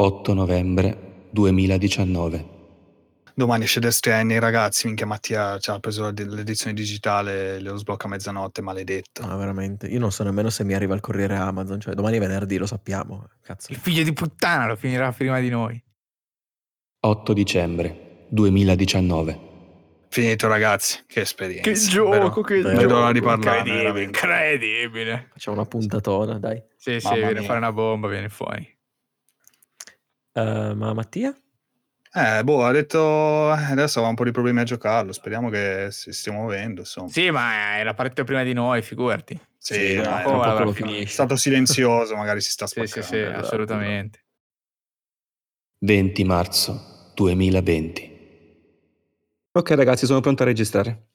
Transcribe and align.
8 0.00 0.32
novembre 0.32 1.26
2019. 1.30 2.56
Domani 3.34 3.64
esce 3.64 3.80
Death 3.80 3.92
Stranding, 3.94 4.40
ragazzi, 4.40 4.86
minchia 4.86 5.06
Mattia 5.06 5.58
ci 5.58 5.70
ha 5.70 5.78
preso 5.80 6.10
l'edizione 6.10 6.72
digitale, 6.74 7.60
lo 7.60 7.76
sblocca 7.76 8.06
a 8.06 8.10
mezzanotte, 8.10 8.62
maledetto. 8.62 9.24
No, 9.26 9.36
veramente. 9.36 9.86
Io 9.86 9.98
non 9.98 10.10
so 10.12 10.22
nemmeno 10.24 10.50
se 10.50 10.64
mi 10.64 10.74
arriva 10.74 10.94
il 10.94 11.00
corriere 11.00 11.34
Amazon. 11.36 11.80
Cioè, 11.80 11.94
domani 11.94 12.16
è 12.16 12.20
venerdì, 12.20 12.58
lo 12.58 12.66
sappiamo. 12.66 13.28
Cazzo. 13.42 13.72
Il 13.72 13.78
figlio 13.78 14.02
di 14.04 14.12
puttana 14.12 14.66
lo 14.66 14.76
finirà 14.76 15.10
prima 15.12 15.38
di 15.40 15.48
noi. 15.48 15.80
8 17.00 17.32
dicembre 17.32 18.26
2019. 18.28 19.46
Finito, 20.10 20.48
ragazzi, 20.48 21.00
che 21.06 21.20
esperienza. 21.22 21.68
Che 21.70 21.76
gioco, 21.76 22.10
vero? 22.10 22.30
che. 22.42 22.60
Non 22.60 22.72
l'ora 22.74 22.86
gioco. 22.86 23.12
di 23.12 23.20
parlare, 23.20 23.58
Incredibile, 23.58 23.82
veramente. 23.82 24.18
incredibile. 24.18 25.28
Facciamo 25.32 25.56
una 25.56 25.66
puntatona, 25.66 26.38
dai. 26.38 26.62
Sì, 26.76 26.98
sì, 26.98 27.06
Mamma 27.06 27.16
viene 27.18 27.32
mia. 27.34 27.42
fuori 27.42 27.58
una 27.58 27.72
bomba, 27.72 28.08
viene 28.08 28.28
fuori. 28.28 28.76
Eh, 30.38 30.74
ma 30.74 30.92
Mattia? 30.92 31.34
Eh, 32.12 32.42
boh, 32.42 32.64
ha 32.64 32.72
detto 32.72 33.52
eh, 33.52 33.64
adesso 33.70 34.04
ha 34.04 34.08
un 34.08 34.14
po' 34.14 34.24
di 34.24 34.30
problemi 34.30 34.60
a 34.60 34.64
giocarlo, 34.64 35.12
speriamo 35.12 35.50
che 35.50 35.88
si 35.90 36.12
stia 36.12 36.32
muovendo, 36.32 36.80
insomma. 36.80 37.08
Sì, 37.08 37.30
ma 37.30 37.76
era 37.76 37.92
partito 37.94 38.24
prima 38.24 38.42
di 38.42 38.52
noi, 38.52 38.82
figurati. 38.82 39.38
Sì, 39.58 39.74
Sì, 39.74 39.96
l'avrà 39.96 40.64
lo 40.64 40.72
finito. 40.72 41.02
è 41.02 41.06
stato 41.06 41.36
silenzioso, 41.36 42.14
magari 42.16 42.40
si 42.40 42.50
sta 42.50 42.66
Sì, 42.66 42.86
spaccando. 42.86 43.06
sì, 43.06 43.14
sì, 43.14 43.20
esatto, 43.22 43.38
assolutamente. 43.40 44.24
20 45.80 46.24
marzo 46.24 47.10
2020. 47.14 48.16
Ok 49.52 49.70
ragazzi, 49.70 50.06
sono 50.06 50.20
pronto 50.20 50.42
a 50.42 50.46
registrare. 50.46 51.07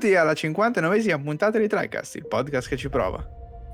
Benvenuti 0.00 0.16
alla 0.16 0.32
59esima 0.32 1.22
puntata 1.22 1.58
di 1.58 1.68
TriCast, 1.68 2.14
il 2.14 2.26
podcast 2.26 2.70
che 2.70 2.78
ci 2.78 2.88
prova. 2.88 3.22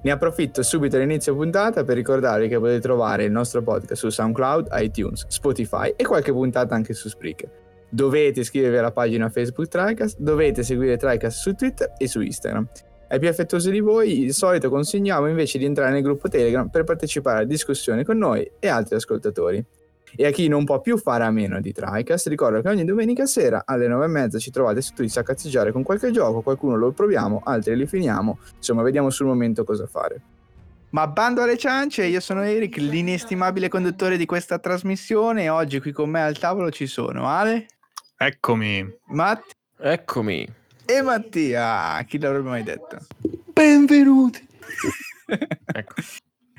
Ne 0.02 0.10
approfitto 0.10 0.64
subito 0.64 0.96
all'inizio 0.96 1.36
puntata 1.36 1.84
per 1.84 1.94
ricordarvi 1.94 2.48
che 2.48 2.58
potete 2.58 2.80
trovare 2.80 3.22
il 3.22 3.30
nostro 3.30 3.62
podcast 3.62 3.94
su 3.94 4.08
SoundCloud, 4.08 4.66
iTunes, 4.72 5.24
Spotify 5.28 5.94
e 5.94 6.04
qualche 6.04 6.32
puntata 6.32 6.74
anche 6.74 6.94
su 6.94 7.08
Spreaker. 7.08 7.48
Dovete 7.88 8.40
iscrivervi 8.40 8.76
alla 8.76 8.90
pagina 8.90 9.28
Facebook 9.28 9.68
TriCast, 9.68 10.18
dovete 10.18 10.64
seguire 10.64 10.96
TriCast 10.96 11.38
su 11.38 11.54
Twitter 11.54 11.92
e 11.96 12.08
su 12.08 12.20
Instagram. 12.20 12.66
Ai 13.08 13.20
più 13.20 13.28
affettuosi 13.28 13.70
di 13.70 13.78
voi, 13.78 14.24
il 14.24 14.32
solito 14.34 14.68
consigliamo 14.68 15.28
invece 15.28 15.58
di 15.58 15.64
entrare 15.64 15.92
nel 15.92 16.02
gruppo 16.02 16.26
Telegram 16.26 16.68
per 16.68 16.82
partecipare 16.82 17.42
a 17.42 17.44
discussioni 17.44 18.02
con 18.02 18.18
noi 18.18 18.50
e 18.58 18.66
altri 18.66 18.96
ascoltatori. 18.96 19.64
E 20.16 20.26
a 20.26 20.30
chi 20.30 20.48
non 20.48 20.64
può 20.64 20.80
più 20.80 20.96
fare 20.98 21.24
a 21.24 21.30
meno 21.30 21.60
di 21.60 21.72
TriCast, 21.72 22.28
ricordo 22.28 22.60
che 22.62 22.68
ogni 22.68 22.84
domenica 22.84 23.26
sera 23.26 23.62
alle 23.66 23.86
9.30 23.86 24.38
ci 24.38 24.50
trovate 24.50 24.80
su 24.80 24.94
Twitch 24.94 25.18
a 25.18 25.22
cazzeggiare 25.22 25.72
con 25.72 25.82
qualche 25.82 26.10
gioco, 26.10 26.40
qualcuno 26.40 26.76
lo 26.76 26.90
proviamo, 26.92 27.42
altri 27.44 27.76
li 27.76 27.86
finiamo, 27.86 28.38
insomma 28.56 28.82
vediamo 28.82 29.10
sul 29.10 29.26
momento 29.26 29.64
cosa 29.64 29.86
fare. 29.86 30.20
Ma 30.90 31.06
bando 31.08 31.42
alle 31.42 31.58
ciance, 31.58 32.04
io 32.04 32.20
sono 32.20 32.42
Eric, 32.42 32.76
l'inestimabile 32.78 33.68
conduttore 33.68 34.16
di 34.16 34.24
questa 34.24 34.58
trasmissione 34.58 35.42
e 35.44 35.48
oggi 35.50 35.80
qui 35.80 35.92
con 35.92 36.08
me 36.08 36.22
al 36.22 36.38
tavolo 36.38 36.70
ci 36.70 36.86
sono 36.86 37.28
Ale, 37.28 37.66
Eccomi. 38.16 38.98
Matt 39.08 39.50
Eccomi. 39.78 40.48
e 40.86 41.02
Mattia, 41.02 42.02
chi 42.08 42.18
l'avrebbe 42.18 42.48
mai 42.48 42.62
detto? 42.62 42.98
Benvenuti. 43.52 44.44
Ecco. 45.66 45.94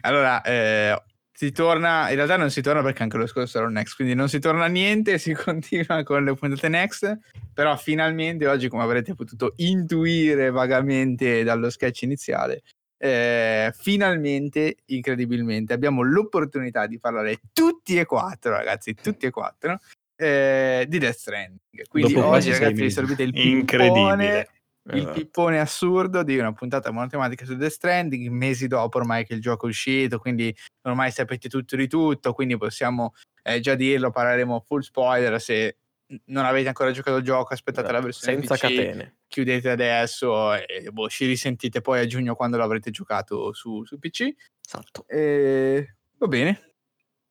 Allora, 0.01 0.41
eh, 0.41 1.01
si 1.37 1.51
torna, 1.51 2.09
in 2.09 2.15
realtà 2.15 2.35
non 2.35 2.49
si 2.49 2.61
torna 2.61 2.81
perché 2.81 3.03
anche 3.03 3.17
lo 3.17 3.27
scorso 3.27 3.59
era 3.59 3.67
un 3.67 3.73
next, 3.73 3.95
quindi 3.95 4.15
non 4.15 4.27
si 4.27 4.39
torna 4.39 4.65
a 4.65 4.67
niente, 4.67 5.19
si 5.19 5.33
continua 5.33 6.01
con 6.01 6.23
le 6.23 6.33
puntate 6.33 6.67
next, 6.67 7.15
però 7.53 7.77
finalmente 7.77 8.47
oggi, 8.47 8.67
come 8.69 8.81
avrete 8.81 9.13
potuto 9.13 9.53
intuire 9.57 10.49
vagamente 10.49 11.43
dallo 11.43 11.69
sketch 11.69 12.01
iniziale, 12.01 12.63
eh, 12.97 13.71
finalmente, 13.77 14.77
incredibilmente, 14.85 15.73
abbiamo 15.73 16.01
l'opportunità 16.01 16.87
di 16.87 16.97
parlare 16.97 17.39
tutti 17.53 17.99
e 17.99 18.05
quattro, 18.05 18.53
ragazzi, 18.53 18.95
tutti 18.95 19.27
e 19.27 19.29
quattro, 19.29 19.79
eh, 20.15 20.85
di 20.89 20.97
Death 20.97 21.17
Stranding. 21.17 21.87
Quindi 21.87 22.13
Dopo 22.13 22.29
oggi, 22.29 22.49
ragazzi, 22.49 22.81
vi 22.81 22.89
servite 22.89 23.21
il 23.21 23.37
Incredibile. 23.37 24.49
Il 24.91 24.99
Esatto. 24.99 25.13
pippone 25.13 25.59
assurdo 25.59 26.23
di 26.23 26.37
una 26.37 26.53
puntata 26.53 26.91
monotematica 26.91 27.45
su 27.45 27.55
Death 27.55 27.71
Stranding, 27.71 28.29
mesi 28.29 28.67
dopo 28.67 28.97
ormai 28.97 29.25
che 29.25 29.33
il 29.33 29.41
gioco 29.41 29.65
è 29.65 29.69
uscito, 29.69 30.19
quindi 30.19 30.55
ormai 30.83 31.11
sapete 31.11 31.49
tutto 31.49 31.75
di 31.75 31.87
tutto, 31.87 32.33
quindi 32.33 32.57
possiamo 32.57 33.13
eh, 33.43 33.59
già 33.59 33.75
dirlo, 33.75 34.11
parleremo 34.11 34.63
full 34.65 34.79
spoiler, 34.81 35.39
se 35.41 35.77
non 36.25 36.45
avete 36.45 36.69
ancora 36.69 36.91
giocato 36.91 37.17
il 37.17 37.23
gioco 37.23 37.53
aspettate 37.53 37.91
la 37.91 37.99
versione 37.99 38.37
Senza 38.37 38.55
PC, 38.55 38.61
catene. 38.61 39.17
chiudete 39.27 39.69
adesso 39.69 40.53
e 40.53 40.89
boh, 40.91 41.09
ci 41.09 41.25
risentite 41.25 41.81
poi 41.81 41.99
a 41.99 42.05
giugno 42.05 42.33
quando 42.35 42.55
l'avrete 42.57 42.91
giocato 42.91 43.51
su, 43.53 43.83
su 43.83 43.99
PC. 43.99 44.33
Esatto. 44.65 45.05
E... 45.07 45.95
Va 46.17 46.27
bene. 46.27 46.73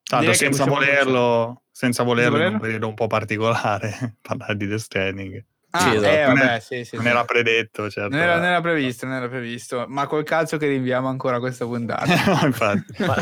Tanto 0.03 0.25
Direi 0.25 0.37
che 0.37 0.45
senza 0.45 0.65
volerlo, 0.65 1.63
senza 1.71 2.03
volerlo, 2.03 2.37
in 2.37 2.43
un 2.43 2.43
volerlo? 2.43 2.59
periodo 2.61 2.87
un 2.87 2.93
po' 2.93 3.07
particolare, 3.07 4.17
parlare 4.21 4.55
di 4.55 4.67
Death 4.67 4.79
Stranding. 4.79 5.45
Ah, 5.71 5.79
Sì, 5.91 5.95
esatto. 5.97 6.13
eh, 6.13 6.25
Non 6.25 6.35
vabbè, 6.35 6.59
sì, 6.59 6.83
sì, 6.85 6.95
non 6.95 7.03
sì. 7.05 7.09
era 7.11 7.25
predetto, 7.25 7.89
certo. 7.89 8.09
Non 8.15 8.19
era, 8.21 8.35
non 8.35 8.45
era 8.45 8.61
previsto, 8.61 9.05
non 9.05 9.15
era 9.15 9.27
previsto, 9.27 9.85
ma 9.87 10.07
col 10.07 10.23
cazzo 10.23 10.57
che 10.57 10.67
rinviamo 10.67 11.07
ancora 11.07 11.39
questa 11.39 11.65
puntata. 11.65 12.05
Infatti. 12.45 13.03
Ma- 13.03 13.15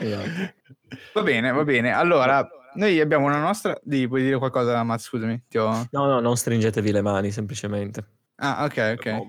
Esatto. 0.00 0.52
Va 1.14 1.22
bene, 1.22 1.50
va 1.52 1.64
bene. 1.64 1.90
Allora, 1.92 2.46
noi 2.74 3.00
abbiamo 3.00 3.26
una 3.26 3.38
nostra. 3.40 3.76
Di, 3.82 4.06
puoi 4.08 4.22
dire 4.22 4.36
qualcosa, 4.38 4.82
Matt? 4.82 5.00
Scusami. 5.00 5.44
Ti 5.48 5.58
ho... 5.58 5.86
No, 5.90 6.06
no, 6.06 6.20
non 6.20 6.36
stringetevi 6.36 6.90
le 6.92 7.02
mani, 7.02 7.30
semplicemente. 7.30 8.04
Ah, 8.36 8.64
ok, 8.64 8.94
ok. 8.98 9.22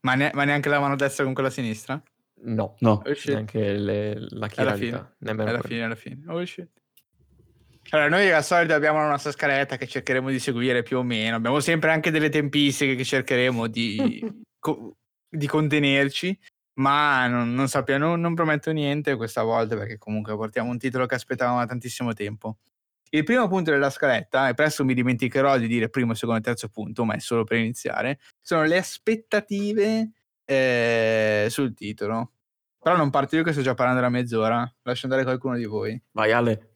Ma, 0.00 0.14
ne- 0.14 0.30
ma 0.34 0.44
neanche 0.44 0.68
la 0.68 0.78
mano 0.80 0.96
destra 0.96 1.24
con 1.24 1.32
quella 1.34 1.50
sinistra? 1.50 2.00
No, 2.46 2.76
No. 2.80 3.02
Oh 3.04 3.12
neanche 3.26 3.72
le- 3.72 4.26
la 4.30 4.48
chiralità. 4.48 4.76
fine. 4.98 5.14
Nemmeno 5.18 5.50
alla 5.50 5.62
fine, 5.62 5.84
alla 5.84 5.94
fine. 5.94 6.22
Oh 6.28 6.44
shit. 6.44 6.68
Allora, 7.90 8.08
noi 8.08 8.30
al 8.30 8.44
solito 8.44 8.74
abbiamo 8.74 8.98
una 8.98 9.10
nostra 9.10 9.30
scaletta 9.30 9.76
che 9.76 9.86
cercheremo 9.86 10.30
di 10.30 10.38
seguire 10.38 10.82
più 10.82 10.98
o 10.98 11.02
meno. 11.02 11.36
Abbiamo 11.36 11.60
sempre 11.60 11.92
anche 11.92 12.10
delle 12.10 12.28
tempistiche 12.28 12.94
che 12.94 13.04
cercheremo 13.04 13.66
di, 13.66 14.20
co- 14.58 14.96
di 15.28 15.46
contenerci. 15.46 16.38
Ma 16.76 17.28
non, 17.28 17.54
non 17.54 17.68
sappiamo, 17.68 18.06
non, 18.06 18.20
non 18.20 18.34
prometto 18.34 18.72
niente 18.72 19.14
questa 19.14 19.42
volta 19.42 19.76
perché 19.76 19.96
comunque 19.96 20.34
portiamo 20.34 20.70
un 20.70 20.78
titolo 20.78 21.06
che 21.06 21.14
aspettavamo 21.14 21.58
da 21.58 21.66
tantissimo 21.66 22.12
tempo. 22.14 22.58
Il 23.10 23.22
primo 23.22 23.46
punto 23.46 23.70
della 23.70 23.90
scaletta, 23.90 24.48
e 24.48 24.54
presto 24.54 24.84
mi 24.84 24.92
dimenticherò 24.92 25.56
di 25.56 25.68
dire 25.68 25.88
primo, 25.88 26.14
secondo 26.14 26.40
e 26.40 26.42
terzo 26.42 26.68
punto, 26.68 27.04
ma 27.04 27.14
è 27.14 27.20
solo 27.20 27.44
per 27.44 27.58
iniziare, 27.58 28.18
sono 28.40 28.64
le 28.64 28.76
aspettative 28.76 30.10
eh, 30.44 31.46
sul 31.48 31.74
titolo. 31.74 32.32
Però 32.82 32.96
non 32.96 33.10
parto 33.10 33.36
io 33.36 33.44
che 33.44 33.52
sto 33.52 33.62
già 33.62 33.74
parlando 33.74 34.00
da 34.00 34.08
mezz'ora, 34.08 34.68
lascio 34.82 35.06
andare 35.06 35.22
qualcuno 35.22 35.56
di 35.56 35.64
voi. 35.64 36.00
Vai 36.10 36.32
Ale. 36.32 36.72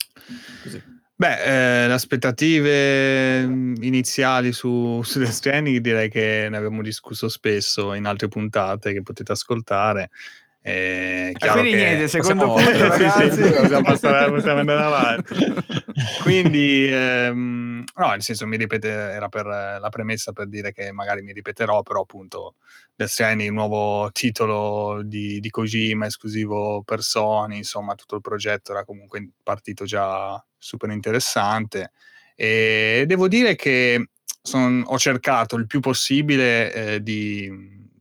Così. 0.62 0.97
Beh, 1.20 1.84
eh, 1.84 1.86
le 1.88 1.92
aspettative 1.94 3.44
mm, 3.44 3.82
iniziali 3.82 4.52
su, 4.52 5.00
su 5.02 5.18
Death 5.18 5.32
Stranding 5.32 5.78
direi 5.78 6.08
che 6.08 6.46
ne 6.48 6.56
abbiamo 6.56 6.80
discusso 6.80 7.28
spesso 7.28 7.92
in 7.94 8.04
altre 8.06 8.28
puntate 8.28 8.92
che 8.92 9.02
potete 9.02 9.32
ascoltare. 9.32 10.10
E 10.68 11.32
chiaro 11.36 11.60
quindi 11.60 11.78
che- 11.78 11.84
niente, 11.84 12.08
secondo 12.08 12.46
possiamo- 12.46 12.78
punto, 12.78 12.92
Sì, 12.94 13.30
sì, 13.34 13.42
ragazzi. 13.42 13.60
possiamo, 13.60 13.82
passare- 13.88 14.30
possiamo 14.30 14.58
andare 14.60 14.82
avanti. 14.82 15.34
Quindi, 16.22 16.86
ehm, 16.90 17.84
no, 17.96 18.08
nel 18.10 18.22
senso, 18.22 18.46
mi 18.46 18.56
ripete, 18.56 18.88
era 18.88 19.28
per 19.28 19.46
eh, 19.46 19.78
la 19.80 19.88
premessa 19.88 20.32
per 20.32 20.46
dire 20.48 20.72
che 20.72 20.92
magari 20.92 21.22
mi 21.22 21.32
ripeterò, 21.32 21.82
però 21.82 22.02
appunto 22.02 22.54
Death 22.94 23.10
Stranding, 23.10 23.48
il 23.48 23.54
nuovo 23.54 24.10
titolo 24.12 25.02
di, 25.02 25.40
di 25.40 25.50
Kojima, 25.50 26.06
esclusivo 26.06 26.82
per 26.82 27.02
Sony, 27.02 27.56
insomma, 27.58 27.94
tutto 27.94 28.14
il 28.16 28.20
progetto 28.20 28.72
era 28.72 28.84
comunque 28.84 29.28
partito 29.42 29.84
già 29.84 30.42
super 30.56 30.90
interessante. 30.90 31.92
E 32.34 33.04
devo 33.06 33.26
dire 33.26 33.56
che 33.56 34.10
son- 34.42 34.82
ho 34.86 34.98
cercato 34.98 35.56
il 35.56 35.66
più 35.66 35.80
possibile 35.80 36.72
eh, 36.72 37.02
di, 37.02 37.50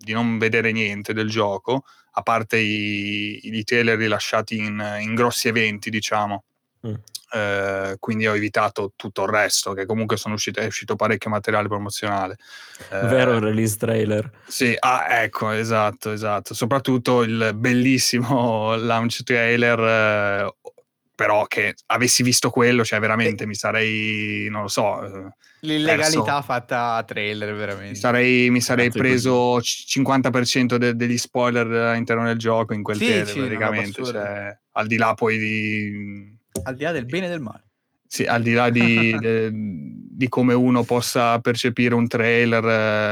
di 0.07 0.13
non 0.13 0.37
vedere 0.37 0.71
niente 0.71 1.13
del 1.13 1.29
gioco, 1.29 1.83
a 2.11 2.21
parte 2.21 2.57
i, 2.57 3.39
i 3.43 3.63
trailer 3.65 3.97
rilasciati 3.97 4.57
in, 4.57 4.81
in 5.01 5.13
grossi 5.13 5.49
eventi, 5.49 5.89
diciamo. 5.89 6.43
Mm. 6.87 6.93
Eh, 7.29 7.97
quindi 7.99 8.25
ho 8.25 8.35
evitato 8.35 8.93
tutto 8.95 9.23
il 9.23 9.29
resto, 9.29 9.73
che 9.73 9.85
comunque 9.85 10.15
sono 10.15 10.35
uscite, 10.35 10.61
è 10.61 10.65
uscito 10.65 10.95
parecchio 10.95 11.29
materiale 11.29 11.67
promozionale. 11.67 12.37
Eh, 12.89 13.05
Vero 13.07 13.33
il 13.33 13.41
release 13.41 13.75
trailer. 13.75 14.31
Sì, 14.47 14.73
ah, 14.79 15.21
ecco, 15.21 15.51
esatto, 15.51 16.13
esatto. 16.13 16.53
Soprattutto 16.53 17.23
il 17.23 17.51
bellissimo 17.53 18.75
launch 18.79 19.23
trailer, 19.23 19.79
eh, 19.79 20.53
però 21.17 21.47
che 21.47 21.73
avessi 21.87 22.21
visto 22.21 22.51
quello, 22.51 22.85
cioè 22.85 22.99
veramente 22.99 23.47
mi 23.47 23.55
sarei, 23.55 24.47
non 24.51 24.61
lo 24.61 24.67
so, 24.67 25.03
eh, 25.03 25.31
L'illegalità 25.61 26.21
perso. 26.23 26.41
fatta 26.43 26.93
a 26.93 27.03
trailer, 27.03 27.51
mi 27.53 27.57
veramente. 27.57 27.95
sarei, 27.99 28.51
mi 28.51 28.61
sarei 28.61 28.85
Cazzo 28.85 28.99
di 28.99 29.07
preso 29.07 29.57
c- 29.59 29.85
50% 29.87 30.77
de- 30.77 30.95
degli 30.95 31.17
spoiler 31.17 31.65
all'interno 31.71 32.23
del 32.25 32.37
gioco 32.37 32.75
in 32.75 32.83
quel 32.83 32.97
Sì, 32.99 33.05
trailer, 33.05 33.27
sì, 33.27 33.39
praticamente, 33.39 34.05
cioè, 34.05 34.59
al 34.73 34.85
di 34.85 34.95
là 34.97 35.15
poi 35.15 35.37
di... 35.39 36.37
Al 36.65 36.75
di 36.75 36.83
là 36.83 36.91
del 36.91 37.05
bene 37.07 37.25
e 37.25 37.29
del 37.29 37.41
male. 37.41 37.63
Sì, 38.07 38.23
al 38.25 38.43
di 38.43 38.53
là 38.53 38.69
di, 38.69 39.17
de- 39.17 39.49
di 39.51 40.29
come 40.29 40.53
uno 40.53 40.83
possa 40.83 41.39
percepire 41.39 41.95
un 41.95 42.07
trailer, 42.07 42.63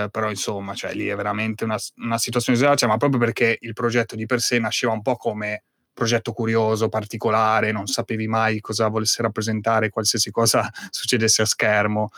eh, 0.06 0.10
però 0.12 0.30
insomma, 0.30 0.76
cioè, 0.76 0.94
lì 0.94 1.08
è 1.08 1.16
veramente 1.16 1.64
una, 1.64 1.78
una 1.96 2.20
situazione 2.20 2.56
esagerata, 2.56 2.82
cioè, 2.82 2.90
ma 2.90 2.98
proprio 2.98 3.20
perché 3.20 3.58
il 3.60 3.74
progetto 3.74 4.16
di 4.16 4.28
per 4.28 4.42
sé 4.42 4.60
nasceva 4.60 4.94
un 4.94 5.02
po' 5.02 5.16
come 5.16 5.64
progetto 5.96 6.34
curioso, 6.34 6.90
particolare, 6.90 7.72
non 7.72 7.88
sapevi 7.88 8.28
mai 8.28 8.60
cosa 8.60 8.90
volesse 8.90 9.24
rappresentare, 9.24 9.90
qualsiasi 9.90 10.30
cosa 10.30 10.70
succedesse 10.92 11.42
a 11.42 11.46
schermo. 11.46 12.10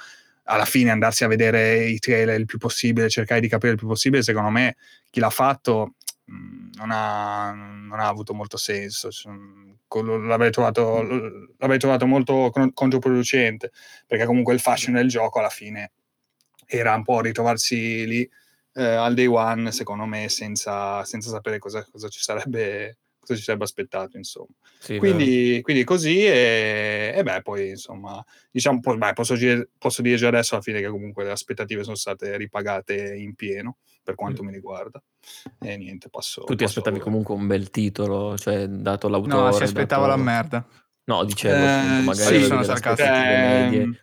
Alla 0.50 0.66
fine 0.66 0.92
andarsi 0.92 1.24
a 1.24 1.28
vedere 1.28 1.86
i 1.86 2.00
trailer 2.00 2.40
il 2.40 2.46
più 2.46 2.58
possibile, 2.58 3.10
cercare 3.10 3.40
di 3.40 3.48
capire 3.48 3.74
il 3.74 3.78
più 3.78 3.88
possibile, 3.88 4.24
secondo 4.24 4.50
me 4.50 4.76
chi 5.10 5.20
l'ha 5.20 5.30
fatto 5.30 5.94
mh, 6.26 6.70
non 6.76 6.90
ha, 6.92 7.52
non 7.52 8.00
ha 8.00 8.08
avuto 8.08 8.34
molto 8.34 8.58
senso. 8.58 9.10
L'avrei 9.90 10.52
trovato, 10.52 11.02
l'avrei 11.58 11.80
trovato 11.80 12.06
molto 12.06 12.50
con- 12.52 12.74
controproducente, 12.74 13.72
perché 14.06 14.26
comunque 14.26 14.54
il 14.54 14.60
fashion 14.60 14.96
del 14.96 15.08
gioco 15.08 15.40
alla 15.40 15.50
fine 15.50 15.92
era 16.66 16.94
un 16.96 17.04
po' 17.04 17.22
ritrovarsi 17.22 18.06
lì 18.06 18.30
eh, 18.74 18.84
al 18.84 19.14
day 19.14 19.28
one, 19.28 19.72
secondo 19.72 20.06
me, 20.06 20.30
senza, 20.30 21.04
senza 21.06 21.30
sapere 21.30 21.60
cosa, 21.60 21.86
cosa 21.90 22.08
ci 22.10 22.22
sarebbe 22.22 22.98
cosa 23.28 23.38
ci 23.40 23.44
sarebbe 23.46 23.66
aspettato, 23.66 24.18
insomma. 24.18 24.48
Sì. 24.80 24.98
Quindi, 24.98 25.60
quindi 25.62 25.84
così 25.84 26.26
e, 26.26 27.14
e 27.16 27.24
beh, 27.24 27.42
poi 27.42 27.70
insomma, 27.70 28.24
diciamo, 28.50 28.80
po- 28.80 28.98
beh, 28.98 29.14
posso, 29.14 29.36
dire, 29.36 29.70
posso 29.78 30.02
dire 30.02 30.16
già 30.18 30.30
adesso 30.30 30.56
alla 30.56 30.64
fine 30.64 30.80
che 30.80 30.88
comunque 30.88 31.24
le 31.24 31.32
aspettative 31.32 31.84
sono 31.84 31.96
state 31.96 32.38
ripagate 32.38 33.16
in 33.16 33.36
pieno 33.36 33.78
per 34.02 34.16
quanto 34.16 34.42
mi 34.44 34.52
riguarda. 34.54 35.04
E 35.60 35.76
niente, 35.78 36.10
passo. 36.10 36.44
tu 36.46 36.56
ti 36.56 36.64
passo- 36.64 36.80
aspettavi 36.80 37.02
comunque 37.02 37.36
un 37.36 37.46
bel 37.46 37.70
titolo, 37.70 38.38
cioè 38.38 38.66
dato 38.68 39.10
l'autore. 39.10 39.42
No, 39.44 39.52
si 39.52 39.64
aspettava 39.64 40.08
dato- 40.08 40.18
la 40.18 40.24
merda. 40.24 40.68
No, 41.06 41.24
dicevo, 41.26 41.56
Eh, 41.56 41.68
appunto, 41.68 42.04
magari 42.04 42.40
sì, 42.40 42.46
sono 42.46 42.64
sarcastico. 42.64 43.10
Ehm, 43.10 43.98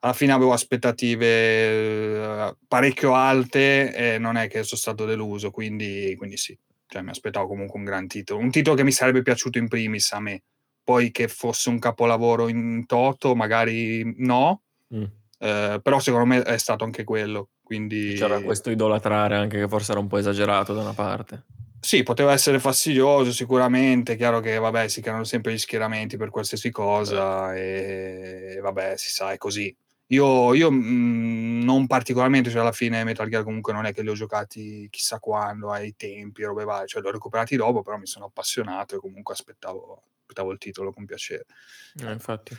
alla 0.00 0.12
fine 0.12 0.32
avevo 0.32 0.52
aspettative 0.52 1.26
eh, 1.26 2.56
parecchio 2.68 3.14
alte 3.14 3.94
e 3.94 4.18
non 4.18 4.36
è 4.36 4.48
che 4.48 4.62
sono 4.62 4.80
stato 4.80 5.06
deluso, 5.06 5.50
quindi, 5.50 6.14
quindi 6.16 6.36
sì, 6.36 6.56
cioè, 6.86 7.02
mi 7.02 7.10
aspettavo 7.10 7.46
comunque 7.46 7.78
un 7.78 7.84
gran 7.84 8.06
titolo, 8.06 8.40
un 8.40 8.50
titolo 8.50 8.76
che 8.76 8.84
mi 8.84 8.92
sarebbe 8.92 9.22
piaciuto 9.22 9.58
in 9.58 9.68
primis 9.68 10.12
a 10.12 10.20
me, 10.20 10.42
poi 10.82 11.10
che 11.10 11.28
fosse 11.28 11.68
un 11.70 11.78
capolavoro 11.78 12.48
in 12.48 12.84
toto 12.86 13.34
magari 13.34 14.14
no, 14.18 14.60
Mm. 14.94 15.04
eh, 15.38 15.80
però 15.82 15.98
secondo 15.98 16.26
me 16.26 16.42
è 16.42 16.58
stato 16.58 16.84
anche 16.84 17.04
quello, 17.04 17.48
quindi 17.62 18.14
C'era 18.14 18.40
questo 18.40 18.70
idolatrare 18.70 19.34
anche 19.34 19.58
che 19.58 19.66
forse 19.66 19.92
era 19.92 20.00
un 20.00 20.06
po' 20.06 20.18
esagerato 20.18 20.74
da 20.74 20.82
una 20.82 20.92
parte. 20.92 21.44
Sì, 21.80 22.02
poteva 22.02 22.32
essere 22.32 22.58
fastidioso 22.60 23.32
sicuramente, 23.32 24.16
chiaro 24.16 24.40
che 24.40 24.56
vabbè, 24.58 24.88
si 24.88 25.00
creano 25.00 25.24
sempre 25.24 25.52
gli 25.52 25.58
schieramenti 25.58 26.16
per 26.16 26.30
qualsiasi 26.30 26.70
cosa 26.70 27.54
e 27.54 28.58
vabbè, 28.62 28.96
si 28.96 29.10
sa, 29.10 29.32
è 29.32 29.36
così. 29.36 29.74
Io, 30.08 30.52
io 30.52 30.70
mh, 30.70 31.62
non 31.64 31.86
particolarmente, 31.86 32.50
cioè 32.50 32.60
alla 32.60 32.72
fine 32.72 33.04
Metal 33.04 33.28
Gear 33.28 33.42
comunque 33.42 33.72
non 33.72 33.86
è 33.86 33.92
che 33.94 34.02
li 34.02 34.10
ho 34.10 34.14
giocati 34.14 34.86
chissà 34.90 35.18
quando, 35.18 35.70
ai 35.70 35.96
tempi, 35.96 36.42
robe 36.44 36.64
varie, 36.64 36.86
cioè 36.86 37.00
li 37.00 37.08
ho 37.08 37.10
recuperati 37.12 37.56
dopo, 37.56 37.82
però 37.82 37.96
mi 37.96 38.06
sono 38.06 38.26
appassionato 38.26 38.96
e 38.96 38.98
comunque 38.98 39.32
aspettavo, 39.32 40.02
aspettavo 40.20 40.52
il 40.52 40.58
titolo 40.58 40.92
con 40.92 41.06
piacere. 41.06 41.46
Eh, 42.02 42.12
infatti. 42.12 42.54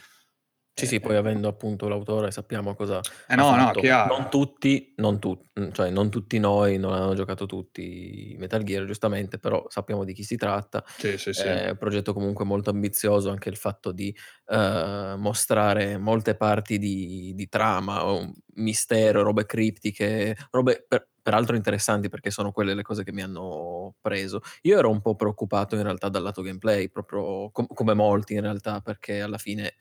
Sì, 0.78 0.88
sì, 0.88 1.00
poi 1.00 1.16
avendo 1.16 1.48
appunto 1.48 1.88
l'autore 1.88 2.32
sappiamo 2.32 2.76
cosa 2.76 3.00
Eh 3.28 3.34
ha 3.34 3.36
no, 3.36 3.56
no, 3.56 3.72
fatto. 3.72 3.80
chiaro. 3.80 4.18
Non 4.18 4.30
tutti, 4.30 4.94
non 4.98 5.20
tu- 5.20 5.42
cioè 5.72 5.90
non 5.90 6.10
tutti 6.10 6.38
noi 6.38 6.78
non 6.78 6.92
hanno 6.94 7.14
giocato 7.14 7.46
tutti 7.46 8.34
i 8.34 8.36
Metal 8.38 8.62
Gear, 8.64 8.84
giustamente, 8.86 9.40
però 9.40 9.66
sappiamo 9.70 10.04
di 10.04 10.14
chi 10.14 10.24
si 10.24 10.36
tratta. 10.36 10.84
Sì, 10.98 11.18
sì, 11.18 11.34
sì. 11.34 11.48
È 11.48 11.70
un 11.70 11.78
progetto 11.78 12.14
comunque 12.14 12.44
molto 12.46 12.70
ambizioso, 12.72 13.30
anche 13.30 13.48
il 13.50 13.56
fatto 13.58 13.92
di 13.94 14.16
eh, 14.48 15.16
mostrare 15.18 15.98
molte 15.98 16.36
parti 16.36 16.78
di, 16.78 17.34
di 17.36 17.48
trama, 17.48 18.06
o 18.06 18.34
mistero, 18.56 19.24
robe 19.24 19.46
criptiche, 19.46 20.36
robe 20.52 20.86
per- 20.88 21.08
peraltro 21.26 21.56
interessanti 21.56 22.08
perché 22.10 22.30
sono 22.32 22.52
quelle 22.52 22.74
le 22.76 22.84
cose 22.84 23.04
che 23.04 23.12
mi 23.12 23.22
hanno 23.22 23.96
preso. 24.02 24.42
Io 24.64 24.78
ero 24.78 24.90
un 24.90 25.02
po' 25.02 25.16
preoccupato 25.16 25.76
in 25.76 25.84
realtà 25.84 26.10
dal 26.10 26.22
lato 26.24 26.42
gameplay, 26.42 26.90
proprio 26.90 27.50
com- 27.52 27.68
come 27.68 27.94
molti 27.94 28.34
in 28.34 28.42
realtà, 28.42 28.80
perché 28.82 29.22
alla 29.22 29.38
fine 29.40 29.74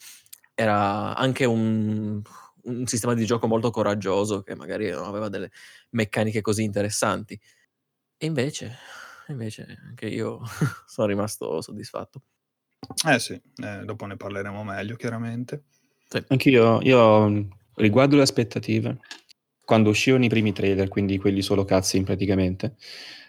era 0.55 1.15
anche 1.17 1.45
un, 1.45 2.23
un 2.63 2.87
sistema 2.87 3.15
di 3.15 3.27
gioco 3.27 3.47
molto 3.47 3.71
coraggioso 3.71 4.43
che 4.43 4.55
magari 4.55 4.91
non 4.91 5.05
aveva 5.05 5.29
delle 5.29 5.51
meccaniche 5.91 6.41
così 6.41 6.63
interessanti. 6.63 7.39
E 8.17 8.27
invece, 8.27 8.77
invece 9.29 9.79
anche 9.87 10.07
io 10.07 10.41
sono 10.87 11.07
rimasto 11.09 11.61
soddisfatto. 11.61 12.23
Eh 13.09 13.19
sì, 13.19 13.41
eh, 13.63 13.85
dopo 13.85 14.07
ne 14.07 14.17
parleremo 14.17 14.63
meglio, 14.63 14.97
chiaramente. 14.97 15.65
Anch'io, 16.29 16.81
io 16.83 17.49
riguardo 17.77 18.17
le 18.17 18.23
aspettative, 18.23 18.99
quando 19.65 19.91
uscivano 19.91 20.25
i 20.25 20.29
primi 20.29 20.53
trailer, 20.53 20.89
quindi 20.89 21.19
quelli 21.19 21.43
solo 21.43 21.65
cutscene 21.65 22.05
praticamente, 22.05 22.77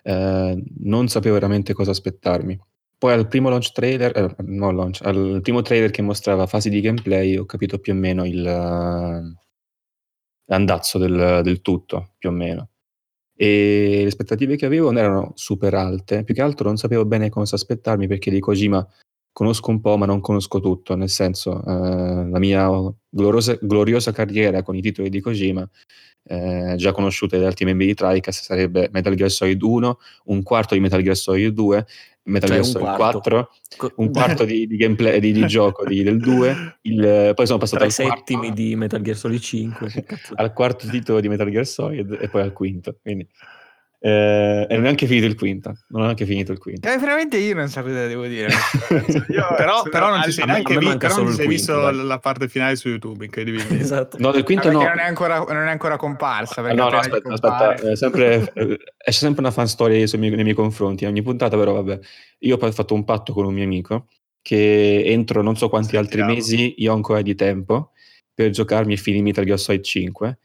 eh, 0.04 0.64
non 0.80 1.08
sapevo 1.08 1.36
veramente 1.36 1.74
cosa 1.74 1.92
aspettarmi. 1.92 2.60
Poi 3.06 3.14
al 3.14 3.28
primo 3.28 3.50
launch 3.50 3.72
trailer, 3.72 4.18
eh, 4.18 4.36
no 4.46 4.72
launch, 4.72 5.00
al 5.04 5.40
primo 5.44 5.62
trailer 5.62 5.92
che 5.92 6.02
mostrava 6.02 6.48
fasi 6.48 6.72
di 6.72 6.82
gameplay 6.82 7.38
ho 7.38 7.46
capito 7.46 7.78
più 7.78 7.94
o 7.94 7.96
meno 7.96 8.26
il, 8.26 8.44
eh, 8.44 9.36
l'andazzo 10.46 10.98
del, 10.98 11.42
del 11.44 11.62
tutto, 11.62 12.14
più 12.18 12.30
o 12.30 12.32
meno. 12.32 12.70
E 13.36 14.00
le 14.02 14.08
aspettative 14.08 14.56
che 14.56 14.66
avevo 14.66 14.86
non 14.86 14.98
erano 14.98 15.34
super 15.36 15.76
alte, 15.76 16.24
più 16.24 16.34
che 16.34 16.42
altro 16.42 16.66
non 16.66 16.78
sapevo 16.78 17.06
bene 17.06 17.30
cosa 17.30 17.54
aspettarmi 17.54 18.08
perché 18.08 18.32
di 18.32 18.40
Kojima 18.40 18.84
conosco 19.32 19.70
un 19.70 19.82
po' 19.82 19.98
ma 19.98 20.08
non 20.08 20.20
conosco 20.20 20.60
tutto, 20.60 20.96
nel 20.96 21.10
senso 21.10 21.62
eh, 21.64 22.28
la 22.28 22.40
mia 22.40 22.68
gloriosa, 23.08 23.56
gloriosa 23.62 24.14
carriera 24.14 24.64
con 24.64 24.76
i 24.76 24.82
titoli 24.82 25.10
di 25.10 25.22
Kojima, 25.22 25.70
eh, 26.24 26.74
già 26.78 26.92
conosciute 26.92 27.38
da 27.38 27.46
altri 27.46 27.66
membri 27.66 27.86
di 27.86 27.94
Tricast, 27.94 28.46
sarebbe 28.46 28.90
Metal 28.92 29.14
Gear 29.14 29.30
Solid 29.30 29.62
1, 29.62 30.00
un 30.26 30.42
quarto 30.42 30.74
di 30.74 30.80
Metal 30.80 31.04
Gear 31.04 31.16
Solid 31.16 31.54
2, 31.54 31.86
Metal 32.28 32.50
Cioè, 32.50 32.58
Gear 32.60 32.70
Solid 32.72 32.96
quarto. 32.96 33.20
4, 33.20 33.50
Co- 33.78 33.92
un 33.98 34.12
quarto 34.12 34.46
di, 34.46 34.66
di 34.68 34.78
gameplay 34.78 35.20
di, 35.20 35.32
di 35.32 35.46
gioco 35.48 35.86
di- 35.86 36.04
del 36.04 36.18
2, 36.20 36.78
il- 36.82 37.32
poi 37.36 37.46
sono 37.46 37.60
passato 37.60 37.86
Tre 37.88 37.88
al 37.88 37.94
quarto, 38.10 38.16
settimi 38.34 38.54
di 38.54 38.76
Metal 38.76 39.02
Gear 39.02 39.16
Solid 39.18 39.40
5. 39.40 39.88
che 39.90 40.04
cazzo- 40.04 40.34
al 40.36 40.54
quarto 40.54 40.88
titolo 40.88 41.20
di 41.20 41.30
Metal 41.30 41.50
Gear 41.50 41.66
Solid 41.66 42.18
e 42.20 42.28
poi 42.30 42.42
al 42.42 42.54
quinto. 42.54 42.98
Quindi, 43.02 43.28
eh, 44.00 44.62
e 44.70 44.74
non 44.74 44.80
è 44.80 44.84
neanche 44.84 45.08
finito 45.08 45.26
il 45.26 45.36
quinto. 45.36 45.74
Non 45.90 46.02
ho 46.02 46.06
neanche 46.06 46.26
finito 46.26 46.52
il 46.52 46.58
quinto. 46.60 46.88
Eh, 46.88 46.98
veramente 46.98 47.38
io 47.38 47.56
non 47.56 47.68
so 47.70 47.82
cosa 47.82 48.06
devo 48.08 48.26
dire. 48.28 48.50
Io 49.30 49.46
però, 49.58 49.82
però 49.90 50.10
non 50.10 50.22
ti 50.22 50.32
sei 50.32 50.46
neanche 50.46 50.78
vi- 50.78 50.98
però 50.98 50.98
non 51.00 51.10
solo 51.10 51.26
ti 51.26 51.30
il 51.32 51.36
sei 51.36 51.46
quinto, 51.46 51.50
visto 51.50 51.80
dai. 51.82 52.06
la 52.06 52.20
parte 52.20 52.48
finale 52.48 52.76
su 52.76 52.90
YouTube, 52.90 53.26
incredibilmente. 53.26 53.76
esatto. 53.84 54.18
No, 54.20 54.32
del 54.32 54.42
Ah, 54.42 54.44
quinto 54.46 54.68
perché 54.70 54.84
no. 54.84 54.90
non 54.90 55.00
è 55.00 55.04
ancora, 55.06 55.38
non 55.40 55.68
è 55.68 55.72
ancora 55.72 55.98
comparsa. 55.98 56.62
No, 56.62 56.90
no, 56.90 56.98
aspetta, 56.98 57.34
aspetta, 57.34 57.76
eh, 57.76 57.96
sempre, 57.96 58.52
eh, 58.54 58.78
esce 58.98 59.20
sempre 59.20 59.42
una 59.42 59.52
fan 59.52 59.68
story 59.68 60.06
nei 60.18 60.30
miei 60.44 60.54
confronti. 60.54 61.06
Ogni 61.06 61.22
puntata, 61.24 61.58
però, 61.58 61.74
vabbè, 61.74 62.00
io 62.40 62.58
ho 62.60 62.72
fatto 62.72 62.94
un 62.94 63.04
patto 63.04 63.34
con 63.34 63.46
un 63.46 63.54
mio 63.54 63.64
amico 63.64 64.08
che 64.42 65.02
entro 65.06 65.42
non 65.42 65.56
so 65.58 65.70
quanti 65.70 65.98
altri 65.98 66.20
Sentiamo. 66.20 66.34
mesi 66.36 66.76
io 66.78 66.92
ho 66.92 66.96
ancora 66.96 67.24
di 67.24 67.34
tempo 67.34 67.94
per 68.32 68.52
giocarmi 68.52 68.94
e 68.94 68.98
finire 68.98 69.24
Metal 69.24 69.44
Gear 69.46 69.58
Solid 69.58 69.84
5. 69.84 70.38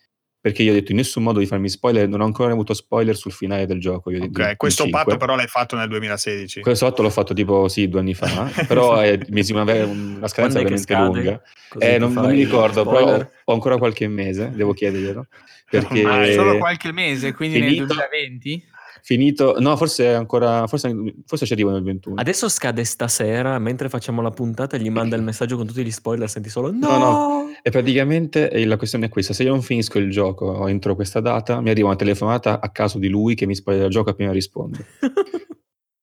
Perché 0.43 0.63
io 0.63 0.71
ho 0.71 0.75
detto 0.75 0.93
in 0.93 0.97
nessun 0.97 1.23
modo 1.23 1.39
di 1.39 1.45
farmi 1.45 1.69
spoiler, 1.69 2.09
non 2.09 2.23
ho 2.23 2.25
ancora 2.25 2.51
avuto 2.53 2.73
spoiler 2.73 3.15
sul 3.15 3.31
finale 3.31 3.67
del 3.67 3.79
gioco. 3.79 4.11
Io, 4.11 4.21
del- 4.21 4.29
Ok, 4.31 4.39
del 4.39 4.57
questo 4.57 4.85
5. 4.85 5.05
patto 5.05 5.17
però 5.19 5.37
l'hai 5.37 5.47
fatto 5.47 5.77
nel 5.77 5.87
2016. 5.89 6.61
Questo 6.63 6.87
fatto 6.87 7.03
l'ho 7.03 7.11
fatto 7.11 7.35
tipo 7.35 7.69
sì, 7.69 7.89
due 7.89 8.01
anni 8.01 8.15
fa, 8.15 8.51
però 8.67 8.97
è, 9.01 9.19
mi 9.29 9.45
sembra 9.45 9.63
avere 9.65 9.85
una 9.85 10.29
scadenza 10.29 10.59
veramente 10.59 10.93
scade? 10.95 11.21
lunga. 11.21 11.43
Eh, 11.79 11.99
non, 11.99 12.13
non 12.15 12.31
mi 12.31 12.37
ricordo, 12.39 12.85
però 12.85 12.99
spoiler. 13.01 13.21
ho, 13.21 13.31
ho 13.45 13.53
ancora 13.53 13.77
qualche 13.77 14.09
mese, 14.09 14.51
devo 14.55 14.73
chiederglielo. 14.73 15.27
Perché 15.71 16.05
Ah, 16.05 16.33
solo 16.33 16.57
qualche 16.57 16.91
mese, 16.91 17.33
quindi 17.35 17.61
nel 17.61 17.69
Finito. 17.75 17.95
2020? 17.95 18.65
finito, 19.03 19.57
no, 19.61 19.77
forse 19.77 20.05
è 20.07 20.13
ancora, 20.13 20.67
forse, 20.67 20.93
forse 21.27 21.47
ci 21.47 21.53
arrivo 21.55 21.71
nel 21.71 21.83
21. 21.83 22.17
Adesso 22.21 22.49
scade 22.51 22.85
stasera, 22.85 23.59
mentre 23.59 23.89
facciamo 23.89 24.21
la 24.21 24.31
puntata, 24.31 24.77
gli 24.77 24.91
manda 24.91 25.17
il 25.17 25.23
messaggio 25.23 25.57
con 25.57 25.67
tutti 25.67 25.83
gli 25.85 25.91
spoiler, 25.91 26.29
senti 26.29 26.49
solo 26.51 26.71
no! 26.71 26.79
No, 26.89 26.99
no. 26.99 27.50
E 27.63 27.71
praticamente 27.71 28.51
eh, 28.51 28.65
la 28.65 28.77
questione 28.77 29.07
è 29.07 29.09
questa: 29.09 29.33
se 29.33 29.43
io 29.43 29.51
non 29.51 29.63
finisco 29.63 29.99
il 29.99 30.11
gioco 30.11 30.67
entro 30.69 30.95
questa 30.95 31.21
data, 31.21 31.61
mi 31.61 31.71
arriva 31.71 31.89
una 31.89 31.97
telefonata 31.97 32.61
a 32.61 32.71
caso 32.71 32.99
di 32.99 33.09
lui 33.09 33.35
che 33.35 33.47
mi 33.47 33.55
spoilerà 33.55 33.87
il 33.87 33.93
gioco 33.93 34.11
appena 34.11 34.33
rispondo. 34.33 34.79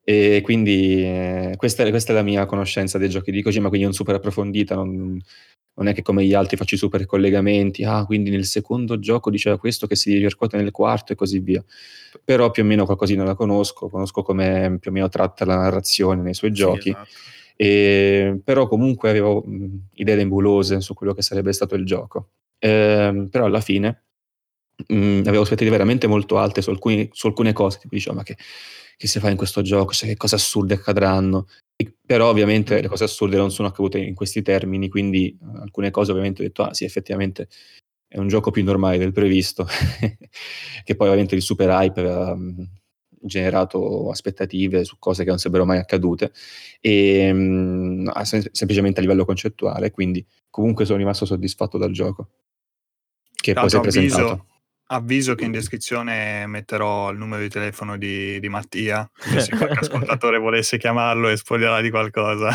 E 0.10 0.40
quindi 0.42 1.04
eh, 1.04 1.56
questa, 1.58 1.84
è- 1.84 1.90
questa 1.90 2.14
è 2.14 2.16
la 2.16 2.22
mia 2.22 2.46
conoscenza 2.46 2.98
dei 2.98 3.10
giochi 3.10 3.30
di 3.30 3.42
Kojima, 3.42 3.68
quindi 3.68 3.88
non 3.88 3.94
super 3.94 4.16
approfondita, 4.16 4.74
non, 4.74 5.20
non 5.74 5.88
è 5.88 5.94
che 5.94 6.02
come 6.02 6.24
gli 6.24 6.34
altri 6.34 6.56
faccio 6.56 6.76
i 6.76 6.78
super 6.78 7.06
collegamenti, 7.06 7.84
ah, 7.84 8.06
quindi 8.06 8.30
nel 8.30 8.46
secondo 8.46 9.00
gioco 9.00 9.30
diceva 9.30 9.58
questo 9.60 9.86
che 9.86 9.98
si 9.98 10.14
ripercuote 10.14 10.56
nel 10.56 10.72
quarto 10.72 11.12
e 11.12 11.16
così 11.18 11.40
via. 11.40 11.62
Però 12.24 12.50
più 12.52 12.64
o 12.64 12.66
meno 12.66 12.86
qualcosina 12.86 13.26
la 13.26 13.36
conosco, 13.36 13.90
conosco 13.90 14.24
come 14.24 14.78
più 14.80 14.92
o 14.92 14.94
meno 14.94 15.10
tratta 15.10 15.44
la 15.44 15.58
narrazione 15.58 16.22
nei 16.22 16.34
suoi 16.34 16.54
giochi 16.54 16.84
Sì, 16.84 16.90
esatto. 16.92 17.10
E, 17.60 18.40
però 18.44 18.68
comunque 18.68 19.10
avevo 19.10 19.44
mh, 19.46 19.88
idee 19.96 20.16
nebulose 20.16 20.80
su 20.80 20.94
quello 20.94 21.14
che 21.14 21.24
sarebbe 21.24 21.52
stato 21.54 21.76
il 21.76 21.86
gioco. 21.86 22.30
Eh, 22.60 23.28
però 23.30 23.46
alla 23.46 23.62
fine 23.62 24.06
mh, 24.88 25.22
avevo 25.26 25.42
aspettative 25.42 25.72
veramente 25.72 26.08
molto 26.08 26.38
alte 26.38 26.62
su, 26.62 26.70
alcuni, 26.70 27.10
su 27.12 27.28
alcune 27.28 27.54
cose, 27.54 27.80
tipo 27.80 27.96
dicevo 27.96 28.16
ma 28.16 28.24
che, 28.24 28.38
che 28.96 29.08
si 29.08 29.20
fa 29.20 29.30
in 29.30 29.38
questo 29.38 29.62
gioco, 29.62 29.94
cioè, 29.94 30.10
che 30.10 30.18
cose 30.18 30.36
assurde 30.36 30.76
accadranno. 30.76 31.48
E, 31.76 31.96
però 32.06 32.30
ovviamente 32.30 32.82
le 32.82 32.88
cose 32.88 33.04
assurde 33.06 33.38
non 33.38 33.52
sono 33.52 33.68
accadute 33.70 34.00
in 34.00 34.16
questi 34.16 34.42
termini, 34.42 34.90
quindi 34.90 35.38
uh, 35.40 35.58
alcune 35.62 35.92
cose 35.92 36.12
ovviamente 36.12 36.42
ho 36.42 36.46
detto 36.46 36.64
ah 36.64 36.74
sì 36.74 36.86
effettivamente 36.86 37.48
è 38.08 38.18
un 38.20 38.28
gioco 38.28 38.52
più 38.52 38.64
normale 38.64 38.98
del 38.98 39.12
previsto, 39.12 39.68
che 40.84 40.96
poi 40.96 41.08
ovviamente 41.08 41.36
il 41.36 41.42
super 41.42 41.70
hype 41.70 42.00
aveva 42.00 42.36
mh, 42.36 42.70
generato 43.22 44.10
aspettative 44.10 44.84
su 44.84 44.98
cose 45.00 45.24
che 45.24 45.30
non 45.30 45.38
sarebbero 45.38 45.66
mai 45.66 45.80
accadute, 45.80 46.32
e, 46.82 47.32
mh, 47.34 48.22
sem- 48.22 48.50
semplicemente 48.52 49.00
a 49.00 49.02
livello 49.02 49.26
concettuale, 49.26 49.92
quindi 49.92 50.26
comunque 50.50 50.86
sono 50.86 50.98
rimasto 50.98 51.26
soddisfatto 51.26 51.78
dal 51.78 51.92
gioco, 51.92 52.30
che 53.34 53.54
poi 53.54 53.70
si 53.70 53.78
è 53.78 53.80
presentato. 53.80 54.22
Avviso, 54.24 54.46
avviso 54.90 55.36
che 55.36 55.46
in 55.46 55.52
descrizione 55.52 56.46
metterò 56.48 57.12
il 57.12 57.18
numero 57.18 57.42
di 57.42 57.50
telefono 57.50 57.98
di, 57.98 58.40
di 58.40 58.50
Mattia, 58.50 59.10
se 59.16 59.56
qualche 59.56 59.80
ascoltatore 59.86 60.38
volesse 60.38 60.78
chiamarlo 60.78 61.30
e 61.30 61.38
spogliarla 61.38 61.82
di 61.82 61.90
qualcosa. 61.90 62.50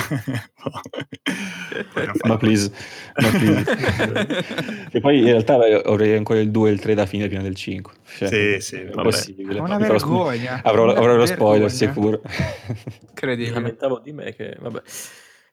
ma 2.24 2.36
please, 2.36 2.72
ma 3.20 3.28
please. 3.30 4.86
e 4.92 5.00
poi 5.00 5.18
in 5.18 5.24
realtà 5.24 5.54
avrei 5.54 6.16
ancora 6.16 6.40
il 6.40 6.50
2 6.50 6.68
e 6.68 6.72
il 6.72 6.80
3 6.80 6.94
da 6.94 7.06
fine 7.06 7.26
prima 7.28 7.42
del 7.42 7.54
5. 7.54 7.92
Cioè, 8.16 8.28
sì, 8.28 8.60
sì, 8.60 8.76
è 8.76 8.84
vabbè. 8.86 9.02
possibile. 9.02 9.58
Una 9.60 9.74
Avrò- 9.74 9.88
vergogna. 9.92 10.60
Avrò, 10.62 10.84
Una 10.84 10.92
avrò 10.92 11.14
lo 11.16 11.24
vergogna. 11.24 11.34
spoiler 11.34 11.70
sicuro. 11.70 12.20
Mi 12.24 12.76
Incredibile. 13.08 13.54
lamentavo 13.54 13.98
di 14.00 14.12
me 14.12 14.34
che, 14.34 14.56
vabbè. 14.60 14.82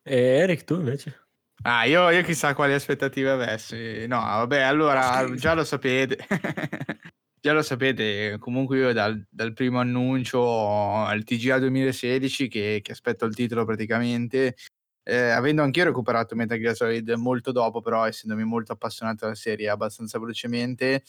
E 0.03 0.17
Eric, 0.17 0.63
tu 0.63 0.75
invece? 0.75 1.27
Ah, 1.63 1.84
io, 1.86 2.10
io 2.10 2.22
chissà 2.24 2.54
quali 2.54 2.74
aspettative 2.74 3.30
avessi. 3.32 4.08
No, 4.08 4.20
vabbè, 4.20 4.62
allora 4.62 5.25
già 5.36 5.54
lo 5.54 5.63
sapete. 5.66 6.18
già 7.42 7.54
lo 7.54 7.62
sapete, 7.62 8.38
comunque 8.39 8.78
io 8.78 8.94
dal, 8.94 9.25
dal 9.30 9.54
primo 9.54 9.80
annuncio 9.80 11.04
al 11.06 11.24
TGA 11.24 11.60
2016 11.60 12.48
che, 12.48 12.80
che 12.82 12.92
aspetto 12.92 13.25
il 13.25 13.36
titolo 13.36 13.66
praticamente, 13.66 14.56
eh, 15.04 15.30
avendo 15.30 15.62
anch'io 15.63 15.86
recuperato 15.86 16.36
Metal 16.36 16.58
Gear 16.60 16.75
Solid 16.75 17.10
molto 17.12 17.51
dopo, 17.51 17.82
però 17.82 18.06
essendomi 18.06 18.44
molto 18.44 18.74
appassionato 18.74 19.25
alla 19.25 19.36
serie 19.36 19.70
abbastanza 19.70 20.20
velocemente, 20.20 21.04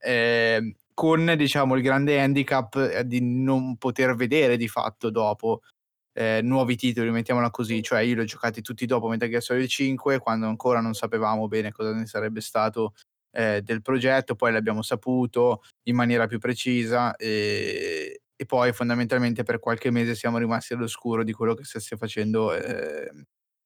eh, 0.00 0.74
con 0.92 1.34
diciamo 1.36 1.76
il 1.76 1.82
grande 1.82 2.20
handicap 2.20 3.00
di 3.00 3.20
non 3.22 3.76
poter 3.78 4.14
vedere 4.16 4.56
di 4.56 4.68
fatto 4.68 5.10
dopo 5.10 5.60
eh, 6.14 6.40
nuovi 6.42 6.76
titoli, 6.76 7.10
mettiamola 7.10 7.50
così, 7.50 7.82
cioè 7.82 8.00
io 8.00 8.14
li 8.14 8.20
ho 8.20 8.24
giocati 8.24 8.62
tutti 8.62 8.86
dopo 8.86 9.08
Metal 9.08 9.28
Gear 9.28 9.42
Solid 9.42 9.66
5 9.68 10.18
quando 10.20 10.46
ancora 10.46 10.80
non 10.80 10.94
sapevamo 10.94 11.48
bene 11.48 11.72
cosa 11.72 11.92
ne 11.92 12.06
sarebbe 12.06 12.40
stato 12.40 12.94
eh, 13.32 13.60
del 13.62 13.82
progetto, 13.82 14.36
poi 14.36 14.52
l'abbiamo 14.52 14.82
saputo 14.82 15.62
in 15.88 15.96
maniera 15.96 16.26
più 16.26 16.38
precisa 16.38 17.16
e, 17.16 18.20
e 18.36 18.44
poi 18.46 18.72
fondamentalmente 18.72 19.42
per 19.42 19.58
qualche 19.58 19.90
mese 19.90 20.14
siamo 20.14 20.38
rimasti 20.38 20.72
all'oscuro 20.74 21.24
di 21.24 21.32
quello 21.32 21.54
che 21.54 21.64
stesse 21.64 21.96
facendo 21.96 22.54
eh, 22.54 23.10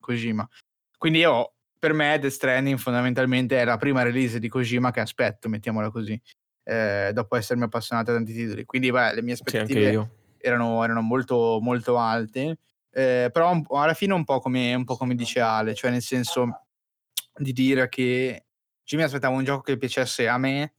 Kojima. 0.00 0.48
Quindi 0.96 1.20
io, 1.20 1.54
per 1.78 1.92
me 1.92 2.18
Death 2.18 2.32
Stranding 2.32 2.78
fondamentalmente 2.78 3.60
è 3.60 3.64
la 3.64 3.76
prima 3.76 4.02
release 4.02 4.38
di 4.38 4.48
Kojima 4.48 4.90
che 4.90 5.00
aspetto, 5.00 5.48
mettiamola 5.48 5.90
così, 5.90 6.20
eh, 6.64 7.10
dopo 7.12 7.36
essermi 7.36 7.64
appassionato 7.64 8.10
a 8.10 8.14
tanti 8.14 8.32
titoli. 8.32 8.64
Quindi 8.64 8.90
beh, 8.90 9.14
le 9.14 9.22
mie 9.22 9.34
Sì, 9.34 9.38
aspettative 9.38 9.90
io. 9.90 10.17
Erano, 10.40 10.83
erano 10.85 11.00
molto, 11.02 11.59
molto 11.61 11.99
alte, 11.99 12.59
eh, 12.90 13.30
però 13.33 13.52
un 13.52 13.64
alla 13.71 13.95
fine 13.95 14.14
un 14.14 14.25
po' 14.25 14.40
come, 14.40 14.75
un 14.75 14.85
po' 14.85 14.97
come 14.97 15.14
dice 15.14 15.40
Ale, 15.40 15.75
cioè 15.75 15.90
nel 15.90 16.02
senso 16.02 16.66
di 17.37 17.52
dire 17.52 17.88
che 17.88 18.45
io 18.85 18.97
mi 18.97 19.04
aspettavo 19.04 19.37
un 19.37 19.45
gioco 19.45 19.62
che 19.62 19.76
piacesse 19.76 20.28
a 20.28 20.38
me 20.38 20.75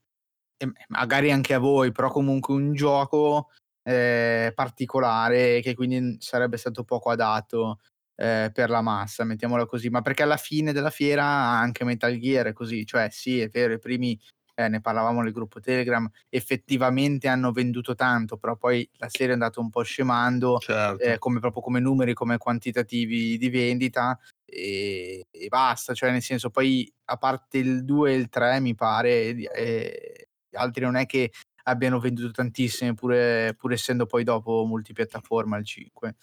e 0.56 0.70
magari 0.88 1.30
anche 1.32 1.54
a 1.54 1.58
voi, 1.58 1.92
però 1.92 2.10
comunque 2.10 2.54
un 2.54 2.74
gioco 2.74 3.48
eh, 3.82 4.52
particolare 4.54 5.60
che 5.60 5.74
quindi 5.74 6.16
sarebbe 6.20 6.56
stato 6.56 6.84
poco 6.84 7.10
adatto 7.10 7.80
eh, 8.16 8.50
per 8.52 8.68
la 8.68 8.82
massa, 8.82 9.24
mettiamola 9.24 9.64
così, 9.66 9.88
ma 9.88 10.02
perché 10.02 10.22
alla 10.22 10.36
fine 10.36 10.72
della 10.72 10.90
fiera 10.90 11.24
anche 11.24 11.84
Metal 11.84 12.16
Gear 12.18 12.48
è 12.48 12.52
così, 12.52 12.84
cioè 12.84 13.08
sì, 13.10 13.40
è 13.40 13.48
vero, 13.48 13.72
i 13.72 13.78
primi 13.78 14.20
eh, 14.64 14.68
ne 14.68 14.80
parlavamo 14.80 15.22
nel 15.22 15.32
gruppo 15.32 15.60
Telegram, 15.60 16.08
effettivamente 16.28 17.28
hanno 17.28 17.52
venduto 17.52 17.94
tanto, 17.94 18.36
però 18.36 18.56
poi 18.56 18.88
la 18.98 19.08
serie 19.08 19.30
è 19.30 19.32
andata 19.32 19.60
un 19.60 19.70
po' 19.70 19.82
scemando, 19.82 20.58
Certo. 20.58 21.02
eh, 21.02 21.18
come, 21.18 21.40
proprio 21.40 21.62
come 21.62 21.80
numeri, 21.80 22.14
come 22.14 22.38
quantitativi 22.38 23.38
di 23.38 23.48
vendita 23.50 24.18
e, 24.44 25.26
e 25.30 25.48
basta, 25.48 25.94
cioè 25.94 26.10
nel 26.10 26.22
senso 26.22 26.50
poi 26.50 26.92
a 27.06 27.16
parte 27.16 27.58
il 27.58 27.84
2 27.84 28.12
e 28.12 28.16
il 28.16 28.28
3 28.28 28.60
mi 28.60 28.74
pare, 28.74 29.10
eh, 29.34 30.28
gli 30.48 30.56
altri 30.56 30.84
non 30.84 30.96
è 30.96 31.06
che 31.06 31.30
abbiano 31.64 32.00
venduto 32.00 32.30
tantissime 32.32 32.94
pure, 32.94 33.54
pur 33.56 33.72
essendo 33.72 34.06
poi 34.06 34.24
dopo 34.24 34.64
multipiattaforma 34.66 35.56
il 35.56 35.64
5. 35.64 36.14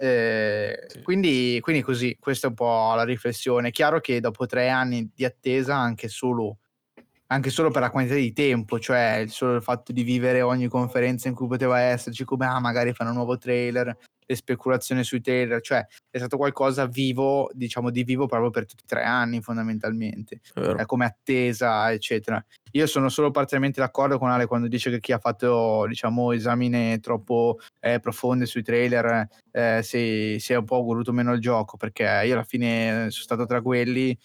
Eh, 0.00 0.84
Sì. 0.88 1.02
quindi, 1.02 1.58
quindi 1.60 1.82
così, 1.82 2.16
questa 2.20 2.46
è 2.46 2.50
un 2.50 2.56
po' 2.56 2.94
la 2.94 3.04
riflessione. 3.04 3.70
Chiaro 3.70 4.00
che 4.00 4.20
dopo 4.20 4.46
tre 4.46 4.68
anni 4.68 5.10
di 5.14 5.24
attesa, 5.24 5.76
anche 5.76 6.08
solo, 6.08 6.58
anche 7.30 7.50
solo 7.50 7.70
per 7.70 7.82
la 7.82 7.90
quantità 7.90 8.16
di 8.16 8.32
tempo, 8.32 8.78
cioè 8.78 9.16
il 9.16 9.30
solo 9.30 9.56
il 9.56 9.62
fatto 9.62 9.92
di 9.92 10.02
vivere 10.02 10.40
ogni 10.42 10.68
conferenza 10.68 11.28
in 11.28 11.34
cui 11.34 11.46
poteva 11.46 11.80
esserci, 11.80 12.24
come 12.24 12.46
ah, 12.46 12.58
magari 12.60 12.92
fanno 12.92 13.10
un 13.10 13.16
nuovo 13.16 13.36
trailer, 13.36 13.96
le 14.28 14.34
speculazioni 14.36 15.04
sui 15.04 15.20
trailer, 15.20 15.60
cioè 15.60 15.84
è 16.10 16.18
stato 16.18 16.36
qualcosa 16.36 16.86
vivo, 16.86 17.50
diciamo 17.52 17.90
di 17.90 18.04
vivo 18.04 18.26
proprio 18.26 18.50
per 18.50 18.66
tutti 18.66 18.82
e 18.84 18.86
tre 18.86 19.02
anni 19.02 19.40
fondamentalmente 19.40 20.40
È 20.52 20.80
eh, 20.80 20.86
come 20.86 21.06
attesa, 21.06 21.90
eccetera. 21.92 22.42
Io 22.72 22.86
sono 22.86 23.08
solo 23.08 23.30
parzialmente 23.30 23.80
d'accordo 23.80 24.18
con 24.18 24.30
Ale 24.30 24.46
quando 24.46 24.68
dice 24.68 24.90
che 24.90 25.00
chi 25.00 25.12
ha 25.12 25.18
fatto, 25.18 25.86
diciamo, 25.86 26.32
esamine 26.32 26.98
troppo 27.00 27.58
eh, 27.80 28.00
profonde 28.00 28.44
sui 28.44 28.62
trailer 28.62 29.26
eh, 29.50 29.80
si, 29.82 30.36
si 30.38 30.52
è 30.52 30.56
un 30.56 30.64
po' 30.64 30.82
voluto 30.82 31.12
meno 31.12 31.32
il 31.32 31.40
gioco, 31.40 31.78
perché 31.78 32.04
io 32.24 32.34
alla 32.34 32.44
fine 32.44 33.10
sono 33.10 33.24
stato 33.24 33.46
tra 33.46 33.62
quelli, 33.62 34.18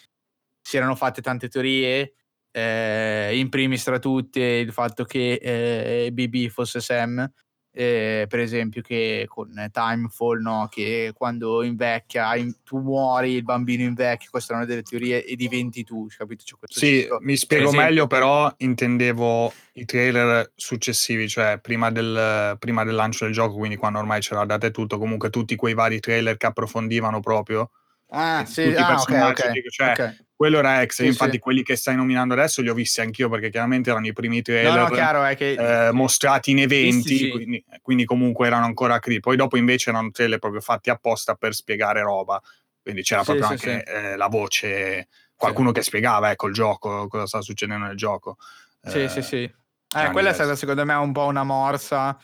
si 0.61 0.75
erano 0.75 0.95
fatte 0.95 1.21
tante 1.21 1.47
teorie, 1.47 2.13
eh, 2.53 3.31
in 3.37 3.49
primis 3.49 3.83
tra 3.83 3.97
tutte 3.99 4.39
il 4.39 4.71
fatto 4.71 5.03
che 5.05 5.33
eh, 5.41 6.11
BB 6.11 6.49
fosse 6.49 6.79
Sam, 6.79 7.27
eh, 7.75 8.27
per 8.29 8.39
esempio 8.39 8.83
che 8.83 9.25
con 9.27 9.51
Timefall, 9.71 10.39
no, 10.41 10.67
che 10.69 11.11
quando 11.17 11.63
invecchia 11.63 12.35
in- 12.35 12.53
tu 12.63 12.77
muori, 12.77 13.31
il 13.31 13.41
bambino 13.43 13.81
invecchia, 13.81 14.29
queste 14.29 14.53
erano 14.53 14.67
delle 14.67 14.83
teorie 14.83 15.25
e 15.25 15.35
diventi 15.35 15.83
tu, 15.83 16.05
capito? 16.15 16.43
Questo 16.59 16.79
Sì, 16.79 16.99
ciclo. 17.01 17.17
mi 17.21 17.35
spiego 17.35 17.63
esempio- 17.69 17.85
meglio, 17.87 18.07
però 18.07 18.53
intendevo 18.57 19.51
i 19.73 19.85
trailer 19.85 20.51
successivi, 20.55 21.27
cioè 21.27 21.57
prima 21.59 21.89
del, 21.89 22.55
prima 22.59 22.83
del 22.83 22.93
lancio 22.93 23.25
del 23.25 23.33
gioco, 23.33 23.55
quindi 23.57 23.75
quando 23.77 23.97
ormai 23.97 24.21
c'era 24.21 24.41
la 24.41 24.45
data 24.45 24.67
e 24.67 24.71
tutto, 24.71 24.99
comunque 24.99 25.31
tutti 25.31 25.55
quei 25.55 25.73
vari 25.73 25.99
trailer 25.99 26.37
che 26.37 26.45
approfondivano 26.45 27.19
proprio. 27.21 27.71
Ah, 28.09 28.43
tutti 28.45 28.51
sì, 28.51 28.61
i 28.67 28.73
ah, 28.75 28.81
ok, 28.81 28.85
personaggi, 28.85 29.41
ok, 29.41 29.51
dico, 29.51 29.69
cioè, 29.69 29.91
ok. 29.93 30.25
Quello 30.43 30.57
era 30.57 30.81
ex, 30.81 30.95
Sì, 30.95 31.05
infatti 31.05 31.31
sì. 31.31 31.39
quelli 31.39 31.63
che 31.63 31.77
stai 31.77 31.95
nominando 31.95 32.33
adesso 32.33 32.61
li 32.61 32.67
ho 32.67 32.73
visti 32.73 32.99
anch'io 32.99 33.29
perché 33.29 33.49
chiaramente 33.49 33.91
erano 33.91 34.07
i 34.07 34.11
primi 34.11 34.35
No, 34.35 34.41
trailer 34.43 34.77
no, 34.77 34.89
chiaro, 34.89 35.23
è 35.23 35.37
che 35.37 35.53
eh, 35.87 35.91
mostrati 35.93 36.51
in 36.51 36.59
eventi, 36.59 37.17
sì. 37.17 37.29
quindi, 37.29 37.63
quindi 37.81 38.03
comunque 38.03 38.47
erano 38.47 38.65
ancora 38.65 38.99
cri. 38.99 39.21
Poi 39.21 39.37
dopo 39.37 39.55
invece 39.55 39.91
erano 39.91 40.11
trailer 40.11 40.39
proprio 40.39 40.59
fatti 40.59 40.89
apposta 40.89 41.35
per 41.35 41.53
spiegare 41.53 42.01
roba, 42.01 42.41
quindi 42.81 43.03
c'era 43.03 43.23
proprio 43.23 43.47
anche 43.47 43.85
eh, 43.85 44.17
la 44.17 44.27
voce, 44.27 45.07
qualcuno 45.33 45.71
che 45.71 45.81
spiegava 45.81 46.29
ecco 46.29 46.47
il 46.47 46.53
gioco, 46.53 47.07
cosa 47.07 47.25
sta 47.25 47.41
succedendo 47.41 47.85
nel 47.85 47.95
gioco. 47.95 48.35
Sì, 48.81 49.03
Eh, 49.03 49.07
sì, 49.07 49.21
sì. 49.21 49.43
Eh, 49.43 50.11
quella 50.11 50.31
è 50.31 50.33
stata 50.33 50.57
secondo 50.57 50.83
me 50.83 50.93
un 50.95 51.13
po' 51.13 51.23
una 51.27 51.43
morsa. 51.45 52.19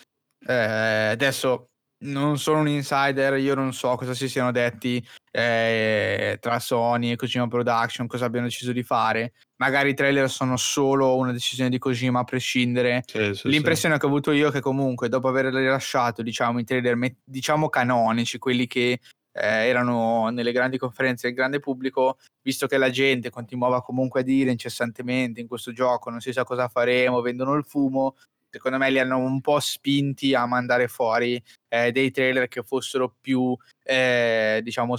Eh, 0.45 0.53
adesso 0.53 1.69
non 2.03 2.37
sono 2.37 2.59
un 2.59 2.67
insider, 2.67 3.37
io 3.37 3.55
non 3.55 3.73
so 3.73 3.95
cosa 3.95 4.13
si 4.13 4.27
siano 4.27 4.51
detti 4.51 5.01
eh, 5.31 6.37
tra 6.39 6.59
Sony 6.59 7.11
e 7.11 7.15
Kojima 7.15 7.47
Production, 7.47 8.07
cosa 8.07 8.25
abbiano 8.25 8.47
deciso 8.47 8.71
di 8.71 8.83
fare. 8.83 9.33
Magari 9.57 9.89
i 9.89 9.93
trailer 9.93 10.29
sono 10.29 10.57
solo 10.57 11.15
una 11.17 11.31
decisione 11.31 11.69
di 11.69 11.77
Kojima 11.77 12.19
a 12.19 12.23
prescindere. 12.23 13.03
Sì, 13.05 13.33
sì, 13.33 13.49
L'impressione 13.49 13.97
che 13.97 14.05
ho 14.05 14.09
avuto 14.09 14.31
io 14.31 14.49
è 14.49 14.51
che 14.51 14.61
comunque 14.61 15.09
dopo 15.09 15.27
aver 15.27 15.45
rilasciato 15.45 16.21
diciamo, 16.21 16.59
i 16.59 16.63
trailer 16.63 16.97
diciamo 17.23 17.69
canonici, 17.69 18.37
quelli 18.37 18.67
che 18.67 18.99
eh, 19.31 19.67
erano 19.67 20.29
nelle 20.29 20.51
grandi 20.51 20.77
conferenze 20.77 21.27
del 21.27 21.35
grande 21.35 21.59
pubblico, 21.59 22.17
visto 22.41 22.67
che 22.67 22.77
la 22.77 22.89
gente 22.89 23.29
continuava 23.29 23.81
comunque 23.81 24.21
a 24.21 24.23
dire 24.23 24.51
incessantemente 24.51 25.39
in 25.39 25.47
questo 25.47 25.71
gioco 25.71 26.09
non 26.09 26.19
si 26.19 26.33
sa 26.33 26.43
cosa 26.43 26.67
faremo, 26.67 27.21
vendono 27.21 27.53
il 27.53 27.65
fumo, 27.65 28.15
secondo 28.49 28.77
me 28.77 28.89
li 28.89 28.99
hanno 28.99 29.17
un 29.17 29.41
po' 29.41 29.59
spinti 29.59 30.33
a 30.33 30.45
mandare 30.45 30.87
fuori 30.87 31.41
eh, 31.67 31.91
dei 31.91 32.11
trailer 32.11 32.47
che 32.47 32.63
fossero 32.63 33.15
più, 33.19 33.55
eh, 33.83 34.59
diciamo, 34.63 34.95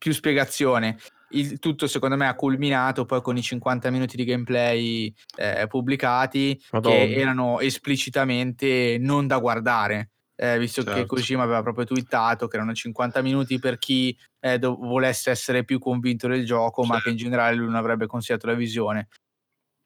più 0.00 0.12
spiegazione. 0.12 0.96
Il 1.32 1.58
tutto 1.58 1.86
secondo 1.86 2.16
me 2.16 2.26
ha 2.26 2.34
culminato 2.34 3.04
poi 3.04 3.20
con 3.20 3.36
i 3.36 3.42
50 3.42 3.90
minuti 3.90 4.16
di 4.16 4.24
gameplay 4.24 5.14
eh, 5.36 5.66
pubblicati 5.68 6.60
Madonna. 6.72 6.96
che 6.96 7.14
erano 7.14 7.60
esplicitamente 7.60 8.96
non 8.98 9.26
da 9.26 9.38
guardare. 9.38 10.10
eh, 10.42 10.58
visto 10.58 10.82
che 10.82 10.90
Certo. 10.92 11.06
Kojima 11.16 11.42
aveva 11.42 11.60
proprio 11.62 11.84
twittato 11.84 12.48
che 12.48 12.56
erano 12.56 12.72
50 12.72 13.20
minuti 13.20 13.58
per 13.58 13.76
chi 13.76 14.16
eh, 14.40 14.58
do- 14.58 14.74
volesse 14.74 15.30
essere 15.30 15.64
più 15.64 15.78
convinto 15.78 16.28
del 16.28 16.46
gioco, 16.46 16.82
ma 16.84 16.96
Sì. 16.96 17.02
che 17.02 17.10
in 17.10 17.16
generale 17.18 17.56
lui 17.56 17.66
non 17.66 17.74
avrebbe 17.74 18.06
consigliato 18.06 18.46
la 18.46 18.54
visione. 18.54 19.08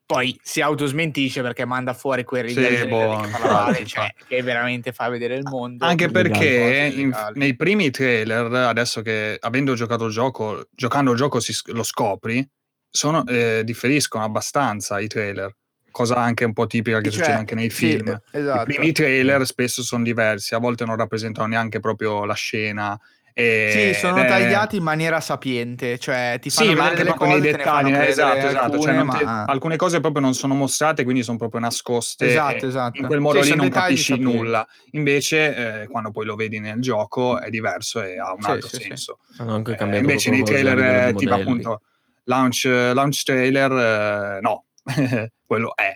Poi 0.05 0.39
si 0.43 0.61
autosmentisce 0.61 1.41
perché 1.41 1.65
manda 1.65 1.93
fuori 1.93 2.23
quel 2.23 2.47
Sì, 2.47 2.55
ridere 2.57 2.87
boh, 2.87 3.23
infatti, 3.25 3.85
cioè, 3.89 4.13
che 4.27 4.43
veramente 4.43 4.91
fa 4.91 5.09
vedere 5.09 5.35
il 5.35 5.43
mondo. 5.43 5.83
Anche 5.85 6.11
perché 6.11 6.91
in- 6.93 7.11
nei 7.33 7.55
primi 7.55 7.89
trailer, 7.89 8.53
adesso 8.53 9.01
che 9.01 9.37
avendo 9.39 9.73
giocato 9.73 10.05
il 10.05 10.11
gioco, 10.11 10.67
giocando 10.71 11.11
il 11.11 11.17
gioco 11.17 11.39
si 11.39 11.53
lo 11.73 11.81
scopri, 11.81 12.47
sono, 12.87 13.25
eh, 13.25 13.61
differiscono 13.63 14.23
abbastanza 14.23 14.99
i 14.99 15.07
trailer, 15.07 15.55
cosa 15.89 16.15
anche 16.17 16.45
un 16.45 16.53
po' 16.53 16.67
tipica 16.67 16.99
che 17.01 17.09
Cioè, 17.09 17.19
succede 17.19 17.37
anche 17.39 17.55
nei 17.55 17.71
sì, 17.71 17.93
film. 17.97 18.15
esatto. 18.31 18.61
I 18.61 18.63
primi 18.75 18.91
trailer 18.91 19.43
spesso 19.45 19.81
sono 19.81 20.03
diversi, 20.03 20.53
a 20.53 20.59
volte 20.59 20.85
non 20.85 20.97
rappresentano 20.97 21.47
neanche 21.47 21.79
proprio 21.79 22.25
la 22.25 22.35
scena. 22.35 22.99
E, 23.37 23.69
Sì, 23.69 23.99
sono 23.99 24.19
ed 24.21 24.25
è- 24.25 24.27
tagliati 24.29 24.77
in 24.77 24.83
maniera 24.83 25.19
sapiente, 25.19 25.99
cioè 25.99 26.37
ti 26.39 26.49
fanno 26.49 26.69
Sì, 26.69 26.75
ma 26.75 26.83
vedere 26.89 27.09
anche 27.11 27.25
delle 27.27 27.49
ne 27.51 27.63
fanno 27.63 27.89
dettagli, 27.89 27.93
eh, 28.05 28.07
esatto, 28.07 28.47
esatto. 28.47 28.63
alcune, 28.63 28.81
cioè 28.81 28.93
non 28.93 29.09
te- 29.09 29.23
ma- 29.25 29.43
alcune 29.43 29.75
cose 29.75 29.99
proprio 29.99 30.21
non 30.21 30.33
sono 30.33 30.53
mostrate, 30.53 31.03
quindi 31.03 31.21
sono 31.21 31.37
proprio 31.37 31.59
nascoste. 31.59 32.25
Esatto, 32.27 32.63
e 32.63 32.67
esatto. 32.69 32.97
In 33.01 33.07
quel 33.07 33.19
modo 33.19 33.39
Sì, 33.39 33.43
lì 33.43 33.49
sono 33.49 33.61
non 33.63 33.71
capisci 33.71 34.13
sapienti. 34.13 34.37
nulla. 34.37 34.65
Invece, 34.91 35.81
eh, 35.81 35.87
quando 35.87 36.11
poi 36.11 36.25
lo 36.25 36.35
vedi 36.35 36.59
nel 36.61 36.79
gioco 36.79 37.37
è 37.37 37.49
diverso 37.49 38.01
e 38.01 38.17
ha 38.17 38.31
un 38.31 38.41
Sì, 38.41 38.49
altro 38.51 38.69
sì, 38.69 38.81
senso. 38.83 39.19
Eh, 39.37 39.97
invece 39.97 40.29
nei 40.29 40.43
trailer, 40.43 41.07
eh, 41.09 41.13
tipo 41.13 41.33
appunto 41.33 41.81
launch, 42.23 42.63
launch 42.65 43.23
trailer, 43.23 43.71
eh, 44.37 44.39
no, 44.39 44.65
quello 45.45 45.75
è. 45.75 45.93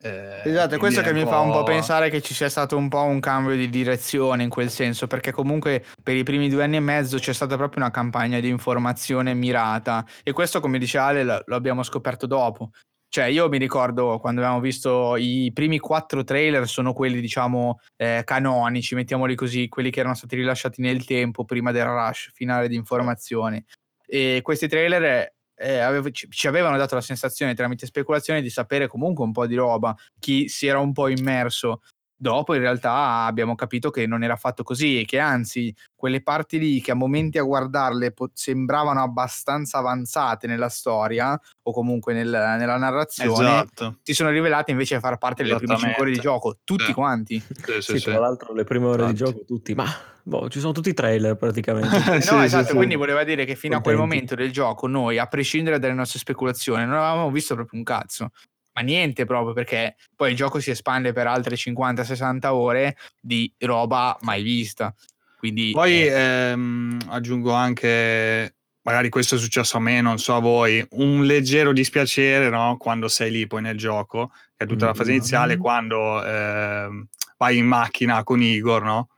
Eh, 0.00 0.42
Esatto, 0.44 0.76
è 0.76 0.78
questo 0.78 1.02
che 1.02 1.12
mi 1.12 1.24
fa 1.24 1.40
un 1.40 1.50
po' 1.50 1.64
pensare 1.64 2.08
che 2.08 2.20
ci 2.20 2.32
sia 2.32 2.48
stato 2.48 2.76
un 2.76 2.88
po' 2.88 3.02
un 3.02 3.18
cambio 3.18 3.56
di 3.56 3.68
direzione 3.68 4.44
in 4.44 4.48
quel 4.48 4.70
senso, 4.70 5.08
perché 5.08 5.32
comunque 5.32 5.84
per 6.02 6.14
i 6.14 6.22
primi 6.22 6.48
due 6.48 6.62
anni 6.62 6.76
e 6.76 6.80
mezzo 6.80 7.18
c'è 7.18 7.32
stata 7.32 7.56
proprio 7.56 7.82
una 7.82 7.90
campagna 7.90 8.38
di 8.38 8.48
informazione 8.48 9.34
mirata 9.34 10.04
e 10.22 10.32
questo, 10.32 10.60
come 10.60 10.78
dice 10.78 10.98
Ale, 10.98 11.24
lo, 11.24 11.42
abbiamo 11.48 11.82
scoperto 11.82 12.26
dopo. 12.26 12.70
Cioè, 13.10 13.24
io 13.24 13.48
mi 13.48 13.58
ricordo 13.58 14.18
quando 14.20 14.42
abbiamo 14.42 14.60
visto 14.60 15.16
i 15.16 15.50
primi 15.52 15.78
quattro 15.78 16.22
trailer, 16.22 16.68
sono 16.68 16.92
quelli, 16.92 17.20
diciamo, 17.20 17.80
eh, 17.96 18.22
canonici, 18.24 18.94
mettiamoli 18.94 19.34
così, 19.34 19.68
quelli 19.68 19.90
che 19.90 20.00
erano 20.00 20.14
stati 20.14 20.36
rilasciati 20.36 20.82
nel 20.82 21.04
tempo 21.06 21.44
prima 21.44 21.72
del 21.72 21.86
rush 21.86 22.30
finale 22.34 22.68
di 22.68 22.76
informazioni. 22.76 23.64
E 24.06 24.40
questi 24.42 24.68
trailer 24.68 25.32
eh, 25.58 25.78
avevo- 25.78 26.10
ci, 26.10 26.28
ci 26.30 26.46
avevano 26.46 26.76
dato 26.76 26.94
la 26.94 27.00
sensazione 27.00 27.54
tramite 27.54 27.86
speculazioni 27.86 28.42
di 28.42 28.50
sapere 28.50 28.86
comunque 28.86 29.24
un 29.24 29.32
po' 29.32 29.46
di 29.46 29.54
roba, 29.54 29.94
chi 30.18 30.48
si 30.48 30.66
era 30.66 30.78
un 30.78 30.92
po' 30.92 31.08
immerso. 31.08 31.82
Dopo 32.20 32.52
in 32.54 32.60
realtà 32.60 33.26
abbiamo 33.26 33.54
capito 33.54 33.90
che 33.90 34.04
non 34.08 34.24
era 34.24 34.32
affatto 34.32 34.64
così 34.64 35.00
e 35.00 35.04
che 35.04 35.20
anzi 35.20 35.72
quelle 35.94 36.20
parti 36.20 36.58
lì 36.58 36.80
che 36.80 36.90
a 36.90 36.94
momenti 36.94 37.38
a 37.38 37.44
guardarle 37.44 38.10
po- 38.10 38.30
sembravano 38.34 39.00
abbastanza 39.00 39.78
avanzate 39.78 40.48
nella 40.48 40.68
storia 40.68 41.40
o 41.62 41.72
comunque 41.72 42.14
nel- 42.14 42.26
nella 42.28 42.76
narrazione 42.76 43.48
Esatto. 43.50 43.98
si 44.02 44.14
sono 44.14 44.30
rivelate 44.30 44.72
invece 44.72 44.98
far 44.98 45.16
parte 45.16 45.44
delle 45.44 45.56
prime 45.58 45.76
5 45.76 46.02
ore 46.02 46.10
di 46.10 46.18
gioco, 46.18 46.58
tutti 46.64 46.86
Sì. 46.86 46.92
quanti. 46.92 47.38
Sì, 47.40 47.72
sì, 47.74 47.80
Sì, 47.92 47.98
sì. 47.98 48.04
tra 48.10 48.18
l'altro 48.18 48.52
le 48.52 48.64
prime 48.64 48.86
ore 48.86 49.04
di 49.04 49.10
Infatti. 49.10 49.30
gioco 49.32 49.44
tutti, 49.44 49.74
ma 49.76 49.86
boh, 50.24 50.48
ci 50.48 50.58
sono 50.58 50.72
tutti 50.72 50.88
i 50.88 50.94
trailer 50.94 51.36
praticamente. 51.36 51.96
Eh, 51.96 52.14
no, 52.14 52.20
sì, 52.20 52.34
esatto, 52.46 52.70
sì. 52.70 52.74
quindi 52.74 52.96
voleva 52.96 53.22
dire 53.22 53.44
che 53.44 53.54
fino 53.54 53.76
a 53.76 53.80
quel 53.80 53.94
Contenti. 53.94 54.14
momento 54.24 54.34
del 54.34 54.50
gioco 54.50 54.88
noi, 54.88 55.18
a 55.18 55.26
prescindere 55.26 55.78
dalle 55.78 55.94
nostre 55.94 56.18
speculazioni, 56.18 56.84
non 56.84 56.94
avevamo 56.94 57.30
visto 57.30 57.54
proprio 57.54 57.78
un 57.78 57.84
cazzo. 57.84 58.30
Ma 58.78 58.84
niente 58.84 59.24
proprio 59.24 59.54
perché 59.54 59.96
poi 60.14 60.30
il 60.30 60.36
gioco 60.36 60.60
si 60.60 60.70
espande 60.70 61.12
per 61.12 61.26
altre 61.26 61.56
50-60 61.56 62.46
ore 62.46 62.96
di 63.20 63.52
roba 63.58 64.16
mai 64.20 64.44
vista. 64.44 64.94
Quindi 65.36 65.72
Poi 65.72 66.06
eh, 66.06 66.12
ehm, 66.12 66.98
aggiungo 67.08 67.52
anche, 67.52 68.54
magari 68.82 69.08
questo 69.08 69.34
è 69.34 69.38
successo 69.38 69.78
a 69.78 69.80
me, 69.80 70.00
non 70.00 70.18
so 70.18 70.36
a 70.36 70.40
voi, 70.40 70.84
un 70.90 71.24
leggero 71.24 71.72
dispiacere 71.72 72.50
no? 72.50 72.76
quando 72.76 73.08
sei 73.08 73.32
lì 73.32 73.48
poi 73.48 73.62
nel 73.62 73.76
gioco, 73.76 74.30
che 74.56 74.64
è 74.64 74.66
tutta 74.68 74.86
la 74.86 74.94
fase 74.94 75.10
Mm. 75.10 75.14
iniziale, 75.14 75.56
quando 75.56 76.24
ehm, 76.24 77.06
vai 77.36 77.56
in 77.58 77.66
macchina 77.66 78.22
con 78.22 78.40
Igor, 78.40 78.82
no? 78.84 79.08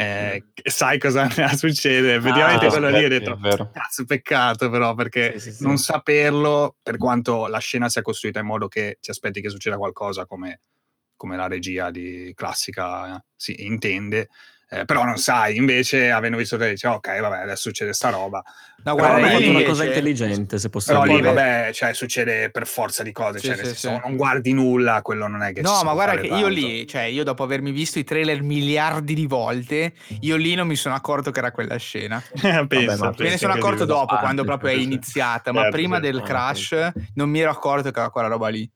Eh, 0.00 0.44
sai 0.62 0.96
cosa 1.00 1.28
succede. 1.56 2.14
Effettivamente 2.14 2.66
Ah, 2.66 2.68
quello 2.68 2.88
lì 2.88 3.04
ho 3.04 3.08
detto, 3.08 3.36
cazzo, 3.72 4.04
peccato 4.04 4.70
però, 4.70 4.94
perché 4.94 5.32
Sì, 5.40 5.50
sì, 5.50 5.56
sì. 5.56 5.64
non 5.64 5.76
saperlo, 5.76 6.76
per 6.80 6.98
quanto 6.98 7.48
la 7.48 7.58
scena 7.58 7.88
sia 7.88 8.00
costruita 8.02 8.38
in 8.38 8.46
modo 8.46 8.68
che 8.68 8.98
ti 9.00 9.10
aspetti 9.10 9.40
che 9.40 9.48
succeda 9.48 9.76
qualcosa 9.76 10.24
come, 10.24 10.60
come 11.16 11.36
la 11.36 11.48
regia 11.48 11.90
di 11.90 12.32
classica 12.36 13.16
eh, 13.16 13.24
si 13.34 13.64
intende, 13.64 14.28
eh, 14.70 14.84
però 14.84 15.04
non 15.04 15.16
sai, 15.16 15.56
invece 15.56 16.10
avendo 16.10 16.36
visto 16.36 16.56
te 16.58 16.68
dici 16.70 16.86
ok 16.86 17.20
vabbè 17.20 17.38
adesso 17.38 17.68
succede 17.68 17.92
sta 17.92 18.10
roba, 18.10 18.42
no, 18.84 18.94
guarda, 18.94 19.16
lì 19.16 19.30
fatto 19.30 19.42
io 19.42 19.50
una 19.50 19.62
cosa 19.62 19.84
intelligente, 19.84 20.58
se 20.58 20.68
possiamo 20.68 21.02
però 21.02 21.14
lì 21.16 21.22
vabbè 21.22 21.70
cioè, 21.72 21.94
succede 21.94 22.50
per 22.50 22.66
forza 22.66 23.02
di 23.02 23.12
cose, 23.12 23.38
Sì, 23.38 23.46
cioè, 23.46 23.56
sì, 23.56 23.62
nel 23.62 23.74
senso, 23.76 23.96
sì. 23.96 24.08
non 24.08 24.16
guardi 24.16 24.52
nulla, 24.52 25.00
quello 25.02 25.26
non 25.26 25.42
è 25.42 25.52
che 25.52 25.62
No, 25.62 25.82
ma 25.84 25.92
guarda 25.94 26.16
che 26.20 26.26
io 26.26 26.32
tanto. 26.32 26.48
lì, 26.48 26.86
cioè 26.86 27.02
io 27.02 27.24
dopo 27.24 27.42
avermi 27.42 27.70
visto 27.72 27.98
i 27.98 28.04
trailer 28.04 28.42
miliardi 28.42 29.14
di 29.14 29.26
volte, 29.26 29.94
io 30.20 30.36
lì 30.36 30.54
non 30.54 30.66
mi 30.66 30.76
sono 30.76 30.94
accorto 30.94 31.30
che 31.30 31.38
era 31.38 31.50
quella 31.50 31.76
scena. 31.76 32.22
pensa, 32.68 33.04
ma 33.04 33.14
Me 33.16 33.28
ne 33.30 33.38
sono 33.38 33.54
accorto 33.54 33.84
dopo, 33.86 34.06
parte, 34.06 34.22
quando 34.22 34.44
proprio 34.44 34.70
è 34.70 34.74
sì. 34.74 34.82
iniziata, 34.82 35.52
ma 35.52 35.62
Certo, 35.62 35.76
prima 35.76 35.94
certo. 36.00 36.10
del 36.10 36.20
Ah, 36.20 36.26
crash 36.26 36.90
non 37.14 37.30
mi 37.30 37.40
ero 37.40 37.50
accorto 37.50 37.90
che 37.90 37.98
era 38.00 38.10
quella 38.10 38.28
roba 38.28 38.48
lì. 38.48 38.70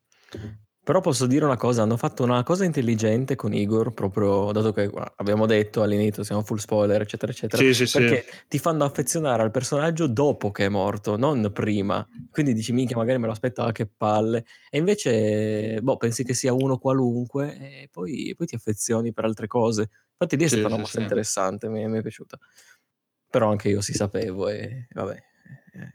Però 0.84 1.00
posso 1.00 1.26
dire 1.28 1.44
una 1.44 1.56
cosa, 1.56 1.82
hanno 1.82 1.96
fatto 1.96 2.24
una 2.24 2.42
cosa 2.42 2.64
intelligente 2.64 3.36
con 3.36 3.54
Igor, 3.54 3.92
proprio 3.94 4.50
dato 4.50 4.72
che 4.72 4.88
guarda, 4.88 5.12
abbiamo 5.16 5.46
detto 5.46 5.80
all'inizio, 5.80 6.24
siamo 6.24 6.42
full 6.42 6.56
spoiler, 6.56 7.00
eccetera, 7.00 7.30
eccetera, 7.30 7.62
Sì, 7.62 7.72
sì, 7.74 7.86
sì. 7.86 8.16
perché 8.16 8.24
ti 8.48 8.58
fanno 8.58 8.82
affezionare 8.82 9.42
al 9.44 9.52
personaggio 9.52 10.08
dopo 10.08 10.50
che 10.50 10.64
è 10.64 10.68
morto, 10.68 11.16
non 11.16 11.52
prima. 11.52 12.04
Quindi 12.28 12.52
dici, 12.52 12.72
minchia, 12.72 12.96
magari 12.96 13.18
me 13.20 13.26
lo 13.26 13.32
aspettavo, 13.32 13.70
che 13.70 13.86
palle. 13.86 14.44
E 14.70 14.78
invece, 14.78 15.78
boh, 15.82 15.96
pensi 15.98 16.24
che 16.24 16.34
sia 16.34 16.52
uno 16.52 16.78
qualunque 16.78 17.56
e 17.84 17.88
poi, 17.88 18.34
poi 18.36 18.46
ti 18.48 18.56
affezioni 18.56 19.12
per 19.12 19.24
altre 19.24 19.46
cose. 19.46 19.82
Infatti 20.18 20.36
lì 20.36 20.42
è 20.44 20.48
Sì, 20.48 20.48
stata 20.48 20.66
una 20.66 20.78
sì, 20.78 20.82
mossa 20.82 20.98
sì. 20.98 21.00
interessante, 21.00 21.68
mi, 21.68 21.86
mi 21.86 21.98
è 21.98 22.02
piaciuta. 22.02 22.36
Però 23.30 23.50
anche 23.50 23.68
io 23.68 23.80
si 23.80 23.92
sapevo 23.94 24.48
e 24.48 24.88
vabbè, 24.90 25.22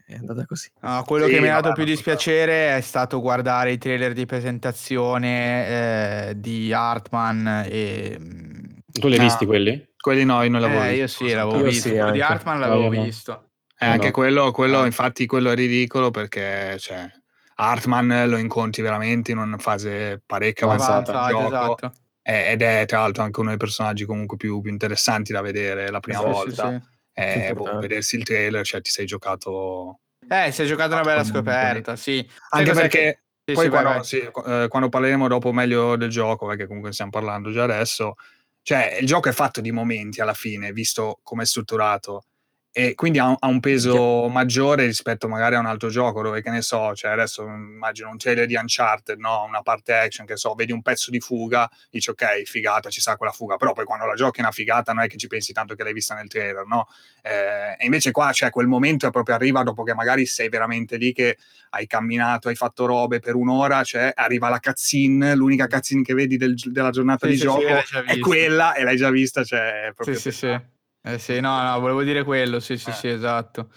è 0.06 0.14
andata 0.14 0.44
così. 0.46 0.70
No, 0.80 1.02
quello 1.04 1.26
Sì, 1.26 1.32
che 1.32 1.40
mi 1.40 1.48
ha 1.48 1.54
dato 1.60 1.72
più 1.72 1.84
dispiacere 1.84 2.76
è 2.76 2.80
stato 2.80 3.20
guardare 3.20 3.72
i 3.72 3.78
trailer 3.78 4.12
di 4.12 4.26
presentazione 4.26 6.28
eh, 6.30 6.40
di 6.40 6.72
Hartman 6.72 7.64
e... 7.68 8.16
mm, 8.20 8.64
Tu 8.92 9.08
li 9.08 9.14
hai 9.14 9.18
No. 9.20 9.24
visti 9.26 9.46
quelli? 9.46 9.86
Quelli 10.00 10.24
no, 10.24 10.42
io 10.42 10.50
non 10.50 10.60
l'avevo 10.60 10.82
Eh, 10.82 10.90
visto. 10.90 11.24
io 11.24 11.28
sì, 11.28 11.34
l'avevo 11.34 11.56
Io 11.58 11.64
visto. 11.64 11.88
sì, 11.88 11.94
quello 11.94 12.10
di. 12.12 12.20
Hartman 12.20 12.60
l'avevo 12.60 12.90
No, 12.90 13.02
visto. 13.02 13.50
Eh, 13.78 13.86
No, 13.86 13.92
anche 13.92 14.06
no. 14.06 14.12
quello, 14.12 14.50
quello 14.52 14.80
Ah. 14.80 14.86
infatti, 14.86 15.26
quello 15.26 15.50
è 15.50 15.54
ridicolo 15.54 16.10
perché 16.10 16.76
cioè, 16.78 17.10
Hartman 17.56 18.24
lo 18.28 18.36
incontri 18.36 18.82
veramente 18.82 19.32
in 19.32 19.38
una 19.38 19.58
fase 19.58 20.22
parecchio 20.24 20.66
avanzata 20.66 21.28
gioco 21.28 21.46
esatto. 21.46 21.92
eh, 22.22 22.52
ed 22.52 22.62
è 22.62 22.84
tra 22.86 23.00
l'altro 23.00 23.22
anche 23.24 23.40
uno 23.40 23.48
dei 23.50 23.58
personaggi 23.58 24.04
comunque 24.04 24.36
più, 24.36 24.60
più 24.60 24.70
interessanti 24.70 25.32
da 25.32 25.40
vedere 25.40 25.90
la 25.90 26.00
prima 26.00 26.18
Sì, 26.18 26.24
sì, 26.24 26.30
volta. 26.32 26.68
sì. 26.70 26.96
Eh, 27.18 27.52
boh, 27.54 27.78
vedersi 27.78 28.16
il 28.16 28.24
trailer, 28.24 28.64
cioè 28.64 28.80
ti 28.80 28.90
sei 28.90 29.06
giocato... 29.06 30.00
Eh, 30.28 30.52
si 30.52 30.62
è 30.62 30.66
giocata 30.66 30.94
una 30.94 31.04
bella 31.04 31.24
scoperta, 31.24 31.96
sì. 31.96 32.26
Anche 32.50 32.72
perché 32.72 33.22
che- 33.44 33.54
poi 33.54 33.64
sì, 33.64 33.70
quando, 33.70 34.02
sì, 34.02 34.18
eh, 34.18 34.66
quando 34.68 34.88
parleremo 34.90 35.26
dopo 35.26 35.52
meglio 35.52 35.96
del 35.96 36.10
gioco, 36.10 36.46
perché 36.46 36.66
comunque 36.66 36.92
stiamo 36.92 37.10
parlando 37.10 37.50
già 37.50 37.62
adesso, 37.64 38.14
cioè 38.62 38.98
il 39.00 39.06
gioco 39.06 39.30
è 39.30 39.32
fatto 39.32 39.62
di 39.62 39.72
momenti 39.72 40.20
alla 40.20 40.34
fine, 40.34 40.72
visto 40.72 41.20
come 41.22 41.44
è 41.44 41.46
strutturato, 41.46 42.26
e 42.70 42.94
quindi 42.94 43.18
ha 43.18 43.26
un, 43.26 43.36
ha 43.38 43.46
un 43.48 43.60
peso 43.60 44.28
maggiore 44.28 44.84
rispetto 44.84 45.26
magari 45.26 45.56
a 45.56 45.58
un 45.58 45.66
altro 45.66 45.88
gioco 45.88 46.22
dove, 46.22 46.42
che 46.42 46.50
ne 46.50 46.62
so, 46.62 46.94
cioè 46.94 47.10
adesso 47.10 47.46
mm, 47.48 47.72
immagino 47.74 48.10
un 48.10 48.18
trailer 48.18 48.46
di 48.46 48.54
Uncharted, 48.54 49.18
no? 49.18 49.44
una 49.44 49.62
parte 49.62 49.94
action, 49.94 50.26
che 50.26 50.36
so, 50.36 50.54
vedi 50.54 50.70
un 50.72 50.82
pezzo 50.82 51.10
di 51.10 51.18
fuga, 51.18 51.68
dici 51.90 52.10
ok, 52.10 52.42
figata, 52.44 52.88
ci 52.90 53.00
sa 53.00 53.16
quella 53.16 53.32
fuga, 53.32 53.56
però 53.56 53.72
poi 53.72 53.84
quando 53.84 54.04
la 54.06 54.14
giochi 54.14 54.38
è 54.38 54.42
una 54.42 54.52
figata 54.52 54.92
non 54.92 55.02
è 55.04 55.08
che 55.08 55.16
ci 55.16 55.26
pensi 55.26 55.52
tanto 55.52 55.74
che 55.74 55.82
l'hai 55.82 55.92
vista 55.92 56.14
nel 56.14 56.28
trailer, 56.28 56.66
no? 56.66 56.86
Eh, 57.22 57.76
e 57.78 57.84
invece 57.84 58.10
qua, 58.10 58.32
cioè, 58.32 58.50
quel 58.50 58.66
momento 58.66 59.06
è 59.06 59.10
proprio 59.10 59.34
arriva 59.34 59.62
dopo 59.62 59.82
che 59.82 59.94
magari 59.94 60.24
sei 60.26 60.48
veramente 60.48 60.96
lì 60.98 61.12
che 61.12 61.36
hai 61.70 61.86
camminato, 61.86 62.48
hai 62.48 62.54
fatto 62.54 62.86
robe 62.86 63.18
per 63.18 63.34
un'ora, 63.34 63.82
cioè 63.82 64.12
arriva 64.14 64.48
la 64.48 64.60
cutscene, 64.60 65.34
l'unica 65.34 65.66
cutscene 65.66 66.02
che 66.02 66.14
vedi 66.14 66.36
del- 66.36 66.54
della 66.54 66.90
giornata 66.90 67.26
Sì, 67.26 67.32
di 67.32 67.38
sì, 67.38 67.42
sì, 67.42 67.46
gioco 67.48 67.82
già 67.90 68.04
è 68.04 68.18
quella 68.18 68.74
e 68.74 68.84
l'hai 68.84 68.96
già 68.96 69.10
vista, 69.10 69.42
cioè 69.42 69.82
è 69.82 69.86
Sì, 69.88 69.92
proprio 69.94 70.18
sì, 70.18 70.30
sì. 70.30 70.46
pesante. 70.46 70.76
Eh, 71.08 71.18
sì, 71.18 71.40
no, 71.40 71.62
no, 71.62 71.80
volevo 71.80 72.02
dire 72.02 72.22
quello, 72.22 72.60
sì, 72.60 72.76
sì, 72.76 72.90
Eh. 72.90 72.92
sì, 72.92 73.08
esatto. 73.08 73.70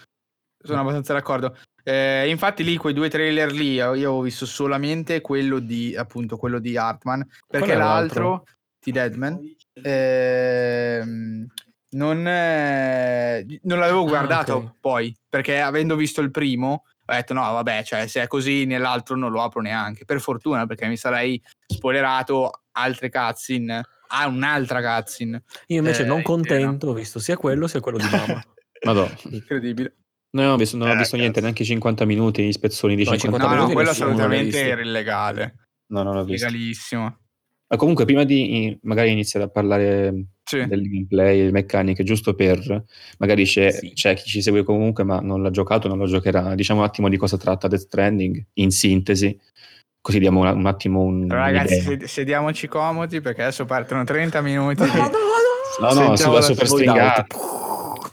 Sono 0.62 0.80
abbastanza 0.80 1.14
d'accordo. 1.14 1.56
Eh, 1.82 2.28
infatti 2.28 2.62
lì, 2.62 2.76
quei 2.76 2.92
due 2.92 3.08
trailer 3.08 3.50
lì, 3.52 3.72
io 3.72 3.94
io 3.94 4.12
ho 4.12 4.20
visto 4.20 4.44
solamente 4.46 5.20
quello 5.22 5.58
di, 5.58 5.96
appunto, 5.96 6.36
quello 6.36 6.58
di 6.58 6.76
Hartman, 6.76 7.26
perché 7.48 7.74
l'altro, 7.74 8.28
l'altro? 8.28 8.44
di 8.78 8.92
Deadman, 8.92 9.40
ehm, 9.82 11.46
non, 11.92 12.26
eh, 12.26 13.46
non 13.62 13.78
l'avevo 13.78 14.02
Ah, 14.04 14.08
guardato 14.08 14.54
ok. 14.56 14.70
poi, 14.80 15.16
perché 15.28 15.58
avendo 15.60 15.96
visto 15.96 16.20
il 16.20 16.30
primo, 16.30 16.84
ho 17.06 17.12
detto 17.14 17.32
no, 17.34 17.40
vabbè, 17.40 17.82
cioè 17.82 18.06
se 18.06 18.22
è 18.22 18.26
così 18.26 18.66
nell'altro 18.66 19.16
non 19.16 19.32
lo 19.32 19.42
apro 19.42 19.60
neanche, 19.62 20.04
per 20.04 20.20
fortuna, 20.20 20.66
perché 20.66 20.86
mi 20.86 20.96
sarei 20.98 21.42
spoilerato 21.66 22.62
altre 22.72 23.08
cutscene, 23.10 23.82
a 24.12 24.26
un'altra 24.26 24.80
cutscene. 24.82 25.42
Io 25.68 25.78
invece 25.78 26.02
Eh, 26.02 26.06
non 26.06 26.18
intera. 26.18 26.34
contento 26.36 26.88
ho 26.88 26.92
visto 26.92 27.18
sia 27.18 27.36
quello 27.36 27.66
sia 27.66 27.80
quello 27.80 27.98
di 27.98 28.04
Mama. 28.12 28.42
Madonna. 28.84 29.14
Incredibile. 29.30 29.96
No, 30.32 30.42
non 30.42 30.52
ho 30.52 30.56
visto, 30.56 30.76
non 30.76 30.88
ho 30.88 30.92
Eh, 30.92 30.96
visto 30.96 31.16
niente, 31.16 31.40
neanche 31.40 31.64
50 31.64 32.04
minuti 32.04 32.42
di 32.42 32.52
spezzoni 32.52 32.94
di 32.96 33.04
No, 33.04 33.16
50 33.16 33.38
No, 33.38 33.44
no, 33.46 33.54
minuti 33.54 33.74
quello 33.74 33.88
nessuno 33.90 34.08
l'ha 34.08 34.14
assolutamente 34.14 34.60
era 34.66 34.80
illegale. 34.80 35.54
No, 35.88 36.02
non 36.02 36.14
l'ho 36.14 36.24
visto. 36.24 36.46
Legalissimo. 36.46 37.16
Ma 37.68 37.76
comunque, 37.78 38.04
prima 38.04 38.24
di 38.24 38.78
magari 38.82 39.10
iniziare 39.12 39.46
a 39.46 39.48
parlare 39.48 40.26
Sì. 40.44 40.66
del 40.66 40.82
gameplay, 40.82 41.44
le 41.44 41.50
meccaniche, 41.50 42.02
giusto 42.02 42.34
per 42.34 42.84
magari 43.18 43.44
c'è, 43.44 43.70
Sì. 43.70 43.92
c'è 43.94 44.14
chi 44.14 44.28
ci 44.28 44.42
segue 44.42 44.62
comunque, 44.62 45.04
ma 45.04 45.20
non 45.20 45.42
l'ha 45.42 45.50
giocato, 45.50 45.88
non 45.88 45.96
lo 45.98 46.06
giocherà. 46.06 46.54
Diciamo 46.54 46.80
un 46.80 46.86
attimo 46.86 47.08
di 47.08 47.16
cosa 47.16 47.36
tratta 47.38 47.68
Death 47.68 47.80
Stranding 47.82 48.44
in 48.54 48.70
sintesi, 48.70 49.38
così 50.02 50.18
diamo 50.18 50.40
una- 50.40 50.52
un 50.52 50.66
attimo 50.66 51.00
un. 51.00 51.22
Allora, 51.22 51.44
ragazzi, 51.46 51.86
un'idea. 51.86 52.06
sediamoci 52.06 52.68
comodi 52.68 53.20
perché 53.22 53.42
adesso 53.42 53.64
partono 53.64 54.04
30 54.04 54.42
minuti. 54.42 54.82
di- 54.82 54.90
No, 55.80 55.86
no, 55.94 56.14
Sentiamo 56.16 56.40
super, 56.42 56.66
stringato. 56.66 57.26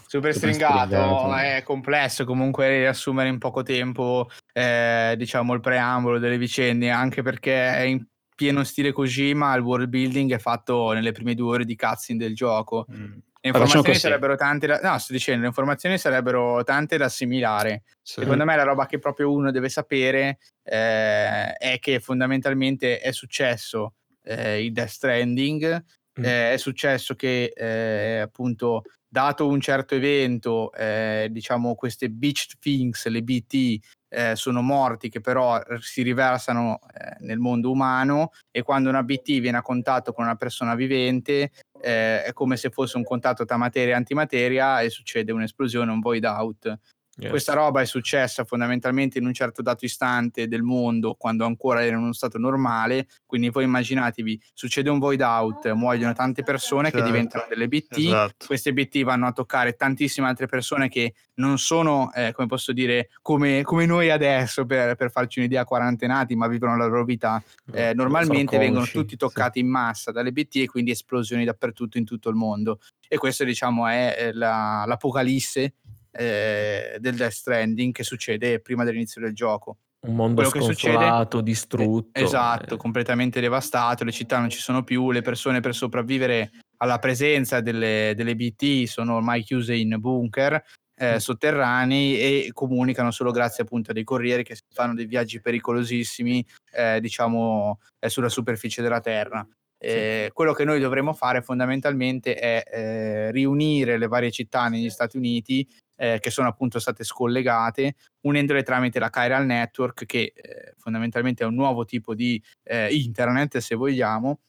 Super 0.08 0.34
Super 0.34 0.34
stringato, 0.34 0.86
stringato. 0.88 1.34
è 1.36 1.62
complesso 1.64 2.24
comunque 2.26 2.70
riassumere 2.70 3.28
in 3.30 3.38
poco 3.38 3.62
tempo 3.64 4.28
eh, 4.54 5.14
diciamo 5.18 5.54
il 5.54 5.60
preambolo 5.60 6.20
delle 6.20 6.38
vicende, 6.38 6.90
anche 6.90 7.22
perché 7.22 7.54
è 7.76 7.82
in 7.82 8.04
pieno 8.34 8.64
stile 8.64 8.94
Kojima, 8.94 9.54
il 9.56 9.62
world 9.62 9.90
building 9.90 10.34
è 10.34 10.38
fatto 10.40 10.94
nelle 10.94 11.12
prime 11.12 11.36
due 11.36 11.52
ore 11.56 11.66
di 11.66 11.76
cutscene 11.76 12.18
del 12.18 12.34
gioco. 12.34 12.86
Mm. 12.92 13.12
Le 13.42 13.50
informazioni 13.50 13.96
sarebbero 13.96 14.36
tante 14.36 14.68
da, 14.68 14.80
no, 14.82 14.98
sto 14.98 15.14
dicendo, 15.14 15.42
le 15.42 15.48
informazioni 15.48 15.98
sarebbero 15.98 16.64
tante 16.64 16.98
da 16.98 17.06
assimilare. 17.06 17.84
Sì. 18.02 18.22
Secondo 18.22 18.44
me 18.44 18.56
la 18.56 18.64
roba 18.64 18.86
che 18.86 19.00
proprio 19.00 19.32
uno 19.32 19.52
deve 19.52 19.70
sapere 19.70 20.40
eh, 20.64 21.54
è 21.54 21.78
che 21.80 22.00
fondamentalmente 22.00 23.00
è 23.00 23.12
successo 23.12 23.94
eh, 24.24 24.64
il 24.64 24.74
Death 24.74 24.90
Stranding, 24.90 25.84
Mm. 26.20 26.26
eh, 26.26 26.54
è 26.54 26.58
successo 26.58 27.16
che 27.16 27.54
eh, 27.56 28.20
appunto 28.20 28.84
dato 29.08 29.48
un 29.48 29.60
certo 29.60 29.96
evento, 29.96 30.72
eh, 30.74 31.28
diciamo 31.32 31.76
queste 31.76 32.10
beach 32.10 32.58
things, 32.60 33.08
le 33.08 33.24
BT, 33.24 33.78
eh, 34.10 34.36
sono 34.36 34.62
morti 34.62 35.10
che 35.10 35.22
però 35.22 35.62
si 35.80 36.02
riversano 36.02 36.80
eh, 36.94 37.18
nel 37.20 37.40
mondo 37.40 37.72
umano 37.72 38.32
e 38.52 38.64
quando 38.64 38.90
una 38.90 39.04
BT 39.04 39.40
viene 39.40 39.58
a 39.58 39.62
contatto 39.62 40.14
con 40.14 40.26
una 40.26 40.36
persona 40.36 40.76
vivente 40.76 41.52
eh, 41.82 42.24
è 42.24 42.34
come 42.34 42.58
se 42.58 42.70
fosse 42.70 42.98
un 42.98 43.04
contatto 43.04 43.46
tra 43.46 43.58
materia 43.58 43.94
e 43.94 43.98
antimateria 43.98 44.82
e 44.82 44.90
succede 44.90 45.32
un'esplosione, 45.32 45.92
un 45.92 46.00
void 46.00 46.26
out. 46.26 46.80
Yes. 47.20 47.30
Questa 47.30 47.54
roba 47.54 47.82
è 47.82 47.86
successa 47.86 48.46
fondamentalmente 48.46 49.18
in 49.18 49.26
un 49.26 49.34
certo 49.34 49.62
dato 49.62 49.84
istante 49.84 50.48
del 50.48 50.64
mondo, 50.64 51.16
quando 51.16 51.46
ancora 51.46 51.84
era 51.84 51.96
in 51.96 52.02
uno 52.02 52.14
stato 52.14 52.38
normale. 52.38 53.08
Quindi 53.26 53.50
voi 53.50 53.66
immaginatevi, 53.66 54.42
succede 54.54 54.90
un 54.90 55.00
void 55.00 55.20
out, 55.22 55.70
muoiono 55.74 56.14
tante 56.14 56.44
persone 56.44 56.92
che 56.92 56.98
Certo. 56.98 57.12
diventano 57.12 57.46
delle 57.50 57.68
BT. 57.68 57.98
Esatto. 57.98 58.46
Queste 58.46 58.72
BT 58.72 59.04
vanno 59.04 59.28
a 59.28 59.34
toccare 59.34 59.74
tantissime 59.74 60.28
altre 60.28 60.48
persone 60.48 60.88
che 60.88 61.14
non 61.36 61.58
sono, 61.58 62.12
eh, 62.14 62.32
come 62.34 62.48
posso 62.48 62.72
dire, 62.72 63.10
come, 63.22 63.64
come 63.64 63.86
noi 63.86 64.10
adesso, 64.10 64.66
per, 64.66 64.96
per 64.96 65.12
farci 65.12 65.40
un'idea, 65.40 65.66
quarantenati, 65.66 66.36
ma 66.36 66.48
vivono 66.48 66.78
la 66.78 66.86
loro 66.86 67.04
vita 67.04 67.42
eh, 67.74 67.94
normalmente 67.94 68.54
Sono 68.54 68.64
vengono 68.64 68.86
tutti 68.86 69.10
sì. 69.12 69.18
toccati 69.18 69.60
in 69.60 69.68
massa 69.68 70.12
dalle 70.12 70.32
BT 70.32 70.56
e 70.58 70.68
quindi 70.68 70.92
esplosioni 70.92 71.44
dappertutto 71.44 71.98
in 71.98 72.06
tutto 72.06 72.30
il 72.30 72.36
mondo. 72.36 72.80
E 73.08 73.18
questo, 73.18 73.44
diciamo, 73.44 73.88
è 73.88 74.16
eh, 74.18 74.34
la- 74.34 74.84
l'apocalisse 74.86 75.74
eh, 76.12 76.98
del 77.00 77.16
Death 77.16 77.32
Stranding 77.32 77.94
che 77.94 78.04
succede 78.04 78.60
prima 78.60 78.84
dell'inizio 78.84 79.22
del 79.22 79.34
gioco. 79.34 79.78
Un 80.08 80.16
mondo 80.16 80.42
quello 80.50 80.66
succede- 80.66 81.44
distrutto. 81.44 82.18
Eh, 82.18 82.24
esatto, 82.24 82.76
eh. 82.76 82.78
completamente 82.78 83.42
devastato, 83.42 84.04
le 84.06 84.12
città 84.12 84.40
non 84.40 84.50
ci 84.50 84.60
sono 84.60 84.84
più, 84.84 85.12
le 85.12 85.22
persone 85.22 85.60
per 85.60 85.76
sopravvivere 85.76 86.52
alla 86.78 87.00
presenza 87.00 87.60
delle, 87.60 88.14
delle 88.16 88.36
BT 88.36 88.86
sono 88.86 89.16
ormai 89.16 89.44
chiuse 89.44 89.76
in 89.76 89.98
bunker 90.00 90.64
eh, 91.00 91.14
Mm. 91.14 91.18
sotterranei 91.18 92.20
e 92.20 92.50
comunicano 92.52 93.12
solo 93.12 93.32
grazie 93.32 93.64
appunto 93.64 93.92
a 93.92 93.94
dei 93.94 94.04
corrieri 94.04 94.44
che 94.44 94.58
fanno 94.74 94.94
dei 94.94 95.06
viaggi 95.06 95.40
pericolosissimi, 95.40 96.46
eh, 96.74 97.00
diciamo, 97.00 97.80
sulla 98.06 98.28
superficie 98.30 98.82
della 98.82 99.00
Terra. 99.00 99.46
Eh, 99.82 100.30
Quello 100.34 100.52
che 100.52 100.66
noi 100.66 100.82
dovremmo 100.82 101.14
fare 101.14 101.42
fondamentalmente 101.42 102.36
è 102.36 102.64
eh, 102.70 103.32
riunire 103.32 103.98
le 103.98 104.08
varie 104.08 104.30
città 104.30 104.68
negli 104.68 104.90
Stati 104.90 105.16
Uniti 105.16 105.66
eh, 106.00 106.20
che 106.22 106.30
sono 106.32 106.48
appunto 106.48 106.80
state 106.80 107.04
scollegate, 107.04 107.96
unendole 108.22 108.64
tramite 108.64 109.00
la 109.00 109.10
Chiral 109.10 109.46
Network, 109.46 110.06
che 110.06 110.32
eh, 110.34 110.74
fondamentalmente 110.78 111.44
è 111.44 111.48
un 111.48 111.56
nuovo 111.56 111.84
tipo 111.84 112.16
di 112.16 112.42
eh, 112.64 112.88
internet, 112.96 113.58
se 113.58 113.76
vogliamo, 113.76 114.40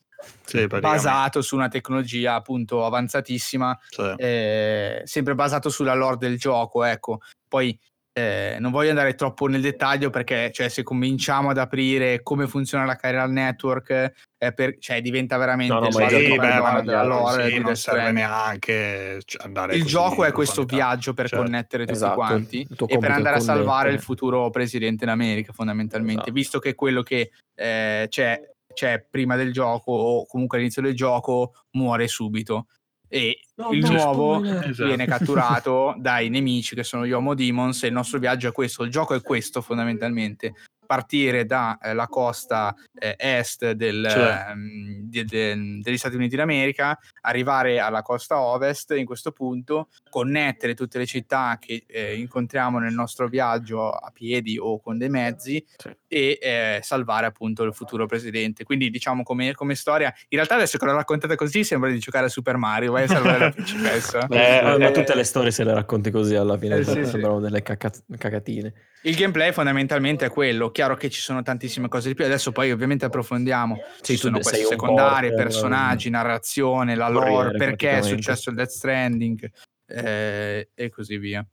Sì, 0.44 0.66
basato 0.66 1.42
su 1.42 1.56
una 1.56 1.68
tecnologia 1.68 2.34
appunto 2.34 2.84
avanzatissima, 2.84 3.76
Sì. 3.88 4.14
eh, 4.16 5.02
sempre 5.04 5.34
basato 5.34 5.70
sulla 5.70 5.94
lore 5.94 6.18
del 6.18 6.38
gioco, 6.38 6.84
ecco. 6.84 7.18
Poi 7.48 7.76
eh, 8.12 8.56
non 8.58 8.70
voglio 8.72 8.90
andare 8.90 9.14
troppo 9.14 9.46
nel 9.46 9.60
dettaglio 9.60 10.10
perché 10.10 10.50
cioè, 10.52 10.68
se 10.68 10.82
cominciamo 10.82 11.50
ad 11.50 11.58
aprire 11.58 12.22
come 12.22 12.46
funziona 12.48 12.84
la 12.84 12.96
Chiral 12.96 13.30
Network, 13.30 13.90
eh, 14.36 14.52
per- 14.52 14.78
cioè, 14.78 15.00
diventa 15.00 15.36
veramente 15.36 15.72
No, 15.74 15.80
no, 15.80 15.86
il 15.88 15.94
ma 15.94 16.08
Sì, 16.08 16.14
beh, 16.16 16.36
troppo 16.36 16.40
ma 16.40 16.46
lore- 16.46 16.58
della 16.58 16.70
cambiato, 16.72 17.06
lore 17.08 17.48
sì, 17.50 17.58
non 17.58 17.76
serve 17.76 18.12
neanche 18.12 19.20
cioè, 19.24 19.44
andare 19.44 19.76
Il 19.76 19.84
gioco 19.84 20.24
è 20.24 20.32
questo 20.32 20.64
profondità. 20.64 20.76
viaggio 20.88 21.14
per 21.14 21.28
Certo. 21.28 21.44
connettere 21.44 21.82
tutti 21.84 21.94
Esatto, 21.94 22.14
quanti 22.14 22.66
e 22.86 22.98
per 22.98 23.10
andare 23.12 23.36
a 23.36 23.40
salvare 23.40 23.92
il 23.92 24.00
futuro 24.00 24.50
presidente 24.50 25.04
in 25.04 25.10
America, 25.10 25.52
fondamentalmente, 25.52 26.14
Esatto. 26.22 26.32
visto 26.32 26.58
che 26.58 26.74
quello 26.74 27.02
che 27.02 27.30
eh, 27.54 28.06
c'è, 28.08 28.40
c'è 28.72 29.04
prima 29.08 29.36
del 29.36 29.52
gioco 29.52 29.92
o 29.92 30.26
comunque 30.26 30.56
all'inizio 30.56 30.82
del 30.82 30.94
gioco 30.94 31.52
muore 31.72 32.08
subito. 32.08 32.66
E 33.12 33.40
No, 33.56 33.72
il 33.72 33.80
no, 33.80 33.90
nuovo 33.90 34.34
spoiler. 34.38 34.68
Esatto. 34.70 34.86
viene 34.86 35.04
catturato 35.04 35.94
dai 35.98 36.30
nemici 36.30 36.74
che 36.76 36.84
sono 36.84 37.04
gli 37.06 37.12
Homo 37.12 37.34
Demons 37.34 37.82
e 37.82 37.88
il 37.88 37.92
nostro 37.92 38.18
viaggio 38.18 38.48
è 38.48 38.52
questo, 38.52 38.84
il 38.84 38.90
gioco 38.90 39.14
è 39.14 39.20
questo 39.20 39.60
fondamentalmente 39.60 40.54
partire 40.86 41.44
dalla 41.46 42.06
costa 42.08 42.74
eh, 42.98 43.14
est 43.18 43.70
del, 43.72 44.08
Cioè. 44.10 44.46
ehm, 44.50 45.02
de- 45.08 45.24
de- 45.24 45.78
degli 45.82 45.96
Stati 45.96 46.16
Uniti 46.16 46.34
d'America 46.36 46.98
arrivare 47.20 47.78
alla 47.78 48.02
costa 48.02 48.40
ovest 48.40 48.92
in 48.96 49.04
questo 49.04 49.30
punto 49.30 49.88
connettere 50.08 50.74
tutte 50.74 50.98
le 50.98 51.06
città 51.06 51.58
che 51.60 51.84
eh, 51.86 52.16
incontriamo 52.16 52.78
nel 52.80 52.92
nostro 52.94 53.28
viaggio 53.28 53.90
a 53.90 54.10
piedi 54.12 54.58
o 54.58 54.80
con 54.80 54.98
dei 54.98 55.10
mezzi 55.10 55.64
Sì. 55.76 55.90
E 56.12 56.38
eh, 56.42 56.80
salvare 56.82 57.26
appunto 57.26 57.62
il 57.62 57.72
futuro 57.72 58.04
presidente 58.06 58.64
quindi 58.64 58.90
diciamo 58.90 59.22
come, 59.22 59.54
come 59.54 59.76
storia 59.76 60.12
in 60.30 60.38
realtà 60.38 60.56
adesso 60.56 60.76
che 60.76 60.84
l'ho 60.84 60.94
raccontata 60.94 61.36
così 61.36 61.62
sembra 61.62 61.88
di 61.88 62.00
giocare 62.00 62.26
a 62.26 62.28
Super 62.28 62.56
Mario 62.56 62.90
vai 62.90 63.04
a 63.04 63.06
salvare 63.06 63.38
la 63.38 63.50
principessa 63.54 64.26
Eh, 64.28 64.60
Ma- 64.60 64.74
Eh, 64.88 64.90
tutte 64.90 65.14
le 65.14 65.22
storie 65.22 65.52
se 65.52 65.62
le 65.62 65.72
racconti 65.72 66.10
così 66.10 66.34
alla 66.34 66.58
fine 66.58 66.78
Eh, 66.78 66.84
sì, 66.84 67.04
sì. 67.04 67.04
sembrano 67.06 67.38
delle 67.38 67.62
caca- 67.62 67.92
cagatine. 68.18 68.74
il 69.02 69.14
gameplay 69.14 69.52
fondamentalmente 69.52 70.26
è 70.26 70.30
quello 70.30 70.72
chiaro 70.72 70.96
che 70.96 71.10
ci 71.10 71.20
sono 71.20 71.42
tantissime 71.42 71.86
cose 71.86 72.08
di 72.08 72.14
più 72.16 72.24
adesso 72.24 72.50
poi 72.50 72.72
ovviamente 72.72 73.04
approfondiamo 73.04 73.76
Sì, 74.00 74.14
ci 74.14 74.16
sono 74.16 74.40
queste 74.40 74.64
secondarie, 74.64 75.28
porter, 75.30 75.46
personaggi, 75.46 76.10
narrazione, 76.10 76.96
la 76.96 77.06
corriere, 77.06 77.30
lore, 77.44 77.56
perché 77.58 77.98
è 77.98 78.02
successo 78.02 78.50
il 78.50 78.56
Death 78.56 78.70
Stranding 78.70 79.50
eh, 79.86 80.70
e 80.74 80.88
così 80.90 81.16
via. 81.18 81.46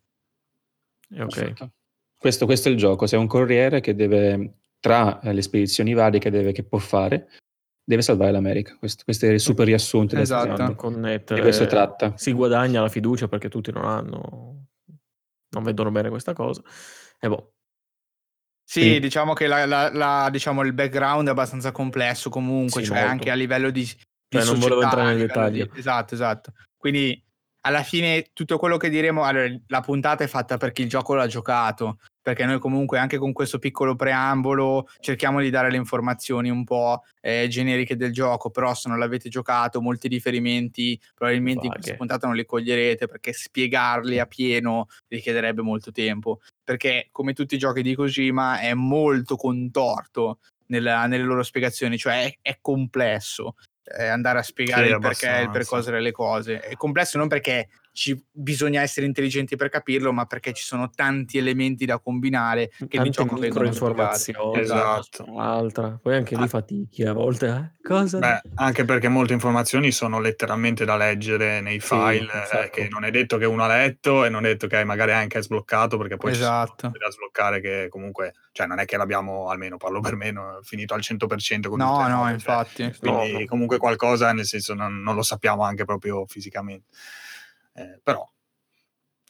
Eh, 1.10 1.22
Ok. 1.22 1.34
Perfetto. 1.36 1.72
Questo, 2.18 2.46
questo 2.46 2.70
è 2.70 2.72
il 2.72 2.78
gioco. 2.78 3.06
Sei 3.08 3.20
un 3.20 3.28
corriere 3.28 3.80
che 3.80 3.96
deve, 3.96 4.60
tra 4.80 5.20
eh, 5.22 5.34
le 5.34 5.42
spedizioni 5.42 5.94
varie 5.94 6.20
che, 6.20 6.30
deve, 6.32 6.52
che 6.52 6.64
può 6.64 6.80
fare, 6.80 7.30
deve 7.84 8.02
salvare 8.02 8.32
l'America. 8.32 8.76
Questo, 8.78 9.04
questo 9.04 9.26
è 9.28 9.30
il 9.30 9.40
super 9.40 9.66
riassunto. 9.66 10.16
del 10.16 10.24
Esatto. 10.24 10.76
Connettere. 10.76 11.36
Di 11.40 11.42
questo 11.46 11.66
tratta. 11.68 12.14
Si 12.18 12.32
guadagna 12.32 12.82
la 12.82 12.90
fiducia 12.90 13.28
perché 13.28 13.50
tutti 13.50 13.72
non 13.72 13.86
hanno, 13.86 14.66
non 15.50 15.64
vedono 15.64 15.92
bene 15.92 16.10
questa 16.10 16.34
cosa. 16.34 16.62
E 17.20 17.28
boh, 17.30 17.52
Sì, 18.70 18.82
Quindi- 18.82 19.00
diciamo 19.00 19.32
che 19.34 19.48
la- 19.48 19.66
la- 19.66 19.90
la- 19.94 20.28
diciamo, 20.30 20.62
il 20.64 20.74
background 20.74 21.28
è 21.28 21.32
abbastanza 21.32 21.72
complesso 21.72 22.30
comunque, 22.30 22.82
Sì, 22.82 22.88
cioè 22.88 22.98
molto. 22.98 23.12
anche 23.14 23.32
a 23.32 23.34
livello 23.36 23.70
di, 23.70 23.80
di 23.82 23.88
Cioè, 24.38 24.44
non 24.44 24.60
volevo 24.60 24.82
società, 24.82 24.86
entrare 24.88 25.08
nei 25.16 25.22
livello 25.28 25.50
di- 25.50 25.58
dettagli. 25.60 25.80
esatto, 25.80 26.14
esatto. 26.16 26.52
Quindi 26.76 27.24
alla 27.62 27.84
fine 27.84 28.26
tutto 28.34 28.58
quello 28.58 28.76
che 28.76 28.90
diremo, 28.90 29.24
allora, 29.24 29.48
la 29.68 29.80
puntata 29.82 30.26
è 30.26 30.28
fatta 30.28 30.58
per 30.58 30.74
chi 30.74 30.82
il 30.82 30.90
gioco 30.90 31.16
l'ha 31.16 31.28
giocato, 31.28 32.00
perché 32.28 32.44
noi 32.44 32.60
comunque 32.60 33.00
anche 33.00 33.18
con 33.18 33.32
questo 33.32 33.58
piccolo 33.58 33.96
preambolo 33.96 34.90
cerchiamo 35.00 35.40
di 35.40 35.50
dare 35.50 35.72
le 35.72 35.78
informazioni 35.78 36.50
un 36.50 36.66
po' 36.66 37.04
eh, 37.22 37.48
generiche 37.48 37.96
del 37.96 38.12
gioco, 38.12 38.50
però 38.50 38.74
se 38.74 38.90
non 38.90 39.00
l'avete 39.00 39.30
giocato 39.30 39.80
molti 39.82 40.10
riferimenti 40.10 41.00
probabilmente 41.16 41.68
in 41.68 41.72
questa 41.72 41.92
Vaghe. 41.92 41.98
puntata 42.00 42.28
non 42.28 42.36
li 42.36 42.46
coglierete 42.46 43.08
perché 43.08 43.32
spiegarli 43.32 44.20
a 44.20 44.26
pieno 44.26 44.88
richiederebbe 45.08 45.62
molto 45.62 45.92
tempo, 45.94 46.42
perché 46.62 47.08
come 47.14 47.32
tutti 47.32 47.56
i 47.56 47.58
giochi 47.58 47.82
di 47.82 47.96
Kojima 47.96 48.60
è 48.60 48.74
molto 48.74 49.38
contorto 49.38 50.40
nella- 50.66 51.06
nelle 51.06 51.24
loro 51.24 51.44
spiegazioni, 51.44 51.98
cioè 51.98 52.26
è, 52.26 52.38
è 52.42 52.58
complesso 52.60 53.56
eh, 53.98 54.06
andare 54.08 54.40
a 54.40 54.44
spiegare 54.44 54.88
Sì, 54.88 54.92
il 54.92 55.00
perché 55.00 55.28
e 55.28 55.30
il 55.30 55.34
abbastanza. 55.36 55.52
percosere 55.52 56.02
le 56.02 56.12
cose. 56.12 56.60
È 56.60 56.76
complesso 56.76 57.18
non 57.18 57.30
perché 57.30 57.70
ci- 57.98 58.24
bisogna 58.32 58.82
essere 58.84 59.08
intelligenti 59.08 59.56
per 59.56 59.70
capirlo, 59.70 60.14
ma 60.14 60.26
perché 60.26 60.54
ci 60.54 60.64
sono 60.64 60.92
tanti 60.92 61.40
elementi 61.40 61.84
da 61.86 61.98
combinare 62.00 62.70
che 62.70 62.88
Tante 62.98 63.10
gioco 63.10 63.38
microinformazioni, 63.38 64.60
Esatto. 64.60 65.26
una 65.28 65.46
l'altra. 65.46 66.00
Poi 66.00 66.16
anche 66.16 66.36
lì 66.36 66.44
Ah. 66.44 66.48
fatichi 66.48 67.04
a 67.04 67.14
volte. 67.14 67.48
eh. 67.48 67.76
Cosa? 67.88 68.20
Beh, 68.20 68.42
anche 68.56 68.86
perché 68.86 69.08
molte 69.08 69.34
informazioni 69.34 69.92
sono 69.92 70.20
letteralmente 70.20 70.86
da 70.86 70.96
leggere 70.96 71.60
nei 71.62 71.80
Sì, 71.80 71.88
file, 71.88 72.32
eh, 72.44 72.46
sacco. 72.46 72.70
che 72.72 72.88
non 72.88 73.04
è 73.04 73.10
detto 73.10 73.38
che 73.38 73.46
uno 73.46 73.64
ha 73.64 73.68
letto 73.68 74.26
e 74.26 74.30
non 74.30 74.46
è 74.46 74.50
detto 74.50 74.68
che 74.68 74.84
magari 74.84 75.14
anche 75.14 75.40
è 75.40 75.42
sbloccato, 75.42 75.98
perché 75.98 76.18
poi 76.18 76.32
Esatto. 76.34 76.88
cose 76.90 77.00
da 77.00 77.10
sbloccare 77.10 77.62
che 77.62 77.88
comunque, 77.90 78.34
cioè 78.52 78.68
non 78.68 78.78
è 78.78 78.86
che 78.86 78.98
l'abbiamo, 78.98 79.50
almeno 79.50 79.78
parlo 79.78 80.02
per 80.02 80.16
me, 80.16 80.32
finito 80.62 80.94
al 80.94 81.02
100% 81.02 81.70
con 81.70 81.80
No, 81.80 82.08
no, 82.08 82.24
cioè, 82.26 82.32
infatti. 82.34 82.94
quindi 83.00 83.32
no. 83.32 83.46
comunque 83.46 83.78
qualcosa, 83.80 84.32
nel 84.34 84.46
senso 84.46 84.76
non, 84.76 85.02
non 85.02 85.16
lo 85.16 85.24
sappiamo 85.24 85.64
anche 85.64 85.84
proprio 85.86 86.26
fisicamente. 86.28 86.86
Eh, 87.78 88.00
però, 88.02 88.28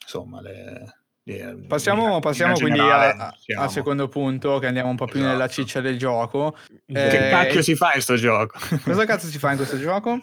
insomma, 0.01 0.39
le, 0.41 0.95
le- 1.23 1.65
Passiamo, 1.67 2.15
in 2.15 2.21
passiamo 2.21 2.53
quindi 2.53 2.79
al 2.79 3.69
secondo 3.69 4.07
punto, 4.07 4.57
che 4.59 4.67
andiamo 4.67 4.89
un 4.89 4.95
po' 4.95 5.05
più 5.05 5.19
nella 5.19 5.45
Esatto. 5.45 5.51
ciccia 5.51 5.81
del 5.81 5.97
gioco. 5.97 6.55
Che 6.85 7.27
Eh, 7.27 7.29
cacchio 7.29 7.61
si 7.61 7.75
fa 7.75 7.93
in 7.93 8.01
sto 8.01 8.15
gioco? 8.15 8.57
Cosa 8.81 9.05
cazzo 9.05 9.27
si 9.27 9.37
fa 9.37 9.51
in 9.51 9.57
questo 9.57 9.77
gioco? 9.77 10.21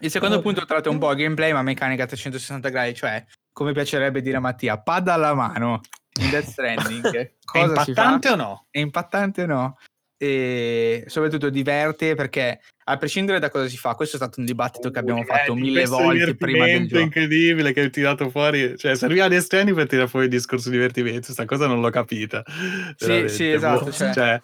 Il 0.00 0.10
secondo 0.10 0.42
punto 0.42 0.66
tratta 0.66 0.90
un 0.90 0.98
po' 0.98 1.14
gameplay, 1.14 1.52
ma 1.52 1.62
meccanica 1.62 2.02
a 2.02 2.06
360 2.06 2.68
gradi, 2.68 2.94
cioè, 2.94 3.24
come 3.50 3.72
piacerebbe 3.72 4.20
dire 4.20 4.36
a 4.36 4.40
Mattia, 4.40 4.78
pad 4.78 5.08
alla 5.08 5.32
mano 5.32 5.80
in 6.20 6.28
Death 6.28 6.48
Stranding. 6.48 7.10
È 7.16 7.34
Cosa 7.44 7.84
si 7.84 7.94
fa? 7.94 8.02
impattante 8.02 8.28
o 8.28 8.34
no? 8.34 8.66
È 8.70 8.78
impattante 8.78 9.42
o 9.42 9.46
no? 9.46 9.78
E 10.22 11.02
soprattutto 11.08 11.50
diverte 11.50 12.14
perché, 12.14 12.60
a 12.84 12.96
prescindere 12.96 13.40
da 13.40 13.50
cosa 13.50 13.66
si 13.66 13.76
fa, 13.76 13.96
questo 13.96 14.14
è 14.14 14.18
stato 14.20 14.38
un 14.38 14.46
dibattito 14.46 14.92
che 14.92 15.00
abbiamo 15.00 15.24
fatto 15.24 15.52
mille 15.56 15.84
volte 15.86 16.36
prima 16.36 16.64
del 16.64 16.86
gioco. 16.86 17.02
incredibile 17.02 17.72
che 17.72 17.80
hai 17.80 17.90
tirato 17.90 18.30
fuori. 18.30 18.78
Cioè, 18.78 18.94
serviva 18.94 19.26
Death 19.26 19.42
Stranding 19.42 19.76
per 19.76 19.88
tirare 19.88 20.06
fuori 20.06 20.26
il 20.26 20.30
discorso 20.30 20.70
divertimento. 20.70 21.32
Sta 21.32 21.44
cosa 21.44 21.66
non 21.66 21.80
l'ho 21.80 21.90
capita. 21.90 22.44
Sì, 22.94 23.28
sì, 23.28 23.50
esatto, 23.50 23.86
Boh, 23.86 23.90
cioè- 23.90 24.40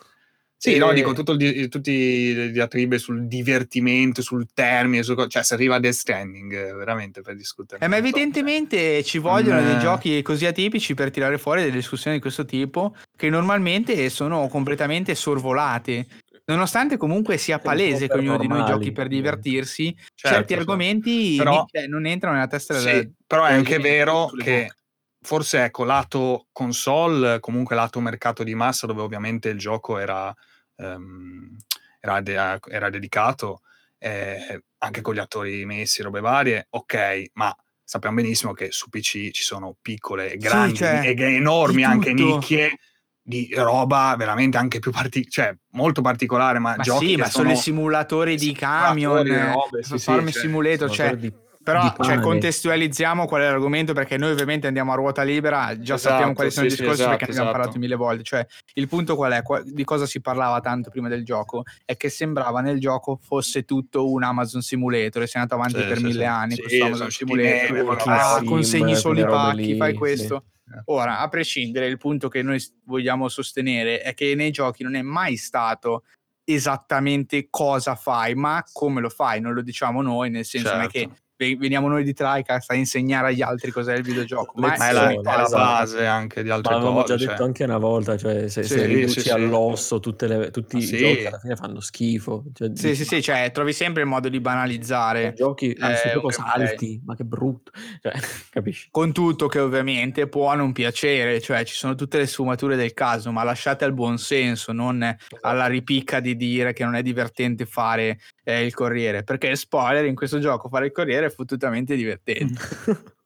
sì, 0.61 0.75
E- 0.75 0.79
no, 0.79 0.93
dico 0.93 1.13
tutto 1.13 1.33
il 1.33 1.69
tutti 1.69 1.93
i 1.93 2.51
diatribe 2.51 2.99
sul 2.99 3.29
divertimento, 3.29 4.23
sul 4.23 4.49
termine, 4.53 5.05
su 5.05 5.15
cioè 5.29 5.45
serviva 5.45 5.79
Death 5.79 5.95
Stranding 5.95 6.53
eh, 6.53 6.73
veramente 6.73 7.21
per 7.23 7.37
discutere. 7.37 7.85
Eh, 7.85 7.87
ma 7.89 7.97
evidentemente 7.97 9.05
ci 9.05 9.19
vogliono 9.19 9.63
dei 9.63 9.77
Mm. 9.77 9.81
giochi 9.81 10.21
così 10.23 10.47
atipici 10.47 10.95
per 10.95 11.11
tirare 11.13 11.39
fuori 11.39 11.61
delle 11.63 11.77
discussioni 11.77 12.17
di 12.17 12.23
questo 12.23 12.45
tipo 12.45 12.97
che 13.17 13.31
normalmente 13.31 14.11
sono 14.11 14.49
completamente 14.49 15.15
sorvolate. 15.15 16.07
Nonostante 16.47 16.97
comunque 16.97 17.37
sia 17.37 17.59
palese 17.59 18.09
che 18.09 18.17
ognuno 18.17 18.39
di 18.39 18.47
noi 18.49 18.59
normali, 18.59 18.73
giochi 18.73 18.91
per 18.93 19.05
ovviamente. 19.07 19.43
divertirsi, 19.43 19.95
certo, 19.95 20.09
certi 20.15 20.55
certo. 20.55 20.55
argomenti 20.55 21.37
Però- 21.37 21.67
eh, 21.71 21.87
non 21.87 22.05
entrano 22.07 22.35
nella 22.35 22.49
testa 22.49 22.75
Sì, 22.79 22.85
della... 22.87 23.09
però 23.27 23.45
è 23.45 23.53
anche 23.53 23.79
vero 23.79 24.27
che 24.27 24.61
bocche. 24.63 24.75
forse 25.21 25.63
ecco 25.65 25.85
lato 25.85 26.47
console, 26.51 27.39
comunque 27.39 27.77
lato 27.77 28.01
mercato 28.01 28.43
di 28.45 28.55
massa 28.55 28.87
dove 28.87 29.03
ovviamente 29.03 29.51
il 29.51 29.59
gioco 29.59 29.99
era, 29.99 30.35
ehm, 30.79 31.57
era, 32.01 32.21
de- 32.21 32.61
era 32.69 32.91
dedicato 32.91 33.61
eh, 33.99 34.63
anche 34.79 35.01
con 35.01 35.15
gli 35.15 35.19
attori 35.19 35.65
messi, 35.65 36.03
robe 36.03 36.21
varie, 36.21 36.67
ok, 36.71 37.31
ma 37.35 37.55
sappiamo 37.83 38.17
benissimo 38.17 38.53
che 38.53 38.71
su 38.71 38.89
PC 38.89 39.31
ci 39.31 39.43
sono 39.43 39.77
piccole, 39.81 40.37
grandi 40.37 40.77
cioè, 40.77 41.15
e 41.17 41.23
enormi 41.35 41.85
anche 41.85 42.13
nicchie 42.13 42.79
di 43.21 43.51
roba 43.55 44.15
veramente 44.17 44.57
anche 44.57 44.79
più 44.79 44.91
parti- 44.91 45.29
cioè 45.29 45.55
molto 45.73 46.01
particolare, 46.01 46.59
ma, 46.59 46.77
Ma 46.77 46.83
giochi 46.83 47.09
sì, 47.09 47.15
che 47.17 47.21
ma 47.23 47.29
sono 47.29 47.51
i 47.51 47.57
simulatori 47.57 48.37
di 48.37 48.53
camion, 48.53 49.27
robe, 49.27 49.83
sì, 49.83 49.99
sì, 49.99 50.05
Farm 50.05 50.31
cioè, 50.31 50.41
Simulator, 50.41 50.91
cioè, 50.91 51.07
Sono 51.09 51.19
di- 51.21 51.33
Però 51.73 51.95
cioè, 52.01 52.21
contestualizziamo 52.21 53.27
qual 53.27 53.43
è 53.43 53.45
l'argomento 53.45 53.93
perché 53.93 54.17
noi 54.17 54.31
ovviamente 54.31 54.67
andiamo 54.67 54.93
a 54.93 54.95
ruota 54.95 55.23
libera, 55.23 55.79
già 55.79 55.95
Esatto, 55.95 55.99
sappiamo 55.99 56.33
quali 56.33 56.51
sono 56.51 56.67
sì, 56.69 56.73
i 56.73 56.77
sì, 56.77 56.83
discorsi 56.83 57.05
perché 57.05 57.25
esatto, 57.25 57.33
ne 57.33 57.39
abbiamo 57.39 57.49
esatto. 57.49 57.59
parlato 57.59 57.79
mille 57.79 57.95
volte. 57.97 58.23
Cioè, 58.23 58.47
il 58.75 58.89
punto 58.89 59.17
qual 59.17 59.33
è? 59.33 59.43
Di 59.65 59.85
cosa 59.85 60.07
si 60.07 60.21
parlava 60.21 60.61
tanto 60.61 60.91
prima 60.91 61.09
del 61.09 61.25
gioco? 61.25 61.65
È 61.85 61.97
che 61.97 62.09
sembrava 62.09 62.61
nel 62.61 62.81
gioco 62.81 63.19
fosse 63.21 63.65
tutto 63.65 64.11
un 64.11 64.23
Amazon 64.23 64.63
Simulator 64.63 65.23
e 65.23 65.27
si 65.27 65.37
è 65.37 65.41
andato 65.41 65.61
avanti 65.61 65.81
Sì, 65.81 65.87
per 65.87 65.97
sì, 65.99 66.03
mille 66.05 66.21
sì. 66.21 66.25
anni 66.25 66.55
Sì, 66.55 66.63
questo 66.63 66.85
Amazon 66.85 67.11
sono 67.11 67.31
Simulator. 67.31 67.83
Walking 67.83 68.15
Ah, 68.15 68.37
Sim, 68.39 68.47
consegni 68.47 68.97
solo 68.97 69.21
i 69.21 69.25
pacchi, 69.25 69.57
lì, 69.57 69.77
fai 69.77 69.95
questo. 69.95 70.45
Ora, 70.87 71.21
a 71.21 71.29
prescindere, 71.29 71.87
il 71.87 71.97
punto 71.97 72.29
che 72.29 72.43
noi 72.43 72.63
vogliamo 72.85 73.29
sostenere 73.29 74.03
è 74.03 74.15
che 74.15 74.35
nei 74.35 74.51
giochi 74.51 74.83
non 74.83 74.97
è 74.97 75.03
mai 75.03 75.37
stato 75.37 76.05
esattamente 76.45 77.49
cosa 77.51 77.95
fai, 77.95 78.35
ma 78.35 78.63
come 78.73 79.01
lo 79.01 79.09
fai, 79.11 79.41
non 79.41 79.53
lo 79.53 79.63
diciamo 79.63 80.03
noi, 80.03 80.31
nel 80.31 80.45
senso 80.45 80.73
non 80.73 80.83
è 80.83 80.89
che 80.89 81.01
Certo. 81.01 81.17
Veniamo 81.39 81.87
noi 81.89 82.03
di 82.03 82.13
Tricast 82.13 82.71
a 82.71 82.75
insegnare 82.75 83.29
agli 83.29 83.43
altri 83.43 83.71
cos'è 83.71 83.95
il 83.95 84.03
videogioco, 84.03 84.53
ma, 84.57 84.75
Ma 84.77 84.89
è 84.89 84.93
la, 84.93 85.09
è 85.11 85.15
la 85.23 85.49
base 85.51 86.05
anche 86.07 86.43
di 86.43 86.49
Ma 86.49 86.57
altre 86.57 86.73
l'avevamo 86.75 87.03
già 87.05 87.13
cose. 87.15 87.25
detto 87.27 87.37
cioè. 87.37 87.47
anche 87.47 87.65
una 87.65 87.79
volta, 87.79 88.17
cioè 88.17 88.49
se, 88.49 88.63
Sì, 88.65 88.69
se 88.75 88.87
riduci 88.87 89.21
sì. 89.21 89.31
all'osso 89.31 90.01
tutte 90.01 90.27
le- 90.27 90.51
tutti 90.51 90.77
Ma 90.77 90.83
i 90.83 90.85
sì. 90.85 90.97
giochi 90.97 91.27
alla 91.27 91.39
fine 91.39 91.57
fanno 91.57 91.81
schifo. 91.81 92.45
Cioè, 92.53 92.71
Sì, 92.75 92.95
sì, 92.97 93.05
sì, 93.05 93.23
cioè 93.23 93.51
trovi 93.53 93.73
sempre 93.73 94.03
il 94.03 94.09
modo 94.09 94.29
di 94.29 94.41
banalizzare. 94.41 95.33
Giochi 95.37 95.71
Eh, 95.73 95.77
anzitutto 95.81 96.27
un 96.27 96.33
gameplay. 96.37 96.67
salti, 96.67 97.01
ma 97.05 97.15
che 97.15 97.25
brutto. 97.25 97.71
Cioè, 98.03 98.13
capisci? 98.51 98.89
Con 98.91 99.13
tutto 99.13 99.47
che 99.47 99.61
ovviamente 99.61 100.27
può 100.29 100.53
non 100.55 100.73
piacere, 100.73 101.41
cioè 101.41 101.65
ci 101.65 101.75
sono 101.75 101.95
tutte 101.95 102.19
le 102.19 102.27
sfumature 102.27 102.75
del 102.77 102.95
caso, 102.95 103.31
ma 103.31 103.43
lasciate 103.45 103.85
al 103.85 103.93
buon 103.95 104.19
senso, 104.19 104.73
non 104.73 105.17
alla 105.43 105.67
ripicca 105.67 106.19
di 106.21 106.37
dire 106.37 106.73
che 106.73 106.85
non 106.85 106.95
è 106.97 107.03
divertente 107.03 107.65
fare 107.67 108.19
eh, 108.49 108.65
il 108.65 108.73
corriere, 108.73 109.25
perché 109.25 109.55
spoiler, 109.57 110.07
in 110.07 110.15
questo 110.15 110.39
gioco 110.39 110.69
fare 110.71 110.87
il 110.87 110.93
corriere 110.93 111.27
è 111.27 111.31
fottutamente 111.31 111.95
divertente. 111.97 112.61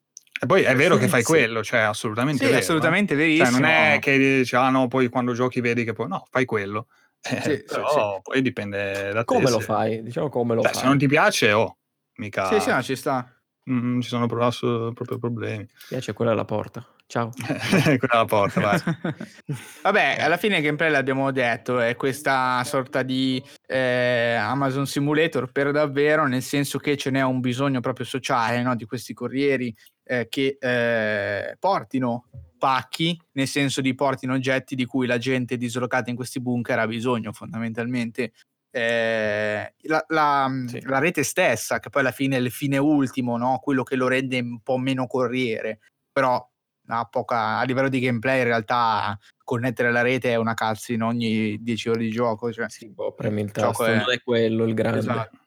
E 0.42 0.46
poi 0.46 0.62
è 0.64 0.74
vero 0.74 0.96
che 0.96 1.06
fai 1.06 1.20
Sì. 1.20 1.26
quello, 1.28 1.62
cioè 1.62 1.78
assolutamente 1.78 2.42
Sì, 2.42 2.50
vero. 2.50 2.58
assolutamente 2.58 3.14
eh. 3.14 3.16
verissimo. 3.16 3.48
Cioè, 3.48 3.60
non 3.60 3.70
è 3.70 3.98
che 4.00 4.18
dici, 4.18 4.56
ah 4.56 4.70
no, 4.70 4.88
poi 4.88 5.08
quando 5.08 5.34
giochi 5.34 5.60
vedi 5.60 5.84
che 5.84 5.92
poi 5.92 6.08
no, 6.08 6.26
fai 6.30 6.44
quello. 6.44 6.88
Eh, 7.30 7.40
Sì, 7.42 7.62
però 7.62 8.20
poi 8.20 8.42
dipende 8.42 9.12
da 9.12 9.20
te. 9.20 9.24
come 9.24 9.48
lo 9.50 9.60
se- 9.60 9.64
fai? 9.64 10.02
Diciamo 10.02 10.28
come 10.28 10.56
lo 10.56 10.62
Cioè, 10.62 10.72
fai. 10.72 10.80
se 10.80 10.86
non 10.88 10.98
ti 10.98 11.06
piace, 11.06 11.52
oh, 11.52 11.76
mica 12.16 12.46
Sì, 12.46 12.58
sì, 12.58 12.70
no, 12.70 12.82
ci 12.82 12.96
sta. 12.96 13.32
mm, 13.70 14.00
ci 14.00 14.08
sono 14.08 14.26
proprio 14.26 15.18
problemi. 15.20 15.58
Mi 15.58 15.68
piace 15.86 16.12
quella 16.12 16.32
è 16.32 16.34
la 16.34 16.44
porta. 16.44 16.84
Ciao. 17.06 17.30
Quella 17.98 17.98
la 18.20 18.24
porta, 18.24 18.60
vai. 18.60 18.80
Vabbè, 19.82 20.16
alla 20.20 20.36
fine 20.38 20.60
gameplay 20.60 20.90
l'abbiamo 20.90 21.30
detto, 21.30 21.78
è 21.80 21.94
questa 21.94 22.62
sorta 22.64 23.02
di 23.02 23.42
eh, 23.66 24.34
Amazon 24.38 24.86
Simulator 24.86 25.50
per 25.52 25.72
davvero, 25.72 26.26
nel 26.26 26.42
senso 26.42 26.78
che 26.78 26.96
ce 26.96 27.10
n'è 27.10 27.22
un 27.22 27.40
bisogno 27.40 27.80
proprio 27.80 28.06
sociale 28.06 28.62
no, 28.62 28.74
di 28.76 28.86
questi 28.86 29.12
corrieri 29.12 29.74
eh, 30.04 30.26
che 30.28 30.56
eh, 30.58 31.56
portino 31.58 32.28
pacchi, 32.58 33.20
nel 33.32 33.48
senso 33.48 33.80
di 33.80 33.94
portino 33.94 34.34
oggetti 34.34 34.74
di 34.74 34.86
cui 34.86 35.06
la 35.06 35.18
gente 35.18 35.56
dislocata 35.56 36.10
in 36.10 36.16
questi 36.16 36.40
bunker 36.40 36.78
ha 36.78 36.86
bisogno 36.86 37.32
fondamentalmente. 37.32 38.32
Eh, 38.70 39.74
la, 39.82 40.04
la- 40.08 40.50
Sì. 40.66 40.80
la 40.86 40.98
rete 40.98 41.24
stessa, 41.24 41.78
che 41.78 41.90
poi 41.90 42.00
alla 42.02 42.10
fine 42.12 42.36
è 42.36 42.40
il 42.40 42.50
fine 42.50 42.78
ultimo, 42.78 43.36
no? 43.36 43.58
quello 43.58 43.82
che 43.82 43.96
lo 43.96 44.08
rende 44.08 44.38
un 44.40 44.60
po' 44.60 44.78
meno 44.78 45.06
corriere, 45.06 45.80
però 46.10 46.48
ha 46.88 47.04
poca, 47.04 47.58
a 47.58 47.62
livello 47.64 47.88
di 47.88 48.00
gameplay 48.00 48.38
in 48.38 48.44
realtà 48.44 49.18
connettere 49.44 49.90
la 49.92 50.02
rete 50.02 50.30
è 50.32 50.36
una 50.36 50.54
cutscene 50.54 51.04
ogni 51.04 51.62
10 51.62 51.88
ore 51.88 52.00
di 52.00 52.10
gioco. 52.10 52.52
Cioè, 52.52 52.68
Sì, 52.68 52.88
boh, 52.88 53.12
premi 53.12 53.42
il 53.42 53.50
tasto, 53.52 53.84
è- 53.84 53.96
non 53.96 54.10
è 54.10 54.20
quello 54.22 54.64
il 54.64 54.74
grande. 54.74 54.98
esatto. 54.98 55.38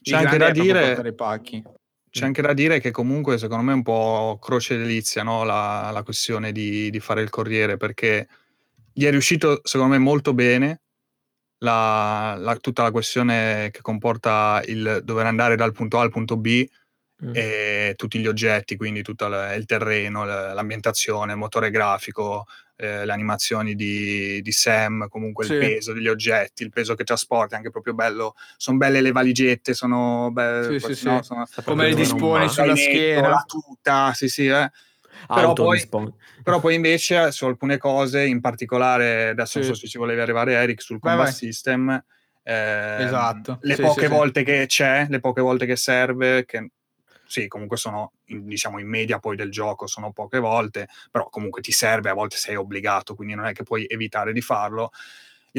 C'è 0.00 0.10
Il 0.10 0.14
anche 0.26 0.36
grande 0.38 0.60
dire- 0.60 0.86
portare 0.86 1.08
i 1.08 1.14
pacchi. 1.14 1.62
C'è 2.10 2.24
anche 2.24 2.40
da 2.40 2.54
dire 2.54 2.80
che 2.80 2.90
comunque 2.90 3.36
secondo 3.36 3.62
me 3.64 3.72
è 3.72 3.74
un 3.74 3.82
po' 3.82 4.38
croce 4.40 4.78
delizia 4.78 5.22
no? 5.22 5.44
la, 5.44 5.90
la 5.92 6.02
questione 6.02 6.52
di, 6.52 6.88
di 6.90 7.00
fare 7.00 7.20
il 7.20 7.28
corriere 7.28 7.76
perché 7.76 8.26
gli 8.92 9.04
è 9.04 9.10
riuscito 9.10 9.60
secondo 9.62 9.92
me 9.92 9.98
molto 9.98 10.32
bene 10.32 10.80
la- 11.58 12.34
la- 12.38 12.56
tutta 12.56 12.82
la 12.82 12.90
questione 12.90 13.68
che 13.70 13.82
comporta 13.82 14.62
il 14.66 15.00
dover 15.04 15.26
andare 15.26 15.54
dal 15.54 15.72
punto 15.72 15.98
A 15.98 16.02
al 16.02 16.10
punto 16.10 16.36
B 16.38 16.66
Mm. 17.24 17.30
e 17.34 17.94
tutti 17.96 18.20
gli 18.20 18.28
oggetti, 18.28 18.76
quindi 18.76 19.02
tutto 19.02 19.26
il, 19.26 19.54
il 19.56 19.64
terreno, 19.64 20.24
l- 20.24 20.52
l'ambientazione, 20.54 21.32
il 21.32 21.38
motore 21.38 21.70
grafico, 21.70 22.44
eh, 22.76 23.04
le 23.04 23.12
animazioni 23.12 23.74
di, 23.74 24.40
di 24.40 24.52
Sam, 24.52 25.08
comunque 25.08 25.44
Sì. 25.44 25.54
il 25.54 25.58
peso 25.58 25.92
degli 25.92 26.06
oggetti, 26.06 26.62
il 26.62 26.70
peso 26.70 26.94
che 26.94 27.02
trasporti, 27.02 27.56
anche 27.56 27.70
proprio 27.70 27.92
bello. 27.92 28.34
Sono 28.56 28.76
belle 28.78 29.00
le 29.00 29.10
valigette, 29.10 29.74
sono 29.74 30.30
belle. 30.32 30.78
Sì, 30.78 30.94
sì, 30.94 31.04
no, 31.06 31.20
sono- 31.22 31.44
Come 31.64 31.88
le 31.88 31.94
un 31.94 32.48
sulla 32.48 32.76
schiena. 32.76 33.28
La 33.28 33.44
tuta, 33.44 34.12
sì, 34.14 34.28
sì, 34.28 34.46
eh. 34.46 34.70
Però 35.26 35.52
poi- 35.54 35.76
dispone. 35.78 36.12
Però 36.44 36.60
poi 36.60 36.76
invece 36.76 37.32
su 37.32 37.46
alcune 37.46 37.78
cose, 37.78 38.24
in 38.24 38.40
particolare, 38.40 39.30
adesso 39.30 39.58
non 39.58 39.66
so 39.66 39.74
se 39.74 39.88
ci 39.88 39.98
volevi 39.98 40.20
arrivare 40.20 40.52
Eric 40.52 40.80
sul 40.80 40.98
Vai, 41.00 41.16
combat 41.16 41.30
vai. 41.32 41.36
system, 41.36 42.04
ehm, 42.44 43.06
Esatto. 43.06 43.58
le 43.62 43.74
poche 43.76 44.06
volte 44.06 44.44
che 44.44 44.66
c'è, 44.66 45.06
le 45.08 45.18
poche 45.18 45.40
volte 45.40 45.66
che 45.66 45.74
serve, 45.74 46.44
che 46.46 46.70
sì, 47.28 47.46
comunque 47.46 47.76
sono 47.76 48.12
in, 48.26 48.46
diciamo 48.46 48.78
in 48.78 48.88
media 48.88 49.18
poi 49.18 49.36
del 49.36 49.50
gioco, 49.50 49.86
sono 49.86 50.12
poche 50.12 50.38
volte, 50.38 50.88
però 51.10 51.28
comunque 51.28 51.60
ti 51.60 51.72
serve, 51.72 52.08
a 52.10 52.14
volte 52.14 52.36
sei 52.36 52.56
obbligato, 52.56 53.14
quindi 53.14 53.34
non 53.34 53.44
è 53.46 53.52
che 53.52 53.62
puoi 53.64 53.84
evitare 53.86 54.32
di 54.32 54.40
farlo. 54.40 54.90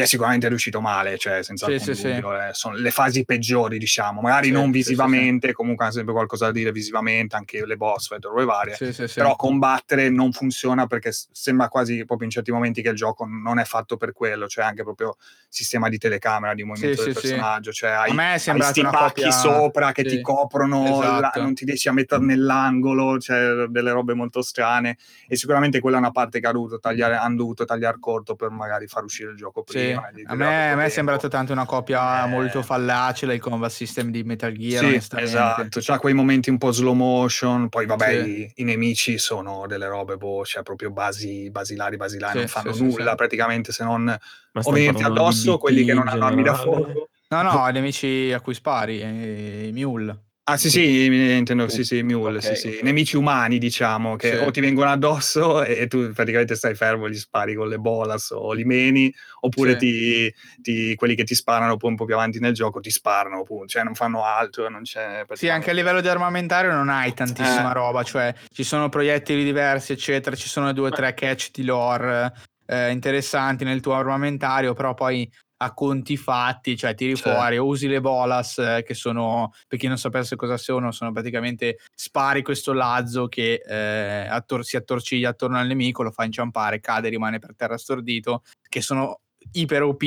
È 0.02 0.06
sicuramente 0.06 0.48
riuscito 0.48 0.80
male, 0.82 1.18
cioè 1.18 1.44
senza 1.44 1.66
Sì, 1.66 1.74
alcun 1.74 1.88
sì, 1.88 1.96
sì. 2.02 2.08
dubbio. 2.14 2.40
eh, 2.40 2.54
sono 2.54 2.76
le 2.76 2.92
fasi 2.92 3.26
peggiori, 3.26 3.78
diciamo, 3.78 4.22
magari 4.22 4.48
Sì, 4.48 4.52
non 4.54 4.66
sì, 4.66 4.72
sì, 4.72 4.78
visivamente, 4.90 5.52
comunque 5.54 5.86
hanno 5.86 5.94
sempre 5.94 6.14
qualcosa 6.14 6.46
da 6.46 6.52
dire 6.52 6.72
visivamente, 6.72 7.36
anche 7.36 7.66
le 7.66 7.76
boss 7.76 8.10
o 8.12 8.18
robe 8.22 8.46
varie. 8.46 8.76
Sì, 8.76 8.94
sì, 8.94 9.08
sì. 9.08 9.16
Però 9.20 9.36
combattere 9.36 10.10
non 10.10 10.32
funziona 10.32 10.88
perché 10.88 11.12
sembra 11.32 11.68
quasi 11.68 12.06
proprio 12.06 12.26
in 12.28 12.32
certi 12.32 12.52
momenti 12.52 12.82
che 12.82 12.90
il 12.90 12.96
gioco 12.96 13.26
non 13.26 13.60
è 13.60 13.64
fatto 13.66 13.98
per 13.98 14.14
quello, 14.14 14.48
cioè 14.48 14.64
anche 14.64 14.84
proprio 14.84 15.16
sistema 15.50 15.90
di 15.90 15.98
telecamera, 15.98 16.54
di 16.54 16.64
movimento 16.64 17.02
Sì, 17.02 17.06
del 17.06 17.14
sì, 17.16 17.20
sì. 17.22 17.28
personaggio, 17.34 17.72
cioè 17.72 17.90
A 17.92 18.02
hai, 18.02 18.14
me 18.14 18.24
è 18.30 18.32
hai 18.34 18.40
sembrata 18.40 18.72
sti 18.72 18.80
una 18.80 18.90
pacchi 18.92 19.22
copia... 19.22 19.32
sopra 19.32 19.92
che 19.92 20.04
sì. 20.08 20.16
ti 20.18 20.22
coprono, 20.22 20.84
la- 21.02 21.18
Esatto. 21.18 21.42
non 21.42 21.54
ti 21.54 21.66
riesci 21.66 21.88
a 21.90 21.94
mettere 21.94 22.24
nell'angolo, 22.24 23.18
cioè 23.20 23.66
delle 23.68 23.92
robe 23.92 24.14
molto 24.14 24.42
strane 24.42 24.98
e 25.28 25.36
sicuramente 25.36 25.80
quella 25.80 25.98
è 25.98 26.00
una 26.00 26.12
parte 26.12 26.40
che 26.40 26.48
ha 26.48 26.52
dovuto 26.52 26.80
tagliare, 26.80 27.16
hanno 27.16 27.36
dovuto 27.38 27.66
tagliare 27.66 27.98
corto 28.00 28.36
per 28.36 28.50
magari 28.50 28.88
far 28.88 29.04
uscire 29.04 29.32
il 29.32 29.38
gioco 29.38 29.64
Sì, 29.68 29.74
prima. 29.78 29.89
A 29.94 30.36
me, 30.36 30.72
a 30.72 30.76
me 30.76 30.86
è 30.86 30.90
tempo. 30.92 31.28
tanto 31.28 31.52
una 31.54 31.66
copia 31.66 32.26
Eh. 32.26 32.28
molto 32.28 32.62
fallace 32.62 33.26
del 33.26 33.40
combat 33.40 33.70
system 33.72 34.10
di 34.12 34.24
Metal 34.24 34.52
Gear, 34.52 34.84
Sì, 35.02 35.16
esatto, 35.18 35.80
c'ha 35.82 35.98
quei 36.00 36.14
momenti 36.14 36.50
un 36.50 36.58
po' 36.58 36.72
slow 36.72 36.94
motion, 36.94 37.70
poi 37.70 37.86
vabbè 37.86 38.24
Sì. 38.24 38.30
i, 38.42 38.52
i 38.56 38.64
nemici 38.64 39.18
sono 39.18 39.66
delle 39.68 39.88
robe, 39.88 40.18
boh, 40.18 40.44
cioè 40.46 40.64
proprio 40.64 40.92
basi, 40.92 41.50
basilari, 41.52 41.98
basilari, 41.98 42.32
Sì, 42.34 42.38
non 42.40 42.48
fanno 42.48 42.76
nulla 42.78 43.10
sì. 43.12 43.16
praticamente 43.16 43.72
se 43.72 43.84
non 43.84 44.18
o 44.54 44.72
venirti 44.72 45.04
addosso, 45.04 45.54
BT 45.56 45.60
quelli 45.60 45.86
che 45.86 45.94
non 45.94 46.08
hanno 46.08 46.26
armi 46.26 46.44
da 46.44 46.54
fuoco. 46.54 47.10
No, 47.30 47.42
no, 47.42 47.68
i 47.70 47.72
nemici 47.74 48.32
a 48.34 48.42
cui 48.42 48.54
spari, 48.54 49.02
eh, 49.02 49.68
i 49.68 49.72
mule. 49.72 50.24
Ah 50.52 50.58
sì 50.58 50.72
sì, 50.72 51.06
intendo, 51.06 51.68
sì 51.70 51.84
sì, 51.84 52.02
mule, 52.02 52.38
Ok, 52.38 52.44
sì 52.44 52.56
sì, 52.56 52.68
ok. 52.78 52.82
nemici 52.82 53.16
umani 53.16 53.60
diciamo, 53.60 54.16
che 54.16 54.30
Sì. 54.30 54.36
o 54.36 54.50
ti 54.50 54.62
vengono 54.62 54.90
addosso 54.90 55.64
e 55.64 55.86
tu 55.86 56.12
praticamente 56.12 56.56
stai 56.56 56.74
fermo, 56.74 57.08
gli 57.08 57.14
spari 57.18 57.54
con 57.54 57.68
le 57.68 57.78
bolas 57.78 58.32
o 58.32 58.52
li 58.54 58.64
meni, 58.64 59.14
oppure 59.42 59.76
ti, 59.76 60.34
ti- 60.60 60.96
quelli 60.96 61.14
che 61.14 61.24
ti 61.24 61.36
sparano 61.36 61.78
poi 61.78 61.92
un 61.92 61.96
po' 61.98 62.06
più 62.06 62.16
avanti 62.16 62.40
nel 62.40 62.54
gioco 62.54 62.80
ti 62.80 62.90
sparano, 62.90 63.42
appunto, 63.42 63.68
cioè 63.68 63.84
non 63.84 63.94
fanno 63.94 64.24
altro, 64.24 64.68
non 64.70 64.82
c'è... 64.82 65.24
Sì, 65.34 65.50
anche 65.50 65.70
a 65.70 65.74
livello 65.74 66.02
di 66.02 66.08
armamentario 66.08 66.72
non 66.74 66.90
hai 66.90 67.14
tantissima 67.14 67.70
Eh. 67.70 67.74
roba, 67.74 68.02
cioè 68.02 68.34
ci 68.52 68.64
sono 68.64 68.90
proiettili 68.90 69.44
diversi, 69.44 69.92
eccetera, 69.92 70.36
ci 70.36 70.48
sono 70.48 70.74
due 70.74 70.88
o 70.88 70.92
tre 70.92 71.14
catch 71.14 71.52
di 71.52 71.64
lore 71.64 72.34
eh, 72.66 72.90
interessanti 72.90 73.64
nel 73.64 73.82
tuo 73.82 73.94
armamentario, 73.94 74.74
però 74.74 74.96
poi 74.96 75.30
a 75.62 75.74
conti 75.74 76.16
fatti, 76.16 76.78
cioè 76.78 76.96
tiri 76.96 77.16
Certo. 77.16 77.32
fuori 77.32 77.58
usi 77.58 77.88
le 77.88 78.00
bolas 78.00 78.58
eh, 78.60 78.84
che 78.86 78.94
sono, 78.94 79.54
per 79.68 79.78
chi 79.78 79.88
non 79.88 79.98
sapesse 79.98 80.36
cosa 80.36 80.56
sono, 80.58 80.92
sono 80.92 81.12
praticamente 81.12 81.80
spari 81.94 82.42
questo 82.44 82.72
lazzo 82.72 83.28
che 83.28 83.62
eh, 83.66 84.28
attor- 84.28 84.64
si 84.64 84.78
attorciglia 84.78 85.30
attorno 85.30 85.58
al 85.58 85.68
nemico, 85.68 86.02
lo 86.04 86.12
fa 86.12 86.24
inciampare, 86.24 86.80
cade, 86.80 87.10
rimane 87.10 87.40
per 87.40 87.56
terra 87.56 87.78
stordito, 87.78 88.44
che 88.70 88.82
sono 88.82 89.20
iper 89.52 89.84
OP 89.84 90.04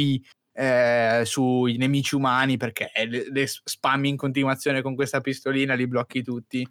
eh, 0.54 1.22
sui 1.24 1.76
nemici 1.76 2.14
umani 2.14 2.56
perché 2.56 2.90
le, 3.06 3.26
le 3.30 3.46
spammi 3.46 4.08
in 4.08 4.16
continuazione 4.16 4.80
con 4.80 4.94
questa 4.94 5.20
pistolina, 5.20 5.74
li 5.74 5.86
blocchi 5.86 6.22
tutti. 6.22 6.66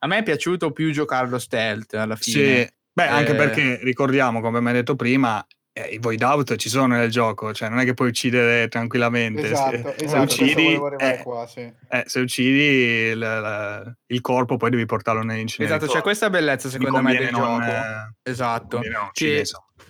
A 0.00 0.06
me 0.06 0.18
è 0.18 0.22
piaciuto 0.22 0.72
più 0.72 0.92
giocarlo 0.92 1.38
stealth 1.38 1.94
alla 1.94 2.16
fine. 2.16 2.64
Sì, 2.64 2.70
beh, 2.92 3.08
anche 3.08 3.32
Eh. 3.32 3.36
perché 3.36 3.78
ricordiamo, 3.82 4.40
come 4.40 4.58
abbiamo 4.58 4.76
detto 4.76 4.94
prima, 4.94 5.44
eh, 5.78 5.88
i 5.92 5.98
void 5.98 6.22
out 6.22 6.56
ci 6.56 6.70
sono 6.70 6.86
nel 6.96 7.10
gioco, 7.10 7.52
cioè 7.52 7.68
non 7.68 7.78
è 7.80 7.84
che 7.84 7.92
puoi 7.92 8.08
uccidere 8.08 8.66
tranquillamente. 8.68 9.50
Esatto, 9.50 9.76
se, 9.96 10.04
esatto, 10.04 10.22
uccidi, 10.22 10.80
eh, 10.98 11.20
qua, 11.22 11.46
sì. 11.46 11.60
eh, 11.90 12.02
se 12.06 12.20
uccidi 12.20 12.62
il, 13.10 13.18
il- 13.18 13.96
il 14.06 14.20
corpo, 14.22 14.56
poi 14.56 14.70
devi 14.70 14.86
portarlo 14.86 15.22
nell'inceneritore. 15.22 15.82
Esatto, 15.84 15.98
c'è 15.98 16.02
questa 16.02 16.30
bellezza 16.30 16.70
secondo 16.70 17.02
me 17.02 17.14
del 17.14 17.30
non, 17.30 17.60
gioco. 17.60 17.70
eh, 17.72 18.30
Esatto. 18.30 18.80
Che. 19.12 19.44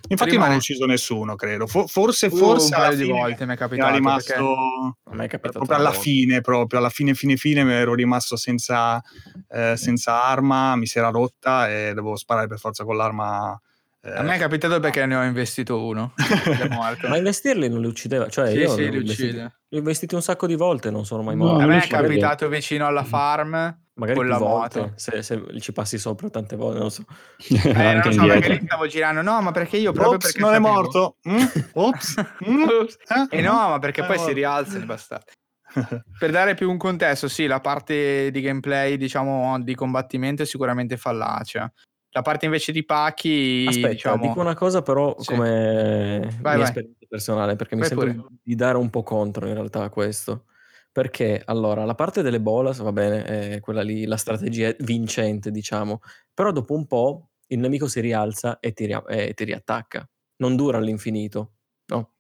Infatti 0.09 0.31
prima 0.31 0.47
non 0.47 0.55
ho 0.55 0.59
ucciso 0.59 0.87
nessuno, 0.87 1.35
credo. 1.37 1.67
Fo- 1.67 1.87
forse, 1.87 2.27
Uh, 2.27 2.37
forse 2.37 2.75
un 2.75 2.81
paio 2.81 2.97
di 2.97 3.05
volte 3.05 3.47
mi 3.47 3.55
è 3.55 3.57
capitato 3.57 3.95
rimasto 3.95 4.35
A 5.05 5.15
me 5.15 5.25
è 5.25 5.29
capitato 5.29 5.59
proprio 5.59 5.77
alla 5.77 5.89
volta. 5.91 6.01
fine, 6.03 6.41
proprio 6.41 6.79
alla 6.81 6.91
fine, 6.91 7.15
fine, 7.15 7.37
fine, 7.37 7.65
mi 7.65 7.73
ero 7.73 7.95
rimasto 7.95 8.37
senza, 8.37 9.01
eh, 9.49 9.77
senza 9.77 10.23
arma, 10.25 10.75
mi 10.77 10.87
si 10.87 10.99
era 10.99 11.11
rotta 11.11 11.69
e 11.71 11.89
dovevo 11.95 12.17
sparare 12.17 12.47
per 12.49 12.59
forza 12.59 12.85
con 12.85 12.97
l'arma. 12.97 13.61
Eh, 14.07 14.17
A 14.19 14.23
me 14.23 14.37
è 14.37 14.39
capitato 14.39 14.79
perché 14.81 15.05
ne 15.07 15.17
ho 15.17 15.23
investito 15.25 15.85
uno. 15.85 16.13
È 16.17 16.69
morto. 16.69 17.09
Ma 17.09 17.17
investirli 17.17 17.69
non 17.69 17.81
li 17.81 17.87
uccideva, 17.87 18.29
cioè 18.29 18.51
Sì, 18.51 18.59
io 18.59 18.69
sì, 18.71 18.91
li 18.91 18.99
uccide. 18.99 19.57
li 19.69 19.77
ho 19.77 19.79
investiti 19.81 20.15
un 20.15 20.23
sacco 20.23 20.47
di 20.47 20.55
volte, 20.55 20.91
non 20.91 21.05
sono 21.05 21.23
mai 21.23 21.37
No, 21.37 21.45
morti. 21.45 21.63
A 21.63 21.67
non 21.67 21.77
me 21.77 21.83
è 21.83 21.87
capitato 21.89 22.49
vicino 22.49 22.87
alla 22.87 23.05
farm 23.05 23.79
Magari 23.95 24.19
con 24.19 24.29
la 24.29 24.37
volte, 24.39 24.81
moto. 24.81 24.93
se, 24.97 25.23
se 25.23 25.43
ci 25.61 25.73
passi 25.73 25.97
sopra 25.99 26.29
tante 26.29 26.55
volte, 26.55 26.75
non 26.79 26.85
lo 26.85 26.91
so. 26.91 27.05
Eh, 27.49 27.73
non 27.73 27.77
Anche 27.87 28.09
lo 28.09 28.15
so 28.15 28.27
perché 28.27 28.49
lì 28.51 28.61
stavo 28.65 28.87
girando. 28.87 29.23
No, 29.23 29.41
ma 29.41 29.51
perché 29.53 29.77
io 29.79 29.93
proprio 29.93 30.15
Ops, 30.17 30.25
perché 30.33 30.41
non 30.41 30.51
è 30.53 30.57
sapevo- 30.57 30.73
morto. 30.75 31.17
Mm? 31.29 31.45
Ops. 31.75 32.15
Mm? 32.49 32.63
Ops. 32.69 32.97
Eh? 33.31 33.39
E 33.39 33.41
no, 33.41 33.53
ma 33.71 33.79
perché 33.79 34.03
Eh, 34.03 34.07
poi 34.07 34.17
si 34.17 34.21
morto. 34.23 34.35
rialza 34.37 34.79
e 34.79 34.85
basta. 34.85 35.23
Per 36.19 36.31
dare 36.31 36.55
più 36.55 36.71
un 36.71 36.77
contesto, 36.79 37.29
sì, 37.29 37.47
la 37.47 37.61
parte 37.61 38.31
di 38.31 38.41
gameplay, 38.41 38.97
diciamo, 38.97 39.61
di 39.63 39.75
combattimento 39.75 40.43
è 40.43 40.47
sicuramente 40.47 40.97
fallace. 40.97 41.73
La 42.17 42.23
parte 42.23 42.47
invece 42.47 42.73
di 42.73 42.83
pacchi, 42.83 43.67
Aspetta, 43.69 43.89
diciamo... 43.89 44.23
dico 44.23 44.41
una 44.41 44.55
cosa 44.55 44.81
però 44.81 45.15
Sì. 45.19 45.33
come 45.35 46.21
Vai, 46.21 46.31
mia 46.31 46.55
vai. 46.55 46.63
esperienza 46.63 47.05
personale, 47.07 47.57
perché 47.57 47.75
mi 47.75 47.83
Vai 47.83 47.91
sento 47.91 48.05
pure. 48.07 48.27
di 48.43 48.55
dare 48.55 48.79
un 48.79 48.89
po' 48.89 49.03
contro 49.03 49.47
in 49.47 49.53
realtà 49.53 49.83
a 49.83 49.91
questo. 49.91 50.47
Perché 50.91 51.43
allora, 51.45 51.85
la 51.85 51.95
parte 51.95 52.23
delle 52.23 52.41
bolas, 52.41 52.79
va 52.79 52.91
bene, 52.91 53.25
è 53.57 53.61
quella 53.61 53.83
lì, 53.83 54.07
la 54.07 54.17
strategia 54.17 54.75
vincente, 54.79 55.51
diciamo, 55.51 56.01
però 56.33 56.53
dopo 56.53 56.73
un 56.73 56.87
po' 56.87 57.33
il 57.49 57.59
nemico 57.59 57.87
si 57.87 58.01
rialza 58.01 58.61
e 58.61 58.73
ti, 58.73 58.87
ria- 58.87 59.05
e 59.05 59.35
ti 59.35 59.45
riattacca. 59.45 60.09
Non 60.37 60.57
dura 60.57 60.79
all'infinito, 60.79 61.53
no? 61.89 62.13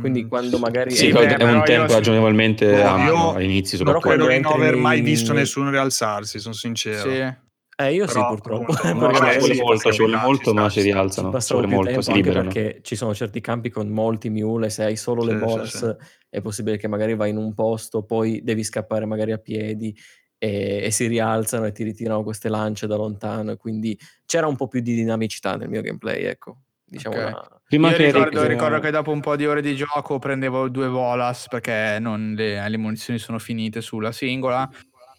Quindi 0.00 0.24
Mm. 0.24 0.28
quando 0.28 0.58
magari... 0.58 0.90
Sì, 0.90 1.12
beh, 1.12 1.28
è 1.28 1.36
però 1.36 1.50
un 1.50 1.56
io 1.58 1.62
tempo 1.62 1.88
sì. 1.90 1.94
ragionevolmente 1.94 2.82
No, 2.82 2.88
ampio, 2.88 3.14
io- 3.14 3.34
all'inizio 3.34 3.78
però 3.84 4.00
quando 4.00 4.26
di 4.26 4.40
non 4.40 4.52
aver 4.52 4.74
mai 4.74 5.00
visto 5.00 5.32
nessuno 5.32 5.70
rialzarsi, 5.70 6.40
sono 6.40 6.54
sincero. 6.54 7.08
Sì. 7.08 7.42
Eh, 7.76 7.92
io 7.92 8.06
sì, 8.06 8.14
Però, 8.14 8.28
purtroppo. 8.28 8.72
appunto, 8.72 9.06
perché 9.08 9.20
no, 9.20 9.30
ci 9.32 9.38
vuole 9.38 9.54
sì, 9.54 9.60
molto, 9.60 9.92
ci 9.92 9.98
vuole 9.98 10.16
molto, 10.16 10.54
ma 10.54 10.68
si 10.68 10.78
ci 10.80 10.82
rialzano. 10.84 11.40
Ci 11.40 11.54
più 11.54 11.68
molto, 11.68 11.90
tempo 11.90 12.10
anche 12.10 12.12
liberano. 12.12 12.52
perché 12.52 12.80
ci 12.82 12.94
sono 12.96 13.14
certi 13.14 13.40
campi 13.40 13.70
con 13.70 13.88
molti 13.88 14.30
mule, 14.30 14.70
se 14.70 14.84
hai 14.84 14.96
solo 14.96 15.24
le 15.24 15.32
Sì, 15.32 15.38
sì, 15.38 15.44
bolas 15.44 15.96
sì. 15.96 16.06
è 16.28 16.40
possibile 16.40 16.76
che 16.76 16.86
magari 16.88 17.14
vai 17.16 17.30
in 17.30 17.36
un 17.36 17.52
posto, 17.54 18.04
poi 18.04 18.42
devi 18.44 18.62
scappare 18.62 19.06
magari 19.06 19.32
a 19.32 19.38
piedi 19.38 19.96
e, 20.38 20.82
e 20.84 20.90
si 20.90 21.06
rialzano 21.06 21.64
e 21.66 21.72
ti 21.72 21.82
ritirano 21.82 22.22
queste 22.22 22.48
lance 22.48 22.86
da 22.86 22.96
lontano 22.96 23.52
e 23.52 23.56
quindi 23.56 23.98
c'era 24.24 24.46
un 24.46 24.56
po' 24.56 24.68
più 24.68 24.80
di 24.80 24.94
dinamicità 24.94 25.56
nel 25.56 25.68
mio 25.68 25.80
gameplay, 25.80 26.24
ecco. 26.24 26.58
Diciamo 26.84 27.16
Ok. 27.16 27.26
una- 27.26 27.48
Prima 27.66 27.90
Io 27.90 27.96
che 27.96 28.04
ricordo, 28.04 28.40
Rick- 28.42 28.52
ricordo 28.52 28.78
che 28.78 28.90
dopo 28.90 29.10
un 29.10 29.20
po' 29.20 29.34
di 29.36 29.46
ore 29.46 29.62
di 29.62 29.74
gioco 29.74 30.18
prendevo 30.20 30.68
due 30.68 30.88
bolas 30.88 31.48
perché 31.48 31.96
non 31.98 32.34
le, 32.36 32.68
le 32.68 32.76
munizioni 32.76 33.18
sono 33.18 33.38
finite 33.40 33.80
sulla 33.80 34.12
singola. 34.12 34.70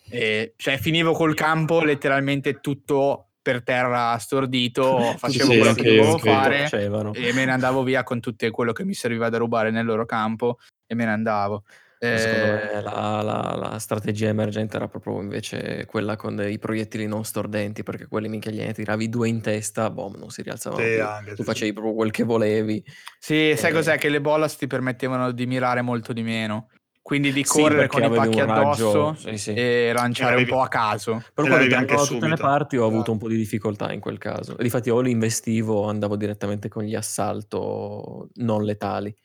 E, 0.09 0.53
cioè, 0.57 0.77
finivo 0.77 1.13
col 1.13 1.33
campo 1.33 1.81
letteralmente 1.81 2.59
tutto 2.59 3.29
per 3.41 3.63
terra 3.63 4.17
stordito, 4.17 5.15
facevo 5.17 5.51
Sì, 5.51 5.57
quello 5.57 5.73
che 5.73 5.83
dovevo 5.83 6.11
io. 6.11 6.17
fare 6.17 6.63
Facevano. 6.63 7.13
e 7.13 7.33
me 7.33 7.45
ne 7.45 7.51
andavo 7.51 7.83
via 7.83 8.03
con 8.03 8.19
tutto 8.19 8.49
quello 8.51 8.71
che 8.71 8.83
mi 8.83 8.93
serviva 8.93 9.29
da 9.29 9.37
rubare 9.37 9.71
nel 9.71 9.85
loro 9.85 10.05
campo 10.05 10.57
e 10.87 10.95
me 10.95 11.05
ne 11.05 11.11
andavo. 11.11 11.63
Eh, 11.97 12.07
me 12.07 12.81
la, 12.81 13.21
la- 13.21 13.55
la 13.57 13.79
strategia 13.79 14.27
emergente 14.27 14.75
era 14.75 14.87
proprio 14.87 15.21
invece 15.21 15.85
quella 15.85 16.15
con 16.15 16.35
dei 16.35 16.59
proiettili 16.59 17.07
non 17.07 17.23
stordenti, 17.23 17.83
perché 17.83 18.07
quelli 18.07 18.27
minchia 18.27 18.51
gliene 18.51 18.73
tiravi 18.73 19.09
due 19.09 19.27
in 19.29 19.41
testa, 19.41 19.89
boh, 19.89 20.11
non 20.17 20.29
si 20.29 20.41
rialzavano 20.43 20.83
Sì, 20.87 20.99
anche, 20.99 21.29
tu 21.31 21.35
sì, 21.37 21.43
facevi 21.43 21.73
proprio 21.73 21.93
quel 21.95 22.11
che 22.11 22.23
volevi. 22.23 22.83
Sì, 23.17 23.53
sai 23.55 23.71
Eh. 23.71 23.73
cos'è? 23.73 23.97
Che 23.97 24.09
le 24.09 24.21
bolas 24.21 24.55
ti 24.57 24.67
permettevano 24.67 25.31
di 25.31 25.45
mirare 25.47 25.81
molto 25.81 26.13
di 26.13 26.21
meno. 26.21 26.69
Quindi 27.05 27.31
di 27.31 27.43
Sì, 27.45 27.61
correre 27.61 27.87
perché 27.87 28.01
con 28.01 28.11
i 28.11 28.15
pacchi 28.15 28.39
un 28.39 28.45
raggio, 28.47 28.89
addosso 28.89 29.29
sì, 29.29 29.37
sì. 29.37 29.53
e 29.53 29.91
lanciare 29.93 30.29
un 30.31 30.35
avevi- 30.37 30.49
po' 30.49 30.61
a 30.61 30.67
caso. 30.67 31.23
Però 31.35 31.45
E 31.45 31.49
quando 31.51 31.55
anche 31.75 31.75
arrivavano 31.75 32.07
tutte 32.07 32.27
le 32.27 32.35
parti 32.35 32.77
ho 32.77 32.81
avuto 32.81 32.95
Esatto. 32.95 33.11
un 33.11 33.17
po' 33.19 33.27
di 33.27 33.35
difficoltà 33.35 33.91
in 33.93 33.99
quel 33.99 34.17
caso. 34.17 34.57
E 34.57 34.63
difatti 34.63 34.89
o 34.89 34.99
li 35.01 35.11
investivo 35.11 35.81
o 35.81 35.87
andavo 35.87 36.15
direttamente 36.15 36.67
con 36.67 36.81
gli 36.83 36.95
assalto 36.95 38.29
non 38.37 38.63
letali. 38.63 39.15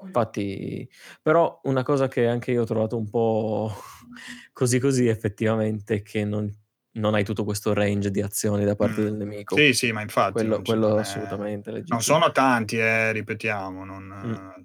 Infatti, 0.00 0.88
però 1.20 1.60
una 1.64 1.82
cosa 1.82 2.08
che 2.08 2.26
anche 2.26 2.50
io 2.52 2.62
ho 2.62 2.64
trovato 2.64 2.96
un 2.96 3.10
po' 3.10 3.74
così 4.54 4.78
così 4.78 5.06
effettivamente 5.08 5.96
è 5.96 6.02
che 6.02 6.24
non, 6.24 6.50
non 6.92 7.12
hai 7.12 7.24
tutto 7.24 7.44
questo 7.44 7.74
range 7.74 8.10
di 8.10 8.22
azioni 8.22 8.64
da 8.64 8.74
parte 8.74 9.02
Mm. 9.02 9.04
del 9.04 9.14
nemico. 9.16 9.54
Sì, 9.54 9.74
sì, 9.74 9.92
ma 9.92 10.00
infatti 10.00 10.32
quello 10.32 10.54
non, 10.54 10.62
quello 10.64 10.88
non 10.88 10.96
è- 10.96 11.00
assolutamente. 11.02 11.68
non 11.68 11.78
legittimo. 11.80 12.00
sono 12.00 12.32
tanti, 12.32 12.78
eh, 12.78 13.12
ripetiamo, 13.12 13.84
non, 13.84 14.04
Mm. 14.24 14.62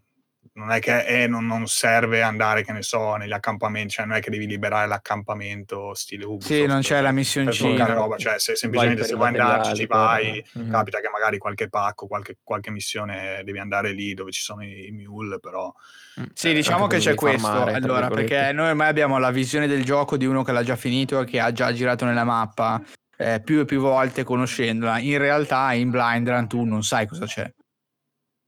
Non 0.55 0.71
è 0.71 0.79
che 0.79 1.05
eh, 1.05 1.27
non, 1.27 1.45
non 1.47 1.65
serve 1.67 2.21
andare, 2.21 2.63
che 2.63 2.71
ne 2.71 2.81
so, 2.83 3.15
negli 3.15 3.31
accampamenti, 3.31 3.93
cioè 3.95 4.05
non 4.05 4.17
è 4.17 4.21
che 4.21 4.29
devi 4.29 4.45
liberare 4.45 4.87
l'accampamento 4.87 5.93
stile 5.93 6.25
Ubisoft. 6.25 6.53
Sì, 6.53 6.65
non 6.65 6.81
c'è 6.81 7.01
la 7.01 7.11
missioncina. 7.11 7.93
roba, 7.93 8.17
cioè 8.17 8.39
se 8.39 8.55
semplicemente 8.55 9.03
se 9.03 9.15
vuoi 9.15 9.29
andarci 9.29 9.75
ci 9.75 9.85
vai, 9.87 10.41
per- 10.51 10.61
Mhm. 10.63 10.71
capita 10.71 10.99
che 10.99 11.10
magari 11.10 11.37
qualche 11.37 11.69
pacco, 11.69 12.08
qualche, 12.08 12.37
qualche 12.43 12.69
missione 12.71 13.41
devi 13.43 13.58
andare 13.60 13.91
lì 13.93 14.13
dove 14.13 14.31
ci 14.31 14.41
sono 14.41 14.63
i, 14.63 14.87
i 14.87 14.91
mule, 14.91 15.39
però 15.39 15.73
Mm. 16.19 16.25
Sì, 16.35 16.49
Eh, 16.51 16.54
diciamo 16.54 16.85
che 16.85 16.99
c'è 16.99 17.15
questo. 17.15 17.47
farmare, 17.47 17.73
allora, 17.73 18.08
perché 18.10 18.51
noi 18.51 18.69
ormai 18.69 18.87
abbiamo 18.87 19.17
la 19.17 19.31
visione 19.31 19.65
del 19.65 19.83
gioco 19.83 20.15
di 20.15 20.27
uno 20.27 20.43
che 20.43 20.51
l'ha 20.51 20.62
già 20.62 20.75
finito 20.75 21.19
e 21.19 21.25
che 21.25 21.39
ha 21.39 21.51
già 21.51 21.73
girato 21.73 22.06
nella 22.06 22.23
mappa 22.23 22.79
eh, 23.17 23.41
più 23.43 23.62
e 23.62 23.65
più 23.65 23.79
volte 23.81 24.23
conoscendola. 24.23 24.99
In 24.99 25.17
realtà 25.17 25.73
in 25.73 25.89
Blind 25.89 26.29
Run 26.29 26.47
tu 26.47 26.63
non 26.65 26.83
sai 26.83 27.08
cosa 27.08 27.25
c'è. 27.25 27.51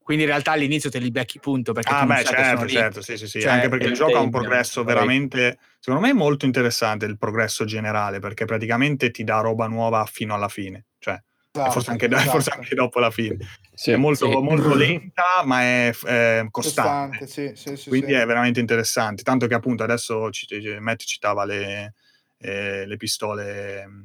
Quindi 0.06 0.26
in 0.26 0.30
realtà 0.30 0.51
all'inizio 0.51 0.91
te 0.91 0.99
li 0.99 1.10
becchi 1.10 1.39
punto 1.39 1.74
perché 1.74 1.91
Ah, 1.91 2.06
beh, 2.06 2.24
certo, 2.24 2.68
certo, 2.68 3.01
sì, 3.01 3.18
sì, 3.18 3.28
sì. 3.28 3.41
Cioè, 3.41 3.49
Anche 3.53 3.70
perché 3.70 3.88
il 3.88 3.95
gioco 3.95 4.16
ha 4.18 4.20
un 4.20 4.30
progresso 4.30 4.84
veramente, 4.84 5.58
secondo 5.80 6.06
me, 6.06 6.14
molto 6.14 6.45
interessante. 6.45 7.08
Il 7.08 7.18
progresso 7.18 7.66
generale, 7.66 8.20
perché 8.20 8.45
praticamente 8.45 9.10
ti 9.10 9.24
dà 9.24 9.39
roba 9.39 9.66
nuova 9.66 10.06
fino 10.06 10.36
alla 10.36 10.47
fine, 10.47 10.86
cioè, 10.99 11.16
e 11.16 11.72
forse, 11.72 11.89
anche, 11.89 12.06
Esatto, 12.06 12.22
forse 12.22 12.38
esatto. 12.38 12.58
anche 12.62 12.76
dopo 12.76 12.99
la 12.99 13.10
fine. 13.10 13.38
Sì. 13.74 13.91
È 13.93 13.95
molto, 13.95 14.30
Sì. 14.30 14.38
molto 14.38 14.76
lenta, 14.76 15.24
ma 15.43 15.62
è 15.62 15.91
eh, 16.06 16.47
costante. 16.51 17.18
Costante, 17.18 17.28
sì, 17.28 17.51
sì, 17.56 17.76
sì, 17.76 17.89
Quindi 17.89 18.12
sì. 18.12 18.14
è 18.20 18.26
veramente 18.28 18.60
interessante. 18.60 19.24
Tanto 19.24 19.47
che 19.47 19.56
appunto 19.56 19.82
adesso 19.82 20.30
Matt 20.82 21.01
citava 21.01 21.45
le, 21.45 21.95
eh, 22.38 22.86
le 22.86 22.97
pistole 22.97 23.88
mh, 23.88 24.03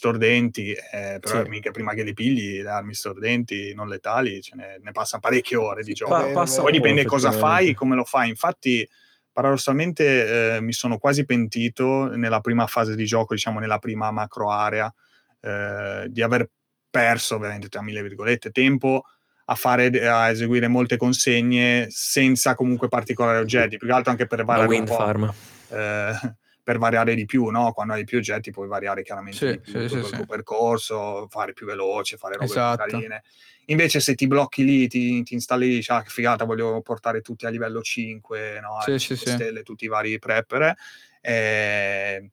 stordenti, 0.00 0.72
eh, 0.72 1.18
però 1.20 1.42
Sì. 1.42 1.48
mica 1.50 1.70
prima 1.70 1.92
che 1.92 2.02
le 2.04 2.14
pigli, 2.14 2.62
le 2.62 2.70
armi 2.70 2.94
stordenti 2.94 3.74
non 3.74 3.86
letali, 3.86 4.40
ce 4.40 4.54
ne, 4.56 4.78
ne 4.82 4.92
passano 4.92 5.20
parecchie 5.20 5.58
ore 5.58 5.82
di 5.82 5.92
gioco. 5.92 6.10
Pa- 6.12 6.44
vero. 6.44 6.62
Poi 6.62 6.72
dipende 6.72 7.04
cosa 7.04 7.28
fai, 7.30 7.36
effettivamente. 7.40 7.74
come 7.74 7.94
lo 7.96 8.04
fai. 8.04 8.28
Infatti, 8.30 8.88
paradossalmente, 9.30 10.54
eh, 10.56 10.60
mi 10.62 10.72
sono 10.72 10.96
quasi 10.96 11.26
pentito 11.26 12.08
nella 12.16 12.40
prima 12.40 12.66
fase 12.66 12.94
di 12.96 13.04
gioco, 13.04 13.34
diciamo 13.34 13.58
nella 13.60 13.78
prima 13.78 14.10
macro 14.10 14.50
area, 14.50 14.90
eh, 15.42 16.06
di 16.08 16.22
aver 16.22 16.48
perso 16.88 17.38
veramente 17.38 17.68
tra 17.68 17.82
mille 17.82 18.02
virgolette 18.02 18.50
tempo 18.50 19.04
a, 19.44 19.54
fare, 19.54 19.90
a 20.08 20.30
eseguire 20.30 20.66
molte 20.66 20.96
consegne 20.96 21.88
senza 21.90 22.54
comunque 22.54 22.88
particolari 22.88 23.38
oggetti, 23.38 23.76
più 23.76 23.86
che 23.86 23.92
altro 23.92 24.12
anche 24.12 24.26
per 24.26 24.44
variare 24.44 24.68
un 24.68 24.74
Wind 24.74 24.88
po'. 24.88 24.94
Farm. 24.94 25.34
eh, 25.68 26.12
per 26.70 26.78
variare 26.78 27.16
di 27.16 27.24
più, 27.24 27.46
no? 27.46 27.72
Quando 27.72 27.94
hai 27.94 28.04
più 28.04 28.18
oggetti 28.18 28.52
puoi 28.52 28.68
variare 28.68 29.02
chiaramente 29.02 29.54
Sì, 29.54 29.58
più 29.58 29.72
sì, 29.72 29.88
sì, 29.88 29.96
il 29.96 30.08
tuo 30.14 30.24
percorso, 30.24 31.26
fare 31.28 31.52
più 31.52 31.66
veloce, 31.66 32.16
fare 32.16 32.36
robe 32.36 32.44
Esatto. 32.44 32.84
più 32.84 32.92
carine. 32.92 33.22
Invece 33.66 33.98
se 33.98 34.14
ti 34.14 34.28
blocchi 34.28 34.64
lì, 34.64 34.86
ti, 34.86 35.22
ti 35.24 35.34
installi 35.34 35.66
lì, 35.66 35.74
dici, 35.76 35.90
ah, 35.90 36.02
che 36.02 36.10
figata, 36.10 36.44
voglio 36.44 36.80
portare 36.82 37.22
tutti 37.22 37.44
a 37.44 37.48
livello 37.50 37.82
5, 37.82 38.60
no? 38.60 38.80
Sì, 38.82 38.98
5 39.00 39.26
sì. 39.26 39.32
stelle, 39.32 39.62
tutti 39.64 39.84
i 39.84 39.88
vari 39.88 40.16
prepper. 40.20 40.74
Eh, 41.20 42.30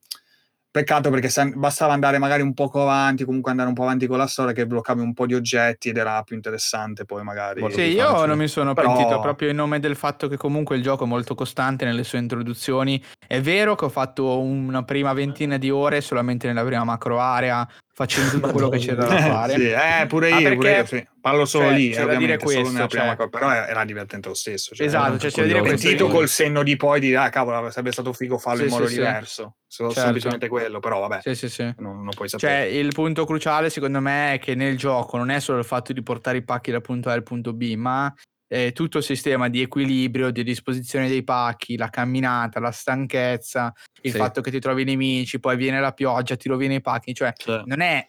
peccato 0.78 1.10
perché 1.10 1.28
se- 1.28 1.52
bastava 1.54 1.92
andare 1.92 2.18
magari 2.18 2.42
un 2.42 2.54
poco 2.54 2.82
avanti, 2.82 3.24
comunque 3.24 3.50
andare 3.50 3.68
un 3.68 3.74
po' 3.74 3.82
avanti 3.82 4.06
con 4.06 4.18
la 4.18 4.26
storia, 4.26 4.52
che 4.52 4.66
bloccavi 4.66 5.00
un 5.00 5.12
po' 5.12 5.26
di 5.26 5.34
oggetti 5.34 5.88
ed 5.88 5.96
era 5.96 6.22
più 6.22 6.36
interessante 6.36 7.04
poi 7.04 7.22
magari. 7.24 7.64
Sì, 7.72 7.82
io 7.82 8.06
facile. 8.06 8.26
non 8.26 8.38
mi 8.38 8.48
sono 8.48 8.74
Però- 8.74 8.94
pentito 8.94 9.20
proprio 9.20 9.48
in 9.50 9.56
nome 9.56 9.80
del 9.80 9.96
fatto 9.96 10.28
che 10.28 10.36
comunque 10.36 10.76
il 10.76 10.82
gioco 10.82 11.04
è 11.04 11.06
molto 11.06 11.34
costante 11.34 11.84
nelle 11.84 12.04
sue 12.04 12.18
introduzioni. 12.18 13.02
È 13.26 13.40
vero 13.40 13.74
che 13.74 13.84
ho 13.86 13.88
fatto 13.88 14.40
una 14.40 14.82
prima 14.84 15.12
ventina 15.12 15.56
di 15.58 15.70
ore 15.70 16.00
solamente 16.00 16.46
nella 16.46 16.64
prima 16.64 16.84
macro 16.84 17.18
area, 17.20 17.66
facendo 17.98 18.30
tutto 18.30 18.52
quello 18.52 18.68
che 18.68 18.78
c'era 18.78 19.06
da 19.06 19.18
fare. 19.18 19.54
sì, 19.58 19.70
eh, 19.70 20.06
pure 20.06 20.30
io, 20.30 20.54
pure 20.54 20.76
io, 20.76 20.86
sì. 20.86 21.04
Parlo 21.20 21.44
solo 21.44 21.64
cioè, 21.64 21.74
lì, 21.74 21.86
eh, 21.86 21.88
dire 21.88 22.02
ovviamente, 22.04 22.38
solo 22.48 22.60
questo, 22.62 22.86
prima 22.86 23.06
cioè- 23.06 23.16
cosa, 23.16 23.28
però 23.28 23.50
era 23.52 23.84
divertente 23.84 24.28
lo 24.28 24.34
stesso. 24.34 24.72
Cioè, 24.72 24.86
Esatto, 24.86 25.18
cioè 25.18 25.30
c'è 25.32 25.40
da 25.40 25.46
dire 25.48 25.60
questo. 25.60 26.06
Col 26.06 26.28
senno 26.28 26.62
di 26.62 26.76
poi 26.76 27.00
di, 27.00 27.12
ah 27.16 27.28
cavolo, 27.28 27.68
sarebbe 27.70 27.90
stato 27.90 28.12
figo 28.12 28.38
farlo 28.38 28.60
Sì, 28.60 28.64
in 28.66 28.70
modo 28.70 28.86
sì, 28.86 28.94
diverso. 28.94 29.56
Solo 29.66 29.88
Certo. 29.88 30.02
semplicemente 30.04 30.46
quello, 30.46 30.78
però 30.78 31.00
vabbè, 31.00 31.22
Sì, 31.22 31.34
sì, 31.34 31.48
sì. 31.48 31.62
non, 31.78 31.96
non 32.04 32.10
puoi 32.14 32.28
Cioè, 32.28 32.38
sapere. 32.38 32.70
il 32.70 32.92
punto 32.94 33.26
cruciale 33.26 33.68
secondo 33.68 34.00
me 34.00 34.34
è 34.34 34.38
che 34.38 34.54
nel 34.54 34.76
gioco 34.78 35.16
non 35.16 35.30
è 35.30 35.40
solo 35.40 35.58
il 35.58 35.64
fatto 35.64 35.92
di 35.92 36.02
portare 36.02 36.38
i 36.38 36.44
pacchi 36.44 36.70
dal 36.70 36.80
punto 36.82 37.08
A 37.08 37.14
al 37.14 37.24
punto 37.24 37.52
B, 37.52 37.74
ma 37.74 38.14
eh, 38.50 38.72
tutto 38.72 38.98
il 38.98 39.04
sistema 39.04 39.48
di 39.48 39.60
equilibrio, 39.60 40.30
di 40.30 40.42
disposizione 40.44 41.08
dei 41.08 41.22
pacchi, 41.24 41.76
la 41.76 41.90
camminata, 41.90 42.60
la 42.60 42.70
stanchezza, 42.70 43.72
il 44.02 44.10
Sì. 44.12 44.16
fatto 44.16 44.40
che 44.40 44.50
ti 44.50 44.60
trovi 44.60 44.82
i 44.82 44.84
nemici, 44.84 45.40
poi 45.40 45.56
viene 45.56 45.80
la 45.80 45.92
pioggia, 45.92 46.36
ti 46.36 46.48
rovini 46.48 46.76
i 46.76 46.80
pacchi, 46.80 47.14
cioè 47.14 47.32
Cioè, 47.36 47.62
non 47.66 47.80
è, 47.80 48.04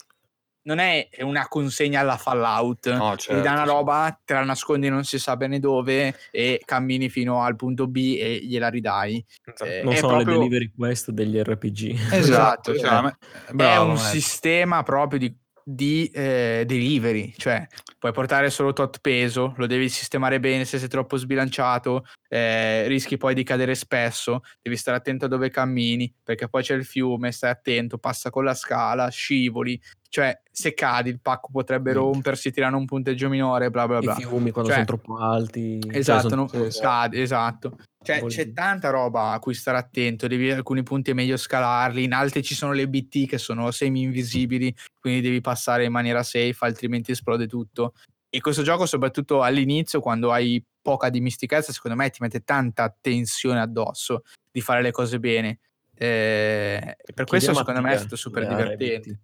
non 0.61 0.77
è 0.79 1.07
una 1.21 1.47
consegna 1.47 2.01
alla 2.01 2.17
Fallout. 2.17 2.91
no, 2.93 3.15
ti 3.15 3.27
dà 3.29 3.39
una 3.39 3.55
certo, 3.57 3.71
roba, 3.71 4.21
te 4.23 4.33
la 4.33 4.43
nascondi 4.43 4.89
non 4.89 5.03
si 5.03 5.17
sa 5.17 5.35
bene 5.37 5.59
dove 5.59 6.15
e 6.31 6.61
cammini 6.63 7.09
fino 7.09 7.41
al 7.41 7.55
punto 7.55 7.87
B 7.87 8.17
e 8.19 8.39
gliela 8.43 8.67
ridai. 8.69 9.23
Eh, 9.63 9.81
non 9.83 9.93
è 9.93 9.97
sono 9.97 10.15
proprio- 10.17 10.33
le 10.33 10.37
delivery 10.47 10.71
quest 10.75 11.11
degli 11.11 11.37
RPG. 11.39 11.89
Esatto, 11.91 12.15
Esatto, 12.15 12.75
cioè, 12.75 12.87
cioè, 12.87 13.01
me- 13.01 13.17
è 13.47 13.51
bravo, 13.53 13.85
un 13.85 13.93
Matt. 13.93 14.11
sistema 14.11 14.83
proprio 14.83 15.19
di, 15.19 15.35
di, 15.71 16.09
eh, 16.13 16.63
delivery, 16.65 17.33
cioè 17.37 17.67
puoi 17.99 18.11
portare 18.11 18.49
solo 18.49 18.73
tot 18.73 18.99
peso, 19.01 19.53
lo 19.57 19.67
devi 19.67 19.87
sistemare 19.87 20.39
bene 20.39 20.65
se 20.65 20.79
sei 20.79 20.87
troppo 20.87 21.17
sbilanciato, 21.17 22.05
eh, 22.27 22.87
rischi 22.87 23.17
poi 23.17 23.35
di 23.35 23.43
cadere 23.43 23.75
spesso, 23.75 24.41
devi 24.61 24.75
stare 24.77 24.97
attento 24.97 25.25
a 25.25 25.27
dove 25.27 25.49
cammini, 25.49 26.11
perché 26.23 26.49
poi 26.49 26.63
c'è 26.63 26.73
il 26.73 26.85
fiume, 26.85 27.31
stai 27.31 27.51
attento, 27.51 27.99
passa 27.99 28.31
con 28.31 28.43
la 28.45 28.55
scala, 28.55 29.09
scivoli, 29.09 29.79
cioè 30.09 30.41
se 30.51 30.73
cadi 30.73 31.09
il 31.09 31.19
pacco 31.21 31.49
potrebbe 31.51 31.93
rompersi, 31.93 32.51
tirano 32.51 32.77
un 32.77 32.85
punteggio 32.85 33.29
minore, 33.29 33.69
bla 33.69 33.87
bla 33.87 33.99
I 33.99 34.01
bla. 34.01 34.15
fiumi 34.15 34.51
quando 34.51 34.71
Cioè, 34.71 34.83
sono 34.85 34.97
troppo 34.97 35.17
alti. 35.17 35.79
cioè, 35.81 35.95
Esatto, 35.97 36.29
sono- 36.29 36.49
non- 36.51 36.69
cade, 36.69 37.21
esatto. 37.21 37.77
Cioè, 38.03 38.19
Vuol 38.19 38.31
c'è 38.31 38.53
tanta 38.53 38.89
roba 38.89 39.31
a 39.33 39.39
cui 39.39 39.53
stare 39.53 39.77
attento, 39.77 40.25
devi 40.27 40.49
alcuni 40.51 40.83
punti 40.83 41.11
è 41.11 41.13
meglio 41.13 41.37
scalarli, 41.37 42.03
in 42.03 42.13
altri 42.13 42.41
ci 42.43 42.55
sono 42.55 42.71
le 42.71 42.87
BT 42.87 43.27
che 43.27 43.37
sono 43.37 43.71
semi 43.71 44.01
invisibili, 44.01 44.73
quindi 44.99 45.21
devi 45.21 45.41
passare 45.41 45.83
in 45.83 45.91
maniera 45.91 46.23
safe, 46.23 46.55
altrimenti 46.61 47.11
esplode 47.11 47.45
tutto. 47.45 47.93
E 48.29 48.41
questo 48.41 48.61
gioco, 48.63 48.85
soprattutto 48.85 49.41
all'inizio, 49.43 49.99
quando 49.99 50.31
hai 50.31 50.63
poca 50.81 51.09
dimestichezza, 51.09 51.71
secondo 51.73 51.97
me 51.97 52.09
ti 52.09 52.19
mette 52.21 52.39
tanta 52.43 52.95
tensione 52.99 53.59
addosso 53.59 54.23
di 54.51 54.61
fare 54.61 54.81
le 54.81 54.91
cose 54.91 55.19
bene. 55.19 55.59
Eh, 55.93 56.95
per 57.13 57.25
questo, 57.25 57.53
secondo 57.53 57.81
me, 57.81 57.93
è 57.93 57.97
stato 57.97 58.15
super 58.15 58.47
divertente. 58.47 59.19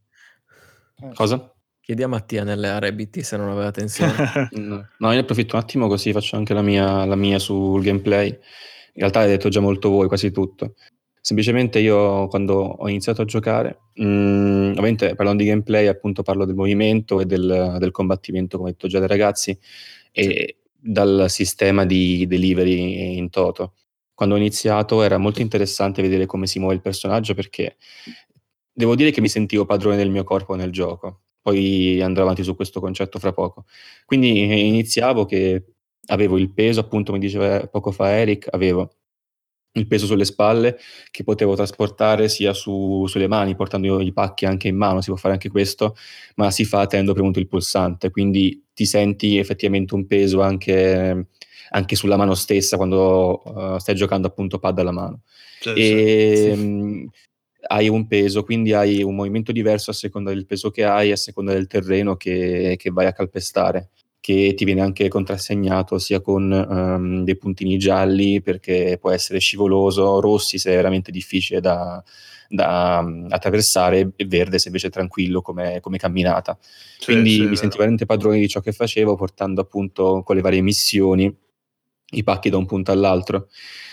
BT. 0.95 1.13
Cosa? 1.13 1.55
Chiedi 1.81 2.01
a 2.01 2.07
Mattia 2.07 2.43
nelle 2.43 2.69
aree 2.69 2.93
BT 2.93 3.19
se 3.19 3.37
non 3.37 3.49
aveva 3.49 3.71
tensione. 3.71 4.49
No, 4.57 4.85
io 4.99 5.09
ne 5.09 5.19
approfitto 5.19 5.55
un 5.55 5.61
attimo 5.61 5.87
così 5.87 6.11
faccio 6.11 6.35
anche 6.35 6.53
la 6.53 6.63
mia, 6.63 7.05
la 7.05 7.15
mia 7.15 7.37
sul 7.37 7.81
gameplay. 7.83 8.29
In 8.29 9.01
realtà 9.01 9.19
hai 9.19 9.27
detto 9.27 9.49
già 9.49 9.59
molto 9.59 9.89
voi, 9.89 10.07
quasi 10.07 10.31
tutto. 10.31 10.73
Semplicemente 11.21 11.79
io 11.79 12.27
quando 12.27 12.55
ho 12.55 12.87
iniziato 12.89 13.21
a 13.21 13.25
giocare, 13.25 13.79
mh, 13.93 14.69
ovviamente 14.71 15.15
parlando 15.15 15.43
di 15.43 15.49
gameplay 15.49 15.87
appunto 15.87 16.23
parlo 16.23 16.45
del 16.45 16.55
movimento 16.55 17.19
e 17.19 17.25
del, 17.25 17.77
del 17.79 17.91
combattimento, 17.91 18.57
come 18.57 18.69
ho 18.69 18.71
detto 18.71 18.87
già 18.87 18.99
dai 18.99 19.07
ragazzi, 19.07 19.57
e 20.11 20.57
dal 20.79 21.25
sistema 21.29 21.85
di 21.85 22.25
delivery 22.27 23.17
in 23.17 23.29
toto. 23.29 23.73
Quando 24.13 24.35
ho 24.35 24.37
iniziato 24.37 25.03
era 25.03 25.17
molto 25.17 25.41
interessante 25.41 26.01
vedere 26.01 26.25
come 26.25 26.47
si 26.47 26.59
muove 26.59 26.75
il 26.75 26.81
personaggio 26.81 27.33
perché 27.33 27.75
devo 28.75 28.95
dire 28.95 29.11
che 29.11 29.21
mi 29.21 29.29
sentivo 29.29 29.65
padrone 29.65 29.95
del 29.95 30.09
mio 30.09 30.23
corpo 30.23 30.55
nel 30.55 30.71
gioco. 30.71 31.21
Poi 31.41 32.01
andrò 32.01 32.23
avanti 32.23 32.43
su 32.43 32.55
questo 32.55 32.79
concetto 32.79 33.19
fra 33.19 33.31
poco. 33.31 33.65
Quindi 34.05 34.49
eh, 34.49 34.65
iniziavo 34.67 35.25
che 35.25 35.63
avevo 36.07 36.37
il 36.37 36.51
peso, 36.51 36.81
appunto, 36.81 37.11
come 37.11 37.23
diceva 37.23 37.65
poco 37.67 37.91
fa 37.91 38.09
Eric, 38.09 38.47
avevo 38.51 38.91
il 39.73 39.87
peso 39.87 40.05
sulle 40.05 40.25
spalle 40.25 40.77
che 41.11 41.23
potevo 41.23 41.55
trasportare 41.55 42.29
sia 42.29 42.53
su- 42.53 43.05
sulle 43.07 43.27
mani, 43.27 43.55
portando 43.55 44.01
i 44.01 44.13
pacchi 44.13 44.45
anche 44.45 44.67
in 44.67 44.75
mano, 44.75 45.01
si 45.01 45.09
può 45.09 45.17
fare 45.17 45.33
anche 45.33 45.49
questo, 45.49 45.95
ma 46.35 46.51
si 46.51 46.65
fa 46.65 46.85
tenendo 46.87 47.13
premuto 47.13 47.39
il 47.39 47.47
pulsante, 47.47 48.09
quindi 48.09 48.65
ti 48.73 48.85
senti 48.85 49.37
effettivamente 49.37 49.93
un 49.93 50.07
peso 50.07 50.41
anche, 50.41 51.27
anche 51.69 51.95
sulla 51.95 52.17
mano 52.17 52.33
stessa 52.35 52.77
quando 52.77 53.41
uh, 53.43 53.77
stai 53.77 53.95
giocando 53.95 54.27
appunto 54.27 54.59
pad 54.59 54.79
alla 54.79 54.91
mano. 54.91 55.21
Cioè, 55.59 55.73
e 55.77 56.53
sì. 56.55 56.61
mh, 56.61 57.09
hai 57.67 57.87
un 57.89 58.07
peso, 58.07 58.43
quindi 58.43 58.73
hai 58.73 59.03
un 59.03 59.15
movimento 59.15 59.51
diverso 59.51 59.91
a 59.91 59.93
seconda 59.93 60.31
del 60.31 60.45
peso 60.45 60.71
che 60.71 60.83
hai, 60.83 61.11
a 61.11 61.15
seconda 61.15 61.53
del 61.53 61.67
terreno 61.67 62.15
che, 62.15 62.75
che 62.77 62.91
vai 62.91 63.05
a 63.05 63.13
calpestare 63.13 63.89
che 64.25 64.55
ti 64.55 64.65
viene 64.65 64.81
anche 64.81 65.07
contrassegnato 65.07 65.99
sia 65.99 66.19
con 66.19 66.51
um, 66.51 67.23
dei 67.23 67.37
puntini 67.37 67.77
gialli 67.77 68.41
perché 68.41 68.97
può 68.99 69.11
essere 69.11 69.37
scivoloso, 69.37 70.19
rossi 70.19 70.57
se 70.57 70.71
è 70.71 70.75
veramente 70.75 71.11
difficile 71.11 71.61
da, 71.61 72.03
da 72.49 73.03
um, 73.05 73.27
attraversare 73.29 74.13
e 74.15 74.25
verde 74.25 74.57
se 74.57 74.69
invece 74.69 74.87
è 74.87 74.89
tranquillo 74.89 75.43
come, 75.43 75.79
come 75.79 75.99
camminata. 75.99 76.57
Sì, 76.97 77.11
Quindi 77.11 77.29
sì, 77.33 77.41
è 77.43 77.45
mi 77.45 77.55
sentivo 77.55 77.77
veramente 77.77 78.07
padrone 78.07 78.39
di 78.39 78.47
ciò 78.47 78.61
che 78.61 78.71
facevo 78.71 79.13
portando 79.13 79.61
appunto 79.61 80.23
con 80.23 80.35
le 80.35 80.41
varie 80.41 80.61
missioni 80.61 81.31
i 82.13 82.23
pacchi 82.23 82.49
da 82.49 82.57
un 82.57 82.65
punto 82.65 82.91
all'altro. 82.91 83.49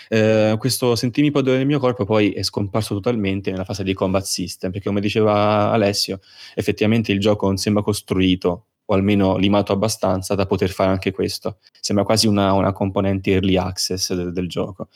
Eh, 0.09 0.55
questo 0.57 0.95
padrone 1.31 1.57
del 1.57 1.67
mio 1.67 1.79
corpo 1.79 2.05
poi 2.05 2.31
è 2.31 2.43
scomparso 2.43 2.93
totalmente 2.95 3.51
nella 3.51 3.63
fase 3.63 3.83
di 3.83 3.93
combat 3.93 4.23
system 4.23 4.71
perché 4.71 4.87
come 4.87 5.01
diceva 5.01 5.71
Alessio 5.71 6.19
effettivamente 6.55 7.11
il 7.11 7.19
gioco 7.19 7.47
non 7.47 7.57
sembra 7.57 7.81
costruito 7.81 8.65
o 8.85 8.93
almeno 8.93 9.37
limato 9.37 9.71
abbastanza 9.71 10.35
da 10.35 10.45
poter 10.45 10.69
fare 10.69 10.89
anche 10.89 11.11
questo. 11.11 11.59
Sembra 11.79 12.03
quasi 12.03 12.27
una, 12.27 12.51
una 12.53 12.73
componente 12.73 13.31
early 13.31 13.55
access 13.55 14.13
del, 14.13 14.33
del 14.33 14.47
gioco. 14.47 14.89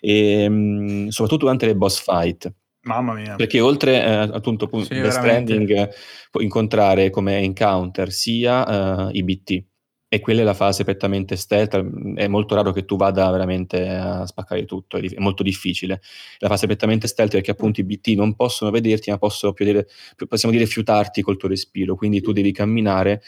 E, 0.00 0.48
mh, 0.48 1.08
soprattutto 1.08 1.44
durante 1.44 1.66
le 1.66 1.74
boss 1.74 2.02
fight. 2.02 2.52
Mamma 2.82 3.14
mia. 3.14 3.36
Perché 3.36 3.60
oltre 3.60 4.02
eh, 4.04 4.30
appunto 4.32 4.66
pu- 4.66 4.82
Sì, 4.82 4.94
Death. 4.94 5.10
Stranding 5.12 5.88
puoi 6.30 6.44
incontrare 6.44 7.10
come 7.10 7.38
encounter 7.38 8.10
sia 8.10 9.08
eh, 9.08 9.16
i 9.16 9.22
BT 9.22 9.64
e 10.12 10.18
quella 10.18 10.40
è 10.40 10.44
la 10.44 10.54
fase 10.54 10.82
prettamente 10.82 11.36
stealth, 11.36 12.16
è 12.16 12.26
molto 12.26 12.56
raro 12.56 12.72
che 12.72 12.84
tu 12.84 12.96
vada 12.96 13.30
veramente 13.30 13.88
a 13.88 14.26
spaccare 14.26 14.64
tutto, 14.64 14.96
è, 14.96 15.08
molto 15.18 15.44
difficile. 15.44 16.00
La 16.38 16.48
fase 16.48 16.66
prettamente 16.66 17.06
stealth 17.06 17.30
perché 17.30 17.52
appunto 17.52 17.80
i 17.80 17.84
BT 17.84 18.08
non 18.16 18.34
possono 18.34 18.72
vederti 18.72 19.10
ma 19.10 19.18
possono 19.18 19.52
più 19.52 19.64
dire, 19.64 19.86
possiamo 20.26 20.52
dire 20.52 20.66
fiutarti 20.66 21.22
col 21.22 21.36
tuo 21.36 21.48
respiro, 21.48 21.94
quindi 21.94 22.20
tu 22.20 22.32
devi 22.32 22.50
camminare 22.50 23.22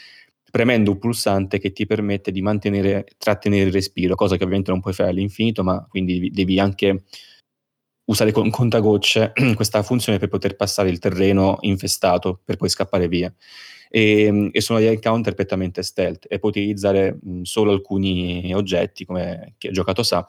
premendo 0.51 0.91
un 0.91 0.99
pulsante 0.99 1.57
che 1.57 1.71
ti 1.71 1.85
permette 1.85 2.33
di 2.33 2.41
mantenere, 2.41 3.05
trattenere 3.17 3.67
il 3.67 3.71
respiro, 3.71 4.15
cosa 4.15 4.35
che 4.35 4.43
ovviamente 4.43 4.71
non 4.71 4.81
puoi 4.81 4.93
fare 4.93 5.09
all'infinito, 5.09 5.63
ma 5.63 5.85
quindi 5.87 6.29
devi 6.31 6.59
anche 6.59 7.03
usare 8.05 8.33
con 8.33 8.49
contagocce 8.49 9.31
questa 9.55 9.83
funzione 9.83 10.19
per 10.19 10.27
poter 10.27 10.57
passare 10.57 10.89
il 10.89 10.99
terreno 10.99 11.59
infestato 11.61 12.41
per 12.43 12.57
poi 12.57 12.67
scappare 12.67 13.07
via. 13.07 13.33
E, 13.95 14.49
e 14.51 14.61
sono 14.61 14.79
degli 14.79 14.87
encounter 14.87 15.35
prettamente 15.35 15.83
stealth 15.83 16.25
e 16.27 16.39
puoi 16.39 16.51
utilizzare 16.51 17.19
mh, 17.21 17.41
solo 17.43 17.71
alcuni 17.71 18.51
oggetti, 18.51 19.05
come 19.05 19.53
chi 19.59 19.67
ha 19.67 19.71
giocato 19.71 20.01
sa, 20.01 20.27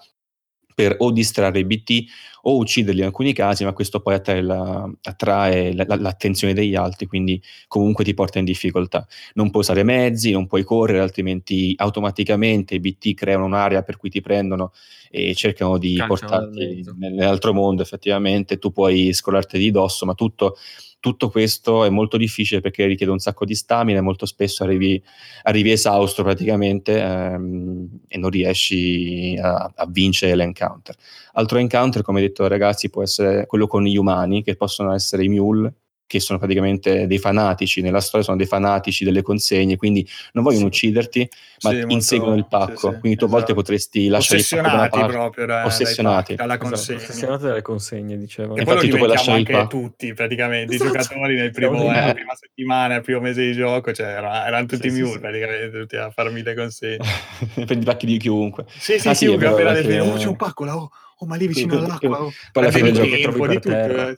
per 0.74 0.96
o 0.98 1.10
distrarre 1.10 1.60
i 1.60 1.64
BT 1.64 2.04
o 2.42 2.58
ucciderli 2.58 3.00
in 3.00 3.06
alcuni 3.06 3.32
casi, 3.32 3.64
ma 3.64 3.72
questo 3.72 4.00
poi 4.00 4.14
attrae, 4.14 4.42
la, 4.42 4.90
attrae 5.02 5.72
la, 5.72 5.84
la, 5.86 5.96
l'attenzione 5.96 6.52
degli 6.52 6.74
altri, 6.74 7.06
quindi 7.06 7.40
comunque 7.66 8.04
ti 8.04 8.12
porta 8.12 8.38
in 8.38 8.44
difficoltà. 8.44 9.06
Non 9.34 9.50
puoi 9.50 9.62
usare 9.62 9.82
mezzi, 9.82 10.32
non 10.32 10.46
puoi 10.46 10.62
correre, 10.62 11.00
altrimenti 11.00 11.72
automaticamente 11.76 12.74
i 12.74 12.80
BT 12.80 13.14
creano 13.14 13.46
un'area 13.46 13.82
per 13.82 13.96
cui 13.96 14.10
ti 14.10 14.20
prendono 14.20 14.72
e 15.10 15.34
cercano 15.34 15.78
di 15.78 15.96
Canciano 15.96 16.08
portarti 16.08 16.84
nell'altro 16.98 17.54
mondo, 17.54 17.80
effettivamente. 17.80 18.58
Tu 18.58 18.72
puoi 18.72 19.14
scolarti 19.14 19.56
di 19.56 19.70
dosso, 19.70 20.04
ma 20.04 20.12
tutto 20.12 20.56
tutto 21.04 21.28
questo 21.28 21.84
è 21.84 21.90
molto 21.90 22.16
difficile 22.16 22.62
perché 22.62 22.86
richiede 22.86 23.12
un 23.12 23.18
sacco 23.18 23.44
di 23.44 23.54
stamina 23.54 23.98
e 23.98 24.00
molto 24.00 24.24
spesso 24.24 24.64
arrivi, 24.64 25.02
arrivi 25.42 25.70
esausto 25.70 26.22
praticamente 26.22 26.98
ehm, 26.98 28.00
e 28.08 28.16
non 28.16 28.30
riesci 28.30 29.38
a, 29.38 29.70
a, 29.74 29.86
vincere 29.86 30.34
l'encounter. 30.34 30.96
Altro 31.34 31.58
encounter, 31.58 32.00
come 32.00 32.22
detto 32.22 32.46
ragazzi, 32.46 32.88
può 32.88 33.02
essere 33.02 33.44
quello 33.44 33.66
con 33.66 33.84
gli 33.84 33.98
umani, 33.98 34.42
che 34.42 34.56
possono 34.56 34.94
essere 34.94 35.24
i 35.24 35.28
mule, 35.28 35.74
che 36.14 36.20
sono 36.20 36.38
praticamente 36.38 37.08
dei 37.08 37.18
fanatici, 37.18 37.80
nella 37.80 38.00
storia 38.00 38.24
sono 38.24 38.36
dei 38.36 38.46
fanatici 38.46 39.02
delle 39.02 39.20
consegne, 39.20 39.76
quindi 39.76 40.08
non 40.32 40.44
vogliono 40.44 40.62
sì. 40.62 40.68
ucciderti, 40.68 41.28
ma 41.62 41.70
sì, 41.70 41.84
inseguono 41.88 42.36
il 42.36 42.46
pacco, 42.46 42.92
sì, 42.92 42.98
quindi 43.00 43.18
tu 43.18 43.24
a 43.24 43.28
volte 43.28 43.46
esatto. 43.46 43.60
potresti 43.60 44.06
lasciare 44.06 44.40
il 44.40 44.46
pacco 44.48 44.62
da 44.62 44.72
una 44.74 44.88
parte, 44.88 45.12
proprio 45.12 45.46
da, 45.46 45.66
ossessionati. 45.66 46.34
dalla 46.36 46.54
esatto, 46.54 46.68
consegna. 46.68 46.98
Esatto, 46.98 47.10
ossessionati 47.10 47.42
dalle 47.42 47.62
consegne, 47.62 48.16
dicevano. 48.16 48.54
E 48.54 48.60
Infatti 48.60 48.88
tu 48.88 48.96
puoi 48.96 49.08
lasciare 49.08 49.38
il 49.40 49.46
pacco. 49.46 49.66
tutti, 49.66 50.14
praticamente, 50.14 50.74
esatto. 50.74 50.90
i 50.90 50.92
giocatori 50.92 51.34
nel 51.34 51.50
primo, 51.50 51.82
eh, 51.82 52.06
la 52.06 52.14
prima 52.14 52.34
settimana, 52.36 52.94
il 52.94 53.02
primo 53.02 53.20
mese 53.20 53.44
di 53.44 53.52
gioco, 53.52 53.92
cioè 53.92 54.06
era, 54.06 54.46
erano 54.46 54.66
tutti 54.66 54.90
sì, 54.90 55.02
mule 55.02 55.18
praticamente, 55.18 55.80
tutti 55.80 55.96
a 55.96 56.10
farmi 56.10 56.42
le 56.44 56.54
consegne. 56.54 56.98
Prendi 57.66 57.80
i 57.80 57.84
pacchi 57.84 58.06
di 58.06 58.18
chiunque. 58.18 58.66
Sì, 58.68 59.00
sì, 59.00 59.08
ah, 59.08 59.14
sì, 59.14 59.24
chiunque 59.26 59.48
appena 59.48 59.72
definito, 59.72 60.04
oh 60.04 60.14
c'è 60.14 60.28
un 60.28 60.36
pacco 60.36 60.64
là, 60.64 60.76
oh, 60.76 60.88
oh 61.18 61.26
ma 61.26 61.34
lì 61.34 61.48
vicino 61.48 61.74
all'acqua, 61.78 62.22
oh. 62.22 62.32
Poi 62.52 62.62
alla 62.62 62.72
fine 62.72 62.92
del 62.92 63.02
gioco 63.02 63.32
trovi 63.32 63.58
per 63.58 63.60
terra. 63.60 64.14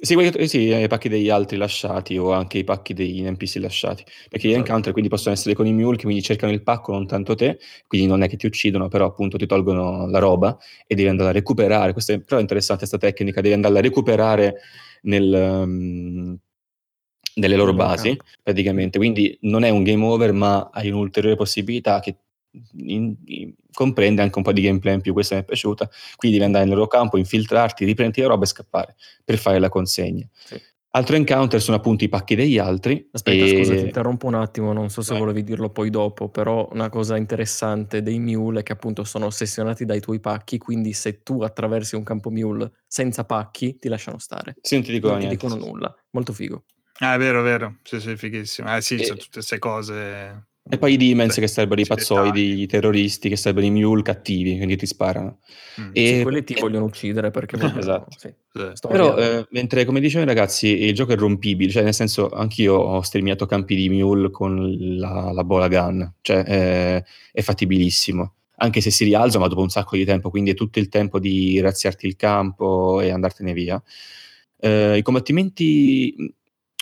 Eh. 0.00 0.06
Sì, 0.06 0.46
sì, 0.46 0.58
i 0.72 0.86
pacchi 0.86 1.08
degli 1.08 1.28
altri 1.28 1.56
lasciati 1.56 2.16
o 2.18 2.32
anche 2.32 2.58
i 2.58 2.64
pacchi 2.64 2.94
degli 2.94 3.20
NPC 3.28 3.56
lasciati, 3.56 4.04
perché 4.28 4.46
gli 4.46 4.50
esatto. 4.50 4.66
encounter 4.66 4.92
quindi 4.92 5.10
possono 5.10 5.34
essere 5.34 5.54
con 5.56 5.66
i 5.66 5.72
mule 5.72 5.96
che 5.96 6.04
quindi 6.04 6.22
cercano 6.22 6.52
il 6.52 6.62
pacco, 6.62 6.92
non 6.92 7.06
tanto 7.08 7.34
te, 7.34 7.58
quindi 7.88 8.06
non 8.06 8.22
è 8.22 8.28
che 8.28 8.36
ti 8.36 8.46
uccidono, 8.46 8.86
però 8.88 9.06
appunto 9.06 9.36
ti 9.36 9.46
tolgono 9.46 10.06
la 10.08 10.20
roba 10.20 10.56
e 10.86 10.94
devi 10.94 11.08
andare 11.08 11.30
a 11.30 11.32
recuperare, 11.32 11.92
questa 11.92 12.12
è, 12.12 12.20
però 12.20 12.38
è 12.38 12.40
interessante 12.42 12.86
questa 12.86 12.98
tecnica, 12.98 13.40
devi 13.40 13.54
andare 13.54 13.78
a 13.78 13.80
recuperare 13.80 14.54
nel, 15.02 15.32
um, 15.32 16.38
nelle 17.34 17.56
loro 17.56 17.72
basi, 17.74 18.16
praticamente, 18.42 18.98
quindi 18.98 19.36
non 19.42 19.64
è 19.64 19.70
un 19.70 19.82
game 19.82 20.04
over, 20.04 20.32
ma 20.32 20.70
hai 20.72 20.90
un'ulteriore 20.90 21.36
possibilità 21.36 21.98
che 22.00 22.16
in, 22.76 23.16
in, 23.24 23.54
comprende 23.72 24.22
anche 24.22 24.38
un 24.38 24.44
po' 24.44 24.52
di 24.52 24.62
gameplay 24.62 24.94
in 24.94 25.00
più, 25.00 25.12
questa 25.12 25.34
mi 25.34 25.42
è 25.42 25.44
piaciuta, 25.44 25.88
quindi 26.16 26.38
devi 26.38 26.48
andare 26.48 26.64
nel 26.66 26.74
loro 26.74 26.88
campo, 26.88 27.16
infiltrarti, 27.16 27.84
riprenderti 27.84 28.20
la 28.22 28.28
roba 28.28 28.44
e 28.44 28.48
scappare 28.48 28.96
per 29.24 29.38
fare 29.38 29.58
la 29.58 29.68
consegna. 29.68 30.28
Sì. 30.32 30.60
Altro 30.90 31.16
encounter 31.16 31.60
sono 31.60 31.76
appunto 31.76 32.04
i 32.04 32.08
pacchi 32.08 32.34
degli 32.34 32.56
altri. 32.56 33.06
Aspetta, 33.12 33.44
e... 33.44 33.56
scusa, 33.56 33.74
ti 33.74 33.84
interrompo 33.84 34.26
un 34.26 34.34
attimo, 34.34 34.72
non 34.72 34.88
so 34.88 35.02
se 35.02 35.10
Vai. 35.10 35.20
volevi 35.20 35.44
dirlo 35.44 35.68
poi 35.68 35.90
dopo, 35.90 36.30
però 36.30 36.66
una 36.72 36.88
cosa 36.88 37.16
interessante 37.16 38.02
dei 38.02 38.18
mule 38.18 38.60
è 38.60 38.62
che 38.62 38.72
appunto 38.72 39.04
sono 39.04 39.26
ossessionati 39.26 39.84
dai 39.84 40.00
tuoi 40.00 40.18
pacchi, 40.18 40.56
quindi 40.56 40.94
se 40.94 41.22
tu 41.22 41.42
attraversi 41.42 41.94
un 41.94 42.04
campo 42.04 42.30
mule 42.30 42.72
senza 42.86 43.24
pacchi 43.24 43.78
ti 43.78 43.88
lasciano 43.88 44.18
stare. 44.18 44.56
Sì, 44.62 44.76
non 44.76 44.84
ti 44.84 44.92
dicono, 44.92 45.12
non 45.12 45.22
ti 45.22 45.28
dicono 45.28 45.56
nulla. 45.56 45.94
Molto 46.10 46.32
figo. 46.32 46.64
Ah, 47.00 47.14
è 47.14 47.18
vero, 47.18 47.40
è 47.40 47.42
vero. 47.44 47.76
Sì, 47.82 48.00
sì, 48.00 48.16
fighissimo. 48.16 48.74
Eh 48.74 48.80
sì, 48.80 48.94
e... 48.94 49.04
sono 49.04 49.18
tutte 49.18 49.34
queste 49.34 49.58
cose 49.58 50.47
e 50.70 50.78
poi 50.78 50.92
i 50.92 50.96
demons 50.96 51.32
sì, 51.32 51.40
che 51.40 51.46
sarebbero 51.46 51.80
i 51.80 51.86
pazzoidi, 51.86 52.60
i 52.60 52.66
terroristi, 52.66 53.28
che 53.28 53.36
sarebbero 53.36 53.66
i 53.66 53.70
mule 53.70 54.02
cattivi, 54.02 54.56
quindi 54.56 54.76
ti 54.76 54.86
sparano. 54.86 55.38
Mm, 55.80 55.90
e 55.92 56.06
sì, 56.06 56.22
quelli 56.22 56.44
ti 56.44 56.54
vogliono 56.54 56.84
uccidere 56.84 57.30
perché 57.30 57.56
vogliono... 57.58 57.78
esatto. 57.78 58.16
Sì, 58.18 58.32
Però, 58.88 59.16
eh, 59.16 59.46
mentre 59.50 59.84
come 59.84 60.00
dicevano 60.00 60.30
i 60.30 60.34
ragazzi, 60.34 60.66
il 60.84 60.94
gioco 60.94 61.12
è 61.12 61.16
rompibile, 61.16 61.70
cioè 61.70 61.82
nel 61.82 61.94
senso 61.94 62.28
anch'io 62.28 62.74
ho 62.74 63.00
sterminato 63.00 63.46
campi 63.46 63.74
di 63.74 63.88
mule 63.88 64.30
con 64.30 64.76
la, 64.98 65.32
la 65.32 65.44
bola 65.44 65.68
gun, 65.68 66.14
cioè 66.20 66.44
eh, 66.46 67.04
è 67.32 67.40
fattibilissimo. 67.40 68.34
Anche 68.60 68.80
se 68.80 68.90
si 68.90 69.04
rialza, 69.04 69.38
ma 69.38 69.46
dopo 69.46 69.62
un 69.62 69.70
sacco 69.70 69.96
di 69.96 70.04
tempo, 70.04 70.30
quindi 70.30 70.50
è 70.50 70.54
tutto 70.54 70.80
il 70.80 70.88
tempo 70.88 71.18
di 71.18 71.60
razziarti 71.60 72.06
il 72.06 72.16
campo 72.16 73.00
e 73.00 73.10
andartene 73.10 73.52
via. 73.52 73.80
Eh, 74.60 74.98
I 74.98 75.02
combattimenti 75.02 76.34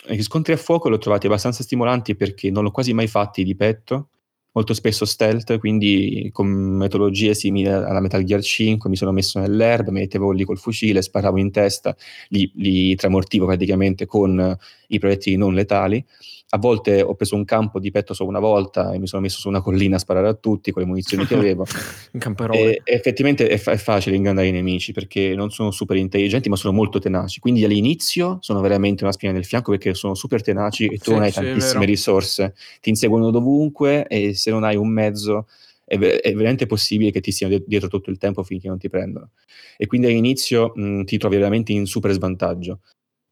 gli 0.05 0.21
scontri 0.21 0.53
a 0.53 0.57
fuoco 0.57 0.89
li 0.89 0.95
ho 0.95 0.99
trovati 0.99 1.27
abbastanza 1.27 1.63
stimolanti 1.63 2.15
perché 2.15 2.51
non 2.51 2.63
l'ho 2.63 2.71
quasi 2.71 2.93
mai 2.93 3.07
fatti 3.07 3.43
di 3.43 3.55
petto, 3.55 4.09
molto 4.57 4.73
spesso 4.73 5.05
stealth, 5.05 5.59
quindi 5.59 6.29
con 6.33 6.47
metodologie 6.47 7.35
simili 7.35 7.67
alla 7.67 7.99
Metal 7.99 8.23
Gear 8.23 8.41
5 8.41 8.89
mi 8.89 8.95
sono 8.95 9.11
messo 9.11 9.39
nell'erba, 9.39 9.91
mettevo 9.91 10.31
lì 10.31 10.45
col 10.45 10.57
fucile, 10.57 11.01
sparavo 11.01 11.37
in 11.37 11.51
testa, 11.51 11.95
li, 12.29 12.51
li 12.55 12.95
tramortivo 12.95 13.45
praticamente 13.45 14.05
con 14.05 14.57
i 14.87 14.99
proiettili 14.99 15.35
non 15.35 15.53
letali 15.53 16.03
a 16.49 16.57
volte 16.57 17.01
ho 17.01 17.13
preso 17.15 17.35
un 17.35 17.43
campo 17.43 17.79
di 17.79 17.91
petto 17.91 18.13
solo 18.13 18.29
una 18.29 18.39
volta 18.39 18.93
e 18.93 18.99
mi 18.99 19.07
sono 19.07 19.21
messo 19.21 19.39
su 19.39 19.49
una 19.49 19.61
collina 19.61 19.97
a 19.97 19.99
sparare 19.99 20.29
a 20.29 20.33
tutti 20.33 20.71
con 20.71 20.81
le 20.81 20.87
munizioni 20.87 21.25
che 21.25 21.35
avevo. 21.35 21.65
e, 22.51 22.81
effettivamente 22.85 23.47
è, 23.49 23.57
fa- 23.57 23.73
è, 23.73 23.77
facile 23.77 24.15
ingannare 24.15 24.47
i 24.47 24.51
nemici 24.51 24.93
perché 24.93 25.35
non 25.35 25.49
sono 25.49 25.71
super 25.71 25.97
intelligenti 25.97 26.47
ma 26.47 26.55
sono 26.55 26.73
molto 26.73 26.99
tenaci. 26.99 27.39
Quindi 27.41 27.65
all'inizio 27.65 28.37
sono 28.39 28.61
veramente 28.61 29.03
una 29.03 29.11
spina 29.11 29.33
nel 29.33 29.45
fianco 29.45 29.71
perché 29.71 29.93
sono 29.93 30.15
super 30.15 30.41
tenaci 30.41 30.85
e 30.85 30.97
tu 30.97 31.03
sì, 31.03 31.11
non 31.11 31.21
hai 31.23 31.31
sì, 31.31 31.41
tantissime 31.41 31.85
risorse. 31.85 32.55
Ti 32.79 32.89
inseguono 32.89 33.29
dovunque 33.29 34.07
e 34.07 34.33
se 34.33 34.49
non 34.49 34.63
hai 34.63 34.77
un 34.77 34.87
mezzo 34.87 35.47
è, 35.83 35.97
è, 35.97 36.33
veramente 36.33 36.65
possibile 36.65 37.11
che 37.11 37.21
ti 37.21 37.31
stiano 37.31 37.57
dietro 37.65 37.87
tutto 37.87 38.09
il 38.09 38.17
tempo 38.17 38.43
finché 38.43 38.67
non 38.69 38.77
ti 38.77 38.89
prendono. 38.89 39.31
E 39.77 39.85
quindi 39.85 40.07
all'inizio 40.07 40.71
mh, 40.75 41.03
ti 41.03 41.17
trovi 41.17 41.35
veramente 41.35 41.71
in 41.73 41.85
super 41.85 42.11
svantaggio. 42.11 42.79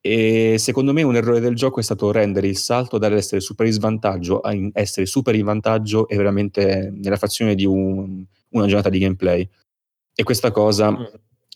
E 0.07 0.57
secondo 0.59 0.93
me 0.93 1.01
un 1.01 1.15
errore 1.15 1.39
del 1.39 1.55
gioco 1.55 1.79
è 1.79 1.83
stato 1.83 2.11
rendere 2.11 2.45
il 2.45 2.57
salto 2.57 2.99
dall'essere 2.99 3.41
super 3.41 3.65
in 3.65 3.71
svantaggio 3.71 4.39
a 4.39 4.55
essere 4.73 5.07
super 5.07 5.33
in 5.33 5.45
vantaggio 5.45 6.07
e 6.07 6.15
veramente 6.15 6.93
nella 6.93 7.15
frazione 7.15 7.55
di 7.55 7.65
un, 7.65 8.23
una 8.49 8.67
giornata 8.67 8.89
di 8.89 8.99
gameplay. 8.99 9.49
E 10.13 10.21
questa 10.21 10.51
cosa 10.51 10.91
mm. 10.91 11.03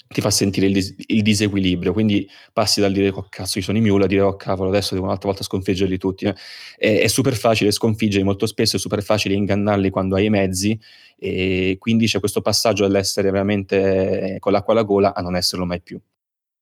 ti 0.08 0.20
fa 0.20 0.32
sentire 0.32 0.66
il, 0.66 0.74
dis- 0.74 0.96
il, 0.98 1.22
disequilibrio. 1.22 1.94
Quindi 1.94 2.28
passi 2.52 2.82
dal 2.82 2.92
dire, 2.92 3.10
oh 3.10 3.28
cazzo, 3.30 3.52
ci 3.52 3.62
sono 3.62 3.78
i 3.78 3.82
mule, 3.82 4.06
a 4.06 4.08
dire, 4.08 4.22
oh 4.22 4.36
cavolo, 4.36 4.70
adesso 4.70 4.96
devo 4.96 5.06
un'altra 5.06 5.30
volta 5.30 5.44
sconfiggerli 5.44 6.00
tutti. 6.00 6.26
Eh. 6.26 6.36
È, 6.76 7.02
è, 7.02 7.08
super 7.08 7.36
facile 7.36 7.70
sconfiggerli 7.70 8.26
molto 8.26 8.48
spesso, 8.48 8.78
è 8.78 8.80
super 8.80 9.04
facile 9.04 9.36
ingannarli 9.36 9.92
quando 9.92 10.16
hai 10.16 10.26
i 10.26 10.30
mezzi. 10.32 10.76
E 11.20 11.76
quindi 11.78 12.08
c'è 12.08 12.20
questo 12.20 12.42
passaggio 12.42 12.82
dall'essere 12.82 13.30
veramente 13.30 14.38
con 14.40 14.52
l'acqua 14.54 14.74
alla 14.74 14.82
gola 14.82 15.14
a 15.14 15.22
non 15.22 15.36
esserlo 15.36 15.68
mai 15.68 15.82
più. 15.82 16.02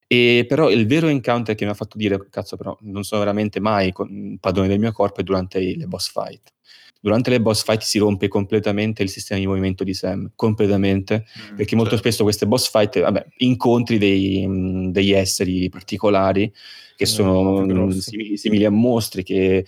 E 0.08 0.46
però 0.48 0.70
il 0.70 0.88
vero 0.88 1.08
encounter 1.08 1.54
che 1.54 1.66
mi 1.66 1.72
ha 1.72 1.74
fatto 1.74 1.98
dire, 1.98 2.28
cazzo 2.30 2.56
però, 2.56 2.78
non 2.82 3.04
sono 3.04 3.22
veramente 3.22 3.60
mai 3.60 3.94
padrone 4.40 4.70
del 4.70 4.80
mio 4.80 4.94
corpo 4.94 5.20
è 5.20 5.24
durante 5.24 5.60
le 5.60 5.86
boss 5.86 6.10
fight. 6.10 6.54
Durante 7.00 7.30
le 7.30 7.42
boss 7.42 7.64
fight 7.64 7.82
si 7.82 8.00
rompe 8.00 8.28
completamente 8.28 9.04
il 9.04 9.10
sistema 9.10 9.40
di 9.40 9.46
movimento 9.46 9.84
di 9.84 9.94
Sam, 9.94 10.32
completamente, 10.34 11.26
mm, 11.52 11.56
perché 11.56 11.76
molto 11.76 11.92
certo. 11.92 12.08
spesso 12.08 12.24
queste 12.24 12.48
boss 12.48 12.70
fight, 12.72 13.02
vabbè, 13.02 13.26
incontri 13.38 13.98
dei, 13.98 14.46
degli 14.92 15.12
esseri 15.12 15.70
particolari 15.70 16.52
che 16.96 17.06
sono 17.06 17.92
simili, 17.92 18.38
simili, 18.38 18.66
a 18.66 18.72
mostri, 18.72 19.24
che 19.24 19.66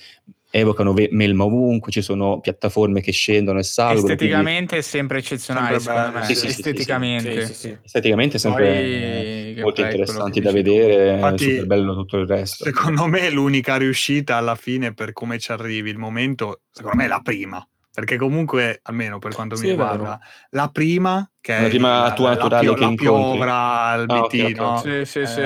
evocano 0.52 0.93
ve- 0.93 1.10
melma 1.12 1.43
ovunque, 1.43 1.91
ci 1.91 2.02
sono 2.02 2.39
piattaforme 2.39 3.02
che 3.02 3.12
scendono 3.12 3.60
e 3.60 3.64
salgono. 3.64 4.08
Esteticamente 4.08 4.68
quindi... 4.68 4.76
è 4.76 4.82
sempre 4.82 5.18
eccezionale, 5.20 5.80
secondo 5.80 6.12
me. 6.12 6.24
Sì, 6.26 6.36
sì, 6.36 6.47
Esteticamente. 6.47 7.54
Sì, 7.54 7.78
Esteticamente 7.84 8.38
è 8.38 8.39
sempre 8.39 9.54
Poi, 9.54 9.62
molto 9.62 9.82
interessanti 9.82 10.41
da 10.41 10.52
vedere, 10.52 11.14
Infatti, 11.14 11.50
super 11.50 11.66
bello 11.66 11.93
tutto 11.93 12.18
il 12.18 12.28
resto. 12.28 12.64
Secondo 12.64 13.06
me 13.08 13.30
l'unica 13.30 13.78
riuscita 13.78 14.38
alla 14.38 14.56
fine 14.56 14.93
per 14.93 15.14
come 15.14 15.39
ci 15.39 15.52
arrivi, 15.52 15.89
il 15.89 15.97
momento, 15.97 16.62
secondo 16.72 16.97
me 16.97 17.06
è 17.06 17.08
la 17.08 17.22
prima. 17.22 17.66
Perché 17.91 18.18
comunque, 18.18 18.80
almeno 18.84 19.20
per 19.20 19.34
quanto 19.34 19.58
mi 19.58 19.70
riguarda, 19.70 20.20
la 20.52 20.70
prima, 20.70 21.30
che 21.41 21.58
è 21.58 21.62
la 21.64 21.68
prima 21.68 22.14
tua 22.14 22.30
naturale 22.30 22.68
la, 22.68 22.74
che 22.74 22.82
la 22.82 22.93
piovra, 22.95 23.93
il 23.95 24.06
ah, 24.08 24.24
okay, 24.24 24.54
okay. 24.54 25.06
Sì, 25.06 25.26
sì, 25.26 25.26
sì. 25.26 25.41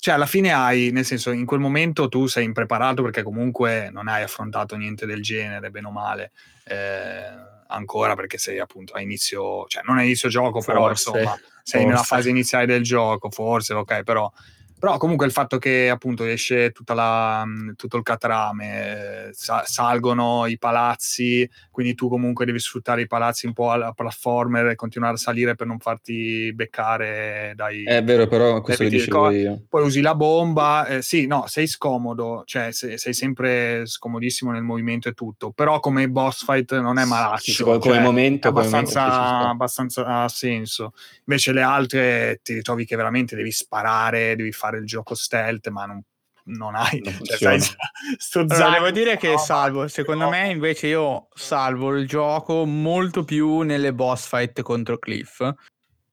Cioè 0.00 0.14
alla 0.14 0.24
fine 0.24 0.50
hai, 0.50 0.90
nel 0.92 1.04
senso, 1.04 1.30
in 1.30 1.44
quel 1.44 1.60
momento 1.60 2.08
tu 2.08 2.26
sei 2.26 2.44
impreparato 2.44 3.02
perché 3.02 3.22
comunque 3.22 3.90
non 3.92 4.08
hai 4.08 4.22
affrontato 4.22 4.74
niente 4.74 5.04
del 5.04 5.20
genere, 5.20 5.70
bene 5.70 5.88
o 5.88 5.90
male, 5.90 6.32
eh, 6.64 7.28
ancora 7.66 8.14
perché 8.14 8.38
sei 8.38 8.58
appunto 8.58 8.94
a 8.94 9.02
inizio, 9.02 9.66
cioè 9.66 9.82
non 9.84 9.98
a 9.98 10.02
inizio 10.02 10.30
gioco, 10.30 10.62
forse, 10.62 10.72
però 10.72 10.88
insomma, 10.88 11.38
sei 11.62 11.82
forse. 11.82 11.84
nella 11.84 12.02
fase 12.02 12.30
iniziale 12.30 12.64
del 12.64 12.82
gioco, 12.82 13.28
forse, 13.28 13.74
ok, 13.74 14.02
però 14.02 14.32
Però 14.80 14.96
comunque 14.96 15.26
il 15.26 15.32
fatto 15.32 15.58
che 15.58 15.90
appunto 15.90 16.24
esce 16.24 16.70
tutta 16.70 16.94
la, 16.94 17.44
mh, 17.44 17.74
tutto 17.76 17.98
il 17.98 18.02
catrame, 18.02 19.26
eh, 19.28 19.32
sa- 19.32 19.62
salgono 19.66 20.46
i 20.46 20.56
palazzi, 20.56 21.48
quindi 21.70 21.94
tu 21.94 22.08
comunque 22.08 22.46
devi 22.46 22.58
sfruttare 22.58 23.02
i 23.02 23.06
palazzi 23.06 23.44
un 23.44 23.52
po' 23.52 23.70
alla 23.70 23.92
platformer 23.92 24.68
e 24.68 24.76
continuare 24.76 25.14
a 25.14 25.18
salire 25.18 25.54
per 25.54 25.66
non 25.66 25.78
farti 25.78 26.50
beccare 26.54 27.52
dai... 27.54 27.84
È 27.84 28.02
vero, 28.02 28.26
però 28.26 28.62
questo 28.62 28.84
del 28.84 28.92
dicevo 28.92 29.18
co- 29.20 29.30
io. 29.30 29.62
Poi 29.68 29.84
usi 29.84 30.00
la 30.00 30.14
bomba, 30.14 30.86
eh, 30.86 31.02
sì, 31.02 31.26
no, 31.26 31.44
sei 31.46 31.66
scomodo, 31.66 32.42
cioè 32.46 32.72
se- 32.72 32.96
sei 32.96 33.12
sempre 33.12 33.82
scomodissimo 33.84 34.50
nel 34.50 34.62
movimento 34.62 35.08
e 35.10 35.12
tutto, 35.12 35.50
però 35.50 35.78
come 35.80 36.08
boss 36.08 36.42
fight 36.42 36.78
non 36.80 36.98
è 36.98 37.04
malaccio. 37.04 37.52
Sì, 37.52 37.62
come- 37.62 37.78
come 37.78 37.94
cioè, 37.96 38.02
momento, 38.02 38.48
è 38.48 38.52
come 38.52 38.64
momento 38.64 38.90
abbastanza, 38.98 39.26
sta. 39.26 39.48
abbastanza 39.50 40.04
ha 40.06 40.28
senso. 40.28 40.92
Invece 41.26 41.52
le 41.52 41.62
altre 41.62 42.40
ti 42.42 42.54
ritrovi 42.54 42.86
che 42.86 42.96
veramente 42.96 43.36
devi 43.36 43.52
sparare, 43.52 44.36
devi 44.36 44.52
fare 44.52 44.69
il 44.78 44.86
gioco 44.86 45.14
stealth, 45.14 45.68
ma 45.68 45.86
non, 45.86 46.02
non 46.44 46.74
hai... 46.74 47.00
Non 47.00 47.14
cioè, 47.24 47.58
sai, 47.58 47.60
sto 48.18 48.44
Allora, 48.48 48.70
devo 48.70 48.90
dire 48.90 49.16
che 49.16 49.30
no, 49.32 49.38
salvo, 49.38 49.88
secondo 49.88 50.24
no. 50.24 50.30
me 50.30 50.50
invece 50.50 50.88
io 50.88 51.28
salvo 51.34 51.96
il 51.96 52.06
gioco 52.06 52.64
molto 52.64 53.24
più 53.24 53.60
nelle 53.60 53.92
boss 53.92 54.26
fight 54.26 54.62
contro 54.62 54.98
Cliff. 54.98 55.40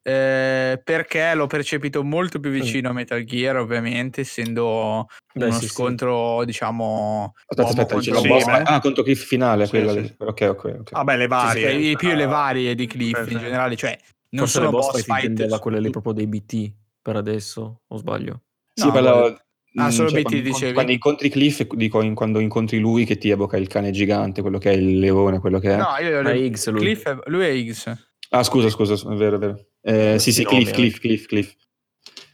eh, 0.03 0.79
perché 0.81 1.33
l'ho 1.35 1.47
percepito 1.47 2.01
molto 2.03 2.39
più 2.39 2.49
vicino 2.49 2.89
a 2.89 2.93
Metal 2.93 3.21
Gear, 3.23 3.57
ovviamente, 3.57 4.21
essendo 4.21 5.07
Beh, 5.33 5.45
uno 5.47 5.53
sì, 5.55 5.67
sì. 5.67 5.73
scontro, 5.73 6.45
diciamo. 6.45 7.33
Aspetta, 7.45 7.67
aspetta, 7.69 7.93
contro 7.95 8.19
Sì, 8.21 8.27
boss 8.27 8.45
beh. 8.45 8.61
Ah, 8.63 8.79
contro 8.79 9.03
Cliff 9.03 9.25
finale, 9.25 9.65
Sì, 9.65 9.71
quella 9.71 9.91
sì, 9.91 10.05
sì. 10.05 10.15
Ok, 10.19 10.41
ok. 10.41 10.91
Vabbè, 10.91 11.15
le 11.17 11.23
Sì, 11.23 11.27
varie. 11.27 11.71
sì, 11.71 11.89
i 11.89 11.95
più 11.97 12.13
le 12.13 12.23
eh, 12.23 12.27
varie 12.27 12.75
di 12.75 12.87
Cliff 12.87 13.29
in 13.29 13.37
generale, 13.39 13.75
cioè 13.75 13.99
non 14.29 14.45
Forse 14.45 14.59
le 14.59 14.65
sono 14.65 14.77
boss 14.77 14.91
boss 14.91 15.03
fight 15.03 15.35
fight. 15.35 15.59
quelle 15.59 15.79
lì 15.79 15.89
proprio 15.89 16.13
dei 16.13 16.27
BT 16.27 16.73
per 17.01 17.15
adesso, 17.17 17.81
o 17.85 17.97
sbaglio? 17.97 18.43
Sì, 18.77 18.85
No, 18.85 18.91
parlavo- 18.91 19.19
guarda- 19.21 19.41
Ah, 19.79 19.87
mm, 19.87 19.89
solo 19.89 20.09
cioè, 20.09 20.21
quando, 20.21 20.37
incontri, 20.39 20.51
dicevi? 20.51 20.73
quando 20.73 20.91
incontri 20.91 21.29
Cliff, 21.29 21.61
dico 21.73 22.01
in- 22.01 22.13
quando 22.15 22.39
incontri 22.39 22.79
lui 22.79 23.05
che 23.05 23.17
ti 23.17 23.29
evoca 23.29 23.57
il 23.57 23.67
cane 23.67 23.91
gigante, 23.91 24.41
quello 24.41 24.57
che 24.59 24.71
è 24.71 24.73
il 24.73 24.97
leone, 24.99 25.39
quello 25.39 25.59
che 25.59 25.71
è. 25.73 25.77
No, 25.77 25.95
io 25.99 26.21
Ma 26.21 26.31
è 26.31 26.35
Higgs 26.35 26.69
lui. 26.69 26.79
Cliff 26.81 27.07
è- 27.07 27.17
lui 27.25 27.45
è 27.45 27.49
Higgs. 27.49 28.07
Ah, 28.29 28.43
scusa, 28.43 28.69
scusa, 28.69 28.93
è 28.93 29.15
vero, 29.15 29.35
è 29.35 29.39
vero. 29.39 29.65
Eh, 29.81 30.19
sì, 30.19 30.31
sì, 30.31 30.43
Cliff, 30.45 30.71
Cliff, 30.71 30.97
Cliff, 30.99 31.25
Cliff. 31.25 31.53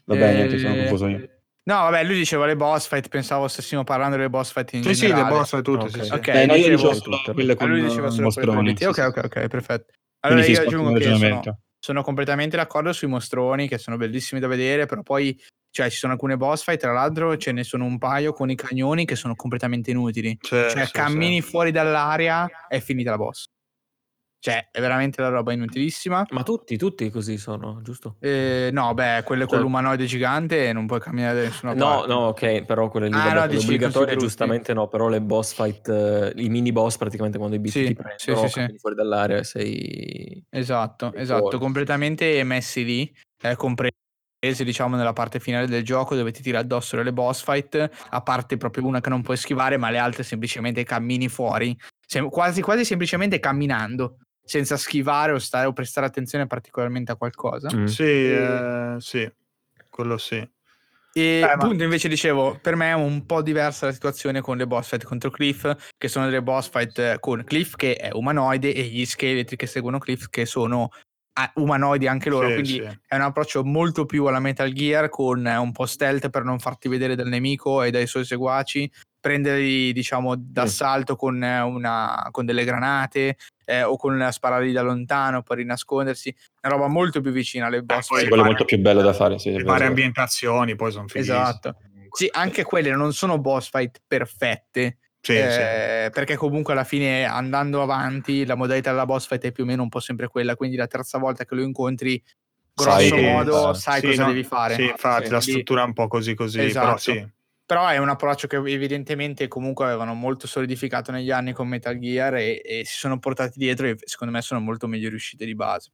Vabbè, 0.06 0.30
Eh, 0.32 0.34
niente, 0.36 0.58
sono 0.58 0.76
confuso 0.76 1.08
io. 1.08 1.28
No, 1.66 1.76
vabbè, 1.76 2.04
lui 2.04 2.16
diceva 2.16 2.46
le 2.46 2.56
boss 2.58 2.88
fight, 2.88 3.08
pensavo 3.10 3.48
stessimo 3.48 3.84
parlando 3.86 4.16
delle 4.18 4.30
boss 4.30 4.52
fight 4.52 4.74
in 4.74 4.84
Sì, 4.84 4.94
sì, 4.96 5.02
le 5.04 5.08
generale. 5.14 5.36
boss 5.36 5.50
fight 5.50 5.64
tutte, 5.64 5.84
Ok. 5.86 5.90
sì, 5.92 6.04
sì. 6.04 6.14
Ok, 6.14 6.28
Eh, 6.28 6.46
no, 6.46 6.54
io 6.56 6.58
dicevo- 6.58 6.76
dicevo 6.76 6.94
solo 6.94 7.16
tutte. 7.18 7.34
quelle 7.34 7.52
Ah, 7.54 7.56
con 7.56 7.70
lui 7.70 7.82
diceva 7.82 8.08
eh, 8.08 8.12
solo 8.12 8.24
mostroni. 8.24 8.76
Sì, 8.78 8.84
Ok, 8.86 8.94
sì, 8.94 9.02
ok, 9.02 9.14
sì. 9.20 9.26
ok, 9.26 9.48
perfetto. 9.48 9.86
Quindi 9.86 9.98
Allora 10.20 10.44
sì, 10.44 10.52
io 10.52 10.62
aggiungo 10.62 10.94
che 10.94 11.04
sono. 11.16 11.42
Sono 11.84 12.02
completamente 12.02 12.56
d'accordo 12.56 12.94
sui 12.94 13.10
mostroni 13.10 13.68
che 13.68 13.78
sono 13.78 13.98
bellissimi 13.98 14.40
da 14.40 14.48
vedere, 14.48 14.86
però 14.86 15.04
poi 15.04 15.38
cioè, 15.70 15.90
ci 15.90 15.98
sono 15.98 16.14
alcune 16.14 16.38
boss 16.38 16.64
fight, 16.64 16.80
tra 16.80 16.94
l'altro 16.94 17.36
ce 17.36 17.52
ne 17.52 17.66
sono 17.66 17.84
un 17.84 17.98
paio 17.98 18.32
con 18.32 18.50
i 18.50 18.56
cagnoni 18.56 19.04
che 19.04 19.18
sono 19.18 19.36
completamente 19.36 19.92
inutili. 19.92 20.38
Cioè, 20.40 20.70
Cioè, 20.70 20.86
sì, 20.86 20.92
cammini 20.94 21.42
sì. 21.42 21.50
fuori 21.50 21.72
dall'area 21.72 22.50
è 22.70 22.80
finita 22.80 23.10
la 23.10 23.18
boss. 23.18 23.44
Cioè, 24.44 24.68
è 24.72 24.82
veramente 24.82 25.22
la 25.22 25.30
roba 25.30 25.54
inutilissima. 25.54 26.26
Ma 26.32 26.44
tutti, 26.44 26.76
tutti 26.76 27.10
così 27.10 27.38
sono, 27.38 27.80
giusto? 27.82 28.18
Eh, 28.20 28.72
no, 28.74 28.94
beh, 28.94 29.22
quelle 29.24 29.46
con 29.46 29.54
Cioè- 29.54 29.62
l'umanoide 29.62 30.04
gigante 30.06 30.74
non 30.74 30.86
puoi 30.86 31.00
camminare 31.00 31.36
da 31.36 31.42
nessuna 31.44 31.74
No, 31.74 31.86
parte. 31.86 32.08
no, 32.08 32.16
ok, 32.28 32.66
però 32.66 32.90
quelle 32.90 33.08
lì, 33.08 33.14
Ah, 33.14 33.20
vabbè, 33.20 33.34
no, 33.36 33.46
quelle 33.46 33.58
obbligatorie 33.60 34.18
giustamente 34.18 34.74
no, 34.74 34.90
però 34.90 35.08
le 35.08 35.22
boss 35.22 35.54
fight, 35.54 35.88
eh, 35.88 36.34
i 36.36 36.50
mini 36.50 36.74
boss 36.74 36.98
praticamente 36.98 37.38
quando 37.38 37.56
i 37.56 37.60
beat 37.60 37.74
Sì, 37.74 37.82
ti 37.86 37.88
sì, 37.88 37.94
prendono, 37.94 38.46
sì, 38.46 38.52
sì. 38.52 38.60
cammini 38.60 38.78
fuori 38.80 38.96
dall'area 38.98 39.44
sei... 39.44 40.44
Esatto, 40.50 41.12
sei 41.14 41.22
esatto, 41.22 41.40
fuori. 41.44 41.58
completamente 41.60 42.44
messi 42.44 42.84
lì, 42.84 43.16
eh, 43.44 43.56
compresi 43.56 43.96
diciamo 44.66 44.98
nella 44.98 45.14
parte 45.14 45.40
finale 45.40 45.68
del 45.68 45.86
gioco 45.86 46.16
dove 46.16 46.32
ti 46.34 46.42
tira 46.42 46.60
addosso 46.60 46.98
delle 46.98 47.14
boss 47.14 47.42
fight, 47.46 47.90
a 48.10 48.22
parte 48.22 48.58
proprio 48.58 48.86
una 48.86 49.00
che 49.00 49.08
non 49.10 49.22
puoi 49.22 49.38
schivare, 49.38 49.78
ma 49.78 49.90
le 49.90 50.00
altre 50.00 50.24
semplicemente 50.24 50.84
cammini 50.84 51.30
fuori, 51.30 51.74
sem- 52.06 52.28
quasi 52.28 52.62
quasi 52.62 52.84
semplicemente 52.84 53.40
camminando, 53.40 54.18
senza 54.44 54.78
schivare 54.78 55.32
o 55.32 55.40
stare 55.40 55.68
o 55.68 55.74
prestare 55.74 56.06
attenzione 56.06 56.48
particolarmente 56.48 57.12
a 57.12 57.16
qualcosa. 57.16 57.70
Mm. 57.76 57.86
Sì, 57.86 58.04
eh, 58.04 58.96
sì, 59.00 59.32
quello 59.90 60.18
sì. 60.18 60.36
E 61.16 61.40
Eh, 61.40 61.42
ma- 61.42 61.52
appunto 61.52 61.84
invece 61.84 62.08
dicevo, 62.08 62.58
per 62.60 62.76
me 62.76 62.90
è 62.90 62.94
un 62.94 63.26
po' 63.26 63.42
diversa 63.44 63.86
la 63.86 63.92
situazione 63.92 64.42
con 64.42 64.58
le 64.58 64.66
boss 64.66 64.90
fight 64.90 65.04
contro 65.04 65.30
Cliff, 65.30 65.72
che 65.96 66.08
sono 66.08 66.26
delle 66.26 66.42
boss 66.42 66.70
fight 66.70 67.00
eh, 67.00 67.18
con 67.20 67.44
Cliff 67.44 67.76
che 67.76 67.96
è 67.96 68.10
umanoide 68.12 68.74
e 68.74 68.84
gli 68.84 69.06
scheletri 69.06 69.56
che 69.56 69.68
seguono 69.68 70.00
Cliff 70.00 70.28
che 70.30 70.46
sono 70.46 70.90
umanoidi 71.56 72.08
anche 72.08 72.30
loro, 72.30 72.48
Sì, 72.48 72.54
quindi 72.54 72.72
sì. 72.74 73.00
è 73.08 73.16
un 73.16 73.22
approccio 73.22 73.64
molto 73.64 74.06
più 74.06 74.26
alla 74.26 74.40
Metal 74.40 74.72
Gear 74.72 75.10
con 75.10 75.46
eh, 75.48 75.58
un 75.58 75.72
po' 75.72 75.86
stealth 75.86 76.30
per 76.30 76.44
non 76.44 76.60
farti 76.60 76.88
vedere 76.88 77.16
dal 77.16 77.28
nemico 77.28 77.82
e 77.82 77.90
dai 77.92 78.06
suoi 78.06 78.24
seguaci, 78.26 78.90
prenderli 79.20 79.94
diciamo 79.94 80.36
d'assalto 80.38 81.16
con, 81.16 81.42
eh, 81.44 81.62
una, 81.62 82.28
con 82.30 82.46
delle 82.46 82.64
granate 82.66 83.38
eh, 83.66 83.84
o 83.84 83.96
con 83.98 84.28
spararli 84.30 84.72
da 84.72 84.82
lontano 84.82 85.42
per 85.42 85.58
rinascondersi, 85.58 86.36
una 86.62 86.74
roba 86.74 86.88
molto 86.88 87.22
più 87.22 87.32
vicina 87.32 87.66
alle 87.68 87.82
boss 87.82 88.08
poi 88.10 88.18
Sì, 88.20 88.26
fight. 88.26 88.28
quello 88.28 88.44
è 88.44 88.46
molto 88.46 88.66
più 88.66 88.78
bello 88.80 89.02
da 89.02 89.14
fare, 89.14 89.40
sì, 89.40 89.52
Le 89.52 89.64
varie 89.64 89.88
ambientazioni 89.88 90.76
poi 90.76 90.92
sono 90.92 91.08
fighissime. 91.08 91.38
Esatto. 91.42 91.78
Sì, 92.12 92.30
anche 92.32 92.64
quelle 92.64 92.92
non 92.92 93.12
sono 93.12 93.40
boss 93.40 93.70
fight 93.72 94.02
perfette, 94.06 94.98
Sì, 95.26 95.32
sì. 95.36 95.40
eh, 95.40 96.10
perché 96.12 96.36
comunque 96.36 96.74
alla 96.74 96.84
fine 96.84 97.24
andando 97.24 97.82
avanti 97.82 98.46
la 98.46 98.56
modalità 98.56 98.92
della 98.92 99.06
boss 99.06 99.26
fight 99.26 99.42
è 99.46 99.52
più 99.54 99.64
o 99.64 99.66
meno 99.66 99.82
un 99.82 99.88
po' 99.88 100.02
sempre 100.02 100.28
quella, 100.28 100.58
quindi 100.58 100.76
la 100.76 100.88
terza 100.88 101.18
volta 101.18 101.46
che 101.46 101.56
lo 101.56 101.62
incontri, 101.62 102.22
Sai 102.76 103.08
grosso 103.08 103.16
che- 103.16 103.22
modo, 103.22 103.74
sai 103.74 104.02
Sì, 104.02 104.08
cosa 104.08 104.24
no, 104.24 104.28
devi 104.28 104.44
fare. 104.44 104.74
Sì, 104.74 104.84
infatti 104.84 105.26
Sì. 105.28 105.32
la 105.32 105.40
struttura 105.40 105.82
è 105.84 105.86
un 105.86 105.94
po' 105.94 106.08
così 106.08 106.34
così, 106.34 106.58
però 106.58 106.96
Esatto. 106.96 106.98
sì. 107.00 107.28
Però 107.66 107.88
è 107.88 107.98
un 107.98 108.10
approccio 108.10 108.48
che 108.48 108.58
evidentemente 108.58 109.48
comunque 109.48 109.86
avevano 109.86 110.14
molto 110.14 110.46
solidificato 110.46 111.14
negli 111.14 111.32
anni 111.32 111.54
con 111.54 111.70
Metal 111.70 111.98
Gear 111.98 112.36
e, 112.36 112.62
e 112.62 112.84
si 112.84 112.98
sono 112.98 113.18
portati 113.20 113.58
dietro 113.58 113.88
e 113.88 113.96
secondo 114.04 114.34
me 114.34 114.42
sono 114.42 114.60
molto 114.60 114.88
meglio 114.88 115.08
riuscite 115.08 115.46
di 115.46 115.56
base. 115.56 115.92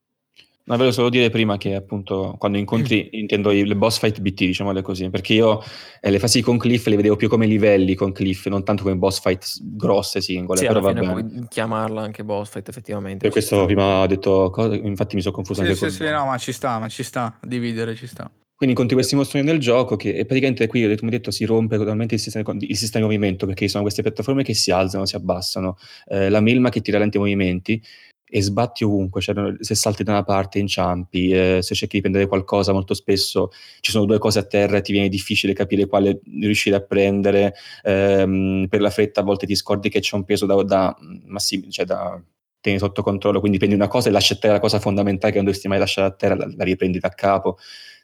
No, 0.69 0.75
volevo 0.75 0.91
solo 0.93 1.09
dire 1.09 1.31
prima 1.31 1.57
che 1.57 1.73
appunto 1.73 2.35
quando 2.37 2.59
incontri, 2.59 3.09
intendo 3.13 3.49
i- 3.49 3.65
le 3.65 3.75
boss 3.75 3.97
fight 3.97 4.21
BT, 4.21 4.45
diciamole 4.45 4.83
così, 4.83 5.09
perché 5.09 5.33
io 5.33 5.63
eh, 5.99 6.11
le 6.11 6.19
fasi 6.19 6.41
con 6.43 6.59
Cliff 6.59 6.85
le 6.85 6.95
vedevo 6.95 7.15
più 7.15 7.27
come 7.27 7.47
livelli 7.47 7.95
con 7.95 8.11
Cliff, 8.11 8.45
non 8.45 8.63
tanto 8.63 8.83
come 8.83 8.95
boss 8.95 9.19
fight 9.19 9.45
grosse 9.63 10.21
singole, 10.21 10.59
Sì, 10.59 10.67
però 10.67 10.79
va 10.79 10.93
bene. 10.93 11.07
puoi 11.11 11.47
chiamarla 11.49 12.01
anche 12.01 12.23
boss 12.23 12.51
fight 12.51 12.69
effettivamente. 12.69 13.17
Per 13.23 13.31
questo 13.31 13.65
prima 13.65 14.01
ho 14.01 14.05
detto 14.05 14.51
cose, 14.51 14.75
infatti 14.75 15.15
mi 15.15 15.21
sono 15.21 15.33
confuso 15.33 15.61
Sì, 15.61 15.65
anche 15.65 15.75
sì, 15.79 15.85
con 15.85 15.89
sì, 15.89 16.03
no, 16.07 16.25
ma 16.27 16.37
ci 16.37 16.51
sta, 16.51 16.77
ma 16.77 16.87
ci 16.87 17.01
sta, 17.01 17.35
dividere 17.41 17.95
ci 17.95 18.05
sta. 18.05 18.29
Quindi 18.59 18.75
incontri 18.75 18.95
questi 18.97 19.15
mostroni 19.15 19.45
nel 19.45 19.57
gioco 19.57 19.95
che 19.95 20.09
e 20.09 20.25
praticamente 20.25 20.67
qui, 20.67 20.95
come 20.97 21.11
detto, 21.11 21.31
si 21.31 21.45
rompe 21.45 21.77
totalmente 21.77 22.15
il 22.15 22.19
sistema, 22.19 22.53
il 22.59 22.75
sistema 22.75 23.05
di 23.07 23.11
movimento 23.15 23.45
perché 23.45 23.63
ci 23.63 23.69
sono 23.69 23.83
queste 23.83 24.01
piattaforme 24.01 24.43
che 24.43 24.53
si 24.53 24.69
alzano, 24.69 25.05
si 25.05 25.15
abbassano, 25.15 25.77
eh, 26.09 26.27
la 26.29 26.41
melma 26.41 26.69
che 26.69 26.81
ti 26.81 26.91
rallenta 26.91 27.17
i 27.17 27.21
movimenti 27.21 27.81
e 28.29 28.41
sbatti 28.41 28.83
ovunque, 28.83 29.21
cioè, 29.21 29.35
se 29.59 29.75
salti 29.75 30.03
da 30.03 30.11
una 30.13 30.23
parte 30.23 30.59
inciampi, 30.59 31.29
eh, 31.31 31.59
se 31.61 31.75
cerchi 31.75 31.95
di 31.95 32.01
prendere 32.01 32.27
qualcosa 32.27 32.73
molto 32.73 32.93
spesso 32.93 33.49
ci 33.79 33.91
sono 33.91 34.05
due 34.05 34.19
cose 34.19 34.39
a 34.39 34.43
terra 34.43 34.77
e 34.77 34.81
ti 34.81 34.91
viene 34.91 35.09
difficile 35.09 35.53
capire 35.53 35.87
quale 35.87 36.19
riuscire 36.39 36.75
a 36.75 36.81
prendere, 36.81 37.53
ehm, 37.83 38.67
per 38.69 38.81
la 38.81 38.89
fretta 38.89 39.21
a 39.21 39.23
volte 39.23 39.45
ti 39.45 39.55
scordi 39.55 39.89
che 39.89 39.99
c'è 39.99 40.15
un 40.15 40.23
peso 40.25 40.45
da, 40.45 40.61
da, 40.63 40.95
massim- 41.25 41.69
cioè 41.69 41.85
da 41.85 42.21
tenere 42.61 42.81
sotto 42.83 43.01
controllo, 43.03 43.39
quindi 43.39 43.57
prendi 43.57 43.75
una 43.75 43.87
cosa 43.87 44.09
e 44.09 44.11
lasci 44.11 44.33
a 44.33 44.35
terra 44.37 44.53
la 44.55 44.59
cosa 44.59 44.79
fondamentale 44.79 45.31
che 45.31 45.37
non 45.37 45.45
dovresti 45.45 45.67
mai 45.69 45.79
lasciare 45.79 46.07
a 46.07 46.11
terra, 46.11 46.35
la, 46.35 46.51
la 46.55 46.63
riprendi 46.63 46.99
da 46.99 47.09
capo 47.09 47.57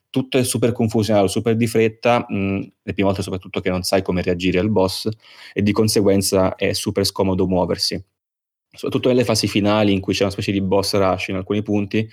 tutto 0.10 0.38
è 0.38 0.44
super 0.44 0.72
confusionato, 0.72 1.28
super 1.28 1.56
di 1.58 1.68
fretta, 1.68 2.26
mh, 2.28 2.60
le 2.84 2.94
prime 2.94 3.08
volte 3.08 3.22
soprattutto 3.22 3.60
che 3.60 3.70
non 3.70 3.84
sai 3.84 4.02
come 4.02 4.22
reagire 4.22 4.60
al 4.60 4.70
boss 4.70 5.10
e 5.54 5.62
di 5.62 5.72
conseguenza 5.74 6.56
è 6.56 6.72
super 6.74 7.06
scomodo 7.06 7.46
muoversi. 7.48 8.02
Soprattutto 8.76 9.10
nelle 9.10 9.24
fasi 9.24 9.48
finali 9.48 9.92
in 9.94 10.00
cui 10.00 10.14
c'è 10.14 10.24
una 10.24 10.32
specie 10.32 10.52
di 10.52 10.62
boss 10.62 10.94
rush 10.96 11.30
in 11.30 11.36
alcuni 11.36 11.62
punti, 11.64 12.08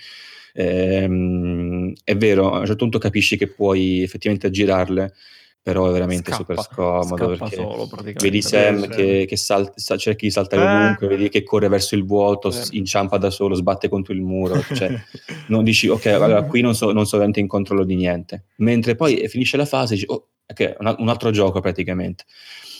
ehm, 0.53 1.93
è 2.03 2.15
vero, 2.15 2.51
a 2.51 2.59
un 2.59 2.65
certo 2.65 2.83
punto 2.83 2.97
capisci 2.99 3.37
che 3.37 3.47
puoi 3.47 4.01
effettivamente 4.01 4.47
aggirarle, 4.47 5.13
però 5.61 5.87
è 5.87 5.91
veramente 5.93 6.33
super 6.33 6.59
scomodo 6.61 7.15
scappa 7.35 7.45
perché 7.45 7.55
solo 7.55 7.89
vedi 8.19 8.41
Sam 8.41 8.89
che, 8.89 9.25
che 9.25 9.37
sal- 9.37 9.71
sa- 9.75 9.95
cerchi 9.95 10.25
di 10.25 10.31
saltare 10.31 10.61
Eh. 10.61 10.65
ovunque, 10.83 11.07
vedi 11.07 11.29
che 11.29 11.43
corre 11.43 11.69
verso 11.69 11.95
il 11.95 12.03
vuoto, 12.05 12.51
s- 12.51 12.69
inciampa 12.73 13.17
da 13.17 13.29
solo, 13.29 13.55
sbatte 13.55 13.87
contro 13.87 14.13
il 14.13 14.21
muro, 14.21 14.61
cioè 14.73 14.91
non 15.47 15.63
dici 15.63 15.87
ok, 15.87 16.05
allora 16.07 16.43
qui 16.43 16.59
non 16.61 16.75
so, 16.75 16.91
non 16.91 17.05
so 17.05 17.11
veramente 17.15 17.39
in 17.39 17.47
controllo 17.47 17.85
di 17.85 17.95
niente. 17.95 18.45
Mentre 18.57 18.95
poi 18.95 19.25
finisce 19.29 19.55
la 19.55 19.65
fase 19.65 19.93
e 19.93 19.95
dici 19.97 20.07
oh, 20.09 20.27
ok, 20.45 20.75
un 20.97 21.07
altro 21.07 21.31
gioco 21.31 21.61
praticamente. 21.61 22.25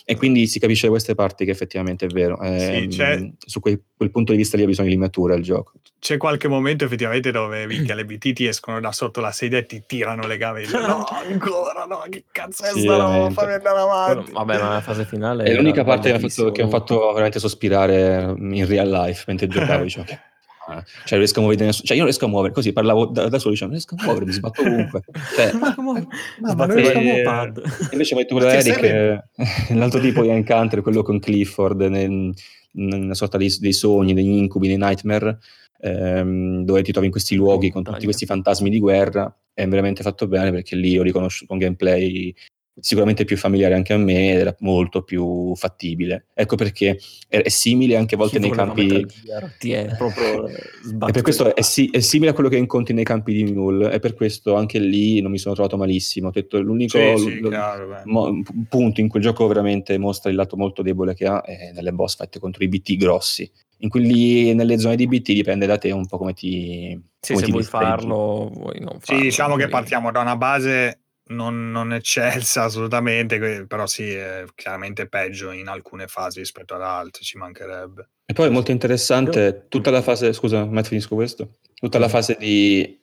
E 0.06 0.16
quindi 0.18 0.47
si 0.47 0.60
capisce 0.60 0.86
da 0.86 0.91
queste 0.91 1.16
parti 1.16 1.45
che 1.45 1.51
effettivamente 1.51 2.06
è 2.06 2.10
vero. 2.10 2.39
Ehm, 2.41 2.89
c'è- 2.89 3.32
su 3.38 3.60
quel, 3.62 3.82
quel 3.95 4.12
punto 4.12 4.32
di 4.34 4.38
vista 4.38 4.58
lì 4.58 4.64
ha 4.64 4.66
bisogno 4.66 4.89
di 4.89 4.95
limatura 4.95 5.34
il 5.36 5.43
gioco. 5.43 5.74
C'è 5.99 6.18
qualche 6.18 6.49
momento 6.49 6.84
effettivamente 6.84 7.32
dove 7.32 7.66
minchia, 7.66 7.95
le 7.95 8.04
BT 8.04 8.34
ti 8.34 8.45
escono 8.45 8.82
da 8.82 8.91
sotto 8.91 9.22
la 9.22 9.32
sedia 9.32 9.60
e 9.60 9.66
ti 9.66 9.84
tirano 9.88 10.28
le 10.28 10.36
gambe. 10.38 10.66
No, 10.68 11.06
ancora 11.08 11.86
no, 11.86 12.04
che 12.10 12.26
cazzo 12.30 12.64
è 12.66 12.72
Sì, 12.72 12.82
sta 12.82 12.97
roba? 12.97 13.30
Fammi 13.30 13.54
andare 13.54 13.80
avanti. 13.80 14.32
vabbè, 14.34 14.58
ma 14.60 14.74
la 14.74 14.82
fase 14.82 15.06
finale 15.06 15.45
È 15.45 15.54
l'unica 15.54 15.86
parte 15.86 16.12
che 16.12 16.18
mi 16.20 16.26
ha 16.26 16.30
fatto, 16.30 16.68
fatto 16.68 17.08
veramente 17.12 17.39
sospirare 17.39 18.36
in 18.38 18.66
real 18.68 18.89
life 18.89 19.24
mentre 19.28 19.47
giocavo. 19.47 19.84
Ah, 19.84 20.20
cioè, 21.05 21.18
riesco 21.18 21.39
a 21.39 21.43
muovere. 21.43 21.72
Cioè, 21.72 21.91
io 21.91 21.97
non 21.97 22.05
riesco 22.05 22.26
a 22.26 22.28
muovere 22.30 22.53
così, 22.53 22.72
parlavo 22.74 23.05
da, 23.07 23.28
da 23.28 23.38
solo, 23.39 23.51
dicevo, 23.51 23.72
non 23.72 23.80
riesco 23.80 23.95
a 23.95 24.03
muovere, 24.03 24.26
mi 24.26 24.32
sbatto 24.32 24.61
ovunque. 24.61 25.01
Cioè, 25.36 25.53
Ma 25.53 25.76
come- 25.76 25.99
ma 26.01 26.07
non 26.39 26.51
sbattevi 26.51 26.82
riesco 26.82 26.97
a 26.97 27.01
muovere. 27.01 27.24
pad. 27.24 27.61
invece 27.91 28.16
metto 28.16 28.36
quello 28.36 28.49
Perché 28.49 28.70
Eric, 28.70 28.84
eh, 29.70 29.74
l'altro 29.76 29.99
tipo 29.99 30.24
Ian 30.24 30.43
Counter, 30.43 30.82
quello 30.82 31.03
con 31.03 31.20
Clifford, 31.20 31.82
nel- 31.82 32.34
nella 32.76 33.14
sorta 33.14 33.38
dei, 33.38 33.55
dei 33.59 33.74
sogni, 33.74 34.14
degli 34.14 34.30
incubi, 34.36 34.68
dei 34.68 34.78
nightmare, 34.78 35.38
ehm, 35.80 36.64
dove 36.64 36.82
ti 36.82 36.91
trovi 36.91 37.07
in 37.07 37.11
questi 37.11 37.36
luoghi 37.36 37.70
con 37.70 37.84
tutti 37.84 38.05
questi 38.05 38.26
fantasmi 38.26 38.70
di 38.70 38.80
guerra. 38.80 39.36
È 39.53 39.68
veramente 39.68 40.01
fatto 40.01 40.28
bene 40.28 40.49
perché 40.51 40.76
lì 40.76 40.97
ho 40.97 41.03
riconosciuto 41.03 41.53
un 41.53 41.59
gameplay 41.59 42.34
sicuramente 42.80 43.24
più 43.26 43.38
familiare 43.38 43.76
anche 43.76 43.93
a 43.93 43.97
me 43.97 44.32
ed 44.34 44.39
era 44.39 44.55
molto 44.59 45.03
più 45.03 45.53
fattibile. 45.55 46.26
Ecco 46.34 46.55
perché 46.55 46.99
è, 47.28 47.41
è 47.41 47.49
simile 47.49 47.95
anche 47.95 48.15
a 48.15 48.17
volte 48.17 48.39
Chi 48.39 48.41
nei 48.47 48.51
campi... 48.51 49.05
Ti 49.57 49.71
è 49.71 49.95
proprio 49.95 50.51
E 51.07 51.11
per 51.11 51.21
questo 51.21 51.55
è, 51.55 51.61
si- 51.61 51.89
è 51.89 51.99
simile 52.01 52.32
a 52.32 52.34
quello 52.34 52.49
che 52.49 52.57
incontri 52.57 52.93
nei 52.93 53.03
campi 53.03 53.34
di 53.34 53.43
Mule 53.51 53.91
e 53.91 53.99
per 53.99 54.13
questo 54.15 54.55
anche 54.55 54.80
lì 54.80 55.21
non 55.21 55.32
mi 55.32 55.38
sono 55.38 55.53
trovato 55.53 55.78
malissimo. 55.78 56.28
Ho 56.28 56.32
detto 56.32 56.59
l'unico 56.59 56.97
Sì, 57.15 57.24
sì, 57.24 57.39
l- 57.39 57.47
chiaro, 57.47 58.01
mo- 58.05 58.41
punto 58.67 58.99
in 59.01 59.07
cui 59.07 59.19
il 59.19 59.26
gioco 59.26 59.47
veramente 59.47 59.97
mostra 59.97 60.30
il 60.30 60.36
lato 60.36 60.57
molto 60.57 60.82
debole 60.82 61.13
che 61.13 61.26
ha 61.26 61.41
è 61.41 61.71
nelle 61.74 61.93
boss 61.93 62.17
fight 62.17 62.39
contro 62.39 62.63
i 62.63 62.67
BT 62.67 62.97
grossi. 62.97 63.49
In 63.78 63.89
quelli 63.89 64.53
nelle 64.53 64.78
zone 64.78 64.95
di 64.95 65.07
BT 65.07 65.32
dipende 65.34 65.65
da 65.65 65.78
te 65.78 65.91
un 65.91 66.05
po' 66.05 66.17
come 66.17 66.34
ti 66.34 66.99
Sì, 67.19 67.34
come 67.34 67.39
se 67.39 67.45
ti 67.45 67.51
vuoi 67.51 67.63
farlo, 67.63 68.49
vuoi 68.53 68.80
non 68.80 68.97
Sì, 68.99 69.05
farlo. 69.05 69.24
diciamo 69.24 69.49
che 69.51 69.55
quindi- 69.55 69.71
partiamo 69.74 70.11
da 70.11 70.19
una 70.21 70.36
base 70.36 71.03
non, 71.26 71.71
non 71.71 71.93
eccelsa 71.93 72.63
assolutamente, 72.63 73.65
però 73.65 73.86
sì, 73.88 74.11
è 74.11 74.43
chiaramente 74.55 75.07
peggio 75.07 75.51
in 75.51 75.67
alcune 75.67 76.07
fasi 76.07 76.39
rispetto 76.39 76.76
ad 76.76 76.82
altre, 76.82 77.24
ci 77.24 77.38
mancherebbe. 77.38 78.09
E 78.26 78.34
poi 78.34 78.47
è 78.47 78.51
molto 78.51 78.71
interessante 78.71 79.65
tutta 79.69 79.91
la 79.91 80.01
fase, 80.01 80.34
scusa, 80.34 80.65
Matt, 80.65 80.88
finisco 80.88 81.15
questo. 81.15 81.57
Tutta 81.74 81.99
la 81.99 82.07
fase 82.09 82.38
di 82.39 83.01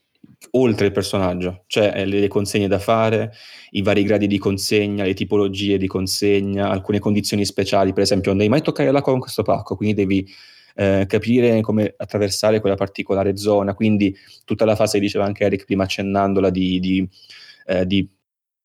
oltre 0.53 0.87
il 0.87 0.93
personaggio, 0.93 1.65
cioè 1.67 1.93
eh, 1.95 2.05
le 2.05 2.29
consegne 2.29 2.69
da 2.69 2.79
fare, 2.79 3.33
i 3.71 3.83
vari 3.83 4.03
gradi 4.05 4.27
di 4.27 4.39
consegna, 4.39 5.05
le 5.05 5.15
tipologie 5.15 5.79
di 5.79 5.87
consegna, 5.87 6.69
alcune 6.69 6.99
condizioni 6.99 7.45
speciali, 7.45 7.93
per 7.93 8.03
esempio, 8.03 8.31
non 8.31 8.39
devi 8.39 8.51
mai 8.51 8.63
toccare 8.63 8.91
l'acqua 8.91 9.13
con 9.13 9.21
questo 9.21 9.43
pacco, 9.43 9.77
quindi 9.77 9.95
devi 9.95 10.27
eh, 10.75 11.05
capire 11.07 11.61
come 11.61 11.95
attraversare 11.97 12.61
quella 12.61 12.77
particolare 12.77 13.37
zona, 13.37 13.75
quindi 13.75 14.17
tutta 14.45 14.65
la 14.65 14.77
fase, 14.77 14.99
diceva 14.99 15.25
anche 15.25 15.45
Eric 15.45 15.65
prima 15.65 15.85
accennandola, 15.85 16.51
di, 16.51 16.81
di, 16.81 17.09
eh, 17.71 17.87
di 17.87 18.09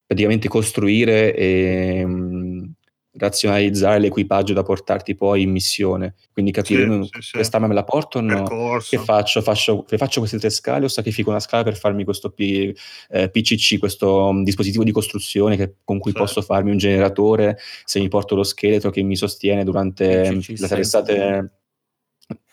praticamente 0.07 0.47
costruire 0.47 1.35
e 1.35 2.05
mh, 2.05 2.71
razionalizzare 3.17 3.99
l'equipaggio 3.99 4.53
da 4.53 4.61
portarti 4.63 5.15
poi 5.15 5.43
in 5.43 5.51
missione, 5.51 6.15
quindi 6.33 6.51
capire 6.51 6.81
Sì, 6.83 6.89
"Mm, 6.89 7.01
sì, 7.03 7.21
sì. 7.21 7.31
quest'arma 7.33 7.67
me 7.67 7.73
la 7.73 7.83
porto 7.85 8.17
o 8.17 8.21
no? 8.21 8.43
Percorso. 8.43 8.89
Che 8.97 9.03
faccio? 9.03 9.41
faccio? 9.41 9.83
che 9.83 9.97
faccio 9.97 10.19
queste 10.19 10.37
tre 10.37 10.49
scale 10.49 10.83
o 10.85 10.87
sacrifico 10.89 11.29
una 11.29 11.39
scala 11.39 11.63
per 11.63 11.77
farmi 11.77 12.03
questo 12.03 12.31
P- 12.31 12.73
eh, 13.09 13.29
PCC, 13.29 13.77
questo 13.79 14.27
um, 14.27 14.43
dispositivo 14.43 14.83
di 14.83 14.91
costruzione 14.91 15.55
che- 15.55 15.75
con 15.85 15.97
cui 15.99 16.11
Sì. 16.11 16.17
posso 16.17 16.41
farmi 16.41 16.71
un 16.71 16.77
generatore 16.77 17.57
se 17.85 17.99
mi 17.99 18.09
porto 18.09 18.35
lo 18.35 18.43
scheletro 18.43 18.89
che 18.89 19.01
mi 19.01 19.15
sostiene 19.15 19.63
durante 19.63 20.33
PCC 20.33 20.59
le 20.59 20.67
traversate. 20.67 21.51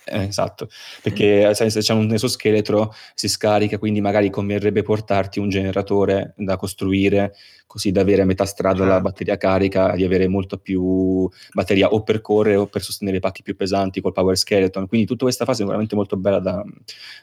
Eh, 0.04 0.24
esatto, 0.24 0.68
perché 1.00 1.54
se 1.54 1.70
se 1.70 1.80
c'è 1.80 1.92
un 1.94 2.12
esoscheletro 2.12 2.92
si 3.14 3.28
scarica, 3.28 3.78
quindi 3.78 4.00
magari 4.00 4.30
converrebbe 4.30 4.82
portarti 4.82 5.38
un 5.38 5.48
generatore 5.48 6.34
da 6.36 6.56
costruire 6.56 7.34
così 7.66 7.90
da 7.90 8.02
avere 8.02 8.22
a 8.22 8.24
metà 8.26 8.44
strada 8.44 8.80
la 8.80 8.86
Certo. 8.92 9.02
batteria 9.02 9.36
carica, 9.38 9.94
di 9.94 10.04
avere 10.04 10.28
molto 10.28 10.58
più 10.58 11.26
batteria 11.52 11.88
o 11.88 12.02
per 12.02 12.20
correre 12.20 12.56
o 12.56 12.66
per 12.66 12.82
sostenere 12.82 13.16
i 13.16 13.20
pacchi 13.20 13.42
più 13.42 13.56
pesanti 13.56 14.00
col 14.02 14.12
power 14.12 14.36
skeleton. 14.36 14.86
Quindi 14.86 15.06
tutta 15.06 15.24
questa 15.24 15.44
fase 15.46 15.62
è 15.62 15.66
veramente 15.66 15.94
molto 15.94 16.16
bella 16.16 16.38
da, 16.38 16.62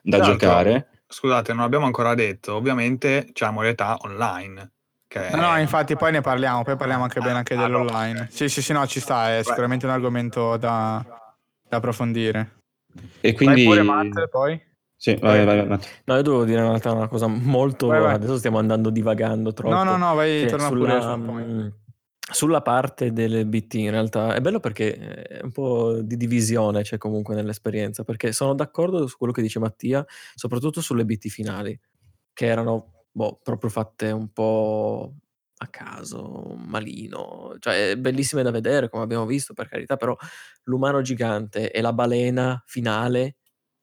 da 0.01 0.17
l'altro, 0.17 0.32
giocare. 0.34 0.88
Scusate, 1.07 1.53
non 1.53 1.63
abbiamo 1.63 1.86
ancora 1.86 2.15
detto, 2.15 2.55
ovviamente 2.55 3.30
c'è 3.32 3.45
la 3.45 3.51
modalità 3.51 3.97
online. 4.01 4.71
Che 5.07 5.30
No, 5.32 5.51
no, 5.51 5.59
infatti 5.59 5.95
poi 5.95 6.11
ne 6.11 6.21
parliamo, 6.21 6.63
poi 6.63 6.77
parliamo 6.77 7.03
anche 7.03 7.19
bene 7.19 7.38
anche 7.38 7.53
Ah, 7.53 7.57
no, 7.57 7.63
dell'online. 7.63 8.27
Sì, 8.32 8.47
sì, 8.47 8.61
sì, 8.61 8.73
no, 8.73 8.88
ci 8.88 8.99
sta, 8.99 9.38
è 9.38 9.43
sicuramente 9.43 9.86
un 9.86 9.91
argomento 9.91 10.57
da, 10.57 11.03
da 11.67 11.77
approfondire. 11.77 12.59
E 13.22 13.34
quindi... 13.34 13.66
Vai 13.66 13.78
pure 13.78 13.84
Matt, 13.84 14.28
poi? 14.30 14.62
Sì, 14.95 15.16
vai, 15.16 15.45
vai, 15.45 15.58
vai, 15.58 15.68
Matt. 15.68 15.86
No, 16.06 16.16
io 16.16 16.22
devo 16.22 16.43
dire 16.43 16.60
in 16.60 16.66
realtà 16.66 16.91
una 16.91 17.08
cosa 17.08 17.28
molto... 17.28 17.88
Vai, 17.88 18.02
vai. 18.02 18.14
Adesso 18.14 18.38
stiamo 18.38 18.58
andando 18.58 18.89
divagando 18.89 19.54
troppo. 19.54 19.74
No, 19.74 19.84
no, 19.84 19.97
no, 19.97 20.14
vai, 20.14 20.47
torna 20.47 20.68
sulla, 20.68 21.18
pure 21.18 21.45
mh, 21.45 21.74
sulla 22.32 22.62
parte 22.62 23.12
delle 23.12 23.45
BT 23.45 23.74
in 23.76 23.91
realtà 23.91 24.36
è 24.36 24.41
bello 24.41 24.60
perché 24.60 24.95
è 24.95 25.41
un 25.41 25.52
po' 25.52 26.00
di 26.02 26.16
divisione 26.16 26.84
c'è 26.84 26.97
comunque 26.97 27.34
nell'esperienza 27.34 28.04
perché 28.04 28.32
sono 28.32 28.54
d'accordo 28.54 29.08
su 29.08 29.18
quello 29.18 29.34
che 29.34 29.41
dice 29.41 29.60
Mattia 29.60 30.06
soprattutto 30.36 30.82
sulle 30.82 31.06
BT 31.06 31.28
finali 31.30 31.80
che 32.34 32.45
erano 32.45 33.06
boh, 33.12 33.39
proprio 33.41 33.70
fatte 33.70 34.12
un 34.12 34.32
po' 34.32 35.14
a 35.62 35.68
caso, 35.68 36.55
malino, 36.57 37.55
cioè 37.60 37.95
bellissime 37.97 38.43
da 38.43 38.51
vedere 38.51 38.88
come 38.89 39.03
abbiamo 39.03 39.26
visto 39.26 39.53
per 39.53 39.68
carità 39.68 39.97
però 39.97 40.16
l'umano 40.64 41.01
gigante 41.01 41.72
e 41.72 41.82
la 41.82 41.91
balena 41.91 42.62
finale 42.66 43.36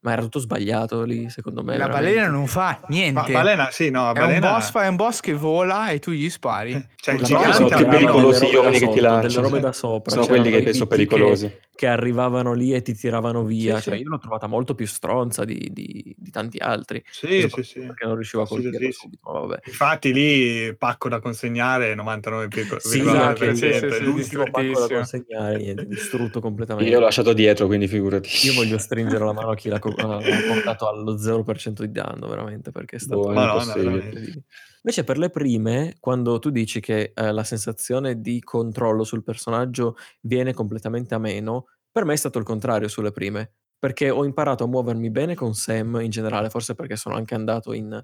ma 0.07 0.13
era 0.13 0.23
tutto 0.23 0.39
sbagliato 0.39 1.03
lì 1.03 1.29
secondo 1.31 1.65
me 1.65 1.77
La 1.77 1.87
veramente. 1.87 2.15
balena 2.15 2.31
non 2.31 2.47
fa 2.47 2.79
Ma 2.81 2.87
niente. 2.89 3.33
balena, 3.33 3.71
sì, 3.73 3.91
no, 3.91 4.05
è, 4.05 4.09
un 4.09 4.15
balena... 4.15 4.51
boss, 4.53 4.71
fa- 4.71 4.85
è 4.85 4.89
un 4.89 4.97
boss 4.97 5.21
che 5.21 5.35
vola 5.35 5.89
e 5.89 5.99
tu 5.99 6.13
gli 6.13 6.31
spari. 6.31 6.73
Cioè, 6.97 7.15
il 7.15 7.21
La 7.21 7.27
Sono 7.27 7.41
gigante 7.69 7.75
più 7.75 7.87
pericolosi 7.89 8.47
gli 8.49 8.55
uomini 8.55 8.79
che 8.79 8.89
ti 8.89 9.01
lanciano. 9.01 9.73
Sono 9.73 10.01
c'erano 10.03 10.27
quelli 10.27 10.51
che 10.51 10.63
BT 10.63 10.87
pericolosi. 10.87 11.59
Che 11.77 11.87
arrivavano 11.87 12.55
lì 12.55 12.75
e 12.75 12.83
ti 12.83 12.95
tiravano 12.95 13.45
via. 13.45 13.77
Sì, 13.77 13.83
cioè, 13.83 13.97
sì. 13.97 14.03
io 14.03 14.09
l'ho 14.09 14.19
trovata 14.19 14.47
molto 14.49 14.75
più 14.75 14.87
stronza 14.87 15.45
di, 15.45 15.71
di- 15.73 16.15
di 16.17 16.31
tanti 16.31 16.59
altri. 16.59 17.05
Sì, 17.09 17.49
sì, 17.49 17.63
sì. 17.63 17.81
Perché 17.81 18.07
non 18.07 18.15
riuscivo 18.15 18.43
a 18.43 18.45
Assolutissimo. 18.47 18.91
subito. 18.91 19.61
Infatti 19.65 20.13
lì 20.13 20.75
pacco 20.77 21.09
da 21.09 21.21
consegnare 21.21 21.95
99,9%. 21.95 22.79
Sì, 22.79 23.01
esatto, 23.01 23.55
sì, 23.55 23.73
sì, 23.73 23.73
sì, 23.73 24.05
l'ultimo 24.05 24.15
giustissimo. 24.15 24.51
pacco 24.51 24.81
da 24.81 24.95
consegnare, 24.95 25.57
niente, 25.59 25.87
distrutto 25.87 26.41
completamente. 26.41 26.91
Io 26.91 26.99
l'ho 26.99 27.05
lasciato 27.05 27.33
dietro, 27.33 27.67
quindi 27.67 27.87
figurati. 27.87 28.29
Io 28.47 28.55
voglio 28.55 28.79
stringere 28.79 29.25
la 29.25 29.33
mano 29.33 29.51
a 29.51 29.55
chi 29.55 29.69
l'ha 29.69 29.79
co- 29.79 29.93
portato 29.95 30.89
allo 30.89 31.19
0% 31.19 31.85
di 31.85 31.93
danno, 31.93 32.27
veramente, 32.27 32.71
perché 32.71 32.97
è 32.97 32.99
stato 32.99 33.21
Boh, 33.21 33.33
Madonna, 33.33 33.75
veramente. 33.75 34.45
Invece 34.87 35.03
per 35.03 35.19
le 35.19 35.31
prime, 35.31 35.97
quando 35.99 36.39
tu 36.39 36.51
dici 36.51 36.79
che 36.79 37.11
eh, 37.13 37.33
la 37.33 37.43
sensazione 37.43 38.21
di 38.21 38.39
controllo 38.39 39.03
sul 39.03 39.25
personaggio 39.25 39.97
viene 40.21 40.55
completamente 40.55 41.13
a 41.17 41.19
meno, 41.19 41.67
per 41.91 42.05
me 42.05 42.13
è 42.13 42.17
stato 42.17 42.39
il 42.39 42.45
contrario 42.45 42.87
sulle 42.87 43.11
prime, 43.11 43.55
perché 43.81 44.11
ho 44.11 44.25
imparato 44.25 44.63
a 44.63 44.69
muovermi 44.69 45.11
bene 45.11 45.35
con 45.35 45.55
Sam 45.55 45.99
in 46.03 46.11
generale, 46.11 46.51
forse 46.51 46.77
perché 46.77 46.95
sono 46.95 47.17
anche 47.17 47.35
andato 47.35 47.73
in 47.73 48.01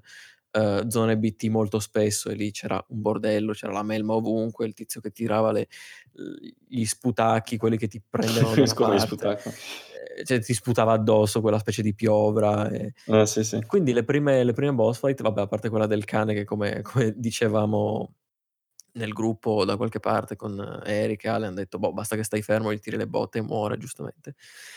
eh, 0.51 0.83
zone 0.89 1.17
BT 1.17 1.45
molto 1.45 1.79
spesso 1.79 2.29
e 2.29 2.35
lì 2.35 2.51
c'era 2.51 2.83
un 2.89 3.01
bordello, 3.01 3.53
c'era 3.53 3.71
la 3.71 3.83
melma 3.83 4.15
ovunque, 4.15 4.65
il 4.65 4.73
tizio 4.73 4.99
che 4.99 5.11
tirava 5.11 5.53
le- 5.53 5.69
gli 6.67 6.83
sputacchi, 6.83 7.55
quelli 7.55 7.77
che 7.77 7.87
ti 7.87 8.01
prendevano 8.07 8.55
da 8.61 8.73
parte, 8.73 9.39
cioè 10.23 10.39
ti 10.41 10.53
sputava 10.53 10.93
addosso 10.93 11.41
quella 11.41 11.59
specie 11.59 11.81
di 11.81 11.93
piovra. 11.93 12.69
E, 12.69 12.93
Ah, 13.07 13.25
sì, 13.25 13.43
sì. 13.43 13.61
quindi 13.65 13.93
le 13.93 14.03
prime, 14.03 14.43
le 14.43 14.53
prime 14.53 14.73
boss 14.73 14.99
fight, 14.99 15.21
vabbè, 15.21 15.41
a 15.41 15.47
parte 15.47 15.69
quella 15.69 15.87
del 15.87 16.05
cane 16.05 16.33
che 16.33 16.43
come, 16.43 16.81
come 16.81 17.13
dicevamo 17.15 18.13
nel 18.95 19.11
gruppo 19.11 19.65
da 19.65 19.75
qualche 19.75 19.99
parte 19.99 20.35
con 20.35 20.81
Eric 20.85 21.23
e 21.23 21.29
Ale 21.29 21.47
hanno 21.47 21.55
detto, 21.55 21.79
boh, 21.79 21.93
basta 21.93 22.15
che 22.15 22.23
stai 22.23 22.43
fermo, 22.43 22.71
gli 22.71 22.79
tiri 22.79 22.97
le 22.97 23.07
botte 23.07 23.39
e 23.39 23.41
muore, 23.41 23.77
giustamente. 23.77 24.35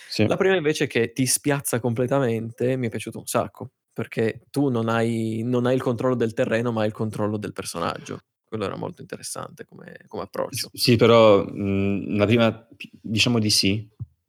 Sì. 0.09 0.27
La 0.27 0.37
prima 0.37 0.57
invece 0.57 0.87
che 0.87 1.13
ti 1.13 1.27
spiazza 1.27 1.81
completamente 1.81 2.77
mi 2.77 2.87
è 2.87 2.91
piaciuto 2.91 3.19
un 3.19 3.27
sacco, 3.27 3.73
perché 3.93 4.41
tu 4.51 4.69
non 4.71 4.89
hai, 4.89 5.43
non 5.45 5.67
hai 5.67 5.75
il 5.75 5.83
controllo 5.83 6.15
del 6.15 6.33
terreno, 6.33 6.73
ma 6.73 6.81
hai 6.81 6.87
il 6.87 6.93
controllo 6.95 7.37
del 7.37 7.53
personaggio. 7.53 8.21
Quello 8.43 8.65
era 8.65 8.77
molto 8.77 9.03
interessante 9.03 9.65
come, 9.67 9.97
come 10.07 10.23
approccio. 10.23 10.71
Sì, 10.73 10.97
però 10.97 11.45
mh, 11.45 12.17
la 12.17 12.25
prima, 12.27 12.69
diciamo 13.03 13.39
di 13.39 13.51
sì, 13.51 13.87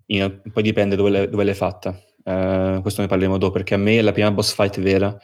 In- 0.08 0.42
poi 0.52 0.64
dipende 0.64 0.96
dove 0.96 1.10
l'hai, 1.10 1.30
dove 1.30 1.44
l'hai 1.44 1.54
fatta. 1.54 1.98
Eh, 2.24 2.80
questo 2.82 3.02
ne 3.02 3.08
parleremo 3.08 3.38
dopo, 3.38 3.54
perché 3.54 3.74
a 3.74 3.78
me 3.78 4.02
la 4.02 4.12
prima 4.12 4.32
boss 4.32 4.54
fight 4.54 4.80
vera 4.80 5.18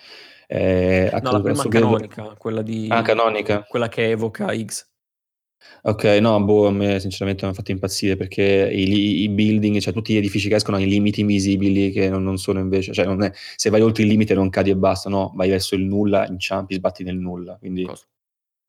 è 0.47 1.09
No, 1.21 1.31
la 1.31 1.41
prima 1.41 1.63
canonica, 1.67 2.35
quella 2.37 2.61
di... 2.61 2.87
Ah, 2.89 3.01
canonica. 3.01 3.63
Quella 3.63 3.89
che 3.89 4.09
evoca 4.09 4.53
X. 4.55 4.91
Ok, 5.83 6.03
no, 6.21 6.43
boh, 6.43 6.67
a 6.67 6.71
me 6.71 6.99
sinceramente 6.99 7.45
mi 7.45 7.51
ha 7.51 7.53
fatto 7.53 7.71
impazzire 7.71 8.15
perché 8.17 8.69
i, 8.71 9.21
i 9.21 9.29
building, 9.29 9.79
cioè 9.79 9.93
tutti 9.93 10.13
gli 10.13 10.17
edifici 10.17 10.49
che 10.49 10.55
escono 10.55 10.77
hanno 10.77 10.85
i 10.85 10.89
limiti 10.89 11.21
invisibili 11.21 11.89
che 11.91 12.09
non, 12.09 12.23
non 12.23 12.37
sono 12.37 12.59
invece, 12.59 12.93
cioè 12.93 13.05
non 13.05 13.23
è, 13.23 13.31
se 13.55 13.69
vai 13.69 13.81
oltre 13.81 14.03
il 14.03 14.09
limite 14.09 14.33
non 14.33 14.49
cadi 14.49 14.69
e 14.69 14.75
basta, 14.75 15.09
no, 15.09 15.31
vai 15.35 15.49
verso 15.49 15.75
il 15.75 15.83
nulla, 15.83 16.27
inciampi, 16.27 16.75
sbatti 16.75 17.03
nel 17.03 17.17
nulla, 17.17 17.55
quindi 17.57 17.83
Cosa? 17.83 18.05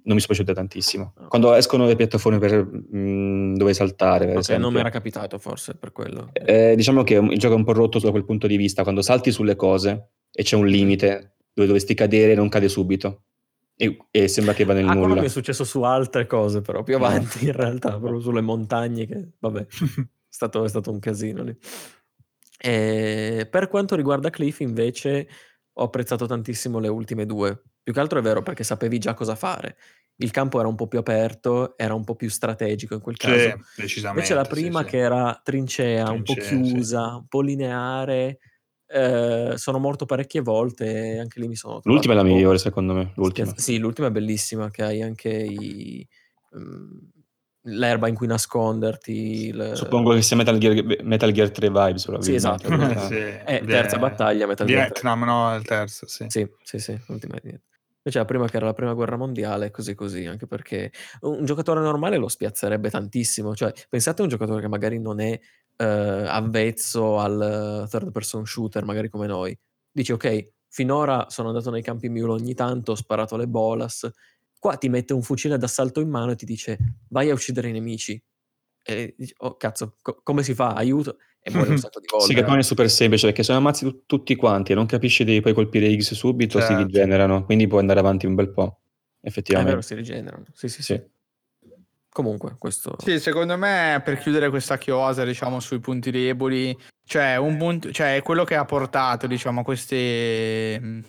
Non 0.06 0.14
mi 0.16 0.20
sono 0.20 0.34
piaciute 0.34 0.54
tantissimo. 0.54 1.14
Ah. 1.16 1.26
Quando 1.28 1.52
escono 1.54 1.86
le 1.86 1.96
piattaforme 1.96 2.38
per 2.38 2.62
mh, 2.64 3.56
dove 3.56 3.74
saltare, 3.74 4.26
per 4.26 4.34
Ok, 4.36 4.40
esempio. 4.40 4.64
non 4.64 4.72
mi 4.74 4.80
era 4.80 4.90
capitato 4.90 5.38
forse 5.38 5.74
per 5.74 5.92
quello. 5.92 6.30
Eh, 6.32 6.74
diciamo 6.76 7.02
che 7.04 7.14
il 7.14 7.38
gioco 7.38 7.54
è 7.54 7.56
un 7.56 7.64
po' 7.64 7.72
rotto 7.72 7.98
da 7.98 8.10
quel 8.10 8.24
punto 8.24 8.46
di 8.46 8.56
vista, 8.56 8.82
quando 8.82 9.02
salti 9.02 9.30
sulle 9.32 9.56
cose 9.56 10.10
e 10.30 10.42
c'è 10.42 10.56
un 10.56 10.66
limite 10.66 11.36
dove 11.52 11.66
dovresti 11.68 11.94
cadere 11.94 12.34
non 12.34 12.48
cade 12.48 12.68
subito 12.68 13.22
e, 13.76 13.96
e 14.10 14.28
sembra 14.28 14.52
che 14.54 14.64
va 14.64 14.72
nel 14.74 14.86
Ah, 14.88 14.94
nulla. 14.94 15.14
mi 15.20 15.26
è 15.26 15.28
successo 15.28 15.64
su 15.64 15.82
altre 15.82 16.26
cose, 16.26 16.60
però 16.60 16.82
più 16.82 16.96
avanti 16.96 17.46
in 17.46 17.52
realtà, 17.52 17.90
proprio 17.98 18.20
sulle 18.20 18.40
montagne, 18.40 19.06
che 19.06 19.28
vabbè, 19.38 19.60
è 19.68 20.06
stato, 20.28 20.64
è 20.64 20.68
stato 20.68 20.90
un 20.90 20.98
casino 20.98 21.42
lì. 21.42 21.56
E 22.58 23.46
per 23.50 23.68
quanto 23.68 23.94
riguarda 23.96 24.30
Cliff, 24.30 24.60
invece, 24.60 25.28
ho 25.72 25.82
apprezzato 25.84 26.26
tantissimo 26.26 26.78
le 26.78 26.88
ultime 26.88 27.26
due. 27.26 27.62
Più 27.84 27.92
che 27.92 28.00
altro 28.00 28.18
è 28.18 28.22
vero 28.22 28.42
perché 28.42 28.64
sapevi 28.64 28.98
già 28.98 29.12
cosa 29.12 29.34
fare. 29.34 29.76
Il 30.16 30.30
campo 30.30 30.58
era 30.58 30.66
un 30.68 30.74
po' 30.74 30.86
più 30.88 30.98
aperto, 30.98 31.76
era 31.76 31.92
un 31.92 32.02
po' 32.02 32.14
più 32.16 32.30
strategico 32.30 32.94
in 32.94 33.00
quel 33.00 33.16
Sì, 33.18 33.26
caso. 33.26 33.60
decisamente. 33.76 34.08
Invece 34.08 34.34
la 34.34 34.44
sì, 34.44 34.50
prima 34.50 34.80
sì. 34.80 34.86
che 34.86 34.96
era 34.96 35.40
trincea, 35.42 36.10
un 36.10 36.22
po' 36.22 36.32
Trincea, 36.32 36.62
sì. 36.64 36.70
chiusa, 36.72 37.16
un 37.16 37.26
po' 37.26 37.42
lineare, 37.42 38.38
eh, 38.86 39.52
sono 39.56 39.78
morto 39.78 40.06
parecchie 40.06 40.40
volte 40.40 40.86
e 41.14 41.18
anche 41.18 41.40
lì 41.40 41.46
mi 41.48 41.56
sono 41.56 41.80
trovato 41.80 41.90
L'ultima 41.92 42.14
è 42.14 42.16
la 42.16 42.22
migliore, 42.22 42.56
secondo 42.56 42.94
me. 42.94 43.12
L'ultima. 43.16 43.48
spiazz- 43.48 43.62
Sì, 43.62 43.76
l'ultima 43.78 44.08
è 44.08 44.10
bellissima, 44.10 44.70
che 44.70 44.82
hai 44.82 45.02
anche 45.02 45.28
i, 45.28 46.08
mm, 46.56 46.98
l'erba 47.64 48.08
in 48.08 48.14
cui 48.14 48.26
nasconderti. 48.26 49.46
il- 49.48 49.72
Suppongo 49.74 50.14
che 50.14 50.22
sia 50.22 50.36
Metal 50.36 50.56
Gear, 50.56 51.02
Metal 51.02 51.32
Gear 51.32 51.50
3 51.50 51.68
vibes, 51.68 52.18
Sì, 52.20 52.34
esatto. 52.34 52.68
Ah. 52.72 53.08
Sì, 53.08 53.14
Eh, 53.16 53.62
terza 53.66 53.98
battaglia, 53.98 54.46
Metal 54.46 54.66
Gear 54.66 54.84
3. 54.84 54.92
Vietnam, 55.02 55.24
no? 55.24 55.54
Il 55.54 55.64
terzo, 55.64 56.06
sì. 56.06 56.24
Sì, 56.28 56.48
sì, 56.62 56.78
sì, 56.78 56.98
l'ultima 57.08 57.34
è 57.36 57.40
niente. 57.42 57.72
La 58.12 58.24
prima 58.26 58.46
che 58.48 58.56
era 58.56 58.66
la 58.66 58.74
prima 58.74 58.92
guerra 58.92 59.16
mondiale, 59.16 59.70
così 59.70 59.94
così, 59.94 60.26
anche 60.26 60.46
perché 60.46 60.92
un 61.22 61.44
giocatore 61.46 61.80
normale 61.80 62.18
lo 62.18 62.28
spiazzerebbe 62.28 62.90
tantissimo. 62.90 63.54
Cioè, 63.54 63.72
pensate 63.88 64.20
a 64.20 64.24
un 64.24 64.30
giocatore 64.30 64.60
che 64.60 64.68
magari 64.68 64.98
non 65.00 65.20
è 65.20 65.38
eh, 65.76 65.84
avvezzo 65.84 67.18
al 67.18 67.86
third 67.90 68.10
person 68.10 68.44
shooter, 68.44 68.84
magari 68.84 69.08
come 69.08 69.26
noi. 69.26 69.58
Dici, 69.90 70.12
ok, 70.12 70.50
finora 70.68 71.26
sono 71.30 71.48
andato 71.48 71.70
nei 71.70 71.82
campi 71.82 72.10
Mule 72.10 72.32
ogni 72.32 72.52
tanto, 72.54 72.92
ho 72.92 72.94
sparato 72.94 73.36
le 73.36 73.46
bolas. 73.48 74.06
Qua 74.58 74.76
ti 74.76 74.90
mette 74.90 75.14
un 75.14 75.22
fucile 75.22 75.56
d'assalto 75.56 76.00
in 76.00 76.10
mano 76.10 76.32
e 76.32 76.36
ti 76.36 76.44
dice, 76.44 76.78
vai 77.08 77.30
a 77.30 77.34
uccidere 77.34 77.68
i 77.68 77.72
nemici. 77.72 78.22
E 78.82 79.14
dici, 79.16 79.34
oh 79.38 79.56
cazzo, 79.56 79.96
co- 80.02 80.20
come 80.22 80.42
si 80.42 80.54
fa? 80.54 80.74
Aiuto. 80.74 81.16
E 81.46 81.50
muore 81.52 81.70
un 81.70 81.78
sacco 81.78 82.00
di 82.00 82.06
volte. 82.10 82.26
Sì, 82.26 82.34
che 82.34 82.42
poi 82.42 82.58
è 82.58 82.62
super 82.62 82.88
semplice 82.88 83.26
perché 83.26 83.42
se 83.42 83.52
non 83.52 83.60
ammazzi 83.60 83.84
tu- 83.84 84.02
tutti 84.06 84.34
quanti 84.34 84.72
e 84.72 84.74
non 84.74 84.86
capisci 84.86 85.24
di 85.24 85.42
poi 85.42 85.52
colpire 85.52 85.94
X 85.94 86.14
subito, 86.14 86.58
si 86.58 86.66
Certo. 86.68 86.82
rigenerano, 86.84 87.44
quindi 87.44 87.66
puoi 87.66 87.80
andare 87.80 88.00
avanti 88.00 88.24
un 88.24 88.34
bel 88.34 88.50
po'. 88.50 88.62
È 88.62 88.66
vero, 88.66 88.80
Effettivamente. 89.28 89.82
si 89.82 89.94
rigenerano. 89.94 90.44
Sì, 90.54 90.68
sì, 90.68 90.82
Sì. 90.82 90.94
sì. 90.94 91.02
Comunque, 92.08 92.54
questo... 92.58 92.94
Sì, 92.98 93.18
secondo 93.18 93.58
me 93.58 94.00
per 94.04 94.18
chiudere 94.18 94.48
questa 94.48 94.78
chiosa, 94.78 95.24
diciamo, 95.24 95.58
sui 95.60 95.80
punti 95.80 96.10
deboli, 96.10 96.74
cioè, 97.04 97.36
un 97.36 97.56
punto, 97.58 97.90
cioè 97.90 98.20
quello 98.22 98.44
che 98.44 98.54
ha 98.54 98.64
portato, 98.64 99.26
diciamo, 99.26 99.60
a 99.60 99.64
queste 99.64 101.02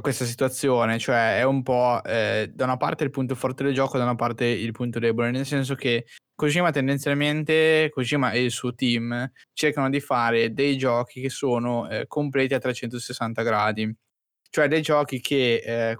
questa 0.00 0.24
situazione, 0.24 0.98
cioè 0.98 1.38
è 1.38 1.42
un 1.44 1.62
po' 1.62 2.02
eh, 2.04 2.50
da 2.52 2.64
una 2.64 2.76
parte 2.76 3.04
il 3.04 3.10
punto 3.10 3.34
forte 3.34 3.64
del 3.64 3.74
gioco, 3.74 3.98
da 3.98 4.04
una 4.04 4.14
parte 4.14 4.46
il 4.46 4.72
punto 4.72 4.98
debole, 4.98 5.30
nel 5.30 5.46
senso 5.46 5.74
che 5.74 6.06
Kojima 6.34 6.70
tendenzialmente, 6.70 7.90
Kojima 7.92 8.32
e 8.32 8.44
il 8.44 8.50
suo 8.50 8.74
team 8.74 9.30
cercano 9.52 9.90
di 9.90 10.00
fare 10.00 10.52
dei 10.52 10.76
giochi 10.76 11.20
che 11.20 11.28
sono 11.28 11.88
eh, 11.88 12.06
completi 12.06 12.54
a 12.54 12.58
360 12.58 13.42
gradi, 13.42 13.94
cioè 14.50 14.68
dei 14.68 14.82
giochi 14.82 15.20
che 15.20 15.62
eh, 15.64 15.96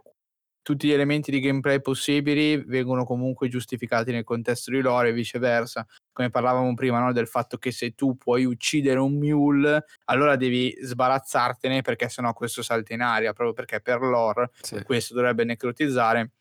tutti 0.63 0.87
gli 0.87 0.93
elementi 0.93 1.31
di 1.31 1.41
gameplay 1.41 1.81
possibili 1.81 2.57
vengono 2.65 3.05
comunque 3.05 3.49
giustificati 3.49 4.13
nel 4.13 4.25
contesto 4.25 4.71
di 4.71 4.81
lore 4.81 5.09
e 5.09 5.13
viceversa. 5.13 5.87
Come 6.13 6.31
parlavamo 6.31 6.75
prima, 6.75 6.99
no? 6.99 7.13
del 7.13 7.29
fatto 7.29 7.57
che 7.59 7.71
se 7.73 7.95
tu 7.95 8.17
puoi 8.17 8.45
uccidere 8.45 8.99
un 8.99 9.15
mule, 9.17 9.85
allora 10.07 10.37
devi 10.37 10.75
sbarazzartene 10.83 11.83
perché 11.83 12.09
sennò 12.09 12.33
questo 12.33 12.63
salta 12.63 12.93
in 12.95 13.01
aria, 13.03 13.33
proprio 13.33 13.55
perché 13.55 13.81
per 13.81 14.01
lore 14.01 14.51
Sì. 14.63 14.83
questo 14.83 15.15
dovrebbe 15.15 15.45
necrotizzare, 15.45 16.33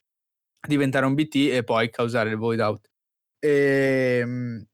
diventare 0.68 1.06
un 1.06 1.14
BT 1.16 1.36
e 1.54 1.64
poi 1.64 1.90
causare 1.92 2.30
il 2.32 2.38
void 2.38 2.60
out. 2.62 2.90
Ehm, 3.40 4.66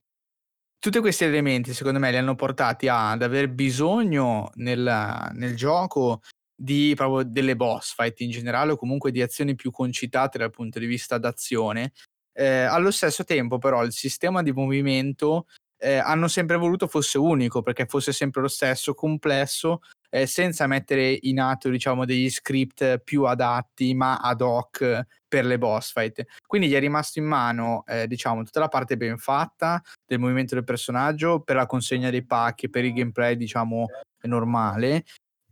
tutti 0.80 1.00
questi 1.00 1.24
elementi, 1.26 1.74
secondo 1.74 2.00
me, 2.00 2.12
li 2.12 2.18
hanno 2.18 2.36
portati 2.36 2.88
ad 2.88 3.22
aver 3.24 3.50
bisogno 3.50 4.52
nel, 4.56 5.30
nel 5.34 5.56
gioco 5.56 6.22
di 6.56 6.94
proprio 6.96 7.24
delle 7.30 7.56
boss 7.56 7.94
fight 7.96 8.22
in 8.22 8.30
generale 8.32 8.74
o 8.74 8.78
comunque 8.78 9.12
di 9.12 9.22
azioni 9.22 9.56
più 9.56 9.72
concitate 9.72 10.38
dal 10.38 10.52
punto 10.52 10.80
di 10.80 10.86
vista 10.86 11.18
d'azione. 11.18 11.92
Eh, 12.38 12.64
allo 12.64 12.92
stesso 12.92 13.24
tempo, 13.24 13.58
però, 13.60 13.84
il 13.86 13.94
sistema 13.94 14.44
di 14.44 14.52
movimento 14.52 15.46
eh, 15.78 15.96
hanno 15.98 16.28
sempre 16.28 16.58
voluto 16.58 16.86
fosse 16.88 17.18
unico 17.18 17.62
perché 17.62 17.86
fosse 17.86 18.12
sempre 18.12 18.42
lo 18.42 18.50
stesso, 18.50 18.94
complesso, 18.94 19.80
eh, 20.10 20.26
senza 20.26 20.68
mettere 20.68 21.18
in 21.22 21.40
atto, 21.40 21.70
diciamo, 21.70 22.04
degli 22.04 22.30
script 22.30 23.00
più 23.00 23.24
adatti 23.24 23.94
ma 23.94 24.18
ad 24.18 24.42
hoc 24.42 25.06
per 25.30 25.46
le 25.46 25.58
boss 25.58 25.94
fight. 25.94 26.24
Quindi 26.46 26.68
gli 26.68 26.74
è 26.74 26.80
rimasto 26.80 27.20
in 27.20 27.26
mano, 27.26 27.84
eh, 27.88 28.06
diciamo, 28.06 28.44
tutta 28.44 28.60
la 28.60 28.68
parte 28.68 28.98
ben 28.98 29.18
fatta 29.18 29.82
del 30.06 30.20
movimento 30.20 30.56
del 30.56 30.66
personaggio 30.66 31.40
per 31.42 31.56
la 31.56 31.66
consegna 31.66 32.10
dei 32.10 32.26
pacchi, 32.26 32.70
per 32.70 32.84
il 32.84 32.92
gameplay, 32.94 33.38
diciamo, 33.38 33.86
normale. 34.24 35.06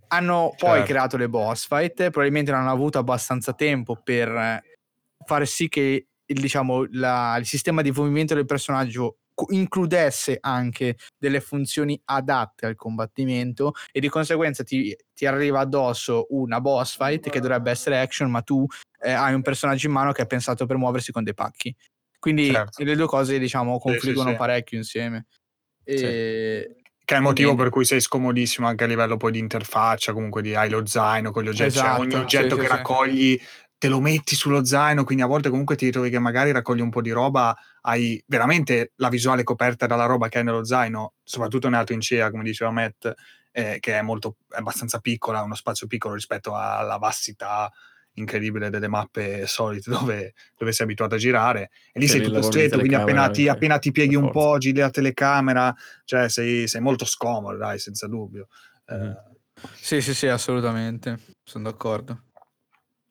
Hanno 0.09 0.53
poi 0.57 0.79
Certo. 0.79 0.85
creato 0.85 1.17
le 1.17 1.29
boss 1.29 1.65
fight, 1.67 1.95
probabilmente 2.09 2.51
non 2.51 2.61
hanno 2.61 2.71
avuto 2.71 2.97
abbastanza 2.99 3.53
tempo 3.53 3.95
per 3.95 4.61
far 5.25 5.47
sì 5.47 5.69
che 5.69 6.07
il, 6.25 6.39
diciamo, 6.39 6.85
la- 6.91 7.35
il 7.37 7.45
sistema 7.45 7.81
di 7.81 7.91
movimento 7.91 8.33
del 8.33 8.45
personaggio 8.45 9.17
includesse 9.49 10.37
anche 10.39 10.95
delle 11.17 11.41
funzioni 11.41 11.99
adatte 12.05 12.67
al 12.67 12.75
combattimento 12.75 13.73
e 13.91 13.99
di 13.99 14.07
conseguenza 14.07 14.63
ti, 14.63 14.95
ti 15.11 15.25
arriva 15.25 15.59
addosso 15.59 16.27
una 16.29 16.61
boss 16.61 16.95
fight 16.97 17.31
che 17.31 17.39
dovrebbe 17.39 17.71
essere 17.71 17.99
action 17.99 18.29
ma 18.29 18.43
tu 18.43 18.63
eh, 19.01 19.11
hai 19.11 19.33
un 19.33 19.41
personaggio 19.41 19.87
in 19.87 19.93
mano 19.93 20.11
che 20.11 20.21
è 20.21 20.27
pensato 20.27 20.67
per 20.67 20.77
muoversi 20.77 21.11
con 21.11 21.23
dei 21.23 21.33
pacchi 21.33 21.75
quindi 22.19 22.51
Certo. 22.51 22.83
le 22.83 22.95
due 22.95 23.07
cose 23.07 23.39
diciamo 23.39 23.73
Sì, 23.73 23.79
sì, 23.79 23.89
confliggono 23.89 24.29
sì. 24.29 24.35
parecchio 24.35 24.77
insieme 24.77 25.25
e... 25.83 26.77
Che 27.05 27.15
è 27.15 27.17
il 27.17 27.23
motivo 27.23 27.53
per 27.55 27.69
cui 27.69 27.83
sei 27.83 27.99
scomodissimo 27.99 28.65
anche 28.65 28.85
a 28.85 28.87
livello 28.87 29.17
poi 29.17 29.33
di 29.33 29.39
interfaccia, 29.39 30.13
comunque 30.13 30.41
di 30.41 30.55
hai 30.55 30.69
lo 30.69 30.85
zaino 30.85 31.31
con 31.31 31.43
gli 31.43 31.49
oggetti, 31.49 31.71
cioè 31.73 31.83
Esatto, 31.83 32.01
ogni 32.01 32.11
sì, 32.11 32.17
oggetto 32.17 32.55
sì, 32.55 32.61
che 32.61 32.67
sì. 32.67 32.71
raccogli 32.71 33.41
te 33.83 33.89
lo 33.89 33.99
metti 33.99 34.33
sullo 34.37 34.63
zaino, 34.63 35.03
quindi 35.03 35.23
a 35.23 35.27
volte 35.27 35.49
comunque 35.49 35.75
ti 35.75 35.83
ritrovi 35.83 36.09
che 36.09 36.17
magari 36.17 36.53
raccogli 36.53 36.79
un 36.79 36.89
po' 36.89 37.01
di 37.01 37.11
roba, 37.11 37.53
hai 37.81 38.23
veramente 38.27 38.93
la 38.95 39.09
visuale 39.09 39.43
coperta 39.43 39.87
dalla 39.87 40.05
roba 40.05 40.29
che 40.29 40.37
hai 40.37 40.45
nello 40.45 40.63
zaino, 40.63 41.15
soprattutto 41.21 41.67
nella 41.67 41.83
trincea, 41.83 42.31
come 42.31 42.43
diceva 42.43 42.71
Matt, 42.71 43.11
eh, 43.51 43.79
che 43.81 43.99
è 43.99 44.01
molto 44.01 44.37
è 44.47 44.55
abbastanza 44.55 44.99
piccola, 44.99 45.41
uno 45.41 45.53
spazio 45.53 45.85
piccolo 45.87 46.13
rispetto 46.13 46.55
alla 46.55 46.95
vastità 46.95 47.69
incredibile 48.13 48.69
delle 48.69 48.87
mappe 48.87 49.45
solite 49.47 49.89
dove, 49.91 50.33
dove 50.57 50.71
sei 50.71 50.85
abituato 50.85 51.15
a 51.15 51.17
girare. 51.17 51.69
E 51.91 51.99
lì 51.99 52.05
Che 52.05 52.11
sei 52.13 52.21
tutto 52.23 52.41
stretto 52.41 52.77
quindi 52.77 52.95
appena 52.95 53.29
ti, 53.31 53.49
appena 53.49 53.79
ti 53.79 53.91
pieghi 53.91 54.15
un 54.15 54.29
po' 54.31 54.57
giri 54.59 54.79
la 54.79 54.91
telecamera 54.91 55.75
cioè 56.05 56.29
sei, 56.29 56.69
sei 56.69 56.79
molto 56.79 57.03
scomodo 57.03 57.57
dai 57.57 57.79
senza 57.79 58.07
dubbio. 58.07 58.47
Eh, 58.85 58.95
Mhm. 58.95 59.17
sì 59.75 59.99
sì 59.99 60.13
sì 60.13 60.27
assolutamente. 60.27 61.19
Sono 61.43 61.69
d'accordo 61.69 62.27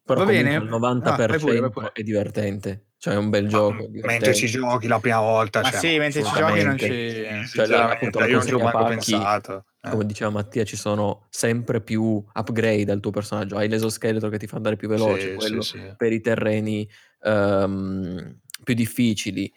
Però 0.04 0.20
Va 0.20 0.26
bene. 0.26 0.54
il 0.56 0.64
90% 0.64 1.22
Ah, 1.22 1.26
vai 1.28 1.38
pure, 1.38 1.60
vai 1.60 1.70
pure. 1.70 1.90
è 1.92 2.02
divertente. 2.02 2.86
Cioè 2.98 3.14
è 3.14 3.16
un 3.16 3.30
bel 3.30 3.44
ma 3.44 3.48
gioco. 3.50 3.74
mentre 3.74 3.90
divertente. 3.90 4.34
ci 4.34 4.46
giochi 4.46 4.86
la 4.86 5.00
prima 5.00 5.20
volta 5.20 5.60
ma 5.60 5.70
cioè, 5.70 5.80
sì 5.80 5.98
mentre 5.98 6.22
ci 6.24 6.32
giochi 6.34 6.62
non 6.62 6.78
ci 6.78 6.86
Cioè, 6.86 7.32
la- 7.32 7.44
sinceramente, 7.46 7.94
appunto, 7.94 8.18
la 8.20 8.26
io 8.26 8.36
non 8.36 8.46
ci 8.46 8.54
ho 8.54 8.58
pacchi, 8.58 8.84
pensato 8.88 9.64
eh. 9.84 9.90
Come 9.90 10.06
diceva 10.06 10.30
Mattia, 10.30 10.64
ci 10.64 10.76
sono 10.76 11.26
sempre 11.30 11.80
più 11.80 12.24
upgrade 12.34 12.92
al 12.92 13.00
tuo 13.00 13.10
personaggio. 13.10 13.56
Hai 13.56 13.68
l'esoscheletro 13.68 14.28
che 14.28 14.38
ti 14.38 14.46
fa 14.46 14.54
andare 14.56 14.76
più 14.76 14.86
veloce, 14.88 15.30
Sì, 15.30 15.34
quello 15.34 15.62
sì, 15.62 15.78
sì. 15.78 15.94
per 15.96 16.12
i 16.12 16.20
terreni 16.20 16.88
ehm, 17.20 18.38
più 18.62 18.74
difficili. 18.74 19.52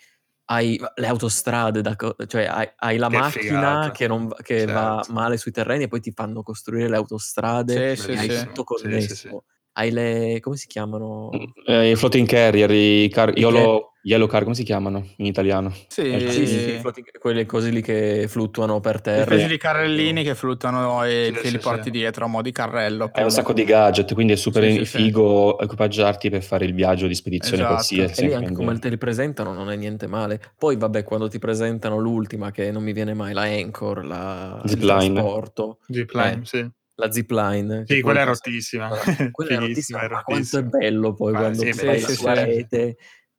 Hai 0.45 0.79
le 0.95 1.07
autostrade, 1.07 1.81
da 1.81 1.95
co- 1.95 2.15
cioè 2.27 2.45
hai, 2.45 2.67
hai 2.77 2.97
la 2.97 3.07
Che 3.09 3.17
macchina 3.17 3.39
figata. 3.81 3.91
che, 3.91 4.07
non 4.07 4.27
va- 4.27 4.37
che 4.41 4.65
va 4.65 4.95
Certo. 4.97 5.13
male 5.13 5.37
sui 5.37 5.51
terreni 5.51 5.83
e 5.83 5.87
poi 5.87 5.99
ti 5.99 6.11
fanno 6.11 6.41
costruire 6.41 6.89
le 6.89 6.95
autostrade 6.95 7.95
Sì, 7.95 8.01
sì, 8.01 8.11
e 8.11 8.17
hai 8.17 8.29
sì. 8.29 8.43
tutto 8.45 8.63
Sì, 8.63 8.81
sì, 8.81 8.83
connesso. 8.87 9.43
Hai 9.77 9.91
le... 9.91 10.39
come 10.39 10.55
si 10.55 10.67
chiamano? 10.67 11.29
Eh, 11.67 11.91
I 11.91 11.95
floating 11.95 12.25
carrier, 12.25 12.71
i 12.71 13.09
car- 13.09 13.37
I 13.37 13.41
yellow, 13.41 13.91
yellow 14.03 14.25
car, 14.25 14.43
come 14.43 14.55
si 14.55 14.63
chiamano 14.63 15.05
in 15.17 15.25
italiano? 15.25 15.73
sì, 15.89 16.03
Eh, 16.11 16.31
Sì, 16.31 16.47
sì, 16.47 16.77
floating- 16.79 17.17
quelle 17.19 17.45
cose 17.45 17.71
lì 17.71 17.81
che 17.81 18.25
fluttuano 18.29 18.79
per 18.79 19.01
terra. 19.01 19.35
di 19.35 19.57
carrellini 19.57 20.23
che 20.23 20.33
fluttano 20.33 21.03
e 21.03 21.25
Sì, 21.25 21.33
te 21.33 21.39
sì, 21.41 21.51
li 21.51 21.59
porti 21.59 21.83
sì. 21.83 21.91
dietro 21.91 22.23
a 22.23 22.27
mo' 22.29 22.41
di 22.41 22.53
carrello. 22.53 23.11
È 23.11 23.21
un 23.21 23.31
sacco 23.31 23.51
di 23.51 23.65
gadget, 23.65 24.13
quindi 24.13 24.31
è 24.31 24.35
super 24.37 24.63
Sì, 24.63 24.77
sì, 24.77 24.85
sì. 24.85 24.97
figo 24.97 25.59
equipaggiarti 25.59 26.29
per 26.29 26.41
fare 26.41 26.63
il 26.63 26.73
viaggio 26.73 27.07
di 27.07 27.15
spedizione 27.15 27.57
Esatto. 27.57 27.73
qualsiasi. 27.73 28.21
E 28.21 28.27
lì 28.27 28.33
anche 28.33 28.53
come 28.53 28.79
te 28.79 28.87
li 28.87 28.97
presentano 28.97 29.51
non 29.51 29.69
è 29.69 29.75
niente 29.75 30.07
male. 30.07 30.39
Poi 30.57 30.77
vabbè, 30.77 31.03
quando 31.03 31.27
ti 31.27 31.37
presentano 31.39 31.97
l'ultima, 31.99 32.51
che 32.51 32.71
non 32.71 32.81
mi 32.81 32.93
viene 32.93 33.13
mai, 33.13 33.33
la 33.33 33.41
Anchor, 33.41 34.05
la, 34.05 34.61
il 34.63 34.69
Zipline. 34.69 35.13
trasporto, 35.13 35.79
Zipline, 35.89 36.41
Eh, 36.41 36.45
sì. 36.45 36.69
La 36.95 37.11
zipline. 37.11 37.83
Sì, 37.85 38.01
quella 38.01 38.21
è 38.21 38.25
rottissima. 38.25 38.89
Quella 39.31 39.51
è 39.55 39.59
rottissima, 39.59 40.01
è 40.01 40.07
ma 40.09 40.23
quanto 40.23 40.57
è 40.57 40.61
rottissima. 40.61 40.69
bello 40.69 41.13
poi 41.13 41.31
Ma 41.33 41.39
quando 41.39 41.63
sì, 41.63 41.73
fai 41.73 41.85
la 41.85 41.91
bellissimo. 41.93 42.33
tua 42.33 42.33
Sì, 42.35 42.39
sì. 42.39 42.45
rete 42.45 42.97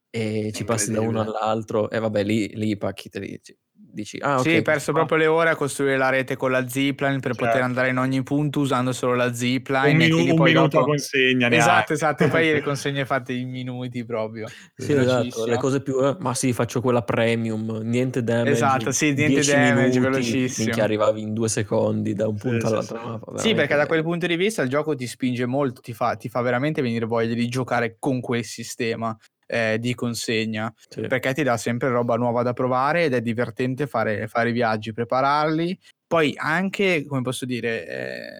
e 0.09 0.51
ci 0.53 0.63
passi 0.63 0.91
da 0.91 1.01
uno 1.01 1.21
all'altro 1.21 1.89
e 1.89 1.99
vabbè 1.99 2.23
lì, 2.23 2.55
lì 2.55 2.69
i 2.69 2.77
pacchi 2.77 3.09
te 3.09 3.19
li, 3.19 3.39
ci- 3.41 3.57
dici, 3.97 4.17
ah 4.19 4.35
ok. 4.35 4.41
sì, 4.41 4.49
hai 4.49 4.61
perso 4.61 4.91
qua- 4.91 5.05
proprio 5.05 5.17
le 5.17 5.27
ore 5.27 5.49
a 5.49 5.55
costruire 5.55 5.97
la 5.97 6.09
rete 6.09 6.35
con 6.35 6.51
la 6.51 6.67
zipline 6.67 7.19
per 7.19 7.33
poter 7.33 7.51
Certo. 7.53 7.65
andare 7.65 7.89
in 7.89 7.97
ogni 7.97 8.21
punto 8.23 8.59
usando 8.59 8.91
solo 8.91 9.15
la 9.15 9.33
zipline. 9.33 9.89
un, 9.91 9.95
minu- 9.97 10.31
un 10.31 10.43
minuto 10.43 10.67
dopo- 10.77 10.85
consegna 10.85 11.49
Esatto, 11.49 11.93
esatto. 11.93 12.23
E 12.23 12.27
poi 12.29 12.51
le 12.51 12.61
consegne 12.61 13.05
fatte 13.05 13.33
in 13.33 13.49
minuti 13.49 14.05
proprio. 14.05 14.47
Sì, 14.75 14.91
esatto, 14.93 15.45
le 15.45 15.57
cose 15.57 15.81
più... 15.81 15.99
eh, 16.05 16.15
ma 16.19 16.33
sì, 16.33 16.53
faccio 16.53 16.81
quella 16.81 17.01
premium, 17.01 17.79
niente 17.83 18.23
damage. 18.23 18.51
Esatto, 18.51 18.91
sì, 18.91 19.13
niente 19.13 19.27
10 19.33 19.51
damage, 19.51 19.99
minuti, 19.99 19.99
velocissimo. 19.99 20.65
Minchia, 20.65 20.83
arrivavi 20.83 21.21
in 21.21 21.33
due 21.33 21.49
secondi 21.49 22.13
da 22.13 22.27
un 22.27 22.37
Sì, 22.37 22.47
punto 22.47 22.67
sì, 22.67 22.73
all'altra 22.73 22.99
sì. 22.99 23.05
mappa. 23.05 23.17
Sì, 23.17 23.31
veramente 23.31 23.55
perché 23.55 23.75
da 23.75 23.85
quel 23.87 24.03
punto 24.03 24.27
di 24.27 24.35
vista 24.35 24.61
il 24.61 24.69
gioco 24.69 24.95
ti 24.95 25.07
spinge 25.07 25.45
molto, 25.45 25.81
ti 25.81 25.93
fa, 25.93 26.15
ti 26.15 26.29
fa 26.29 26.41
veramente 26.41 26.81
venire 26.81 27.05
voglia 27.05 27.33
di 27.33 27.47
giocare 27.47 27.95
con 27.99 28.19
quel 28.21 28.43
sistema 28.43 29.17
eh, 29.47 29.77
di 29.79 29.95
consegna, 29.95 30.71
Sì. 30.89 31.01
perché 31.07 31.33
ti 31.33 31.43
dà 31.43 31.57
sempre 31.57 31.89
roba 31.89 32.15
nuova 32.15 32.43
da 32.43 32.53
provare 32.53 33.05
ed 33.05 33.13
è 33.13 33.21
divertente 33.21 33.87
fare, 33.87 34.27
fare 34.27 34.49
i 34.49 34.53
viaggi, 34.53 34.93
prepararli. 34.93 35.77
Poi 36.05 36.33
anche, 36.37 37.05
come 37.07 37.21
posso 37.21 37.45
dire, 37.45 37.87
eh, 37.87 38.37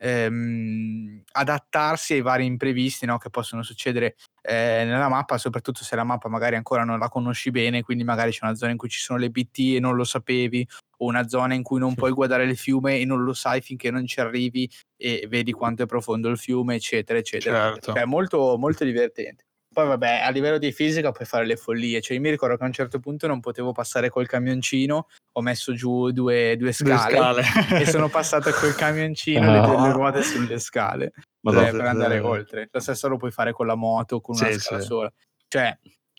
ehm, 0.00 1.22
adattarsi 1.32 2.14
ai 2.14 2.20
vari 2.22 2.44
imprevisti 2.46 3.06
no, 3.06 3.18
che 3.18 3.30
possono 3.30 3.62
succedere 3.62 4.16
eh, 4.42 4.82
nella 4.84 5.08
mappa, 5.08 5.38
soprattutto 5.38 5.84
se 5.84 5.96
la 5.96 6.04
mappa 6.04 6.28
magari 6.28 6.56
ancora 6.56 6.84
non 6.84 6.98
la 6.98 7.08
conosci 7.08 7.50
bene, 7.50 7.82
quindi 7.82 8.04
magari 8.04 8.30
c'è 8.30 8.44
una 8.44 8.54
zona 8.54 8.72
in 8.72 8.78
cui 8.78 8.88
ci 8.88 9.00
sono 9.00 9.18
le 9.18 9.30
BT 9.30 9.74
e 9.76 9.80
non 9.80 9.94
lo 9.96 10.04
sapevi, 10.04 10.66
o 10.98 11.06
una 11.06 11.28
zona 11.28 11.54
in 11.54 11.62
cui 11.62 11.78
non 11.78 11.94
puoi 11.94 12.12
guardare 12.12 12.44
il 12.44 12.56
fiume 12.56 12.98
e 12.98 13.04
non 13.04 13.22
lo 13.22 13.32
sai 13.32 13.60
finché 13.60 13.90
non 13.90 14.06
ci 14.06 14.20
arrivi 14.20 14.70
e 14.96 15.26
vedi 15.28 15.52
quanto 15.52 15.82
è 15.82 15.86
profondo 15.86 16.28
il 16.28 16.38
fiume, 16.38 16.76
eccetera, 16.76 17.18
eccetera. 17.18 17.72
Certo. 17.72 17.92
Cioè, 17.92 18.02
è 18.02 18.06
molto, 18.06 18.56
molto 18.58 18.84
divertente. 18.84 19.44
Poi, 19.78 19.86
vabbè, 19.86 20.22
a 20.24 20.30
livello 20.30 20.58
di 20.58 20.72
fisica 20.72 21.12
puoi 21.12 21.24
fare 21.24 21.46
le 21.46 21.54
follie. 21.54 22.00
Cioè, 22.00 22.16
io 22.16 22.20
mi 22.20 22.30
ricordo 22.30 22.56
che 22.56 22.64
a 22.64 22.66
un 22.66 22.72
certo 22.72 22.98
punto 22.98 23.28
non 23.28 23.38
potevo 23.38 23.70
passare 23.70 24.08
col 24.10 24.26
camioncino, 24.26 25.06
ho 25.30 25.40
messo 25.40 25.72
giù 25.72 26.10
due, 26.10 26.56
due 26.56 26.56
Due 26.56 26.72
scale, 26.72 27.42
scale. 27.42 27.42
e 27.82 27.86
sono 27.86 28.08
passato 28.08 28.50
col 28.50 28.74
camioncino 28.74 29.52
le, 29.52 29.58
Ah. 29.58 29.86
le 29.86 29.92
ruote 29.92 30.22
sulle 30.24 30.58
scale 30.58 31.12
Madonna. 31.42 31.68
cioè, 31.68 31.76
per 31.76 31.86
andare 31.86 32.18
oltre. 32.18 32.68
Lo 32.72 32.80
stesso 32.80 33.06
lo 33.06 33.18
puoi 33.18 33.30
fare 33.30 33.52
con 33.52 33.68
la 33.68 33.76
moto, 33.76 34.20
con 34.20 34.34
una 34.36 34.50
Sì, 34.50 34.58
scala 34.58 34.80
sì. 34.80 34.86
sola. 34.88 35.12
Cioè, 35.46 35.78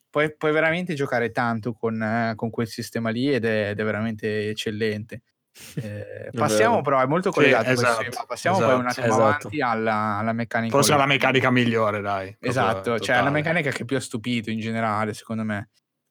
puoi, 0.10 0.34
puoi 0.38 0.53
veramente 0.53 0.93
giocare 0.93 1.32
tanto 1.32 1.74
con, 1.74 2.01
eh, 2.01 2.36
con 2.38 2.49
quel 2.49 2.68
sistema 2.68 3.10
lì 3.10 3.30
ed 3.30 3.43
è, 3.43 3.72
ed 3.72 3.80
è 3.82 3.84
veramente 3.84 4.47
eccellente. 4.51 5.22
Eh, 5.76 6.30
passiamo 6.32 6.72
vero. 6.76 6.84
però, 6.84 7.01
è 7.01 7.05
molto 7.05 7.30
Sì, 7.32 7.36
collegato 7.38 7.64
questo 7.66 7.86
esatto. 7.86 8.26
Passiamo 8.28 8.57
poi 8.57 8.74
un 8.74 8.88
esatto, 8.88 8.89
attimo 8.89 9.05
esatto. 9.07 9.24
avanti 9.24 9.62
alla, 9.62 10.18
alla 10.18 10.34
meccanica. 10.34 10.76
Forse 10.76 10.93
è 10.93 10.95
la 10.95 11.01
online. 11.03 11.18
meccanica 11.20 11.51
migliore, 11.51 12.01
dai. 12.01 12.36
Esatto, 12.39 12.99
cioè 12.99 13.18
è 13.18 13.22
la 13.22 13.30
meccanica 13.30 13.72
che 13.72 13.86
più 13.86 13.97
ha 13.97 14.01
stupito 14.01 14.49
in 14.49 14.60
generale, 14.60 15.14
secondo 15.14 15.43
me. 15.43 15.70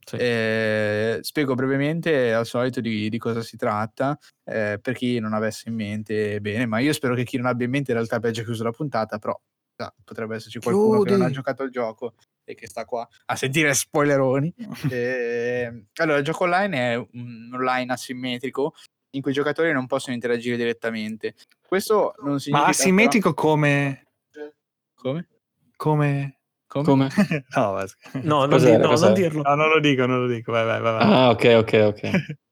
Sì. 0.09 0.17
Eh, 0.17 1.19
spiego 1.21 1.55
brevemente 1.55 2.33
al 2.33 2.47
solito 2.47 2.81
di, 2.81 3.11
di 3.11 3.19
cosa 3.19 3.43
si 3.43 3.59
tratta, 3.59 4.19
eh, 4.45 4.79
per 4.81 4.95
chi 4.95 5.19
non 5.19 5.35
avesse 5.35 5.69
in 5.69 5.75
mente 5.75 6.41
bene, 6.41 6.65
ma 6.65 6.79
io 6.79 6.95
spero 6.95 7.15
che 7.15 7.25
chi 7.25 7.37
non 7.37 7.45
abbia 7.45 7.67
in 7.67 7.73
mente 7.73 7.91
in 7.91 7.99
realtà 7.99 8.17
abbia 8.17 8.31
già 8.31 8.43
chiuso 8.43 8.65
la 8.65 8.71
puntata, 8.71 9.19
però 9.19 9.39
ah, 9.77 9.95
potrebbe 10.03 10.37
esserci 10.37 10.61
qualcuno 10.61 11.03
che 11.03 11.11
non 11.11 11.21
ha 11.21 11.25
Chiudi. 11.25 11.35
giocato 11.35 11.63
il 11.63 11.71
gioco 11.71 12.15
e 12.43 12.55
che 12.55 12.67
sta 12.67 12.87
qua 12.87 13.07
a 13.27 13.37
sentire 13.37 13.75
spoileroni. 13.75 14.55
Eh, 14.91 15.85
allora, 15.97 16.19
il 16.19 16.25
gioco 16.25 16.45
online 16.45 16.93
è 16.93 16.97
un 16.97 17.51
online 17.53 17.93
asimmetrico 17.93 18.73
in 19.11 19.23
cui 19.23 19.31
i 19.31 19.35
giocatori 19.35 19.73
non 19.73 19.87
possono 19.87 20.15
interagire 20.15 20.57
direttamente. 20.57 21.35
Questo 21.67 22.15
non 22.23 22.39
significa... 22.41 22.51
Ma 22.51 22.61
però- 22.61 22.71
asimmetrico 22.71 23.35
come... 23.35 24.07
Come? 24.95 25.27
come... 25.77 26.39
Come? 26.67 26.85
Come? 26.85 27.09
no, 27.57 27.71
va- 27.73 27.87
No, 28.23 28.45
non, 28.45 28.59
di- 28.63 28.77
no, 28.77 28.95
non 28.95 29.15
dirlo. 29.15 29.43
no, 29.43 29.55
non 29.55 29.69
lo 29.71 29.81
dico, 29.81 30.05
non 30.05 30.21
lo 30.21 30.27
dico. 30.27 30.53
Vai, 30.53 30.67
vai, 30.67 30.81
vai. 30.81 30.93
vai. 30.93 31.03
Ah, 31.03 31.31
ok, 31.31 31.45
ok, 31.61 31.73
ok. 31.87 32.03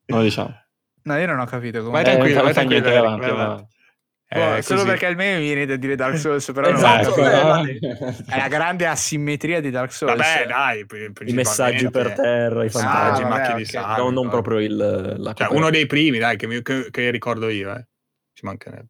Non 0.06 0.18
lo 0.20 0.22
diciamo. 0.22 0.54
No, 1.02 1.16
io 1.18 1.26
non 1.26 1.38
ho 1.40 1.44
capito 1.44 1.80
come. 1.80 1.90
Vai 1.90 2.00
Eh, 2.00 2.04
tranquillo, 2.04 2.34
non 2.36 2.44
vai 2.44 2.52
tranquillo, 2.54 2.80
niente, 2.80 2.98
vai 2.98 3.10
Eric, 3.10 3.20
avanti, 3.22 3.26
vai 3.26 3.36
vai 3.36 3.54
avanti. 3.54 3.75
Boh, 4.28 4.56
Eh, 4.56 4.62
solo 4.62 4.80
così. 4.80 4.90
perché 4.90 5.06
il 5.06 5.16
meme 5.16 5.38
mi 5.38 5.44
viene 5.44 5.66
da 5.66 5.76
dire 5.76 5.94
Dark 5.94 6.18
Souls, 6.18 6.50
però 6.52 6.68
Esatto, 6.68 7.10
Ecco. 7.16 7.64
eh, 7.64 7.78
è 8.28 8.36
la 8.36 8.48
grande 8.48 8.86
asimmetria 8.86 9.60
di 9.60 9.70
Dark 9.70 9.92
Souls. 9.92 10.16
Vabbè, 10.16 10.46
dai. 10.46 10.84
I 11.26 11.32
messaggi 11.32 11.88
per 11.90 12.12
terra, 12.12 12.62
i 12.62 12.64
Messaggi, 12.64 12.84
fantasmi. 12.84 13.24
Ah, 13.24 13.28
vabbè, 13.28 13.40
macchie 13.40 13.54
di 13.54 13.62
ok. 13.62 13.68
sangue. 13.68 13.96
No, 14.02 14.10
non 14.10 14.24
no. 14.24 14.30
proprio 14.30 14.58
il, 14.58 15.14
la 15.18 15.32
Cioè, 15.32 15.48
uno 15.54 15.70
dei 15.70 15.86
primi, 15.86 16.18
dai, 16.18 16.36
che, 16.36 16.46
mi- 16.48 16.60
che- 16.62 16.88
che 16.90 17.10
ricordo 17.10 17.48
io, 17.48 17.72
eh. 17.74 17.86
Ci 18.32 18.44
mancherebbe. 18.44 18.88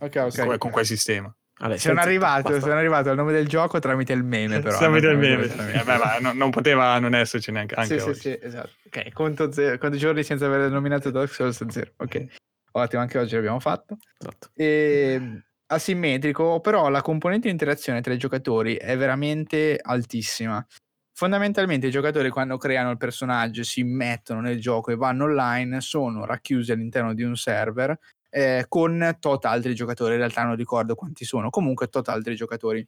Ok, 0.00 0.16
ok. 0.16 0.44
Con, 0.46 0.58
con 0.58 0.70
quel 0.70 0.84
sistema. 0.84 1.34
Vabbè, 1.60 1.76
Sono 1.78 2.00
arrivato, 2.00 2.60
sono 2.60 2.74
arrivato 2.74 3.10
al 3.10 3.16
nome 3.16 3.32
del 3.32 3.48
gioco 3.48 3.78
tramite 3.80 4.12
il 4.12 4.22
meme, 4.22 4.60
però. 4.60 4.76
Tramite 4.78 5.06
non 5.06 5.14
il 5.14 5.18
meme. 5.18 5.42
direttamente. 5.42 5.80
Eh, 5.80 5.82
ma 5.84 6.18
non, 6.20 6.36
non 6.36 6.50
poteva 6.50 6.98
non 7.00 7.14
esserci 7.16 7.50
neanche 7.50 7.74
anche 7.74 7.98
sì, 7.98 8.08
oggi. 8.08 8.14
sì, 8.14 8.20
sì, 8.30 8.38
esatto. 8.42 8.70
Ok, 8.86 9.12
conto 9.12 9.50
zero, 9.50 9.76
quanti 9.78 9.98
giorni 9.98 10.22
senza 10.22 10.46
aver 10.46 10.70
nominato 10.70 11.10
Dark 11.10 11.32
Souls? 11.32 11.66
Zero. 11.68 11.90
Ok, 11.96 12.26
ottimo, 12.72 13.02
anche 13.02 13.18
oggi 13.18 13.34
l'abbiamo 13.34 13.60
fatto. 13.60 13.96
Esatto. 14.18 14.50
E, 14.54 15.42
asimmetrico, 15.66 16.60
però 16.60 16.88
la 16.88 17.02
componente 17.02 17.46
di 17.46 17.52
interazione 17.52 18.00
tra 18.00 18.12
i 18.12 18.18
giocatori 18.18 18.76
è 18.76 18.96
veramente 18.96 19.78
altissima. 19.80 20.64
Fondamentalmente 21.12 21.88
i 21.88 21.90
giocatori 21.90 22.30
quando 22.30 22.56
creano 22.56 22.90
il 22.90 22.96
personaggio, 22.96 23.64
si 23.64 23.82
mettono 23.82 24.40
nel 24.40 24.60
gioco 24.60 24.92
e 24.92 24.96
vanno 24.96 25.24
online, 25.24 25.80
sono 25.80 26.24
racchiusi 26.24 26.72
all'interno 26.72 27.12
di 27.12 27.24
un 27.24 27.36
server 27.36 27.98
eh, 28.30 28.66
con 28.68 29.16
tot 29.18 29.44
altri 29.44 29.74
giocatori, 29.74 30.12
in 30.12 30.18
realtà 30.18 30.44
non 30.44 30.54
ricordo 30.54 30.94
quanti 30.94 31.24
sono, 31.24 31.50
comunque 31.50 31.88
tot 31.88 32.08
altri 32.08 32.34
giocatori. 32.34 32.86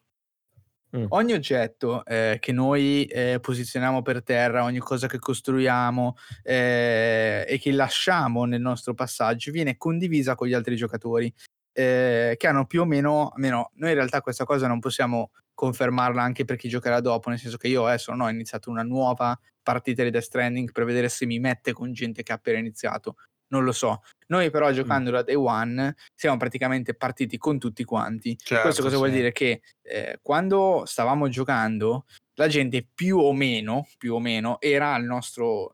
Mm. 0.97 1.05
Ogni 1.11 1.35
oggetto 1.35 2.05
eh, 2.05 2.39
che 2.41 2.51
noi 2.51 3.05
eh, 3.05 3.39
posizioniamo 3.41 4.03
per 4.03 4.25
terra, 4.25 4.65
ogni 4.65 4.79
cosa 4.79 5.07
che 5.07 5.21
costruiamo 5.21 6.17
eh, 6.43 7.45
e 7.49 7.59
che 7.61 7.71
lasciamo 7.71 8.45
nel 8.45 8.61
nostro 8.61 8.93
passaggio 8.95 9.53
viene 9.53 9.77
condivisa 9.77 10.35
con 10.35 10.49
gli 10.49 10.53
altri 10.53 10.75
giocatori 10.75 11.33
eh, 11.73 12.35
che 12.37 12.47
hanno 12.47 12.67
più 12.67 12.81
o 12.81 12.85
meno, 12.85 13.29
almeno 13.29 13.71
noi 13.75 13.91
in 13.91 13.97
realtà 13.97 14.21
questa 14.21 14.45
cosa 14.45 14.67
non 14.67 14.81
possiamo 14.81 15.31
confermarla 15.55 16.23
anche 16.23 16.45
per 16.45 16.57
chi 16.57 16.69
giocherà 16.69 17.01
dopo, 17.01 17.29
nel 17.29 17.39
senso 17.39 17.57
che 17.57 17.69
io 17.69 17.87
adesso 17.87 18.11
non 18.11 18.23
ho 18.23 18.31
iniziato 18.31 18.71
una 18.71 18.83
nuova 18.83 19.39
partita 19.63 20.03
di 20.03 20.11
Death 20.11 20.25
Stranding 20.25 20.73
per 20.73 20.85
vedere 20.85 21.09
se 21.09 21.27
mi 21.27 21.39
mette 21.39 21.73
con 21.73 21.93
gente 21.93 22.23
che 22.23 22.33
ha 22.33 22.37
appena 22.37 22.59
iniziato, 22.59 23.17
non 23.51 23.65
lo 23.65 23.73
so. 23.73 24.03
Noi 24.29 24.47
Mm. 24.47 24.51
però 24.51 24.71
giocando 24.73 25.11
da 25.11 25.23
Day 25.23 25.35
One 25.35 25.95
siamo 26.15 26.37
praticamente 26.37 26.95
partiti 26.95 27.37
con 27.39 27.59
tutti 27.59 27.85
quanti. 27.85 28.37
Certo, 28.39 28.63
Questo 28.65 28.83
cosa 28.83 28.97
vuol 28.97 29.11
sì. 29.11 29.17
dire? 29.17 29.33
Che 29.33 29.63
eh, 29.83 30.19
quando 30.23 30.85
stavamo 30.87 31.29
giocando 31.29 32.07
la 32.35 32.49
gente 32.49 32.87
più 32.95 33.19
o 33.19 33.33
meno, 33.33 33.87
più 33.99 34.15
o 34.15 34.21
meno 34.21 34.61
era 34.61 34.95
al 34.95 35.05
nostro, 35.05 35.73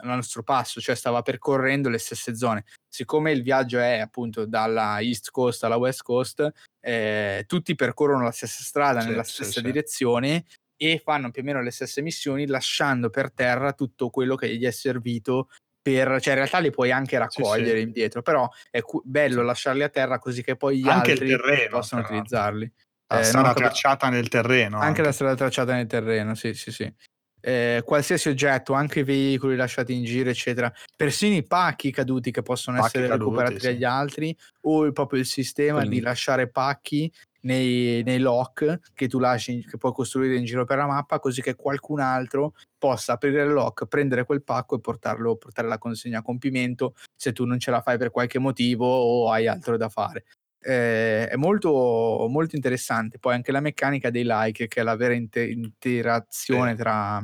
al 0.00 0.06
nostro 0.06 0.42
passo, 0.42 0.80
cioè 0.80 0.94
stava 0.94 1.22
percorrendo 1.22 1.88
le 1.88 1.98
stesse 1.98 2.34
zone. 2.34 2.64
Siccome 2.88 3.30
il 3.32 3.42
viaggio 3.42 3.78
è 3.78 3.98
appunto 3.98 4.46
dalla 4.46 5.00
East 5.00 5.30
Coast 5.30 5.62
alla 5.64 5.76
West 5.76 6.02
Coast, 6.02 6.50
eh, 6.80 7.44
tutti 7.46 7.74
percorrono 7.74 8.24
la 8.24 8.30
stessa 8.32 8.62
strada 8.62 9.00
Sì, 9.00 9.08
nella 9.08 9.22
stessa 9.22 9.60
sì. 9.60 9.62
direzione 9.62 10.46
e 10.80 11.00
fanno 11.04 11.30
più 11.30 11.42
o 11.42 11.44
meno 11.44 11.60
le 11.60 11.72
stesse 11.72 12.00
missioni 12.00 12.46
lasciando 12.46 13.10
per 13.10 13.32
terra 13.32 13.72
tutto 13.72 14.10
quello 14.10 14.34
che 14.36 14.56
gli 14.56 14.64
è 14.64 14.70
servito 14.70 15.48
per, 15.92 16.20
cioè 16.20 16.32
in 16.32 16.38
realtà 16.38 16.58
li 16.58 16.70
puoi 16.70 16.90
anche 16.90 17.16
Sì, 17.16 17.16
raccogliere 17.16 17.78
sì. 17.78 17.84
indietro, 17.84 18.22
però 18.22 18.48
è 18.70 18.80
cu- 18.80 19.02
bello 19.04 19.40
Sì. 19.40 19.46
lasciarli 19.46 19.82
a 19.82 19.88
terra 19.88 20.18
così 20.18 20.42
che 20.42 20.56
poi 20.56 20.78
gli 20.78 20.88
Anche 20.88 21.12
il 21.12 21.18
altri 21.20 21.28
terreno, 21.36 21.68
possono 21.78 22.00
l'altro. 22.00 22.16
utilizzarli. 22.16 22.72
La 23.10 23.20
Eh, 23.20 23.24
strada 23.24 23.48
capito- 23.48 23.64
tracciata 23.68 24.08
nel 24.10 24.28
terreno. 24.28 24.78
anche 24.80 25.02
la 25.02 25.12
strada 25.12 25.34
tracciata 25.34 25.74
nel 25.74 25.86
terreno, 25.86 26.34
sì, 26.34 26.52
sì, 26.54 26.70
sì. 26.70 26.92
Eh, 27.40 27.82
qualsiasi 27.84 28.28
oggetto, 28.28 28.72
anche 28.72 29.00
i 29.00 29.04
veicoli 29.04 29.54
lasciati 29.54 29.94
in 29.94 30.04
giro, 30.04 30.28
eccetera, 30.28 30.70
persino 30.96 31.36
i 31.36 31.46
pacchi 31.46 31.92
caduti 31.92 32.30
che 32.32 32.42
possono 32.42 32.76
Pacchi 32.78 32.96
essere 32.96 33.08
caduti, 33.08 33.24
recuperati 33.30 33.60
sì. 33.60 33.66
dagli 33.66 33.84
altri, 33.84 34.36
o 34.62 34.84
il- 34.84 34.92
proprio 34.92 35.20
il 35.20 35.26
sistema 35.26 35.78
Quindi- 35.78 35.96
di 35.96 36.02
lasciare 36.02 36.48
pacchi 36.50 37.10
nei, 37.40 38.02
nei 38.02 38.18
lock 38.18 38.80
che 38.94 39.08
tu 39.08 39.18
lasci, 39.18 39.64
che 39.64 39.76
puoi 39.76 39.92
costruire 39.92 40.36
in 40.36 40.44
giro 40.44 40.64
per 40.64 40.78
la 40.78 40.86
mappa, 40.86 41.18
così 41.18 41.42
che 41.42 41.54
qualcun 41.54 42.00
altro 42.00 42.54
possa 42.78 43.14
aprire 43.14 43.42
il 43.42 43.52
lock, 43.52 43.86
prendere 43.86 44.24
quel 44.24 44.42
pacco 44.42 44.76
e 44.76 44.80
portarlo, 44.80 45.36
portare 45.36 45.68
la 45.68 45.78
consegna 45.78 46.18
a 46.18 46.22
compimento 46.22 46.94
se 47.14 47.32
tu 47.32 47.44
non 47.44 47.58
ce 47.58 47.70
la 47.70 47.80
fai 47.80 47.98
per 47.98 48.10
qualche 48.10 48.38
motivo 48.38 48.86
o 48.86 49.30
hai 49.30 49.46
altro 49.46 49.76
da 49.76 49.88
fare. 49.88 50.24
Eh, 50.60 51.28
è 51.28 51.36
molto, 51.36 52.26
molto 52.28 52.56
interessante. 52.56 53.18
Poi 53.18 53.34
anche 53.34 53.52
la 53.52 53.60
meccanica 53.60 54.10
dei 54.10 54.24
like, 54.26 54.66
che 54.66 54.80
è 54.80 54.84
la 54.84 54.96
vera 54.96 55.14
inte- 55.14 55.48
interazione 55.48 56.74
tra, 56.74 57.22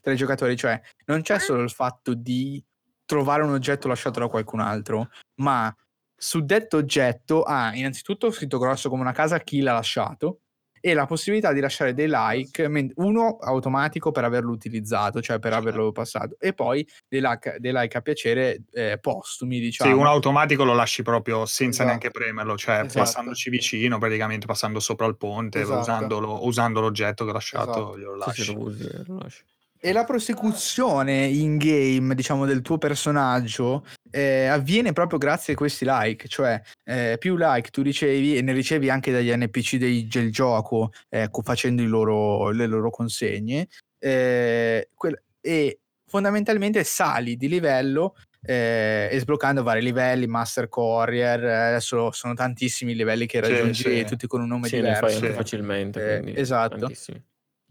tra 0.00 0.12
i 0.12 0.16
giocatori, 0.16 0.56
cioè 0.56 0.80
non 1.06 1.22
c'è 1.22 1.38
solo 1.38 1.62
il 1.62 1.70
fatto 1.70 2.14
di 2.14 2.62
trovare 3.04 3.42
un 3.42 3.50
oggetto 3.50 3.88
lasciato 3.88 4.20
da 4.20 4.28
qualcun 4.28 4.60
altro, 4.60 5.10
ma 5.40 5.74
su 6.22 6.44
detto 6.44 6.76
oggetto 6.76 7.42
ha 7.44 7.74
innanzitutto 7.74 8.30
scritto 8.30 8.58
grosso 8.58 8.90
come 8.90 9.00
una 9.00 9.12
casa 9.12 9.40
chi 9.40 9.60
l'ha 9.62 9.72
lasciato 9.72 10.40
e 10.78 10.92
la 10.92 11.06
possibilità 11.06 11.52
di 11.52 11.60
lasciare 11.60 11.94
dei 11.94 12.08
like, 12.10 12.92
uno 12.96 13.38
automatico 13.38 14.10
per 14.12 14.24
averlo 14.24 14.50
utilizzato, 14.50 15.20
cioè 15.22 15.38
per 15.38 15.52
averlo 15.52 15.92
passato, 15.92 16.36
e 16.38 16.52
poi 16.54 16.86
dei 17.08 17.20
like, 17.20 17.56
dei 17.58 17.72
like 17.72 17.96
a 17.96 18.00
piacere 18.00 18.62
eh, 18.72 18.98
postumi, 19.00 19.60
diciamo. 19.60 19.90
Sì, 19.90 19.98
un 19.98 20.06
automatico 20.06 20.64
lo 20.64 20.74
lasci 20.74 21.02
proprio 21.02 21.44
senza 21.46 21.82
Esatto. 21.84 21.84
neanche 21.88 22.10
premerlo, 22.10 22.56
cioè 22.56 22.80
Esatto. 22.84 22.98
passandoci 22.98 23.50
vicino, 23.50 23.98
praticamente 23.98 24.46
passando 24.46 24.80
sopra 24.80 25.06
il 25.06 25.16
ponte, 25.18 25.60
Esatto. 25.60 25.80
usandolo- 25.80 26.46
usando 26.46 26.80
l'oggetto 26.80 27.24
che 27.24 27.30
ho 27.30 27.34
lasciato, 27.34 27.70
Esatto. 27.70 27.98
glielo 27.98 28.16
lasci. 28.16 28.42
sì, 28.42 28.54
lo 28.54 28.60
usi 28.60 28.88
lo 29.06 29.18
lasci. 29.18 29.42
E 29.82 29.92
la 29.92 30.04
prosecuzione 30.04 31.24
in 31.24 31.56
game, 31.56 32.14
diciamo, 32.14 32.44
del 32.44 32.60
tuo 32.60 32.76
personaggio 32.76 33.84
eh, 34.10 34.46
avviene 34.46 34.92
proprio 34.92 35.18
grazie 35.18 35.52
a 35.54 35.56
questi 35.56 35.84
like, 35.86 36.28
cioè 36.28 36.60
eh, 36.84 37.16
più 37.18 37.36
like 37.36 37.70
tu 37.70 37.82
ricevi 37.82 38.36
e 38.36 38.42
ne 38.42 38.52
ricevi 38.52 38.90
anche 38.90 39.12
dagli 39.12 39.30
NPC 39.32 39.76
dei- 39.76 40.06
del 40.06 40.32
gioco 40.32 40.92
ecco, 41.08 41.42
facendo 41.42 41.82
i 41.82 41.86
loro- 41.86 42.50
le 42.50 42.66
loro 42.66 42.90
consegne 42.90 43.68
eh, 43.98 44.88
quel- 44.94 45.22
e 45.40 45.80
fondamentalmente 46.06 46.82
sali 46.84 47.36
di 47.36 47.48
livello 47.48 48.14
eh, 48.42 49.08
e 49.12 49.18
sbloccando 49.20 49.62
vari 49.62 49.82
livelli, 49.82 50.26
Master 50.26 50.68
Courier, 50.68 51.44
eh, 51.44 51.54
adesso 51.54 52.10
sono 52.10 52.32
tantissimi 52.32 52.92
i 52.92 52.94
livelli 52.94 53.26
che 53.26 53.42
Sì, 53.44 53.50
raggiungi 53.52 53.82
sì. 53.82 54.04
tutti 54.06 54.26
con 54.26 54.40
un 54.40 54.48
nome 54.48 54.68
Sì, 54.68 54.76
diverso. 54.76 55.26
sì. 55.26 55.32
facilmente. 55.32 56.14
Eh, 56.16 56.20
quindi 56.20 56.40
esatto. 56.40 56.90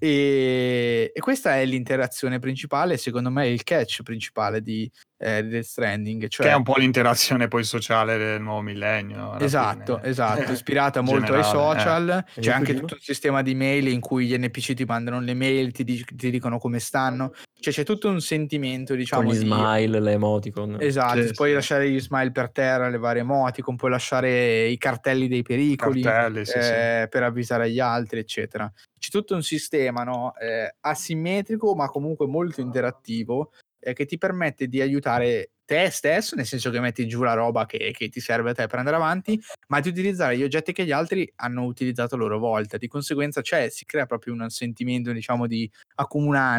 E, 0.02 1.12
e 1.14 1.20
questa 1.20 1.58
è 1.58 1.66
l'interazione 1.66 2.40
principale, 2.40 2.96
secondo 2.98 3.30
me, 3.30 3.48
il 3.50 3.64
catch 3.64 4.02
principale 4.04 4.62
di, 4.62 4.90
eh, 5.22 5.44
di 5.44 5.50
Death 5.50 5.66
Stranding. 5.66 6.28
Cioè, 6.28 6.46
Che 6.46 6.52
è 6.52 6.56
un 6.56 6.64
po' 6.64 6.76
l'interazione 6.78 7.50
poi 7.50 7.64
sociale 7.66 8.18
del 8.18 8.42
nuovo 8.42 8.62
millennio. 8.62 9.38
Esatto, 9.38 9.98
fine. 9.98 10.08
esatto, 10.08 10.52
ispirata 10.52 11.00
In 11.00 11.06
molto 11.06 11.34
ai 11.34 11.42
generale, 11.42 11.48
eh. 11.48 11.80
social. 11.80 12.26
E 12.36 12.42
C'è 12.42 12.52
anche 12.52 12.74
tutto 12.74 12.94
un 12.94 13.00
sistema 13.02 13.42
di 13.42 13.54
mail 13.54 13.88
in 13.90 14.00
cui 14.00 14.28
gli 14.28 14.38
NPC 14.38 14.74
ti 14.74 14.86
mandano 14.86 15.20
le 15.20 15.34
mail, 15.34 15.72
ti, 15.74 15.84
di- 15.84 16.06
ti 16.16 16.32
dicono 16.32 16.58
come 16.58 16.80
stanno. 16.80 17.34
Cioè 17.60 17.74
c'è 17.74 17.84
tutto 17.84 18.08
un 18.08 18.22
sentimento, 18.22 18.96
diciamo, 18.96 19.24
Con 19.24 19.34
gli 19.34 19.40
di... 19.40 19.46
smile, 19.46 20.00
le 20.00 20.12
emoticon. 20.14 20.78
Esatto, 20.80 21.22
Sì, 21.28 21.34
puoi 21.34 21.50
sì. 21.50 21.56
lasciare 21.56 21.90
gli 21.92 22.00
smile 22.00 22.32
per 22.32 22.52
terra, 22.52 22.88
le 22.88 22.98
varie 22.98 23.22
emoticon, 23.22 23.76
puoi 23.76 23.92
lasciare 23.92 24.68
i 24.68 24.78
cartelli 24.78 25.28
dei 25.28 25.42
pericoli 25.42 26.02
Cartelli, 26.02 26.46
sì, 26.46 26.52
sì. 26.54 26.58
eh, 26.72 27.08
per 27.10 27.24
avvisare 27.24 27.70
gli 27.70 27.82
altri, 27.82 28.20
eccetera. 28.20 28.72
C'è 28.98 29.10
tutto 29.10 29.36
un 29.36 29.44
sistema 29.44 30.04
no? 30.04 30.34
eh, 30.38 30.74
asimmetrico, 30.80 31.76
ma 31.76 31.88
comunque 31.88 32.28
molto 32.28 32.62
interattivo, 32.62 33.52
eh, 33.80 33.94
che 33.94 34.06
ti 34.06 34.18
permette 34.18 34.68
di 34.68 34.82
aiutare 34.82 35.52
te 35.66 35.90
stesso, 35.92 36.36
nel 36.36 36.46
senso 36.48 36.72
che 36.72 36.80
metti 36.80 37.08
giù 37.08 37.22
la 37.22 37.34
roba 37.34 37.66
che, 37.68 37.92
che 37.96 38.10
ti 38.10 38.20
serve 38.20 38.52
a 38.52 38.54
te 38.54 38.66
per 38.68 38.80
andare 38.80 38.96
avanti, 38.98 39.40
ma 39.68 39.80
di 39.80 39.90
utilizzare 39.90 40.36
gli 40.38 40.44
oggetti 40.44 40.74
che 40.74 40.84
gli 40.86 40.92
altri 40.92 41.32
hanno 41.38 41.64
utilizzato 41.66 42.16
a 42.16 42.18
loro 42.18 42.40
volta. 42.40 42.78
Di 42.78 42.88
conseguenza, 42.88 43.42
c'è, 43.42 43.70
si 43.70 43.86
crea 43.86 44.06
proprio 44.08 44.34
un 44.34 44.50
sentimento, 44.50 45.12
diciamo, 45.12 45.46
di 45.48 45.70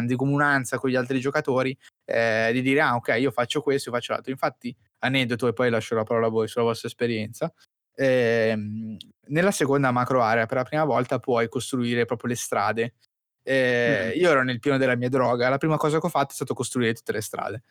di 0.05 0.15
comunanza 0.15 0.77
con 0.77 0.89
gli 0.89 0.95
altri 0.95 1.19
giocatori, 1.19 1.77
eh, 2.05 2.51
di 2.53 2.61
dire, 2.61 2.81
ah, 2.81 2.95
ok, 2.95 3.15
io 3.19 3.31
faccio 3.31 3.61
questo, 3.61 3.89
io 3.89 3.95
faccio 3.95 4.13
l'altro. 4.13 4.31
Infatti, 4.31 4.75
aneddoto, 4.99 5.47
e 5.47 5.53
poi 5.53 5.69
lascio 5.69 5.95
la 5.95 6.03
parola 6.03 6.27
a 6.27 6.29
voi 6.29 6.47
sulla 6.47 6.65
vostra 6.65 6.87
esperienza. 6.87 7.51
ehm, 7.95 8.97
nella 9.27 9.51
seconda 9.51 9.91
macro 9.91 10.21
area, 10.21 10.45
per 10.45 10.57
la 10.57 10.63
prima 10.63 10.83
volta, 10.85 11.19
puoi 11.19 11.47
costruire 11.49 12.05
proprio 12.05 12.29
le 12.29 12.35
strade. 12.35 12.93
Eh, 13.43 14.13
Io 14.15 14.29
ero 14.29 14.43
nel 14.43 14.59
pieno 14.59 14.77
della 14.77 14.95
mia 14.95 15.09
droga. 15.09 15.49
La 15.49 15.57
prima 15.57 15.77
cosa 15.77 15.99
che 15.99 16.05
ho 16.05 16.09
fatto 16.09 16.31
è 16.31 16.35
stato 16.35 16.53
costruire 16.53 16.93
tutte 16.93 17.11
le 17.11 17.21
strade. 17.21 17.63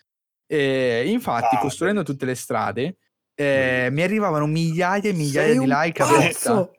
E 0.46 1.04
infatti, 1.08 1.56
Ah, 1.56 1.58
costruendo 1.60 2.02
tutte 2.02 2.24
le 2.26 2.34
strade, 2.34 2.96
eh, 3.34 3.88
mi 3.92 4.02
arrivavano 4.02 4.46
migliaia 4.46 5.10
e 5.10 5.12
migliaia 5.12 5.50
Sei 5.54 5.58
di 5.58 5.66
like 5.66 6.02
a 6.02 6.06
volta. 6.06 6.28
pazzo! 6.32 6.74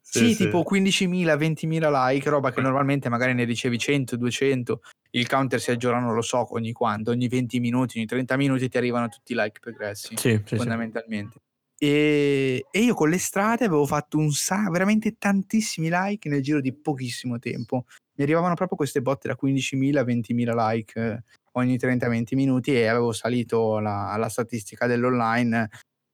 Sì, 0.00 0.34
tipo 0.34 0.62
15.000, 0.62 1.36
20.000 1.36 2.08
like, 2.08 2.28
roba 2.28 2.50
che 2.52 2.60
normalmente 2.60 3.08
magari 3.08 3.32
ne 3.32 3.44
ricevi 3.44 3.78
100, 3.78 4.16
200. 4.16 4.82
Il 5.12 5.26
counter 5.28 5.60
si 5.60 5.70
aggiorna, 5.70 6.00
non 6.00 6.14
lo 6.14 6.20
so, 6.22 6.52
ogni 6.54 6.72
quanto, 6.72 7.10
ogni 7.12 7.28
20 7.28 7.60
minuti, 7.60 7.98
ogni 7.98 8.06
30 8.06 8.36
minuti 8.36 8.68
ti 8.68 8.76
arrivano 8.76 9.08
tutti 9.08 9.32
i 9.32 9.36
like 9.36 9.60
progressi, 9.60 10.16
Sì, 10.16 10.30
sì, 10.30 10.40
sì. 10.44 10.56
fondamentalmente. 10.56 11.36
E, 11.78 12.64
e 12.70 12.78
io 12.80 12.94
con 12.94 13.08
le 13.08 13.18
strade 13.18 13.64
avevo 13.64 13.86
fatto 13.86 14.18
un 14.18 14.30
sa- 14.32 14.68
veramente 14.70 15.16
tantissimi 15.18 15.88
like 15.90 16.28
nel 16.28 16.42
giro 16.42 16.60
di 16.60 16.72
pochissimo 16.74 17.38
tempo. 17.38 17.86
Mi 18.14 18.24
arrivavano 18.24 18.54
proprio 18.54 18.76
queste 18.76 19.00
botte 19.02 19.28
da 19.28 19.36
15.000, 19.40 20.02
20.000 20.04 20.54
like 20.70 21.00
eh, 21.00 21.22
ogni 21.52 21.76
30-20 21.76 22.34
minuti 22.34 22.74
e 22.74 22.86
avevo 22.86 23.12
salito 23.12 23.78
la, 23.78 24.14
la 24.18 24.28
statistica 24.28 24.86
dell'online 24.86 25.68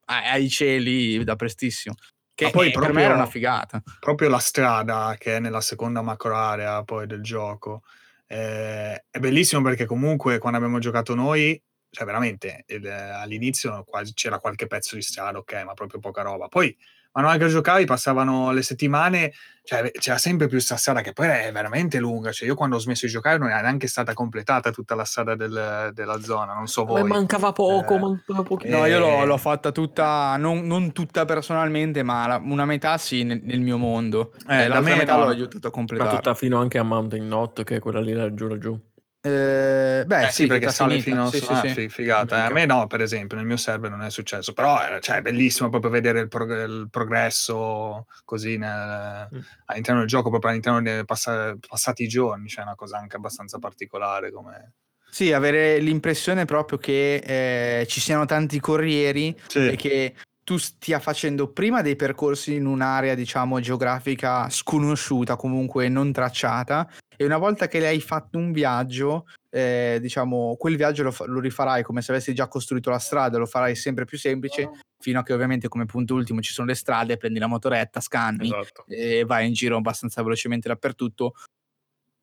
ai 0.06 0.48
cieli 0.48 1.22
da 1.24 1.36
prestissimo. 1.36 1.94
Che 2.34 2.44
Ma 2.44 2.50
poi 2.50 2.68
eh, 2.68 2.70
per 2.70 2.78
me 2.80 2.86
proprio- 2.86 3.04
era 3.04 3.14
una 3.14 3.26
figata. 3.26 3.82
proprio 3.98 4.28
la 4.28 4.38
strada 4.38 5.16
che 5.18 5.36
è 5.36 5.40
nella 5.40 5.60
seconda 5.60 6.02
macro 6.02 6.36
area 6.36 6.82
poi 6.84 7.06
del 7.06 7.20
gioco 7.22 7.82
eh, 8.28 9.04
è 9.10 9.18
bellissimo 9.18 9.60
perché 9.62 9.86
comunque 9.86 10.38
quando 10.38 10.58
abbiamo 10.58 10.78
giocato 10.78 11.14
noi 11.16 11.60
cioè 11.90 12.04
veramente 12.06 12.64
il- 12.68 12.86
all'inizio 12.86 13.82
quasi 13.84 14.12
c'era 14.12 14.38
qualche 14.38 14.66
pezzo 14.68 14.94
di 14.94 15.02
strada 15.02 15.38
ok 15.38 15.62
ma 15.64 15.74
proprio 15.74 15.98
poca 15.98 16.22
roba 16.22 16.46
poi 16.46 16.76
man 17.20 17.24
mano 17.32 17.38
che 17.44 17.48
giocavi 17.50 17.84
passavano 17.84 18.52
le 18.52 18.62
settimane 18.62 19.32
cioè 19.64 19.90
c'era 19.90 20.16
sempre 20.18 20.46
più 20.46 20.58
sta 20.60 20.76
strada 20.76 21.00
che 21.02 21.12
poi 21.12 21.26
è 21.28 21.50
veramente 21.52 21.98
lunga 21.98 22.32
cioè 22.32 22.46
io 22.48 22.54
quando 22.54 22.76
ho 22.76 22.78
smesso 22.78 23.06
di 23.06 23.12
giocare 23.12 23.36
non 23.38 23.48
era 23.50 23.60
neanche 23.60 23.86
stata 23.86 24.14
completata 24.14 24.70
tutta 24.70 24.94
la 24.94 25.04
strada 25.04 25.34
del- 25.34 25.90
della 25.92 26.20
zona 26.20 26.54
non 26.54 26.66
so 26.68 26.84
Ma 26.84 26.92
voi 26.92 27.02
mancava 27.04 27.52
poco, 27.52 27.94
Eh, 27.94 27.98
mancava 27.98 28.42
pochino. 28.42 28.78
No, 28.78 28.86
io 28.86 28.98
l'ho, 28.98 29.22
Eh. 29.22 29.26
l'ho 29.26 29.36
fatta 29.36 29.72
tutta, 29.72 30.36
non, 30.38 30.66
non 30.66 30.92
tutta 30.92 31.24
personalmente, 31.24 32.02
ma 32.02 32.26
la- 32.26 32.40
una 32.42 32.64
metà 32.64 32.96
sì 32.98 33.24
nel, 33.24 33.40
nel 33.42 33.60
mio 33.60 33.76
mondo. 33.78 34.32
Eh, 34.48 34.64
Eh, 34.64 34.80
me 34.80 34.96
metà 34.96 35.16
no. 35.16 35.24
l'ho 35.24 35.30
aiutato 35.30 35.56
a 35.58 35.60
Ma 35.64 35.70
completare. 35.70 36.16
tutta 36.16 36.34
fino 36.34 36.58
anche 36.58 36.78
a 36.78 36.82
Mountain 36.82 37.24
Knot, 37.26 37.64
che 37.64 37.76
è 37.76 37.78
quella 37.78 38.00
lì 38.00 38.12
laggiù 38.12 38.46
laggiù. 38.48 38.78
Eh, 39.20 40.04
beh, 40.06 40.26
Eh 40.26 40.30
sì, 40.30 40.46
perché 40.46 40.70
sale 40.70 41.00
finita. 41.00 41.10
fino 41.10 41.26
a 41.26 41.30
Sì, 41.30 41.38
sì, 41.40 41.52
ah, 41.52 41.60
sì. 41.60 41.68
fi- 41.70 41.88
figata. 41.88 42.36
Eh, 42.36 42.46
A 42.46 42.50
me 42.50 42.66
no, 42.66 42.86
per 42.86 43.00
esempio, 43.00 43.36
nel 43.36 43.46
mio 43.46 43.56
server 43.56 43.90
non 43.90 44.02
è 44.02 44.10
successo, 44.10 44.52
però 44.52 44.78
eh, 44.80 45.00
cioè, 45.00 45.16
è 45.16 45.22
bellissimo 45.22 45.68
proprio 45.70 45.90
vedere 45.90 46.20
il, 46.20 46.28
prog- 46.28 46.50
il 46.68 46.88
progresso 46.90 48.06
così 48.24 48.56
nel- 48.56 49.28
Mm. 49.34 49.38
all'interno 49.66 50.00
del 50.00 50.08
gioco, 50.08 50.30
proprio 50.30 50.50
all'interno 50.50 50.80
dei 50.80 51.04
passa- 51.04 51.56
passati 51.66 52.06
giorni, 52.06 52.48
cioè 52.48 52.62
è 52.62 52.66
una 52.66 52.76
cosa 52.76 52.98
anche 52.98 53.16
abbastanza 53.16 53.58
particolare 53.58 54.30
come... 54.30 54.72
Sì, 55.10 55.32
avere 55.32 55.78
l'impressione 55.78 56.44
proprio 56.44 56.76
che 56.78 57.80
eh, 57.80 57.86
ci 57.86 57.98
siano 58.00 58.26
tanti 58.26 58.60
corrieri 58.60 59.34
e 59.70 59.76
che 59.76 60.14
tu 60.48 60.56
stia 60.56 60.98
facendo 60.98 61.52
prima 61.52 61.82
dei 61.82 61.94
percorsi 61.94 62.54
in 62.54 62.64
un'area, 62.64 63.14
diciamo, 63.14 63.60
geografica 63.60 64.48
sconosciuta, 64.48 65.36
comunque 65.36 65.90
non 65.90 66.10
tracciata, 66.10 66.88
e 67.14 67.26
una 67.26 67.36
volta 67.36 67.68
che 67.68 67.86
hai 67.86 68.00
fatto 68.00 68.38
un 68.38 68.50
viaggio, 68.50 69.26
eh, 69.50 69.98
diciamo, 70.00 70.56
quel 70.58 70.76
viaggio 70.76 71.02
lo, 71.02 71.14
lo 71.26 71.40
rifarai 71.40 71.82
come 71.82 72.00
se 72.00 72.12
avessi 72.12 72.32
già 72.32 72.48
costruito 72.48 72.88
la 72.88 72.98
strada, 72.98 73.36
lo 73.36 73.44
farai 73.44 73.76
sempre 73.76 74.06
più 74.06 74.16
semplice, 74.16 74.70
fino 74.98 75.18
a 75.18 75.22
che 75.22 75.34
ovviamente 75.34 75.68
come 75.68 75.84
punto 75.84 76.14
ultimo 76.14 76.40
ci 76.40 76.54
sono 76.54 76.68
le 76.68 76.74
strade, 76.74 77.18
prendi 77.18 77.38
la 77.38 77.46
motoretta, 77.46 78.00
scanni 78.00 78.46
Esatto. 78.46 78.86
e 78.88 79.26
vai 79.26 79.48
in 79.48 79.52
giro 79.52 79.76
abbastanza 79.76 80.22
velocemente 80.22 80.68
dappertutto. 80.68 81.34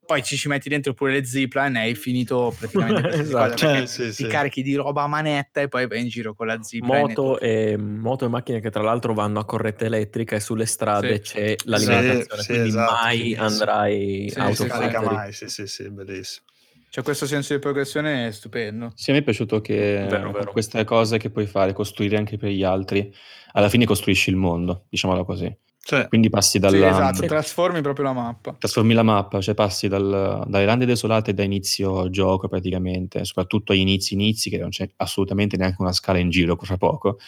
Poi 0.06 0.24
ci 0.24 0.38
ci 0.38 0.47
metti 0.47 0.70
dentro 0.70 0.93
pure 0.93 1.14
le 1.14 1.26
zipline 1.26 1.80
e 1.80 1.84
hai 1.88 1.95
finito 1.95 2.53
praticamente 2.58 3.08
Esatto. 3.18 3.66
perché 3.66 3.82
Eh, 3.84 3.88
sì, 3.88 4.03
ti 4.06 4.12
sì. 4.14 4.28
carichi 4.28 4.62
di 4.62 4.76
roba 4.76 5.03
a 5.03 5.08
manetta 5.08 5.62
e 5.62 5.68
poi 5.68 5.88
vai 5.88 6.01
in 6.01 6.08
giro 6.10 6.34
con 6.36 6.47
la 6.47 6.62
zipline. 6.62 7.01
Moto 7.01 7.39
e, 7.39 7.76
moto 7.78 8.26
e 8.26 8.28
macchine 8.28 8.60
che 8.60 8.70
tra 8.70 8.84
l'altro 8.84 9.14
vanno 9.14 9.39
a 9.39 9.45
corrente 9.45 9.86
elettrica 9.86 10.36
e 10.36 10.39
sulle 10.39 10.66
strade 10.68 11.16
Sì. 11.24 11.34
c'è 11.34 11.56
l'alimentazione, 11.66 12.41
Sì, 12.41 12.41
sì, 12.43 12.47
quindi 12.49 12.70
esatto, 12.70 12.91
mai 12.91 13.36
andrai 13.36 14.30
Sì, 14.30 14.34
si 14.36 14.39
auto 14.39 14.66
carica 14.66 15.01
mai, 15.01 15.34
sì, 15.34 15.47
sì, 15.49 15.66
sì, 15.68 15.89
bellissimo. 15.89 16.45
C'è 16.89 17.01
questo 17.01 17.26
senso 17.26 17.53
di 17.53 17.60
progressione 17.60 18.32
stupendo. 18.32 18.93
Sì, 18.95 19.10
a 19.10 19.14
me 19.14 19.20
è 19.20 19.24
piaciuto 19.24 19.60
che 19.60 20.06
Vero, 20.08 20.32
vero. 20.32 20.51
queste 20.51 20.84
cose 20.86 21.18
che 21.18 21.30
puoi 21.30 21.45
fare, 21.45 21.74
costruire 21.74 22.16
anche 22.16 22.38
per 22.38 22.51
gli 22.51 22.64
altri, 22.64 23.12
alla 23.51 23.68
fine 23.68 23.86
costruisci 23.86 24.30
il 24.30 24.38
mondo, 24.38 24.86
diciamolo 24.89 25.26
così. 25.26 25.53
Cioè, 25.88 26.07
Quindi 26.07 26.31
passi 26.31 26.57
dalla... 26.57 26.77
Sì, 26.77 26.83
esatto, 26.83 27.25
trasformi 27.27 27.79
proprio 27.81 28.05
la 28.05 28.13
mappa. 28.13 28.55
Trasformi 28.57 28.95
la 28.95 29.03
mappa, 29.03 29.39
cioè 29.39 29.53
passi 29.53 29.88
dal- 29.88 30.43
dalle 30.47 30.65
lande 30.65 30.86
desolate 30.88 31.36
da 31.36 31.43
inizio 31.43 32.09
gioco 32.09 32.47
praticamente, 32.47 33.23
soprattutto 33.23 33.71
agli 33.71 33.81
inizi 33.81 34.15
inizi 34.15 34.49
che 34.49 34.57
non 34.57 34.69
c'è 34.69 34.89
assolutamente 34.97 35.57
neanche 35.57 35.75
una 35.79 35.91
scala 35.91 36.17
in 36.17 36.31
giro 36.31 36.57
fra 36.59 36.77
poco, 36.77 37.19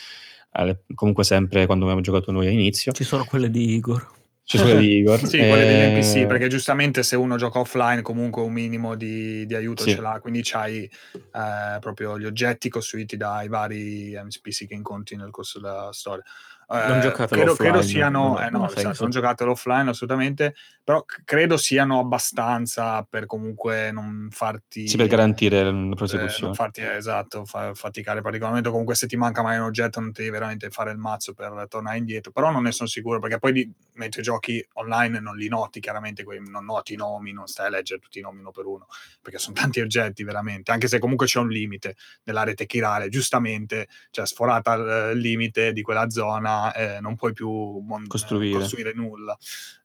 Eh, 0.53 0.75
comunque 0.95 1.23
sempre 1.23 1.67
quando 1.67 1.83
abbiamo 1.83 2.01
giocato 2.01 2.31
noi 2.31 2.47
all'inizio, 2.47 2.91
Ci 2.93 3.03
sono 3.03 3.25
quelle 3.25 3.51
di 3.51 3.75
Igor. 3.75 4.07
c'è 4.43 4.59
quella 4.59 4.79
di 4.79 4.89
Igor. 5.05 5.19
Sì, 5.19 5.37
quelle 5.37 5.65
degli 5.65 5.91
NPC, 5.99 6.15
eh, 6.15 6.25
perché 6.25 6.47
giustamente 6.47 7.03
se 7.03 7.15
uno 7.15 7.35
gioca 7.37 7.59
offline 7.59 8.01
comunque 8.01 8.41
un 8.41 8.53
minimo 8.53 8.95
di, 8.95 9.45
di 9.45 9.53
aiuto 9.53 9.83
Sì. 9.83 9.91
ce 9.91 10.01
l'ha, 10.01 10.17
quindi 10.19 10.39
c'hai 10.41 10.81
eh, 11.13 11.79
proprio 11.79 12.17
gli 12.17 12.25
oggetti 12.25 12.69
costruiti 12.69 13.17
dai 13.17 13.49
vari 13.49 14.13
NPC 14.19 14.65
che 14.65 14.73
incontri 14.73 15.15
nel 15.15 15.29
corso 15.29 15.59
della 15.59 15.89
storia. 15.91 16.23
Non 16.70 16.97
Eh, 16.97 17.01
giocatelo 17.01 17.28
credo, 17.28 17.51
offline, 17.53 17.72
credo 17.72 17.82
siano, 17.86 18.34
non 18.34 18.43
eh, 18.43 18.49
non 18.49 18.61
no, 18.61 18.68
senso. 18.68 18.80
esatto, 18.89 19.01
non 19.03 19.11
giocatelo 19.11 19.51
offline 19.51 19.89
assolutamente, 19.89 20.55
però 20.88 21.03
credo 21.25 21.57
siano 21.57 21.99
abbastanza 21.99 23.03
per 23.03 23.25
comunque 23.25 23.91
non 23.91 24.30
farti 24.31 24.88
Sì, 24.88 24.95
per 24.95 25.07
garantire 25.07 25.61
la 25.61 25.68
eh, 25.68 25.73
non 25.73 25.93
prosecuzione. 25.95 26.53
farti 26.53 26.80
eh, 26.80 26.95
esatto, 26.95 27.43
fa- 27.43 27.73
faticare 27.73 28.22
particolarmente. 28.22 28.69
Comunque, 28.69 28.95
se 28.95 29.05
ti 29.05 29.18
manca 29.18 29.41
mai 29.41 29.57
un 29.57 29.64
oggetto, 29.65 29.99
non 29.99 30.11
devi 30.14 30.30
veramente 30.30 30.69
fare 30.69 30.91
il 30.91 30.97
mazzo 30.97 31.34
per 31.34 31.65
tornare 31.68 31.97
indietro. 31.97 32.31
Però 32.31 32.51
non 32.51 32.64
ne 32.64 32.72
sono 32.72 32.88
sicuro 32.88 33.19
perché 33.19 33.38
poi 33.38 33.51
di- 33.51 33.73
mentre 33.95 34.22
giochi 34.22 34.65
online 34.76 35.19
non 35.19 35.35
li 35.35 35.49
noti 35.49 35.81
chiaramente, 35.81 36.23
non 36.47 36.64
noti 36.64 36.93
i 36.93 36.95
nomi, 36.95 37.34
non 37.34 37.47
stai 37.47 37.65
a 37.65 37.69
leggere 37.69 37.99
tutti 37.99 38.19
i 38.19 38.22
nomi 38.22 38.39
uno 38.39 38.51
per 38.51 38.65
uno 38.65 38.88
perché 39.22 39.39
sono 39.39 39.55
tanti 39.73 39.81
oggetti 39.81 40.23
veramente. 40.23 40.72
Anche 40.72 40.88
se 40.88 40.99
comunque 40.99 41.26
c'è 41.26 41.39
un 41.39 41.49
limite 41.49 41.97
nella 42.23 42.43
rete 42.45 42.65
chirale, 42.65 43.09
giustamente, 43.09 43.89
cioè 44.09 44.26
sforata 44.26 44.76
il 45.11 45.18
limite 45.19 45.73
di 45.73 45.81
quella 45.81 46.09
zona, 46.09 46.73
eh, 46.73 47.01
non 47.01 47.18
puoi 47.18 47.34
più 47.34 47.49
mon- 47.49 48.07
Costruire. 48.07 48.57
costruire 48.57 48.93
nulla. 48.93 49.38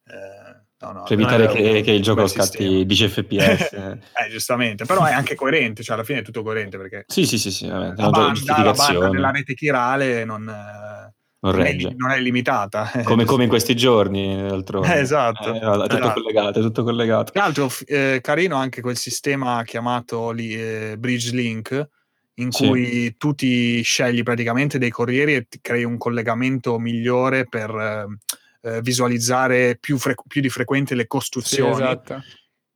Eh, 0.06 0.70
no, 0.82 0.92
no, 0.92 1.02
Per 1.04 1.12
evitare 1.12 1.46
che, 1.48 1.80
che 1.82 1.90
il 1.92 2.02
gioco 2.02 2.26
scatti 2.26 2.84
sistema. 2.84 2.84
10 2.84 3.08
fps. 3.08 3.72
Eh, 4.22 4.30
giustamente, 4.30 4.84
però 4.84 5.04
è 5.04 5.12
anche 5.12 5.34
coerente, 5.34 5.82
cioè 5.82 5.94
alla 5.94 6.04
fine 6.04 6.20
è 6.20 6.22
tutto 6.22 6.42
coerente 6.42 6.76
perché 6.78 7.04
sì, 7.06 7.26
sì, 7.26 7.38
sì, 7.38 7.50
sì, 7.50 7.68
vabbè, 7.68 7.94
la 7.96 8.10
banda, 8.10 8.62
la 8.62 8.72
banda 8.72 9.08
della 9.08 9.30
rete 9.30 9.54
chirale 9.54 10.24
non, 10.24 10.48
eh, 10.48 11.12
Non 11.40 11.54
non 11.56 11.66
è, 11.66 11.76
non 11.96 12.10
è 12.10 12.20
limitata. 12.20 12.90
Come, 13.04 13.24
come 13.24 13.44
in 13.44 13.48
questi 13.48 13.74
giorni, 13.74 14.36
d'altronde. 14.46 14.94
Eh, 14.94 15.00
esatto. 15.00 15.52
Eh, 15.52 15.58
è 15.58 15.60
tutto 15.60 15.94
Esatto. 15.94 16.12
collegato, 16.20 16.60
tutto 16.60 16.82
collegato. 16.84 17.32
Tra 17.32 17.42
l'altro, 17.42 17.68
eh, 17.86 18.20
carino 18.22 18.56
anche 18.56 18.80
quel 18.80 18.96
sistema 18.96 19.62
chiamato 19.64 20.30
lì, 20.30 20.54
eh, 20.54 20.94
Bridge 20.98 21.34
Link, 21.34 21.88
in 22.34 22.50
Sì. 22.52 22.66
cui 22.68 23.16
tu 23.16 23.34
ti 23.34 23.82
scegli 23.82 24.22
praticamente 24.22 24.78
dei 24.78 24.90
corrieri 24.90 25.34
e 25.34 25.46
ti 25.48 25.58
crei 25.60 25.84
un 25.84 25.98
collegamento 25.98 26.78
migliore 26.78 27.46
per 27.46 28.06
eh, 28.62 28.80
visualizzare 28.80 29.76
più, 29.78 29.98
fre- 29.98 30.14
più 30.26 30.40
di 30.40 30.48
frequente 30.48 30.94
le 30.94 31.02
Sì, 31.02 31.08
costruzioni. 31.08 31.72
esatto. 31.72 32.22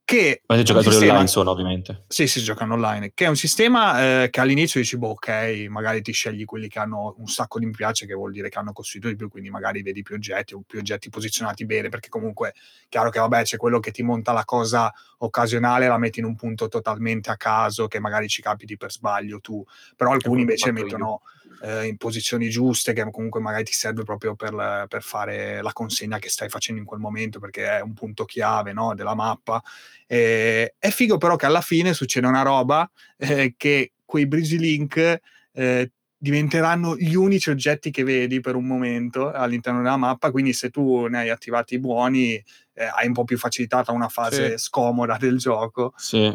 Che 0.06 0.42
Ma 0.46 0.54
i 0.54 0.62
giocatori 0.62 0.90
sistema- 0.92 1.12
online 1.14 1.28
sono, 1.28 1.50
ovviamente. 1.50 2.04
Sì, 2.06 2.28
si 2.28 2.40
giocano 2.40 2.74
online, 2.74 3.10
che 3.12 3.24
è 3.24 3.28
un 3.28 3.34
sistema 3.34 4.22
eh, 4.22 4.30
che 4.30 4.38
all'inizio 4.40 4.78
dici, 4.78 4.96
boh, 4.96 5.08
ok, 5.08 5.66
magari 5.68 6.00
ti 6.00 6.12
scegli 6.12 6.44
quelli 6.44 6.68
che 6.68 6.78
hanno 6.78 7.16
un 7.18 7.26
sacco 7.26 7.58
di 7.58 7.66
mi 7.66 7.72
piace, 7.72 8.06
che 8.06 8.14
vuol 8.14 8.30
dire 8.30 8.48
che 8.48 8.56
hanno 8.56 8.72
costruito 8.72 9.08
di 9.08 9.16
più, 9.16 9.28
quindi 9.28 9.50
magari 9.50 9.82
vedi 9.82 10.02
più 10.02 10.14
oggetti 10.14 10.54
o 10.54 10.62
più 10.64 10.78
oggetti 10.78 11.08
posizionati 11.10 11.66
bene, 11.66 11.88
perché 11.88 12.08
comunque 12.08 12.50
è 12.50 12.52
chiaro 12.88 13.10
che 13.10 13.18
vabbè 13.18 13.42
c'è 13.42 13.56
quello 13.56 13.80
che 13.80 13.90
ti 13.90 14.04
monta 14.04 14.30
la 14.30 14.44
cosa 14.44 14.92
occasionale, 15.18 15.88
la 15.88 15.98
metti 15.98 16.20
in 16.20 16.26
un 16.26 16.36
punto 16.36 16.68
totalmente 16.68 17.30
a 17.30 17.36
caso, 17.36 17.88
che 17.88 17.98
magari 17.98 18.28
ci 18.28 18.42
capiti 18.42 18.76
per 18.76 18.92
sbaglio 18.92 19.40
tu, 19.40 19.64
però 19.96 20.12
alcuni 20.12 20.42
invece 20.42 20.70
mettono 20.70 21.22
eh, 21.66 21.86
in 21.86 21.96
posizioni 21.96 22.48
giuste, 22.48 22.92
che 22.92 23.08
comunque 23.10 23.40
magari 23.40 23.64
ti 23.64 23.72
serve 23.72 24.04
proprio 24.04 24.36
per, 24.36 24.86
per 24.88 25.02
fare 25.02 25.60
la 25.60 25.72
consegna 25.72 26.18
che 26.18 26.28
stai 26.28 26.48
facendo 26.48 26.80
in 26.80 26.86
quel 26.86 27.00
momento, 27.00 27.40
perché 27.40 27.78
è 27.78 27.80
un 27.80 27.92
punto 27.92 28.24
chiave 28.24 28.72
no, 28.72 28.94
della 28.94 29.14
mappa. 29.14 29.60
Eh, 30.06 30.74
è 30.78 30.90
figo 30.90 31.18
però 31.18 31.34
che 31.34 31.46
alla 31.46 31.60
fine 31.60 31.92
succede 31.92 32.28
una 32.28 32.42
roba 32.42 32.88
eh, 33.18 33.54
che 33.56 33.92
quei 34.04 34.28
bridge 34.28 34.56
link 34.56 35.20
eh, 35.52 35.90
diventeranno 36.16 36.96
gli 36.96 37.14
unici 37.14 37.50
oggetti 37.50 37.90
che 37.90 38.04
vedi 38.04 38.40
per 38.40 38.54
un 38.54 38.66
momento 38.66 39.32
all'interno 39.32 39.82
della 39.82 39.96
mappa, 39.96 40.30
quindi 40.30 40.52
se 40.52 40.70
tu 40.70 41.06
ne 41.06 41.18
hai 41.18 41.30
attivati 41.30 41.78
buoni 41.80 42.42
eh, 42.78 42.84
hai 42.84 43.06
un 43.06 43.14
po' 43.14 43.24
più 43.24 43.38
facilitata 43.38 43.90
una 43.90 44.08
fase 44.08 44.58
Sì. 44.58 44.64
scomoda 44.66 45.16
del 45.18 45.38
gioco. 45.38 45.94
Sì. 45.96 46.22
Eh, 46.24 46.34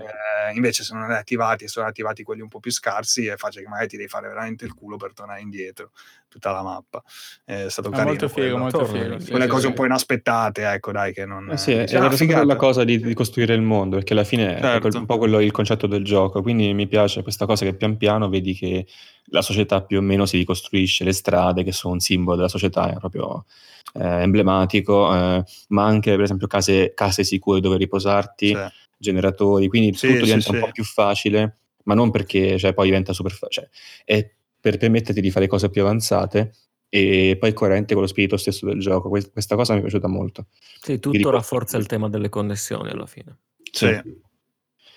invece 0.55 0.83
se 0.83 0.93
non 0.95 1.03
hai 1.11 1.17
attivati 1.17 1.65
e 1.65 1.67
sono 1.67 1.85
attivati 1.85 2.23
quelli 2.23 2.41
un 2.41 2.47
po' 2.47 2.59
più 2.59 2.71
scarsi 2.71 3.27
è 3.27 3.37
facile 3.37 3.63
che 3.63 3.69
magari 3.69 3.87
ti 3.89 3.97
devi 3.97 4.09
fare 4.09 4.27
veramente 4.27 4.65
il 4.65 4.73
culo 4.73 4.97
per 4.97 5.13
tornare 5.13 5.41
indietro 5.41 5.91
tutta 6.27 6.51
la 6.51 6.63
mappa. 6.63 7.03
È 7.45 7.67
stato 7.69 7.89
È 7.89 7.91
carino. 7.91 8.07
molto 8.09 8.27
figo, 8.29 8.41
quello. 8.41 8.57
molto 8.57 8.85
figo. 8.85 9.19
sì, 9.19 9.29
Quelle 9.29 9.43
sì, 9.45 9.49
cose 9.49 9.61
sì. 9.61 9.67
un 9.67 9.73
po' 9.73 9.85
inaspettate, 9.85 10.65
ecco, 10.65 10.91
dai, 10.93 11.13
che 11.13 11.25
non... 11.25 11.51
Eh 11.51 11.57
sì, 11.57 11.77
dici, 11.77 11.93
è 11.93 11.97
"Ah, 11.97 11.99
proprio 11.99 12.17
figata". 12.17 12.39
quella 12.39 12.55
cosa 12.55 12.83
di, 12.85 12.99
di 12.99 13.13
costruire 13.13 13.53
il 13.53 13.61
mondo, 13.61 13.97
perché 13.97 14.13
alla 14.13 14.23
fine 14.23 14.55
è 14.55 14.61
Certo. 14.61 14.79
quel- 14.87 14.95
un 14.95 15.05
po' 15.05 15.17
quello 15.17 15.39
il 15.41 15.51
concetto 15.51 15.87
del 15.87 16.03
gioco, 16.05 16.41
quindi 16.41 16.73
mi 16.73 16.87
piace 16.87 17.21
questa 17.21 17.45
cosa 17.45 17.65
che 17.65 17.73
pian 17.75 17.97
piano 17.97 18.29
vedi 18.29 18.53
che 18.55 18.87
la 19.25 19.41
società 19.41 19.81
più 19.83 19.97
o 19.99 20.01
meno 20.01 20.25
si 20.25 20.37
ricostruisce, 20.37 21.03
le 21.03 21.11
strade 21.13 21.63
che 21.63 21.71
sono 21.73 21.93
un 21.93 21.99
simbolo 21.99 22.37
della 22.37 22.47
società, 22.47 22.89
è 22.89 22.97
proprio 22.97 23.45
eh, 23.93 24.21
emblematico, 24.21 25.13
eh, 25.13 25.43
ma 25.69 25.85
anche 25.85 26.11
per 26.11 26.21
esempio 26.21 26.47
case, 26.47 26.93
case 26.93 27.23
sicure 27.23 27.59
dove 27.59 27.77
riposarti, 27.77 28.47
Sì. 28.47 28.57
generatori, 28.97 29.67
quindi 29.67 29.93
Sì, 29.93 30.07
tutto 30.07 30.19
sì, 30.19 30.23
diventa 30.25 30.49
sì. 30.49 30.55
un 30.55 30.59
po' 30.61 30.71
più 30.71 30.83
facile, 30.83 31.57
ma 31.83 31.93
non 31.93 32.11
perché 32.11 32.57
cioè, 32.57 32.73
poi 32.73 32.85
diventa 32.85 33.13
super 33.13 33.31
facile, 33.31 33.69
è 34.05 34.29
per 34.59 34.77
permetterti 34.77 35.21
di 35.21 35.31
fare 35.31 35.47
cose 35.47 35.69
più 35.69 35.81
avanzate 35.81 36.53
e 36.87 37.35
poi 37.39 37.53
coerente 37.53 37.93
con 37.93 38.03
lo 38.03 38.07
spirito 38.07 38.37
stesso 38.37 38.65
del 38.67 38.79
gioco. 38.79 39.09
Que- 39.09 39.31
Questa 39.31 39.55
cosa 39.55 39.73
mi 39.73 39.79
è 39.79 39.81
piaciuta 39.81 40.07
molto. 40.07 40.47
Sì, 40.79 40.93
tutto 40.99 41.11
riportare- 41.11 41.37
rafforza 41.37 41.77
il 41.77 41.87
tema 41.87 42.09
delle 42.09 42.29
connessioni 42.29 42.89
alla 42.89 43.07
fine. 43.07 43.37
Sì. 43.71 43.99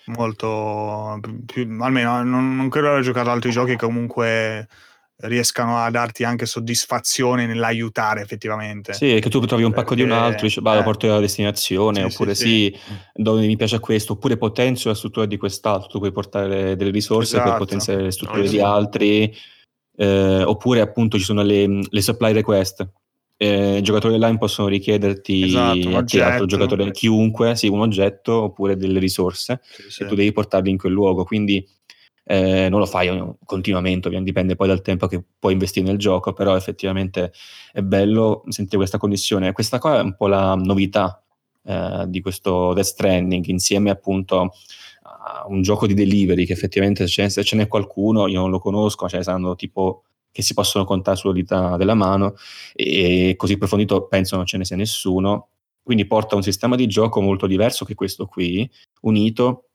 Molto 0.06 1.18
più, 1.46 1.62
almeno 1.80 2.22
non, 2.22 2.56
non 2.56 2.68
credo 2.68 2.88
di 2.88 2.92
aver 2.92 3.04
giocato 3.04 3.28
ad 3.30 3.36
altri 3.36 3.50
giochi 3.52 3.76
comunque 3.76 4.68
riescano 5.16 5.78
a 5.78 5.90
darti 5.90 6.24
anche 6.24 6.44
soddisfazione 6.44 7.46
nell'aiutare 7.46 8.20
effettivamente. 8.20 8.92
Sì, 8.92 9.18
che 9.20 9.30
tu 9.30 9.40
trovi 9.46 9.62
un 9.62 9.72
pacco 9.72 9.94
di 9.94 10.02
un 10.02 10.08
Perché- 10.08 10.24
altro, 10.24 10.46
dici, 10.46 10.60
vado, 10.60 10.80
eh. 10.80 10.82
porto 10.82 11.06
alla 11.06 11.20
destinazione, 11.20 12.00
Sì, 12.00 12.04
oppure 12.04 12.34
sì, 12.34 12.44
sì, 12.44 12.94
dove 13.14 13.46
mi 13.46 13.56
piace 13.56 13.78
questo, 13.78 14.14
oppure 14.14 14.36
potenzio 14.36 14.90
la 14.90 14.96
struttura 14.96 15.26
di 15.26 15.36
quest'altro, 15.36 15.88
tu 15.88 15.98
puoi 15.98 16.12
portare 16.12 16.48
le- 16.48 16.76
delle 16.76 16.90
risorse 16.90 17.36
per 17.36 17.46
Esatto. 17.46 17.64
potenziare 17.64 18.02
le 18.02 18.10
strutture 18.10 18.42
No, 18.44 18.48
di 18.50 18.60
altri, 18.60 19.34
eh, 19.96 20.42
oppure 20.42 20.80
appunto 20.80 21.16
ci 21.18 21.24
sono 21.24 21.42
le, 21.42 21.66
le 21.88 22.00
supply 22.02 22.32
request. 22.32 22.86
Eh, 23.36 23.78
I 23.78 23.82
giocatori 23.82 24.14
online 24.14 24.38
possono 24.38 24.68
richiederti 24.68 25.42
Esatto, 25.44 25.88
un 25.88 26.04
te, 26.06 26.22
altro 26.22 26.44
oggetto. 26.44 26.46
giocatore, 26.46 26.90
chiunque, 26.92 27.56
sì, 27.56 27.68
un 27.68 27.80
oggetto 27.80 28.32
oppure 28.42 28.76
delle 28.76 28.98
risorse 29.00 29.60
e 29.98 30.06
tu 30.06 30.14
devi 30.14 30.32
portarli 30.32 30.70
in 30.70 30.78
quel 30.78 30.92
luogo, 30.92 31.24
quindi 31.24 31.66
eh, 32.24 32.68
non 32.68 32.80
lo 32.80 32.86
fai 32.86 33.08
continuamente, 33.44 34.08
ovviamente 34.08 34.32
dipende 34.32 34.56
poi 34.56 34.68
dal 34.68 34.82
tempo 34.82 35.06
che 35.06 35.22
puoi 35.38 35.52
investire 35.52 35.86
nel 35.86 35.98
gioco, 35.98 36.32
però 36.32 36.56
effettivamente 36.56 37.32
è 37.72 37.82
bello 37.82 38.42
sentire 38.48 38.78
questa 38.78 38.98
connessione. 38.98 39.52
Questa 39.52 39.78
qua 39.78 39.98
è 39.98 40.02
un 40.02 40.16
po' 40.16 40.26
la 40.26 40.54
novità 40.54 41.22
eh, 41.64 42.04
di 42.08 42.20
questo 42.20 42.72
Death 42.72 42.86
Stranding, 42.86 43.46
insieme 43.46 43.90
appunto 43.90 44.54
a 45.02 45.44
un 45.48 45.62
gioco 45.62 45.86
di 45.86 45.94
delivery 45.94 46.46
che 46.46 46.52
effettivamente 46.52 47.06
se 47.06 47.28
ce 47.28 47.56
n'è 47.56 47.68
qualcuno, 47.68 48.26
io 48.26 48.40
non 48.40 48.50
lo 48.50 48.58
conosco, 48.58 49.08
ce 49.08 49.18
ne 49.18 49.22
saranno 49.22 49.54
tipo 49.54 50.04
che 50.30 50.42
si 50.42 50.52
possono 50.52 50.84
contare 50.84 51.16
sulle 51.16 51.34
dita 51.34 51.76
della 51.76 51.94
mano 51.94 52.34
e 52.74 53.34
così 53.36 53.52
approfondito 53.52 54.06
penso 54.08 54.36
non 54.36 54.46
ce 54.46 54.56
ne 54.58 54.64
sia 54.64 54.76
nessuno. 54.76 55.48
Quindi 55.82 56.06
porta 56.06 56.34
un 56.34 56.42
sistema 56.42 56.76
di 56.76 56.86
gioco 56.86 57.20
molto 57.20 57.46
diverso 57.46 57.84
che 57.84 57.94
questo 57.94 58.26
qui, 58.26 58.68
unito 59.02 59.68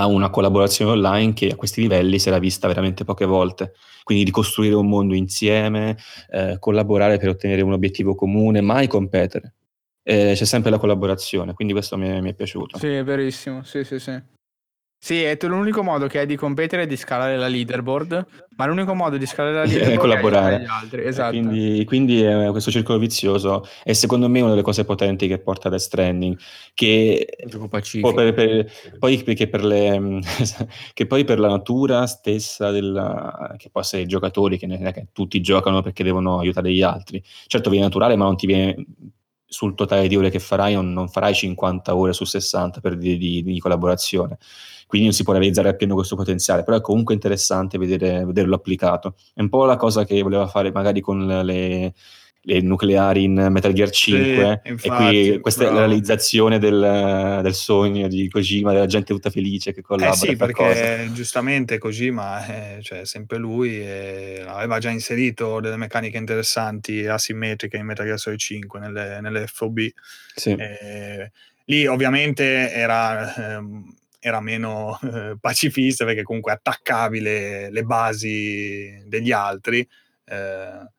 a 0.00 0.06
una 0.06 0.30
collaborazione 0.30 0.90
online 0.92 1.32
che 1.32 1.48
a 1.48 1.56
questi 1.56 1.80
livelli 1.80 2.18
si 2.18 2.28
era 2.28 2.38
vista 2.38 2.68
veramente 2.68 3.04
poche 3.04 3.24
volte. 3.24 3.72
Quindi 4.02 4.24
di 4.24 4.30
costruire 4.30 4.74
un 4.74 4.88
mondo 4.88 5.14
insieme, 5.14 5.96
eh, 6.30 6.56
collaborare 6.60 7.18
per 7.18 7.30
ottenere 7.30 7.62
un 7.62 7.72
obiettivo 7.72 8.14
comune, 8.14 8.60
mai 8.60 8.86
competere. 8.86 9.54
Eh, 10.02 10.34
c'è 10.36 10.44
sempre 10.44 10.70
la 10.70 10.78
collaborazione, 10.78 11.54
quindi 11.54 11.72
questo 11.72 11.96
mi 11.96 12.08
è, 12.08 12.20
mi 12.20 12.30
è 12.30 12.34
piaciuto. 12.34 12.78
Sì, 12.78 12.86
è 12.86 13.02
verissimo. 13.02 13.64
Sì, 13.64 13.82
sì, 13.82 13.98
sì. 13.98 14.12
Sì, 14.98 15.22
è 15.22 15.36
tu- 15.36 15.46
l'unico 15.46 15.82
modo 15.84 16.06
che 16.08 16.18
hai 16.20 16.26
di 16.26 16.34
competere 16.36 16.82
è 16.82 16.86
di 16.86 16.96
scalare 16.96 17.36
la 17.36 17.46
leaderboard, 17.46 18.26
ma 18.56 18.66
l'unico 18.66 18.92
modo 18.94 19.16
di 19.16 19.26
scalare 19.26 19.54
la 19.54 19.62
È 19.62 19.66
leaderboard 19.66 19.98
collaborare. 19.98 20.54
aiutare 20.56 20.64
gli 20.64 20.84
altri. 20.84 21.04
Esatto. 21.06 21.30
Quindi, 21.30 21.84
quindi 21.84 22.22
è 22.22 22.48
questo 22.50 22.70
circolo 22.72 22.98
vizioso 22.98 23.64
è 23.84 23.92
secondo 23.92 24.28
me 24.28 24.40
una 24.40 24.50
delle 24.50 24.62
cose 24.62 24.84
potenti 24.84 25.28
che 25.28 25.38
porta 25.38 25.68
Death 25.68 25.80
Stranding, 25.82 26.36
che 26.74 27.26
poi, 27.68 28.14
per, 28.14 28.34
per- 28.34 28.66
poi 28.98 29.22
perché 29.22 29.48
per 29.48 29.64
le, 29.64 30.20
che 30.92 31.06
poi 31.06 31.24
per 31.24 31.38
la 31.38 31.48
natura 31.48 32.06
stessa 32.06 32.70
della, 32.70 33.54
che 33.58 33.68
può 33.70 33.82
essere 33.82 34.02
i 34.02 34.06
giocatori 34.06 34.58
che, 34.58 34.66
ne- 34.66 34.92
che 34.92 35.06
tutti 35.12 35.40
giocano 35.40 35.82
perché 35.82 36.02
devono 36.02 36.38
aiutare 36.40 36.72
gli 36.72 36.82
altri 36.82 37.22
certo 37.46 37.70
viene 37.70 37.84
naturale 37.84 38.16
ma 38.16 38.24
non 38.24 38.36
ti 38.36 38.46
viene 38.46 38.74
sul 39.48 39.74
totale 39.76 40.08
di 40.08 40.16
ore 40.16 40.30
che 40.30 40.40
farai 40.40 40.74
non, 40.74 40.92
non 40.92 41.08
farai 41.08 41.32
50 41.32 41.94
ore 41.94 42.12
su 42.12 42.24
60 42.24 42.80
per 42.80 42.96
di, 42.96 43.16
di- 43.16 43.42
di 43.44 43.58
collaborazione 43.60 44.38
quindi 44.86 45.08
non 45.08 45.16
si 45.16 45.24
può 45.24 45.32
realizzare 45.32 45.68
appieno 45.68 45.94
questo 45.94 46.16
potenziale 46.16 46.62
però 46.62 46.76
è 46.76 46.80
comunque 46.80 47.14
interessante 47.14 47.78
vedere, 47.78 48.24
vederlo 48.24 48.54
applicato 48.54 49.16
è 49.34 49.40
un 49.40 49.48
po' 49.48 49.64
la 49.64 49.76
cosa 49.76 50.04
che 50.04 50.20
voleva 50.22 50.46
fare 50.46 50.70
magari 50.70 51.00
con 51.00 51.26
le, 51.26 51.92
le 52.48 52.60
nucleari 52.60 53.24
in 53.24 53.48
Metal 53.50 53.72
Gear 53.72 53.90
5 53.90 54.60
e 54.62 54.70
infatti, 54.70 55.30
qui 55.30 55.40
questa 55.40 55.62
è 55.62 55.64
la 55.64 55.72
bravo. 55.72 55.86
realizzazione 55.86 56.58
del, 56.60 57.40
del 57.42 57.54
sogno 57.54 58.06
di 58.06 58.28
Kojima, 58.28 58.72
della 58.72 58.86
gente 58.86 59.12
tutta 59.12 59.30
felice 59.30 59.72
che 59.72 59.82
collabora 59.82 60.14
Eh 60.14 60.16
sì, 60.16 60.28
e 60.28 60.36
cose. 60.36 60.52
perché 60.52 61.12
giustamente 61.12 61.78
Kojima, 61.78 62.46
eh, 62.76 62.82
cioè 62.82 63.04
sempre 63.04 63.38
lui, 63.38 63.80
eh, 63.80 64.44
aveva 64.46 64.78
già 64.78 64.90
inserito 64.90 65.58
delle 65.58 65.76
meccaniche 65.76 66.18
interessanti 66.18 67.04
asimmetriche 67.04 67.78
in 67.78 67.84
Metal 67.84 68.06
Gear 68.06 68.18
Solid 68.18 68.38
5 68.38 68.78
nelle, 68.78 69.20
nelle 69.20 69.46
FOB. 69.48 69.80
Sì. 70.36 70.50
Eh, 70.50 71.32
lì 71.64 71.84
ovviamente 71.86 72.70
era, 72.70 73.56
ehm, 73.56 73.92
era 74.26 74.40
meno 74.40 74.98
eh, 75.02 75.36
pacifista 75.40 76.04
perché 76.04 76.22
comunque 76.22 76.52
attaccavi 76.52 77.20
le, 77.20 77.70
le 77.70 77.82
basi 77.84 79.02
degli 79.06 79.30
altri. 79.32 79.86
eh, 80.24 80.90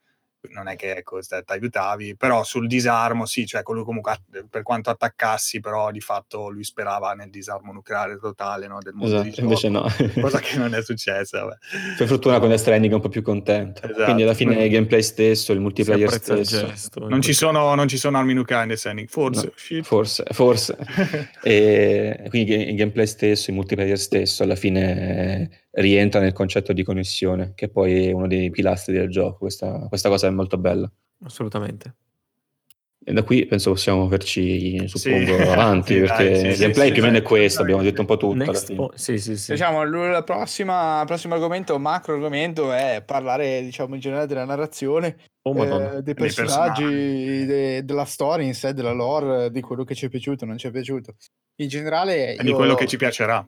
non 0.51 0.67
è 0.67 0.75
che 0.75 0.97
ecco, 0.97 1.19
ti 1.19 1.35
aiutavi, 1.45 2.15
però 2.15 2.43
sul 2.43 2.67
disarmo 2.67 3.25
sì, 3.25 3.45
cioè 3.45 3.63
colui 3.63 3.83
comunque 3.83 4.19
per 4.49 4.63
quanto 4.63 4.89
attaccassi, 4.89 5.59
però 5.59 5.91
di 5.91 5.99
fatto 5.99 6.49
lui 6.49 6.63
sperava 6.63 7.13
nel 7.13 7.29
disarmo 7.29 7.71
nucleare 7.73 8.17
totale 8.19 8.67
no, 8.67 8.79
del 8.81 8.93
mondo 8.93 9.21
di 9.21 9.29
Esatto, 9.29 9.47
gioco, 9.47 9.47
invece 9.47 9.69
no. 9.69 10.21
cosa 10.21 10.39
che 10.39 10.57
non 10.57 10.73
è 10.73 10.81
successa. 10.81 11.43
Vabbè. 11.43 11.55
Per 11.97 12.07
fortuna 12.07 12.39
con 12.39 12.49
Death 12.49 12.59
Stranding 12.59 12.91
è 12.91 12.95
un 12.95 13.01
po' 13.01 13.09
più 13.09 13.21
contento. 13.21 13.83
Esatto. 13.83 14.03
Quindi 14.03 14.23
alla 14.23 14.33
fine 14.33 14.63
il 14.63 14.71
gameplay 14.71 15.01
stesso, 15.01 15.51
il 15.53 15.59
multiplayer 15.59 16.07
apprezza 16.07 16.33
il 16.33 16.45
stesso. 16.45 16.67
gesto. 16.67 17.07
Non 17.07 17.21
ci, 17.21 17.33
sono, 17.33 17.73
non 17.75 17.87
ci 17.87 17.97
sono 17.97 18.17
armi 18.17 18.33
nucleari 18.33 18.67
nel 18.67 18.77
Sending, 18.77 19.07
forse. 19.07 19.53
No, 19.69 19.83
forse, 19.83 20.23
forse. 20.31 20.77
e 21.43 22.25
quindi 22.29 22.69
il 22.69 22.75
gameplay 22.75 23.07
stesso, 23.07 23.49
il 23.49 23.55
multiplayer 23.55 23.99
stesso, 23.99 24.43
alla 24.43 24.55
fine 24.55 25.66
rientra 25.81 26.19
nel 26.19 26.33
concetto 26.33 26.73
di 26.73 26.83
connessione, 26.83 27.53
che 27.55 27.69
poi 27.69 28.07
è 28.07 28.11
uno 28.11 28.27
dei 28.27 28.49
pilastri 28.49 28.93
del 28.93 29.09
gioco. 29.09 29.37
Questa, 29.39 29.85
questa 29.87 30.09
cosa 30.09 30.27
è 30.27 30.31
molto 30.31 30.57
bella. 30.57 30.89
Assolutamente. 31.23 31.95
E 33.03 33.13
da 33.13 33.23
qui 33.23 33.45
penso 33.45 33.71
possiamo 33.71 33.99
muoverci, 33.99 34.85
suppongo, 34.87 35.37
Sì. 35.37 35.41
avanti, 35.43 35.93
Sì, 35.95 35.99
perché 36.01 36.23
dai, 36.29 36.35
sì, 36.39 36.45
il 36.47 36.53
sì, 36.55 36.59
gameplay 36.61 36.87
sì, 36.87 36.93
più 36.93 37.01
o 37.01 37.05
meno 37.05 37.17
è 37.17 37.21
questo, 37.21 37.61
abbiamo 37.61 37.81
detto 37.83 38.01
un 38.01 38.07
po' 38.07 38.17
tutto. 38.17 38.33
alla 38.33 38.45
Next 38.45 38.65
fine. 38.65 38.77
po- 38.77 38.91
sì, 38.95 39.17
sì, 39.17 39.37
sì. 39.37 39.51
Diciamo, 39.53 39.83
l- 39.83 40.09
la 40.11 40.23
prossima, 40.23 40.99
il 41.01 41.05
prossimo 41.05 41.35
argomento, 41.35 41.79
macro 41.79 42.15
argomento, 42.15 42.73
è 42.73 43.01
parlare, 43.05 43.61
diciamo, 43.61 43.93
in 43.95 44.01
generale 44.01 44.27
della 44.27 44.43
narrazione, 44.45 45.15
Oh, 45.43 45.63
eh, 45.63 46.01
dei 46.01 46.13
personaggi, 46.15 46.81
personaggi. 46.83 47.45
de- 47.45 47.85
della 47.85 48.03
storia 48.03 48.45
in 48.45 48.53
sé, 48.53 48.73
della 48.73 48.91
lore, 48.91 49.51
di 49.51 49.61
quello 49.61 49.85
che 49.85 49.95
ci 49.95 50.07
è 50.07 50.09
piaciuto, 50.09 50.43
non 50.43 50.57
ci 50.57 50.67
è 50.67 50.71
piaciuto. 50.71 51.15
In 51.59 51.69
generale, 51.69 52.35
E 52.35 52.43
di 52.43 52.51
quello 52.51 52.75
che 52.75 52.87
ci 52.87 52.97
piacerà. 52.97 53.47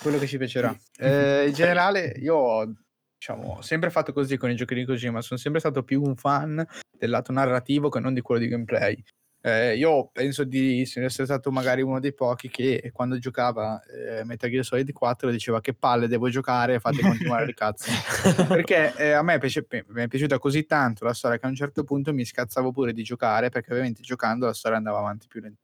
Quello 0.00 0.18
che 0.18 0.26
ci 0.26 0.38
piacerà. 0.38 0.76
Eh, 0.98 1.46
in 1.48 1.54
generale, 1.54 2.14
io 2.18 2.34
ho 2.34 2.74
diciamo, 3.16 3.62
sempre 3.62 3.90
fatto 3.90 4.12
così 4.12 4.36
con 4.36 4.50
i 4.50 4.56
giochi 4.56 4.74
di 4.74 4.84
Kojima, 4.84 5.22
sono 5.22 5.38
sempre 5.38 5.60
stato 5.60 5.82
più 5.82 6.02
un 6.02 6.14
fan 6.14 6.64
del 6.90 7.10
lato 7.10 7.32
narrativo 7.32 7.88
che 7.88 8.00
non 8.00 8.12
di 8.12 8.20
quello 8.20 8.40
di 8.40 8.48
gameplay. 8.48 9.02
Eh, 9.46 9.76
io 9.76 10.08
penso 10.10 10.42
di 10.44 10.80
essere 10.80 11.10
stato 11.10 11.50
magari 11.50 11.82
uno 11.82 12.00
dei 12.00 12.14
pochi 12.14 12.48
che 12.48 12.90
quando 12.94 13.18
giocava 13.18 13.82
eh, 13.82 14.24
Metal 14.24 14.48
Gear 14.48 14.64
Solid 14.64 14.90
4 14.90 15.30
diceva 15.30 15.60
che 15.60 15.74
palle 15.74 16.08
devo 16.08 16.30
giocare, 16.30 16.80
fate 16.80 17.02
continuare 17.02 17.44
il 17.44 17.54
cazzo. 17.54 17.90
perché 18.48 18.94
eh, 18.96 19.12
a 19.12 19.22
me 19.22 19.36
piace- 19.38 19.66
mi 19.88 20.02
è 20.02 20.08
piaciuta 20.08 20.38
così 20.38 20.64
tanto 20.64 21.04
la 21.04 21.12
storia 21.12 21.38
che 21.38 21.44
a 21.44 21.50
un 21.50 21.54
certo 21.54 21.84
punto 21.84 22.14
mi 22.14 22.24
scazzavo 22.24 22.72
pure 22.72 22.94
di 22.94 23.02
giocare 23.02 23.50
perché 23.50 23.70
ovviamente 23.70 24.00
giocando 24.00 24.46
la 24.46 24.54
storia 24.54 24.78
andava 24.78 24.98
avanti 24.98 25.26
più 25.26 25.40
lentamente. 25.40 25.63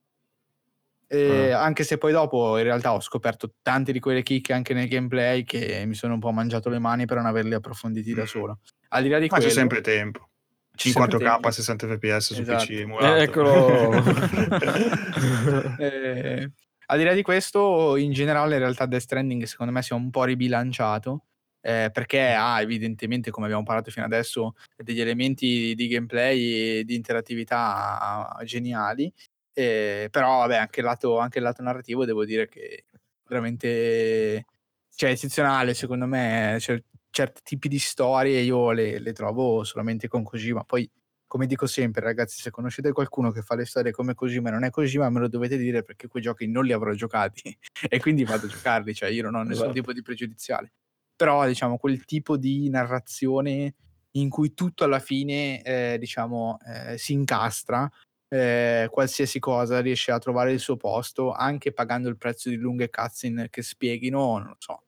E 1.12 1.50
Anche 1.50 1.82
se 1.82 1.98
poi 1.98 2.12
dopo 2.12 2.56
in 2.58 2.62
realtà 2.64 2.92
ho 2.94 3.00
scoperto 3.00 3.54
tante 3.62 3.90
di 3.92 3.98
quelle 3.98 4.22
chicche 4.22 4.52
anche 4.52 4.74
nel 4.74 4.86
gameplay 4.88 5.42
che 5.42 5.82
mi 5.84 5.94
sono 5.94 6.14
un 6.14 6.20
po' 6.20 6.30
mangiato 6.30 6.68
le 6.68 6.78
mani 6.78 7.04
per 7.04 7.16
non 7.16 7.26
averli 7.26 7.54
approfonditi 7.54 8.14
da 8.14 8.26
solo. 8.26 8.60
Al 8.90 9.02
di 9.02 9.08
là 9.08 9.18
di 9.18 9.26
Ma 9.28 9.36
quello, 9.36 9.44
c'è 9.46 9.50
sempre 9.50 9.80
tempo. 9.80 10.28
c'è 10.74 10.88
In 10.88 10.94
sempre 10.94 11.18
4K 11.18 11.18
tempo. 11.32 11.48
a 11.48 11.50
60 11.50 11.86
fps 11.88 12.32
su 12.34 12.42
Esatto. 12.42 12.64
PC 12.64 12.70
emulato. 12.70 13.14
Eh, 13.16 13.22
eccolo. 13.22 13.90
Eh, 15.78 16.50
al 16.86 16.98
di 16.98 17.04
là 17.04 17.12
di 17.14 17.22
questo, 17.22 17.96
in 17.96 18.12
generale, 18.12 18.54
in 18.54 18.60
realtà 18.60 18.86
Death 18.86 19.02
Stranding 19.02 19.42
secondo 19.44 19.72
me 19.72 19.82
si 19.82 19.92
è 19.92 19.96
un 19.96 20.10
po' 20.10 20.24
ribilanciato. 20.24 21.24
eh, 21.62 21.90
perché 21.92 22.20
ha 22.32 22.60
evidentemente, 22.62 23.30
come 23.30 23.44
abbiamo 23.46 23.64
parlato 23.64 23.90
fino 23.90 24.06
adesso, 24.06 24.54
degli 24.82 24.98
elementi 25.00 25.74
di 25.74 25.88
gameplay 25.88 26.78
e 26.78 26.84
di 26.84 26.94
interattività 26.94 28.34
geniali. 28.44 29.12
Eh, 29.52 30.08
però, 30.10 30.38
vabbè, 30.38 30.56
anche 30.56 30.80
il, 30.80 30.86
lato, 30.86 31.18
anche 31.18 31.38
il 31.38 31.44
lato 31.44 31.62
narrativo 31.62 32.04
devo 32.04 32.24
dire 32.24 32.48
che 32.48 32.84
veramente 33.28 34.46
cioè, 34.94 35.10
eccezionale, 35.10 35.74
secondo 35.74 36.06
me. 36.06 36.58
Cioè, 36.60 36.82
certi 37.10 37.40
tipi 37.42 37.68
di 37.68 37.78
storie 37.78 38.40
io 38.40 38.70
le, 38.70 38.98
le 38.98 39.12
trovo 39.12 39.64
solamente 39.64 40.08
con 40.08 40.22
Kojima. 40.22 40.64
Poi 40.64 40.90
come 41.30 41.46
dico 41.46 41.66
sempre, 41.66 42.02
ragazzi, 42.02 42.40
se 42.40 42.50
conoscete 42.50 42.90
qualcuno 42.90 43.30
che 43.30 43.42
fa 43.42 43.54
le 43.54 43.64
storie 43.64 43.92
come 43.92 44.14
Kojima 44.14 44.48
e 44.48 44.52
non 44.52 44.64
è 44.64 44.70
Kojima, 44.70 45.08
me 45.10 45.20
lo 45.20 45.28
dovete 45.28 45.56
dire 45.56 45.84
perché 45.84 46.08
quei 46.08 46.20
giochi 46.20 46.48
non 46.48 46.64
li 46.64 46.72
avrò 46.72 46.92
giocati 46.92 47.56
e 47.88 48.00
quindi 48.00 48.24
vado 48.24 48.46
a 48.46 48.48
giocarli, 48.48 48.92
cioè 48.92 49.10
io 49.10 49.22
non 49.22 49.36
ho 49.36 49.42
nessun 49.42 49.52
Esatto. 49.52 49.72
tipo 49.72 49.92
di 49.92 50.02
pregiudiziale. 50.02 50.72
Però, 51.14 51.46
diciamo, 51.46 51.76
quel 51.78 52.04
tipo 52.04 52.36
di 52.36 52.68
narrazione 52.68 53.74
in 54.14 54.28
cui 54.28 54.54
tutto 54.54 54.82
alla 54.82 54.98
fine, 54.98 55.62
eh, 55.62 55.98
diciamo, 56.00 56.58
eh, 56.66 56.98
si 56.98 57.12
incastra, 57.12 57.88
eh, 58.30 58.88
qualsiasi 58.90 59.40
cosa 59.40 59.80
riesce 59.80 60.12
a 60.12 60.18
trovare 60.18 60.52
il 60.52 60.60
suo 60.60 60.76
posto, 60.76 61.32
anche 61.32 61.72
pagando 61.72 62.08
il 62.08 62.16
prezzo 62.16 62.48
di 62.48 62.56
lunghe 62.56 62.88
cutscene 62.88 63.48
che 63.50 63.62
spieghino, 63.62 64.38
non 64.38 64.48
lo 64.48 64.56
so. 64.58 64.84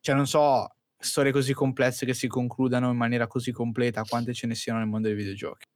Cioè, 0.00 0.14
non 0.14 0.26
so, 0.26 0.68
storie 0.98 1.32
così 1.32 1.54
complesse 1.54 2.04
che 2.04 2.14
si 2.14 2.28
concludano 2.28 2.90
in 2.90 2.96
maniera 2.96 3.26
così 3.26 3.50
completa, 3.50 4.02
quante 4.02 4.34
ce 4.34 4.46
ne 4.46 4.54
siano 4.54 4.78
nel 4.78 4.88
mondo 4.88 5.08
dei 5.08 5.16
videogiochi, 5.16 5.66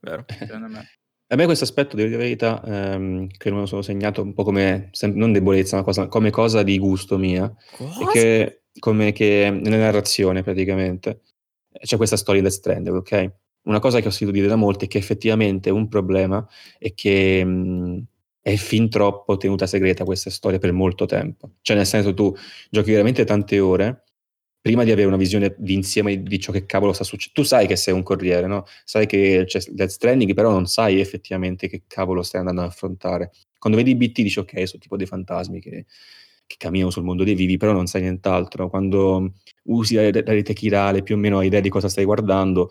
Vero. 0.00 0.24
secondo 0.28 0.68
me. 0.68 0.90
A 1.32 1.36
me 1.36 1.44
questo 1.46 1.64
aspetto, 1.64 1.96
devo 1.96 2.08
dire 2.08 2.18
la 2.18 2.24
verità, 2.24 2.62
ehm, 2.62 3.26
che 3.26 3.50
me 3.50 3.60
lo 3.60 3.66
sono 3.66 3.80
segnato 3.80 4.22
un 4.22 4.34
po' 4.34 4.44
come, 4.44 4.90
sem- 4.92 5.16
non 5.16 5.32
debolezza, 5.32 5.76
ma 5.76 5.82
cosa, 5.82 6.06
come 6.06 6.30
cosa 6.30 6.62
di 6.62 6.78
gusto 6.78 7.16
mia, 7.18 7.50
e 8.00 8.06
che 8.12 8.62
come 8.78 9.12
che 9.12 9.50
nella 9.50 9.78
narrazione 9.78 10.42
praticamente 10.42 11.22
c'è 11.80 11.96
questa 11.96 12.16
storia 12.16 12.42
del 12.42 12.52
Stranded, 12.52 12.94
ok? 12.94 13.32
Una 13.64 13.78
cosa 13.78 14.00
che 14.00 14.08
ho 14.08 14.10
sentito 14.10 14.32
dire 14.32 14.48
da 14.48 14.56
molti 14.56 14.86
è 14.86 14.88
che 14.88 14.98
effettivamente 14.98 15.70
un 15.70 15.86
problema 15.88 16.44
è 16.78 16.94
che 16.94 17.44
mh, 17.44 18.04
è 18.40 18.56
fin 18.56 18.88
troppo 18.90 19.36
tenuta 19.36 19.66
segreta 19.68 20.04
questa 20.04 20.30
storia 20.30 20.58
per 20.58 20.72
molto 20.72 21.06
tempo. 21.06 21.52
Cioè, 21.62 21.76
nel 21.76 21.86
senso, 21.86 22.12
tu 22.12 22.34
giochi 22.70 22.90
veramente 22.90 23.24
tante 23.24 23.60
ore 23.60 24.02
prima 24.60 24.82
di 24.84 24.90
avere 24.90 25.06
una 25.06 25.16
visione 25.16 25.54
di 25.58 25.74
insieme 25.74 26.22
di 26.22 26.40
ciò 26.40 26.50
che 26.52 26.66
cavolo 26.66 26.92
sta 26.92 27.04
succedendo. 27.04 27.40
Tu 27.40 27.46
sai 27.46 27.66
che 27.68 27.76
sei 27.76 27.94
un 27.94 28.02
corriere, 28.02 28.46
no? 28.48 28.64
Sai 28.84 29.06
che 29.06 29.44
c'è 29.46 29.60
Death 29.70 29.90
Stranding, 29.90 30.34
però 30.34 30.50
non 30.50 30.66
sai 30.66 30.98
effettivamente 31.00 31.68
che 31.68 31.82
cavolo 31.86 32.22
stai 32.22 32.40
andando 32.40 32.62
ad 32.62 32.68
affrontare. 32.68 33.30
Quando 33.58 33.78
vedi 33.78 33.94
BT 33.94 34.22
dici 34.22 34.38
ok, 34.40 34.66
sono 34.66 34.82
tipo 34.82 34.96
dei 34.96 35.06
fantasmi 35.06 35.60
che, 35.60 35.86
che 36.46 36.56
camminano 36.58 36.90
sul 36.90 37.04
mondo 37.04 37.22
dei 37.24 37.34
vivi, 37.34 37.56
però 37.56 37.72
non 37.72 37.86
sai 37.86 38.02
nient'altro. 38.02 38.68
Quando 38.68 39.32
usi 39.64 39.94
la, 39.94 40.02
la 40.10 40.22
rete 40.32 40.52
chirale 40.52 41.02
più 41.02 41.14
o 41.14 41.18
meno 41.18 41.38
hai 41.38 41.46
idea 41.46 41.60
di 41.60 41.68
cosa 41.68 41.88
stai 41.88 42.04
guardando, 42.04 42.70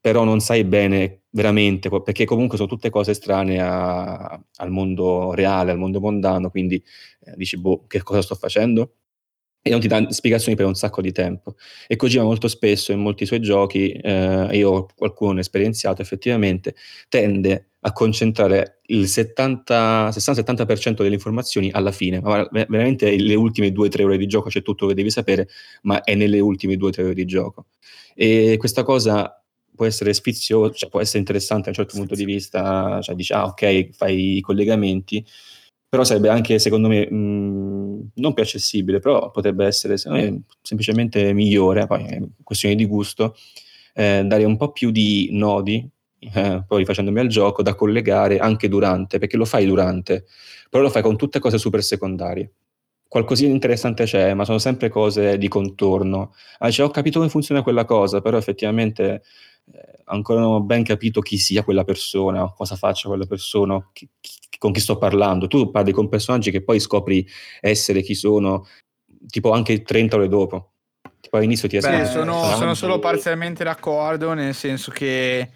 però 0.00 0.24
non 0.24 0.40
sai 0.40 0.64
bene 0.64 1.22
veramente, 1.30 1.88
perché 2.02 2.24
comunque 2.24 2.56
sono 2.56 2.68
tutte 2.68 2.90
cose 2.90 3.14
strane 3.14 3.58
a- 3.60 4.40
al 4.56 4.70
mondo 4.70 5.32
reale, 5.34 5.70
al 5.72 5.78
mondo 5.78 6.00
mondano, 6.00 6.50
quindi 6.50 6.82
eh, 7.24 7.34
dici, 7.36 7.58
boh, 7.58 7.86
che 7.86 8.02
cosa 8.02 8.22
sto 8.22 8.34
facendo? 8.34 8.94
E 9.62 9.68
non 9.70 9.80
ti 9.80 9.88
dà 9.88 10.10
spiegazioni 10.10 10.56
per 10.56 10.64
un 10.66 10.74
sacco 10.74 11.02
di 11.02 11.12
tempo. 11.12 11.54
E 11.86 11.96
Kojima 11.96 12.24
molto 12.24 12.48
spesso 12.48 12.92
in 12.92 13.00
molti 13.00 13.26
suoi 13.26 13.40
giochi, 13.40 13.90
eh, 13.92 14.48
io 14.56 14.86
qualcuno 14.96 15.38
esperienziato 15.40 16.00
effettivamente, 16.00 16.74
tende 17.10 17.66
a 17.80 17.92
concentrare 17.92 18.80
il 18.86 19.06
70 19.08 20.10
60-70% 20.12 21.02
delle 21.02 21.14
informazioni 21.14 21.70
alla 21.72 21.92
fine, 21.92 22.20
ma 22.20 22.48
ver- 22.50 22.68
veramente 22.68 23.14
le 23.16 23.34
ultime 23.34 23.70
2-3 23.72 24.02
ore 24.04 24.16
di 24.18 24.26
gioco 24.26 24.48
c'è 24.48 24.62
tutto 24.62 24.86
che 24.86 24.94
devi 24.94 25.10
sapere, 25.10 25.48
ma 25.82 26.02
è 26.02 26.14
nelle 26.14 26.40
ultime 26.40 26.76
2-3 26.76 27.04
ore 27.04 27.14
di 27.14 27.24
gioco. 27.26 27.66
E 28.14 28.56
questa 28.58 28.82
cosa 28.82 29.39
può 29.80 29.88
essere 29.88 30.12
sfiziosa, 30.12 30.74
cioè 30.74 30.90
può 30.90 31.00
essere 31.00 31.20
interessante 31.20 31.62
da 31.64 31.68
un 31.70 31.74
certo 31.76 31.96
punto 31.96 32.14
di 32.14 32.26
vista, 32.26 33.00
cioè 33.00 33.14
dici, 33.14 33.32
ah 33.32 33.46
ok, 33.46 33.92
fai 33.92 34.36
i 34.36 34.40
collegamenti, 34.42 35.24
però 35.88 36.04
sarebbe 36.04 36.28
anche, 36.28 36.58
secondo 36.58 36.86
me, 36.86 37.10
mh, 37.10 38.10
non 38.16 38.34
più 38.34 38.42
accessibile, 38.42 38.98
però 38.98 39.30
potrebbe 39.30 39.64
essere 39.64 39.94
me, 40.10 40.42
semplicemente 40.60 41.32
migliore, 41.32 41.86
poi 41.86 42.04
è 42.04 42.20
questione 42.42 42.74
di 42.74 42.84
gusto, 42.84 43.34
eh, 43.94 44.22
dare 44.26 44.44
un 44.44 44.58
po' 44.58 44.70
più 44.70 44.90
di 44.90 45.30
nodi, 45.32 45.88
eh, 46.34 46.62
poi 46.66 46.84
facendomi 46.84 47.20
al 47.20 47.28
gioco, 47.28 47.62
da 47.62 47.74
collegare 47.74 48.36
anche 48.36 48.68
durante, 48.68 49.18
perché 49.18 49.38
lo 49.38 49.46
fai 49.46 49.64
durante, 49.64 50.26
però 50.68 50.82
lo 50.82 50.90
fai 50.90 51.00
con 51.00 51.16
tutte 51.16 51.38
cose 51.38 51.56
super 51.56 51.82
secondarie. 51.82 52.52
Qualcosina 53.08 53.48
di 53.48 53.54
interessante 53.54 54.04
c'è, 54.04 54.34
ma 54.34 54.44
sono 54.44 54.58
sempre 54.58 54.90
cose 54.90 55.38
di 55.38 55.48
contorno. 55.48 56.34
Ah, 56.58 56.66
dice, 56.66 56.82
ho 56.82 56.90
capito 56.90 57.18
come 57.18 57.30
funziona 57.30 57.62
quella 57.62 57.84
cosa, 57.84 58.20
però 58.20 58.36
effettivamente 58.36 59.14
eh, 59.14 59.20
ancora 60.04 60.40
non 60.40 60.52
ho 60.52 60.60
ben 60.60 60.82
capito 60.82 61.20
chi 61.20 61.38
sia 61.38 61.62
quella 61.62 61.84
persona, 61.84 62.52
cosa 62.52 62.76
faccia 62.76 63.08
quella 63.08 63.26
persona, 63.26 63.88
chi- 63.92 64.08
chi- 64.20 64.38
con 64.58 64.72
chi 64.72 64.80
sto 64.80 64.98
parlando. 64.98 65.46
Tu 65.46 65.70
parli 65.70 65.92
con 65.92 66.08
personaggi 66.08 66.50
che 66.50 66.62
poi 66.62 66.80
scopri 66.80 67.26
essere 67.60 68.02
chi 68.02 68.14
sono, 68.14 68.66
tipo 69.28 69.52
anche 69.52 69.82
30 69.82 70.16
ore 70.16 70.28
dopo. 70.28 70.72
Tipo 71.20 71.36
all'inizio 71.36 71.68
ti 71.68 71.76
escono 71.76 72.04
sono, 72.04 72.56
sono 72.56 72.74
solo 72.74 72.98
parzialmente 72.98 73.64
d'accordo, 73.64 74.32
nel 74.32 74.54
senso 74.54 74.90
che, 74.90 75.48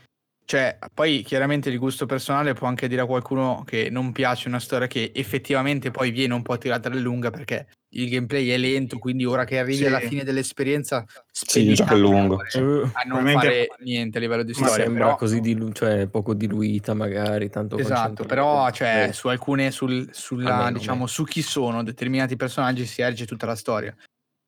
cioè, 0.44 0.78
poi 0.92 1.22
chiaramente 1.22 1.70
il 1.70 1.78
gusto 1.78 2.06
personale 2.06 2.54
può 2.54 2.66
anche 2.66 2.88
dire 2.88 3.02
a 3.02 3.06
qualcuno 3.06 3.62
che 3.66 3.88
non 3.90 4.12
piace 4.12 4.48
una 4.48 4.60
storia 4.60 4.86
che 4.86 5.12
effettivamente 5.14 5.90
poi 5.90 6.10
viene 6.10 6.34
un 6.34 6.42
po' 6.42 6.56
tirata 6.58 6.88
alle 6.88 7.00
lunghe 7.00 7.30
perché 7.30 7.66
il 7.96 8.08
gameplay 8.08 8.48
è 8.48 8.56
lento, 8.56 8.98
quindi 8.98 9.24
ora 9.24 9.44
che 9.44 9.58
arrivi 9.58 9.76
Sì. 9.78 9.86
alla 9.86 10.00
fine 10.00 10.24
dell'esperienza, 10.24 11.04
Sì, 11.30 11.68
il 11.68 11.74
gioco 11.74 11.94
è 11.94 11.96
lungo. 11.96 12.40
Eh, 12.42 12.58
a 12.58 12.62
non 12.62 12.90
Probabilmente- 12.92 13.46
fare 13.46 13.68
niente 13.80 14.18
a 14.18 14.20
livello 14.20 14.42
di 14.42 14.52
ma 14.58 14.66
storia. 14.66 14.84
sembra 14.84 15.04
però- 15.04 15.16
così 15.16 15.40
dilu- 15.40 15.72
cioè, 15.72 16.06
poco 16.08 16.34
diluita 16.34 16.94
magari, 16.94 17.50
tanto 17.50 17.76
Esatto, 17.78 18.24
però 18.24 18.70
cioè, 18.70 19.06
Eh, 19.08 19.12
su 19.12 19.28
alcune, 19.28 19.70
sul, 19.70 20.08
sulla, 20.12 20.56
Almeno, 20.58 20.78
diciamo, 20.78 21.06
su 21.06 21.24
chi 21.24 21.42
sono 21.42 21.82
determinati 21.82 22.36
personaggi 22.36 22.84
si 22.86 23.02
erge 23.02 23.26
tutta 23.26 23.46
la 23.46 23.56
storia. 23.56 23.94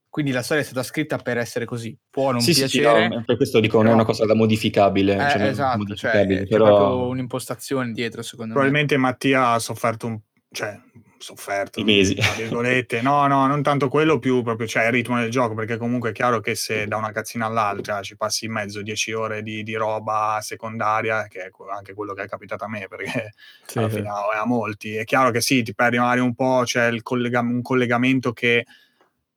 Quindi 0.08 0.32
la 0.32 0.42
storia 0.42 0.62
è 0.62 0.66
stata 0.66 0.82
scritta 0.82 1.18
per 1.18 1.36
essere 1.36 1.66
così. 1.66 1.94
Può 2.08 2.30
non 2.30 2.40
Sì, 2.40 2.54
sì, 2.54 2.66
sì, 2.68 2.78
piacere, 2.78 3.08
no, 3.08 3.22
per 3.24 3.36
questo 3.36 3.60
dico 3.60 3.76
non 3.82 3.88
è 3.90 3.92
una 3.92 4.04
cosa 4.06 4.24
da 4.24 4.34
modificabile. 4.34 5.12
Eh, 5.14 5.30
cioè, 5.30 5.42
esatto, 5.42 5.76
modificabile, 5.78 6.36
cioè, 6.38 6.46
c'è 6.46 6.50
però- 6.52 6.64
proprio 6.76 7.06
un'impostazione 7.08 7.92
dietro, 7.92 8.22
secondo 8.22 8.54
me. 8.54 8.60
Probabilmente 8.60 8.96
Mattia 8.96 9.48
ha 9.50 9.58
sofferto 9.58 10.06
un... 10.06 10.18
cioè, 10.50 10.80
sofferto, 11.18 11.80
I 11.80 11.84
mesi. 11.84 12.14
tra 12.14 12.32
virgolette. 12.36 13.02
No, 13.02 13.26
no, 13.26 13.46
non 13.46 13.62
tanto 13.62 13.88
quello, 13.88 14.18
più 14.18 14.42
proprio 14.42 14.66
cioè, 14.66 14.86
il 14.86 14.92
ritmo 14.92 15.18
del 15.18 15.30
gioco, 15.30 15.54
perché 15.54 15.76
comunque 15.76 16.10
è 16.10 16.12
chiaro 16.12 16.40
che 16.40 16.54
se 16.54 16.86
da 16.86 16.96
una 16.96 17.12
cazzina 17.12 17.46
all'altra 17.46 18.02
ci 18.02 18.16
passi 18.16 18.46
in 18.46 18.52
mezzo 18.52 18.82
10 18.82 19.12
ore 19.12 19.42
di, 19.42 19.62
di 19.62 19.74
roba 19.74 20.38
secondaria, 20.42 21.26
che 21.28 21.44
è 21.44 21.50
anche 21.74 21.94
quello 21.94 22.14
che 22.14 22.22
è 22.22 22.28
capitato 22.28 22.64
a 22.64 22.68
me, 22.68 22.86
perché 22.88 23.32
sì, 23.66 23.78
alla 23.78 23.88
sì. 23.88 23.96
fine 23.96 24.08
a, 24.08 24.40
a 24.40 24.46
molti, 24.46 24.94
è 24.94 25.04
chiaro 25.04 25.30
che 25.30 25.40
sì, 25.40 25.62
ti 25.62 25.74
perdi 25.74 25.98
magari 25.98 26.20
un 26.20 26.34
po', 26.34 26.62
c'è 26.64 26.86
il 26.86 27.02
collega- 27.02 27.40
un 27.40 27.62
collegamento 27.62 28.32
che 28.32 28.64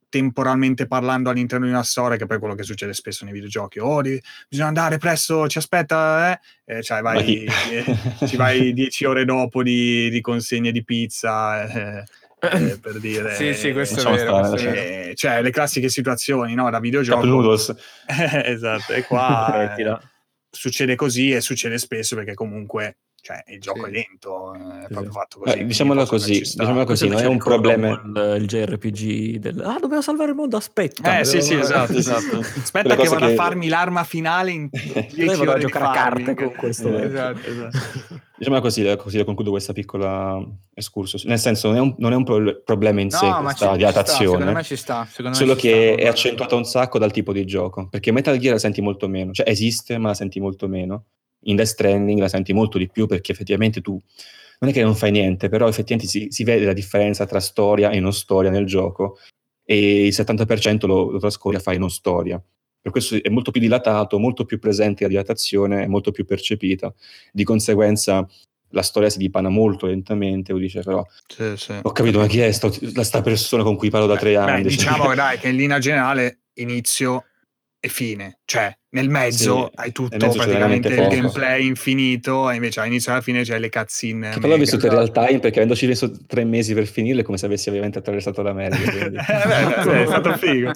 temporalmente 0.09 0.87
parlando 0.87 1.29
all'interno 1.29 1.65
di 1.65 1.71
una 1.71 1.83
storia, 1.83 2.17
che 2.17 2.25
poi 2.25 2.37
è 2.37 2.39
quello 2.39 2.55
che 2.55 2.63
succede 2.63 2.93
spesso 2.93 3.23
nei 3.23 3.33
videogiochi. 3.33 3.79
Oh, 3.79 4.01
di- 4.01 4.21
bisogna 4.49 4.67
andare 4.67 4.97
presto, 4.97 5.47
ci 5.47 5.57
aspetta, 5.59 6.31
eh? 6.31 6.39
E 6.65 6.83
cioè, 6.83 7.01
vai, 7.01 7.45
eh, 7.45 8.27
ci 8.27 8.35
vai 8.35 8.73
dieci 8.73 9.05
ore 9.05 9.25
dopo 9.25 9.63
di, 9.63 10.09
di 10.09 10.21
consegne 10.21 10.71
di 10.71 10.83
pizza, 10.83 11.63
eh, 11.63 12.03
eh, 12.41 12.79
per 12.79 12.99
dire... 12.99 13.35
Sì, 13.35 13.53
sì, 13.53 13.71
questo 13.71 13.99
è 13.99 14.15
vero. 14.15 14.17
stare, 14.17 14.49
questo 14.49 14.69
è. 14.69 15.09
Eh, 15.09 15.15
cioè, 15.15 15.41
le 15.41 15.51
classiche 15.51 15.89
situazioni, 15.89 16.53
no? 16.53 16.69
Da 16.69 16.79
videogioco. 16.79 17.25
noodles. 17.25 17.75
esatto, 18.07 18.93
e 18.93 19.03
qua 19.03 19.75
eh, 19.77 19.99
succede 20.49 20.95
così 20.95 21.31
e 21.31 21.41
succede 21.41 21.77
spesso 21.77 22.15
perché 22.15 22.33
comunque 22.33 22.97
cioè, 23.21 23.43
il 23.47 23.59
gioco 23.59 23.83
Sì. 23.85 23.89
è 23.89 23.91
lento, 23.91 24.53
è 24.53 24.57
Sì, 24.57 24.87
proprio 24.93 25.11
sì. 25.11 25.17
fatto 25.17 25.39
così. 25.39 25.57
Eh, 25.59 25.65
diciamola 25.65 26.05
così, 26.05 26.39
diciamola 26.39 26.83
così, 26.85 27.07
non 27.07 27.19
è 27.21 27.25
un 27.25 27.37
problema. 27.37 27.89
Il, 27.89 28.37
il 28.41 28.47
JRPG 28.47 29.37
del 29.37 29.59
ah, 29.61 29.77
dobbiamo 29.79 30.01
salvare 30.01 30.29
il 30.31 30.35
mondo, 30.35 30.57
aspetta. 30.57 31.19
Eh 31.19 31.25
sì, 31.25 31.41
sì, 31.41 31.55
esatto, 31.55 31.93
esatto. 31.97 32.39
Aspetta 32.39 32.95
che 32.95 33.07
vado 33.07 33.25
a 33.25 33.27
che- 33.29 33.35
farmi 33.35 33.67
l'arma 33.67 34.03
finale 34.03 34.51
in 34.51 34.69
10 34.71 35.15
Lei 35.15 35.27
vado 35.27 35.43
a 35.43 35.49
ore 35.53 35.59
di 35.59 35.65
giocare 35.65 35.85
a 35.85 35.91
carte 35.91 36.33
con 36.35 36.53
questo. 36.55 36.87
Eh, 36.97 37.03
Esatto. 37.05 37.39
esatto. 37.49 37.77
Diciamola 38.39 38.61
così, 38.61 38.95
così 38.97 39.21
concludo 39.25 39.49
questa 39.49 39.73
piccola 39.73 40.41
escursus. 40.73 41.25
Nel 41.25 41.39
senso, 41.39 41.67
non 41.67 41.75
è 41.75 41.79
un, 41.81 41.95
non 41.97 42.13
è 42.13 42.15
un 42.15 42.23
pro- 42.23 42.61
problema 42.63 43.01
in 43.01 43.09
sé 43.09 43.25
No, 43.27 43.41
ma 43.41 43.51
ci, 43.51 43.65
questa 43.65 43.77
ci 43.77 43.91
sta, 43.91 44.05
secondo 44.05 44.51
me 44.53 44.63
ci 44.63 44.75
sta. 44.77 45.05
secondo 45.09 45.29
me 45.31 45.35
solo 45.35 45.55
ci 45.57 45.67
che 45.67 45.91
sta, 45.97 46.01
è 46.03 46.07
accentuata 46.07 46.55
un 46.55 46.63
sacco 46.63 46.97
dal 46.99 47.11
tipo 47.11 47.33
di 47.33 47.45
gioco. 47.45 47.89
Perché 47.89 48.13
Metal 48.13 48.37
Gear 48.37 48.53
la 48.53 48.59
senti 48.59 48.79
molto 48.79 49.09
meno, 49.09 49.33
cioè 49.33 49.49
esiste, 49.49 49.97
ma 49.97 50.07
la 50.09 50.13
senti 50.13 50.39
molto 50.39 50.69
meno. 50.69 51.03
In 51.45 51.55
Death 51.55 51.67
Stranding 51.67 52.19
la 52.19 52.27
senti 52.27 52.53
molto 52.53 52.77
di 52.77 52.89
più 52.89 53.05
perché 53.07 53.31
effettivamente 53.31 53.81
tu 53.81 53.99
non 54.59 54.69
è 54.71 54.73
che 54.73 54.83
non 54.83 54.95
fai 54.95 55.11
niente, 55.11 55.47
però 55.47 55.67
effettivamente 55.67 56.11
si, 56.11 56.27
si 56.29 56.43
vede 56.43 56.65
la 56.65 56.73
differenza 56.73 57.25
tra 57.25 57.39
storia 57.39 57.91
e 57.91 57.99
non 57.99 58.11
storia 58.13 58.49
nel 58.51 58.65
gioco 58.65 59.17
e 59.63 60.05
il 60.07 60.13
70% 60.13 60.85
lo, 60.85 61.11
lo 61.11 61.19
trascorri 61.19 61.55
a 61.55 61.59
fare 61.59 61.77
non 61.77 61.89
storia. 61.89 62.41
Per 62.81 62.91
questo 62.91 63.21
è 63.21 63.29
molto 63.29 63.51
più 63.51 63.61
dilatato, 63.61 64.19
molto 64.19 64.45
più 64.45 64.57
presente 64.59 65.03
la 65.03 65.09
dilatazione, 65.09 65.83
è 65.83 65.87
molto 65.87 66.11
più 66.11 66.25
percepita. 66.25 66.93
Di 67.31 67.43
conseguenza 67.43 68.27
la 68.71 68.81
storia 68.81 69.09
si 69.09 69.17
dipana 69.17 69.49
molto 69.49 69.85
lentamente, 69.87 70.53
o 70.53 70.57
dice 70.57 70.81
però 70.81 71.05
Sì, 71.27 71.53
sì. 71.55 71.73
ho 71.81 71.91
capito 71.91 72.19
ma 72.19 72.27
chi 72.27 72.39
è 72.39 72.51
la- 72.93 73.03
sta 73.03 73.21
persona 73.21 73.63
con 73.63 73.75
cui 73.75 73.89
parlo 73.89 74.07
da 74.07 74.17
tre 74.17 74.31
Beh, 74.31 74.37
anni? 74.37 74.63
diciamo 74.63 75.13
dai 75.15 75.37
che 75.39 75.49
in 75.49 75.55
linea 75.55 75.79
generale 75.79 76.41
inizio 76.55 77.25
e 77.81 77.87
fine, 77.87 78.39
cioè 78.43 78.73
nel 78.91 79.07
mezzo 79.09 79.67
Sì, 79.67 79.71
hai 79.75 79.91
tutto 79.91 80.17
mezzo 80.17 80.37
praticamente 80.37 80.87
il 80.89 80.95
poco. 80.95 81.07
gameplay 81.09 81.65
infinito 81.65 82.49
e 82.49 82.55
invece 82.55 82.81
all'inizio 82.81 83.11
e 83.11 83.13
alla 83.13 83.23
fine 83.23 83.43
c'è 83.43 83.57
le 83.57 83.69
cutscene. 83.69 84.31
Che 84.31 84.35
però 84.39 84.47
ho 84.47 84.57
mega. 84.57 84.63
vissuto 84.63 84.85
in 84.87 84.91
real 84.91 85.11
time 85.11 85.39
perché 85.39 85.57
avendoci 85.59 85.87
messo 85.87 86.11
tre 86.25 86.43
mesi 86.43 86.73
per 86.73 86.87
finirle 86.87 87.21
è 87.21 87.23
come 87.23 87.37
se 87.37 87.45
avessi 87.45 87.69
ovviamente 87.69 87.99
attraversato 87.99 88.41
l'America. 88.41 88.81
quindi. 88.91 89.17
Eh, 89.17 89.83
beh, 89.85 90.03
è 90.03 90.05
stato 90.07 90.33
figo. 90.35 90.69
È 90.71 90.73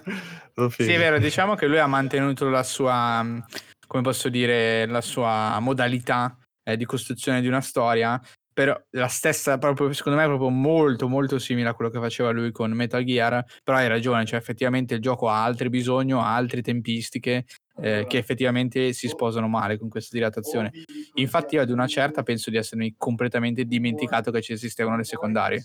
stato 0.52 0.70
figo. 0.70 0.90
Sì, 0.90 0.96
è 0.96 0.98
vero, 0.98 1.20
diciamo 1.20 1.56
che 1.56 1.68
lui 1.68 1.80
ha 1.80 1.88
mantenuto 1.88 2.48
la 2.50 2.64
sua, 2.64 3.22
mh, 3.22 3.46
come 3.88 4.04
posso 4.04 4.30
dire, 4.30 4.86
la 4.86 5.02
sua 5.02 5.58
modalità 5.60 6.38
eh, 6.64 6.78
di 6.78 6.86
costruzione 6.86 7.42
di 7.42 7.48
una 7.48 7.62
storia, 7.62 8.22
però 8.54 8.80
la 8.92 9.08
stessa, 9.08 9.58
proprio, 9.58 9.92
secondo 9.94 10.18
me, 10.18 10.26
è 10.26 10.28
proprio 10.28 10.50
molto, 10.50 11.08
molto 11.08 11.40
simile 11.40 11.70
a 11.70 11.74
quello 11.74 11.90
che 11.90 12.00
faceva 12.00 12.32
lui 12.32 12.52
con 12.52 12.72
Metal 12.72 13.04
Gear, 13.04 13.44
però 13.64 13.78
hai 13.78 13.88
ragione, 13.88 14.26
cioè 14.26 14.40
effettivamente 14.40 14.94
il 14.94 15.02
gioco 15.02 15.28
ha 15.28 15.44
altri 15.44 15.70
bisogni, 15.70 16.14
ha 16.14 16.36
altre 16.36 16.62
tempistiche 16.62 17.46
eh, 17.82 18.06
che 18.08 18.18
effettivamente 18.18 18.94
si 18.94 19.08
sposano 19.08 19.48
male 19.48 19.78
con 19.78 19.90
questa 19.90 20.16
dilatazione. 20.16 20.72
Infatti 21.16 21.56
io 21.56 21.62
ad 21.62 21.70
una 21.70 21.88
certa 21.88 22.24
penso 22.24 22.50
di 22.50 22.58
essermi 22.58 22.96
completamente 22.98 23.66
dimenticato 23.66 24.32
che 24.32 24.42
ci 24.42 24.54
esistevano 24.54 24.98
le 24.98 25.04
secondarie. 25.04 25.64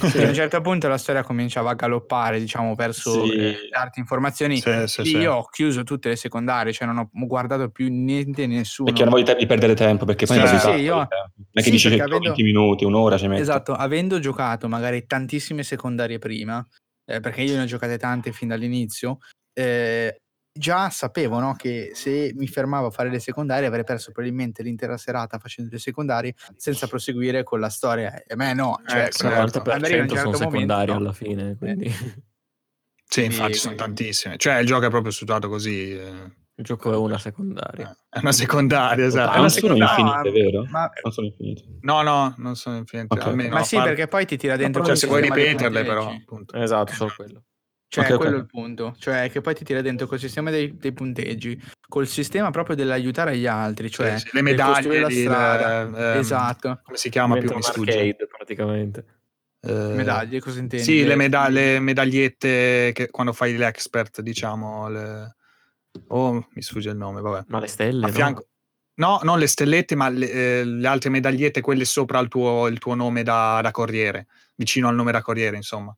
Sì, 0.00 0.18
a 0.22 0.28
un 0.28 0.34
certo 0.34 0.60
punto 0.60 0.88
la 0.88 0.98
storia 0.98 1.22
cominciava 1.22 1.70
a 1.70 1.74
galoppare, 1.74 2.38
diciamo, 2.38 2.74
verso 2.74 3.24
Sì. 3.24 3.32
eh, 3.36 3.68
darti 3.70 4.00
informazioni. 4.00 4.60
Sì, 4.60 4.86
sì. 4.86 5.16
Io 5.18 5.34
ho 5.34 5.44
chiuso 5.46 5.82
tutte 5.82 6.08
le 6.10 6.16
secondarie, 6.16 6.72
cioè 6.72 6.86
non 6.86 6.98
ho 6.98 7.08
guardato 7.12 7.70
più 7.70 7.88
niente 7.90 8.46
nessuno. 8.46 8.90
perché 8.90 9.04
non 9.04 9.12
voglio 9.12 9.24
te- 9.32 9.36
di 9.36 9.46
perdere 9.46 9.74
tempo, 9.74 10.04
perché 10.04 10.26
poi 10.26 10.46
Sì, 10.46 10.58
sì, 10.58 10.68
io-. 10.70 10.94
Non 10.96 11.06
è 11.06 11.56
che 11.58 11.62
sì, 11.62 11.70
dici 11.70 11.88
120 11.88 12.16
avendo- 12.28 12.42
minuti, 12.42 12.84
un'ora 12.84 13.16
ci 13.16 13.26
metti. 13.28 13.40
Esatto, 13.42 13.72
avendo 13.72 14.18
giocato 14.18 14.68
magari 14.68 15.06
tantissime 15.06 15.62
secondarie 15.62 16.18
prima, 16.18 16.64
eh, 17.06 17.20
perché 17.20 17.42
io 17.42 17.56
ne 17.56 17.62
ho 17.62 17.66
giocate 17.66 17.96
tante 17.98 18.32
fin 18.32 18.48
dall'inizio, 18.48 19.18
eh, 19.52 20.20
già 20.56 20.88
sapevo 20.88 21.40
no, 21.40 21.54
che 21.56 21.90
se 21.94 22.32
mi 22.36 22.46
fermavo 22.46 22.86
a 22.86 22.90
fare 22.90 23.10
le 23.10 23.18
secondarie 23.18 23.66
avrei 23.66 23.82
perso 23.84 24.12
probabilmente 24.12 24.62
l'intera 24.62 24.96
serata 24.96 25.38
facendo 25.38 25.70
le 25.72 25.78
secondarie 25.80 26.34
senza 26.56 26.86
proseguire 26.86 27.42
con 27.42 27.58
la 27.58 27.68
storia. 27.70 28.14
E 28.22 28.32
a 28.34 28.36
me 28.36 28.54
no, 28.54 28.80
cioè, 28.86 29.06
Eh, 29.06 29.10
certo. 29.10 29.62
quando 29.62 29.84
arrivi 29.86 30.00
a 30.00 30.02
un 30.02 30.08
90% 30.08 30.08
sono 30.08 30.16
certo 30.16 30.30
momento, 30.30 30.48
secondari 30.50 30.90
no. 30.92 30.96
alla 30.96 31.12
fine, 31.12 31.56
quindi 31.58 31.90
Sì, 33.06 33.20
infatti 33.24 33.40
Quindi- 33.42 33.58
sono 33.58 33.74
tantissime. 33.74 34.36
Cioè 34.38 34.58
il 34.58 34.66
gioco 34.66 34.86
è 34.86 34.90
proprio 34.90 35.12
strutturato 35.12 35.48
così. 35.48 35.92
eh. 35.92 36.32
il 36.56 36.64
gioco 36.64 36.92
è 36.92 36.96
una 36.96 37.18
secondaria. 37.18 37.96
È 38.08 38.18
una 38.20 38.30
secondaria, 38.32 39.04
esatto. 39.04 39.30
È 39.32 39.38
una 39.38 39.40
non 39.40 39.50
sono 39.50 39.76
infinite, 39.76 40.30
vero? 40.30 40.64
Ma, 40.70 40.90
Non 41.02 41.12
sono 41.12 41.26
infinite. 41.26 41.64
No, 41.80 42.02
no, 42.02 42.34
non 42.38 42.54
sono 42.56 42.76
infinite. 42.76 43.12
Ok. 43.14 43.26
almeno 43.26 43.54
ma 43.56 43.64
sì, 43.64 43.74
parte- 43.74 43.90
perché 43.90 44.06
poi 44.08 44.24
ti 44.24 44.36
tira 44.36 44.56
dentro 44.56 44.84
Cioè, 44.84 44.94
se 44.96 45.06
vuoi 45.08 45.22
ripeterle, 45.22 45.82
però, 45.84 46.10
appunto. 46.10 46.56
Esatto, 46.56 46.92
solo 46.92 47.12
quello. 47.16 47.42
Cioè, 47.94 48.06
Ok, 48.06 48.10
ok. 48.10 48.16
quello 48.16 48.36
è 48.36 48.38
il 48.40 48.46
punto. 48.46 48.96
Cioè, 48.98 49.30
che 49.30 49.40
poi 49.40 49.54
ti 49.54 49.62
tira 49.62 49.80
dentro 49.80 50.08
col 50.08 50.18
sistema 50.18 50.50
dei, 50.50 50.76
dei 50.76 50.92
punteggi, 50.92 51.62
col 51.88 52.08
sistema 52.08 52.50
proprio 52.50 52.74
dell'aiutare 52.74 53.36
gli 53.36 53.46
altri, 53.46 53.88
cioè 53.88 54.18
Sì, 54.18 54.30
le 54.32 54.42
medaglie, 54.42 54.98
la 54.98 55.08
strada. 55.10 55.82
ehm, 55.82 56.18
esatto. 56.18 56.80
come 56.82 56.96
si 56.96 57.08
chiama 57.08 57.36
più? 57.36 57.48
Arcade 57.52 58.26
praticamente. 58.26 59.04
Eh, 59.60 59.92
Medaglie, 59.94 60.40
cosa 60.40 60.58
intendi? 60.58 60.84
Sì, 60.84 61.04
le, 61.04 61.14
meda- 61.14 61.46
le 61.48 61.78
medagliette 61.78 62.90
che 62.92 63.10
quando 63.12 63.32
fai 63.32 63.56
l'expert, 63.56 64.22
diciamo. 64.22 64.88
Le... 64.88 65.36
Oh, 66.08 66.48
mi 66.50 66.62
sfugge 66.62 66.90
il 66.90 66.96
nome, 66.96 67.20
vabbè. 67.20 67.44
Ma 67.46 67.60
le 67.60 67.68
stelle, 67.68 68.06
A 68.06 68.08
fianco... 68.08 68.48
No, 68.96 69.20
non 69.22 69.38
le 69.38 69.46
stellette, 69.46 69.94
ma 69.94 70.08
le, 70.08 70.30
eh, 70.30 70.64
le 70.64 70.88
altre 70.88 71.10
medagliette, 71.10 71.60
quelle 71.60 71.84
sopra 71.84 72.18
il 72.18 72.26
tuo, 72.26 72.66
il 72.66 72.78
tuo 72.78 72.94
nome 72.94 73.22
da, 73.22 73.60
da 73.62 73.70
corriere, 73.70 74.26
vicino 74.56 74.88
al 74.88 74.96
nome 74.96 75.12
da 75.12 75.22
corriere, 75.22 75.54
insomma. 75.54 75.96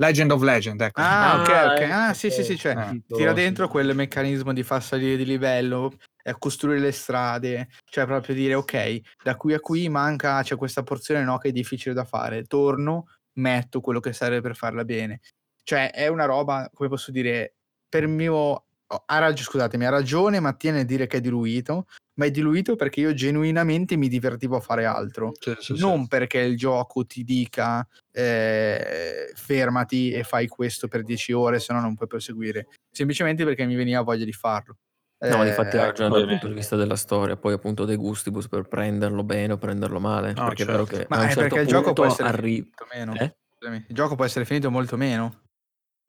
Legend 0.00 0.30
of 0.30 0.42
Legend, 0.42 0.80
ecco. 0.80 1.00
Ah, 1.00 1.34
ok, 1.34 1.48
Ah, 1.48 1.66
ok. 1.66 1.80
ecco, 1.82 1.92
Ah, 1.92 2.14
sì, 2.14 2.30
sì, 2.30 2.44
sì, 2.44 2.56
cioè, 2.56 2.76
Eh, 2.76 2.84
ti 2.86 3.02
tira 3.14 3.30
sì. 3.30 3.42
dentro 3.42 3.68
quel 3.68 3.94
meccanismo 3.96 4.52
di 4.52 4.62
far 4.62 4.82
salire 4.82 5.16
di 5.16 5.24
livello, 5.24 5.92
e 6.22 6.36
costruire 6.38 6.78
le 6.78 6.92
strade, 6.92 7.68
cioè 7.90 8.06
proprio 8.06 8.34
dire, 8.34 8.54
ok, 8.54 9.00
da 9.24 9.36
qui 9.36 9.54
a 9.54 9.60
qui 9.60 9.88
manca, 9.88 10.42
c'è 10.42 10.56
questa 10.56 10.82
porzione 10.84 11.24
no, 11.24 11.38
che 11.38 11.48
è 11.48 11.52
difficile 11.52 11.94
da 11.94 12.04
fare, 12.04 12.44
torno, 12.44 13.06
metto 13.38 13.80
quello 13.80 13.98
che 14.00 14.12
serve 14.12 14.40
per 14.40 14.54
farla 14.54 14.84
bene. 14.84 15.20
Cioè, 15.64 15.90
è 15.90 16.06
una 16.06 16.26
roba, 16.26 16.70
come 16.72 16.88
posso 16.88 17.10
dire, 17.10 17.54
per 17.88 18.06
mio... 18.06 18.66
oh, 18.88 19.02
Ha 19.06 19.18
rag- 19.18 19.36
scusatemi, 19.36 19.86
ha 19.86 19.90
ragione 19.90 20.40
Mattia 20.40 20.72
nel 20.72 20.84
dire 20.84 21.06
che 21.06 21.18
è 21.18 21.20
diluito, 21.20 21.86
ma 22.14 22.26
è 22.26 22.30
diluito 22.30 22.74
perché 22.76 23.00
io 23.00 23.14
genuinamente 23.14 23.96
mi 23.96 24.08
divertivo 24.08 24.56
a 24.56 24.60
fare 24.60 24.84
altro 24.84 25.32
Sì, 25.38 25.54
sì, 25.58 25.74
sì. 25.76 25.80
non 25.80 26.06
perché 26.08 26.38
il 26.40 26.56
gioco 26.56 27.04
ti 27.06 27.22
dica 27.22 27.86
eh, 28.12 29.30
fermati 29.34 30.10
e 30.10 30.24
fai 30.24 30.48
questo 30.48 30.88
per 30.88 31.02
10 31.04 31.32
ore, 31.32 31.60
se 31.60 31.72
no 31.72 31.80
non 31.80 31.94
puoi 31.94 32.08
proseguire. 32.08 32.68
Semplicemente 32.90 33.44
perché 33.44 33.64
mi 33.64 33.74
veniva 33.76 34.00
voglia 34.02 34.24
di 34.24 34.32
farlo. 34.32 34.76
No, 35.20 35.36
ma 35.38 35.44
Eh, 35.44 35.48
infatti 35.48 35.76
ha 35.76 35.86
ragione 35.86 36.10
dal 36.10 36.28
punto 36.28 36.46
di 36.46 36.54
vista 36.54 36.76
della 36.76 36.94
storia, 36.94 37.36
poi 37.36 37.52
appunto 37.52 37.84
dei 37.84 37.96
gustibus 37.96 38.46
per 38.48 38.68
prenderlo 38.68 39.24
bene 39.24 39.54
o 39.54 39.58
prenderlo 39.58 39.98
male. 39.98 40.32
No, 40.32 40.44
perché 40.46 40.64
certo. 40.64 40.70
è 40.70 40.74
vero 40.74 40.84
che 40.84 41.06
Ma 41.08 41.22
è 41.22 41.26
certo 41.26 41.40
perché 41.40 41.60
il 41.60 41.66
gioco 41.66 41.92
può 41.92 42.06
essere 42.06 42.28
arri- 42.28 42.52
finito 42.62 42.86
meno. 42.92 43.14
Eh? 43.14 43.36
Scusami, 43.58 43.84
Il 43.88 43.94
gioco 43.96 44.14
può 44.14 44.24
essere 44.24 44.44
finito 44.44 44.70
molto 44.70 44.96
meno 44.96 45.40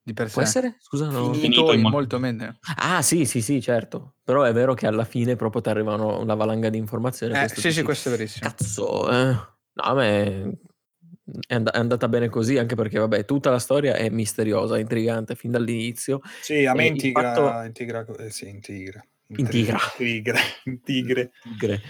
di 0.02 0.14
per 0.14 0.32
Può 0.32 0.42
sé. 0.42 0.48
essere? 0.48 0.76
Scusa, 0.80 1.06
no. 1.10 1.34
Finito, 1.34 1.40
Finito 1.40 1.72
in 1.72 1.78
in 1.78 1.82
mo- 1.82 1.90
molto 1.90 2.20
meno. 2.20 2.58
Ah, 2.78 3.02
sì, 3.02 3.26
sì, 3.26 3.42
sì, 3.42 3.62
certo. 3.62 4.16
Però 4.24 4.44
è 4.44 4.54
vero 4.54 4.74
che 4.74 4.88
alla 4.88 5.06
fine 5.06 5.36
proprio 5.36 5.62
ti 5.62 5.70
arrivano 5.70 6.20
una 6.20 6.36
valanga 6.36 6.70
di 6.70 6.78
informazioni. 6.78 7.34
Eh, 7.34 7.48
sì, 7.50 7.62
sì, 7.62 7.68
dici, 7.68 7.84
questo 7.84 8.10
è 8.10 8.12
verissimo. 8.12 8.50
Cazzo, 8.50 9.12
eh. 9.12 9.26
No, 9.72 9.84
a 9.84 9.94
me 9.94 10.24
è, 10.26 11.54
and- 11.54 11.70
è 11.70 11.78
andata 11.78 12.08
bene 12.08 12.30
così, 12.30 12.58
anche 12.58 12.76
perché, 12.76 13.00
vabbè, 13.00 13.26
tutta 13.26 13.50
la 13.50 13.60
storia 13.60 13.96
è 13.96 14.10
misteriosa, 14.10 14.78
intrigante 14.78 15.36
fin 15.36 15.52
dall'inizio. 15.52 16.22
Sì, 16.42 16.66
a 16.66 16.74
me 16.74 16.86
il 16.88 16.92
integra, 16.94 17.34
fatto- 17.34 17.66
integra, 17.66 18.06
eh, 18.18 18.30
sì, 18.30 18.50
integra. 18.50 19.04
Integra. 19.28 19.78
Integra. 20.00 20.40
Integre. 20.66 21.32
Tigre. 21.44 21.82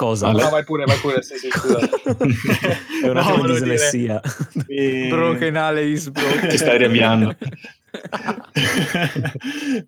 Cosa? 0.00 0.28
Allora- 0.28 0.44
No, 0.44 0.50
vai 0.50 0.64
pure, 0.64 0.84
vai 0.86 0.96
pure, 0.96 1.20
sì, 1.20 1.36
sì, 1.36 1.50
scusa. 1.50 1.78
è 3.04 3.08
un 3.08 3.12
No, 3.12 3.36
dire- 3.42 3.52
dislessia. 3.52 4.18
Mi- 4.66 5.08
Broken 5.08 5.56
Ale 5.56 5.82
is 5.84 6.08
broken. 6.08 6.48
Ti 6.48 6.56
stai 6.56 6.78
riavviando. 6.78 7.36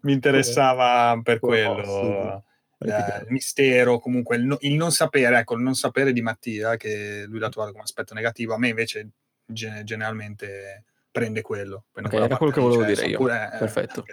mi 0.02 0.12
interessava 0.12 1.18
per 1.22 1.36
Oh, 1.36 1.46
quello 1.46 2.44
eh, 2.78 3.20
il 3.20 3.26
mistero, 3.28 3.98
comunque 4.00 4.36
il, 4.36 4.44
no- 4.44 4.58
il 4.60 4.74
non 4.74 4.92
sapere, 4.92 5.38
ecco, 5.38 5.54
il 5.54 5.62
non 5.62 5.74
sapere 5.74 6.12
di 6.12 6.20
Mattia, 6.20 6.76
che 6.76 7.24
lui 7.26 7.38
l'ha 7.38 7.48
trovato 7.48 7.72
come 7.72 7.84
aspetto 7.84 8.12
negativo, 8.12 8.52
a 8.52 8.58
me 8.58 8.68
invece 8.68 9.08
ge- 9.46 9.80
generalmente 9.84 10.84
prende 11.10 11.40
quello. 11.40 11.84
prende 11.90 12.10
Ok, 12.10 12.16
quella 12.16 12.26
era 12.26 12.36
quello 12.36 12.52
che 12.52 12.60
volevo 12.60 12.82
cioè, 12.84 12.94
dire 12.94 13.06
io. 13.06 13.16
pure- 13.16 13.50
eh, 13.54 13.58
Perfetto. 13.58 14.04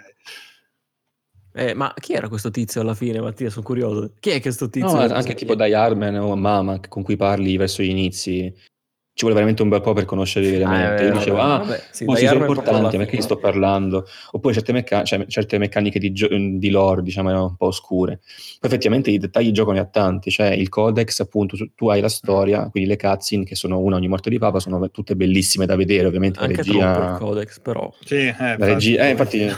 Eh, 1.52 1.74
ma 1.74 1.92
chi 1.98 2.12
era 2.12 2.28
questo 2.28 2.50
tizio 2.50 2.80
alla 2.80 2.94
fine, 2.94 3.20
Mattia? 3.20 3.50
Sono 3.50 3.64
curioso. 3.64 4.12
Chi 4.20 4.30
è 4.30 4.40
questo 4.40 4.68
tizio? 4.68 4.92
No, 5.00 5.06
Che 5.06 5.12
anche 5.12 5.34
tipo 5.34 5.54
Diarman 5.54 6.16
o 6.16 6.36
Mama 6.36 6.80
con 6.88 7.02
cui 7.02 7.16
parli 7.16 7.56
verso 7.56 7.82
gli 7.82 7.88
inizi. 7.90 8.52
ci 9.12 9.26
vuole 9.26 9.34
veramente 9.34 9.60
un 9.62 9.68
bel 9.68 9.82
po' 9.82 9.92
per 9.92 10.06
conoscerli 10.06 10.50
veramente. 10.50 11.02
Eh, 11.02 11.06
Io 11.08 11.12
dicevo, 11.12 11.38
ah, 11.40 11.58
vabbè, 11.58 11.82
sì, 11.90 12.06
Die 12.06 12.26
sono 12.26 12.40
importanti, 12.46 12.70
alla 12.70 12.88
perché 12.90 13.16
gli 13.16 13.20
sto 13.20 13.36
parlando? 13.36 14.06
Oppure 14.30 14.54
certe, 14.54 14.72
mecca- 14.72 15.02
cioè, 15.02 15.26
certe 15.26 15.58
meccaniche 15.58 15.98
di, 15.98 16.12
gio- 16.12 16.28
di 16.30 16.70
lore, 16.70 17.02
diciamo, 17.02 17.28
erano 17.28 17.46
un 17.46 17.56
po' 17.56 17.66
oscure. 17.66 18.20
Poi 18.58 18.70
effettivamente 18.70 19.10
i 19.10 19.18
dettagli 19.18 19.50
ne 19.52 19.78
ha 19.80 19.84
tanti, 19.84 20.30
cioè 20.30 20.46
il 20.52 20.70
codex, 20.70 21.20
appunto, 21.20 21.56
tu, 21.58 21.70
tu 21.74 21.88
hai 21.88 22.00
la 22.00 22.08
storia, 22.08 22.70
quindi 22.70 22.88
le 22.88 22.96
cutscene, 22.96 23.44
che 23.44 23.56
sono 23.56 23.78
una 23.80 23.96
ogni 23.96 24.08
morte 24.08 24.30
di 24.30 24.38
papa, 24.38 24.58
sono 24.58 24.88
tutte 24.90 25.14
bellissime 25.16 25.66
da 25.66 25.76
vedere, 25.76 26.06
ovviamente 26.06 26.38
Anche 26.38 26.56
la 26.56 26.62
troppo 26.62 26.78
il 26.78 26.84
regia... 26.86 27.16
codex, 27.18 27.60
però. 27.60 27.92
Sì, 28.02 28.14
eh, 28.14 28.34
La 28.38 28.56
regia, 28.64 29.06
eh, 29.06 29.10
infatti, 29.10 29.52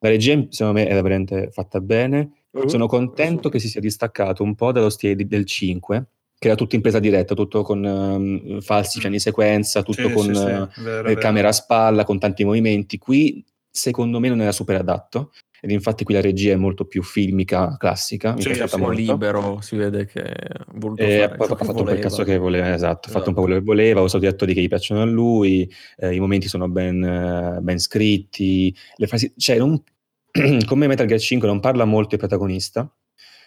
la 0.00 0.08
regia 0.08 0.46
secondo 0.50 0.80
me 0.80 0.86
è 0.86 0.92
veramente 0.94 1.50
fatta 1.50 1.80
bene. 1.80 2.30
Sono 2.66 2.86
contento 2.86 3.48
che 3.50 3.58
si 3.60 3.68
sia 3.68 3.80
distaccato 3.80 4.42
un 4.42 4.54
po' 4.54 4.72
dallo 4.72 4.90
stile 4.90 5.14
di- 5.14 5.26
del 5.26 5.44
5, 5.44 6.06
che 6.38 6.48
era 6.48 6.56
tutto 6.56 6.74
in 6.74 6.80
presa 6.80 6.98
diretta, 6.98 7.34
tutto 7.34 7.62
con 7.62 7.84
ehm, 7.84 8.60
falsi 8.60 8.98
piani 9.00 9.18
sequenza, 9.20 9.82
tutto 9.82 10.08
Sì, 10.08 10.12
con 10.14 10.24
sì, 10.26 10.34
sì, 10.34 10.40
eh, 10.40 10.50
vero, 10.50 10.66
eh, 10.76 11.02
vero. 11.02 11.20
camera 11.20 11.48
a 11.48 11.52
spalla, 11.52 12.04
con 12.04 12.18
tanti 12.18 12.44
movimenti. 12.44 12.98
Qui, 12.98 13.44
secondo 13.78 14.18
me, 14.18 14.28
non 14.28 14.40
era 14.40 14.52
super 14.52 14.76
adatto. 14.76 15.32
Ed 15.60 15.70
infatti 15.72 16.04
qui 16.04 16.14
la 16.14 16.20
regia 16.20 16.52
è 16.52 16.56
molto 16.56 16.84
più 16.84 17.02
filmica, 17.02 17.76
classica. 17.78 18.36
Sì, 18.38 18.50
è 18.50 18.62
Un 18.62 18.68
po' 18.80 18.90
libero, 18.90 19.60
si 19.60 19.74
vede 19.76 20.04
che 20.06 20.20
ha 20.22 20.64
voluto 20.74 21.02
E 21.02 21.10
fare 21.18 21.24
ha 21.24 21.28
che 21.30 21.36
fatto 21.64 21.78
un 21.78 21.84
po' 21.84 21.90
il 21.90 21.98
cazzo 21.98 22.22
che 22.22 22.38
voleva, 22.38 22.72
esatto, 22.72 23.08
ha 23.08 23.12
fatto 23.12 23.28
un 23.30 23.34
po' 23.34 23.40
Esatto. 23.40 23.42
quello 23.42 23.58
che 23.58 23.64
voleva, 23.64 24.00
usato 24.00 24.22
gli 24.24 24.28
attori 24.28 24.54
che 24.54 24.60
gli 24.62 24.68
piacciono 24.68 25.02
a 25.02 25.04
lui, 25.04 25.68
eh, 25.96 26.14
i 26.14 26.20
momenti 26.20 26.46
sono 26.46 26.68
ben, 26.68 27.02
eh, 27.02 27.58
ben 27.60 27.78
scritti, 27.80 28.72
le 28.96 29.06
frasi, 29.08 29.32
cioè 29.36 29.58
non- 29.58 29.82
come 30.64 30.86
Metal 30.86 31.06
Gear 31.06 31.18
5 31.18 31.48
non 31.48 31.58
parla 31.58 31.84
molto 31.84 32.14
il 32.14 32.20
protagonista, 32.20 32.88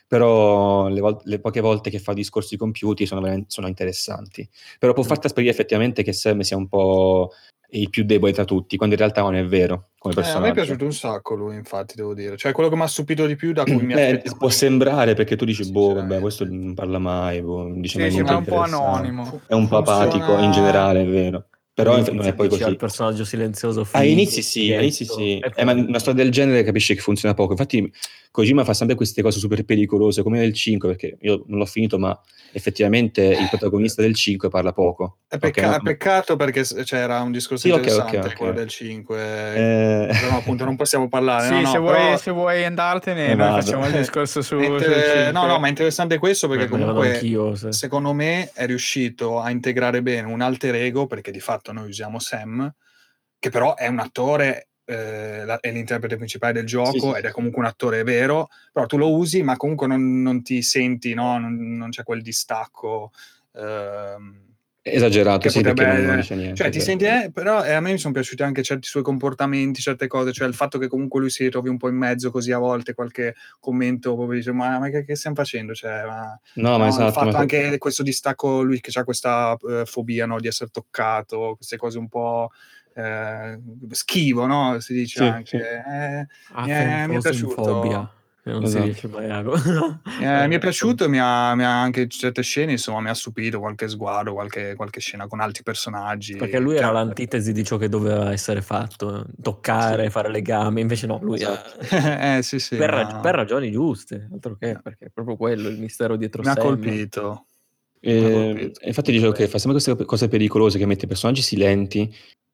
però 0.06 0.90
le, 0.90 1.00
vol- 1.00 1.22
le 1.24 1.40
poche 1.40 1.62
volte 1.62 1.90
che 1.90 2.00
fa 2.00 2.12
discorsi 2.12 2.58
compiuti 2.58 3.06
sono, 3.06 3.44
sono 3.48 3.68
interessanti. 3.68 4.46
Però 4.80 4.92
può 4.92 5.04
Mm. 5.04 5.08
far 5.08 5.20
trasparire 5.20 5.52
effettivamente 5.54 6.04
che 6.04 6.12
Sam 6.12 6.42
sia 6.42 6.58
un 6.58 6.68
po' 6.68 7.32
il 7.74 7.90
più 7.90 8.04
debole 8.04 8.34
tra 8.34 8.44
tutti, 8.46 8.76
quando 8.78 8.96
in 8.96 9.02
realtà 9.02 9.22
non 9.22 9.36
è 9.36 9.46
vero 9.46 9.90
come 9.98 10.14
Eh, 10.16 10.30
a 10.30 10.40
me 10.40 10.50
è 10.50 10.54
piaciuto 10.54 10.84
un 10.84 10.94
sacco 10.94 11.36
lui, 11.36 11.56
infatti, 11.56 11.96
devo 11.96 12.14
dire. 12.14 12.36
Cioè, 12.38 12.52
quello 12.52 12.70
che 12.70 12.76
mi 12.76 12.82
ha 12.82 12.88
stupito 12.88 13.26
di 13.26 13.36
più 13.36 13.54
da 13.54 13.64
cui 13.64 13.82
mi 13.82 13.94
Eh, 13.94 14.22
può 14.38 14.50
sembrare 14.50 15.14
perché 15.14 15.36
tu 15.36 15.46
dici, 15.46 15.64
Sì, 15.64 15.72
boh, 15.72 15.94
vabbè, 15.96 16.20
questo 16.20 16.46
non 16.46 16.74
parla 16.74 17.00
mai, 17.00 17.42
boh, 17.42 17.64
non 17.64 17.80
dice 17.82 17.94
Sì, 17.96 18.00
mai 18.02 18.10
niente 18.12 18.32
sembra 18.34 18.56
un 18.56 18.60
po' 18.68 18.76
anonimo. 18.78 19.42
È 19.48 19.54
un 19.54 19.68
po' 19.68 19.78
Funziona- 19.84 20.02
apatico 20.04 20.38
in 20.40 20.52
generale, 20.52 21.02
è 21.02 21.06
vero. 21.08 21.46
Però 21.74 21.96
non 21.96 22.26
è 22.26 22.34
poi 22.36 22.50
così. 22.50 22.64
al 22.64 22.76
personaggio 22.76 23.24
silenzioso 23.24 23.82
A 23.82 23.86
figo, 23.86 24.04
inizi 24.04 24.42
sì, 24.42 24.72
inizi 24.74 25.06
sì. 25.06 25.40
e 25.40 25.52
Eh, 25.56 25.64
una 25.64 26.00
storia 26.00 26.22
del 26.24 26.32
genere 26.32 26.64
capisci 26.64 26.94
che 26.94 27.00
funziona 27.00 27.34
poco. 27.34 27.52
Infatti 27.54 27.92
Kojima 28.32 28.64
fa 28.64 28.74
sempre 28.74 28.96
queste 28.96 29.22
cose 29.22 29.40
super 29.40 29.66
pericolose, 29.66 30.24
come 30.24 30.40
nel 30.40 30.54
5, 30.54 30.88
perché 30.88 31.18
io 31.20 31.44
non 31.48 31.60
l'ho 31.60 31.66
finito, 31.66 32.00
ma 32.00 32.18
effettivamente 32.54 33.22
il 33.24 33.48
protagonista 33.50 34.02
del 34.02 34.16
5 34.16 34.48
parla 34.48 34.72
poco. 34.72 35.18
È, 35.28 35.38
pecca- 35.38 35.68
no? 35.68 35.76
è 35.76 35.82
peccato 35.82 36.38
perché 36.38 36.64
c'era 36.64 37.22
un 37.22 37.34
discorso 37.34 37.68
Sì, 37.68 37.74
interessante 37.74 38.18
ok, 38.20 38.26
ok. 38.28 38.34
quello 38.38 38.54
del 38.54 38.70
5. 38.70 39.18
Eh, 39.20 40.08
Però 40.22 40.38
appunto 40.38 40.64
non 40.64 40.78
possiamo 40.78 41.10
parlare. 41.10 41.48
Sì, 41.48 41.54
no, 41.56 41.60
no, 41.62 41.68
se, 41.72 41.80
però- 41.80 41.92
vuoi, 42.06 42.18
se 42.18 42.32
vuoi 42.32 42.64
andartene, 42.64 43.24
Eh, 43.26 43.36
noi 43.36 43.50
vado. 43.50 43.62
facciamo 43.62 43.86
il 43.86 43.92
discorso 43.94 44.42
su. 44.42 44.58
inter- 44.62 45.34
no, 45.34 45.46
no, 45.46 45.60
ma 45.60 45.66
è 45.66 45.70
interessante 45.70 46.18
questo 46.18 46.48
perché 46.48 46.64
Eh, 46.64 46.68
comunque 46.70 47.20
se- 47.56 47.74
secondo 47.74 48.14
me 48.14 48.50
è 48.54 48.66
riuscito 48.66 49.42
a 49.42 49.52
integrare 49.52 50.02
bene 50.02 50.32
un 50.32 50.40
alter 50.40 50.76
ego 50.76 51.06
perché 51.06 51.32
di 51.32 51.42
fatto 51.42 51.74
noi 51.74 51.90
usiamo 51.90 52.18
Sam, 52.18 52.74
che 53.38 53.50
però 53.50 53.76
è 53.76 53.88
un 53.88 54.00
attore, 54.00 54.70
eh, 54.92 55.46
la- 55.46 55.60
è 55.60 55.72
l'interprete 55.72 56.18
principale 56.18 56.54
del 56.54 56.66
gioco 56.66 56.92
Sì, 56.92 57.00
sì, 57.00 57.18
ed 57.18 57.26
è 57.26 57.32
comunque 57.32 57.60
un 57.62 57.68
attore 57.68 58.04
vero, 58.04 58.50
però 58.72 58.86
tu 58.86 58.98
lo 58.98 59.14
usi 59.16 59.42
ma 59.44 59.58
comunque 59.58 59.88
non, 59.88 60.22
non 60.22 60.42
ti 60.44 60.62
senti, 60.62 61.14
no? 61.14 61.38
non, 61.40 61.78
non 61.78 61.90
c'è 61.90 62.04
quel 62.04 62.22
distacco. 62.22 63.12
ehm, 63.54 64.50
esagerato, 64.84 65.40
che 65.42 65.50
sì, 65.50 65.62
perché 65.62 65.84
potrebbe- 65.84 66.00
non, 66.00 66.08
non 66.08 66.16
dice 66.22 66.36
niente. 66.36 66.56
cioè, 66.56 66.72
ti 66.72 66.80
sì. 66.80 66.86
senti, 66.86 67.06
eh, 67.06 67.30
però 67.32 67.64
eh, 67.64 67.74
a 67.74 67.80
me 67.82 67.92
mi 67.92 67.98
sono 68.00 68.14
piaciuti 68.14 68.42
anche 68.42 68.64
certi 68.64 68.88
suoi 68.88 69.04
comportamenti, 69.04 69.80
certe 69.80 70.08
cose, 70.08 70.32
cioè 70.32 70.48
il 70.48 70.56
fatto 70.56 70.80
che 70.80 70.88
comunque 70.88 71.20
lui 71.20 71.30
si 71.30 71.44
ritrovi 71.44 71.70
un 71.70 71.78
po' 71.78 71.88
in 71.90 71.96
mezzo 71.98 72.32
così 72.32 72.52
a 72.52 72.58
volte, 72.58 72.96
qualche 72.96 73.36
commento 73.60 74.16
proprio 74.16 74.40
dice, 74.40 74.52
ma, 74.52 74.80
ma 74.80 74.90
che, 74.90 75.04
che 75.06 75.16
stiamo 75.16 75.36
facendo? 75.36 75.74
Cioè, 75.76 76.04
ma, 76.06 76.40
No, 76.56 76.70
ma 76.72 76.78
no, 76.78 76.86
il 76.86 76.88
esatto. 76.90 77.12
fatto 77.12 77.32
ma- 77.34 77.38
anche 77.40 77.78
questo 77.78 78.02
distacco, 78.02 78.64
lui 78.64 78.80
che 78.80 78.98
ha 78.98 79.04
questa 79.04 79.56
eh, 79.70 79.86
fobia 79.86 80.26
no, 80.26 80.40
di 80.40 80.48
essere 80.48 80.72
toccato, 80.72 81.54
queste 81.58 81.78
cose 81.78 82.00
un 82.00 82.08
po' 82.10 82.50
eh, 82.94 83.60
schivo, 83.92 84.46
no? 84.46 84.80
Si 84.80 84.94
dice 84.94 85.20
Sì, 85.20 85.24
anche. 85.26 85.46
sì. 85.50 85.56
Eh, 85.56 86.28
Ah, 86.54 86.66
mi 86.66 86.72
è- 86.72 87.08
mi 87.08 87.16
è 87.18 87.22
fobia, 87.48 88.12
che 88.44 88.50
non 88.52 88.62
si 88.66 88.68
Esatto. 88.78 88.84
riesce 88.86 89.08
mai 89.08 89.30
a... 89.30 89.42
Eh, 90.44 90.48
mi 90.48 90.56
è 90.56 90.60
piaciuto, 90.60 91.10
mi 91.10 91.20
ha, 91.20 91.56
mi 91.56 91.64
ha 91.64 91.82
anche 91.82 92.08
certe 92.08 92.42
scene, 92.44 92.72
insomma, 92.74 93.00
mi 93.02 93.10
ha 93.10 93.14
stupito 93.14 93.60
qualche 93.60 93.88
sguardo, 93.88 94.34
qualche, 94.34 94.76
qualche 94.76 95.00
scena 95.00 95.26
con 95.28 95.40
altri 95.40 95.64
personaggi. 95.64 96.36
Perché 96.36 96.60
lui 96.60 96.76
era 96.76 96.92
l'antitesi 96.92 97.54
di 97.54 97.64
ciò 97.64 97.78
che 97.78 97.90
doveva 97.90 98.32
essere 98.32 98.62
fatto, 98.62 99.26
toccare, 99.42 100.06
Sì. 100.06 100.10
fare 100.12 100.30
le 100.30 100.42
gambe, 100.42 100.82
invece 100.82 101.08
no, 101.08 101.20
lui 101.22 101.42
ha- 101.44 101.64
Esatto. 101.78 101.80
eh, 102.38 102.42
sì, 102.44 102.60
sì, 102.60 102.76
per, 102.76 102.90
ma- 102.92 102.98
rag- 102.98 103.22
per 103.22 103.36
ragioni 103.36 103.72
giuste, 103.72 104.28
altro 104.32 104.56
che, 104.58 104.78
perché 104.82 105.06
è 105.06 105.10
proprio 105.10 105.38
quello 105.38 105.68
il 105.70 105.78
mistero 105.80 106.16
dietro 106.18 106.42
mi 106.44 106.50
ha 106.50 106.54
Sam. 106.54 106.62
colpito. 106.62 107.46
Eh, 108.00 108.20
Mi 108.20 108.26
ha 108.28 108.32
colpito. 108.32 108.86
infatti 108.86 109.12
dicevo 109.12 109.32
che 109.32 109.48
fa 109.48 109.58
sempre 109.60 109.82
queste 109.82 110.06
cose 110.06 110.28
pericolose 110.28 110.78
che 110.78 110.86
mette 110.86 111.08
personaggi 111.08 111.42
silenti 111.42 112.14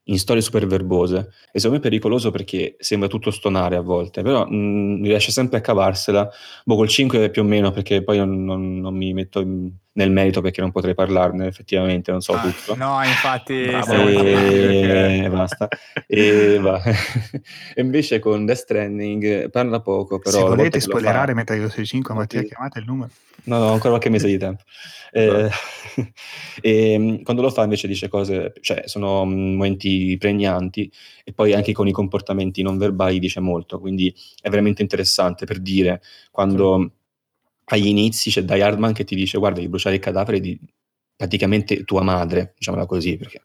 in 0.10 0.20
storie 0.20 0.42
super 0.42 0.66
verbose. 0.68 1.30
E 1.52 1.60
secondo 1.60 1.72
me 1.72 1.78
è 1.78 1.82
pericoloso 1.82 2.32
perché 2.32 2.76
sembra 2.80 3.08
tutto 3.08 3.32
stonare 3.32 3.76
a 3.76 3.82
volte 3.82 4.22
però 4.22 4.46
mh, 4.48 5.04
riesce 5.04 5.32
sempre 5.32 5.58
a 5.60 5.62
cavarsela. 5.62 6.30
Boh 6.66 6.76
col 6.76 6.88
5 6.90 7.30
più 7.30 7.42
o 7.42 7.46
meno 7.46 7.72
perché 7.72 8.04
poi 8.04 8.18
non, 8.18 8.44
non- 8.44 8.80
non 8.80 8.96
mi 8.96 9.14
metto 9.14 9.40
in- 9.42 9.72
nel 9.98 10.12
merito 10.12 10.42
perché 10.42 10.62
non 10.62 10.72
potrei 10.72 10.94
parlarne 10.94 11.48
effettivamente 11.48 12.12
non 12.12 12.22
so 12.22 12.34
Ah, 12.34 12.42
tutto 12.42 12.76
No, 12.76 13.04
infatti. 13.04 13.66
Bravo. 13.66 13.94
e 14.08 15.28
basta 15.30 15.68
e, 16.08 16.60
va. 16.60 16.82
E 17.76 17.82
invece 17.82 18.20
con 18.20 18.46
Death 18.46 18.58
Stranding 18.60 19.50
parla 19.50 19.82
poco 19.82 20.20
però 20.20 20.38
Se 20.38 20.44
volete 20.44 20.78
lo 20.78 20.84
fa- 20.84 20.90
spoilerare 20.90 21.34
Metal 21.34 21.58
Gear 21.58 21.70
Solid 21.72 21.86
5, 21.88 22.14
Mattia, 22.16 22.42
Sì. 22.42 22.48
chiamate 22.48 22.80
il 22.80 22.86
numero. 22.86 23.10
No, 23.44 23.60
no, 23.60 23.66
ancora 23.72 23.90
qualche 23.90 24.10
mese 24.10 24.28
di 24.28 24.38
tempo. 24.38 24.64
Eh, 25.10 25.50
e 26.62 26.98
mh, 26.98 27.24
quando 27.24 27.42
lo 27.42 27.50
fa 27.50 27.64
invece 27.64 27.88
dice 27.88 28.10
cose, 28.10 28.54
cioè 28.60 28.84
sono 28.86 29.24
mh, 29.26 29.34
momenti 29.56 30.16
pregnanti 30.20 30.92
e 31.24 31.32
poi 31.32 31.54
anche 31.54 31.72
con 31.72 31.88
i 31.88 31.92
comportamenti 31.94 32.62
non 32.62 32.78
verbali 32.78 33.18
dice 33.18 33.40
molto, 33.40 33.80
quindi 33.80 34.14
è 34.42 34.50
veramente 34.50 34.82
interessante 34.82 35.46
per 35.46 35.60
dire 35.60 36.02
quando 36.30 36.92
agli 37.70 37.88
inizi 37.88 38.30
c'è 38.30 38.44
Die 38.44 38.62
Hardman 38.64 38.94
che 38.94 39.04
ti 39.04 39.16
dice 39.16 39.38
guarda 39.38 39.60
di 39.60 39.68
bruciare 39.68 39.96
il 39.96 40.02
cadavere 40.02 40.40
di 40.40 40.60
praticamente 41.16 41.84
tua 41.84 42.04
madre, 42.04 42.54
diciamola 42.58 42.86
così, 42.86 43.18
perché 43.18 43.42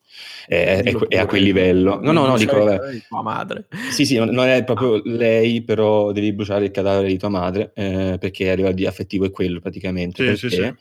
è, 0.47 0.83
è- 0.85 0.95
è 1.09 1.17
a 1.19 1.27
quel 1.27 1.43
livello. 1.43 1.99
No, 2.01 2.13
no, 2.13 2.27
no, 2.27 2.37
dico, 2.37 2.63
vabbè, 2.63 2.99
tua 3.09 3.23
madre. 3.23 3.67
sì, 3.91 4.05
sì, 4.05 4.17
non 4.19 4.47
è 4.47 4.63
proprio 4.65 5.01
lei, 5.05 5.63
però 5.63 6.13
devi 6.13 6.33
bruciare 6.35 6.67
il 6.67 6.71
cadavere 6.71 7.09
di 7.09 7.17
tua 7.17 7.31
madre, 7.31 7.73
eh, 7.75 8.17
perché 8.21 8.51
a 8.51 8.55
livello 8.55 8.75
di 8.75 8.85
affettivo 8.87 9.25
è 9.25 9.31
quello 9.31 9.59
praticamente. 9.61 10.37
Sì, 10.37 10.49
sì, 10.49 10.57
perché- 10.57 10.79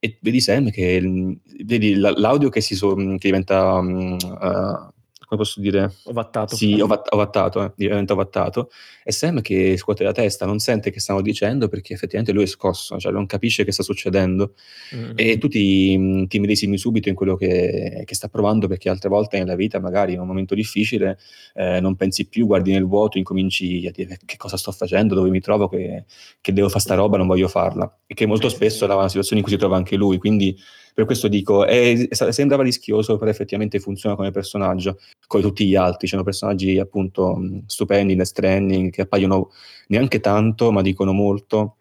E 0.00 0.16
vedi 0.20 0.40
Sam 0.40 0.70
che 0.70 1.00
mm, 1.02 1.32
vedi 1.64 1.94
la- 1.96 2.12
l'audio 2.16 2.50
che 2.50 2.60
si 2.60 2.76
so- 2.76 2.94
che 2.94 3.16
diventa, 3.18 3.82
mm, 3.82 4.12
uh, 4.12 4.90
come 5.28 5.42
posso 5.42 5.60
dire? 5.60 5.92
Ovattato. 6.04 6.56
Sì, 6.56 6.80
ovatt- 6.80 7.12
ovattato, 7.12 7.62
eh, 7.62 7.72
diventa 7.76 8.14
ovattato. 8.14 8.70
E 9.04 9.12
Sam 9.12 9.42
che 9.42 9.76
scuote 9.76 10.02
la 10.02 10.12
testa, 10.12 10.46
non 10.46 10.58
sente 10.58 10.90
che 10.90 11.00
stanno 11.00 11.20
dicendo 11.20 11.68
perché 11.68 11.92
effettivamente 11.92 12.32
lui 12.32 12.44
è 12.44 12.46
scosso, 12.46 12.98
cioè 12.98 13.12
non 13.12 13.26
capisce 13.26 13.62
che 13.62 13.70
sta 13.70 13.82
succedendo. 13.82 14.54
Mm. 14.94 15.10
E 15.16 15.36
tu 15.36 15.48
ti, 15.48 16.26
ti 16.28 16.38
medesimi 16.38 16.78
subito 16.78 17.10
in 17.10 17.14
quello 17.14 17.36
che, 17.36 18.04
che 18.06 18.14
sta 18.14 18.28
provando, 18.28 18.68
perché 18.68 18.88
altre 18.88 19.10
volte 19.10 19.38
nella 19.38 19.54
vita, 19.54 19.78
magari 19.80 20.14
in 20.14 20.20
un 20.20 20.26
momento 20.26 20.54
difficile, 20.54 21.18
eh, 21.54 21.78
non 21.80 21.94
pensi 21.94 22.26
più, 22.26 22.46
guardi 22.46 22.72
nel 22.72 22.86
vuoto, 22.86 23.18
incominci 23.18 23.86
a 23.86 23.90
dire 23.90 24.18
che 24.24 24.38
cosa 24.38 24.56
sto 24.56 24.72
facendo, 24.72 25.14
dove 25.14 25.28
mi 25.28 25.40
trovo, 25.40 25.68
che, 25.68 26.06
che 26.40 26.52
devo 26.54 26.68
fare 26.68 26.80
sta 26.80 26.94
roba, 26.94 27.18
non 27.18 27.26
voglio 27.26 27.48
farla. 27.48 27.98
E 28.06 28.14
che 28.14 28.24
molto 28.24 28.48
spesso 28.48 28.84
era 28.84 28.94
una 28.94 29.08
situazione 29.08 29.40
in 29.40 29.44
cui 29.44 29.52
si 29.52 29.58
trova 29.58 29.76
anche 29.76 29.96
lui. 29.96 30.16
Quindi 30.16 30.56
per 30.98 31.06
questo 31.06 31.28
dico, 31.28 31.64
è- 31.64 32.08
sembrava 32.10 32.64
rischioso, 32.64 33.18
però 33.18 33.30
effettivamente 33.30 33.78
funziona 33.78 34.16
come 34.16 34.32
personaggio, 34.32 34.98
come 35.28 35.44
tutti 35.44 35.64
gli 35.64 35.76
altri. 35.76 36.08
C'erano 36.08 36.24
personaggi 36.24 36.76
appunto 36.80 37.36
mh, 37.36 37.62
stupendi, 37.66 38.16
Death 38.16 38.26
Stranding, 38.26 38.90
che 38.90 39.02
appaiono 39.02 39.50
neanche 39.88 40.18
tanto, 40.18 40.72
ma 40.72 40.82
dicono 40.82 41.12
molto. 41.12 41.76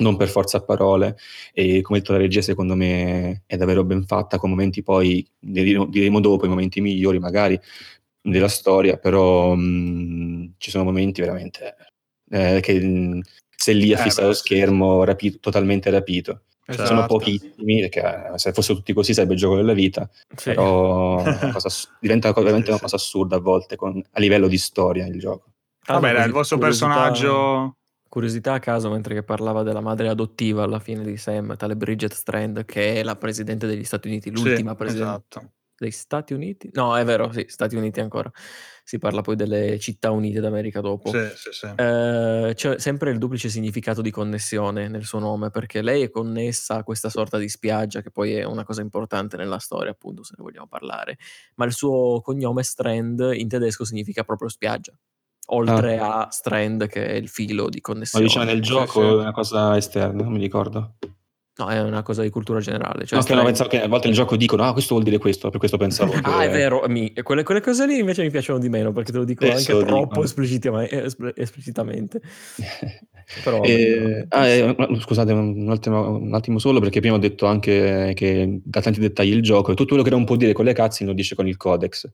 Non 0.00 0.16
per 0.16 0.28
forza 0.28 0.58
a 0.58 0.62
parole, 0.62 1.16
e 1.54 1.80
come 1.82 1.98
detto 2.00 2.12
la 2.12 2.18
regia 2.18 2.40
secondo 2.42 2.74
me 2.74 3.42
è 3.46 3.56
davvero 3.56 3.84
ben 3.84 4.04
fatta 4.06 4.38
con 4.38 4.48
momenti 4.50 4.82
poi 4.82 5.26
diremo, 5.38 6.20
dopo 6.20 6.46
i 6.46 6.48
momenti 6.48 6.80
migliori 6.80 7.18
magari 7.18 7.58
della 8.22 8.48
storia 8.48 8.96
però 8.96 9.54
mh, 9.54 10.54
ci 10.58 10.70
sono 10.70 10.84
momenti 10.84 11.20
veramente 11.20 11.74
eh, 12.30 12.60
che 12.62 12.80
mh, 12.80 13.20
sei 13.54 13.74
lì 13.76 13.92
a 13.92 13.98
Eh, 13.98 14.02
fissare 14.02 14.22
beh, 14.22 14.28
lo 14.32 14.34
schermo 14.38 15.04
rapito, 15.04 15.38
totalmente 15.38 15.90
rapito 15.90 16.42
Esatto. 16.66 16.88
sono 16.88 17.06
pochissimi 17.06 17.80
perché 17.80 18.30
eh, 18.34 18.38
se 18.38 18.52
fossero 18.52 18.78
tutti 18.78 18.92
così 18.92 19.12
sarebbe 19.12 19.32
il 19.32 19.38
gioco 19.40 19.56
della 19.56 19.72
vita 19.72 20.08
Sì. 20.36 20.54
però 20.54 21.22
cosa 21.52 21.68
diventa 21.98 22.32
veramente 22.32 22.66
Sì, 22.66 22.70
una 22.70 22.80
cosa 22.80 22.96
assurda 22.96 23.36
a 23.36 23.40
volte 23.40 23.74
con- 23.76 24.00
a 24.12 24.20
livello 24.20 24.46
di 24.46 24.58
storia 24.58 25.06
il 25.06 25.18
gioco 25.18 25.52
Vabbè, 25.86 26.12
dai, 26.12 26.26
il 26.26 26.32
vostro 26.32 26.58
personaggio... 26.58 27.76
Curiosità 28.10 28.54
a 28.54 28.58
caso, 28.58 28.90
mentre 28.90 29.14
che 29.14 29.22
parlava 29.22 29.62
della 29.62 29.80
madre 29.80 30.08
adottiva 30.08 30.64
alla 30.64 30.80
fine 30.80 31.04
di 31.04 31.16
Sam, 31.16 31.56
tale 31.56 31.76
Bridget 31.76 32.12
Strand, 32.12 32.64
che 32.64 32.94
è 32.94 33.02
la 33.04 33.14
presidente 33.14 33.68
degli 33.68 33.84
Stati 33.84 34.08
Uniti, 34.08 34.30
l'ultima 34.32 34.70
Sì, 34.72 34.76
presidente, 34.76 35.24
esatto. 35.28 35.52
degli 35.76 35.90
Stati 35.92 36.34
Uniti? 36.34 36.70
No, 36.72 36.96
è 36.96 37.04
vero, 37.04 37.30
sì, 37.30 37.44
Stati 37.48 37.76
Uniti 37.76 38.00
ancora. 38.00 38.28
Si 38.84 38.98
parla 38.98 39.20
poi 39.20 39.36
delle 39.36 39.78
città 39.78 40.10
unite 40.10 40.40
d'America 40.40 40.80
dopo. 40.80 41.10
Sì, 41.10 41.18
sì, 41.36 41.48
sì. 41.52 41.66
Eh, 41.76 42.52
c'è 42.54 42.78
sempre 42.78 43.10
il 43.10 43.18
duplice 43.18 43.48
significato 43.48 44.00
di 44.02 44.10
connessione 44.10 44.88
nel 44.88 45.04
suo 45.04 45.18
nome, 45.18 45.50
perché 45.50 45.82
lei 45.82 46.02
è 46.02 46.10
connessa 46.10 46.76
a 46.76 46.82
questa 46.84 47.08
sorta 47.08 47.38
di 47.38 47.48
spiaggia, 47.48 48.02
che 48.02 48.10
poi 48.10 48.34
è 48.34 48.44
una 48.44 48.64
cosa 48.64 48.80
importante 48.80 49.36
nella 49.36 49.58
storia, 49.58 49.90
appunto, 49.90 50.24
se 50.24 50.34
ne 50.36 50.42
vogliamo 50.42 50.66
parlare. 50.66 51.18
Ma 51.56 51.64
il 51.64 51.72
suo 51.72 52.20
cognome 52.20 52.62
Strand 52.62 53.30
in 53.34 53.48
tedesco 53.48 53.84
significa 53.84 54.24
proprio 54.24 54.48
spiaggia. 54.48 54.92
Oltre 55.52 55.98
a 55.98 56.28
Strand, 56.30 56.86
che 56.86 57.06
è 57.06 57.12
il 57.14 57.28
filo 57.28 57.68
di 57.68 57.80
Ma 57.82 57.92
connessione. 57.92 58.24
diciamo 58.24 58.44
nel 58.44 58.62
gioco 58.62 59.02
è 59.02 59.20
una 59.20 59.32
cosa 59.32 59.76
esterna, 59.76 60.22
non 60.22 60.32
mi 60.32 60.38
ricordo. 60.38 60.94
No, 61.60 61.68
è 61.68 61.78
una 61.82 62.02
cosa 62.02 62.22
di 62.22 62.30
cultura 62.30 62.58
generale. 62.58 63.04
Cioè 63.04 63.18
No, 63.18 63.24
che 63.24 63.34
no, 63.34 63.44
pensavo 63.44 63.68
che 63.68 63.82
a 63.82 63.86
volte 63.86 64.06
nel 64.06 64.16
gioco 64.16 64.34
dicono, 64.36 64.62
ah, 64.62 64.72
questo 64.72 64.94
vuol 64.94 65.04
dire 65.04 65.18
questo, 65.18 65.50
per 65.50 65.58
questo 65.58 65.76
pensavo 65.76 66.12
che... 66.12 66.20
Ah, 66.22 66.42
è 66.42 66.50
vero, 66.50 66.82
mi- 66.88 67.12
quelle, 67.22 67.42
quelle 67.42 67.60
cose 67.60 67.86
lì 67.86 67.98
invece 67.98 68.22
mi 68.22 68.30
piacciono 68.30 68.58
di 68.58 68.70
meno 68.70 68.92
perché 68.92 69.12
te 69.12 69.18
lo 69.18 69.24
dico 69.24 69.44
Spesso 69.44 69.72
anche 69.72 69.72
lo 69.72 69.84
troppo 69.84 70.22
eh, 70.22 71.04
espl- 71.04 71.34
esplicitamente. 71.36 72.22
Però 73.44 73.62
Eh, 73.62 74.24
ah, 74.30 74.46
eh, 74.46 74.76
scusate 75.00 75.32
un 75.32 75.68
attimo, 75.70 76.16
un 76.16 76.34
attimo 76.34 76.58
solo 76.58 76.80
perché 76.80 77.00
prima 77.00 77.16
ho 77.16 77.18
detto 77.18 77.44
anche 77.44 78.12
che 78.14 78.60
dà 78.64 78.80
tanti 78.80 78.98
dettagli 78.98 79.32
il 79.32 79.42
gioco 79.42 79.70
e 79.70 79.74
tutto 79.74 79.90
quello 79.90 80.02
che 80.02 80.10
non 80.10 80.24
può 80.24 80.36
dire 80.36 80.52
con 80.52 80.64
le 80.64 80.74
cutscene 80.74 81.10
lo 81.10 81.14
dice 81.16 81.34
con 81.34 81.46
il 81.46 81.56
codex 81.56 82.10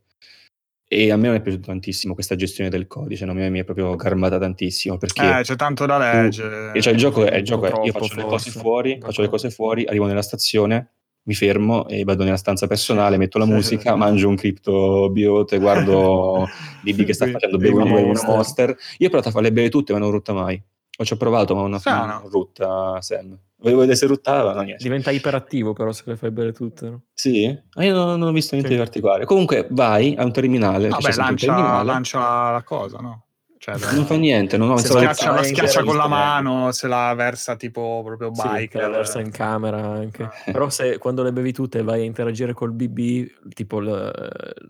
e 0.88 1.10
a 1.10 1.16
me 1.16 1.26
non 1.26 1.36
è 1.36 1.40
piaciuto 1.40 1.66
tantissimo 1.66 2.14
questa 2.14 2.36
gestione 2.36 2.70
del 2.70 2.86
codice, 2.86 3.24
no? 3.24 3.34
mi, 3.34 3.58
è 3.58 3.64
proprio 3.64 3.94
garmata 3.96 4.38
tantissimo 4.38 4.98
perché 4.98 5.38
Eh, 5.38 5.42
c'è 5.42 5.56
tanto 5.56 5.84
da 5.86 5.98
leggere. 5.98 6.80
cioè 6.80 6.92
il 6.92 6.98
gioco 6.98 7.24
è, 7.24 7.36
il 7.36 7.44
gioco 7.44 7.66
è 7.66 7.84
io 7.84 7.92
faccio 7.92 8.14
le 8.16 8.24
cose 8.24 8.50
fuori, 8.50 8.98
faccio 9.00 9.22
le 9.22 9.28
cose 9.28 9.50
fuori, 9.50 9.84
arrivo 9.84 10.06
nella 10.06 10.22
stazione, 10.22 10.90
mi 11.24 11.34
fermo 11.34 11.88
e 11.88 12.04
vado 12.04 12.22
nella 12.22 12.36
stanza 12.36 12.68
personale, 12.68 13.16
metto 13.16 13.38
la 13.38 13.46
Sì, 13.46 13.50
musica, 13.50 13.92
sì. 13.92 13.98
mangio 13.98 14.28
un 14.28 14.36
cripto 14.36 15.10
biote, 15.10 15.58
guardo 15.58 16.46
Bibi 16.82 17.04
che 17.04 17.14
sta 17.14 17.26
facendo, 17.26 17.56
bevo 17.56 17.82
una 17.82 17.90
Monster. 17.90 18.28
monster. 18.28 18.76
Io 18.98 19.06
ho 19.06 19.10
provato 19.10 19.30
a 19.30 19.32
farle 19.32 19.50
bere 19.52 19.68
tutte, 19.68 19.92
ma 19.92 19.98
non 19.98 20.10
rutta 20.12 20.32
mai. 20.32 20.62
Ho 20.98 21.04
ci 21.04 21.12
ho 21.12 21.16
provato, 21.16 21.54
ma 21.56 21.62
una 21.62 21.78
Strano. 21.80 22.20
non 22.20 22.30
rutta 22.30 23.00
Sam. 23.02 23.36
Volevo 23.58 23.80
vedere 23.80 23.96
se 23.98 24.06
ruttava, 24.06 24.52
no 24.52 24.60
niente. 24.60 24.82
Diventa 24.82 25.10
iperattivo 25.10 25.72
però 25.72 25.90
se 25.92 26.02
le 26.06 26.16
fai 26.16 26.30
bere 26.30 26.52
tutte. 26.52 26.88
No? 26.90 27.02
Sì? 27.14 27.46
Ah, 27.74 27.84
io 27.84 27.94
non, 27.94 28.18
non 28.18 28.28
ho 28.28 28.32
visto 28.32 28.54
niente 28.54 28.70
Sì. 28.72 28.78
di 28.78 28.82
particolare. 28.84 29.24
Comunque 29.24 29.66
vai 29.70 30.14
a 30.16 30.24
un 30.24 30.32
terminale, 30.32 30.88
Vabbè, 30.88 31.08
un 31.10 31.16
lancia, 31.16 31.46
terminale. 31.54 31.84
lancia 31.84 32.50
la 32.50 32.62
cosa, 32.62 32.98
no? 32.98 33.22
Cioè, 33.58 33.74
Non 33.94 34.04
fa 34.04 34.14
niente, 34.16 34.58
non 34.58 34.70
ho 34.70 34.76
Se 34.76 34.88
schiaccia, 34.88 35.32
la 35.32 35.42
Schiaccia- 35.42 35.82
con 35.82 35.96
la 35.96 36.06
mano, 36.06 36.70
se 36.72 36.86
la 36.86 37.14
versa 37.14 37.56
tipo 37.56 38.02
proprio 38.04 38.32
Sì, 38.34 38.46
bike. 38.46 38.78
te 38.78 38.84
la 38.84 38.88
versa 38.90 39.20
in 39.20 39.30
camera 39.30 39.78
anche. 39.82 40.22
Ah. 40.24 40.32
Però 40.52 40.68
se 40.68 40.98
quando 40.98 41.22
le 41.24 41.32
bevi 41.32 41.52
tutte 41.52 41.82
vai 41.82 42.02
a 42.02 42.04
interagire 42.04 42.52
col 42.52 42.72
BB, 42.72 43.48
tipo 43.54 43.80
l- 43.80 44.12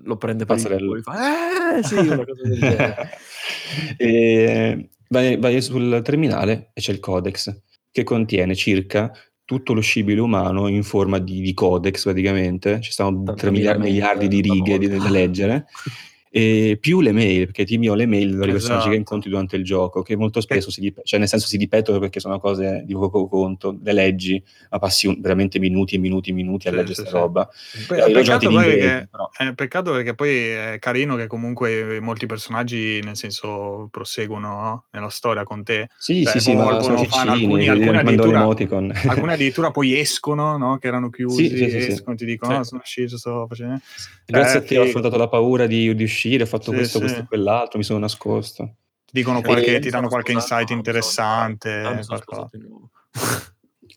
lo 0.04 0.16
prende 0.16 0.44
per 0.46 0.56
il 0.58 0.96
e 0.98 1.02
fa 1.02 1.76
eh 1.76 1.82
sì, 1.82 1.96
una 1.96 2.24
cosa 2.24 2.42
del 2.42 2.58
genere. 2.58 3.10
E 3.98 4.90
vai, 5.08 5.36
vai 5.36 5.60
sul 5.60 6.00
terminale 6.02 6.70
e 6.72 6.80
c'è 6.80 6.92
il 6.92 7.00
codex 7.00 7.54
che 7.96 8.04
contiene 8.04 8.54
circa 8.54 9.10
tutto 9.46 9.72
lo 9.72 9.80
scibile 9.80 10.20
umano 10.20 10.68
in 10.68 10.82
forma 10.82 11.18
di, 11.18 11.40
di 11.40 11.54
codex 11.54 12.02
praticamente, 12.02 12.78
ci 12.82 12.90
stanno 12.90 13.22
3 13.22 13.24
Tantamila 13.24 13.78
miliardi, 13.78 14.26
miliardi 14.26 14.28
di 14.28 14.40
righe 14.42 14.98
da 14.98 15.08
leggere 15.08 15.64
e 16.36 16.76
più 16.78 17.00
le 17.00 17.12
mail, 17.12 17.46
perché 17.46 17.64
ti 17.64 17.74
invio 17.74 17.94
le 17.94 18.04
mail 18.04 18.36
dei 18.36 18.50
personaggi 18.50 18.74
Esatto. 18.74 18.90
che 18.90 18.96
incontri 18.96 19.30
durante 19.30 19.56
il 19.56 19.64
gioco, 19.64 20.02
che 20.02 20.16
molto 20.16 20.42
spesso 20.42 20.70
si, 20.70 20.80
dip- 20.80 21.00
cioè 21.02 21.18
nel 21.18 21.28
senso 21.28 21.46
si 21.46 21.56
ripetono 21.56 21.98
perché 21.98 22.20
sono 22.20 22.38
cose 22.38 22.82
di 22.84 22.92
poco 22.92 23.26
conto, 23.26 23.78
le 23.82 23.92
leggi, 23.94 24.42
ma 24.70 24.78
passi 24.78 25.06
un- 25.06 25.18
veramente 25.18 25.58
minuti 25.58 25.94
e 25.94 25.98
minuti 25.98 26.28
e 26.28 26.32
minuti 26.34 26.68
a 26.68 26.72
Sì, 26.72 26.76
leggere 26.76 26.94
sì, 26.94 27.00
questa 27.00 27.18
sì. 27.18 27.22
roba. 27.24 27.48
Poi- 27.86 27.98
Eh, 28.00 28.10
peccato, 28.10 28.48
che, 28.50 29.08
però. 29.10 29.30
eh, 29.38 29.54
peccato 29.54 29.92
perché 29.92 30.14
poi 30.14 30.36
è 30.48 30.76
carino 30.78 31.16
che 31.16 31.26
comunque 31.26 32.00
molti 32.00 32.26
personaggi, 32.26 33.00
nel 33.02 33.16
senso, 33.16 33.88
proseguono 33.90 34.48
no? 34.48 34.84
nella 34.90 35.08
storia 35.08 35.42
con 35.44 35.62
te. 35.64 35.88
Sì, 35.96 36.22
Cioè, 36.22 36.32
sì, 36.32 36.40
sì, 36.40 36.54
ma 36.54 36.78
sono 36.82 36.96
fanno 37.06 37.34
ciccini, 37.34 37.66
alcuni- 37.66 37.68
alcuni 37.68 37.96
addirittura-. 37.96 38.44
Alcuni 39.08 39.32
addirittura 39.32 39.70
poi 39.70 39.98
escono, 39.98 40.58
no? 40.58 40.76
che 40.76 40.86
erano 40.86 41.08
chiusi, 41.08 41.48
Sì, 41.48 41.56
sì, 41.56 41.70
sì, 41.70 41.80
sì. 41.80 41.90
escono, 41.92 42.14
ti 42.14 42.26
dicono, 42.26 42.50
Sì. 42.52 42.56
no, 42.58 42.64
sono 42.64 42.80
uscito, 42.82 43.16
sto 43.16 43.46
facendo... 43.48 43.80
Grazie 44.28 44.58
Eh, 44.58 44.62
a 44.62 44.64
te 44.64 44.66
ho 44.66 44.78
figo. 44.78 44.82
affrontato 44.82 45.16
la 45.16 45.28
paura 45.28 45.66
di, 45.66 45.94
di 45.94 46.02
uscire, 46.02 46.25
ho 46.34 46.46
fatto 46.46 46.70
Sì, 46.70 46.76
questo, 46.76 46.98
sì. 46.98 47.04
questo 47.04 47.20
e 47.20 47.26
quell'altro, 47.26 47.78
mi 47.78 47.84
sono 47.84 47.98
nascosto. 47.98 48.76
Ti 49.04 49.12
dicono 49.12 49.40
qualche, 49.40 49.72
mi 49.72 49.80
ti 49.80 49.90
danno 49.90 50.08
qualche 50.08 50.32
insight 50.32 50.70
interessante. 50.70 52.02
Sposato 52.02 52.48
nuovo. 52.58 52.90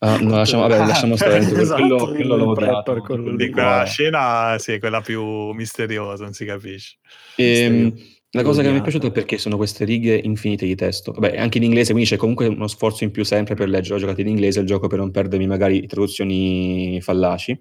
Ah, 0.02 0.18
no, 0.18 0.36
lasciamo, 0.36 0.66
vabbè, 0.66 0.78
lasciamo 0.86 1.16
stare, 1.16 1.38
esatto, 1.60 1.80
quello, 1.80 2.06
quello 2.06 2.36
l'ho 2.36 3.16
lì. 3.16 3.36
Di 3.36 3.50
quella 3.50 3.84
scena, 3.84 4.56
sì, 4.58 4.78
quella 4.78 5.00
più 5.00 5.50
misteriosa, 5.50 6.24
non 6.24 6.32
si 6.32 6.44
capisce. 6.44 6.96
Ehm, 7.36 7.94
la 8.30 8.42
cosa 8.42 8.62
che 8.62 8.70
mi 8.70 8.78
è 8.78 8.82
piaciuta 8.82 9.08
è 9.08 9.10
perché 9.10 9.36
sono 9.38 9.56
queste 9.56 9.84
righe 9.84 10.14
infinite 10.14 10.64
di 10.64 10.76
testo. 10.76 11.12
Vabbè, 11.12 11.36
anche 11.36 11.58
in 11.58 11.64
inglese, 11.64 11.92
quindi 11.92 12.08
c'è 12.08 12.16
comunque 12.16 12.46
uno 12.46 12.68
sforzo 12.68 13.04
in 13.04 13.10
più 13.10 13.24
sempre 13.24 13.54
per 13.54 13.68
leggere. 13.68 13.96
Ho 13.96 13.98
giocato 13.98 14.20
in 14.20 14.28
inglese 14.28 14.60
il 14.60 14.66
gioco 14.66 14.86
per 14.86 14.98
non 14.98 15.10
perdermi 15.10 15.46
magari 15.46 15.86
traduzioni 15.86 17.00
fallaci. 17.02 17.60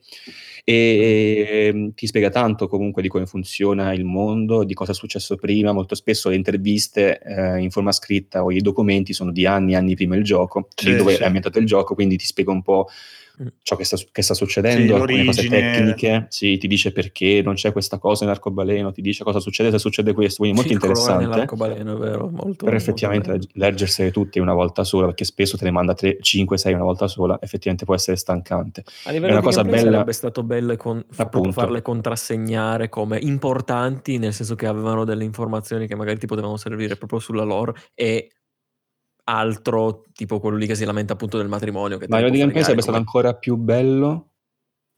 E 0.69 1.69
ehm, 1.73 1.93
ti 1.95 2.05
spiega 2.05 2.29
tanto 2.29 2.67
comunque 2.67 3.01
di 3.01 3.07
come 3.07 3.25
funziona 3.25 3.91
il 3.91 4.05
mondo, 4.05 4.63
di 4.63 4.75
cosa 4.75 4.91
è 4.91 4.93
successo 4.93 5.35
prima. 5.35 5.71
Molto 5.71 5.95
spesso 5.95 6.29
le 6.29 6.35
interviste 6.35 7.19
eh, 7.21 7.57
in 7.57 7.71
forma 7.71 7.91
scritta 7.91 8.43
o 8.43 8.51
i 8.51 8.59
documenti 8.61 9.13
sono 9.13 9.31
di 9.31 9.47
anni 9.47 9.73
e 9.73 9.77
anni 9.77 9.95
prima 9.95 10.15
il 10.15 10.23
gioco, 10.23 10.67
Sì, 10.75 10.91
di 10.91 10.95
dove 10.97 11.15
sì. 11.15 11.23
è 11.23 11.25
ambientato 11.25 11.57
il 11.57 11.65
gioco, 11.65 11.95
quindi 11.95 12.17
ti 12.17 12.25
spiega 12.25 12.51
un 12.51 12.61
po'. 12.61 12.87
Ciò 13.61 13.75
che 13.75 13.83
sta, 13.83 13.97
che 14.11 14.21
sta 14.21 14.33
succedendo, 14.33 14.95
Sì, 14.95 15.01
alcune 15.01 15.25
cose 15.25 15.47
tecniche, 15.47 16.25
sì, 16.29 16.57
ti 16.57 16.67
dice 16.67 16.91
perché 16.91 17.41
non 17.43 17.53
c'è 17.55 17.71
questa 17.71 17.97
cosa 17.97 18.25
nell'arcobaleno, 18.25 18.91
ti 18.91 19.01
dice 19.01 19.23
cosa 19.23 19.39
succede 19.39 19.71
se 19.71 19.79
succede 19.79 20.13
questo, 20.13 20.37
quindi 20.43 20.57
molto 20.57 20.73
interessante. 20.73 21.25
nell'arcobaleno, 21.25 21.95
è 21.95 21.97
vero, 21.97 22.29
molto 22.29 22.37
molto 22.39 22.69
effettivamente 22.69 23.27
bello. 23.31 23.39
legg- 23.41 23.55
leggersele 23.55 24.11
tutte 24.11 24.39
una 24.39 24.53
volta 24.53 24.83
sola, 24.83 25.05
perché 25.07 25.23
spesso 25.23 25.57
te 25.57 25.63
ne 25.65 25.71
manda 25.71 25.93
3, 25.93 26.17
5, 26.21 26.57
6 26.57 26.73
una 26.73 26.83
volta 26.83 27.07
sola, 27.07 27.37
effettivamente 27.41 27.85
può 27.85 27.95
essere 27.95 28.17
stancante. 28.17 28.83
A 29.05 29.09
È 29.09 29.13
livello 29.13 29.31
una 29.31 29.39
di 29.41 29.45
cosa 29.45 29.63
bella- 29.63 29.91
sarebbe 29.91 30.11
stato 30.13 30.43
bello 30.43 30.75
con, 30.75 31.03
farle 31.09 31.81
contrassegnare 31.81 32.89
come 32.89 33.17
importanti, 33.19 34.17
nel 34.17 34.33
senso 34.33 34.55
che 34.55 34.65
avevano 34.67 35.05
delle 35.05 35.23
informazioni 35.23 35.87
che 35.87 35.95
magari 35.95 36.19
ti 36.19 36.27
potevano 36.27 36.57
servire 36.57 36.95
proprio 36.97 37.19
sulla 37.19 37.43
lore 37.43 37.73
e 37.93 38.29
altro, 39.29 40.03
tipo 40.13 40.39
quello 40.39 40.57
lì 40.57 40.65
che 40.67 40.75
si 40.75 40.85
lamenta 40.85 41.13
appunto 41.13 41.37
del 41.37 41.47
matrimonio. 41.47 41.97
Che 41.97 42.05
te 42.05 42.11
Ma 42.11 42.17
a 42.17 42.19
ne 42.19 42.25
livello 42.25 42.33
di 42.33 42.39
gameplay 42.39 42.63
sarebbe 42.63 42.81
stato 42.81 42.97
come- 42.97 43.07
ancora 43.07 43.35
più 43.37 43.55
bello 43.55 44.23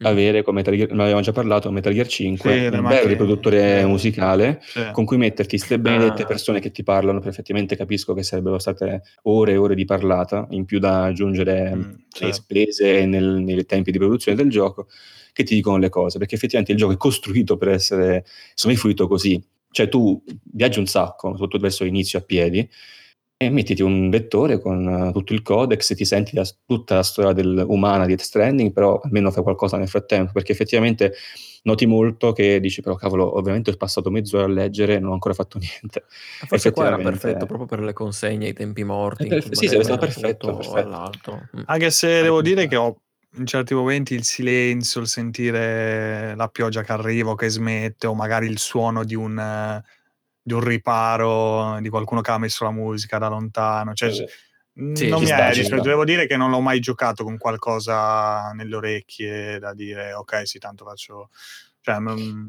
Mm. 0.02 0.06
avere, 0.08 0.41
come 0.41 0.58
Metal 0.64 0.76
Gear, 0.76 0.91
ne 0.94 1.02
avevamo 1.03 1.22
già 1.22 1.32
parlato, 1.32 1.70
Metal 1.70 1.94
Gear 1.94 2.08
5, 2.08 2.52
Sì, 2.52 2.60
le 2.72 2.78
un 2.80 2.88
bel 2.88 3.03
riproduttore 3.06 3.86
musicale 3.86 4.60
Sì. 4.64 4.90
con 4.94 5.06
cui 5.06 5.18
metterti 5.18 5.60
ste 5.60 5.78
benedette 5.80 6.24
Ah. 6.24 6.26
persone 6.26 6.60
che 6.60 6.72
ti 6.72 6.82
parlano, 6.82 7.20
perché 7.20 7.30
effettivamente 7.34 7.76
capisco 7.76 8.16
che 8.16 8.24
sarebbero 8.24 8.58
state 8.58 9.03
ore 9.24 9.52
e 9.52 9.58
ore 9.58 9.76
di 9.76 9.86
parlata, 9.86 10.48
in 10.52 10.66
più 10.66 10.80
da 10.80 11.03
aggiungere 11.03 11.76
Mm, 11.76 11.82
certo. 12.10 12.34
spese 12.34 12.98
e 13.02 13.06
nel- 13.06 13.44
nei 13.44 13.64
tempi 13.68 13.91
di 13.91 13.99
produzione 13.99 14.36
del 14.36 14.49
gioco, 14.49 14.88
che 15.34 15.44
ti 15.44 15.53
dicono 15.53 15.78
le 15.78 15.90
cose, 15.90 16.18
perché 16.18 16.34
effettivamente 16.34 16.72
il 16.72 16.80
gioco 16.80 16.94
è 16.94 16.98
costruito 16.98 17.58
per 17.58 17.70
essere, 17.70 18.26
sono 18.56 18.74
fruito 18.74 19.08
così. 19.08 19.40
Cioè 19.70 19.88
tu 19.88 20.20
viaggi 20.52 20.80
un 20.80 20.88
sacco, 20.88 21.30
soprattutto 21.34 21.60
verso 21.60 21.84
l'inizio 21.84 22.18
a 22.18 22.24
piedi, 22.24 22.68
e 23.45 23.49
mettiti 23.49 23.81
un 23.81 24.09
vettore 24.09 24.59
con 24.59 25.07
eh, 25.07 25.11
tutto 25.11 25.34
il 25.34 25.41
codex 25.41 25.89
e 25.91 25.95
ti 25.95 26.05
senti 26.05 26.35
la- 26.35 26.45
tutta 26.65 26.95
la 26.95 27.03
storia 27.03 27.34
del- 27.34 27.63
umana 27.68 28.05
di 28.05 28.15
Death 28.15 28.26
Stranding, 28.26 28.72
però 28.72 28.99
almeno 29.03 29.31
fai 29.31 29.41
qualcosa 29.43 29.77
nel 29.77 29.88
frattempo, 29.88 30.31
perché 30.31 30.51
effettivamente 30.51 31.13
noti 31.63 31.85
molto 31.85 32.34
che 32.34 32.59
dici 32.59 32.81
però 32.81 32.95
cavolo, 32.95 33.38
ovviamente 33.38 33.72
ho 33.72 33.76
passato 33.77 34.09
mezz'ora 34.11 34.45
a 34.45 34.47
leggere 34.47 34.95
e 34.95 34.99
non 34.99 35.09
ho 35.09 35.13
ancora 35.13 35.34
fatto 35.34 35.57
niente. 35.59 36.05
Forse 36.47 36.72
qua 36.72 36.88
era 36.88 36.97
perfetto 36.97 37.45
proprio 37.45 37.68
per 37.68 37.80
le 37.81 37.93
consegne, 37.93 38.49
i 38.49 38.53
tempi 38.53 38.84
morti. 38.84 39.27
Perf- 39.27 39.47
cui 39.47 39.55
sì, 39.55 39.65
sarebbe 39.65 39.84
stato 39.84 39.99
perfetto, 39.99 40.55
perfetto. 40.55 41.47
Mm. 41.57 41.61
Anche 41.65 41.89
se 41.91 42.07
Fai 42.07 42.22
devo 42.23 42.41
dire 42.41 42.68
che 42.68 42.76
ho 42.76 42.95
in 43.38 43.45
certi 43.45 43.73
momenti 43.73 44.13
il 44.13 44.23
silenzio, 44.26 45.01
il 45.01 45.07
sentire 45.07 46.35
la 46.35 46.47
pioggia 46.49 46.84
che 46.84 46.91
arriva 46.91 47.31
o 47.31 47.35
che 47.35 47.49
smette, 47.49 48.05
o 48.07 48.13
magari 48.13 48.47
il 48.47 48.57
suono 48.59 49.03
di 49.03 49.15
un, 49.15 49.38
eh, 49.39 49.84
di 50.41 50.53
un 50.53 50.61
riparo 50.63 51.80
di 51.81 51.89
qualcuno 51.89 52.22
che 52.22 52.31
ha 52.31 52.38
messo 52.38 52.63
la 52.63 52.72
musica 52.72 53.18
da 53.18 53.27
lontano. 53.27 53.93
Cioè, 53.93 54.11
Sì. 54.11 54.26
Sì, 54.73 55.09
non 55.09 55.19
ci 55.19 55.26
mi 55.26 55.31
è 55.31 55.51
ci 55.53 55.59
dispiaciuto. 55.59 55.76
sta. 55.81 55.89
Devo 55.89 56.05
dire 56.05 56.27
che 56.27 56.38
non 56.38 56.49
l'ho 56.49 56.61
mai 56.61 56.80
giocato 56.80 57.26
con 57.26 57.38
qualcosa 57.38 58.51
nelle 58.53 58.76
orecchie 58.77 59.59
da 59.59 59.73
dire, 59.73 60.13
ok, 60.13 60.47
sì, 60.47 60.59
tanto 60.59 60.85
faccio. 60.85 61.30
Cioè, 61.81 61.99
mm, 61.99 62.47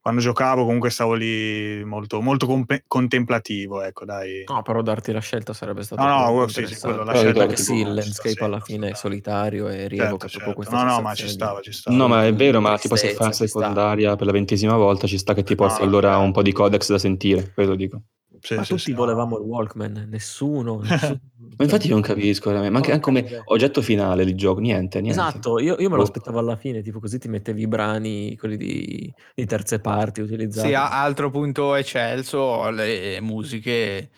quando 0.00 0.20
giocavo 0.20 0.64
comunque 0.64 0.88
stavo 0.90 1.14
lì 1.14 1.84
molto, 1.84 2.20
molto 2.22 2.46
compe- 2.46 2.84
contemplativo, 2.86 3.82
ecco, 3.82 4.04
dai. 4.06 4.44
No, 4.48 4.62
però 4.62 4.80
darti 4.80 5.12
la 5.12 5.20
scelta 5.20 5.52
sarebbe 5.52 5.82
stato 5.82 6.02
No, 6.02 6.08
no, 6.08 6.24
comunque 6.26 6.48
sì, 6.48 6.66
sì, 6.66 6.80
quello, 6.80 7.04
la 7.04 7.12
Però 7.12 7.18
scelta 7.18 7.46
tipo, 7.46 7.62
sì, 7.62 7.80
il 7.80 7.94
landscape 7.94 8.44
alla 8.44 8.60
fine 8.60 8.90
è 8.90 8.94
solitario 8.94 9.68
e 9.68 9.88
rievoca 9.88 10.26
Certo, 10.26 10.40
proprio 10.40 10.54
certo. 10.54 10.54
questa 10.54 10.76
No, 10.76 10.96
no, 10.96 11.02
ma 11.02 11.14
ci 11.14 11.28
stava, 11.28 11.58
di- 11.58 11.64
ci 11.64 11.72
stava. 11.72 11.96
No, 11.96 12.08
ma 12.08 12.24
è 12.26 12.32
vero, 12.34 12.60
ma 12.60 12.78
tipo 12.78 12.96
se 12.96 13.08
ci 13.08 13.14
sta. 13.14 13.32
secondaria 13.32 14.16
per 14.16 14.26
la 14.26 14.32
ventesima 14.32 14.76
volta 14.76 15.06
ci 15.06 15.18
sta 15.18 15.34
che 15.34 15.42
ti 15.42 15.54
porti 15.54 15.80
No, 15.80 15.86
allora 15.86 16.16
un 16.16 16.32
po' 16.32 16.42
di 16.42 16.52
codex 16.52 16.90
da 16.90 16.98
sentire, 16.98 17.52
quello 17.52 17.74
dico. 17.74 18.02
Sì, 18.40 18.56
Ma 18.56 18.62
sì, 18.62 18.68
tutti 18.70 18.82
sì, 18.84 18.90
no. 18.92 18.96
volevamo 18.98 19.36
il 19.36 19.44
Walkman, 19.44 20.06
nessuno. 20.08 20.78
nessuno. 20.80 21.20
Ma 21.56 21.64
infatti 21.64 21.88
non 21.88 22.00
capisco, 22.00 22.50
ma 22.50 22.60
anche, 22.60 22.92
anche 22.92 23.00
come 23.00 23.42
oggetto 23.46 23.82
finale 23.82 24.24
di 24.24 24.34
gioco, 24.34 24.60
niente, 24.60 25.00
niente. 25.00 25.20
Esatto, 25.20 25.58
io, 25.58 25.76
io 25.78 25.90
me 25.90 25.96
lo 25.96 26.02
aspettavo 26.02 26.38
alla 26.38 26.56
fine, 26.56 26.82
tipo 26.82 27.00
così 27.00 27.18
ti 27.18 27.28
mettevi 27.28 27.62
i 27.62 27.66
brani, 27.66 28.36
quelli 28.36 28.56
di, 28.56 29.12
di 29.34 29.46
terze 29.46 29.80
parti 29.80 30.20
utilizzati. 30.20 30.68
Sì, 30.68 30.74
a- 30.74 31.02
altro 31.02 31.30
punto 31.30 31.74
eccelso, 31.74 32.70
le 32.70 33.20
musiche. 33.20 34.10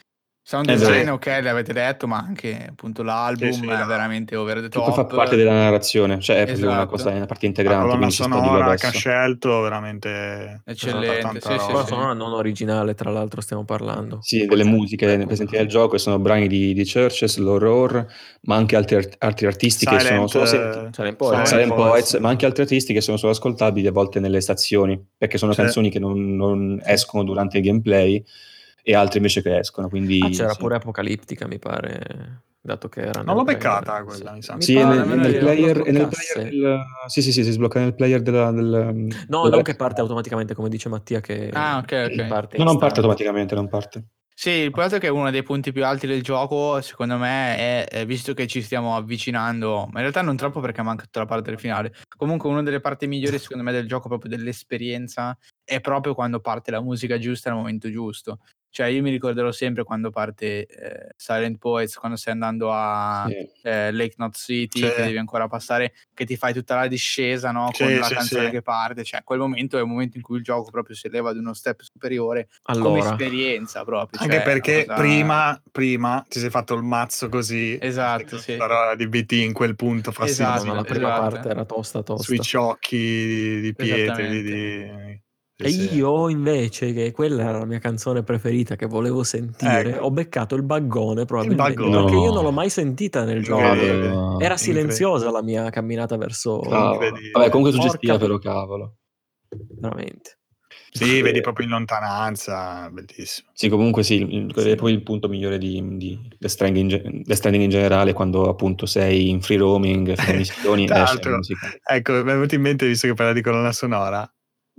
Sound 0.44 0.68
Eh, 0.68 0.74
design, 0.74 1.08
ok, 1.08 1.26
l'avete 1.40 1.72
detto, 1.72 2.06
ma 2.08 2.18
anche 2.18 2.66
appunto 2.68 3.02
l'album 3.04 3.48
Sì, 3.52 3.52
sì, 3.60 3.66
è 3.66 3.76
no. 3.78 3.86
veramente 3.86 4.34
over 4.34 4.60
the 4.60 4.68
Che 4.68 4.80
poi 4.80 4.92
fa 4.92 5.04
top. 5.04 5.14
parte 5.14 5.36
della 5.36 5.52
narrazione, 5.52 6.20
cioè 6.20 6.36
è 6.38 6.44
proprio 6.46 6.66
una 6.66 6.78
Esatto. 6.78 6.96
cosa, 6.96 7.10
una 7.10 7.26
parte 7.26 7.46
La 7.46 7.48
integrante, 7.50 7.86
colonna 7.86 8.10
sta 8.10 8.24
di 8.24 8.32
sonora 8.32 8.76
che 8.76 8.86
ha 8.86 8.90
scelto, 8.90 9.60
veramente 9.60 10.62
Eccellente, 10.66 11.40
sì, 11.40 11.58
sì, 11.58 11.76
sì. 11.76 11.86
sonora 11.86 12.12
non 12.12 12.32
originale, 12.32 12.94
tra 12.94 13.10
l'altro 13.10 13.40
stiamo 13.40 13.64
parlando. 13.64 14.18
Sì, 14.20 14.46
delle 14.46 14.64
musiche 14.64 15.24
presenti 15.26 15.56
nel 15.56 15.66
gioco 15.68 15.98
sono 15.98 16.18
brani 16.18 16.46
di, 16.48 16.74
di 16.74 16.84
Churches, 16.90 17.36
l'Horror, 17.38 18.06
ma 18.42 18.56
anche 18.56 18.76
altri, 18.76 18.96
altri 19.18 19.46
artisti 19.46 19.84
che 19.86 19.98
sono 19.98 20.26
Silent, 20.26 20.28
solo 20.28 20.44
eh, 20.44 20.46
senti- 20.46 20.94
Silent 20.94 21.16
Poets. 21.16 21.48
Silent 21.48 21.74
Poets. 21.74 22.10
Poets, 22.10 22.14
ma 22.20 22.28
anche 22.28 22.46
altri 22.46 22.62
artisti 22.62 22.92
che 22.92 23.00
sono 23.00 23.16
solo 23.16 23.32
ascoltabili 23.32 23.86
a 23.86 23.92
volte 23.92 24.20
nelle 24.20 24.40
stazioni, 24.40 25.00
perché 25.16 25.38
sono 25.38 25.52
Sì. 25.52 25.58
canzoni 25.60 25.90
che 25.90 25.98
non, 25.98 26.36
non 26.36 26.80
escono 26.84 27.24
durante 27.24 27.58
il 27.58 27.64
gameplay 27.64 28.24
e 28.82 28.94
altre 28.94 29.18
invece 29.18 29.42
che 29.42 29.58
escono, 29.58 29.88
quindi... 29.88 30.20
Ah, 30.22 30.28
c'era 30.28 30.52
sì. 30.52 30.58
pure 30.58 30.76
Apocalittica, 30.76 31.46
mi 31.46 31.58
pare, 31.58 32.42
dato 32.60 32.88
che 32.88 33.00
era 33.02 33.22
Non 33.22 33.36
l'ho 33.36 33.44
beccata 33.44 34.02
quella, 34.02 34.32
mi 34.32 34.42
sa. 34.42 34.60
Sì, 34.60 34.74
pare, 34.74 35.04
nel, 35.04 35.18
nel 35.18 35.38
player, 35.38 35.76
nel 35.90 36.08
player 36.08 36.50
del, 36.50 36.84
sì, 37.06 37.22
sì, 37.22 37.32
sì, 37.32 37.44
si 37.44 37.52
sblocca 37.52 37.80
nel 37.80 37.94
player 37.94 38.20
della... 38.20 38.50
Del, 38.50 39.08
No, 39.28 39.48
non 39.48 39.62
che 39.62 39.76
parte 39.76 40.00
automaticamente, 40.00 40.54
come 40.54 40.68
dice 40.68 40.88
Mattia, 40.88 41.20
che 41.20 41.50
Ah, 41.52 41.78
ok, 41.78 42.10
ok. 42.12 42.26
parte 42.26 42.58
No, 42.58 42.64
non 42.64 42.78
parte 42.78 42.98
automaticamente, 42.98 43.54
non 43.54 43.68
parte. 43.68 44.04
Sì, 44.34 44.50
il 44.50 44.72
fatto 44.72 44.96
è 44.96 44.98
che 44.98 45.08
uno 45.08 45.30
dei 45.30 45.42
punti 45.42 45.70
più 45.70 45.84
alti 45.84 46.06
del 46.06 46.22
gioco, 46.22 46.80
secondo 46.80 47.16
me, 47.16 47.56
è, 47.56 47.88
è 47.88 48.06
visto 48.06 48.34
che 48.34 48.48
ci 48.48 48.62
stiamo 48.62 48.96
avvicinando, 48.96 49.82
ma 49.82 50.00
in 50.00 50.00
realtà 50.00 50.22
non 50.22 50.36
troppo 50.36 50.58
perché 50.58 50.82
manca 50.82 51.04
tutta 51.04 51.20
la 51.20 51.26
parte 51.26 51.50
del 51.50 51.60
finale. 51.60 51.94
Comunque, 52.16 52.48
una 52.48 52.62
delle 52.62 52.80
parti 52.80 53.06
migliori, 53.06 53.38
secondo 53.38 53.62
me, 53.62 53.70
del 53.70 53.86
gioco, 53.86 54.08
proprio 54.08 54.34
dell'esperienza, 54.34 55.36
è 55.62 55.80
proprio 55.80 56.14
quando 56.14 56.40
parte 56.40 56.72
la 56.72 56.80
musica 56.80 57.18
giusta 57.18 57.50
al 57.50 57.56
momento 57.56 57.88
giusto. 57.90 58.40
Cioè, 58.72 58.86
io 58.86 59.02
mi 59.02 59.10
ricorderò 59.10 59.52
sempre 59.52 59.84
quando 59.84 60.08
parte 60.08 60.64
eh, 60.66 61.08
Silent 61.14 61.58
Poets, 61.58 61.94
quando 61.96 62.16
stai 62.16 62.32
andando 62.32 62.72
a 62.72 63.26
Sì. 63.28 63.46
eh, 63.68 63.92
Lake 63.92 64.14
Knot 64.14 64.34
City, 64.34 64.80
Sì. 64.80 64.90
che 64.94 65.02
devi 65.04 65.18
ancora 65.18 65.46
passare, 65.46 65.92
che 66.14 66.24
ti 66.24 66.36
fai 66.38 66.54
tutta 66.54 66.74
la 66.76 66.86
discesa, 66.86 67.50
no? 67.50 67.68
Sì, 67.74 67.82
con 67.82 67.94
la 67.98 68.08
canzone 68.08 68.46
sì. 68.46 68.50
che 68.50 68.62
parte. 68.62 69.04
Cioè, 69.04 69.22
quel 69.24 69.40
momento 69.40 69.76
è 69.76 69.82
un 69.82 69.90
momento 69.90 70.16
in 70.16 70.22
cui 70.22 70.38
il 70.38 70.42
gioco 70.42 70.70
proprio 70.70 70.96
si 70.96 71.06
eleva 71.06 71.28
ad 71.28 71.36
uno 71.36 71.52
step 71.52 71.82
superiore 71.82 72.48
come 72.62 72.78
Allora, 72.78 73.10
esperienza 73.10 73.84
proprio. 73.84 74.18
Anche 74.22 74.36
cioè, 74.36 74.42
perché 74.42 74.72
una 74.72 74.84
cosa- 74.84 75.00
prima, 75.00 75.62
prima 75.70 76.24
ti 76.26 76.38
sei 76.40 76.48
fatto 76.48 76.72
il 76.74 76.82
mazzo 76.82 77.28
così. 77.28 77.76
Esatto, 77.78 78.38
sì. 78.38 78.56
Parola 78.56 78.94
di 78.94 79.06
BT 79.06 79.32
in 79.32 79.52
quel 79.52 79.76
punto 79.76 80.12
fa 80.12 80.24
Esatto, 80.24 80.64
no, 80.64 80.70
no, 80.70 80.74
la 80.76 80.82
prima 80.84 81.08
esatto. 81.12 81.30
parte 81.30 81.48
era 81.50 81.64
tosta 81.66 82.02
tosta. 82.02 82.24
sui 82.24 82.40
ciocchi 82.40 82.96
di. 83.60 83.74
Esattamente. 83.76 84.42
Di, 84.42 85.20
E 85.66 85.70
sì, 85.70 85.88
sì. 85.88 85.94
io 85.96 86.28
invece, 86.28 86.92
che 86.92 87.12
quella 87.12 87.42
era 87.48 87.58
la 87.58 87.64
mia 87.64 87.78
canzone 87.78 88.22
preferita 88.22 88.76
che 88.76 88.86
volevo 88.86 89.22
sentire, 89.22 89.94
Ecco. 89.94 90.04
ho 90.04 90.10
beccato 90.10 90.54
il 90.54 90.62
baggone 90.62 91.24
probabilmente 91.24 91.74
baggone. 91.74 91.96
perché 92.02 92.14
io 92.16 92.28
No. 92.28 92.34
non 92.34 92.44
l'ho 92.44 92.52
mai 92.52 92.70
sentita 92.70 93.24
nel 93.24 93.42
gioco. 93.42 94.38
Era 94.40 94.56
silenziosa 94.56 95.30
la 95.30 95.42
mia 95.42 95.70
camminata 95.70 96.16
verso. 96.16 96.60
Incredibile. 96.64 97.30
Vabbè, 97.32 97.48
comunque 97.50 97.72
suggestiva 97.72 98.18
però, 98.18 98.38
cavolo. 98.38 98.96
veramente. 99.80 100.38
Sì, 100.94 101.22
vedi 101.22 101.40
proprio 101.40 101.64
in 101.66 101.72
lontananza, 101.72 102.90
bellissimo. 102.90 103.48
Sì, 103.54 103.68
comunque 103.70 104.02
sì, 104.02 104.16
il- 104.20 104.52
è 104.54 104.74
poi 104.74 104.92
il 104.92 105.02
punto 105.02 105.26
migliore 105.28 105.56
di, 105.56 105.82
di 105.96 106.18
Death, 106.38 106.50
Stranding 106.50 107.04
in, 107.04 107.22
Death 107.24 107.36
Stranding 107.38 107.64
in 107.64 107.70
generale, 107.70 108.12
quando 108.12 108.48
appunto 108.48 108.84
sei 108.84 109.30
in 109.30 109.40
free 109.40 109.56
roaming, 109.58 110.14
fai 110.14 110.36
missioni, 110.36 110.86
Tra 110.86 111.04
esce 111.04 111.28
musica. 111.30 111.66
ecco, 111.82 112.12
mi 112.12 112.18
è 112.20 112.24
venuto 112.24 112.54
in 112.54 112.60
mente, 112.60 112.86
visto 112.86 113.06
che 113.06 113.14
parla 113.14 113.32
di 113.32 113.40
colonna 113.40 113.72
sonora, 113.72 114.30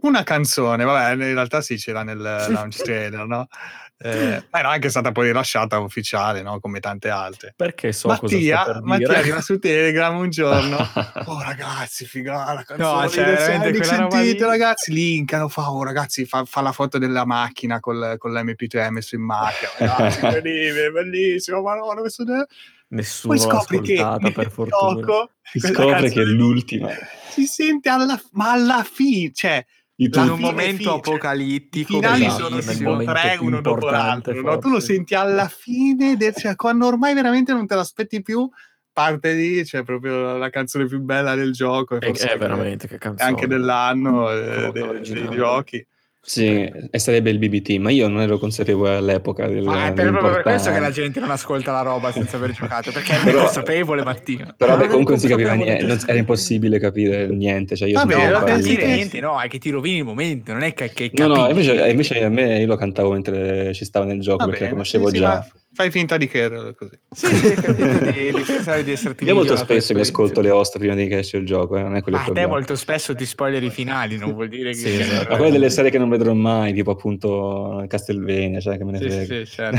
una 0.03 0.23
canzone, 0.23 0.83
vabbè, 0.83 1.11
in 1.11 1.33
realtà 1.33 1.61
sì, 1.61 1.75
c'era 1.75 2.03
nel 2.03 2.19
launch 2.19 2.81
trailer, 2.81 3.25
no? 3.25 3.47
Eh, 4.05 4.43
ma 4.49 4.59
era 4.59 4.71
anche 4.71 4.89
stata 4.89 5.13
poi 5.13 5.27
rilasciata 5.27 5.79
ufficiale, 5.79 6.41
no? 6.41 6.59
Come 6.59 6.81
tante 6.81 7.09
altre. 7.09 7.53
Perché 7.55 7.93
so 7.93 8.09
cosa 8.09 8.35
Mattia, 8.35 8.63
per 8.63 8.81
Mattia 8.81 9.17
arriva 9.17 9.39
su 9.39 9.59
Telegram 9.59 10.17
un 10.17 10.29
giorno. 10.29 10.77
Oh 11.25 11.41
ragazzi, 11.41 12.05
figa, 12.05 12.53
la 12.53 12.63
canzone 12.63 13.01
No, 13.03 13.09
cioè, 13.09 13.23
roba 13.23 14.17
sentite 14.17 14.45
ragazzi, 14.45 14.91
linkano, 14.91 15.47
fa, 15.47 15.71
oh 15.71 15.83
ragazzi, 15.85 16.25
fa, 16.25 16.43
fa 16.43 16.59
la 16.59 16.73
foto 16.73 16.97
della 16.97 17.25
macchina 17.25 17.79
col, 17.79 18.15
con 18.17 18.33
l'MP3 18.33 18.89
messo 18.89 19.15
in 19.15 19.21
macchina, 19.21 19.71
ragazzi, 19.87 20.19
incredibile, 20.19 20.91
bellissimo, 20.91 21.61
ma 21.61 21.75
no, 21.75 21.93
dove 21.95 22.09
sono... 22.09 22.45
Nessuno 22.89 23.35
Poi 23.35 23.43
scopri 23.43 23.81
che 23.81 24.31
per 24.33 24.51
fortuna. 24.51 24.99
gioco 24.99 25.31
Si 25.43 25.59
scopre 25.59 26.09
che 26.09 26.21
è 26.21 26.25
l'ultima. 26.25 26.89
Si 27.29 27.45
sente 27.45 27.87
alla, 27.87 28.21
ma 28.31 28.51
alla 28.51 28.83
fine, 28.83 29.31
cioè, 29.33 29.65
in 29.95 30.11
un 30.31 30.39
momento 30.39 30.77
fine, 30.77 30.83
cioè, 30.83 30.93
apocalittico. 30.97 31.91
i 31.93 31.95
finali 31.95 32.29
sono 32.29 32.59
tre 32.59 33.37
uno 33.39 33.61
dopo 33.61 33.69
importante, 33.75 34.33
l'altro, 34.33 34.51
no? 34.51 34.57
tu 34.59 34.69
lo 34.69 34.79
senti 34.79 35.13
alla 35.15 35.47
fine, 35.47 36.15
del- 36.17 36.33
cioè, 36.35 36.55
quando 36.55 36.87
ormai 36.87 37.13
veramente 37.13 37.53
non 37.53 37.67
te 37.67 37.75
l'aspetti 37.75 38.21
più, 38.21 38.49
parte 38.91 39.33
lì, 39.33 39.63
c'è 39.63 39.83
proprio 39.83 40.37
la 40.37 40.49
canzone 40.49 40.85
più 40.85 40.99
bella 40.99 41.35
del 41.35 41.51
gioco, 41.51 41.95
e 41.95 41.99
È, 41.99 42.05
forse 42.07 42.27
è 42.27 42.31
anche- 42.33 42.39
veramente 42.39 42.87
che 42.87 42.97
canzone. 42.97 43.29
anche 43.29 43.47
dell'anno 43.47 44.31
eh, 44.31 44.71
dei, 44.71 44.99
dei 45.01 45.29
giochi. 45.31 45.85
Sì, 46.25 46.71
e 46.89 46.99
sarebbe 46.99 47.31
il 47.31 47.37
BBT, 47.37 47.77
ma 47.79 47.91
io 47.91 48.07
non 48.07 48.21
ero 48.21 48.37
consapevole 48.37 48.95
all'epoca 48.95 49.45
del, 49.45 49.61
Ma 49.61 49.87
è 49.87 49.93
per, 49.93 50.09
proprio 50.09 50.31
per 50.31 50.41
questo 50.43 50.71
che 50.71 50.79
la 50.79 50.89
gente 50.89 51.19
non 51.19 51.29
ascolta 51.29 51.73
la 51.73 51.81
roba 51.81 52.13
senza 52.13 52.37
aver 52.37 52.51
giocato, 52.51 52.91
perché 52.93 53.19
è 53.19 53.23
Però- 53.25 53.43
consapevole 53.43 54.03
Mattia. 54.03 54.53
Però 54.57 54.71
vabbè, 54.71 54.83
eri 54.83 54.89
comunque 54.91 55.15
non 55.15 55.21
si 55.21 55.27
capiva 55.27 55.51
niente, 55.51 55.85
non- 55.85 55.99
era 56.05 56.17
impossibile 56.17 56.79
capire 56.79 57.27
niente. 57.27 57.75
Cioè 57.75 57.89
io 57.89 57.95
Vabbè, 57.95 58.13
sentivo 58.13 58.27
No, 58.31 58.33
la 58.33 58.39
ma 58.39 58.45
parlare 58.45 58.61
per 58.63 58.69
di 58.71 58.75
pensi 58.75 58.75
dire 58.75 58.81
che- 58.81 58.87
testo. 59.03 59.17
niente, 59.17 59.19
no, 59.33 59.41
è 59.41 59.47
che 59.49 59.57
ti 59.59 59.69
rovini 59.69 59.97
il 59.97 60.03
momento, 60.05 60.51
non 60.53 60.61
è 60.63 60.73
che, 60.73 60.91
che 60.93 61.11
No, 61.15 61.27
no, 61.27 61.49
invece, 61.49 61.89
invece 61.89 62.23
a 62.23 62.29
me 62.29 62.59
io 62.59 62.67
lo 62.67 62.75
cantavo 62.77 63.11
mentre 63.11 63.73
ci 63.73 63.83
stava 63.83 64.05
nel 64.05 64.21
gioco 64.21 64.37
Va 64.37 64.45
perché 64.45 64.59
la 64.61 64.69
bene, 64.69 64.71
conoscevo 64.71 65.07
sì, 65.09 65.15
sì, 65.15 65.19
già. 65.19 65.27
ma 65.27 65.47
fai 65.73 65.91
finta 65.91 66.17
di 66.17 66.27
che 66.27 66.73
così. 66.77 66.97
Sì, 67.11 67.27
sì, 67.35 67.55
di, 67.73 68.31
di 68.31 68.43
pensare 68.45 68.83
di 68.83 68.91
esserti 68.91 69.25
Io 69.25 69.35
molto 69.35 69.55
spesso 69.55 69.93
mi 69.93 70.01
ascolto 70.01 70.41
le 70.41 70.49
host 70.49 70.77
prima 70.77 70.95
di 70.95 71.07
che 71.07 71.19
esce 71.19 71.37
il 71.37 71.45
gioco, 71.45 71.77
eh, 71.77 71.81
non 71.81 71.95
è 71.95 72.01
quello 72.01 72.17
Ma 72.17 72.23
il 72.25 72.31
a 72.31 72.33
te 72.33 72.45
molto 72.45 72.75
spesso 72.75 73.15
ti 73.15 73.25
spoileri 73.25 73.65
i 73.67 73.69
finali, 73.69 74.17
non 74.17 74.33
vuol 74.33 74.49
dire 74.49 74.69
che... 74.71 74.77
Sì, 74.77 74.99
esatto. 74.99 75.29
Ma 75.31 75.35
quelle 75.37 75.51
delle 75.51 75.69
serie 75.69 75.91
che 75.91 75.97
non 75.97 76.09
vedrò 76.09 76.33
mai, 76.33 76.73
tipo 76.73 76.91
appunto 76.91 77.83
Castlevania, 77.87 78.59
cioè 78.59 78.77
che 78.77 78.83
me 78.83 78.91
ne 78.91 78.97
Sì, 78.99 79.09
frega. 79.09 79.45
sì, 79.45 79.51
certo. 79.51 79.77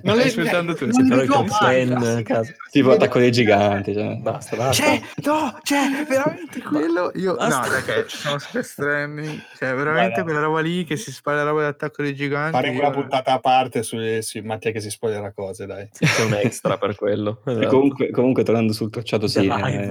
Non 0.02 0.16
le- 0.16 0.30
tutti. 0.30 0.46
non 0.46 0.66
le 0.66 0.74
però 1.08 1.22
i 1.22 1.26
vedo 1.26 1.32
top 1.34 1.60
mai, 1.60 1.86
10, 1.86 2.00
cazzo. 2.00 2.22
cazzo. 2.22 2.52
tipo 2.70 2.90
Attacco 2.90 3.18
dei 3.18 3.32
Giganti, 3.32 3.94
cioè. 3.94 4.16
Basta, 4.16 4.56
basta. 4.56 4.82
C'è, 4.82 5.00
no, 5.24 5.58
c'è, 5.62 6.04
veramente 6.08 6.60
quello. 6.62 7.12
Io, 7.14 7.32
no, 7.32 7.36
Basta. 7.36 7.68
perché 7.68 8.08
ci 8.08 8.16
sono 8.16 8.38
Stranding. 8.38 9.40
Cioè, 9.56 9.74
veramente 9.74 10.22
quella 10.22 10.40
roba 10.40 10.60
lì 10.60 10.84
che 10.84 10.96
si 10.96 11.12
spara 11.12 11.38
la 11.42 11.50
roba 11.50 11.62
d'attacco 11.62 12.02
dei 12.02 12.14
giganti. 12.14 12.52
Faremo 12.52 12.80
una 12.80 12.90
puntata 12.90 13.32
a 13.32 13.38
parte 13.40 13.82
su, 13.82 13.96
su 14.20 14.40
Mattia 14.42 14.70
che 14.70 14.80
si 14.80 14.90
spoilerà 14.90 15.29
cose, 15.32 15.66
dai. 15.66 15.88
C'è 15.90 16.24
un 16.24 16.34
extra 16.34 16.78
per 16.78 16.94
quello. 16.96 17.42
E 17.46 17.52
esatto. 17.52 17.68
comunque, 17.68 18.10
comunque 18.10 18.42
tornando 18.42 18.72
sul 18.72 18.90
tracciato, 18.90 19.26
sì, 19.26 19.46
eh, 19.46 19.88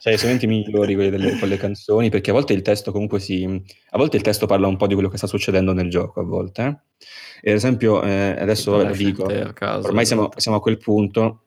cioè 0.00 0.14
i 0.14 0.18
momenti 0.22 0.46
migliori 0.46 0.94
quelli 0.94 1.10
delle, 1.10 1.38
con 1.38 1.48
le 1.48 1.56
canzoni, 1.56 2.08
perché 2.08 2.30
a 2.30 2.34
volte 2.34 2.52
il 2.52 2.62
testo 2.62 2.92
comunque 2.92 3.20
si... 3.20 3.44
a 3.90 3.98
volte 3.98 4.16
il 4.16 4.22
testo 4.22 4.46
parla 4.46 4.66
un 4.66 4.76
po' 4.76 4.86
di 4.86 4.94
quello 4.94 5.08
che 5.08 5.16
sta 5.16 5.26
succedendo 5.26 5.72
nel 5.72 5.90
gioco, 5.90 6.20
a 6.20 6.24
volte. 6.24 6.62
eh. 6.62 7.06
E 7.42 7.50
ad 7.50 7.56
esempio, 7.56 8.02
eh, 8.02 8.36
adesso 8.38 8.72
vabbè, 8.72 8.88
lo 8.88 8.94
dico, 8.94 9.52
caso, 9.54 9.88
ormai 9.88 10.04
siamo, 10.06 10.22
esatto. 10.22 10.40
siamo 10.40 10.58
a 10.58 10.60
quel 10.60 10.78
punto, 10.78 11.44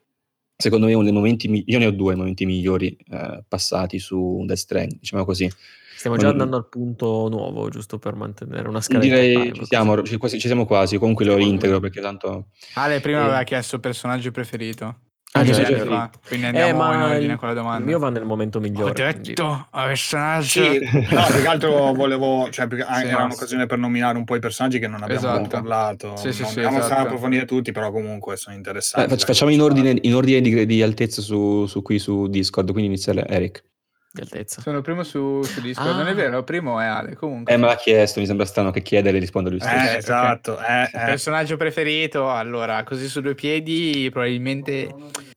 secondo 0.56 0.88
me 0.88 0.94
uno 0.94 1.04
dei 1.04 1.14
momenti, 1.14 1.48
mi- 1.48 1.64
io 1.68 1.78
ne 1.78 1.86
ho 1.86 1.92
due 1.92 2.16
momenti 2.16 2.46
migliori 2.46 2.98
eh, 3.12 3.44
passati 3.48 4.00
su 4.00 4.44
Death 4.46 4.58
Stranding, 4.58 5.00
diciamo 5.00 5.26
così. 5.26 5.52
Stiamo 6.04 6.18
già 6.18 6.28
andando 6.28 6.58
al 6.58 6.68
punto 6.68 7.30
nuovo, 7.30 7.70
giusto 7.70 7.98
per 7.98 8.14
mantenere 8.16 8.68
una 8.68 8.82
scaletta. 8.82 9.06
Direi 9.16 9.54
ci 9.54 9.64
siamo, 9.64 10.02
ci, 10.04 10.18
quasi- 10.18 10.38
ci 10.38 10.48
siamo 10.48 10.66
quasi, 10.66 10.98
comunque 10.98 11.24
lo 11.24 11.38
integro 11.38 11.80
perché 11.80 12.02
tanto... 12.02 12.48
Ale 12.74 13.00
prima 13.00 13.20
Eh. 13.20 13.24
aveva 13.24 13.44
chiesto 13.44 13.80
personaggio 13.80 14.30
preferito. 14.32 14.84
Ah, 15.36 15.40
anni 15.40 15.52
già, 15.54 15.64
fa. 15.64 16.10
Quindi 16.28 16.46
Eh, 16.46 16.50
andiamo 16.50 16.70
in 16.92 17.00
ma 17.00 17.06
ordine 17.10 17.36
con 17.38 17.48
la 17.48 17.54
domanda. 17.56 17.80
il 17.80 17.86
mio 17.86 17.98
va 18.00 18.10
nel 18.10 18.26
momento 18.26 18.58
Ho 18.58 18.62
migliore. 18.62 18.92
quindi- 18.94 19.30
detto 19.30 19.68
personaggio. 19.72 20.62
Sì, 20.62 20.80
no, 21.10 21.26
più 21.32 21.42
che 21.42 21.48
altro 21.48 21.94
volevo, 21.94 22.50
cioè, 22.52 22.68
Sì, 22.70 22.76
era 23.08 23.20
no. 23.20 23.26
un'occasione 23.26 23.66
per 23.66 23.78
nominare 23.78 24.18
un 24.18 24.26
po' 24.26 24.36
i 24.36 24.40
personaggi 24.40 24.80
che 24.80 24.88
non 24.88 25.02
abbiamo 25.04 25.20
Esatto. 25.22 25.48
parlato. 25.48 26.16
Sì, 26.18 26.34
sì, 26.34 26.42
non 26.42 26.52
sì, 26.52 26.60
esatto. 26.60 26.94
approfondire 27.02 27.46
tutti, 27.46 27.72
però 27.72 27.92
comunque 27.92 28.36
sono 28.36 28.54
Eh, 28.56 28.58
interessanti. 28.58 29.08
dai. 29.08 29.18
facciamo 29.20 29.52
in 29.52 29.62
ordine, 29.62 29.98
in 30.02 30.14
ordine 30.14 30.42
di, 30.42 30.66
di 30.66 30.82
altezza 30.84 31.22
su, 31.22 31.66
su 31.66 31.82
qui 31.82 31.98
su 31.98 32.28
Discord, 32.28 32.70
quindi 32.72 32.90
inizia 32.90 33.14
Eric. 33.26 33.64
Di 34.16 34.22
altezza. 34.22 34.62
Sono 34.62 34.78
il 34.78 34.84
primo 34.84 35.02
su, 35.02 35.42
su 35.42 35.60
Discord. 35.60 35.98
Non 35.98 36.06
è 36.06 36.12
Ah. 36.12 36.14
vero, 36.14 36.38
il 36.38 36.44
primo 36.44 36.80
è 36.80 36.86
Ale. 36.86 37.16
Comunque. 37.16 37.52
Eh, 37.52 37.58
me 37.58 37.66
l'ha 37.66 37.76
chiesto, 37.76 38.20
mi 38.20 38.28
sembra 38.28 38.46
strano 38.46 38.70
che 38.70 38.84
chieda 38.84 39.10
e 39.10 39.12
le 39.12 39.18
risponda 39.18 39.50
lui 39.50 39.60
stesso. 39.60 39.92
Eh, 39.92 39.98
esatto. 39.98 40.60
eh, 40.60 40.84
eh. 40.84 40.90
Personaggio 41.06 41.58
preferito, 41.58 42.30
allora, 42.30 42.84
così 42.84 43.08
su 43.08 43.22
due 43.22 43.34
piedi, 43.34 44.08
probabilmente... 44.12 44.94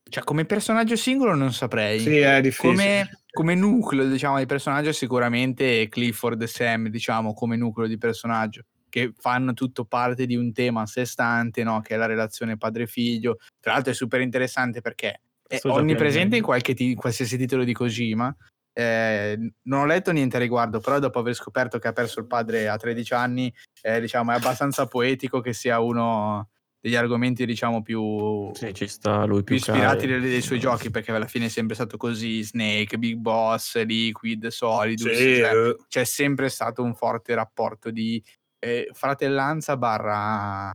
Cioè, 0.07 0.23
come 0.23 0.45
personaggio 0.45 0.95
singolo 0.95 1.33
non 1.33 1.51
saprei. 1.53 1.99
Sì, 1.99 2.17
è 2.19 2.39
difficile. 2.39 2.71
come, 2.75 3.09
come 3.31 3.55
nucleo, 3.55 4.05
diciamo, 4.07 4.37
di 4.37 4.45
personaggio 4.45 4.91
sicuramente 4.91 5.87
Clifford 5.89 6.39
e 6.43 6.47
Sam, 6.47 6.89
diciamo, 6.89 7.33
come 7.33 7.55
nucleo 7.57 7.87
di 7.87 7.97
personaggio. 7.97 8.61
che 8.89 9.11
fanno 9.17 9.53
tutto 9.53 9.85
parte 9.85 10.25
di 10.27 10.35
un 10.35 10.53
tema 10.53 10.81
a 10.81 10.85
sé 10.85 11.03
stante, 11.05 11.63
no? 11.63 11.81
che 11.81 11.95
è 11.95 11.97
la 11.97 12.05
relazione 12.05 12.57
padre-figlio. 12.57 13.37
Tra 13.59 13.73
l'altro 13.73 13.91
è 13.91 13.95
super 13.95 14.21
interessante 14.21 14.81
perché 14.81 15.19
è 15.47 15.59
onnipresente 15.63 16.37
in, 16.37 16.43
ti- 16.75 16.93
qualsiasi 16.95 17.37
titolo 17.37 17.63
di 17.65 17.73
Kojima. 17.73 18.33
Eh, 18.77 19.53
non 19.63 19.79
ho 19.79 19.85
letto 19.87 20.11
niente 20.11 20.35
a 20.35 20.39
riguardo, 20.39 20.79
però 20.79 20.99
dopo 20.99 21.17
aver 21.17 21.33
scoperto 21.33 21.79
che 21.79 21.87
ha 21.87 21.93
perso 21.93 22.19
il 22.19 22.27
padre 22.27 22.69
a 22.69 22.77
13 22.77 23.13
anni, 23.15 23.51
eh, 23.81 23.99
diciamo, 23.99 24.31
è 24.31 24.35
abbastanza 24.35 24.85
poetico 24.85 25.41
che 25.41 25.51
sia 25.51 25.79
uno 25.79 26.51
degli 26.79 26.95
argomenti, 26.95 27.47
diciamo, 27.47 27.81
più, 27.81 28.51
Sì, 28.53 28.71
ci 28.75 28.87
sta 28.87 29.25
lui 29.25 29.41
più 29.43 29.55
più 29.55 29.55
ispirati 29.55 30.05
dei, 30.05 30.19
dei 30.19 30.41
suoi 30.43 30.59
giochi, 30.59 30.91
perché 30.91 31.11
alla 31.11 31.25
fine 31.25 31.45
è 31.45 31.49
sempre 31.49 31.73
stato 31.73 31.97
così, 31.97 32.43
Snake, 32.43 32.99
Big 32.99 33.15
Boss, 33.15 33.81
Liquid, 33.83 34.45
Solidus, 34.49 35.11
Sì, 35.11 35.37
cioè, 35.37 35.55
eh, 35.55 35.75
c'è 35.87 36.03
sempre 36.03 36.47
stato 36.49 36.83
un 36.83 36.93
forte 36.93 37.33
rapporto 37.33 37.89
di 37.89 38.23
eh, 38.59 38.89
fratellanza 38.93 39.75
barra 39.75 40.71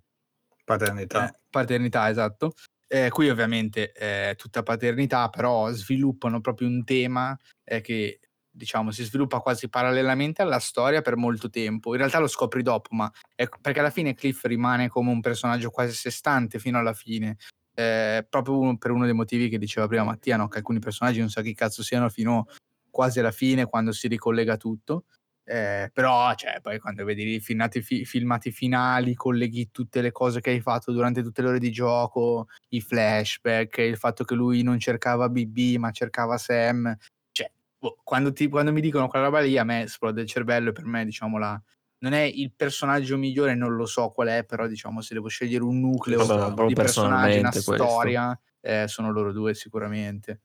paternità. 0.65 1.29
eh, 1.29 1.39
paternità, 1.49 2.11
esatto. 2.11 2.55
Eh, 2.94 3.09
qui 3.09 3.31
ovviamente 3.31 3.90
è 3.93 4.35
tutta 4.36 4.62
paternità, 4.62 5.31
però 5.31 5.70
sviluppano 5.73 6.43
proprio 6.43 6.69
un 6.69 6.85
tema 6.85 7.35
eh, 7.64 7.81
che 7.81 8.20
diciamo 8.51 8.90
si 8.90 9.02
sviluppa 9.05 9.39
quasi 9.40 9.70
parallelamente 9.70 10.43
alla 10.43 10.59
storia 10.59 11.01
per 11.01 11.16
molto 11.16 11.48
tempo. 11.48 11.93
In 11.93 11.97
realtà 12.01 12.19
lo 12.19 12.27
scopri 12.27 12.62
dopo, 12.62 12.94
ma 12.94 13.10
è- 13.35 13.48
perché 13.62 13.81
alla 13.81 13.89
fine 13.89 14.12
Cliff 14.14 14.44
rimane 14.44 14.89
come 14.89 15.10
un 15.10 15.23
personaggio 15.23 15.70
quasi 15.70 15.93
a 15.93 15.94
sé 15.94 16.10
stante 16.10 16.59
fino 16.59 16.77
alla 16.78 16.93
fine. 16.93 17.36
Eh, 17.74 18.27
proprio 18.28 18.59
uno- 18.59 18.77
per 18.77 18.90
uno 18.90 19.06
dei 19.06 19.14
motivi 19.14 19.48
che 19.48 19.56
diceva 19.56 19.86
prima 19.89 20.05
Mattia, 20.05 20.36
no? 20.36 20.48
che 20.48 20.59
alcuni 20.59 20.78
personaggi 20.78 21.20
non 21.20 21.31
sa 21.31 21.40
chi 21.40 21.55
cazzo 21.55 21.82
siano 21.82 22.10
fino 22.10 22.44
quasi 22.90 23.20
alla 23.20 23.31
fine 23.32 23.64
quando 23.64 23.93
si 23.93 24.06
ricollega 24.06 24.59
tutto. 24.59 25.05
Eh, 25.44 25.90
però, 25.93 26.32
cioè, 26.35 26.60
poi 26.60 26.78
quando 26.78 27.05
vedi 27.05 27.35
i 27.35 27.40
filmati, 27.40 27.82
fi- 27.82 28.05
filmati 28.05 28.52
finali, 28.52 29.14
colleghi 29.14 29.70
tutte 29.73 30.01
le 30.01 30.12
cose 30.12 30.40
che 30.40 30.51
hai 30.51 30.60
fatto 30.60 30.93
durante 30.93 31.23
tutte 31.23 31.43
le 31.43 31.48
ore 31.48 31.59
di 31.59 31.73
gioco, 31.73 32.47
i 32.69 32.81
flashback, 32.81 33.78
il 33.78 33.97
fatto 33.97 34.23
che 34.24 34.35
lui 34.35 34.62
non 34.62 34.78
cercava 34.78 35.28
BB 35.28 35.77
ma 35.78 35.90
cercava 35.90 36.39
Sam. 36.39 36.97
Cioè, 37.32 37.51
boh, 37.78 37.98
quando, 38.05 38.32
ti- 38.32 38.48
quando 38.48 38.73
mi 38.73 38.81
dicono 38.81 39.09
quella 39.09 39.24
roba 39.27 39.40
lì, 39.40 39.59
a 39.59 39.64
me 39.64 39.82
esplode 39.82 40.20
il 40.23 40.28
cervello 40.28 40.70
e 40.70 40.73
per 40.73 40.85
me, 40.85 41.05
diciamo, 41.05 41.39
la, 41.39 41.60
non 41.98 42.12
è 42.12 42.20
il 42.23 42.52
personaggio 42.55 43.16
migliore, 43.19 43.55
non 43.56 43.74
lo 43.74 43.86
so 43.86 44.10
qual 44.10 44.28
è, 44.28 44.44
però, 44.44 44.66
diciamo, 44.69 45.01
se 45.01 45.14
devo 45.14 45.28
scegliere 45.28 45.64
un 45.64 45.81
nucleo 45.81 46.24
Vabbè, 46.24 46.66
di 46.66 46.74
personaggi, 46.74 47.39
una 47.40 47.51
questo. 47.51 47.74
storia, 47.77 48.40
eh, 48.60 48.86
sono 48.86 49.10
loro 49.10 49.32
due 49.32 49.55
sicuramente. 49.55 50.40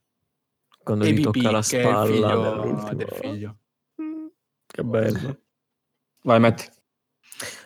Quando 0.84 1.06
E 1.06 1.12
gli 1.12 1.20
BB, 1.20 1.24
tocca 1.24 1.52
la 1.52 1.62
che 1.62 1.82
è 1.82 1.86
il 1.86 1.92
spalla 1.92 2.06
figlio 2.06 2.94
del 2.96 3.10
figlio. 3.12 3.58
Che 4.78 4.84
bello. 4.84 5.36
Vai, 6.24 6.40
Matt. 6.40 6.70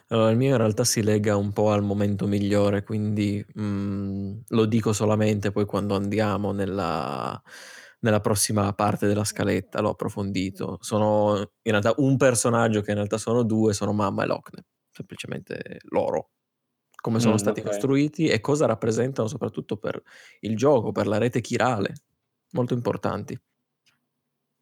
Allora, 0.10 0.30
il 0.32 0.38
mio 0.38 0.52
in 0.52 0.58
realtà 0.58 0.84
si 0.84 1.02
lega 1.04 1.36
un 1.38 1.54
po' 1.54 1.72
al 1.72 1.84
momento 1.84 2.28
migliore, 2.28 2.84
quindi 2.84 3.44
mm, 3.60 4.40
lo 4.50 4.66
dico 4.66 4.92
solamente 4.94 5.52
poi 5.52 5.66
quando 5.66 5.96
andiamo 5.96 6.52
nella, 6.52 7.42
nella 8.02 8.20
prossima 8.20 8.74
parte 8.74 9.08
della 9.08 9.24
scaletta, 9.24 9.80
l'ho 9.82 9.92
approfondito. 9.92 10.78
Sono 10.82 11.38
in 11.40 11.72
realtà 11.72 11.94
un 11.98 12.18
personaggio 12.18 12.82
che 12.82 12.92
in 12.92 12.98
realtà 12.98 13.18
sono 13.18 13.44
due, 13.44 13.74
sono 13.74 13.94
mamma 13.94 14.24
e 14.24 14.28
Locne, 14.28 14.66
semplicemente 14.92 15.80
loro. 15.90 16.32
Come 17.02 17.20
sono 17.20 17.38
Mm, 17.38 17.38
stati 17.38 17.62
ok. 17.62 17.66
costruiti 17.66 18.28
e 18.28 18.42
cosa 18.42 18.66
rappresentano 18.68 19.28
soprattutto 19.28 19.78
per 19.78 20.02
il 20.42 20.56
gioco, 20.58 20.92
per 20.92 21.08
la 21.08 21.18
rete 21.18 21.42
chirale, 21.42 21.94
molto 22.52 22.74
importanti. 22.74 23.40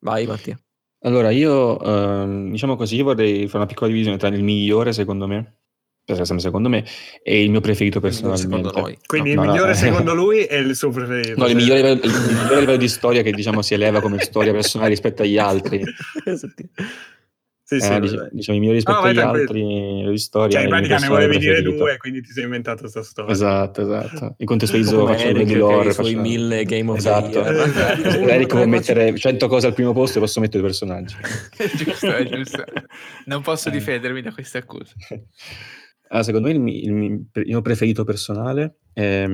Vai 0.01 0.25
Mattia. 0.27 0.59
Allora, 1.01 1.29
io, 1.29 1.79
ehm, 1.79 2.51
diciamo 2.51 2.75
così, 2.75 2.97
io 2.97 3.05
vorrei 3.05 3.45
fare 3.45 3.57
una 3.57 3.65
piccola 3.65 3.89
divisione 3.89 4.17
tra 4.17 4.27
il 4.27 4.43
migliore, 4.43 4.91
secondo 4.91 5.27
me, 5.27 5.59
per 6.03 6.17
sempre 6.25 6.39
secondo 6.39 6.67
me, 6.67 6.83
e 7.23 7.41
il 7.41 7.49
mio 7.51 7.61
preferito 7.61 7.99
personalmente. 7.99 8.47
Secondo 8.57 8.71
noi. 8.79 8.97
Quindi 9.05 9.33
No, 9.33 9.41
il 9.41 9.47
no, 9.47 9.53
migliore 9.53 9.71
eh. 9.71 9.75
secondo 9.75 10.13
lui 10.13 10.39
è 10.39 10.55
il 10.55 10.75
suo 10.75 10.89
preferito. 10.89 11.39
No, 11.39 11.47
il 11.47 11.55
migliore, 11.55 11.81
livello- 11.81 12.03
il 12.03 12.11
migliore 12.11 12.59
livello 12.59 12.77
di 12.77 12.87
storia 12.89 13.21
che, 13.21 13.31
diciamo, 13.31 13.61
si 13.61 13.73
eleva 13.73 14.01
come 14.01 14.19
storia 14.19 14.51
personale 14.51 14.89
rispetto 14.89 15.21
agli 15.21 15.37
altri. 15.37 15.81
Sì, 17.69 17.79
sì, 17.79 17.85
Eh, 17.85 17.89
vai, 17.89 17.99
dic- 17.99 18.15
vai. 18.17 18.29
diciamo, 18.31 18.57
i 18.57 18.59
migliori 18.61 18.77
rispetto 18.79 18.99
No, 18.99 19.05
agli 19.05 19.19
altri 19.19 19.61
di 20.09 20.17
storia. 20.17 20.49
Cioè, 20.49 20.61
è 20.61 20.63
in 20.63 20.69
pratica 20.71 20.97
ne 20.97 21.07
volevi 21.07 21.37
dire 21.37 21.51
preferito. 21.53 21.77
due, 21.83 21.97
quindi 21.97 22.21
ti 22.23 22.31
sei 22.31 22.43
inventato 22.45 22.79
questa 22.79 23.03
storia. 23.03 23.31
Esatto, 23.31 23.81
esatto. 23.83 24.33
In 24.39 24.45
contestualizzo 24.47 25.07
Eric 25.07 25.45
di 25.45 25.53
lore. 25.55 25.89
i 25.89 25.93
suoi 25.93 26.05
faccio- 26.13 26.19
mille 26.19 26.63
Game 26.65 26.89
of 26.89 26.97
Esatto. 26.97 27.45
Eh, 27.45 28.17
Uno, 28.17 28.27
Eric 28.33 28.47
tre, 28.47 28.57
può 28.57 28.65
mettere 28.65 29.15
100 29.15 29.47
cose 29.47 29.67
al 29.67 29.73
primo 29.75 29.93
posto 29.93 30.17
e 30.17 30.21
posso 30.21 30.39
mettere 30.39 30.61
due 30.61 30.69
personaggi. 30.69 31.13
Giusto, 31.77 32.07
è 32.07 32.23
giusto. 32.27 32.63
Non 33.25 33.43
posso 33.43 33.69
Eh. 33.69 33.71
difendermi 33.71 34.23
da 34.23 34.31
queste 34.31 34.57
accuse. 34.57 34.95
Ah, 36.07 36.23
secondo 36.23 36.47
me 36.47 36.53
il, 36.55 36.59
mi- 36.59 36.83
il 36.83 36.91
mi- 36.91 37.05
il 37.33 37.43
mio 37.45 37.61
preferito 37.61 38.03
personale 38.03 38.77
è... 38.93 39.27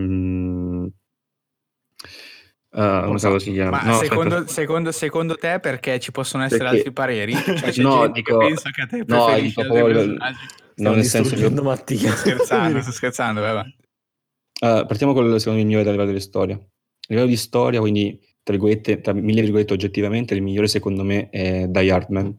mm, 2.78 2.82
ah, 2.82 3.04
come 3.06 3.20
cavolo 3.20 3.40
si 3.40 3.52
chiama? 3.52 3.82
Ma 3.82 3.92
No, 3.92 3.98
secondo, 3.98 4.48
secondo- 4.48 4.92
secondo 4.92 5.36
te 5.36 5.60
perché 5.60 6.00
ci 6.00 6.12
possono 6.12 6.44
essere 6.44 6.60
Perché- 6.64 6.76
altri 6.78 6.92
pareri? 6.92 7.34
Cioè 7.34 7.72
c'è 7.72 7.82
No, 7.82 8.02
gente 8.02 8.12
dico- 8.14 8.38
che 8.38 8.46
pensa 8.48 8.70
che 8.72 8.82
a 8.82 8.86
te 8.88 8.98
no, 8.98 9.26
preferisci 9.26 9.48
dico 9.48 9.62
altri 9.62 9.78
proprio- 9.78 9.96
personaggi. 9.98 10.38
Non 10.78 10.96
nel 10.96 11.04
senso 11.06 11.36
che... 11.36 11.50
Mattia. 11.50 12.12
Sto 12.12 12.18
scherzando, 12.18 12.82
sto 12.82 12.92
scherzando, 12.92 13.40
vai 13.42 13.50
avanti. 13.52 13.76
Ah, 14.60 14.86
partiamo 14.86 15.14
con 15.14 15.26
il 15.32 15.40
secondo 15.40 15.64
migliore 15.64 15.88
a 15.88 15.92
livello 15.92 16.12
di 16.12 16.20
storia. 16.20 16.56
A 16.56 16.60
livello 17.08 17.28
di 17.28 17.38
storia, 17.38 17.80
quindi, 17.80 18.20
tra 18.44 18.54
virgolette, 18.54 19.00
tra 19.02 19.14
mille 19.14 19.42
virgolette 19.42 19.74
oggettivamente, 19.74 20.34
il 20.34 20.42
migliore 20.42 20.68
secondo 20.68 21.04
me 21.04 21.30
è 21.30 21.66
Die 21.68 21.92
Hardman 21.92 22.38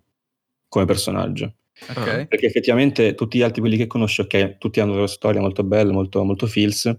come 0.69 0.85
personaggio. 0.85 1.55
Ok. 1.89 2.27
Perché 2.27 2.47
effettivamente 2.47 3.15
tutti 3.15 3.39
gli 3.39 3.43
altri, 3.43 3.61
quelli 3.61 3.77
che 3.77 3.87
conosci, 3.87 4.23
ok, 4.23 4.57
tutti 4.59 4.81
hanno 4.81 4.91
la 4.93 4.97
loro 4.97 5.07
storia 5.09 5.41
molto 5.41 5.63
bella, 5.63 5.93
molto, 5.93 6.23
molto 6.25 6.47
feels, 6.47 6.95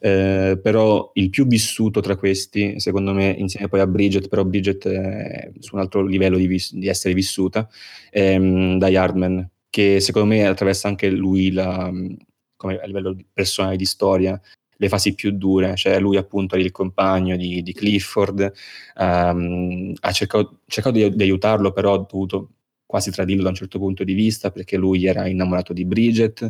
eh, 0.00 0.58
però 0.62 1.10
il 1.14 1.30
più 1.30 1.46
vissuto 1.46 2.00
tra 2.00 2.16
questi, 2.16 2.78
secondo 2.80 3.12
me, 3.12 3.30
insieme 3.30 3.68
poi 3.68 3.80
a 3.80 3.86
Bridget, 3.86 4.28
però 4.28 4.44
Bridget 4.44 4.88
è 4.88 5.50
su 5.58 5.74
un 5.74 5.80
altro 5.80 6.04
livello 6.04 6.36
di, 6.36 6.46
vis- 6.46 6.74
di 6.74 6.88
essere 6.88 7.14
vissuta, 7.14 7.68
è 8.10 8.38
mm, 8.38 8.78
Die 8.78 8.96
Hardman, 8.96 9.48
che 9.70 10.00
secondo 10.00 10.28
me 10.28 10.46
attraversa 10.46 10.88
anche 10.88 11.10
lui 11.10 11.52
la, 11.52 11.90
mm, 11.90 12.14
come 12.56 12.78
a 12.78 12.86
livello 12.86 13.16
personale 13.32 13.76
di 13.76 13.84
storia, 13.84 14.40
le 14.80 14.88
fasi 14.88 15.14
più 15.14 15.32
dure, 15.32 15.74
cioè 15.76 15.98
lui 15.98 16.16
appunto 16.16 16.54
era 16.54 16.64
il 16.64 16.70
compagno 16.70 17.36
di, 17.36 17.62
di 17.62 17.72
Clifford, 17.72 18.52
ehm, 18.96 19.94
ha 20.00 20.12
cercato, 20.12 20.60
cercato 20.66 20.96
di, 20.96 21.14
di 21.16 21.22
aiutarlo, 21.22 21.72
però 21.72 21.94
ha 21.94 22.06
dovuto 22.08 22.50
quasi 22.86 23.10
tradirlo 23.10 23.42
da 23.42 23.50
un 23.50 23.54
certo 23.54 23.78
punto 23.78 24.04
di 24.04 24.14
vista 24.14 24.50
perché 24.50 24.76
lui 24.76 25.04
era 25.06 25.26
innamorato 25.26 25.72
di 25.72 25.84
Bridget, 25.84 26.48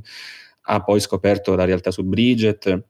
ha 0.63 0.83
poi 0.83 1.01
scoperto 1.01 1.55
la 1.55 1.65
realtà 1.65 1.91
su 1.91 2.05
Bridget, 2.05 2.85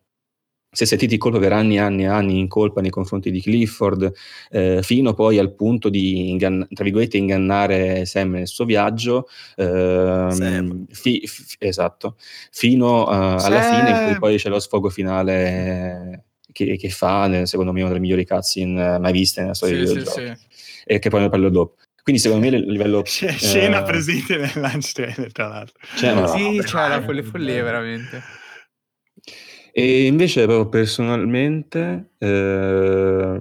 si 0.70 0.82
è 0.82 0.86
sentito 0.86 1.14
in 1.14 1.18
colpa 1.18 1.38
per 1.38 1.52
anni 1.52 1.76
e 1.76 1.78
anni 1.78 2.02
e 2.02 2.06
anni 2.06 2.38
in 2.38 2.46
colpa 2.48 2.80
nei 2.80 2.90
confronti 2.90 3.30
di 3.30 3.40
Clifford, 3.40 4.12
eh, 4.50 4.80
fino 4.82 5.14
poi 5.14 5.38
al 5.38 5.54
punto 5.54 5.88
di 5.88 6.28
ingann- 6.30 6.62
tra 6.72 6.84
virgolette, 6.84 7.16
ingannare 7.16 8.04
Sam 8.04 8.32
nel 8.32 8.46
suo 8.46 8.64
viaggio, 8.64 9.28
ehm, 9.56 10.30
Sam. 10.30 10.86
fi- 10.90 11.26
fi- 11.26 11.56
esatto, 11.58 12.16
fino 12.50 13.10
eh, 13.10 13.14
alla 13.44 13.62
fine 13.62 13.90
in 13.90 14.00
cui 14.02 14.18
poi 14.18 14.36
c'è 14.36 14.48
lo 14.50 14.58
sfogo 14.60 14.90
finale 14.90 16.24
che, 16.52 16.76
che 16.76 16.90
fa, 16.90 17.26
nel- 17.28 17.46
secondo 17.46 17.72
me, 17.72 17.80
una 17.80 17.88
delle 17.88 18.00
migliori 18.00 18.26
cutscene 18.26 18.94
eh, 18.94 18.98
mai 18.98 19.12
viste 19.12 19.40
nella 19.40 19.54
storia 19.54 19.86
Sì, 19.86 19.94
dei 19.94 20.04
sì, 20.04 20.10
sì. 20.10 20.32
e 20.84 20.98
che 20.98 21.08
poi 21.10 21.20
ne 21.20 21.28
parlo 21.28 21.48
dopo. 21.50 21.76
Quindi 22.02 22.20
secondo 22.22 22.48
me 22.48 22.56
il 22.56 22.70
livello... 22.70 23.02
C'è 23.02 23.32
scena 23.36 23.80
eh, 23.80 23.84
presente 23.84 24.36
nel 24.38 24.50
launch 24.54 24.92
trailer, 24.92 25.30
tra 25.30 25.48
l'altro. 25.48 25.78
Cioè, 25.96 26.14
ma- 26.14 26.26
Sì, 26.28 26.60
c'era 26.64 27.00
quelle 27.02 27.22
follie 27.22 27.60
veramente. 27.62 28.22
E 29.78 30.06
invece 30.06 30.44
proprio 30.44 30.68
personalmente, 30.68 32.10
eh, 32.18 33.40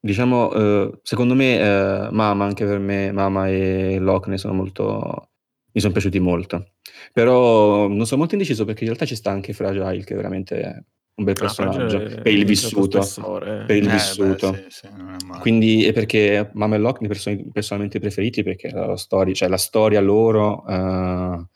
diciamo, 0.00 0.52
eh, 0.54 0.98
secondo 1.02 1.34
me 1.34 1.58
eh, 1.58 2.08
Mama, 2.12 2.46
anche 2.46 2.64
per 2.64 2.78
me, 2.78 3.12
Mama 3.12 3.48
e 3.48 3.98
Locke 3.98 4.38
sono 4.38 4.54
molto, 4.54 5.30
mi 5.72 5.80
sono 5.82 5.92
piaciuti 5.92 6.18
molto. 6.18 6.72
Però 7.12 7.88
non 7.88 8.06
sono 8.06 8.20
molto 8.20 8.36
indeciso 8.36 8.64
perché 8.64 8.84
in 8.84 8.86
realtà 8.88 9.04
ci 9.04 9.16
sta 9.16 9.30
anche 9.30 9.52
Fragile, 9.52 10.02
che 10.02 10.14
è 10.14 10.16
veramente 10.16 10.84
un 11.16 11.24
bel 11.24 11.34
Ah, 11.36 11.40
personaggio, 11.40 11.98
Fragile 11.98 12.20
per 12.22 12.32
il 12.32 12.42
è 12.42 12.44
vissuto. 12.46 13.02
spessore. 13.02 13.64
per 13.66 13.76
il 13.76 13.82
Eh, 13.82 13.86
beh, 13.86 13.92
vissuto. 13.92 14.54
sì, 14.54 14.64
sì, 14.68 14.88
non 14.96 15.10
è 15.20 15.24
male. 15.26 15.40
Quindi 15.42 15.84
è 15.84 15.92
perché 15.92 16.50
Mama 16.54 16.76
e 16.76 16.78
Locke 16.78 17.06
mi 17.06 17.14
sono 17.14 17.36
personalmente 17.52 17.98
preferiti 18.00 18.42
perché 18.42 18.70
la 18.70 18.96
storia, 18.96 19.34
cioè 19.34 19.48
la 19.48 19.58
storia 19.58 20.00
loro 20.00 20.66
eh, 20.66 21.46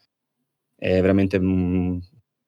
è 0.76 1.00
veramente 1.00 1.38
mm, 1.40 1.98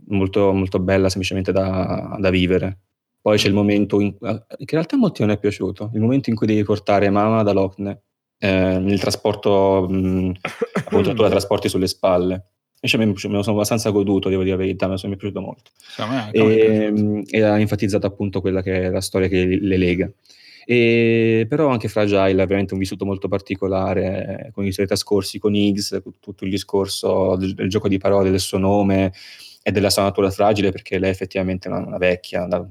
molto, 0.08 0.52
molto 0.52 0.78
bella 0.78 1.08
semplicemente 1.08 1.52
da, 1.52 2.16
da 2.18 2.30
vivere. 2.30 2.78
Poi 3.20 3.38
c'è 3.38 3.46
il 3.46 3.54
momento 3.54 4.00
in, 4.00 4.14
eh, 4.20 4.44
che 4.48 4.56
in 4.58 4.66
realtà 4.68 4.96
a 4.96 4.98
molti 4.98 5.22
non 5.22 5.30
è 5.30 5.38
piaciuto, 5.38 5.90
il 5.94 6.00
momento 6.00 6.28
in 6.28 6.36
cui 6.36 6.46
devi 6.46 6.64
portare 6.64 7.08
Mama 7.08 7.42
da 7.44 7.52
Lochne 7.52 8.02
eh, 8.38 8.78
nel 8.78 8.98
trasporto, 8.98 9.86
mh, 9.88 10.32
appunto 10.74 11.14
tu 11.14 11.22
la 11.22 11.30
trasporti 11.30 11.68
sulle 11.68 11.86
spalle. 11.86 12.46
Invece 12.80 12.98
me, 12.98 13.06
me 13.06 13.36
lo 13.36 13.42
sono 13.42 13.54
abbastanza 13.54 13.90
goduto, 13.90 14.28
devo 14.28 14.42
dire 14.42 14.56
la 14.56 14.62
verità, 14.62 14.88
mi 14.88 14.98
sono 14.98 15.14
piaciuto 15.14 15.40
molto 15.40 15.70
Secondo 15.76 16.16
me 16.16 16.22
anche 16.22 16.40
a 16.40 16.44
me 16.44 16.54
è 16.54 16.58
e, 16.58 16.92
piaciuto. 16.92 17.02
mh, 17.02 17.22
e 17.30 17.42
ha 17.42 17.60
enfatizzato 17.60 18.06
appunto 18.08 18.40
quella 18.40 18.60
che 18.60 18.82
è 18.86 18.90
la 18.90 19.00
storia 19.00 19.28
che 19.28 19.44
le 19.44 19.76
lega. 19.76 20.10
E, 20.64 21.46
però 21.48 21.68
anche 21.68 21.88
Fragile 21.88 22.42
ha 22.42 22.46
veramente 22.46 22.72
un 22.72 22.80
vissuto 22.80 23.04
molto 23.04 23.28
particolare, 23.28 24.46
eh, 24.46 24.50
con 24.50 24.64
i 24.64 24.72
suoi 24.72 24.86
trascorsi 24.86 25.38
con 25.38 25.54
Higgs, 25.54 26.02
tutto 26.18 26.44
il 26.44 26.50
discorso 26.50 27.36
del, 27.36 27.54
del, 27.54 27.68
gioco 27.68 27.86
di 27.86 27.98
parole, 27.98 28.30
del 28.30 28.40
suo 28.40 28.58
nome 28.58 29.12
e 29.62 29.70
della 29.70 29.90
sua 29.90 30.02
natura 30.02 30.30
fragile, 30.30 30.72
perché 30.72 30.98
lei 30.98 31.10
è 31.10 31.12
effettivamente 31.12 31.68
una, 31.68 31.78
una 31.78 31.98
vecchia, 31.98 32.46
dal, 32.46 32.68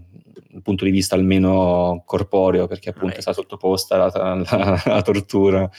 dal 0.49 0.61
punto 0.61 0.83
di 0.83 0.91
vista 0.91 1.15
almeno 1.15 2.03
corporeo, 2.05 2.67
perché 2.67 2.89
appunto 2.89 3.17
è 3.17 3.21
stata 3.21 3.41
sottoposta 3.41 3.95
alla, 3.95 4.11
alla, 4.13 4.83
alla 4.83 5.01
tortura 5.01 5.69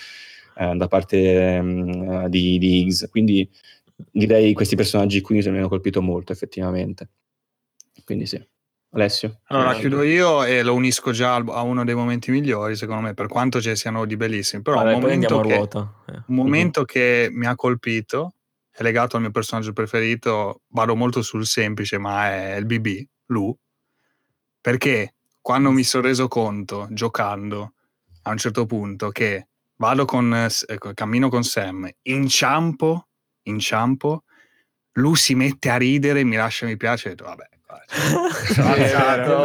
eh, 0.57 0.75
da 0.75 0.87
parte 0.89 1.59
um, 1.61 2.27
di, 2.29 2.59
di 2.59 2.81
Higgs. 2.81 3.09
Quindi 3.11 3.49
direi 4.11 4.53
questi 4.55 4.75
personaggi 4.75 5.21
qui 5.21 5.39
mi 5.39 5.59
hanno 5.59 5.69
colpito 5.69 6.01
molto 6.01 6.33
effettivamente. 6.33 7.09
Quindi 8.05 8.27
sì. 8.27 8.43
Alessio? 8.95 9.41
Allora, 9.47 9.75
chiudo 9.75 10.03
io 10.03 10.45
e 10.45 10.63
lo 10.63 10.75
unisco 10.75 11.13
già 11.13 11.37
a 11.37 11.63
uno 11.63 11.83
dei 11.83 11.95
momenti 11.95 12.31
migliori, 12.31 12.77
secondo 12.77 13.01
me, 13.01 13.15
per 13.15 13.27
quanto 13.27 13.59
ci 13.59 13.75
siano 13.75 14.05
di 14.05 14.17
bellissimi. 14.17 14.61
Però 14.61 14.77
Vabbè, 14.77 14.93
un 14.93 15.01
momento, 15.01 15.41
che, 15.41 15.55
eh. 15.55 16.23
un 16.27 16.35
momento 16.35 16.81
mm-hmm. 16.81 16.87
che 16.87 17.29
mi 17.33 17.47
ha 17.47 17.55
colpito, 17.55 18.35
è 18.75 18.83
legato 18.83 19.17
al 19.17 19.23
mio 19.23 19.31
personaggio 19.31 19.73
preferito, 19.73 20.63
vado 20.69 20.97
molto 20.97 21.21
sul 21.21 21.47
semplice, 21.47 21.99
ma 21.99 22.29
è 22.31 22.57
il 22.57 22.65
BB, 22.65 23.07
Lu, 23.27 23.55
perché 24.61 25.15
quando 25.41 25.71
mi 25.71 25.85
sono 25.85 26.05
reso 26.05 26.27
conto, 26.29 26.89
giocando, 26.91 27.75
a 28.23 28.31
un 28.31 28.39
certo 28.39 28.65
punto, 28.65 29.11
che 29.11 29.49
vado 29.77 30.05
con, 30.07 30.33
eh, 30.35 30.95
cammino 30.95 31.29
con 31.29 31.43
Sam, 31.43 31.89
inciampo, 32.03 33.09
inciampo, 33.43 34.25
Lu 34.97 35.15
si 35.15 35.35
mette 35.35 35.69
a 35.71 35.77
ridere, 35.77 36.25
mi 36.25 36.37
lascia 36.37 36.67
mi 36.67 36.77
piace, 36.77 37.09
e 37.09 37.11
detto, 37.11 37.25
vabbè, 37.25 37.49
sono 38.53 38.69
alzato, 38.73 39.43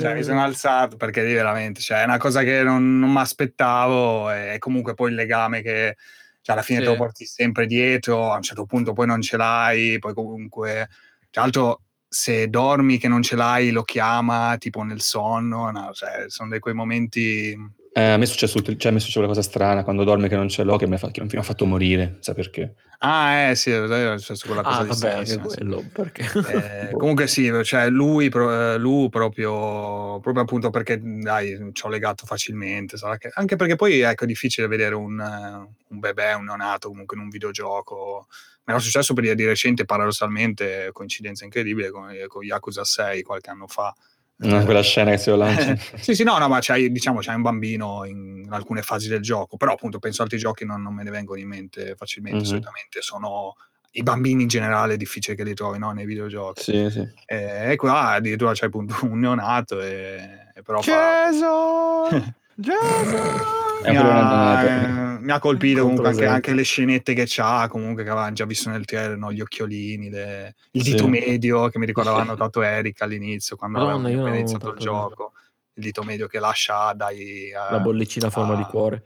cioè, 0.00 0.14
mi 0.14 0.22
sono 0.22 0.42
alzato 0.42 0.96
perché 0.96 1.22
veramente 1.22 1.80
cioè, 1.80 2.00
è 2.00 2.04
una 2.04 2.18
cosa 2.18 2.42
che 2.42 2.62
non, 2.62 2.98
non 2.98 3.10
mi 3.12 3.18
aspettavo 3.18 4.30
e 4.30 4.56
comunque 4.58 4.94
poi 4.94 5.10
il 5.10 5.16
legame 5.16 5.62
che 5.62 5.96
cioè, 6.42 6.54
alla 6.54 6.64
fine 6.64 6.80
sì. 6.80 6.84
te 6.84 6.90
lo 6.90 6.96
porti 6.96 7.24
sempre 7.24 7.66
dietro 7.66 8.32
a 8.32 8.36
un 8.36 8.42
certo 8.42 8.66
punto 8.66 8.92
poi 8.92 9.06
non 9.06 9.22
ce 9.22 9.36
l'hai 9.36 9.98
poi 9.98 10.12
comunque 10.12 10.88
tra 11.30 11.42
l'altro 11.42 11.82
se 12.08 12.48
dormi 12.48 12.98
che 12.98 13.08
non 13.08 13.22
ce 13.22 13.36
l'hai 13.36 13.70
lo 13.70 13.84
chiama 13.84 14.56
tipo 14.58 14.82
nel 14.82 15.00
sonno 15.00 15.70
no? 15.70 15.92
cioè, 15.92 16.24
sono 16.26 16.50
dei 16.50 16.60
quei 16.60 16.74
momenti 16.74 17.56
eh, 17.94 18.02
a 18.02 18.16
me 18.16 18.24
è 18.24 18.26
successo, 18.26 18.62
cioè, 18.62 18.90
mi 18.90 18.96
è 18.96 19.00
successo 19.00 19.18
una 19.18 19.28
cosa 19.28 19.42
strana 19.42 19.84
quando 19.84 20.02
dorme 20.04 20.28
che 20.28 20.36
non 20.36 20.48
ce 20.48 20.62
l'ho, 20.62 20.78
che 20.78 20.86
mi 20.86 20.94
ha, 20.94 20.98
fatto, 20.98 21.22
mi 21.22 21.28
ha 21.30 21.42
fatto 21.42 21.66
morire, 21.66 22.16
sa 22.20 22.32
perché? 22.32 22.74
Ah, 23.00 23.48
eh 23.48 23.54
sì, 23.54 23.70
è 23.70 24.14
successo 24.16 24.46
quella 24.46 24.62
cosa 24.62 24.78
ah, 24.78 24.82
di 24.84 24.88
vabbè, 24.88 25.40
quello, 25.40 25.84
perché... 25.92 26.88
eh, 26.88 26.92
comunque 26.92 27.26
sì, 27.26 27.52
cioè 27.64 27.90
lui, 27.90 28.28
eh, 28.32 28.78
lui 28.78 29.08
proprio, 29.10 30.20
proprio 30.20 30.42
appunto 30.42 30.70
perché 30.70 31.00
dai, 31.02 31.70
ci 31.72 31.84
ho 31.84 31.90
legato 31.90 32.24
facilmente, 32.24 32.96
che, 33.18 33.30
anche 33.34 33.56
perché 33.56 33.76
poi 33.76 34.00
ecco, 34.00 34.24
è 34.24 34.26
difficile 34.26 34.68
vedere 34.68 34.94
un, 34.94 35.18
un 35.18 35.98
bebè, 35.98 36.34
un 36.34 36.44
neonato 36.44 36.88
comunque 36.88 37.16
in 37.16 37.24
un 37.24 37.28
videogioco. 37.28 38.26
Mi 38.64 38.72
era 38.72 38.78
successo 38.78 39.12
per 39.12 39.34
di 39.34 39.44
recente, 39.44 39.84
paradossalmente, 39.84 40.90
coincidenza 40.92 41.44
incredibile, 41.44 41.90
con, 41.90 42.10
con 42.28 42.44
Yakuza 42.44 42.84
6 42.84 43.22
qualche 43.22 43.50
anno 43.50 43.66
fa, 43.66 43.92
No, 44.36 44.64
quella 44.64 44.82
scena 44.82 45.12
che 45.12 45.18
si 45.18 45.30
lo 45.30 45.36
lancia. 45.36 45.76
sì, 45.96 46.14
sì, 46.14 46.24
no, 46.24 46.36
no, 46.38 46.48
ma 46.48 46.58
c'hai, 46.60 46.90
diciamo, 46.90 47.20
c'hai 47.20 47.36
un 47.36 47.42
bambino 47.42 48.04
in 48.04 48.46
alcune 48.50 48.82
fasi 48.82 49.08
del 49.08 49.20
gioco, 49.20 49.56
però 49.56 49.72
appunto 49.72 49.98
penso 49.98 50.22
altri 50.22 50.38
giochi 50.38 50.64
non, 50.64 50.82
non 50.82 50.94
me 50.94 51.04
ne 51.04 51.10
vengono 51.10 51.38
in 51.38 51.48
mente 51.48 51.94
facilmente, 51.96 52.38
mm-hmm. 52.38 52.48
solitamente 52.48 53.02
sono 53.02 53.54
i 53.94 54.02
bambini 54.02 54.42
in 54.42 54.48
generale 54.48 54.94
è 54.94 54.96
difficile 54.96 55.36
che 55.36 55.44
li 55.44 55.54
trovi 55.54 55.78
no? 55.78 55.92
nei 55.92 56.06
videogiochi. 56.06 56.62
Sì, 56.62 56.90
sì. 56.90 57.06
E, 57.26 57.74
qua 57.76 58.12
addirittura 58.12 58.52
c'è 58.52 58.66
appunto 58.66 58.96
un 59.02 59.20
neonato 59.20 59.80
e, 59.80 60.50
e 60.54 60.62
però! 60.62 60.80
Fa... 60.80 61.28
Mi, 63.84 63.96
ha, 63.96 64.62
eh, 64.62 65.18
mi 65.20 65.32
ha 65.32 65.38
colpito 65.40 65.82
comunque 65.82 66.08
anche, 66.08 66.26
anche, 66.26 66.54
le 66.54 66.62
scenette 66.62 67.14
che 67.14 67.24
c'ha, 67.26 67.66
comunque 67.68 68.04
che 68.04 68.10
avevamo 68.10 68.32
già 68.32 68.44
visto 68.44 68.70
nel 68.70 68.84
trailer, 68.84 69.16
no? 69.16 69.32
gli 69.32 69.40
occhiolini, 69.40 70.08
le, 70.08 70.54
il 70.70 70.82
dito 70.82 71.04
sì. 71.04 71.10
medio 71.10 71.68
che 71.68 71.78
mi 71.78 71.86
ricordavano 71.86 72.36
tanto 72.36 72.62
Eric 72.62 73.02
all'inizio 73.02 73.56
quando 73.56 73.78
Madonna, 73.78 74.08
avevamo 74.08 74.34
iniziato 74.34 74.70
il 74.70 74.78
gioco, 74.78 75.32
il 75.74 75.82
dito 75.82 76.02
medio 76.04 76.28
che 76.28 76.38
lascia 76.38 76.92
dai... 76.92 77.50
La 77.52 77.80
bollicina 77.80 78.28
a 78.28 78.30
forma 78.30 78.54
di 78.54 78.64
cuore 78.64 79.02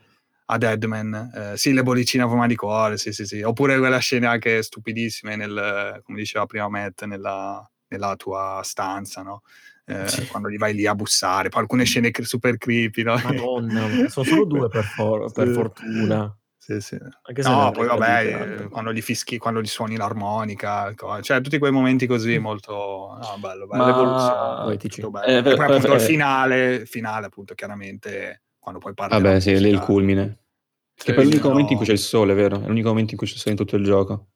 a 0.46 0.58
Deadman, 0.58 1.32
eh, 1.34 1.56
sì, 1.56 1.72
le 1.72 1.82
bollicine 1.82 2.22
a 2.22 2.28
forma 2.28 2.46
di 2.46 2.54
cuore, 2.54 2.98
sì, 2.98 3.12
sì, 3.12 3.26
sì. 3.26 3.42
Oppure 3.42 3.78
quella 3.78 3.98
scena 3.98 4.30
anche 4.30 4.62
stupidissime 4.62 5.34
nel, 5.34 6.00
come 6.04 6.18
diceva 6.18 6.46
prima 6.46 6.68
Matt, 6.68 7.04
nella, 7.04 7.68
nella 7.88 8.14
tua 8.16 8.60
stanza, 8.62 9.22
no? 9.22 9.42
Eh, 9.86 10.08
sì. 10.08 10.26
quando 10.26 10.50
gli 10.50 10.58
vai 10.58 10.74
lì 10.74 10.86
a 10.86 10.94
bussare, 10.94 11.48
poi 11.48 11.62
alcune 11.62 11.84
scene 11.84 12.10
super 12.22 12.58
creepy, 12.58 13.02
no? 13.02 13.16
Madonna, 13.22 14.08
sono 14.08 14.26
solo 14.26 14.44
due 14.46 14.68
per, 14.68 14.84
for- 14.84 15.32
per 15.32 15.48
fortuna. 15.48 16.36
Sì, 16.58 16.80
sì. 16.80 16.98
no, 17.44 17.70
poi 17.70 17.86
vabbè, 17.86 18.62
eh, 18.64 18.68
quando 18.68 18.92
gli 18.92 19.00
fischi, 19.00 19.38
quando 19.38 19.62
gli 19.62 19.66
suoni 19.66 19.96
l'armonica, 19.96 20.92
cioè 21.20 21.40
tutti 21.40 21.58
quei 21.58 21.70
momenti 21.70 22.08
così 22.08 22.38
molto 22.38 22.72
no, 22.72 23.36
bello, 23.38 23.68
bello, 23.68 23.84
Ma... 23.84 23.86
l'evoluzione. 23.86 25.10
Bello. 25.10 25.26
Eh, 25.26 25.36
e 25.36 25.54
poi 25.54 25.64
appunto 25.64 25.94
il 25.94 26.00
finale, 26.00 26.84
finale 26.84 27.26
appunto 27.26 27.54
chiaramente 27.54 28.42
quando 28.58 28.80
poi 28.80 28.94
parli 28.94 29.22
Vabbè, 29.22 29.38
sì, 29.38 29.56
lì 29.60 29.68
il 29.68 29.78
culmine. 29.78 30.38
Che 30.92 31.14
poi 31.14 31.22
è 31.22 31.26
l'unico 31.26 31.46
no. 31.46 31.50
momento 31.50 31.72
in 31.72 31.78
cui 31.78 31.86
c'è 31.86 31.92
il 31.92 31.98
sole, 31.98 32.34
vero? 32.34 32.60
È 32.60 32.66
l'unico 32.66 32.88
momento 32.88 33.12
in 33.12 33.18
cui 33.18 33.28
c'è 33.28 33.34
il 33.34 33.38
sole 33.38 33.54
in 33.54 33.60
tutto 33.60 33.76
il 33.76 33.84
gioco. 33.84 34.30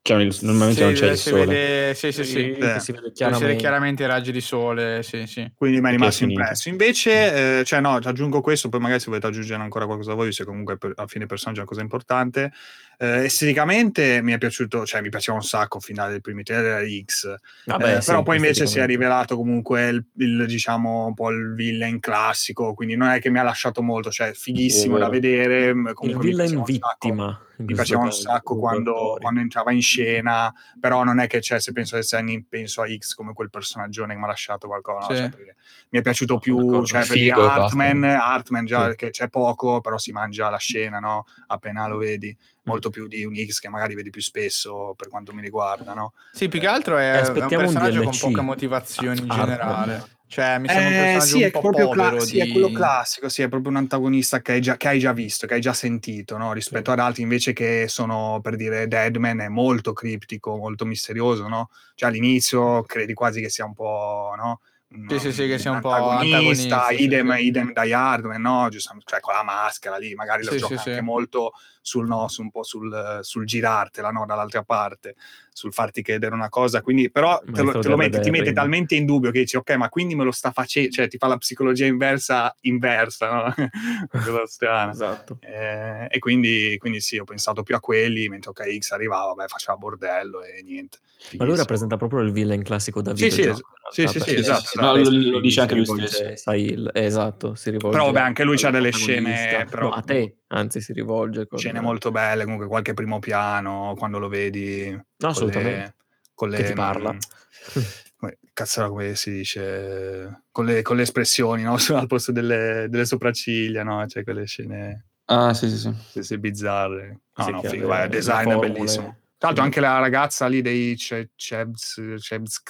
Cioè, 0.00 0.26
normalmente 0.40 0.74
sì, 0.74 0.82
non 0.84 0.92
c'è 0.94 1.10
il 1.10 1.16
sole. 1.18 1.44
Vede, 1.44 1.94
sì, 1.94 2.12
sì, 2.12 2.24
sì. 2.24 2.50
Eh. 2.52 2.80
Si 2.80 2.92
vede 2.92 3.12
chiaramente. 3.12 3.44
Si 3.44 3.44
vede 3.44 3.56
chiaramente 3.56 4.02
i 4.04 4.06
raggi 4.06 4.32
di 4.32 4.40
sole, 4.40 5.02
sì, 5.02 5.26
sì. 5.26 5.52
Quindi 5.54 5.80
mi 5.80 5.88
è 5.88 5.90
rimasto 5.90 6.24
impresso. 6.24 6.68
Invece, 6.70 7.58
eh, 7.60 7.64
cioè 7.64 7.80
no, 7.80 7.94
aggiungo 7.96 8.40
questo, 8.40 8.68
poi 8.70 8.80
magari 8.80 9.00
se 9.00 9.06
volete 9.08 9.26
aggiungere 9.26 9.62
ancora 9.62 9.84
qualcosa 9.84 10.14
voi, 10.14 10.32
se 10.32 10.44
comunque 10.44 10.78
per, 10.78 10.92
alla 10.96 11.06
fine 11.06 11.26
personaggio 11.26 11.60
è 11.60 11.62
una 11.62 11.70
cosa 11.70 11.82
importante. 11.82 12.52
Eh, 13.00 13.26
esteticamente 13.26 14.20
mi 14.22 14.32
è 14.32 14.38
piaciuto, 14.38 14.84
cioè 14.84 15.00
mi 15.02 15.08
piaceva 15.08 15.36
un 15.36 15.44
sacco 15.44 15.76
il 15.76 15.84
finale 15.84 16.10
del 16.10 16.20
primo 16.20 16.42
trailer 16.42 16.84
X, 17.04 17.32
Vabbè, 17.66 17.98
eh, 17.98 18.00
sì, 18.00 18.06
però 18.06 18.24
poi 18.24 18.36
invece 18.36 18.66
si 18.66 18.80
è 18.80 18.86
rivelato 18.86 19.36
comunque 19.36 19.88
il, 19.88 20.04
il, 20.16 20.46
diciamo 20.46 21.06
un 21.06 21.14
po' 21.14 21.30
il 21.30 21.54
villain 21.54 22.00
classico, 22.00 22.74
quindi 22.74 22.96
non 22.96 23.10
è 23.10 23.20
che 23.20 23.30
mi 23.30 23.38
ha 23.38 23.44
lasciato 23.44 23.82
molto, 23.82 24.10
cioè 24.10 24.32
fighissimo 24.32 24.96
sì, 24.96 25.00
da 25.00 25.08
vedere. 25.08 25.72
Comunque 25.94 26.08
il 26.08 26.18
villain 26.18 26.62
vittima. 26.64 27.40
Mi 27.58 27.74
piaceva 27.74 28.02
un 28.02 28.12
sacco 28.12 28.56
quando, 28.56 29.16
quando, 29.20 29.40
entrava 29.40 29.72
in 29.72 29.82
scena, 29.82 30.52
però 30.78 31.02
non 31.02 31.18
è 31.18 31.26
che 31.26 31.40
c'è, 31.40 31.58
se 31.58 31.72
penso 31.72 31.96
a 31.96 32.02
Senni, 32.02 32.44
penso 32.44 32.82
a 32.82 32.86
X 32.86 33.14
come 33.14 33.32
quel 33.32 33.50
personaggio 33.50 34.06
che 34.06 34.14
mi 34.14 34.22
ha 34.22 34.26
lasciato 34.28 34.68
qualcosa. 34.68 35.14
Sì. 35.14 35.22
No? 35.22 35.30
Cioè, 35.30 35.54
mi 35.90 35.98
è 35.98 36.02
piaciuto 36.02 36.38
più, 36.38 36.84
cioè, 36.84 37.02
figo, 37.02 37.48
Artman, 37.48 38.04
Artman 38.04 38.64
già 38.64 38.90
sì. 38.90 38.96
che 38.96 39.10
c'è 39.10 39.28
poco, 39.28 39.80
però 39.80 39.98
si 39.98 40.12
mangia 40.12 40.50
la 40.50 40.58
scena, 40.58 41.00
no? 41.00 41.24
Appena 41.48 41.88
lo 41.88 41.96
vedi 41.96 42.36
molto 42.68 42.90
più 42.90 43.06
di 43.06 43.24
un 43.24 43.34
X 43.34 43.58
che 43.58 43.68
magari 43.68 43.94
vedi 43.94 44.10
più 44.10 44.22
spesso 44.22 44.94
per 44.96 45.08
quanto 45.08 45.32
mi 45.32 45.42
riguarda, 45.42 45.94
no? 45.94 46.12
Sì, 46.32 46.48
più 46.48 46.60
che 46.60 46.66
altro 46.66 46.96
è, 46.96 47.20
è 47.20 47.28
un 47.28 47.48
personaggio 47.48 48.00
un 48.00 48.04
con 48.06 48.18
poca 48.18 48.42
motivazione 48.42 49.18
in 49.20 49.28
generale. 49.28 50.16
Cioè, 50.28 50.58
mi 50.58 50.68
sembra 50.68 50.84
eh, 50.84 50.98
un 50.98 51.04
personaggio 51.04 51.36
sì, 51.38 51.42
un 51.44 51.50
po' 51.50 51.60
proprio 51.60 51.88
cla- 51.88 52.10
di... 52.10 52.20
sì, 52.20 52.38
è 52.38 52.52
quello 52.52 52.70
classico, 52.70 53.30
sì, 53.30 53.40
è 53.40 53.48
proprio 53.48 53.70
un 53.70 53.76
antagonista 53.76 54.42
che 54.42 54.52
hai 54.52 54.60
già, 54.60 54.76
che 54.76 54.88
hai 54.88 54.98
già 54.98 55.12
visto, 55.14 55.46
che 55.46 55.54
hai 55.54 55.60
già 55.60 55.72
sentito, 55.72 56.36
no? 56.36 56.52
rispetto 56.52 56.92
sì. 56.92 56.98
ad 56.98 56.98
altri 56.98 57.22
invece 57.22 57.54
che 57.54 57.86
sono, 57.88 58.38
per 58.42 58.56
dire, 58.56 58.86
Deadman 58.88 59.40
è 59.40 59.48
molto 59.48 59.94
criptico, 59.94 60.54
molto 60.58 60.84
misterioso, 60.84 61.48
no? 61.48 61.70
Cioè 61.94 62.10
all'inizio 62.10 62.82
credi 62.82 63.14
quasi 63.14 63.40
che 63.40 63.48
sia 63.48 63.64
un 63.64 63.72
po', 63.72 64.34
no? 64.36 64.60
sì, 65.08 65.18
sì, 65.18 65.32
sì, 65.32 65.46
che 65.46 65.58
sia 65.58 65.70
un 65.70 65.80
po' 65.80 65.92
antagonista, 65.92 66.90
idem, 66.90 67.34
sì, 67.34 67.44
idem 67.44 67.72
Die 67.72 67.94
Hardman, 67.94 68.40
no? 68.40 68.68
Giustamente, 68.70 69.06
cioè 69.08 69.20
con 69.20 69.32
la 69.32 69.42
maschera 69.42 69.96
lì, 69.96 70.14
magari 70.14 70.44
lo 70.44 70.52
sì, 70.52 70.58
gioca 70.58 70.76
sì, 70.76 70.90
anche 70.90 71.02
molto 71.02 71.52
sul, 71.80 72.06
no, 72.06 72.28
su 72.28 72.42
un 72.42 72.50
po' 72.50 72.62
sul, 72.62 73.20
sul 73.22 73.46
girartela, 73.46 74.10
no? 74.10 74.26
Dall'altra 74.26 74.62
parte 74.62 75.16
sul 75.58 75.72
farti 75.72 76.02
credere 76.02 76.34
una 76.34 76.48
cosa, 76.48 76.82
quindi 76.82 77.10
però 77.10 77.40
te 77.40 77.62
lo, 77.62 77.80
te 77.80 77.88
lo 77.88 77.96
metti, 77.96 78.20
ti 78.20 78.30
mette 78.30 78.52
talmente 78.52 78.94
in 78.94 79.04
dubbio 79.04 79.32
che 79.32 79.40
dici 79.40 79.56
ok, 79.56 79.70
ma 79.72 79.88
quindi 79.88 80.14
me 80.14 80.22
lo 80.22 80.30
sta 80.30 80.52
facendo, 80.52 80.90
cioè 80.90 81.08
ti 81.08 81.18
fa 81.18 81.26
la 81.26 81.36
psicologia 81.36 81.84
inversa 81.84 82.54
inversa, 82.60 83.30
no? 83.30 83.54
cosa 84.08 84.46
strana. 84.46 84.92
Esatto. 84.92 85.38
Eh, 85.40 86.06
e 86.10 86.18
quindi, 86.20 86.76
quindi 86.78 87.00
sì, 87.00 87.18
ho 87.18 87.24
pensato 87.24 87.62
più 87.64 87.74
a 87.74 87.80
quelli, 87.80 88.28
mentre 88.28 88.50
ok, 88.50 88.78
X 88.78 88.92
arrivava, 88.92 89.32
beh, 89.34 89.48
faceva 89.48 89.76
bordello 89.76 90.42
e 90.42 90.62
niente. 90.62 90.98
Ma 91.36 91.44
lui 91.44 91.56
rappresenta 91.56 91.96
proprio 91.96 92.20
il 92.20 92.30
villain 92.30 92.62
classico 92.62 93.02
da 93.02 93.12
videogioco. 93.12 93.68
Sì, 93.90 94.06
sì, 94.06 94.20
sì, 94.20 94.30
sì, 94.30 94.34
esatto. 94.36 94.80
No, 94.80 94.94
lo, 94.94 95.10
lo 95.10 95.40
dice 95.40 95.62
anche 95.62 95.74
lui 95.74 95.84
stesso. 95.84 96.36
Sai, 96.36 96.88
esatto, 96.92 97.56
si 97.56 97.70
rivolge. 97.70 97.96
Però 97.98 98.12
vabbè, 98.12 98.24
anche 98.24 98.44
lui 98.44 98.56
c'ha 98.56 98.70
delle 98.70 98.92
scene... 98.92 99.66
Però, 99.68 99.88
no, 99.88 99.94
a 99.94 100.02
te, 100.02 100.36
anzi 100.48 100.80
si 100.80 100.92
rivolge. 100.92 101.46
Con... 101.46 101.58
Scene 101.58 101.80
molto 101.80 102.10
belle, 102.10 102.44
comunque 102.44 102.66
qualche 102.66 102.94
primo 102.94 103.18
piano, 103.18 103.94
quando 103.96 104.18
lo 104.18 104.28
vedi... 104.28 104.90
No, 104.90 105.28
assolutamente. 105.28 105.96
Con 106.34 106.50
le, 106.50 106.56
che 106.58 106.64
ti 106.64 106.72
parla. 106.74 107.16
Come, 108.18 108.38
cazzo, 108.52 108.88
come 108.88 109.14
si 109.14 109.30
dice? 109.30 110.42
Con 110.50 110.64
le, 110.64 110.82
con 110.82 110.96
le 110.96 111.02
espressioni, 111.02 111.62
no? 111.62 111.76
Al 111.94 112.08
posto 112.08 112.32
delle, 112.32 112.86
delle 112.88 113.04
sopracciglia, 113.04 113.84
no? 113.84 114.04
Cioè 114.08 114.24
quelle 114.24 114.44
scene... 114.44 115.06
Ah, 115.26 115.54
sì, 115.54 115.68
sì, 115.68 115.76
sì. 115.76 115.94
Sì, 116.10 116.22
sì 116.22 116.38
bizzarre. 116.38 117.20
No, 117.36 117.44
sì, 117.44 117.50
no, 117.52 117.62
figo, 117.62 117.86
vai, 117.86 118.04
il 118.04 118.10
design 118.10 118.50
è 118.50 118.56
bellissimo. 118.58 119.16
Tra 119.38 119.48
l'altro 119.48 119.62
anche 119.62 119.78
la 119.78 120.00
ragazza 120.00 120.48
lì 120.48 120.62
dei 120.62 120.96
Chebs, 120.96 122.02
Chebs 122.16 122.62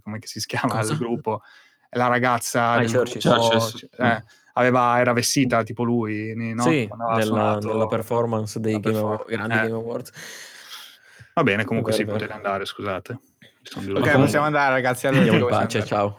come 0.00 0.20
si 0.22 0.38
chiama 0.46 0.74
Cosa? 0.74 0.92
il 0.92 0.98
gruppo, 0.98 1.40
la 1.90 2.06
ragazza 2.06 2.70
ah, 2.70 2.78
del 2.78 2.92
Church, 2.92 3.18
gruppo, 3.18 3.68
eh, 3.98 4.22
aveva, 4.54 4.98
era 4.98 5.12
vestita 5.12 5.62
tipo 5.62 5.82
lui, 5.84 6.34
no? 6.34 6.62
Sì, 6.64 6.88
nella, 7.16 7.58
nella 7.58 7.86
performance 7.86 8.58
dei 8.60 8.74
la 8.74 8.78
Game 8.80 8.94
performance. 8.94 9.24
grandi 9.34 9.54
Eh. 9.54 9.60
Game 9.62 9.72
Awards. 9.74 10.10
Va 11.34 11.42
bene, 11.42 11.64
comunque 11.64 11.92
È 11.92 11.94
sì, 11.94 12.04
potete 12.04 12.32
andare, 12.32 12.64
scusate. 12.66 13.12
Ok, 13.12 13.78
dilungato. 13.80 14.18
possiamo 14.18 14.44
andare, 14.46 14.72
ragazzi. 14.72 15.06
Allora, 15.06 15.22
Andiamo 15.22 15.48
in 15.48 15.54
pace, 15.54 15.84
ciao. 15.84 16.18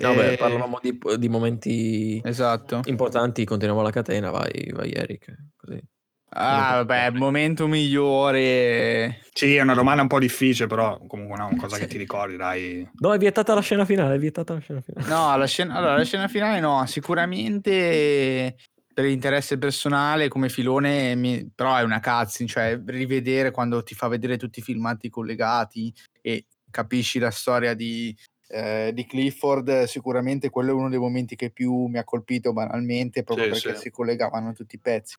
No, 0.00 0.14
beh, 0.14 0.32
Eh, 0.32 0.36
parlavamo 0.36 0.78
di, 0.80 0.96
di 1.18 1.28
momenti 1.28 2.20
Esatto. 2.24 2.82
importanti, 2.84 3.44
continuiamo 3.44 3.82
la 3.82 3.90
catena, 3.90 4.30
vai, 4.30 4.70
vai 4.72 4.92
Eric. 4.92 5.34
Così. 5.56 5.82
Ah, 6.30 6.74
vabbè, 6.84 7.06
il 7.06 7.14
momento 7.14 7.66
migliore. 7.66 9.22
Sì, 9.32 9.56
è 9.56 9.60
una 9.62 9.74
domanda 9.74 10.02
un 10.02 10.08
po' 10.08 10.18
difficile, 10.18 10.66
però 10.68 10.98
comunque 11.06 11.36
no, 11.38 11.46
una 11.46 11.56
cosa 11.56 11.76
Sì. 11.76 11.82
che 11.82 11.88
ti 11.88 11.98
ricordi, 11.98 12.36
dai. 12.36 12.88
No, 13.00 13.12
è 13.12 13.18
vietata 13.18 13.54
la 13.54 13.60
scena 13.60 13.84
finale, 13.84 14.16
è 14.16 14.18
vietata 14.18 14.52
la 14.54 14.60
scena 14.60 14.80
finale. 14.80 15.08
No, 15.08 15.36
la 15.36 15.46
scena, 15.46 15.74
allora, 15.74 15.96
la 15.96 16.04
scena 16.04 16.28
finale 16.28 16.60
no, 16.60 16.84
sicuramente 16.86 18.56
per 18.92 19.04
interesse 19.06 19.58
personale 19.58 20.28
come 20.28 20.48
filone, 20.48 21.14
mi- 21.14 21.48
però 21.54 21.76
è 21.76 21.82
una 21.82 22.00
cutscene, 22.00 22.48
cioè 22.48 22.80
rivedere 22.86 23.50
quando 23.52 23.82
ti 23.82 23.94
fa 23.94 24.08
vedere 24.08 24.36
tutti 24.36 24.58
i 24.58 24.62
filmati 24.62 25.08
collegati 25.08 25.92
e 26.20 26.46
capisci 26.70 27.18
la 27.20 27.30
storia 27.30 27.74
di, 27.74 28.14
eh, 28.48 28.90
di 28.92 29.06
Clifford, 29.06 29.84
sicuramente 29.84 30.50
quello 30.50 30.70
è 30.72 30.74
uno 30.74 30.88
dei 30.88 30.98
momenti 30.98 31.36
che 31.36 31.50
più 31.50 31.86
mi 31.86 31.98
ha 31.98 32.04
colpito 32.04 32.52
banalmente, 32.52 33.22
proprio 33.22 33.44
Sì, 33.46 33.50
perché 33.62 33.74
sì. 33.76 33.82
si 33.82 33.90
collegavano 33.90 34.52
tutti 34.52 34.74
i 34.74 34.80
pezzi. 34.80 35.14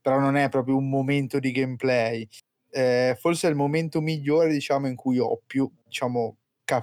Però 0.00 0.18
non 0.18 0.36
è 0.36 0.48
proprio 0.48 0.76
un 0.76 0.88
momento 0.88 1.38
di 1.38 1.52
gameplay. 1.52 2.26
Eh, 2.70 3.16
forse 3.18 3.46
è 3.48 3.50
il 3.50 3.56
momento 3.56 4.00
migliore, 4.00 4.52
diciamo, 4.52 4.86
in 4.86 4.94
cui 4.96 5.18
ho 5.18 5.40
più, 5.46 5.70
diciamo, 5.84 6.36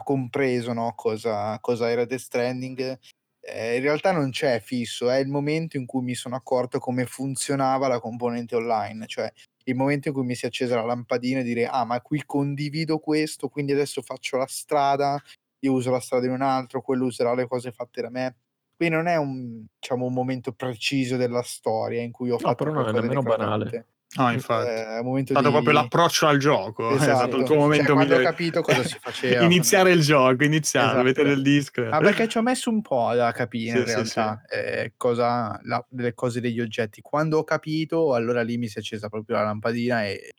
compreso 0.04 0.74
no, 0.74 0.94
cosa, 0.96 1.60
cosa 1.60 1.90
era 1.90 2.06
Death 2.06 2.20
Stranding. 2.22 3.00
Eh, 3.40 3.76
in 3.76 3.82
realtà 3.84 4.12
non 4.12 4.32
c'è 4.32 4.60
fisso, 4.60 5.10
è 5.10 5.18
il 5.18 5.28
momento 5.28 5.78
in 5.78 5.86
cui 5.86 6.02
mi 6.02 6.16
sono 6.16 6.36
accorto 6.36 6.80
come 6.80 7.06
funzionava 7.06 7.88
la 7.88 8.00
componente 8.00 8.56
online, 8.56 9.06
cioè 9.06 9.32
il 9.66 9.76
momento 9.76 10.08
in 10.08 10.14
cui 10.16 10.24
mi 10.26 10.34
si 10.36 10.46
è 10.46 10.48
accesa 10.48 10.76
la 10.76 10.84
lampadina 10.86 11.40
e 11.42 11.44
dire 11.44 11.68
ah 11.68 11.86
ma 11.86 12.02
qui 12.02 12.24
condivido 12.26 12.98
questo, 13.00 13.48
quindi 13.50 13.72
adesso 13.72 14.02
faccio 14.02 14.38
la 14.38 14.48
strada, 14.48 15.22
io 15.60 15.74
uso 15.74 15.92
la 15.92 16.00
strada 16.00 16.26
di 16.26 16.34
un 16.34 16.42
altro, 16.42 16.82
quello 16.82 17.06
userà 17.06 17.34
le 17.36 17.48
cose 17.48 17.72
fatte 17.72 18.02
da 18.02 18.10
me. 18.10 18.36
Qui 18.76 18.90
non 18.90 19.08
è 19.08 19.16
un, 19.16 19.66
diciamo, 19.80 20.06
un 20.06 20.14
momento 20.14 20.52
preciso 20.52 21.16
della 21.18 21.42
storia 21.44 22.02
in 22.02 22.12
cui 22.12 22.30
ho 22.30 22.38
fatto 22.38 22.64
però 22.66 22.72
non 22.76 22.88
è 22.90 22.92
nemmeno 22.92 23.22
banale. 23.22 23.88
No, 24.18 24.32
infatti. 24.32 24.70
Eh, 24.70 25.00
è 25.00 25.02
momento 25.02 25.32
è 25.34 25.36
stato 25.36 25.48
di... 25.48 25.54
proprio 25.54 25.74
l'approccio 25.74 26.28
al 26.28 26.38
gioco, 26.38 26.90
è 26.92 26.94
Esatto. 26.94 27.16
stato 27.16 27.36
il 27.38 27.44
tuo 27.44 27.54
Cioè, 27.56 27.58
momento 27.58 27.94
quando 27.94 28.14
ho 28.14 28.18
migliore. 28.18 28.24
capito 28.36 28.62
cosa 28.62 28.84
si 28.84 28.98
faceva. 29.02 29.44
iniziare 29.44 29.92
il 29.92 30.02
gioco, 30.02 30.44
iniziare, 30.44 30.88
Esatto. 30.88 31.04
mettere 31.04 31.32
il 31.32 31.42
disco. 31.42 31.84
Ma 31.84 32.00
perché 32.00 32.28
ci 32.30 32.38
ho 32.38 32.42
messo 32.42 32.70
un 32.70 32.82
po' 32.82 33.14
da 33.14 33.32
capire 33.34 33.80
in 33.80 33.86
Sì, 33.86 33.92
sì, 33.92 33.94
realtà 34.16 34.42
eh, 34.50 34.94
cosa, 34.96 35.60
la- 35.64 35.86
delle 35.90 36.14
cose 36.14 36.40
degli 36.40 36.62
oggetti. 36.62 37.02
Quando 37.02 37.40
ho 37.40 37.44
capito, 37.44 38.14
allora 38.14 38.42
lì 38.42 38.58
mi 38.58 38.68
si 38.68 38.78
è 38.78 38.82
accesa 38.82 39.10
proprio 39.10 39.36
la 39.38 39.44
lampadina 39.44 40.06
e 40.06 40.34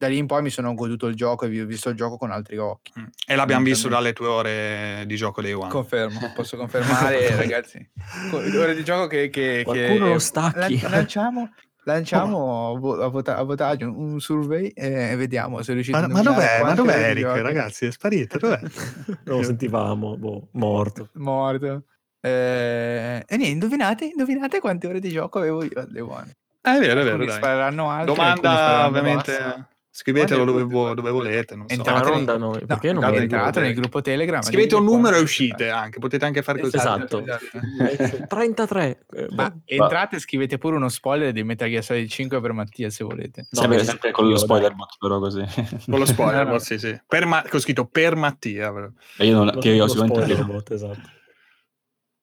da 0.00 0.08
lì 0.08 0.16
in 0.16 0.24
poi 0.26 0.40
mi 0.40 0.48
sono 0.48 0.72
goduto 0.72 1.08
il 1.08 1.14
gioco 1.14 1.44
e 1.44 1.50
vi 1.50 1.60
ho 1.60 1.66
visto 1.66 1.90
il 1.90 1.94
gioco 1.94 2.16
con 2.16 2.30
altri 2.30 2.56
occhi. 2.56 2.90
Mm. 2.98 3.04
E 3.26 3.34
l'abbiamo 3.36 3.64
visto 3.64 3.86
dalle 3.88 4.14
tue 4.14 4.28
ore 4.28 5.04
di 5.04 5.14
gioco 5.14 5.42
dei 5.42 5.52
One. 5.52 5.68
Confermo, 5.68 6.32
posso 6.34 6.56
confermare, 6.56 7.36
ragazzi. 7.36 7.86
Ore 8.32 8.74
di 8.74 8.82
gioco 8.82 9.06
che, 9.08 9.28
che, 9.28 9.60
Qualcuno 9.62 10.06
che 10.06 10.12
lo 10.14 10.18
stacchi. 10.18 10.80
lan- 10.80 10.90
lanciamo, 10.90 11.50
lanciamo 11.84 12.78
vo- 12.80 13.02
a, 13.02 13.08
vota- 13.08 13.36
a 13.36 13.42
votaggio 13.42 13.92
un 13.94 14.18
survey 14.20 14.68
e 14.68 15.14
vediamo 15.16 15.60
se 15.60 15.74
riuscite 15.74 15.98
Ma, 15.98 16.04
a 16.04 16.08
ma 16.08 16.22
dov'è, 16.22 16.62
ma 16.62 16.72
dov'è 16.72 17.10
Eric, 17.10 17.26
giochi- 17.26 17.40
ragazzi? 17.42 17.84
È 17.84 17.92
sparito, 17.92 18.38
dov'è? 18.38 18.58
Non 18.62 19.18
lo 19.36 19.42
sentivamo, 19.42 20.16
boh, 20.16 20.48
morto. 20.52 21.10
morto. 21.16 21.84
Eh, 22.22 23.22
e 23.26 23.36
niente, 23.36 23.46
indovinate, 23.52 24.04
indovinate 24.06 24.60
quante 24.60 24.86
ore 24.86 24.98
di 25.00 25.10
gioco 25.10 25.38
avevo 25.40 25.62
io 25.62 25.72
alle 25.78 26.00
One. 26.00 26.36
Ah, 26.62 26.76
è 26.76 26.80
vero, 26.80 27.00
è 27.00 27.04
vero, 27.04 27.30
spareranno 27.30 27.90
altre, 27.90 28.14
Domanda, 28.14 28.50
spareranno 28.50 28.86
ovviamente, 28.86 29.32
basso. 29.38 29.68
Scrivetelo 29.92 30.44
dove, 30.44 30.62
vo- 30.62 30.94
dove 30.94 31.10
volete, 31.10 31.56
non 31.56 31.68
so. 31.68 31.74
Entrate 31.74 31.98
Entrate 31.98 32.16
non 32.16 32.24
da 32.24 32.32
nei- 32.32 32.40
noi, 32.40 32.58
No, 32.60 32.66
perché 32.66 32.92
non 32.92 33.02
me 33.04 33.10
lo 33.10 33.16
entrate 33.16 33.60
nel 33.60 33.74
gruppo 33.74 34.00
Telegram. 34.00 34.40
Scrivete 34.42 34.74
un 34.76 34.84
numero 34.84 35.16
e 35.16 35.20
uscite 35.20 35.68
anche, 35.70 35.98
potete 35.98 36.24
anche 36.24 36.42
fare 36.42 36.60
così. 36.60 36.76
Esatto. 36.76 37.20
esatto. 37.22 38.26
33. 38.28 39.04
eh, 39.12 39.26
Ma 39.34 39.50
boh. 39.50 39.60
entrate 39.64 40.16
e 40.16 40.18
scrivete 40.20 40.58
pure 40.58 40.76
uno 40.76 40.88
spoiler 40.88 41.32
di 41.32 41.42
Metal 41.42 41.68
Gear 41.68 41.82
Solid 41.82 42.08
5 42.08 42.40
per 42.40 42.52
Mattia 42.52 42.88
se 42.90 43.02
volete. 43.04 43.46
No, 43.50 43.60
sempre, 43.60 43.84
sempre 43.84 44.10
con 44.12 44.24
lo 44.24 44.30
io, 44.30 44.36
spoiler 44.38 44.74
bot, 44.74 44.96
però 44.98 45.18
così. 45.18 45.44
Con 45.88 45.98
lo 45.98 46.06
spoiler, 46.06 46.44
No, 46.46 46.52
no. 46.52 46.58
sì, 46.60 46.78
sì. 46.78 46.98
Per 47.06 47.26
Ma- 47.26 47.44
ho 47.50 47.58
scritto 47.58 47.86
per 47.86 48.14
Mattia. 48.16 48.72
però. 48.72 48.88
E 49.18 49.26
io 49.26 49.34
non, 49.36 49.46
Lo- 49.46 49.60
che 49.60 49.70
io 49.70 49.84
lo 49.86 49.90
sicuramente 49.90 50.44
bot, 50.44 50.70
esatto. 50.70 51.00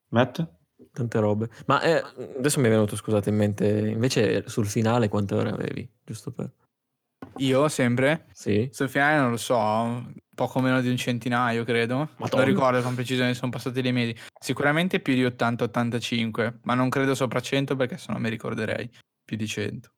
Matt? 0.10 0.46
Tante 0.94 1.20
robe. 1.20 1.50
Ma 1.66 1.82
eh, 1.82 2.04
adesso 2.38 2.60
mi 2.60 2.68
è 2.68 2.70
venuto, 2.70 2.96
scusate, 2.96 3.30
in 3.30 3.36
mente, 3.36 3.68
invece 3.68 4.48
sul 4.48 4.66
finale 4.66 5.10
quante 5.10 5.36
ore 5.36 5.50
avevi? 5.50 5.88
Giusto 6.04 6.32
per... 6.32 6.50
Io 7.38 7.68
sempre, 7.68 8.26
Sì? 8.32 8.68
sul 8.72 8.90
finale 8.90 9.20
non 9.20 9.30
lo 9.32 9.38
so, 9.38 10.12
poco 10.34 10.60
meno 10.60 10.82
di 10.82 10.90
un 10.90 10.98
centinaio 10.98 11.64
credo. 11.64 12.10
Madonna. 12.18 12.44
Non 12.44 12.46
ricordo 12.54 12.82
con 12.82 12.96
precisione, 12.96 13.34
sono 13.34 13.52
passati 13.52 13.82
le 13.82 13.92
medi. 13.92 14.16
Sicuramente 14.40 15.00
più 15.00 15.14
di 15.14 15.24
80-85, 15.26 16.60
ma 16.64 16.74
non 16.74 16.90
credo 16.90 17.14
sopra 17.16 17.40
100 17.40 17.76
perché 17.76 17.98
sennò 17.98 18.18
mi 18.20 18.30
ricorderei. 18.30 18.90
Più 19.24 19.38
di 19.38 19.46
100. 19.48 19.92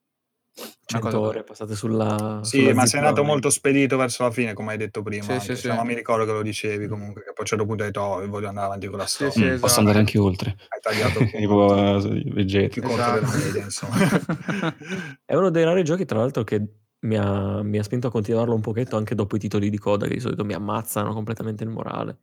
100 0.84 1.06
cosa- 1.06 1.20
ore 1.20 1.44
passate 1.44 1.74
sulla... 1.76 2.40
Sì, 2.42 2.58
sulla 2.60 2.74
ma 2.74 2.86
sei 2.86 2.98
andato 3.00 3.22
molto 3.22 3.48
spedito 3.48 3.96
verso 3.96 4.24
la 4.24 4.30
fine, 4.30 4.52
come 4.54 4.72
hai 4.72 4.78
detto 4.78 5.02
prima. 5.02 5.22
Sì, 5.22 5.32
anche 5.32 5.44
sì, 5.44 5.54
se 5.54 5.68
sì. 5.70 5.74
Non 5.74 5.86
mi 5.86 5.94
ricordo 5.94 6.24
che 6.26 6.32
lo 6.32 6.42
dicevi 6.42 6.88
comunque, 6.88 7.22
che 7.22 7.32
poi 7.32 7.36
a 7.36 7.40
un 7.40 7.46
certo 7.46 7.64
punto 7.64 7.82
hai 7.84 7.90
detto, 7.90 8.00
oh, 8.04 8.26
voglio 8.28 8.48
andare 8.48 8.66
avanti 8.66 8.86
con 8.88 8.98
la 8.98 9.06
Sì, 9.06 9.14
storia. 9.14 9.32
sì, 9.32 9.40
Mm, 9.40 9.44
esatto. 9.46 9.60
Posso 9.60 9.78
andare 9.78 9.98
anche 9.98 10.18
oltre. 10.18 10.56
Hai 10.68 10.80
tagliato 10.80 11.20
tipo 11.30 11.72
uh, 11.72 12.68
più 12.68 12.82
corto 12.82 12.94
Esatto. 13.02 13.20
della 13.20 13.32
media, 13.36 13.62
insomma. 13.62 13.96
È 15.24 15.34
uno 15.34 15.50
dei 15.50 15.64
rari 15.64 15.84
giochi, 15.84 16.04
tra 16.04 16.18
l'altro, 16.18 16.42
che 16.44 16.66
mi 17.00 17.16
ha, 17.16 17.62
mi 17.62 17.78
ha 17.78 17.82
spinto 17.82 18.08
a 18.08 18.10
continuarlo 18.10 18.54
un 18.54 18.60
pochetto 18.60 18.96
anche 18.96 19.14
dopo 19.14 19.36
i 19.36 19.38
titoli 19.38 19.70
di 19.70 19.78
coda, 19.78 20.06
che 20.06 20.14
di 20.14 20.20
solito 20.20 20.44
mi 20.44 20.54
ammazzano 20.54 21.12
completamente 21.12 21.64
il 21.64 21.70
morale. 21.70 22.18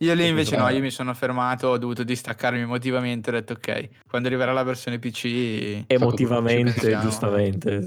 Io 0.00 0.14
lì 0.14 0.22
Sì, 0.22 0.28
invece 0.28 0.50
sì, 0.50 0.56
no, 0.56 0.68
sì. 0.68 0.74
io 0.74 0.80
mi 0.80 0.90
sono 0.90 1.12
fermato, 1.14 1.68
ho 1.68 1.78
dovuto 1.78 2.04
distaccarmi 2.04 2.60
emotivamente, 2.60 3.30
ho 3.30 3.32
detto 3.32 3.54
ok, 3.54 4.06
quando 4.06 4.28
arriverà 4.28 4.52
la 4.52 4.62
versione 4.62 4.98
PC... 4.98 5.84
Emotivamente, 5.88 6.96
giustamente. 6.98 7.80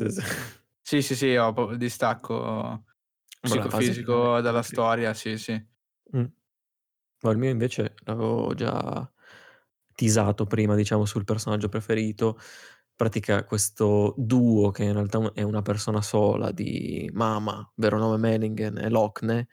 Sì, 0.81 1.01
sì, 1.01 1.15
sì, 1.15 1.35
ho 1.35 1.53
proprio 1.53 1.73
il 1.75 1.77
distacco 1.79 2.83
psicofisico 3.39 4.41
dalla 4.41 4.61
sì. 4.63 4.73
storia, 4.73 5.13
sì, 5.13 5.37
sì. 5.37 5.65
Mm. 6.15 6.25
Ma 7.21 7.31
il 7.31 7.37
mio 7.37 7.49
invece 7.49 7.93
l'avevo 8.05 8.53
già 8.55 9.09
teasato 9.93 10.45
prima, 10.45 10.75
diciamo, 10.75 11.05
sul 11.05 11.23
personaggio 11.23 11.69
preferito. 11.69 12.37
Pratica 13.01 13.45
questo 13.45 14.13
duo, 14.15 14.69
che 14.69 14.83
in 14.83 14.93
realtà 14.93 15.31
è 15.33 15.41
una 15.41 15.63
persona 15.63 16.03
sola, 16.03 16.51
di 16.51 17.09
Mama, 17.13 17.67
vero 17.77 17.97
nome 17.97 18.17
Menningen, 18.17 18.77
e 18.77 18.89
Lochne, 18.89 19.47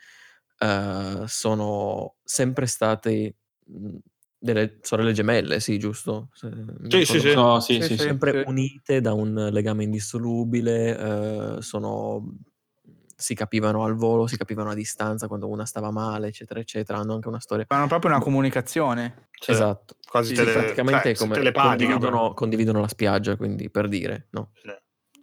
eh, 0.59 1.23
sono 1.27 2.17
sempre 2.23 2.67
state 2.67 3.37
mh, 3.65 3.97
delle 4.39 4.81
sorelle 4.83 5.15
gemelle, 5.15 5.61
sì, 5.61 5.79
giusto? 5.79 6.29
Se 6.35 6.51
Sì, 6.89 7.07
sì, 7.07 7.21
sì. 7.21 7.33
No, 7.35 7.59
sì, 7.61 7.77
Sì, 7.77 7.81
sì, 7.81 7.89
sì. 7.89 7.97
sì. 7.97 8.03
sempre 8.03 8.43
sì. 8.43 8.43
unite 8.51 9.01
da 9.01 9.15
un 9.15 9.49
legame 9.51 9.85
indissolubile, 9.85 11.57
eh, 11.57 11.63
sono, 11.63 12.37
si 13.21 13.35
capivano 13.35 13.83
al 13.83 13.97
volo, 13.97 14.29
si 14.29 14.37
capivano 14.37 14.71
a 14.71 14.75
distanza 14.75 15.27
quando 15.27 15.49
una 15.49 15.67
stava 15.67 15.91
male, 15.91 16.29
eccetera, 16.29 16.61
eccetera. 16.61 16.99
Hanno 16.99 17.15
anche 17.15 17.27
una 17.27 17.41
storia. 17.41 17.65
Fanno 17.67 17.89
proprio 17.89 18.13
una 18.13 18.21
comunicazione. 18.21 19.29
Cioè, 19.33 19.57
esatto. 19.57 19.97
Quasi 20.09 20.37
Sì, 20.37 20.45
tele, 20.45 20.53
praticamente 20.53 21.15
cioè, 21.15 21.17
come 21.17 21.35
telepatica. 21.35 21.69
condividono, 21.85 22.33
condividono 22.35 22.81
la 22.81 22.87
spiaggia, 22.89 23.37
quindi 23.37 23.71
per 23.71 23.89
dire, 23.89 24.29
no? 24.31 24.53
Sì. 24.63 24.73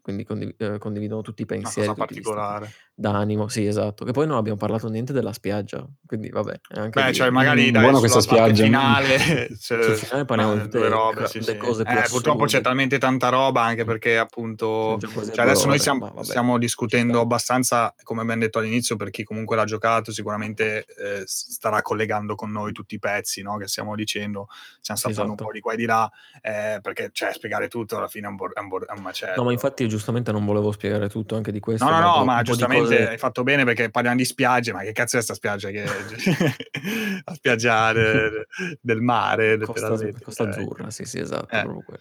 Quindi 0.05 0.23
condiv- 0.23 0.53
eh, 0.61 0.77
condividono 0.77 1.21
tutti 1.23 1.41
i 1.41 1.45
Una 1.49 1.61
pensieri, 1.63 1.87
cosa 1.87 1.99
tutti 1.99 2.13
gli 2.13 2.21
stati 2.21 2.35
particolare. 2.35 2.73
d'animo, 2.93 3.47
sì, 3.47 3.65
esatto. 3.65 4.05
Che 4.05 4.11
poi 4.11 4.27
non 4.27 4.37
abbiamo 4.37 4.55
parlato 4.59 4.87
niente 4.87 5.13
della 5.13 5.33
spiaggia, 5.33 5.83
quindi 6.05 6.29
vabbè. 6.29 6.59
Anche 6.75 7.01
Beh, 7.01 7.07
lì- 7.07 7.13
cioè 7.15 7.31
magari 7.31 7.69
Mm, 7.69 7.71
dai, 7.71 7.81
buona 7.81 7.97
sulla 7.97 8.11
questa 8.11 8.35
parte 8.35 8.53
spiaggia. 8.55 8.63
finale, 8.63 9.17
cioè, 9.59 9.81
Sul 9.83 9.95
finale 9.95 10.25
parliamo 10.25 10.51
eh, 10.51 10.55
di 10.57 10.61
tutte 10.61 10.77
due 10.77 10.89
le 10.89 10.93
robe, 10.93 11.21
ca- 11.21 11.25
sì, 11.25 11.39
le 11.39 11.43
sì. 11.45 11.57
cose 11.57 11.83
più 11.85 11.91
Eh, 11.97 12.01
purtroppo 12.07 12.37
c'è 12.41 12.45
assurde. 12.45 12.61
talmente 12.61 12.97
tanta 12.99 13.29
roba 13.29 13.63
anche 13.63 13.83
perché 13.83 14.15
appunto 14.19 14.65
Sono 14.67 14.97
già 14.97 15.07
quasi 15.07 15.31
cioè 15.33 15.43
adesso 15.45 15.61
noi 15.63 15.69
ore, 15.71 15.79
stiamo, 15.79 15.99
ma 16.05 16.11
vabbè. 16.11 16.23
stiamo 16.23 16.57
discutendo 16.59 17.19
abbastanza, 17.19 17.95
come 18.03 18.21
abbiamo 18.21 18.41
detto 18.41 18.59
all'inizio, 18.59 18.95
per 18.95 19.09
chi 19.09 19.23
comunque 19.23 19.55
l'ha 19.55 19.65
giocato, 19.65 20.11
sicuramente 20.11 20.85
eh, 20.85 21.23
starà 21.25 21.81
collegando 21.81 22.35
con 22.35 22.51
noi 22.51 22.73
tutti 22.73 22.93
i 22.93 22.99
pezzi 22.99 23.41
no, 23.41 23.57
che 23.57 23.67
stiamo 23.67 23.95
dicendo, 23.95 24.49
stiamo 24.79 24.99
saltando 24.99 25.31
esatto. 25.31 25.41
un 25.43 25.47
po' 25.47 25.51
di 25.51 25.59
qua 25.61 25.73
e 25.73 25.77
di 25.77 25.85
là, 25.85 26.07
eh, 26.43 26.77
perché 26.79 27.09
cioè, 27.11 27.33
spiegare 27.33 27.67
tutto 27.69 27.97
alla 27.97 28.07
fine 28.07 28.27
è 28.27 28.29
un, 28.29 28.35
bor- 28.35 28.53
è 28.53 28.59
un, 28.59 28.67
bor- 28.67 28.85
è 28.85 28.91
un 28.95 29.01
macello. 29.01 29.33
No, 29.37 29.43
ma 29.45 29.51
infatti 29.51 29.87
giustamente 29.95 30.33
non 30.33 30.45
volevo 30.45 30.71
spiegare 30.73 31.07
tutto 31.07 31.35
anche 31.35 31.51
di 31.51 31.59
questo. 31.61 31.85
No, 31.85 31.99
no, 31.99 32.17
no, 32.17 32.25
ma 32.25 32.41
giustamente 32.41 32.83
cose- 32.83 33.07
hai 33.07 33.17
fatto 33.17 33.43
bene 33.43 33.63
perché 33.63 33.89
parliamo 33.89 34.17
di 34.17 34.25
spiagge, 34.25 34.73
ma 34.73 34.81
che 34.81 34.91
cazzo 34.91 35.17
è 35.17 35.21
sta 35.21 35.33
spiaggia? 35.33 35.69
Che... 35.69 35.83
la 37.23 37.33
spiaggia 37.33 37.93
de- 37.93 38.45
del 38.81 39.01
mare, 39.01 39.57
Costa. 39.59 39.89
Costa 39.89 40.51
cioè. 40.51 40.61
Azzurra, 40.61 40.89
sì, 40.91 41.05
sì, 41.05 41.19
esatto. 41.19 41.55
Eh. 41.55 41.99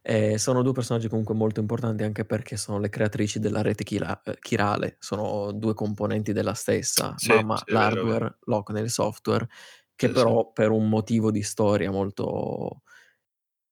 Eh, 0.00 0.38
sono 0.38 0.62
due 0.62 0.72
personaggi 0.72 1.08
comunque 1.08 1.34
molto 1.34 1.60
importanti 1.60 2.02
anche 2.02 2.24
perché 2.24 2.56
sono 2.56 2.78
le 2.78 2.88
creatrici 2.88 3.40
della 3.40 3.60
rete 3.60 3.84
eh, 3.84 4.38
chirale, 4.40 4.96
sono 5.00 5.52
due 5.52 5.74
componenti 5.74 6.32
della 6.32 6.54
stessa, 6.54 7.12
Sì, 7.18 7.32
Mamma 7.34 7.56
sì, 7.56 7.72
l'hardware, 7.72 8.38
Lock 8.44 8.70
nel 8.70 8.88
software 8.88 9.46
che 9.94 10.06
Sì, 10.06 10.12
però 10.12 10.50
per 10.52 10.70
un 10.70 10.88
motivo 10.88 11.30
di 11.30 11.42
storia 11.42 11.90
molto 11.90 12.82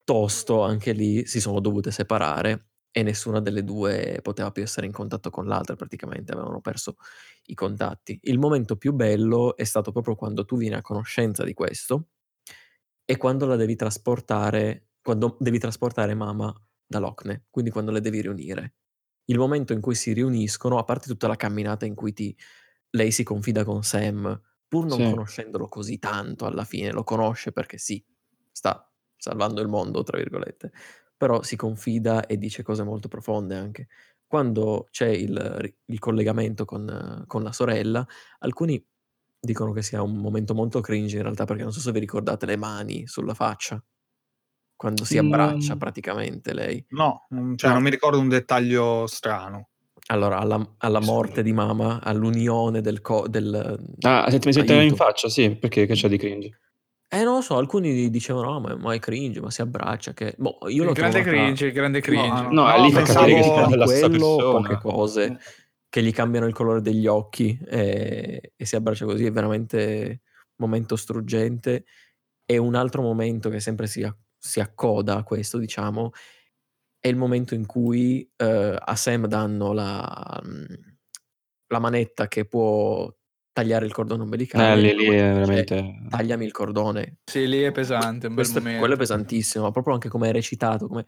tosto 0.04 0.62
anche 0.62 0.92
lì 0.92 1.24
si 1.26 1.40
sono 1.40 1.60
dovute 1.60 1.90
separare 1.90 2.66
e 2.97 3.02
nessuna 3.02 3.40
delle 3.40 3.62
due 3.62 4.20
poteva 4.23 4.51
più 4.51 4.62
essere 4.62 4.86
in 4.86 4.93
contatto 4.93 5.28
con 5.28 5.44
l'altra, 5.47 5.77
praticamente 5.77 6.32
avevano 6.32 6.62
perso 6.62 6.97
i 7.47 7.55
contatti. 7.55 8.18
Il 8.23 8.39
momento 8.39 8.77
più 8.77 8.94
bello 8.94 9.55
è 9.55 9.64
stato 9.64 9.93
proprio 9.93 10.14
quando 10.14 10.47
tu 10.47 10.56
vieni 10.56 10.77
a 10.77 10.81
conoscenza 10.81 11.44
di 11.44 11.52
questo 11.52 12.09
e 13.05 13.16
quando 13.16 13.47
la 13.47 13.56
devi 13.56 13.77
trasportare, 13.77 14.89
quando 15.02 15.36
devi 15.39 15.59
trasportare 15.59 16.14
mamma 16.14 16.52
da 16.86 16.98
Lockne, 16.98 17.47
quindi 17.51 17.70
quando 17.70 17.90
le 17.93 18.01
devi 18.01 18.20
riunire. 18.20 18.74
Il 19.27 19.39
momento 19.39 19.73
in 19.73 19.81
cui 19.81 19.94
si 19.94 20.12
riuniscono, 20.12 20.78
a 20.78 20.85
parte 20.85 21.09
tutta 21.09 21.27
la 21.28 21.36
camminata 21.36 21.85
in 21.85 21.94
cui 21.94 22.12
ti, 22.12 22.36
lei 22.90 23.10
si 23.10 23.23
confida 23.24 23.64
con 23.64 23.82
Sam, 23.82 24.40
pur 24.68 24.86
non 24.86 25.02
Sì. 25.02 25.05
conoscendolo 25.05 25.68
così 25.68 25.98
tanto 25.98 26.47
alla 26.47 26.64
fine, 26.64 26.93
lo 26.93 27.05
conosce 27.05 27.52
perché 27.52 27.78
sì, 27.78 28.05
sta 28.51 28.90
salvando 29.16 29.60
il 29.60 29.68
mondo, 29.68 30.02
tra 30.02 30.16
virgolette, 30.18 30.73
però 31.16 31.43
si 31.43 31.56
confida 31.56 32.26
e 32.26 32.36
dice 32.38 32.62
cose 32.62 32.82
molto 32.82 33.09
profonde 33.09 33.55
anche. 33.56 33.88
Quando 34.26 34.88
c'è 34.90 35.09
il, 35.09 35.74
il 35.86 35.98
collegamento 35.98 36.64
con, 36.64 37.24
con 37.26 37.43
la 37.43 37.52
sorella, 37.52 38.06
alcuni 38.40 38.84
dicono 39.38 39.72
che 39.72 39.82
sia 39.82 40.02
un 40.02 40.16
momento 40.16 40.55
molto 40.55 40.80
cringe 40.80 41.16
in 41.16 41.22
realtà, 41.22 41.44
perché 41.44 41.62
non 41.62 41.72
so 41.72 41.78
se 41.80 41.93
vi 41.93 42.01
ricordate 42.01 42.44
le 42.47 42.56
mani 42.56 43.06
sulla 43.06 43.34
faccia, 43.34 43.82
quando 44.74 45.05
si 45.05 45.16
abbraccia 45.16 45.74
Mm. 45.74 45.78
praticamente 45.78 46.52
lei. 46.52 46.84
No, 46.90 47.26
non- 47.30 47.56
cioè, 47.56 47.68
No. 47.68 47.74
non 47.76 47.84
mi 47.84 47.90
ricordo 47.90 48.18
un 48.18 48.28
dettaglio 48.28 49.06
strano. 49.06 49.68
Allora, 50.09 50.38
alla, 50.38 50.74
alla 50.78 51.01
morte 51.01 51.43
di 51.43 51.52
mamma, 51.52 52.01
all'unione 52.02 52.80
del... 52.80 53.01
Co- 53.01 53.26
del 53.28 53.97
Ah, 54.02 54.26
senti, 54.30 54.47
mi 54.48 54.52
si 54.52 54.59
metteva 54.60 54.80
in 54.80 54.86
aiuto. 54.88 55.05
faccia, 55.05 55.28
sì, 55.28 55.55
perché 55.56 55.86
che 55.86 55.94
c'è 55.94 56.09
di 56.09 56.16
cringe? 56.18 56.60
Eh, 57.08 57.22
non 57.22 57.34
lo 57.36 57.40
so, 57.40 57.56
alcuni 57.56 58.10
dicevano, 58.10 58.52
no, 58.52 58.60
ma, 58.60 58.74
ma 58.76 58.92
è 58.94 58.98
cringe, 58.98 59.40
ma 59.40 59.50
si 59.50 59.60
abbraccia, 59.62 60.12
che... 60.12 60.34
Boh, 60.36 60.58
io 60.68 60.82
Il 60.82 60.86
l'ho 60.88 60.92
grande 60.92 61.20
trovata- 61.22 61.36
cringe, 61.44 61.66
il 61.66 61.72
grande 61.72 62.00
cringe. 62.00 62.42
No, 62.42 62.50
No, 62.50 62.66
No, 62.66 62.82
lì 62.84 62.90
fa 62.90 62.98
pensavo- 62.98 63.20
capire 63.20 63.36
che 63.36 63.42
si 63.44 63.48
di 63.48 63.54
parla 63.54 63.70
della 63.70 63.86
stessa 63.86 64.08
quello, 64.08 64.36
persona. 64.36 64.60
poche 64.68 64.78
cose, 64.80 65.38
che 65.88 66.02
gli 66.02 66.12
cambiano 66.12 66.46
il 66.46 66.52
colore 66.52 66.80
degli 66.82 67.06
occhi 67.06 67.58
e, 67.64 68.52
e 68.56 68.64
si 68.66 68.74
abbraccia 68.76 69.04
così, 69.04 69.24
è 69.24 69.30
veramente 69.30 70.20
un 70.56 70.66
momento 70.66 70.96
struggente. 70.96 71.84
E 72.44 72.58
un 72.58 72.74
altro 72.74 73.02
momento 73.02 73.50
che 73.50 73.60
sempre 73.60 73.86
si, 73.86 74.08
si 74.36 74.60
accoda 74.60 75.16
a 75.16 75.22
questo, 75.22 75.58
diciamo, 75.58 76.10
è 76.98 77.08
il 77.08 77.16
momento 77.16 77.54
in 77.54 77.66
cui 77.66 78.28
eh, 78.36 78.76
a 78.78 78.96
Sam 78.96 79.26
danno 79.26 79.72
la, 79.72 80.42
mm, 80.44 80.64
la 81.68 81.78
manetta 81.78 82.26
che 82.28 82.44
può 82.46 83.12
tagliare 83.56 83.86
il 83.86 83.92
cordone 83.92 84.22
ombelicale. 84.24 84.74
Eh, 84.74 84.94
lì, 84.94 84.94
lì 84.94 85.06
è 85.16 85.32
veramente... 85.32 86.02
Tagliami 86.10 86.44
il 86.44 86.52
cordone. 86.52 87.16
Sì, 87.24 87.48
lì 87.48 87.62
è 87.62 87.72
pesante, 87.72 88.26
un 88.26 88.34
bel 88.34 88.44
Questo, 88.44 88.58
momento. 88.58 88.78
quello 88.80 88.94
è 88.94 88.98
pesantissimo, 88.98 89.64
ma 89.64 89.70
proprio 89.70 89.94
anche 89.94 90.10
come 90.10 90.28
è 90.28 90.32
recitato, 90.32 90.86
come... 90.86 91.06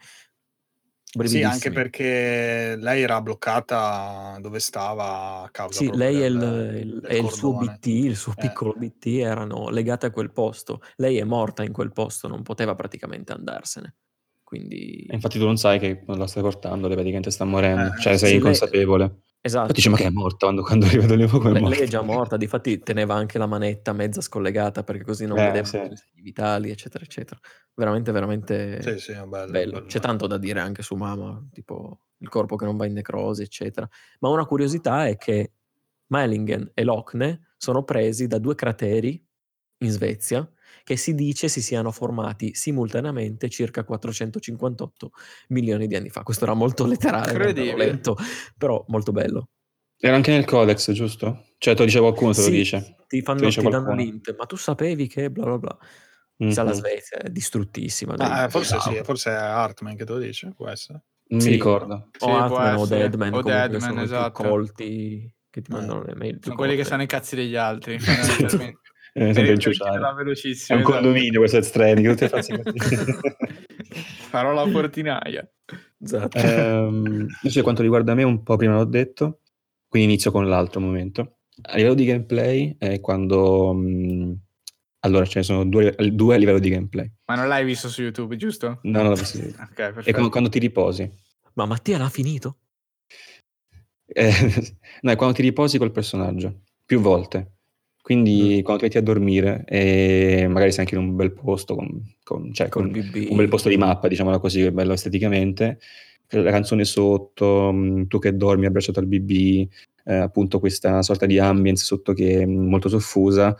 Sì, 1.24 1.42
anche 1.42 1.70
perché 1.70 2.76
lei 2.78 3.02
era 3.02 3.20
bloccata 3.20 4.38
dove 4.40 4.60
stava 4.60 5.42
a 5.42 5.48
causa 5.50 5.78
Sì, 5.78 5.90
lei 5.94 6.22
e 6.22 6.26
il, 6.26 6.38
del- 6.38 6.74
il- 6.76 7.00
del 7.00 7.16
il 7.24 7.30
suo. 7.30 7.56
BT, 7.58 7.86
il 7.86 8.16
suo 8.16 8.32
Eh. 8.36 8.40
piccolo 8.40 8.72
BT 8.74 9.06
erano 9.18 9.68
legate 9.68 10.06
a 10.06 10.10
quel 10.10 10.30
posto. 10.32 10.80
Lei 10.96 11.18
è 11.18 11.24
morta 11.24 11.64
in 11.64 11.72
quel 11.72 11.92
posto, 11.92 12.28
non 12.28 12.42
poteva 12.42 12.74
praticamente 12.74 13.32
andarsene. 13.32 13.96
Quindi, 14.42 15.04
E 15.06 15.14
infatti 15.14 15.38
tu 15.38 15.44
non 15.44 15.58
sai 15.58 15.78
che 15.78 16.02
non 16.06 16.18
la 16.18 16.26
stai 16.26 16.42
portando, 16.42 16.86
lei 16.86 16.94
praticamente 16.96 17.30
sta 17.30 17.44
morendo. 17.44 17.94
Eh, 17.94 18.00
cioè, 18.00 18.12
sì, 18.12 18.18
sei 18.18 18.28
lei- 18.28 18.38
inconsapevole. 18.38 19.20
Esatto. 19.40 19.72
Dici, 19.72 19.88
ma 19.88 19.96
che 19.96 20.04
è 20.06 20.10
morta? 20.10 20.46
Quando, 20.46 20.62
quando 20.62 20.86
arriva 20.86 21.06
da 21.06 21.14
lì 21.16 21.26
come 21.28 21.50
è 21.50 21.52
Lei, 21.52 21.60
morta? 21.62 21.76
lei 21.76 21.84
è 21.86 21.88
già 21.88 22.02
morta, 22.02 22.36
difatti 22.36 22.78
teneva 22.80 23.14
anche 23.14 23.38
la 23.38 23.46
manetta 23.46 23.92
mezza 23.92 24.20
scollegata 24.20 24.82
perché 24.84 25.04
così 25.04 25.26
non 25.26 25.38
Eh, 25.38 25.46
vedeva 25.46 25.64
sì. 25.66 25.76
i 25.76 25.96
segni 25.96 26.22
vitali, 26.22 26.70
eccetera, 26.70 27.04
eccetera. 27.04 27.38
Veramente, 27.74 28.12
veramente 28.12 28.82
Sì, 28.82 28.98
sì, 28.98 29.12
bello. 29.12 29.26
bello. 29.28 29.50
bello. 29.50 29.86
C'è 29.86 30.00
tanto 30.00 30.26
da 30.26 30.38
dire 30.38 30.60
anche 30.60 30.82
su 30.82 30.94
Mama, 30.96 31.42
tipo 31.52 32.00
il 32.18 32.28
corpo 32.28 32.56
che 32.56 32.64
non 32.64 32.76
va 32.76 32.86
in 32.86 32.92
necrosi, 32.94 33.42
eccetera. 33.42 33.88
Ma 34.20 34.28
una 34.28 34.44
curiosità 34.46 35.06
è 35.06 35.16
che 35.16 35.52
Malingen 36.08 36.70
e 36.74 36.84
Lochne 36.84 37.48
sono 37.56 37.84
presi 37.84 38.26
da 38.26 38.38
due 38.38 38.54
crateri 38.54 39.24
in 39.80 39.90
Svezia 39.90 40.48
che 40.88 40.96
si 40.96 41.14
dice 41.14 41.48
si 41.48 41.60
siano 41.60 41.90
formati 41.92 42.54
simultaneamente 42.54 43.50
circa 43.50 43.84
458 43.84 45.10
milioni 45.48 45.86
di 45.86 45.94
anni 45.94 46.08
fa. 46.08 46.22
Questo 46.22 46.44
era 46.44 46.54
molto 46.54 46.86
letterale, 46.86 47.52
letto, 47.52 48.16
però 48.56 48.82
molto 48.88 49.12
bello. 49.12 49.50
Era 49.98 50.16
anche 50.16 50.30
nel 50.30 50.46
codex, 50.46 50.90
giusto? 50.92 51.44
Cioè, 51.58 51.74
te 51.74 51.80
lo 51.80 51.84
dice 51.84 51.98
qualcuno, 52.00 52.32
te 52.32 52.40
lo 52.40 52.46
Sì, 52.46 52.52
dice. 52.52 52.96
Ti, 53.06 53.20
fanno, 53.20 53.36
Te 53.40 53.44
lo 53.44 53.50
dice 53.50 53.60
ti 53.60 53.68
danno 53.68 53.94
l'int, 53.94 54.34
ma 54.34 54.46
tu 54.46 54.56
sapevi 54.56 55.08
che 55.08 55.30
bla 55.30 55.44
bla 55.44 55.58
bla. 55.58 56.50
Sa 56.50 56.62
la. 56.62 56.72
Svezia 56.72 57.18
è 57.18 57.28
distruttissima. 57.28 58.14
Ah, 58.16 58.44
eh, 58.44 58.48
forse 58.48 58.80
sì, 58.80 58.98
forse 59.02 59.28
è 59.28 59.34
Hartman 59.34 59.94
che 59.94 60.06
te 60.06 60.12
lo 60.12 60.18
dice, 60.18 60.54
può 60.56 60.68
essere. 60.68 61.02
Non 61.26 61.40
Sì. 61.42 61.48
mi 61.48 61.52
ricordo. 61.56 62.08
Sì, 62.16 62.24
O 62.24 62.34
Hartman 62.34 62.74
o. 62.76 62.86
Deadman, 62.86 63.34
O 63.34 63.42
Deadman, 63.42 63.80
sono 63.82 64.02
esatto. 64.04 64.42
colti 64.42 65.30
che 65.50 65.60
ti 65.60 65.70
Eh. 65.70 65.74
mandano 65.74 66.02
le 66.04 66.14
mail. 66.14 66.38
Sono 66.40 66.54
quelli 66.56 66.76
che 66.76 66.84
sanno 66.84 67.02
i 67.02 67.06
cazzi 67.06 67.36
degli 67.36 67.56
altri. 67.56 67.98
Eh, 69.18 69.34
sempre 69.34 69.52
inciuciare. 69.52 69.90
chiederla 69.90 70.14
È 70.16 70.20
un 70.20 70.50
esatto. 70.50 70.82
condominio 70.82 71.38
questo 71.40 71.56
è 71.58 71.62
stranico, 71.62 72.10
tutti 72.10 72.28
fazzi. 72.28 72.52
Parola 74.30 74.66
portinaia. 74.70 75.48
Esatto. 76.00 76.38
Ehm, 76.38 77.26
invece, 77.42 77.62
quanto 77.62 77.82
riguarda 77.82 78.14
me, 78.14 78.22
un 78.22 78.42
po' 78.42 78.56
prima 78.56 78.74
l'ho 78.74 78.84
detto, 78.84 79.40
quindi 79.88 80.08
inizio 80.10 80.30
con 80.30 80.48
l'altro 80.48 80.80
momento. 80.80 81.38
A 81.62 81.76
livello 81.76 81.94
di 81.94 82.04
gameplay 82.04 82.76
è 82.78 83.00
quando... 83.00 83.72
mh, 83.74 84.38
allora, 85.00 85.24
ce 85.26 85.38
ne 85.40 85.44
sono 85.44 85.64
due, 85.64 85.94
due 86.12 86.34
a 86.34 86.38
livello 86.38 86.58
di 86.58 86.70
gameplay. 86.70 87.10
Ma 87.26 87.34
non 87.36 87.48
l'hai 87.48 87.64
visto 87.64 87.88
su 87.88 88.02
YouTube, 88.02 88.36
giusto? 88.36 88.80
No, 88.82 89.02
non 89.02 89.08
l'ho 89.10 89.14
visto. 89.14 89.38
Ok, 89.58 89.78
E 89.78 89.92
perfetto. 89.92 90.10
quando, 90.12 90.30
quando 90.30 90.48
ti 90.48 90.58
riposi. 90.58 91.10
Ma 91.54 91.66
Mattia 91.66 91.98
l'ha 91.98 92.08
finito? 92.08 92.58
Eh, 94.06 94.30
no, 95.02 95.10
è 95.10 95.16
quando 95.16 95.34
ti 95.36 95.42
riposi 95.42 95.78
col 95.78 95.92
personaggio, 95.92 96.62
più 96.84 97.00
volte. 97.00 97.57
Quindi 98.08 98.62
quando 98.62 98.78
ti 98.78 98.84
metti 98.86 98.96
a 98.96 99.02
dormire 99.02 99.64
e 99.66 100.46
magari 100.48 100.70
sei 100.72 100.80
anche 100.80 100.94
in 100.94 101.02
un 101.02 101.14
bel 101.14 101.30
posto, 101.30 101.74
con, 101.74 102.02
con- 102.24 102.54
cioè, 102.54 102.70
con 102.70 102.84
un 102.86 103.36
bel 103.36 103.48
posto 103.48 103.68
di 103.68 103.76
mappa, 103.76 104.08
diciamola 104.08 104.38
così, 104.38 104.60
che 104.62 104.68
è 104.68 104.70
bello 104.70 104.94
esteticamente, 104.94 105.78
la 106.28 106.50
canzone 106.50 106.86
sotto, 106.86 107.70
mh, 107.70 108.06
tu 108.06 108.18
che 108.18 108.34
dormi 108.34 108.64
abbracciato 108.64 108.98
al 109.00 109.04
BB, 109.06 109.68
eh, 110.06 110.14
appunto 110.14 110.58
questa 110.58 111.02
sorta 111.02 111.26
di 111.26 111.38
ambience 111.38 111.84
sotto 111.84 112.14
che 112.14 112.40
è 112.40 112.46
molto 112.46 112.88
soffusa, 112.88 113.54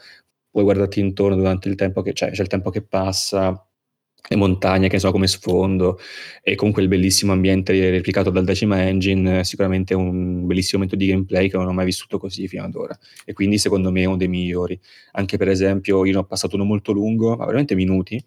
puoi 0.50 0.64
guardarti 0.64 0.98
intorno 0.98 1.36
durante 1.36 1.68
il 1.68 1.74
tempo 1.74 2.00
che 2.00 2.14
c'è, 2.14 2.30
c'è 2.30 2.40
il 2.40 2.48
tempo 2.48 2.70
che 2.70 2.80
passa, 2.80 3.67
le 4.30 4.36
montagne 4.36 4.88
che 4.88 4.98
so 4.98 5.10
come 5.10 5.26
sfondo 5.26 5.98
e 6.42 6.54
comunque 6.54 6.82
il 6.82 6.88
bellissimo 6.88 7.32
ambiente 7.32 7.90
replicato 7.90 8.30
dal 8.30 8.44
Decima 8.44 8.86
Engine, 8.86 9.40
eh, 9.40 9.44
sicuramente 9.44 9.94
un 9.94 10.46
bellissimo 10.46 10.82
momento 10.82 10.96
di 10.96 11.10
gameplay 11.10 11.48
che 11.48 11.56
non 11.56 11.66
ho 11.66 11.72
mai 11.72 11.86
vissuto 11.86 12.18
così 12.18 12.46
fino 12.48 12.64
ad 12.64 12.74
ora 12.74 12.98
e 13.24 13.32
quindi 13.32 13.58
secondo 13.58 13.90
me 13.90 14.02
è 14.02 14.04
uno 14.06 14.16
dei 14.16 14.28
migliori. 14.28 14.78
Anche 15.12 15.36
per 15.38 15.48
esempio 15.48 16.04
io 16.04 16.12
ne 16.12 16.18
ho 16.18 16.24
passato 16.24 16.56
uno 16.56 16.64
molto 16.64 16.92
lungo, 16.92 17.36
ma 17.36 17.44
veramente 17.46 17.74
minuti, 17.74 18.22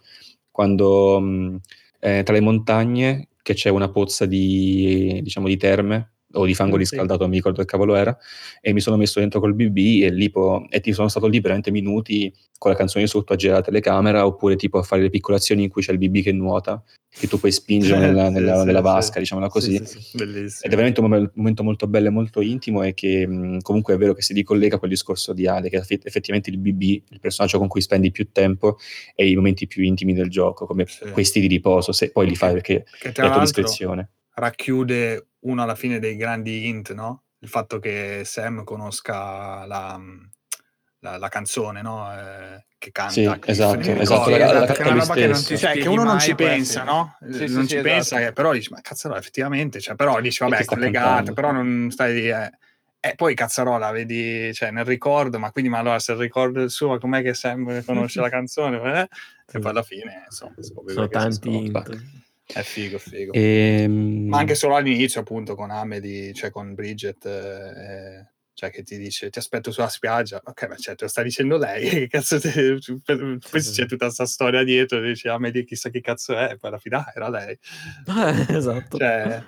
quando 0.50 1.20
mh, 1.20 1.60
eh, 2.00 2.24
tra 2.24 2.34
le 2.34 2.42
montagne 2.42 3.28
che 3.42 3.54
c'è 3.54 3.70
una 3.70 3.90
pozza 3.90 4.26
di, 4.26 5.20
diciamo, 5.24 5.48
di 5.48 5.58
terme 5.58 6.12
o 6.34 6.46
di 6.46 6.54
fango 6.54 6.76
Mm, 6.76 6.80
riscaldato, 6.80 7.20
non 7.22 7.30
mi 7.30 7.36
ricordo 7.38 7.60
che 7.60 7.66
cavolo 7.66 7.96
era, 7.96 8.18
e 8.62 8.74
mi 8.74 8.80
sono 8.80 8.98
messo 8.98 9.20
dentro 9.20 9.40
col 9.40 9.54
BB 9.54 9.78
e, 10.04 10.12
lì 10.12 10.30
po- 10.30 10.66
e 10.70 10.80
ti 10.80 10.94
sono 10.94 11.08
stato 11.08 11.28
lì 11.28 11.40
veramente 11.40 11.72
minuti 11.72 12.34
con 12.58 12.72
la 12.72 12.78
canzone 12.78 13.08
sotto 13.08 13.34
a 13.34 13.36
girare 13.36 13.60
la 13.60 13.66
telecamera 13.66 14.26
oppure 14.26 14.56
tipo 14.56 14.78
a 14.78 14.84
fare 14.84 15.02
le 15.02 15.10
piccole 15.10 15.38
azioni 15.38 15.64
in 15.64 15.70
cui 15.70 15.82
c'è 15.82 15.92
il 15.92 15.98
BB 15.98 16.18
che 16.22 16.32
nuota 16.32 16.84
che 17.14 17.28
tu 17.28 17.38
puoi 17.40 17.52
spingere 17.52 18.00
nella, 18.08 18.30
nella- 18.30 18.60
sì, 18.60 18.66
nella 18.66 18.78
sì. 18.80 18.84
vasca, 18.84 19.20
diciamola 19.20 19.50
così. 19.50 19.78
Sì, 19.78 19.86
sì, 19.86 20.02
sì. 20.02 20.18
Bellissimo. 20.18 20.62
Ed 20.64 20.72
è 20.72 20.76
veramente 20.76 21.00
un 21.02 21.10
mom- 21.10 21.32
momento 21.34 21.64
molto 21.64 21.88
bello 21.88 22.08
e 22.08 22.12
molto 22.12 22.40
intimo 22.40 22.84
e 22.84 22.94
che 22.94 23.28
mh, 23.28 23.60
comunque 23.62 23.96
è 23.96 23.98
vero 23.98 24.14
che 24.14 24.22
si 24.22 24.34
ricollega 24.34 24.76
a 24.76 24.80
quel 24.80 24.92
discorso 24.92 25.34
di 25.34 25.46
Ale, 25.48 25.70
che 25.70 25.78
effe- 25.78 26.00
effettivamente 26.04 26.50
il 26.52 26.58
BB, 26.60 26.82
il 27.10 27.20
personaggio 27.20 27.58
con 27.58 27.68
cui 27.68 27.82
spendi 27.82 28.12
più 28.12 28.32
tempo, 28.32 28.78
e 29.16 29.28
i 29.28 29.36
momenti 29.36 29.68
più 29.68 29.84
intimi 29.84 30.14
del 30.14 30.30
gioco, 30.30 30.66
come 30.66 30.86
questi 31.12 31.40
di 31.42 31.48
riposo, 31.48 31.92
se 31.92 32.12
poi 32.12 32.28
li 32.30 32.36
fai 32.36 32.54
perché 32.54 32.86
Che 33.00 33.12
è 33.12 33.22
a 33.22 33.30
tua 33.32 33.40
discrezione. 33.42 34.12
racchiude 34.36 35.26
uno 35.42 35.64
alla 35.64 35.76
fine 35.76 36.00
dei 36.00 36.16
grandi 36.16 36.68
hint, 36.68 36.94
no? 36.94 37.24
Il 37.40 37.50
fatto 37.50 37.80
che 37.80 38.22
Sam 38.26 38.64
conosca 38.64 39.66
la, 39.66 40.00
la- 41.00 41.18
la 41.18 41.30
canzone, 41.30 41.82
no? 41.82 42.12
Eh, 42.14 42.66
che 42.78 42.92
canta. 42.92 43.12
Sì, 43.14 43.24
Cliff, 43.24 43.48
esatto, 43.48 43.78
mi 43.78 44.00
esatto, 44.00 44.30
ricordo. 44.30 44.38
la- 44.38 44.38
la 44.38 44.66
che 44.66 44.72
è 44.74 44.76
canta 44.76 44.84
una 44.92 45.00
roba 45.02 45.14
che 45.14 45.28
non 45.28 45.44
ti 45.44 45.58
Cioè, 45.58 45.78
che 45.78 45.88
uno 45.88 46.04
non 46.04 46.20
ci 46.20 46.36
pensa, 46.36 46.82
essere. 46.82 46.86
no? 46.86 47.18
Sì, 47.20 47.48
sì, 47.48 47.54
non 47.54 47.64
sì, 47.64 47.70
ci 47.70 47.76
esatto. 47.78 47.82
pensa, 47.82 48.18
che 48.20 48.34
però 48.34 48.54
dici, 48.54 48.70
ma 48.72 48.82
cazzarola, 48.82 49.20
effettivamente, 49.20 49.80
cioè, 49.80 49.96
però 49.96 50.20
dici, 50.22 50.44
vabbè, 50.44 50.58
è 50.58 50.66
collegato, 50.66 51.34
però 51.34 51.52
non 51.52 51.90
stai 51.92 52.14
lì, 52.14 52.30
eh. 52.30 52.52
E 53.04 53.16
poi 53.16 53.34
cazzarola, 53.34 53.90
vedi, 53.90 54.54
cioè, 54.54 54.70
nel 54.70 54.86
ricordo, 54.86 55.40
ma 55.40 55.52
quindi, 55.52 55.72
ma 55.72 55.80
allora, 55.80 55.98
se 55.98 56.12
il 56.12 56.20
ricordo 56.20 56.60
è 56.60 56.64
il 56.66 56.70
suo, 56.70 57.00
com'è 57.00 57.24
che 57.24 57.34
Sam 57.34 57.84
conosce 57.84 58.22
la 58.22 58.30
canzone? 58.30 58.78
Eh? 59.02 59.08
E 59.54 59.60
poi 59.60 59.72
alla 59.72 59.82
fine, 59.82 60.22
insomma, 60.26 60.54
Sono 60.86 61.08
tanti 61.08 61.50
int. 61.66 62.04
È 62.54 62.62
figo, 62.62 62.96
Ehm, 62.96 63.00
figo. 63.00 63.32
E, 63.34 63.88
Ma 63.88 64.40
anche 64.40 64.56
solo 64.56 64.76
all'inizio, 64.76 65.22
appunto, 65.22 65.56
con 65.56 65.72
Amedy, 65.72 66.34
cioè 66.34 66.50
con 66.50 66.74
Bridget, 66.74 67.26
eh, 67.26 68.30
cioè 68.54 68.70
che 68.70 68.84
ti 68.84 68.98
dice 68.98 69.30
ti 69.30 69.40
aspetto 69.40 69.72
sulla 69.72 69.88
spiaggia, 69.88 70.40
ok, 70.44 70.68
ma 70.68 70.76
certo, 70.76 71.06
lo 71.06 71.10
sta 71.10 71.24
dicendo 71.24 71.58
lei, 71.58 71.90
che 71.90 72.08
cazzo 72.08 72.40
te... 72.40 72.78
poi 73.04 73.40
c'è 73.62 73.86
tutta 73.86 74.06
questa 74.06 74.26
storia 74.26 74.64
dietro, 74.64 75.02
dici, 75.02 75.28
ah, 75.28 75.34
Amelie 75.36 75.64
chissà 75.64 75.90
chi 75.90 76.02
cazzo 76.02 76.38
è, 76.38 76.58
poi 76.60 76.70
alla 76.70 76.78
fine 76.78 76.96
ah, 76.98 77.12
era 77.16 77.30
lei. 77.30 77.58
Eh, 78.06 78.46
esatto. 78.56 78.98
Cioè, 78.98 79.44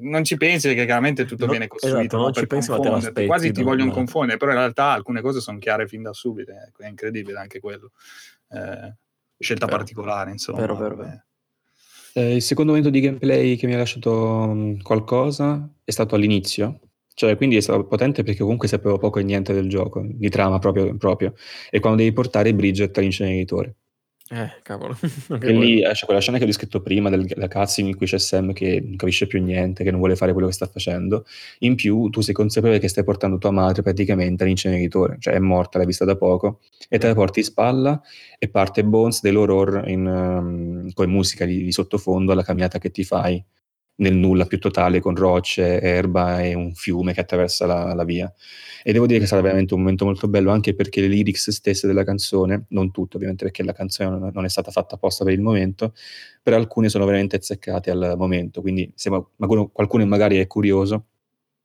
non 0.00 0.24
ci 0.24 0.36
pensi 0.36 0.66
perché 0.68 0.84
chiaramente 0.84 1.24
tutto 1.24 1.44
No, 1.44 1.50
viene 1.52 1.66
costruito 1.68 1.98
esatto, 1.98 2.16
non 2.16 2.26
no, 2.26 2.32
ci 2.32 2.46
pensi, 2.46 2.70
ma 2.70 2.76
te 2.76 2.82
lo 2.82 2.90
confonderti. 2.90 3.20
aspetti, 3.20 3.26
quasi 3.26 3.52
ti 3.52 3.60
no, 3.60 3.66
vogliono 3.68 3.90
no. 3.90 3.96
confondere, 3.96 4.38
però 4.38 4.50
in 4.50 4.58
realtà 4.58 4.90
alcune 4.92 5.20
cose 5.22 5.40
sono 5.40 5.58
chiare 5.58 5.86
fin 5.86 6.02
da 6.02 6.12
subito, 6.12 6.50
ecco, 6.52 6.82
è 6.82 6.88
incredibile 6.88 7.38
anche 7.38 7.60
quello. 7.60 7.92
Eh, 8.50 8.94
scelta 9.38 9.66
Vero. 9.66 9.78
particolare, 9.78 10.30
insomma. 10.30 10.60
Vero, 10.60 10.76
vero, 10.76 10.96
vabbè. 10.96 11.08
vero. 11.08 11.24
Eh, 12.18 12.36
il 12.36 12.42
secondo 12.42 12.70
momento 12.72 12.90
di 12.90 13.00
gameplay 13.00 13.56
che 13.56 13.66
mi 13.66 13.74
ha 13.74 13.76
lasciato 13.76 14.46
mh, 14.46 14.82
qualcosa 14.82 15.70
è 15.84 15.90
stato 15.90 16.14
all'inizio. 16.14 16.80
Cioè, 17.12 17.36
quindi 17.36 17.56
è 17.56 17.60
stato 17.60 17.86
potente 17.86 18.22
perché 18.22 18.40
comunque 18.42 18.68
sapevo 18.68 18.96
poco 18.98 19.18
e 19.18 19.22
niente 19.22 19.52
del 19.52 19.68
gioco, 19.68 20.02
di 20.06 20.28
trama 20.30 20.58
proprio, 20.58 20.96
proprio. 20.96 21.34
E 21.70 21.78
quando 21.80 21.98
devi 22.02 22.12
portare 22.14 22.54
Bridget 22.54 22.96
all'inceneritore. 22.98 23.76
Eh, 24.28 24.50
cavolo. 24.62 24.96
E 25.40 25.52
lì 25.52 25.82
eh, 25.82 25.92
c'è 25.92 26.04
quella 26.04 26.20
scena 26.20 26.38
che 26.38 26.44
ho 26.44 26.46
descritto 26.46 26.80
prima, 26.80 27.10
del, 27.10 27.30
la 27.36 27.48
cutscene 27.48 27.88
in 27.88 27.96
cui 27.96 28.06
c'è 28.06 28.18
Sam 28.18 28.52
che 28.52 28.80
non 28.80 28.96
capisce 28.96 29.26
più 29.26 29.42
niente, 29.42 29.84
che 29.84 29.90
non 29.90 30.00
vuole 30.00 30.16
fare 30.16 30.32
quello 30.32 30.48
che 30.48 30.52
sta 30.52 30.66
facendo. 30.66 31.24
In 31.60 31.76
più, 31.76 32.08
tu 32.08 32.20
sei 32.20 32.34
consapevole 32.34 32.80
che 32.80 32.88
stai 32.88 33.04
portando 33.04 33.38
tua 33.38 33.52
madre 33.52 33.82
praticamente 33.82 34.42
all'inceneritore, 34.42 35.16
cioè 35.20 35.34
è 35.34 35.38
morta, 35.38 35.78
l'hai 35.78 35.86
vista 35.86 36.04
da 36.04 36.16
poco, 36.16 36.60
e 36.88 36.98
te 36.98 37.06
la 37.06 37.14
porti 37.14 37.40
in 37.40 37.44
spalla 37.44 38.00
e 38.38 38.48
parte 38.48 38.84
Bones 38.84 39.20
dell'horror 39.20 39.88
in, 39.88 40.06
um, 40.06 40.92
con 40.92 41.08
musica 41.08 41.44
di, 41.44 41.62
di 41.62 41.72
sottofondo 41.72 42.32
alla 42.32 42.42
camminata 42.42 42.78
che 42.78 42.90
ti 42.90 43.04
fai 43.04 43.42
nel 43.96 44.14
nulla 44.14 44.44
più 44.46 44.58
totale 44.58 45.00
con 45.00 45.14
rocce, 45.16 45.80
erba 45.80 46.42
e 46.42 46.54
un 46.54 46.74
fiume 46.74 47.12
che 47.14 47.20
attraversa 47.20 47.66
la, 47.66 47.94
la 47.94 48.04
via. 48.04 48.32
E 48.82 48.92
devo 48.92 49.06
dire 49.06 49.18
che 49.18 49.24
è 49.24 49.26
stato 49.26 49.42
veramente 49.42 49.74
un 49.74 49.80
momento 49.80 50.04
molto 50.04 50.28
bello 50.28 50.50
anche 50.52 50.74
perché 50.74 51.00
le 51.00 51.08
lyrics 51.08 51.50
stesse 51.50 51.86
della 51.86 52.04
canzone, 52.04 52.66
non 52.68 52.90
tutte 52.92 53.16
ovviamente 53.16 53.44
perché 53.44 53.62
la 53.64 53.72
canzone 53.72 54.30
non- 54.32 54.44
è 54.44 54.48
stata 54.48 54.70
fatta 54.70 54.94
apposta 54.94 55.24
per 55.24 55.32
il 55.32 55.40
momento, 55.40 55.92
però 56.42 56.56
alcune 56.56 56.88
sono 56.88 57.04
veramente 57.04 57.36
azzeccate 57.36 57.90
al 57.90 58.14
momento, 58.16 58.60
quindi 58.60 58.90
se 58.94 59.10
ma- 59.10 59.24
qualcuno, 59.72 60.06
magari 60.06 60.38
è 60.38 60.46
curioso 60.46 61.06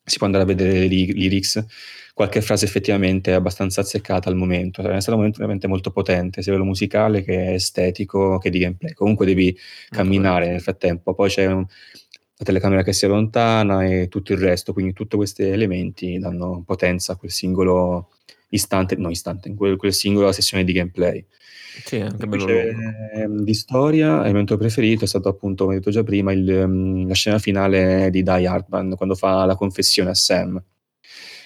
si 0.03 0.17
può 0.17 0.25
andare 0.25 0.43
a 0.43 0.47
vedere 0.47 0.73
le 0.79 0.87
ly- 0.87 1.13
lyrics, 1.13 1.63
qualche 2.13 2.41
frase 2.41 2.65
effettivamente 2.65 3.31
è 3.31 3.33
abbastanza 3.35 3.81
azzeccata 3.81 4.29
al 4.29 4.35
momento, 4.35 4.81
è 4.81 4.85
stato 4.99 5.11
un 5.11 5.17
momento 5.17 5.37
veramente 5.39 5.67
molto 5.67 5.91
potente, 5.91 6.41
sia 6.41 6.51
a 6.51 6.55
livello 6.55 6.69
musicale 6.71 7.23
che 7.23 7.53
estetico 7.53 8.37
che 8.39 8.49
di 8.49 8.59
gameplay, 8.59 8.93
comunque 8.93 9.25
devi 9.25 9.55
camminare 9.89 10.49
nel 10.49 10.59
frattempo, 10.61 11.13
poi 11.13 11.29
c'è 11.29 11.45
un- 11.45 11.65
la 12.41 12.45
telecamera 12.45 12.83
che 12.83 12.91
si 12.93 13.05
allontana 13.05 13.85
e 13.85 14.07
tutto 14.07 14.33
il 14.33 14.39
resto, 14.39 14.73
quindi 14.73 14.93
tutti 14.93 15.15
questi 15.15 15.43
elementi 15.43 16.17
danno 16.17 16.63
potenza 16.65 17.13
a 17.13 17.15
quel 17.15 17.29
singolo 17.31 18.09
istante, 18.49 18.95
no 18.95 19.09
istante, 19.09 19.47
in 19.47 19.55
quel, 19.55 19.77
quel 19.77 19.93
singolo 19.93 20.31
sessione 20.31 20.63
di 20.63 20.73
gameplay. 20.73 21.23
Sì, 21.83 21.97
anche 21.99 22.27
bello 22.27 22.49
Invece, 22.49 22.71
lungo. 22.71 22.81
ehm, 23.13 23.43
di 23.43 23.53
storia, 23.53 24.17
il 24.25 24.31
momento 24.31 24.57
preferito 24.57 25.03
è 25.05 25.07
stato 25.07 25.29
appunto, 25.29 25.65
come 25.65 25.77
detto 25.77 25.91
già 25.91 26.03
prima, 26.03 26.31
il, 26.33 26.49
ehm, 26.49 27.07
la 27.07 27.13
scena 27.13 27.37
finale 27.39 28.09
di 28.09 28.23
Die 28.23 28.47
Hardman, 28.47 28.95
quando 28.97 29.15
fa 29.15 29.45
la 29.45 29.55
confessione 29.55 30.09
a 30.09 30.15
Sam, 30.15 30.61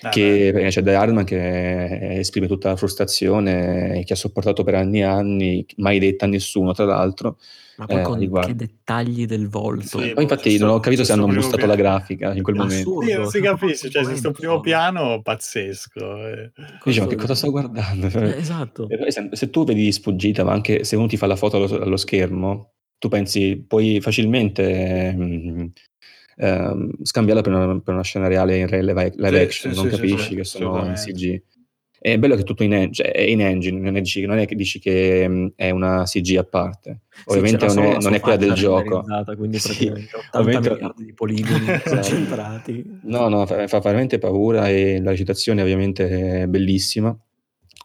Eh, 0.02 0.10
che 0.10 0.50
perché 0.54 0.70
c'è 0.70 0.82
Die 0.82 0.94
Hardman 0.96 1.26
che 1.26 2.20
esprime 2.20 2.48
tutta 2.48 2.70
la 2.70 2.76
frustrazione 2.78 4.04
che 4.06 4.14
ha 4.14 4.16
sopportato 4.16 4.64
per 4.64 4.76
anni 4.76 5.00
e 5.00 5.04
anni, 5.04 5.66
mai 5.78 6.00
detta 6.00 6.26
a 6.26 6.28
nessuno 6.30 6.74
tra 6.74 6.86
l'altro. 6.86 7.38
Ma 7.78 7.86
poi 7.88 8.00
eh, 8.00 8.04
con 8.04 8.20
riguardo. 8.20 8.48
che 8.48 8.56
dettagli 8.56 9.26
del 9.26 9.50
volto. 9.50 10.00
Sì, 10.00 10.14
Poi 10.14 10.24
infatti 10.24 10.52
c'è 10.52 10.60
non 10.60 10.70
ho 10.70 10.80
capito 10.80 11.04
se 11.04 11.12
hanno 11.12 11.26
primo 11.26 11.42
boostato 11.42 11.66
la 11.66 11.76
piano. 11.76 11.90
grafica 11.90 12.34
in 12.34 12.42
quel 12.44 12.56
momento. 12.56 12.90
Assurdo. 12.90 13.06
Sì, 13.10 13.14
non 13.14 13.26
si 13.26 13.32
cioè, 13.32 13.42
capisce, 13.42 13.90
cioè 13.90 14.04
questo 14.04 14.32
primo 14.32 14.54
proprio 14.54 14.60
piano 14.72 15.22
pazzesco. 15.22 16.28
eh. 16.28 16.52
Dici, 16.84 17.00
ma 17.02 17.08
che 17.08 17.16
cosa 17.16 17.36
sto 17.36 17.52
guardando? 17.52 18.08
Eh, 18.08 18.38
esatto. 18.38 18.88
Se, 19.10 19.30
se 19.32 19.50
tu 19.50 19.66
vedi 19.66 19.84
di 19.84 19.92
sfuggita, 19.92 20.44
ma 20.44 20.54
anche 20.54 20.84
se 20.84 20.96
uno 20.96 21.08
ti 21.08 21.18
fa 21.18 21.26
la 21.28 21.36
foto 21.36 21.58
allo, 21.58 21.84
allo 21.84 21.98
schermo, 21.98 22.76
tu 22.98 23.10
pensi, 23.10 23.58
puoi 23.68 24.00
facilmente 24.00 25.08
ehm, 25.10 25.72
ehm, 26.38 26.92
scambiarla 27.04 27.42
per 27.42 27.54
una, 27.54 27.80
per 27.82 27.94
una 27.94 28.04
scena 28.04 28.28
reale 28.28 28.58
in 28.58 28.68
re- 28.68 28.84
live, 28.84 29.14
live 29.16 29.38
Sì, 29.38 29.44
action, 29.44 29.74
sì, 29.74 29.80
non 29.82 29.90
capisci 29.90 30.28
sì, 30.30 30.36
che 30.36 30.44
sono 30.44 30.86
in. 30.86 30.94
CG. 30.94 31.44
È 32.06 32.20
bello 32.20 32.36
che 32.36 32.44
tutto 32.44 32.62
in, 32.62 32.72
en- 32.72 32.94
cioè, 32.94 33.12
è 33.12 33.22
in 33.22 33.42
engine, 33.42 33.80
non 33.80 33.98
è, 33.98 34.00
dici, 34.02 34.24
non 34.28 34.38
è 34.38 34.46
che 34.46 34.54
dici 34.54 34.78
che 34.78 35.26
mm, 35.28 35.48
è 35.56 35.72
una 35.72 36.04
CG 36.04 36.36
a 36.38 36.44
parte. 36.44 37.00
Ovviamente 37.26 37.66
c'era 37.66 37.82
non 37.82 37.94
è, 37.94 37.98
non 38.00 38.14
è 38.14 38.20
quella 38.20 38.38
del 38.38 38.54
gioco. 38.54 39.04
quindi 39.36 39.58
Sì, 39.58 39.88
praticamente 39.88 40.16
80 40.16 40.38
ovviamente- 40.40 40.70
miliardi 40.70 41.04
di 41.06 41.14
poligoni 41.14 41.66
Esatto. 41.74 41.90
concentrati. 41.90 43.00
No, 43.06 43.28
no, 43.28 43.48
fa, 43.48 43.68
fa 43.68 43.80
veramente 43.80 44.20
paura 44.20 44.70
e 44.70 45.02
la 45.02 45.10
recitazione 45.10 45.64
ovviamente 45.64 46.42
è 46.44 46.46
bellissima. 46.46 47.18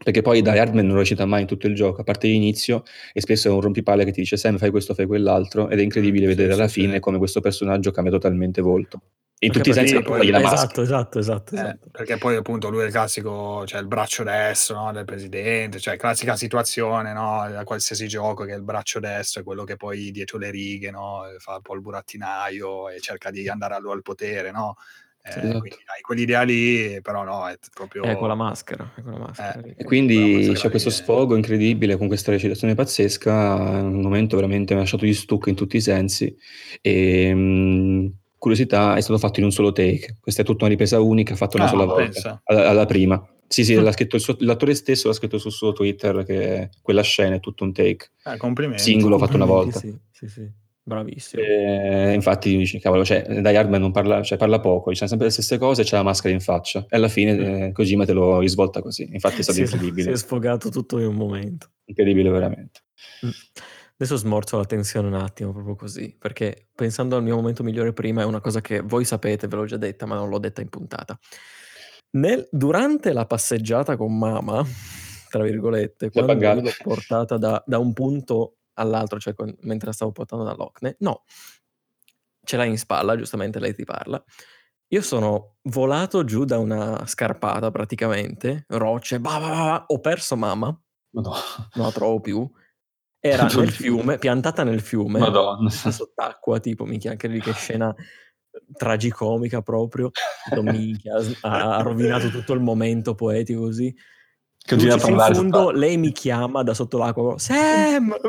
Perché 0.03 0.23
poi 0.23 0.41
Die 0.41 0.59
Hardman 0.59 0.87
non 0.87 0.97
recita 0.97 1.27
mai 1.27 1.43
in 1.43 1.47
tutto 1.47 1.67
il 1.67 1.75
gioco, 1.75 2.01
a 2.01 2.05
parte 2.05 2.27
l'inizio, 2.27 2.85
e 3.13 3.21
spesso 3.21 3.49
è 3.49 3.51
un 3.51 3.61
rompipalle 3.61 4.05
che 4.05 4.13
ti 4.13 4.21
dice 4.21 4.39
Sam 4.39 4.57
fai 4.57 4.71
questo, 4.71 4.95
fai 4.95 5.05
quell'altro, 5.05 5.69
ed 5.69 5.79
è 5.79 5.83
incredibile 5.83 6.23
sì, 6.25 6.29
vedere 6.31 6.53
sì, 6.55 6.59
alla 6.59 6.69
sì. 6.69 6.81
fine 6.81 7.01
come 7.01 7.19
questo 7.19 7.41
personaggio 7.41 7.91
cambia 7.91 8.13
totalmente 8.13 8.63
volto. 8.63 9.01
In 9.43 9.49
Anche 9.49 9.59
tutti 9.63 9.71
i 9.71 9.73
sensi 9.73 9.95
perché- 9.95 10.09
la 10.11 10.17
toglie 10.17 10.31
la 10.33 10.39
esatto, 10.53 10.83
esatto, 10.83 11.19
esatto, 11.19 11.55
Eh, 11.55 11.59
esatto. 11.59 11.89
perché 11.93 12.17
poi 12.19 12.37
appunto 12.37 12.69
lui 12.71 12.83
è 12.83 12.87
il 12.87 12.91
classico, 12.93 13.65
cioè 13.67 13.81
il 13.81 13.87
braccio 13.87 14.23
destro 14.23 14.77
no, 14.77 14.93
del 14.93 15.05
presidente, 15.05 15.79
cioè 15.79 15.97
classica 15.97 16.37
situazione 16.37 17.13
no, 17.15 17.47
da 17.51 17.65
qualsiasi 17.65 18.07
gioco 18.07 18.45
che 18.45 18.53
il 18.53 18.63
braccio 18.63 19.01
destro 19.01 19.41
è 19.41 19.45
quello 19.45 19.65
che 19.65 19.77
poi 19.77 20.11
dietro 20.11 20.37
le 20.37 20.51
righe 20.51 20.91
no, 20.91 21.23
fa 21.39 21.57
un 21.57 21.63
po' 21.63 21.75
il 21.75 21.81
burattinaio 21.81 22.89
e 22.91 23.01
cerca 23.01 23.31
di 23.31 23.49
andare 23.49 23.75
allo 23.75 23.93
al 23.93 24.03
potere, 24.03 24.51
no? 24.51 24.77
Eh, 25.23 25.29
esatto. 25.29 25.59
Quindi 25.59 25.77
hai 25.95 26.01
quell'idea 26.01 26.43
lì, 26.43 27.01
però 27.03 27.25
no, 27.25 27.47
è 27.49 27.57
proprio... 27.73 28.03
È 28.03 28.17
con 28.17 28.29
la 28.29 28.35
maschera. 28.35 28.91
È 28.97 29.03
con 29.03 29.13
la 29.13 29.19
maschera 29.19 29.61
Eh. 29.61 29.75
E 29.77 29.85
quindi 29.85 30.53
c'è 30.55 30.71
questo 30.71 30.89
è- 30.89 30.93
sfogo 30.93 31.37
incredibile 31.37 31.97
con 31.97 32.07
questa 32.09 32.31
recitazione 32.31 32.75
pazzesca, 32.75 33.55
un 33.83 34.01
momento 34.01 34.37
veramente 34.37 34.73
mi 34.73 34.81
ha 34.81 34.83
lasciato 34.83 35.05
di 35.05 35.15
stucco 35.15 35.49
in 35.49 35.55
tutti 35.57 35.77
i 35.77 35.81
sensi. 35.81 36.35
E 36.81 37.35
mh, 37.35 38.15
curiosità, 38.39 38.97
è 38.97 39.01
stato 39.03 39.19
fatto 39.19 39.39
in 39.41 39.45
un 39.47 39.53
solo 39.53 39.73
take. 39.73 40.17
Questa 40.21 40.43
è 40.43 40.45
tutta 40.45 40.65
una 40.65 40.73
ripresa 40.73 41.01
unica, 41.01 41.37
fatta 41.37 41.57
una 41.57 41.67
Ah, 41.67 41.69
sola 41.69 41.85
volta, 41.85 42.41
alla, 42.45 42.69
alla 42.71 42.87
prima. 42.87 43.23
Sì, 43.47 43.65
sì, 43.65 43.75
l'ha 43.81 43.93
scritto 43.93 44.17
il 44.17 44.23
suo- 44.23 44.37
l'attore 44.41 44.75
stesso 44.75 45.09
l'ha 45.09 45.15
scritto 45.15 45.37
sul 45.39 45.53
suo 45.53 45.73
Twitter 45.73 46.25
che 46.25 46.71
quella 46.81 47.03
scena 47.03 47.37
è 47.37 47.41
tutto 47.41 47.65
un 47.65 47.73
take. 47.73 48.13
Eh, 48.25 48.37
complimenti. 48.39 48.83
Singolo 48.83 49.19
fatto 49.19 49.37
una 49.37 49.45
Complimenti, 49.45 49.79
volta. 49.81 49.99
Sì, 50.13 50.27
sì, 50.27 50.29
sì. 50.29 50.51
Bravissimo. 50.91 51.41
E 51.41 52.13
infatti 52.15 52.57
dici, 52.57 52.81
cavolo, 52.81 53.05
cioè, 53.05 53.25
Die 53.29 53.57
Hardman 53.57 53.81
non 53.81 53.93
parla, 53.93 54.25
cioè, 54.25 54.37
parla 54.37 54.59
poco, 54.59 54.91
dice 54.91 55.07
sempre 55.07 55.27
le 55.27 55.33
stesse 55.33 55.57
cose 55.57 55.85
c'è 55.85 55.95
la 55.95 56.03
maschera 56.03 56.35
in 56.35 56.41
faccia. 56.41 56.85
E 56.89 56.97
alla 56.97 57.07
fine 57.07 57.67
eh, 57.69 57.73
Kojima 57.73 58.05
te 58.05 58.13
lo 58.13 58.41
risvolta 58.41 58.83
così. 58.83 59.09
Infatti 59.13 59.39
è 59.39 59.43
stato 59.43 59.59
Si 59.59 59.63
è, 59.63 59.67
si 59.67 59.75
incredibile. 59.75 60.11
è 60.11 60.17
sfogato 60.17 60.69
tutto 60.69 60.99
in 60.99 61.07
un 61.07 61.15
momento. 61.15 61.69
Incredibile 61.85 62.29
veramente. 62.31 62.81
Mm. 63.25 63.31
Adesso 63.95 64.17
smorzo 64.17 64.57
la 64.57 64.65
tensione 64.65 65.07
un 65.07 65.15
attimo, 65.15 65.53
proprio 65.53 65.77
così, 65.77 66.17
perché 66.19 66.69
pensando 66.75 67.15
al 67.15 67.23
mio 67.23 67.37
momento 67.37 67.63
migliore 67.63 67.93
prima 67.93 68.23
è 68.23 68.25
una 68.25 68.41
cosa 68.41 68.61
che 68.61 68.81
voi 68.81 69.05
sapete, 69.05 69.47
ve 69.47 69.55
l'ho 69.57 69.67
già 69.67 69.77
detta, 69.77 70.07
ma 70.07 70.17
non 70.17 70.29
l'ho 70.29 70.39
detta 70.39 70.61
in 70.61 70.71
puntata. 70.71 71.17
Nel- 72.13 72.49
durante 72.51 73.13
la 73.13 73.27
passeggiata 73.27 73.97
con 73.97 74.19
mamma, 74.19 74.67
tra 75.29 75.45
virgolette, 75.45 76.11
quando 76.11 76.33
l'ho 76.63 76.73
portata 76.83 77.37
da, 77.37 77.63
da 77.65 77.79
un 77.79 77.93
punto 77.93 78.57
all'altro, 78.81 79.19
cioè 79.19 79.35
con- 79.35 79.55
mentre 79.61 79.89
la 79.89 79.93
stavo 79.93 80.13
portando 80.13 80.45
dall'Ocne, 80.45 80.97
no, 81.01 81.25
ce 82.43 82.57
l'hai 82.57 82.69
in 82.69 82.79
spalla, 82.79 83.17
giustamente 83.17 83.59
lei 83.61 83.75
ti 83.75 83.85
parla. 83.85 84.23
Io 84.93 85.03
sono 85.03 85.57
volato 85.63 86.25
giù 86.25 86.45
da 86.45 86.59
una 86.59 87.07
scarpata 87.07 87.71
praticamente, 87.71 88.65
rocce, 88.69 89.21
bah, 89.21 89.39
bah, 89.39 89.49
bah, 89.49 89.85
ho 89.87 90.01
perso 90.01 90.37
mamma, 90.37 90.77
Madonna. 91.11 91.39
non 91.75 91.87
la 91.87 91.93
trovo 91.93 92.21
più. 92.21 92.51
Era 93.21 93.45
Oddio. 93.47 93.61
nel 93.61 93.71
fiume, 93.71 94.19
piantata 94.19 94.65
nel 94.65 94.81
fiume, 94.81 95.21
Madonna. 95.21 95.69
sott'acqua, 95.71 96.59
tipo, 96.59 96.85
minchia, 96.87 97.13
anche 97.13 97.29
lì 97.29 97.41
che 97.41 97.53
scena 97.53 97.95
tragicomica 98.73 99.63
proprio. 99.63 100.11
Dico, 100.49 100.63
minchia, 100.63 101.15
ha 101.43 101.83
rovinato 101.83 102.29
tutto 102.31 102.53
il 102.53 102.61
momento 102.61 103.15
poetico 103.15 103.61
così. 103.61 103.95
Continua 104.67 104.95
a 104.95 104.97
Luci 104.97 105.11
in 105.11 105.17
parlare. 105.17 105.35
fondo, 105.35 105.59
sotto- 105.59 105.71
lei 105.79 105.97
mi 105.97 106.13
chiama 106.13 106.63
da 106.63 106.75
sotto 106.75 106.99
l'acqua, 106.99 107.39
Sam! 107.39 108.17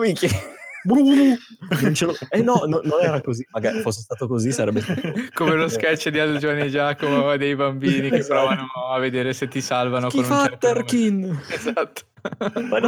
Bruno! 0.83 1.37
Non 1.81 1.93
ce 1.93 2.05
l'ho- 2.05 2.15
Eh 2.29 2.41
no, 2.41 2.63
no, 2.65 2.81
non 2.83 2.99
era 3.03 3.21
così. 3.21 3.45
Magari 3.51 3.81
fosse 3.81 4.01
stato 4.01 4.27
così 4.27 4.51
sarebbe 4.51 4.81
stato... 4.81 5.01
Come 5.35 5.53
lo 5.55 5.67
sketch 5.67 6.09
di 6.09 6.17
Aldo 6.19 6.39
Giovanni 6.39 6.61
e 6.61 6.69
Giacomo 6.69 7.37
dei 7.37 7.55
bambini 7.55 8.09
che 8.09 8.17
Esatto. 8.17 8.39
provano 8.39 8.67
a 8.91 8.97
vedere 8.97 9.33
se 9.33 9.47
ti 9.47 9.61
salvano 9.61 10.07
Chi 10.07 10.21
con 10.23 10.25
un 10.25 10.31
fa 10.31 10.47
certo 10.47 10.67
numero. 10.67 10.85
Tarkin? 10.85 11.41
Esatto. 11.49 12.01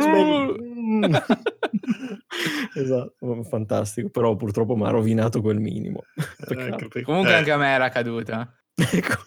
Svegli. 0.01 1.11
esatto, 2.75 3.43
fantastico. 3.43 4.09
Però 4.09 4.35
purtroppo 4.35 4.75
mi 4.75 4.85
ha 4.85 4.89
rovinato 4.89 5.41
quel 5.41 5.59
minimo. 5.59 6.01
Peccato. 6.47 6.87
Comunque 7.03 7.31
Eh, 7.31 7.35
anche 7.35 7.51
a 7.51 7.57
me 7.57 7.67
era 7.67 7.89
caduta. 7.89 8.51
Ecco. 8.73 9.21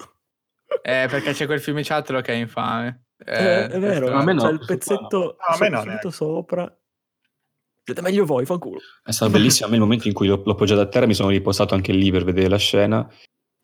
Eh, 0.83 1.07
perché 1.09 1.33
c'è 1.33 1.47
quel 1.47 1.61
filmiciattolo 1.61 2.21
che 2.21 2.33
è 2.33 2.37
infame. 2.37 3.06
Eh, 3.25 3.33
Eh, 3.45 3.67
è 3.69 3.79
vero, 3.79 4.13
a 4.13 4.23
me 4.25 4.33
no, 4.35 4.43
c'è 4.43 4.51
il 4.51 4.63
pezzetto 4.67 5.19
no. 5.19 5.25
No, 5.27 5.37
a 5.39 5.57
me 5.59 5.99
è. 6.01 6.11
sopra. 6.11 6.79
Siete 7.85 8.03
meglio 8.03 8.25
voi, 8.27 8.45
fanculo. 8.45 8.81
È 9.03 9.13
stato 9.13 9.31
bellissimo. 9.31 9.67
A 9.67 9.71
me 9.71 9.77
il 9.77 9.83
momento 9.83 10.09
in 10.09 10.15
cui 10.15 10.27
l'ho, 10.27 10.43
l'ho 10.45 10.53
appoggiato 10.53 10.81
a 10.81 10.89
terra 10.89 11.07
mi 11.07 11.15
sono 11.15 11.29
riposato 11.29 11.75
anche 11.75 11.93
lì 11.93 12.11
per 12.11 12.25
vedere 12.25 12.49
la 12.49 12.57
scena. 12.59 13.09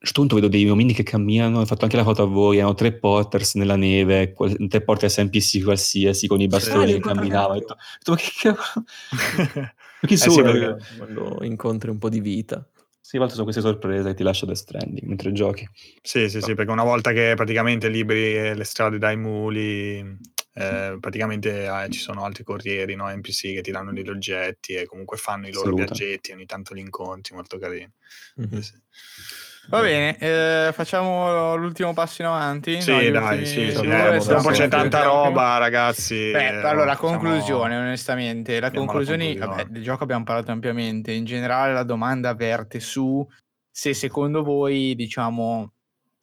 stunto 0.05 0.35
vedo 0.37 0.49
dei 0.49 0.69
omini 0.69 0.93
che 0.93 1.03
camminano, 1.05 1.61
ho 1.61 1.65
fatto 1.67 1.85
anche 1.85 1.97
la 1.97 2.03
foto 2.05 2.23
a 2.23 2.27
voi, 2.27 2.57
erano 2.59 2.75
tre 2.75 2.93
porters 2.93 3.55
nella 3.55 3.77
neve, 3.77 4.33
qual- 4.33 4.57
tre 4.69 4.83
porters 4.83 5.19
NPC 5.19 5.63
qualsiasi 5.63 6.27
con 6.27 6.41
i 6.41 6.47
bastoni 6.49 6.87
li 6.87 6.91
che 6.91 6.97
incontrano 6.97 7.21
camminavano. 7.21 7.59
Ho 7.59 7.77
detto, 7.99 8.11
ma 8.13 8.17
che 8.17 8.31
cavolo? 8.41 8.85
Ma 10.03 10.09
chi 10.09 10.15
Eh 10.15 10.17
sì, 10.17 10.31
sono? 10.31 10.51
perché- 10.53 10.77
Quando 10.99 11.39
incontri 11.45 11.91
un 11.91 11.99
po' 11.99 12.09
di 12.09 12.21
vita. 12.21 12.67
Sì, 13.13 13.19
a 13.19 13.21
volte 13.21 13.35
sono 13.35 13.51
queste 13.51 13.61
sorprese 13.61 14.09
che 14.09 14.15
ti 14.15 14.23
lascia 14.23 14.47
Death 14.47 14.57
Stranding 14.57 15.07
mentre 15.07 15.33
giochi. 15.33 15.69
Sì, 16.01 16.31
sì, 16.31 16.41
sì, 16.41 16.55
perché 16.55 16.73
una 16.73 16.83
volta 16.83 17.13
che 17.13 17.35
praticamente 17.37 17.91
liberi 17.91 18.55
le 18.57 18.65
strade 18.65 18.97
dai 18.97 19.19
muli, 19.19 19.99
eh, 20.55 20.97
praticamente 20.99 21.67
eh, 21.67 21.91
ci 21.91 22.01
sono 22.01 22.25
altri 22.25 22.43
corrieri, 22.43 22.95
no? 22.95 23.15
NPC 23.15 23.53
che 23.53 23.61
ti 23.61 23.71
danno 23.71 23.93
degli 23.93 24.09
oggetti 24.09 24.73
e 24.73 24.87
comunque 24.87 25.19
fanno 25.19 25.47
i 25.47 25.53
loro 25.53 25.77
Saluta. 25.77 25.85
viaggetti, 25.85 26.33
ogni 26.33 26.47
tanto 26.47 26.73
li 26.73 26.81
incontri, 26.81 27.35
molto 27.35 27.59
carini. 27.59 27.93
Mhm. 28.37 28.61
Sì, 28.61 28.63
sì. 28.63 28.81
Va 29.69 29.81
bene, 29.81 30.19
eh, 30.19 30.73
facciamo 30.73 31.55
l'ultimo 31.55 31.93
passo 31.93 32.23
in 32.23 32.29
avanti. 32.29 32.81
Sì, 32.83 33.11
no, 33.11 33.21
dai, 33.21 33.47
sì, 33.47 33.71
sì, 33.71 33.79
eh, 33.79 34.19
due, 34.19 34.53
c'è 34.53 34.69
tanta 34.69 35.05
roba, 35.05 35.59
ragazzi. 35.59 36.31
Beh, 36.33 36.61
eh, 36.61 36.67
allora, 36.67 36.97
conclusione, 36.97 37.77
onestamente. 37.77 38.59
La 38.59 38.73
conclusione, 38.73 39.37
vabbè, 39.37 39.67
del 39.67 39.83
gioco 39.83 40.03
abbiamo 40.03 40.25
parlato 40.25 40.51
ampiamente. 40.51 41.13
In 41.13 41.25
generale, 41.25 41.73
la 41.73 41.85
domanda 41.85 42.35
verte 42.35 42.81
su 42.81 43.27
se 43.71 43.95
secondo 43.95 44.43
voi, 44.43 44.95
diciamo, 44.97 45.73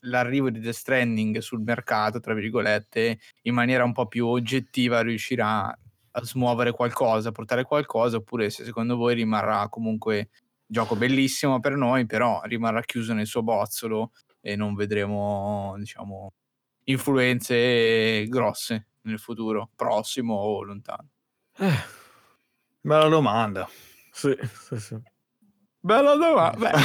l'arrivo 0.01 0.49
di 0.49 0.59
Death 0.59 0.75
Stranding 0.75 1.37
sul 1.39 1.61
mercato, 1.61 2.19
tra 2.19 2.33
virgolette, 2.33 3.19
in 3.43 3.53
maniera 3.53 3.83
un 3.85 3.93
po' 3.93 4.07
più 4.07 4.27
oggettiva 4.27 5.01
riuscirà 5.01 5.65
a 6.11 6.23
smuovere 6.23 6.71
qualcosa, 6.71 7.29
a 7.29 7.31
portare 7.31 7.63
qualcosa, 7.63 8.17
oppure 8.17 8.49
se 8.49 8.65
secondo 8.65 8.97
voi 8.97 9.15
rimarrà 9.15 9.67
comunque 9.69 10.29
gioco 10.71 10.95
bellissimo 10.95 11.59
per 11.59 11.75
noi, 11.75 12.05
però 12.05 12.41
rimarrà 12.43 12.81
chiuso 12.81 13.13
nel 13.13 13.25
suo 13.25 13.41
bozzolo 13.41 14.11
e 14.39 14.55
non 14.55 14.75
vedremo, 14.75 15.73
diciamo, 15.77 16.33
influenze 16.85 18.25
grosse 18.27 18.87
nel 19.01 19.19
futuro, 19.19 19.69
prossimo 19.75 20.35
o 20.35 20.61
lontano. 20.63 21.09
Eh, 21.57 21.97
Bella 22.81 23.07
domanda. 23.07 23.67
sì, 24.11 24.37
sì, 24.67 24.77
sì. 24.79 24.97
Bella 25.81 26.13
domanda. 26.15 26.71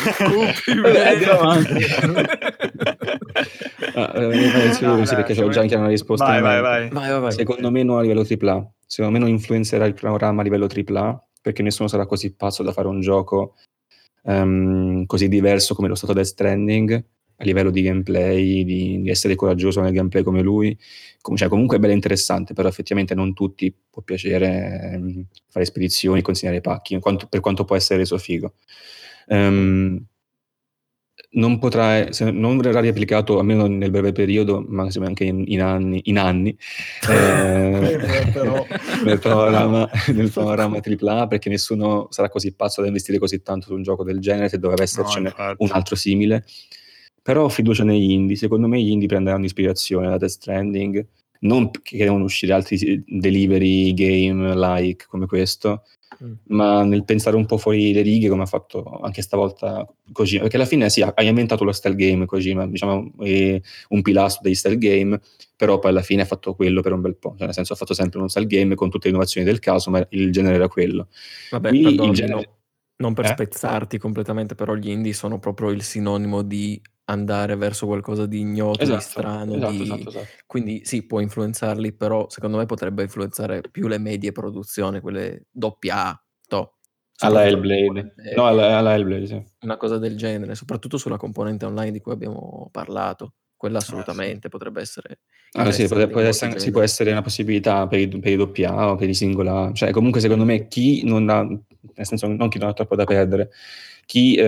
Ah, 3.97 4.11
eh, 4.15 4.69
eh, 4.69 4.73
sì, 4.73 4.85
No, 4.85 5.05
sì, 5.05 5.15
dai, 5.15 5.25
perché 5.25 5.35
c'ho 5.41 5.49
già 5.51 5.61
anche 5.61 5.75
una 5.77 5.89
risposta. 5.89 6.25
Vai, 6.25 6.41
vai. 6.41 6.89
Vai, 6.89 7.11
vai, 7.11 7.21
vai. 7.21 7.33
Secondo 7.33 7.71
me 7.71 7.83
non 7.83 7.99
a 7.99 8.01
livello 8.01 8.23
AAA, 8.23 8.73
secondo 8.87 9.19
me 9.19 9.25
non 9.25 9.29
influenzerà 9.29 9.85
il 9.85 9.95
panorama 9.95 10.41
a 10.41 10.45
livello 10.45 10.67
AAA, 10.67 11.25
perché 11.41 11.63
nessuno 11.63 11.89
sarà 11.89 12.07
così 12.07 12.35
pazzo 12.35 12.63
da 12.63 12.73
fare 12.73 12.89
un 12.89 13.01
gioco 13.01 13.55
ehm, 14.25 15.07
così 15.07 15.29
diverso 15.29 15.75
come 15.75 15.89
lo 15.89 15.95
stato 15.95 16.13
Death 16.13 16.27
Stranding, 16.27 17.05
a 17.37 17.45
livello 17.45 17.71
di 17.71 17.83
gameplay, 17.83 18.65
di, 18.65 19.01
di 19.03 19.11
essere 19.11 19.35
coraggioso 19.35 19.81
nel 19.81 19.93
gameplay 19.93 20.23
come 20.23 20.41
lui. 20.43 20.77
Com- 21.21 21.37
cioè, 21.37 21.49
comunque 21.49 21.77
è 21.77 21.81
bello 21.81 21.93
interessante, 21.93 22.55
però 22.55 22.69
effettivamente 22.69 23.15
non 23.15 23.33
tutti 23.35 23.75
può 23.91 24.03
piacere 24.03 24.93
ehm, 24.95 25.25
fare 25.49 25.65
spedizioni, 25.65 26.23
consegnare 26.23 26.61
pacchi, 26.61 26.99
quanto- 27.01 27.27
per 27.29 27.41
quanto 27.41 27.65
può 27.65 27.77
essere 27.77 27.99
reso 28.01 28.19
figo. 28.19 28.55
Ehm, 29.29 30.05
non 31.35 31.59
potrà, 31.59 32.13
se- 32.13 32.31
non 32.31 32.59
verrà 32.59 32.81
replicato 32.81 33.39
almeno 33.39 33.67
nel 33.67 33.91
breve 33.91 34.13
periodo, 34.13 34.65
ma 34.69 34.89
anche 35.01 35.25
in, 35.25 35.45
in 35.47 35.63
anni, 35.63 36.01
in 36.05 36.19
anni 36.19 36.51
eh, 37.09 38.31
Però- 38.33 38.67
nel 39.05 39.19
panorama, 39.19 39.89
nel 40.13 40.31
panorama 40.31 40.81
AAA 40.81 41.27
perché 41.27 41.49
nessuno 41.49 42.09
sarà 42.11 42.29
così 42.29 42.53
pazzo 42.55 42.81
da 42.81 42.87
investire 42.89 43.19
così 43.19 43.43
tanto 43.43 43.67
su 43.67 43.75
un 43.75 43.83
gioco 43.83 44.05
del 44.05 44.21
genere 44.21 44.49
se 44.49 44.59
doveva 44.59 44.83
essercene 44.83 45.29
infatti. 45.29 45.63
un 45.63 45.71
altro 45.73 45.97
simile. 45.97 46.45
Però 47.23 47.45
ho 47.45 47.49
fiducia 47.49 47.85
negli 47.85 48.11
indie, 48.11 48.37
secondo 48.37 48.69
me 48.69 48.81
gli 48.83 48.91
indie 48.91 49.09
prenderanno 49.09 49.47
ispirazione 49.47 50.09
da 50.09 50.19
Death 50.19 50.31
Stranding, 50.31 51.07
non 51.41 51.71
che 51.71 51.97
devono 51.97 52.25
uscire 52.25 52.53
altri 52.53 53.03
delivery 53.07 53.95
game 53.95 54.55
like 54.55 55.07
come 55.09 55.27
questo, 55.27 55.85
Mm. 56.23 56.33
ma 56.49 56.85
nel 56.85 57.05
pensare 57.05 57.37
un 57.37 57.47
po' 57.47 57.57
fuori 57.57 57.93
le 57.93 58.03
righe 58.03 58.29
come 58.29 58.43
ha 58.43 58.47
fatto 58.47 58.83
anche 59.03 59.23
stavolta 59.23 59.87
Kojima, 60.13 60.43
perché 60.43 60.57
alla 60.57 60.67
fine 60.67 60.89
sì, 60.91 61.01
ha 61.03 61.13
ha 61.15 61.23
inventato 61.23 61.65
lo 61.65 61.73
style 61.73 61.95
game 61.97 62.27
Kojima, 62.27 62.67
diciamo 62.67 63.13
un 63.19 64.03
pilastro 64.03 64.43
degli 64.43 64.55
style 64.55 64.79
game, 64.79 65.21
però 65.57 65.79
poi 65.79 65.91
alla 65.91 66.03
fine 66.03 66.23
ha 66.23 66.27
fatto 66.27 66.55
quello 66.55 66.83
per 66.83 66.93
un 66.93 67.01
bel 67.01 67.17
po', 67.17 67.31
cioè 67.37 67.47
nel 67.47 67.55
senso 67.55 67.73
ha 67.73 67.77
fatto 67.77 67.95
sempre 67.95 68.19
uno 68.19 68.29
style 68.29 68.47
game 68.47 68.75
con 68.75 68.91
tutte 68.91 69.05
le 69.07 69.11
innovazioni 69.15 69.47
del 69.47 69.59
caso, 69.59 69.91
ma 69.91 70.07
il 70.11 70.31
genere 70.31 70.57
era 70.57 70.69
quello. 70.69 71.09
Vabbè, 71.51 71.69
Qui 71.71 71.83
perdonami, 71.83 72.09
il 72.11 72.15
genere- 72.15 72.35
no- 72.47 72.57
non 72.97 73.13
per 73.15 73.25
Eh? 73.25 73.29
spezzarti 73.29 73.99
completamente, 73.99 74.55
però 74.55 74.75
gli 74.75 74.91
indie 74.91 75.13
sono 75.15 75.39
proprio 75.39 75.71
il 75.71 75.83
sinonimo 75.83 76.43
di 76.43 76.81
andare 77.07 77.57
verso 77.57 77.87
qualcosa 77.87 78.27
di 78.27 78.41
ignoto, 78.41 78.85
di 78.85 78.93
Esatto, 78.93 79.01
strano, 79.01 79.55
esatto, 79.57 79.73
di- 79.73 79.83
esatto, 79.83 80.09
esatto. 80.09 80.27
quindi 80.47 80.81
sì, 80.85 81.05
può 81.07 81.21
influenzarli, 81.21 81.93
però 81.93 82.29
secondo 82.29 82.57
me 82.57 82.67
potrebbe 82.67 83.03
influenzare 83.03 83.61
più 83.71 83.89
le 83.89 83.99
medie 83.99 84.33
produzioni, 84.33 85.01
quelle 85.01 85.47
doppia 85.51 86.07
A. 86.07 86.19
Alla 87.19 87.41
Soprattutto 87.43 87.67
la 87.67 87.75
Hellblade, 87.75 87.85
componente- 87.85 88.35
no 88.35 88.47
alla, 88.47 88.79
alla 88.79 88.95
Hellblade, 88.95 89.27
sì. 89.27 89.43
una 89.61 89.77
cosa 89.77 89.99
del 89.99 90.17
genere, 90.17 90.55
soprattutto 90.57 90.99
sulla 90.99 91.17
componente 91.17 91.65
online 91.65 91.93
di 91.93 92.01
cui 92.01 92.13
abbiamo 92.13 92.69
parlato. 92.73 93.35
Quella 93.57 93.79
assolutamente 93.79 94.49
potrebbe 94.49 94.81
essere 94.81 95.21
Ah, 95.53 95.71
sì, 95.71 95.83
interessante 95.83 95.95
può, 95.95 96.03
in 96.03 96.09
può 96.11 96.21
molti 96.21 96.29
essere, 96.29 96.51
sì, 96.51 96.57
generi. 96.57 96.73
può 96.73 96.81
essere 96.83 97.11
una 97.13 97.23
possibilità 97.23 97.87
per 97.87 98.01
i, 98.01 98.09
per 98.09 98.33
i 98.33 98.37
doppia 98.37 98.91
o 98.91 98.97
per 98.97 99.09
i 99.09 99.15
singola. 99.15 99.71
Cioè, 99.73 99.91
comunque, 99.93 100.21
secondo 100.21 100.45
me, 100.45 100.67
chi 100.67 101.05
non 101.05 101.29
ha, 101.31 101.43
nel 101.43 101.63
senso, 102.07 102.27
non 102.27 102.49
chi 102.49 102.59
non 102.59 102.69
ha 102.71 102.73
troppo 102.73 102.97
da 102.97 103.05
perdere, 103.05 103.51
chi 104.07 104.35
eh, 104.35 104.45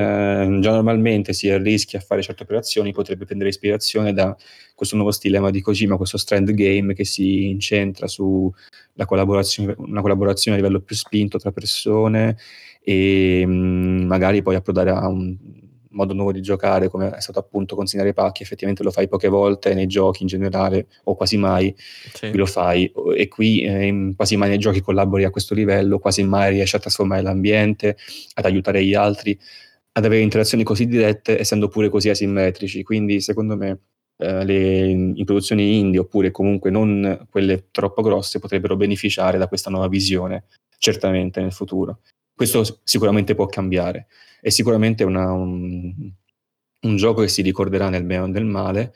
già 0.61 0.71
normalmente 0.73 1.33
si 1.33 1.55
rischia 1.59 1.99
a 1.99 2.03
fare 2.03 2.23
certe 2.23 2.43
operazioni 2.43 2.93
potrebbe 2.93 3.25
prendere 3.25 3.51
ispirazione 3.51 4.13
da 4.13 4.37
questo 4.75 4.97
nuovo 4.97 5.11
stilema 5.11 5.51
di 5.51 5.61
Kojima, 5.61 5.97
questo 5.97 6.19
strand 6.19 6.51
game 6.53 6.95
che 6.95 7.05
si 7.05 7.49
incentra 7.49 8.07
su 8.07 8.53
la 8.95 9.05
collaborazione, 9.07 9.75
una 9.79 10.03
collaborazione 10.03 10.57
a 10.57 10.61
livello 10.61 10.81
più 10.81 10.95
spinto 10.95 11.39
tra 11.39 11.51
persone 11.51 12.37
e 12.83 13.45
mh, 13.47 14.07
magari 14.07 14.43
poi 14.43 14.55
approdare 14.55 14.91
a 14.91 15.09
un 15.09 15.37
modo 15.97 16.13
nuovo 16.15 16.31
di 16.33 16.41
giocare 16.41 16.89
come 16.89 17.11
è 17.11 17.21
stato 17.21 17.39
appunto 17.39 17.75
consegnare 17.75 18.11
i 18.11 18.15
pacchi 18.15 18.43
effettivamente 18.43 18.83
lo 18.85 18.91
fai 18.91 19.09
poche 19.09 19.29
volte 19.29 19.75
nei 19.75 19.87
giochi 19.87 20.23
in 20.23 20.29
generale 20.29 20.87
o 21.05 21.17
quasi 21.17 21.37
mai 21.37 21.75
Sì. 22.13 22.29
qui 22.31 22.39
lo 22.39 22.47
fai. 22.47 22.93
E 23.17 23.29
qui 23.29 23.63
eh, 23.63 24.13
quasi 24.15 24.37
mai 24.37 24.51
nei 24.51 24.59
giochi 24.59 24.81
collabori 24.81 25.25
a 25.25 25.31
questo 25.31 25.55
livello 25.55 25.99
quasi 25.99 26.23
mai 26.23 26.53
riesci 26.53 26.77
a 26.77 26.79
trasformare 26.79 27.23
l'ambiente 27.23 27.97
ad 28.35 28.45
aiutare 28.45 28.85
gli 28.85 28.95
altri 28.95 29.37
ad 29.93 30.05
avere 30.05 30.21
interazioni 30.23 30.63
così 30.63 30.87
dirette 30.87 31.39
essendo 31.41 31.69
pure 31.69 31.89
così 31.89 32.11
asimmetrici. 32.11 32.83
Quindi 32.83 33.21
secondo 33.23 33.57
me 33.57 33.81
eh, 34.19 34.45
le 34.45 34.87
in 34.89 35.25
produzioni 35.25 35.79
indie 35.79 36.01
oppure 36.01 36.31
comunque 36.31 36.71
non 36.71 37.27
quelle 37.31 37.69
troppo 37.71 38.03
grosse 38.03 38.39
potrebbero 38.39 38.77
beneficiare 38.77 39.39
da 39.39 39.49
questa 39.49 39.71
nuova 39.71 39.89
visione 39.89 40.45
certamente 40.79 41.41
nel 41.41 41.53
futuro 41.53 42.01
questo 42.37 42.81
sicuramente 42.85 43.35
può 43.35 43.47
cambiare 43.47 44.07
è 44.41 44.51
sicuramente 44.51 45.03
una- 45.03 45.33
un, 45.33 46.13
un 46.83 46.97
gioco 46.97 47.23
che 47.23 47.29
si 47.29 47.43
ricorderà 47.43 47.89
nel 47.89 48.05
bene 48.05 48.23
o 48.23 48.27
nel 48.27 48.45
male 48.45 48.95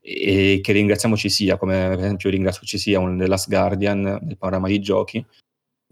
e 0.00 0.60
che 0.62 0.72
ringraziamo 0.72 1.16
ci 1.16 1.28
sia, 1.28 1.58
come 1.58 1.88
per 1.88 1.98
esempio 1.98 2.30
ringrazio 2.30 2.66
ci 2.66 2.78
sia 2.78 2.98
un 2.98 3.18
The 3.18 3.26
Last 3.26 3.48
Guardian 3.48 4.00
nel 4.00 4.38
panorama 4.38 4.68
di 4.68 4.80
giochi 4.80 5.22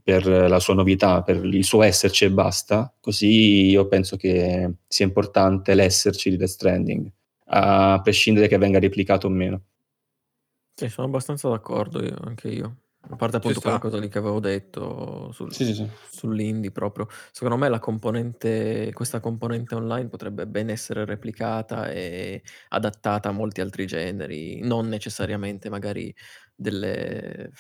per 0.03 0.27
la 0.27 0.59
sua 0.59 0.73
novità, 0.73 1.23
per 1.23 1.45
il 1.45 1.65
suo 1.65 1.83
esserci 1.83 2.25
e 2.25 2.31
basta, 2.31 2.95
così 3.01 3.71
io 3.71 3.87
penso 3.89 4.17
che 4.17 4.71
sia 4.87 5.05
importante 5.05 5.75
l'esserci 5.75 6.31
di 6.31 6.37
Death 6.37 6.51
Stranding, 6.51 7.11
a 7.47 8.01
prescindere 8.03 8.49
che 8.49 8.57
venga 8.59 8.79
replicato 8.79 9.27
o 9.27 9.31
meno. 9.31 9.63
Sì, 10.75 10.89
sono 10.89 11.07
abbastanza 11.09 11.49
d'accordo 11.49 12.03
io, 12.03 12.17
anche 12.23 12.49
io. 12.49 12.77
A 13.11 13.17
parte 13.17 13.37
appunto 13.37 13.61
quella 13.61 13.79
cosa 13.79 13.99
lì 13.99 14.09
che 14.09 14.19
avevo 14.19 14.41
detto 14.41 15.31
sul- 15.33 15.53
Sì, 15.53 15.65
sì, 15.67 15.75
sì. 15.75 15.89
sull'indie 16.11 16.71
proprio. 16.71 17.07
Secondo 17.33 17.57
me 17.59 17.69
la 17.69 17.79
componente, 17.79 18.91
questa 18.95 19.21
componente 19.21 19.75
online 19.75 20.09
potrebbe 20.09 20.47
ben 20.47 20.71
essere 20.71 21.05
replicata 21.05 21.91
e 21.91 22.43
adattata 22.69 23.29
a 23.29 23.33
molti 23.33 23.61
altri 23.61 23.87
generi, 23.87 24.61
non 24.61 24.89
necessariamente 24.89 25.69
magari 25.69 26.15
delle, 26.55 27.51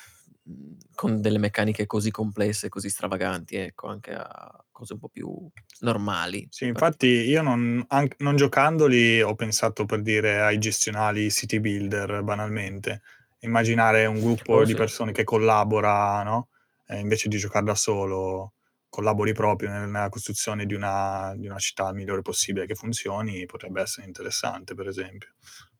con 0.95 1.21
delle 1.21 1.39
meccaniche 1.39 1.87
così 1.87 2.11
complesse, 2.11 2.69
così 2.69 2.89
stravaganti, 2.89 3.57
ecco, 3.57 3.89
anche 3.89 4.13
a 4.13 4.65
cose 4.71 4.95
un 4.95 4.99
po' 4.99 5.09
più 5.09 5.49
normali. 5.81 6.47
Sì, 6.51 6.67
infatti 6.67 7.07
io 7.07 7.43
non, 7.43 7.85
anche- 7.89 8.17
non 8.21 8.37
giocandoli 8.37 9.23
ho 9.23 9.35
pensato 9.35 9.85
per 9.87 10.03
dire 10.03 10.41
ai 10.43 10.59
gestionali 10.59 11.31
city 11.31 11.61
builder 11.61 12.23
banalmente. 12.23 13.03
Immaginare 13.45 14.07
un 14.07 14.21
gruppo 14.21 14.55
Oh, 14.55 14.65
di 14.65 14.71
sì. 14.71 14.75
persone 14.77 15.13
che 15.13 15.25
collabora, 15.25 16.23
no? 16.23 16.49
Eh, 16.87 16.99
invece 16.99 17.29
di 17.29 17.39
giocare 17.39 17.65
da 17.65 17.75
solo, 17.75 18.55
collabori 18.89 19.33
proprio 19.33 19.71
nel- 19.71 19.89
nella 19.89 20.09
costruzione 20.09 20.67
di 20.67 20.75
una, 20.75 21.35
di 21.37 21.47
una 21.47 21.59
città 21.59 21.93
migliore 21.93 22.23
possibile 22.23 22.67
che 22.67 22.75
funzioni, 22.75 23.45
potrebbe 23.47 23.83
essere 23.83 24.07
interessante, 24.07 24.75
per 24.75 24.89
esempio. 24.89 25.31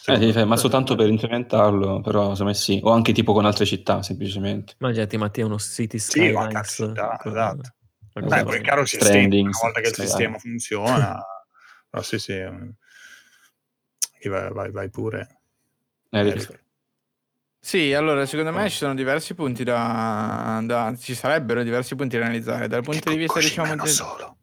Eh, 0.07 0.33
sì, 0.33 0.45
ma 0.45 0.57
soltanto 0.57 0.97
per 0.97 1.09
implementarlo, 1.09 2.01
però 2.01 2.23
secondo 2.33 2.45
me 2.45 2.55
sì, 2.55 2.81
o 2.83 2.91
anche 2.91 3.13
tipo 3.13 3.33
con 3.33 3.47
altre 3.47 3.65
città 3.65 4.03
semplicemente. 4.03 4.75
Immaginati 4.79 5.17
Mattia 5.17 5.47
uno 5.47 5.59
City 5.59 5.99
Sì, 5.99 6.11
Skylines 6.11 6.75
città, 6.75 7.17
con- 7.21 7.33
esatto. 7.33 7.75
Eh, 8.17 8.45
poi 8.45 8.59
è 8.59 8.61
chiaro 8.61 8.83
il 8.83 8.89
sistema, 8.89 9.35
una 9.37 9.51
volta 9.63 9.81
che 9.81 9.89
il 9.89 9.95
sistema 9.95 10.39
funziona, 10.39 11.25
però 11.89 12.03
sì, 12.03 12.19
sì. 12.19 12.35
mm. 12.35 12.69
vai, 14.29 14.53
vai, 14.53 14.71
vai 14.71 14.91
pure. 14.91 15.41
Eric. 16.11 16.51
Eh, 16.51 16.64
Sì, 17.65 17.95
allora 17.95 18.27
secondo 18.27 18.53
me 18.53 18.69
ci 18.69 18.77
sono 18.77 18.95
diversi 18.95 19.33
punti 19.33 19.65
da, 19.65 20.61
da- 20.65 20.95
ci 20.99 21.15
sarebbero 21.15 21.63
diversi 21.63 21.95
punti 21.95 22.19
da 22.19 22.25
analizzare 22.25 22.69
dal 22.69 22.83
punto 22.83 23.09
di 23.09 23.17
vista 23.17 23.41
diciamo 23.41 23.75
del- 23.75 23.89
solo. 23.89 24.37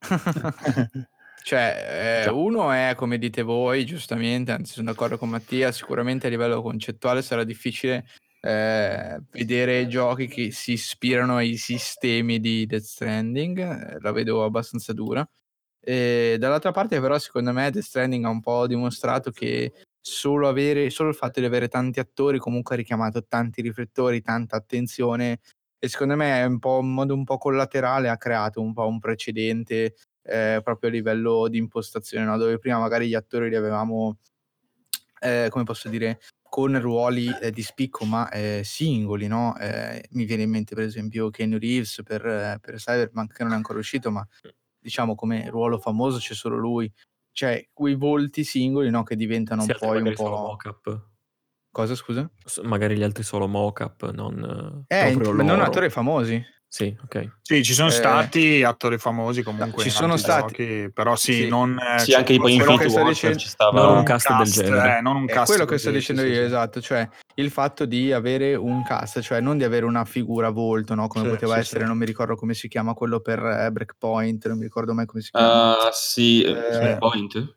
cioè 1.44 2.24
eh, 2.26 2.28
uno 2.28 2.72
è 2.72 2.94
come 2.96 3.18
dite 3.18 3.42
voi 3.42 3.86
giustamente, 3.86 4.50
anzi 4.50 4.72
sono 4.72 4.90
d'accordo 4.90 5.16
con 5.16 5.28
Mattia, 5.28 5.70
sicuramente 5.70 6.26
a 6.26 6.30
livello 6.30 6.60
concettuale 6.60 7.22
sarà 7.22 7.44
difficile 7.44 8.04
eh, 8.40 9.20
vedere 9.30 9.86
giochi 9.86 10.26
che 10.26 10.50
si 10.50 10.72
ispirano 10.72 11.36
ai 11.36 11.56
sistemi 11.58 12.40
di 12.40 12.66
Death 12.66 12.82
Stranding, 12.82 13.58
eh, 13.60 13.96
la 14.00 14.10
vedo 14.10 14.42
abbastanza 14.42 14.92
dura. 14.92 15.24
E 15.78 16.34
dall'altra 16.36 16.72
parte 16.72 17.00
però 17.00 17.16
secondo 17.20 17.52
me 17.52 17.70
Death 17.70 17.84
Stranding 17.84 18.24
ha 18.24 18.28
un 18.28 18.40
po' 18.40 18.66
dimostrato 18.66 19.30
che 19.30 19.72
solo, 20.06 20.46
avere, 20.46 20.88
solo 20.90 21.08
il 21.08 21.16
fatto 21.16 21.40
di 21.40 21.46
avere 21.46 21.66
tanti 21.66 21.98
attori 21.98 22.38
comunque 22.38 22.76
ha 22.76 22.78
richiamato 22.78 23.26
tanti 23.26 23.60
riflettori, 23.60 24.22
tanta 24.22 24.54
attenzione 24.54 25.40
e 25.78 25.88
secondo 25.88 26.14
me 26.14 26.40
è 26.40 26.44
un 26.44 26.60
po' 26.60 26.78
in 26.80 26.92
modo 26.92 27.12
un 27.12 27.24
po' 27.24 27.38
collaterale 27.38 28.08
ha 28.08 28.16
creato 28.16 28.62
un 28.62 28.72
po' 28.72 28.86
un 28.86 29.00
precedente 29.00 29.96
eh, 30.22 30.60
proprio 30.62 30.90
a 30.90 30.92
livello 30.92 31.48
di 31.48 31.58
impostazione, 31.58 32.24
no? 32.24 32.36
dove 32.38 32.58
prima 32.58 32.78
magari 32.78 33.08
gli 33.08 33.14
attori 33.14 33.48
li 33.48 33.56
avevamo, 33.56 34.18
eh, 35.20 35.48
come 35.50 35.64
posso 35.64 35.88
dire, 35.88 36.20
con 36.48 36.80
ruoli 36.80 37.28
eh, 37.40 37.50
di 37.50 37.62
spicco 37.62 38.04
ma 38.04 38.30
eh, 38.30 38.62
singoli, 38.64 39.26
no? 39.26 39.56
Eh, 39.58 40.06
mi 40.12 40.24
viene 40.24 40.44
in 40.44 40.50
mente 40.50 40.76
per 40.76 40.84
esempio 40.84 41.30
Ken 41.30 41.58
Reeves 41.58 42.02
per, 42.04 42.24
eh, 42.24 42.58
per 42.60 42.76
Cyberpunk 42.76 43.34
che 43.34 43.42
non 43.42 43.52
è 43.52 43.56
ancora 43.56 43.80
uscito, 43.80 44.10
ma 44.12 44.26
diciamo 44.78 45.16
come 45.16 45.48
ruolo 45.50 45.78
famoso 45.78 46.18
c'è 46.18 46.34
solo 46.34 46.56
lui. 46.56 46.90
Cioè, 47.36 47.68
quei 47.70 47.96
volti 47.96 48.44
singoli 48.44 48.88
no, 48.88 49.02
che 49.02 49.14
diventano 49.14 49.60
Sì, 49.60 49.74
poi 49.78 49.98
un 49.98 50.04
magari 50.04 50.16
solo 50.16 50.36
po'... 50.36 50.42
mock-up. 50.42 51.06
Cosa, 51.70 51.94
scusa? 51.94 52.30
Magari 52.62 52.96
gli 52.96 53.02
altri 53.02 53.24
solo 53.24 53.46
mock-up, 53.46 54.10
non 54.12 54.86
Eh, 54.88 55.14
ma 55.14 55.42
non 55.42 55.60
attori 55.60 55.90
famosi. 55.90 56.42
Sì, 56.68 56.94
ok. 57.04 57.36
Sì, 57.42 57.64
ci 57.64 57.72
sono 57.72 57.88
Eh, 57.88 57.92
stati 57.92 58.62
attori 58.62 58.98
famosi 58.98 59.42
comunque 59.42 59.82
ci 59.84 59.88
sono 59.90 60.16
stati- 60.16 60.56
giochi, 60.64 60.90
però 60.92 61.14
sì, 61.16 61.32
sì. 61.32 61.48
non... 61.48 61.78
eh, 61.78 62.00
Sì, 62.00 62.10
cioè, 62.10 62.18
anche 62.18 62.32
tipo 62.34 62.48
Infinity 62.48 62.84
Warfare 62.86 63.08
dicendo- 63.08 63.38
ci 63.38 63.48
stava... 63.48 63.82
Non 63.82 63.96
un 63.98 64.02
cast 64.04 64.36
del 64.36 64.50
genere. 64.50 64.98
eh, 64.98 65.00
non 65.00 65.16
un 65.16 65.24
È 65.26 65.32
cast 65.32 65.46
quello 65.46 65.64
che 65.64 65.78
sto 65.78 65.90
dicendo 65.90 66.22
sì, 66.22 66.28
io, 66.28 66.34
sì, 66.34 66.40
sì. 66.40 66.46
esatto, 66.46 66.80
cioè 66.82 67.08
il 67.36 67.50
fatto 67.50 67.84
di 67.86 68.12
avere 68.12 68.54
un 68.56 68.82
cast, 68.82 69.20
cioè 69.20 69.40
non 69.40 69.56
di 69.56 69.64
avere 69.64 69.86
una 69.86 70.04
figura 70.04 70.48
a 70.48 70.50
volto, 70.50 70.94
no? 70.94 71.06
come 71.06 71.24
Sì, 71.24 71.30
poteva 71.30 71.54
sì, 71.54 71.60
essere, 71.60 71.80
sì. 71.82 71.86
non 71.86 71.96
mi 71.98 72.04
ricordo 72.04 72.34
come 72.34 72.52
si 72.52 72.68
chiama 72.68 72.92
quello 72.94 73.20
per 73.20 73.38
eh, 73.42 73.70
Breakpoint, 73.70 74.46
non 74.48 74.58
mi 74.58 74.64
ricordo 74.64 74.92
mai 74.92 75.06
come 75.06 75.22
si 75.22 75.30
chiama. 75.30 75.78
Ah, 75.78 75.90
sì, 75.92 76.42
Eh, 76.42 76.90
eh, 76.90 76.96
Point. 76.98 77.54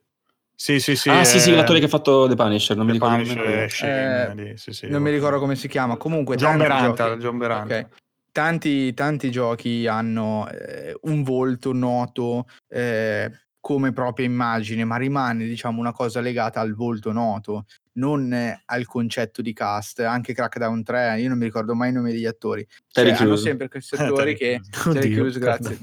Sì, 0.56 0.80
sì, 0.80 0.95
sì. 0.95 1.10
ah, 1.10 1.23
sì, 1.23 1.40
sì, 1.40 1.52
eh, 1.52 1.56
l'attore 1.56 1.80
che 1.80 1.86
ha 1.86 1.90
fatto 1.90 2.27
The 2.27 2.36
Punisher, 2.36 2.77
non 2.77 2.86
mi 2.86 2.91
The 2.91 2.99
ricordo 2.99 3.23
Punisher. 3.23 3.72
Shane, 3.72 4.26
Eh, 4.30 4.36
lì, 4.36 4.57
sì, 4.57 4.72
sì, 4.72 4.88
non 4.88 5.02
mi 5.02 5.10
ricordo 5.10 5.40
come 5.40 5.56
si 5.56 5.68
chiama, 5.68 5.95
comunque 5.98 6.36
John 6.36 6.57
Beranta, 6.57 7.15
John 7.18 7.38
Beranta. 7.38 7.77
ok. 7.80 7.88
Tanti, 8.32 8.94
tanti 8.94 9.32
giochi 9.32 9.88
hanno 9.88 10.48
eh, 10.50 10.98
un 11.04 11.24
volto 11.24 11.74
noto 11.74 12.46
eh, 12.68 13.30
come 13.60 13.92
propria 13.92 14.26
immagine, 14.26 14.86
ma 14.86 14.98
rimane 14.98 15.46
diciamo 15.46 15.80
una 15.80 15.92
cosa 15.92 16.22
legata 16.22 16.60
al 16.60 16.74
volto 16.74 17.12
noto, 17.12 17.66
non 17.94 18.32
eh, 18.32 18.62
al 18.66 18.86
concetto 18.86 19.42
di 19.42 19.52
cast. 19.54 20.00
Anche 20.00 20.34
Crackdown 20.34 20.84
3, 20.84 21.20
io 21.20 21.28
non 21.30 21.38
mi 21.38 21.46
ricordo 21.46 21.76
mai 21.76 21.90
i 21.90 21.94
nomi 21.94 22.12
degli 22.12 22.26
attori. 22.26 22.66
Cioè, 22.88 23.06
hanno 23.10 23.16
Crews. 23.18 23.42
sempre 23.42 23.68
questi 23.68 23.96
attori 24.00 24.36
che 24.36 24.62
Crews. 24.70 24.96
Oddio, 24.98 25.16
Crews, 25.16 25.38
grazie. 25.38 25.78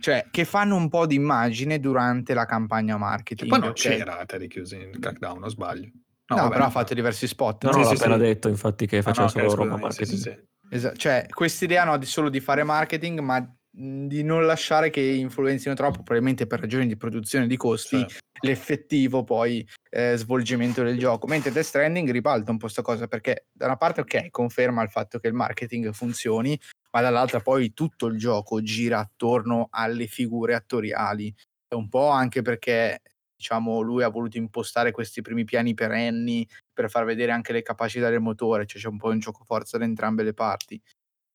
Cioè, 0.00 0.26
che 0.30 0.44
fanno 0.44 0.76
un 0.76 0.88
po' 0.88 1.06
di 1.06 1.14
immagine 1.14 1.78
durante 1.78 2.34
la 2.34 2.46
campagna 2.46 2.94
Che 2.94 3.00
marketing. 3.00 3.50
poi 3.50 3.60
non 3.60 3.68
ok? 3.70 3.74
c'era 3.74 4.24
Terry 4.26 4.48
chiuso 4.48 4.74
in 4.76 4.98
Crackdown, 4.98 5.38
non 5.38 5.50
sbaglio. 5.50 5.90
No, 6.26 6.36
vabbè, 6.36 6.48
però 6.48 6.62
ha 6.62 6.66
no. 6.66 6.70
fatto 6.72 6.94
diversi 6.94 7.26
spot. 7.26 7.64
No, 7.64 7.70
no? 7.70 7.76
no, 7.76 7.82
Sì, 7.84 7.90
l'ho 7.90 7.96
sì, 7.96 8.02
appena 8.02 8.18
sì. 8.18 8.24
detto, 8.26 8.48
infatti, 8.48 8.86
che 8.86 8.98
Ah, 8.98 9.02
faceva 9.02 9.26
no, 9.26 9.30
ok, 9.32 9.50
solo 9.50 9.54
roba 9.54 9.76
scusami, 9.76 9.92
sì, 9.92 10.00
marketing. 10.00 10.18
sì, 10.18 10.30
sì. 10.30 10.52
Esa- 10.70 10.94
cioè, 10.94 11.26
quest'idea 11.28 11.84
no, 11.84 11.96
di 11.98 12.06
solo 12.06 12.28
di 12.28 12.40
fare 12.40 12.62
marketing, 12.64 13.20
ma 13.20 13.56
di 13.76 14.22
non 14.22 14.46
lasciare 14.46 14.88
che 14.90 15.00
influenzino 15.00 15.74
troppo, 15.74 16.02
probabilmente 16.04 16.46
per 16.46 16.60
ragioni 16.60 16.86
di 16.86 16.96
produzione 16.96 17.48
di 17.48 17.56
costi, 17.56 17.98
Sì. 18.08 18.18
l'effettivo 18.42 19.24
poi 19.24 19.66
eh, 19.90 20.16
svolgimento 20.16 20.84
del 20.84 20.96
gioco. 20.96 21.26
Mentre 21.26 21.50
Death 21.50 21.66
Stranding 21.66 22.08
ribalta 22.10 22.52
un 22.52 22.58
po' 22.58 22.68
sta 22.68 22.82
cosa, 22.82 23.08
perché 23.08 23.46
da 23.52 23.66
una 23.66 23.76
parte, 23.76 24.02
ok, 24.02 24.30
conferma 24.30 24.82
il 24.82 24.90
fatto 24.90 25.18
che 25.18 25.26
il 25.26 25.34
marketing 25.34 25.92
funzioni, 25.92 26.58
ma 26.92 27.00
dall'altra 27.00 27.40
poi 27.40 27.72
tutto 27.72 28.06
il 28.06 28.16
gioco 28.16 28.62
gira 28.62 29.00
attorno 29.00 29.66
alle 29.70 30.06
figure 30.06 30.54
attoriali. 30.54 31.34
È 31.66 31.74
un 31.74 31.88
po' 31.88 32.10
anche 32.10 32.42
perché, 32.42 33.00
diciamo, 33.36 33.80
lui 33.80 34.04
ha 34.04 34.08
voluto 34.08 34.38
impostare 34.38 34.92
questi 34.92 35.20
primi 35.20 35.42
piani 35.42 35.74
perenni 35.74 36.48
per 36.74 36.90
far 36.90 37.04
vedere 37.06 37.32
anche 37.32 37.52
le 37.54 37.62
capacità 37.62 38.10
del 38.10 38.20
motore, 38.20 38.66
cioè 38.66 38.80
c'è 38.82 38.88
un 38.88 38.98
po' 38.98 39.08
un 39.08 39.20
gioco 39.20 39.44
forza 39.44 39.78
da 39.78 39.84
entrambe 39.84 40.22
le 40.24 40.34
parti. 40.34 40.80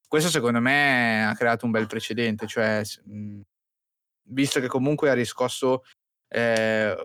Questo 0.07 0.29
secondo 0.29 0.59
me 0.61 1.25
ha 1.25 1.35
creato 1.35 1.65
un 1.65 1.71
bel 1.71 1.87
precedente, 1.87 2.47
cioè 2.47 2.81
mh, 3.05 3.41
visto 4.31 4.59
che 4.59 4.67
comunque 4.67 5.09
ha 5.09 5.13
riscosso 5.13 5.83
eh, 6.29 6.95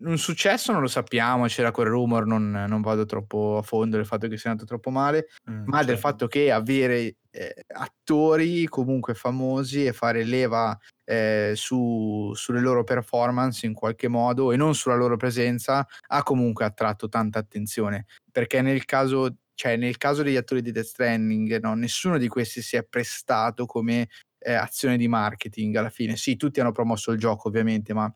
un 0.00 0.18
successo 0.18 0.72
non 0.72 0.80
lo 0.80 0.88
sappiamo, 0.88 1.46
c'era 1.46 1.70
quel 1.70 1.88
rumor, 1.88 2.26
non, 2.26 2.50
non 2.50 2.80
vado 2.80 3.04
troppo 3.04 3.58
a 3.58 3.62
fondo 3.62 3.96
del 3.96 4.06
fatto 4.06 4.28
che 4.28 4.36
sia 4.38 4.50
andato 4.50 4.68
troppo 4.68 4.90
male, 4.90 5.28
Mm, 5.50 5.64
ma 5.66 5.82
del 5.82 5.96
sì. 5.96 6.00
fatto 6.00 6.26
che 6.26 6.50
avere 6.50 7.16
eh, 7.30 7.64
attori 7.74 8.66
comunque 8.66 9.14
famosi 9.14 9.84
e 9.86 9.92
fare 9.92 10.24
leva 10.24 10.76
eh, 11.04 11.52
su- 11.54 12.32
sulle 12.34 12.60
loro 12.60 12.84
performance 12.84 13.66
in 13.66 13.74
qualche 13.74 14.08
modo 14.08 14.52
e 14.52 14.56
non 14.56 14.74
sulla 14.74 14.94
loro 14.96 15.16
presenza 15.16 15.86
ha 16.08 16.22
comunque 16.22 16.64
attratto 16.64 17.08
tanta 17.08 17.38
attenzione 17.38 18.06
perché 18.30 18.62
nel 18.62 18.84
caso, 18.84 19.36
cioè 19.54 19.76
nel 19.76 19.96
caso 19.96 20.22
degli 20.22 20.36
attori 20.36 20.62
di 20.62 20.72
Death 20.72 20.86
Stranding 20.86 21.60
no, 21.60 21.74
nessuno 21.74 22.18
di 22.18 22.28
questi 22.28 22.62
si 22.62 22.76
è 22.76 22.84
prestato 22.84 23.66
come 23.66 24.08
eh, 24.38 24.52
azione 24.54 24.96
di 24.96 25.08
marketing 25.08 25.74
alla 25.76 25.90
fine 25.90 26.16
sì 26.16 26.36
tutti 26.36 26.60
hanno 26.60 26.72
promosso 26.72 27.12
il 27.12 27.18
gioco 27.18 27.48
ovviamente 27.48 27.92
ma 27.92 28.12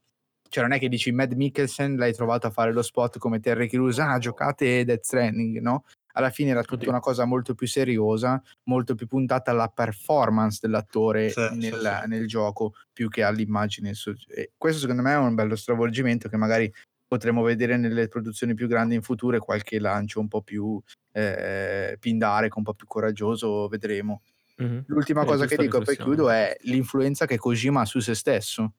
cioè 0.54 0.62
non 0.62 0.72
è 0.72 0.78
che 0.78 0.88
dici 0.88 1.10
Mad 1.10 1.32
Mikkelsen 1.32 1.96
l'hai 1.96 2.12
trovato 2.12 2.46
a 2.46 2.50
fare 2.50 2.72
lo 2.72 2.80
spot 2.80 3.18
come 3.18 3.40
Terry 3.40 3.68
Crews 3.68 3.98
ah 3.98 4.18
giocate 4.18 4.84
Death 4.84 5.02
Stranding 5.02 5.58
no? 5.58 5.82
alla 6.12 6.30
fine 6.30 6.50
era 6.50 6.60
tutta 6.60 6.74
Oddio. 6.76 6.90
una 6.90 7.00
cosa 7.00 7.24
molto 7.24 7.56
più 7.56 7.66
seriosa, 7.66 8.40
molto 8.68 8.94
più 8.94 9.08
puntata 9.08 9.50
alla 9.50 9.66
performance 9.66 10.60
dell'attore 10.62 11.30
Sì, 11.30 11.44
sì, 11.50 11.56
nel, 11.58 11.98
sì. 12.02 12.08
nel 12.08 12.28
gioco 12.28 12.74
più 12.92 13.08
che 13.08 13.24
all'immagine. 13.24 13.90
e 14.28 14.52
questo 14.56 14.78
secondo 14.78 15.02
me 15.02 15.12
è 15.12 15.16
un 15.16 15.34
bello 15.34 15.56
stravolgimento 15.56 16.28
che 16.28 16.36
magari 16.36 16.72
potremo 17.04 17.42
vedere 17.42 17.76
nelle 17.76 18.06
produzioni 18.06 18.54
più 18.54 18.68
grandi 18.68 18.94
in 18.94 19.02
futuro 19.02 19.36
qualche 19.40 19.80
lancio 19.80 20.20
un 20.20 20.28
po' 20.28 20.42
più 20.42 20.80
eh, 21.10 21.96
pindarico, 21.98 22.58
un 22.58 22.64
po' 22.64 22.74
più 22.74 22.86
coraggioso, 22.86 23.66
vedremo. 23.66 24.22
Mhm. 24.58 24.84
L'ultima 24.86 25.22
Sì, 25.22 25.26
cosa 25.26 25.46
che 25.46 25.56
dico 25.56 25.80
e 25.80 25.84
poi 25.84 25.96
chiudo 25.96 26.30
è 26.30 26.56
l'influenza 26.60 27.26
che 27.26 27.38
Kojima 27.38 27.80
ha 27.80 27.84
su 27.84 27.98
se 27.98 28.14
stesso. 28.14 28.74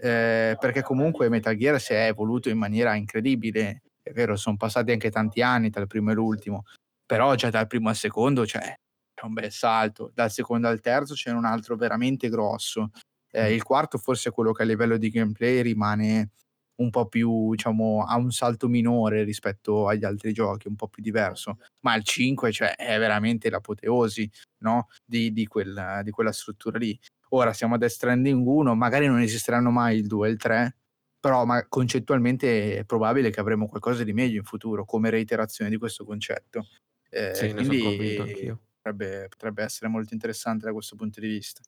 Eh, 0.00 0.56
perché 0.58 0.82
comunque 0.82 1.28
Metal 1.28 1.56
Gear 1.56 1.80
si 1.80 1.92
è 1.92 2.06
evoluto 2.06 2.48
in 2.48 2.58
maniera 2.58 2.94
incredibile. 2.94 3.82
È 4.02 4.12
vero, 4.12 4.36
sono 4.36 4.56
passati 4.56 4.92
anche 4.92 5.10
tanti 5.10 5.42
anni 5.42 5.70
tra 5.70 5.82
il 5.82 5.88
primo 5.88 6.10
e 6.12 6.14
l'ultimo, 6.14 6.64
però 7.04 7.34
già 7.34 7.50
dal 7.50 7.66
primo 7.66 7.88
al 7.88 7.96
secondo 7.96 8.44
c'è, 8.44 8.60
c'è 8.60 9.24
un 9.24 9.32
bel 9.32 9.50
salto. 9.50 10.10
Dal 10.14 10.30
secondo 10.30 10.68
al 10.68 10.80
terzo 10.80 11.14
c'è 11.14 11.30
un 11.30 11.44
altro 11.44 11.76
veramente 11.76 12.28
grosso. 12.28 12.90
Eh, 13.30 13.52
il 13.54 13.62
quarto 13.62 13.98
forse 13.98 14.30
è 14.30 14.32
quello 14.32 14.52
che 14.52 14.62
a 14.62 14.66
livello 14.66 14.96
di 14.96 15.10
gameplay 15.10 15.60
rimane 15.62 16.30
un 16.78 16.90
po' 16.90 17.06
più, 17.06 17.50
diciamo, 17.50 18.04
ha 18.04 18.16
un 18.16 18.30
salto 18.30 18.68
minore 18.68 19.24
rispetto 19.24 19.88
agli 19.88 20.04
altri 20.04 20.32
giochi, 20.32 20.68
un 20.68 20.76
po' 20.76 20.88
più 20.88 21.02
diverso. 21.02 21.58
Ma 21.80 21.94
il 21.96 22.04
5 22.04 22.52
cioè, 22.52 22.74
è 22.76 22.98
veramente 22.98 23.50
l'apoteosi 23.50 24.30
no? 24.58 24.88
di, 25.04 25.32
di 25.32 25.46
quella, 25.46 26.02
di 26.02 26.10
quella 26.10 26.32
struttura 26.32 26.78
lì. 26.78 26.98
Ora 27.30 27.52
siamo 27.52 27.74
a 27.74 27.78
Death 27.78 27.90
Stranding 27.92 28.46
1, 28.46 28.74
magari 28.74 29.06
non 29.06 29.20
esisteranno 29.20 29.70
mai 29.70 29.98
il 29.98 30.06
2 30.06 30.28
e 30.28 30.30
il 30.32 30.36
3, 30.38 30.76
però 31.20 31.44
ma 31.44 31.66
concettualmente 31.68 32.78
è 32.78 32.84
probabile 32.84 33.30
che 33.30 33.40
avremo 33.40 33.68
qualcosa 33.68 34.04
di 34.04 34.12
meglio 34.12 34.38
in 34.38 34.44
futuro 34.44 34.84
come 34.84 35.10
reiterazione 35.10 35.70
di 35.70 35.76
questo 35.76 36.04
concetto. 36.04 36.66
Eh, 37.10 37.32
Sì, 37.34 37.52
ne 37.52 37.62
sono 37.64 37.78
convinto 37.80 37.96
quindi 37.96 38.16
anch'io. 38.22 38.60
potrebbe, 38.76 39.26
potrebbe 39.28 39.62
essere 39.62 39.88
molto 39.88 40.14
interessante 40.14 40.64
da 40.66 40.72
questo 40.72 40.96
punto 40.96 41.20
di 41.20 41.28
vista. 41.28 41.60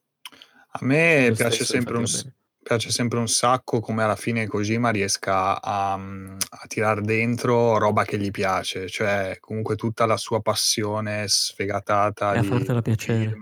A 0.73 0.79
me 0.85 1.33
piace 1.35 1.65
sempre, 1.65 1.97
un, 1.97 2.05
piace 2.63 2.91
sempre 2.91 3.19
un 3.19 3.29
sacco 3.29 3.81
come 3.81 4.03
alla 4.05 4.15
fine 4.17 4.47
Kojima 4.47 4.91
riesca 4.91 5.61
a, 5.61 5.95
a 5.95 6.67
tirare 6.69 7.01
dentro 7.01 7.77
roba 7.79 8.05
che 8.05 8.19
gli 8.19 8.31
piace, 8.31 8.89
cioè 8.89 9.37
comunque 9.41 9.75
tutta 9.77 10.07
la 10.07 10.17
sua 10.17 10.41
passione 10.41 11.27
sfegatata 11.27 12.35
E 12.35 12.39
a 12.39 12.41
di 12.41 12.47
fartela 12.47 12.83
piacere. 12.83 13.25
film, 13.25 13.41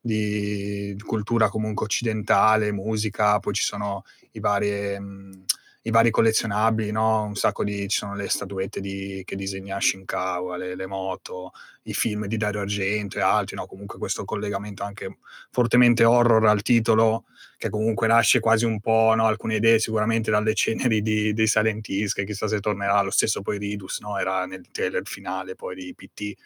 di 0.00 0.96
cultura 1.04 1.48
comunque 1.48 1.84
occidentale, 1.86 2.72
musica, 2.72 3.38
poi 3.38 3.54
ci 3.54 3.62
sono 3.62 4.02
i 4.32 4.40
vari, 4.40 4.98
mh, 4.98 5.44
i 5.82 5.90
vari 5.90 6.10
collezionabili, 6.10 6.90
no? 6.90 7.22
Un 7.24 7.36
sacco 7.36 7.64
di, 7.64 7.88
ci 7.88 7.98
sono 7.98 8.14
le 8.14 8.28
statuette 8.28 8.80
di, 8.80 9.22
che 9.24 9.36
disegna 9.36 9.80
Shinkawa, 9.80 10.56
le, 10.56 10.74
le 10.74 10.86
moto, 10.86 11.52
i 11.84 11.94
film 11.94 12.26
di 12.26 12.36
Dario 12.36 12.60
Argento 12.60 13.18
e 13.18 13.22
altri, 13.22 13.56
no? 13.56 13.66
Comunque 13.66 13.98
questo 13.98 14.24
collegamento 14.24 14.82
anche 14.82 15.18
fortemente 15.50 16.04
horror 16.04 16.46
al 16.46 16.62
titolo 16.62 17.24
che 17.60 17.68
comunque 17.68 18.06
nasce 18.06 18.40
quasi 18.40 18.64
un 18.64 18.80
po', 18.80 19.12
no? 19.14 19.26
alcune 19.26 19.56
idee 19.56 19.78
sicuramente 19.78 20.30
dalle 20.30 20.54
ceneri 20.54 21.02
di, 21.02 21.34
dei 21.34 21.46
Silent 21.46 21.86
Hills, 21.88 22.14
che 22.14 22.24
chissà 22.24 22.48
se 22.48 22.58
tornerà, 22.58 23.02
lo 23.02 23.10
stesso 23.10 23.42
poi 23.42 23.58
Ridus, 23.58 24.00
no? 24.00 24.16
era 24.16 24.46
nel 24.46 24.70
trailer 24.70 25.02
finale 25.04 25.54
poi 25.56 25.74
di 25.74 25.94
PT, 25.94 26.20
eh, 26.20 26.36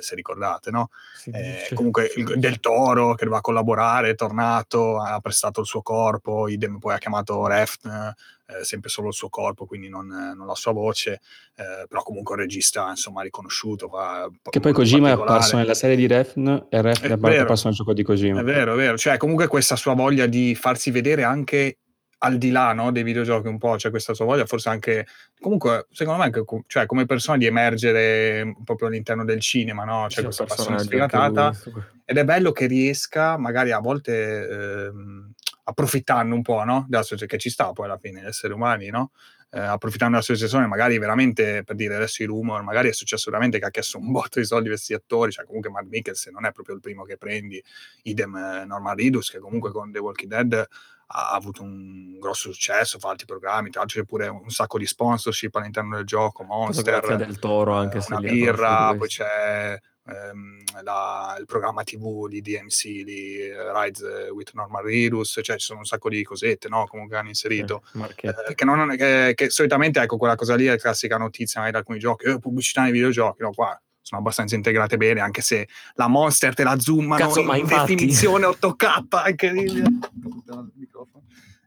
se 0.00 0.16
ricordate, 0.16 0.72
no? 0.72 0.90
Eh, 1.26 1.68
comunque 1.72 2.10
il, 2.16 2.40
del 2.40 2.58
Toro 2.58 3.14
che 3.14 3.24
doveva 3.24 3.40
collaborare, 3.40 4.10
è 4.10 4.14
tornato, 4.16 5.00
ha 5.00 5.20
prestato 5.20 5.60
il 5.60 5.66
suo 5.66 5.82
corpo, 5.82 6.48
idem 6.48 6.78
poi 6.78 6.94
ha 6.94 6.98
chiamato 6.98 7.46
Refn, 7.46 8.12
eh, 8.46 8.64
sempre 8.64 8.88
solo 8.88 9.08
il 9.08 9.14
suo 9.14 9.28
corpo, 9.28 9.66
quindi 9.66 9.88
non, 9.88 10.06
non 10.06 10.46
la 10.46 10.54
sua 10.54 10.72
voce, 10.72 11.20
eh, 11.56 11.86
però 11.88 12.02
comunque 12.02 12.34
un 12.34 12.40
regista 12.40 12.88
insomma 12.90 13.22
riconosciuto. 13.22 13.88
Va, 13.88 14.28
che 14.48 14.60
poi 14.60 14.72
Kojima 14.72 15.08
è 15.08 15.12
apparso 15.12 15.56
nella 15.56 15.74
serie 15.74 15.96
di 15.96 16.06
Refn 16.06 16.66
e 16.68 16.82
Refn 16.82 17.06
è, 17.06 17.38
apparso 17.38 17.66
nel 17.66 17.76
gioco 17.76 17.92
di 17.92 18.02
Kojima. 18.02 18.40
È 18.40 18.44
vero, 18.44 18.74
è 18.74 18.76
vero, 18.76 18.96
cioè 18.96 19.16
comunque 19.16 19.48
questa 19.48 19.76
sua 19.76 19.94
voglia 19.94 20.26
di 20.26 20.54
farsi 20.54 20.90
vedere 20.90 21.24
anche 21.24 21.78
al 22.18 22.38
di 22.38 22.50
là 22.50 22.72
no, 22.72 22.92
dei 22.92 23.02
videogiochi 23.02 23.48
un 23.48 23.58
po', 23.58 23.72
c'è 23.72 23.78
cioè 23.78 23.90
questa 23.90 24.14
sua 24.14 24.24
voglia, 24.24 24.46
forse 24.46 24.68
anche, 24.68 25.06
comunque, 25.38 25.86
secondo 25.90 26.20
me, 26.20 26.26
anche, 26.26 26.44
cioè, 26.66 26.86
come 26.86 27.04
persona 27.04 27.36
di 27.36 27.46
emergere 27.46 28.54
proprio 28.64 28.88
all'interno 28.88 29.24
del 29.24 29.40
cinema, 29.40 29.84
no? 29.84 30.04
C'è 30.08 30.14
cioè, 30.14 30.24
questa 30.24 30.44
passione 30.44 30.78
sfigatata 30.78 31.52
ed 32.04 32.16
è 32.16 32.24
bello 32.24 32.52
che 32.52 32.66
riesca, 32.66 33.36
magari 33.36 33.72
a 33.72 33.80
volte, 33.80 34.48
ehm, 34.48 35.32
approfittando 35.68 36.34
un 36.34 36.42
po', 36.42 36.62
no? 36.64 36.86
Della 36.88 37.02
società, 37.02 37.26
che 37.26 37.38
ci 37.38 37.50
sta 37.50 37.72
poi 37.72 37.86
alla 37.86 37.98
fine, 37.98 38.24
esseri 38.24 38.52
umani, 38.52 38.88
no? 38.88 39.10
Eh, 39.50 39.58
approfittando 39.58 40.18
della 40.18 40.24
situazione, 40.24 40.66
magari 40.66 40.98
veramente, 40.98 41.64
per 41.64 41.74
dire 41.74 41.96
adesso 41.96 42.22
i 42.22 42.26
rumor, 42.26 42.62
magari 42.62 42.88
è 42.88 42.92
successo 42.92 43.30
veramente 43.30 43.58
che 43.58 43.64
ha 43.64 43.70
chiesto 43.70 43.98
un 43.98 44.12
botto 44.12 44.38
di 44.38 44.44
soldi 44.44 44.68
questi 44.68 44.94
attori, 44.94 45.32
cioè 45.32 45.44
comunque 45.44 45.70
Matt 45.70 45.86
Mikkelsen 45.88 46.32
non 46.32 46.46
è 46.46 46.52
proprio 46.52 46.76
il 46.76 46.80
primo 46.80 47.02
che 47.02 47.16
prendi, 47.16 47.62
idem 48.02 48.36
eh, 48.36 48.64
Norman 48.64 48.94
Ridus, 48.94 49.30
che 49.30 49.38
comunque 49.38 49.72
con 49.72 49.90
The 49.90 49.98
Walking 49.98 50.30
Dead 50.30 50.66
ha 51.08 51.30
avuto 51.30 51.62
un 51.62 52.18
grosso 52.18 52.52
successo, 52.52 52.98
fa 52.98 53.10
altri 53.10 53.26
programmi, 53.26 53.70
tra 53.70 53.80
l'altro 53.80 54.00
c'è 54.00 54.06
pure 54.06 54.28
un 54.28 54.50
sacco 54.50 54.78
di 54.78 54.86
sponsorship 54.86 55.54
all'interno 55.56 55.96
del 55.96 56.04
gioco, 56.04 56.44
Monster, 56.44 57.16
del 57.16 57.38
Toro 57.38 57.74
anche 57.74 57.98
eh, 57.98 58.00
se 58.00 58.12
una 58.12 58.20
birra, 58.20 58.94
poi 58.96 59.08
c'è 59.08 59.80
ehm, 60.08 60.82
la, 60.82 61.36
il 61.38 61.46
programma 61.46 61.82
TV 61.82 62.28
di 62.28 62.40
DMC, 62.40 63.02
di 63.02 63.50
Rides 63.74 64.30
with 64.30 64.52
Norman 64.54 64.82
Reedus, 64.82 65.40
cioè 65.42 65.56
ci 65.56 65.66
sono 65.66 65.80
un 65.80 65.84
sacco 65.84 66.08
di 66.08 66.22
cosette 66.22 66.68
no? 66.68 66.86
comunque 66.86 67.16
hanno 67.16 67.28
inserito, 67.28 67.82
eh, 68.20 68.54
che, 68.54 68.64
non, 68.64 68.94
che, 68.96 69.32
che, 69.34 69.50
solitamente 69.50 70.00
ecco 70.00 70.16
quella 70.16 70.36
cosa 70.36 70.54
lì 70.54 70.66
è 70.66 70.70
la 70.70 70.76
classica 70.76 71.16
notizia 71.16 71.60
magari 71.60 71.72
da 71.72 71.78
alcuni 71.78 71.98
giochi, 71.98 72.26
eh, 72.26 72.38
pubblicità 72.38 72.82
nei 72.82 72.92
videogiochi, 72.92 73.42
no 73.42 73.52
qua 73.52 73.80
sono 74.06 74.20
abbastanza 74.20 74.54
integrate 74.54 74.96
bene, 74.96 75.18
anche 75.18 75.42
se 75.42 75.66
la 75.94 76.06
Monster 76.06 76.54
te 76.54 76.62
la 76.62 76.78
zoomano 76.78 77.26
Cazzo, 77.26 77.40
in 77.40 77.56
infatti... 77.56 77.94
definizione 77.96 78.46
8K, 78.46 79.28
incredibile. 79.30 79.88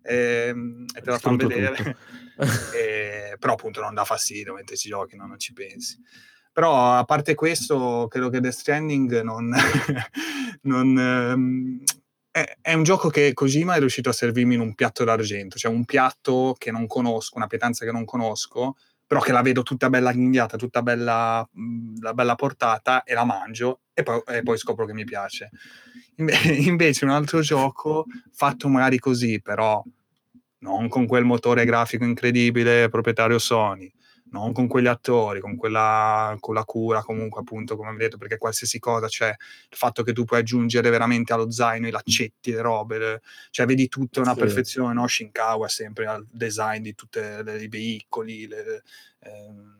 e, 0.01 0.15
ehm, 0.47 0.85
e 0.95 1.01
te 1.01 1.09
la 1.09 1.17
fanno 1.17 1.35
vedere. 1.35 1.97
e, 2.73 3.35
però 3.37 3.53
appunto 3.53 3.81
non 3.81 3.93
dà 3.93 4.05
fastidio 4.05 4.53
mentre 4.53 4.77
ci 4.77 4.87
giochi, 4.87 5.17
no? 5.17 5.27
non 5.27 5.37
ci 5.37 5.51
pensi. 5.51 6.01
Però 6.59 6.97
a 6.97 7.05
parte 7.05 7.35
questo, 7.35 8.07
credo 8.09 8.27
che 8.27 8.41
Death 8.41 8.53
Stranding 8.53 9.21
non, 9.21 9.49
non 10.63 10.87
um, 10.97 11.81
è, 12.29 12.57
è, 12.59 12.73
un 12.73 12.83
gioco 12.83 13.07
che 13.07 13.31
Kojima 13.31 13.75
è 13.75 13.79
riuscito 13.79 14.09
a 14.09 14.11
servirmi 14.11 14.55
in 14.55 14.59
un 14.59 14.75
piatto 14.75 15.05
d'argento, 15.05 15.57
cioè 15.57 15.71
un 15.71 15.85
piatto 15.85 16.53
che 16.57 16.69
non 16.69 16.85
conosco, 16.85 17.37
una 17.37 17.47
pietanza 17.47 17.85
che 17.85 17.93
non 17.93 18.03
conosco, 18.03 18.75
però 19.07 19.21
che 19.21 19.31
la 19.31 19.41
vedo 19.41 19.63
tutta 19.63 19.89
bella 19.89 20.11
ghignata, 20.11 20.57
tutta 20.57 20.81
bella, 20.81 21.47
la 22.01 22.13
bella 22.13 22.35
portata 22.35 23.03
e 23.03 23.13
la 23.13 23.23
mangio 23.23 23.83
e 23.93 24.03
poi, 24.03 24.21
e 24.27 24.43
poi 24.43 24.57
scopro 24.57 24.85
che 24.85 24.91
mi 24.91 25.05
piace. 25.05 25.51
Invece 26.17 27.05
un 27.05 27.11
altro 27.11 27.39
gioco 27.39 28.03
fatto 28.33 28.67
magari 28.67 28.99
così, 28.99 29.41
però 29.41 29.81
non 30.57 30.89
con 30.89 31.07
quel 31.07 31.23
motore 31.23 31.63
grafico 31.63 32.03
incredibile 32.03 32.89
proprietario 32.89 33.39
Sony, 33.39 33.89
non 34.31 34.53
con 34.53 34.67
quegli 34.67 34.87
attori, 34.87 35.39
con 35.39 35.55
quella 35.55 36.35
con 36.39 36.53
la 36.53 36.63
cura 36.63 37.01
comunque 37.03 37.41
appunto 37.41 37.75
come 37.75 37.89
avete 37.89 38.03
detto 38.05 38.17
perché 38.17 38.37
qualsiasi 38.37 38.79
cosa 38.79 39.07
c'è 39.07 39.27
il 39.27 39.77
fatto 39.77 40.03
che 40.03 40.13
tu 40.13 40.23
puoi 40.25 40.39
aggiungere 40.39 40.89
veramente 40.89 41.33
allo 41.33 41.51
zaino 41.51 41.87
i 41.87 41.91
laccetti, 41.91 42.51
le 42.51 42.61
robe, 42.61 42.97
le, 42.97 43.21
cioè 43.49 43.65
vedi 43.65 43.87
tutto 43.87 44.21
una 44.21 44.33
sì. 44.33 44.39
perfezione, 44.39 44.93
no? 44.93 45.07
Shinkawa 45.07 45.67
sempre 45.67 46.05
al 46.05 46.25
design 46.29 46.81
di 46.81 46.95
tutti 46.95 47.19
i 47.19 47.67
veicoli, 47.67 48.47
le, 48.47 48.83
ehm, 49.19 49.79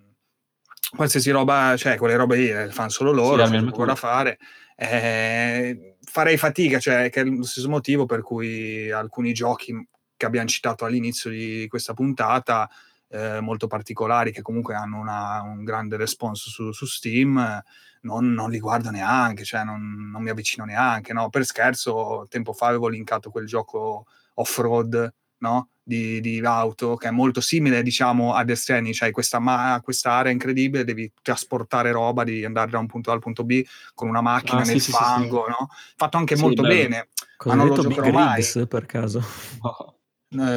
qualsiasi 0.95 1.29
roba, 1.31 1.75
cioè 1.77 1.97
quelle 1.97 2.15
robe 2.15 2.35
lì 2.35 2.47
le 2.47 2.71
fanno 2.71 2.89
solo 2.89 3.11
loro, 3.11 3.45
sì, 3.45 3.51
c'è 3.51 3.85
da 3.85 3.95
fare. 3.95 4.39
Eh, 4.75 5.97
farei 6.01 6.37
fatica, 6.37 6.79
cioè 6.79 7.09
che 7.09 7.21
è 7.21 7.23
lo 7.23 7.43
stesso 7.43 7.69
motivo 7.69 8.05
per 8.05 8.21
cui 8.21 8.89
alcuni 8.89 9.33
giochi 9.33 9.87
che 10.15 10.25
abbiamo 10.25 10.47
citato 10.47 10.85
all'inizio 10.85 11.29
di 11.29 11.65
questa 11.69 11.93
puntata 11.93 12.69
eh, 13.09 13.39
molto 13.41 13.67
particolari 13.67 14.31
che 14.31 14.41
comunque 14.41 14.75
hanno 14.75 14.99
una, 14.99 15.41
un 15.41 15.63
grande 15.63 15.97
response 15.97 16.49
su, 16.49 16.71
su 16.71 16.85
Steam, 16.85 17.63
non, 18.01 18.31
non, 18.31 18.49
li 18.49 18.59
guardo 18.59 18.91
neanche, 18.91 19.43
cioè 19.43 19.63
non, 19.63 20.09
non 20.11 20.21
mi 20.21 20.29
avvicino 20.29 20.65
neanche. 20.65 21.13
No? 21.13 21.29
Per 21.29 21.45
scherzo, 21.45 22.27
tempo 22.29 22.53
fa 22.53 22.67
avevo 22.67 22.87
linkato 22.87 23.29
quel 23.29 23.45
gioco 23.45 24.05
off-road 24.35 25.13
no? 25.39 25.69
di, 25.81 26.21
di, 26.21 26.39
auto 26.39 26.95
che 26.95 27.07
è 27.07 27.11
molto 27.11 27.41
simile 27.41 27.81
diciamo 27.81 28.33
a 28.33 28.43
Death 28.43 28.57
Stranding, 28.57 28.93
cioè 28.93 29.11
questa, 29.11 29.39
ma- 29.39 29.79
questa 29.83 30.11
area 30.11 30.31
incredibile, 30.31 30.83
devi 30.83 31.11
trasportare 31.21 31.91
roba, 31.91 32.23
di 32.23 32.45
andare 32.45 32.71
da 32.71 32.77
un 32.79 32.85
punto 32.85 33.09
A 33.09 33.13
al 33.13 33.19
punto 33.19 33.43
B 33.43 33.65
con 33.95 34.07
una 34.07 34.21
macchina 34.21 34.61
ah, 34.61 34.65
nel 34.65 34.79
sì, 34.79 34.91
fango, 34.91 35.45
sì, 35.45 35.51
sì. 35.51 35.57
No? 35.59 35.69
fatto 35.95 36.17
anche 36.17 36.37
molto 36.37 36.61
bello. 36.61 36.73
bene. 36.73 37.07
Cosa 37.35 37.55
ma 37.55 37.63
non 37.63 37.75
lo 37.75 37.81
giocherò 37.81 38.11
mai. 38.11 38.43
per 38.67 38.85
caso? 38.85 39.23
No. 39.61 39.95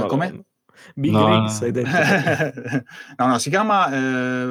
Eh, 0.01 0.05
come? 0.07 0.45
Big 0.95 1.13
no, 1.13 1.27
Rigs, 1.27 1.63
hai 1.63 1.71
detto. 1.71 1.89
no, 3.17 3.27
no, 3.27 3.39
si 3.39 3.51
chiama 3.51 3.87
eh, 3.93 4.45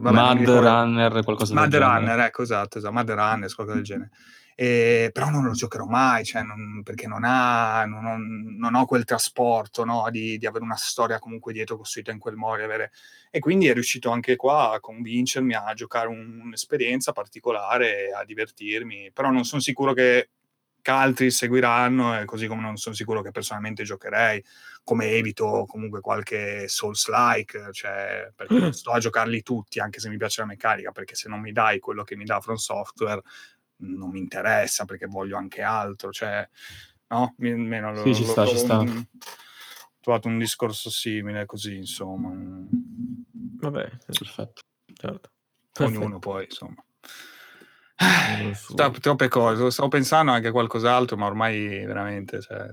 vabbè, 0.00 0.10
Mad 0.10 0.44
Runner, 0.44 1.22
qualcosa 1.22 1.54
Mad 1.54 1.68
del 1.68 1.80
Runner, 1.80 2.00
genere. 2.00 2.26
ecco, 2.26 2.42
esatto, 2.42 2.78
esatto, 2.78 2.92
Mad 2.92 3.10
Runner, 3.10 3.54
qualcosa 3.54 3.74
del 3.74 3.84
genere. 3.84 4.10
E, 4.56 5.10
però 5.12 5.30
non 5.30 5.42
lo 5.44 5.52
giocherò 5.52 5.84
mai, 5.86 6.24
cioè 6.24 6.42
non, 6.42 6.82
perché 6.84 7.08
non, 7.08 7.24
ha, 7.24 7.84
non, 7.86 8.04
ho, 8.04 8.16
non, 8.18 8.74
ho, 8.76 8.86
quel 8.86 9.04
trasporto 9.04 9.84
no? 9.84 10.06
di, 10.10 10.38
di, 10.38 10.46
avere 10.46 10.62
una 10.62 10.76
storia 10.76 11.18
comunque 11.18 11.52
dietro 11.52 11.76
costruita 11.76 12.12
in 12.12 12.18
quel 12.18 12.36
modo. 12.36 12.62
Avere... 12.62 12.92
E 13.30 13.40
quindi 13.40 13.66
è 13.66 13.72
riuscito 13.72 14.10
anche 14.10 14.36
qua 14.36 14.72
a 14.72 14.80
convincermi 14.80 15.54
a 15.54 15.72
giocare 15.74 16.08
un, 16.08 16.40
un'esperienza 16.44 17.12
particolare, 17.12 18.12
a 18.16 18.24
divertirmi, 18.24 19.10
però 19.12 19.30
non 19.30 19.44
sono 19.44 19.60
sicuro 19.60 19.92
che 19.92 20.28
che 20.84 20.90
altri 20.90 21.30
seguiranno, 21.30 22.20
e 22.20 22.26
così 22.26 22.46
come 22.46 22.60
non 22.60 22.76
sono 22.76 22.94
sicuro 22.94 23.22
che 23.22 23.30
personalmente 23.30 23.84
giocherei, 23.84 24.44
come 24.82 25.06
evito 25.06 25.64
comunque 25.66 26.02
qualche 26.02 26.68
Souls-like, 26.68 27.70
cioè 27.72 28.30
perché 28.36 28.58
non 28.58 28.72
sto 28.74 28.90
a 28.90 28.98
giocarli 28.98 29.42
tutti, 29.42 29.80
anche 29.80 29.98
se 29.98 30.10
mi 30.10 30.18
piace 30.18 30.42
la 30.42 30.46
meccanica, 30.46 30.92
perché 30.92 31.14
se 31.14 31.30
non 31.30 31.40
mi 31.40 31.52
dai 31.52 31.78
quello 31.78 32.04
che 32.04 32.16
mi 32.16 32.24
dà 32.24 32.38
From 32.38 32.56
Software 32.56 33.22
non 33.76 34.10
mi 34.10 34.18
interessa, 34.18 34.84
perché 34.84 35.06
voglio 35.06 35.38
anche 35.38 35.62
altro, 35.62 36.12
cioè, 36.12 36.46
no? 37.08 37.34
Almeno 37.40 37.96
sì, 37.96 38.08
lo, 38.08 38.14
ci 38.14 38.24
sta, 38.26 38.46
ci 38.46 38.58
sta. 38.58 38.78
Ho 38.80 39.06
trovato 40.02 40.28
un 40.28 40.36
discorso 40.36 40.90
simile, 40.90 41.46
così, 41.46 41.76
insomma. 41.76 42.30
Vabbè, 42.30 43.90
perfetto. 44.04 44.60
Certo. 44.92 45.30
Ognuno 45.78 46.18
poi, 46.18 46.44
insomma. 46.44 46.84
Tro- 48.74 48.90
troppe 48.90 49.28
cose, 49.28 49.70
stavo 49.70 49.88
pensando 49.88 50.32
anche 50.32 50.48
a 50.48 50.52
qualcos'altro, 50.52 51.16
ma 51.16 51.26
ormai 51.26 51.84
veramente, 51.84 52.40
cioè, 52.40 52.66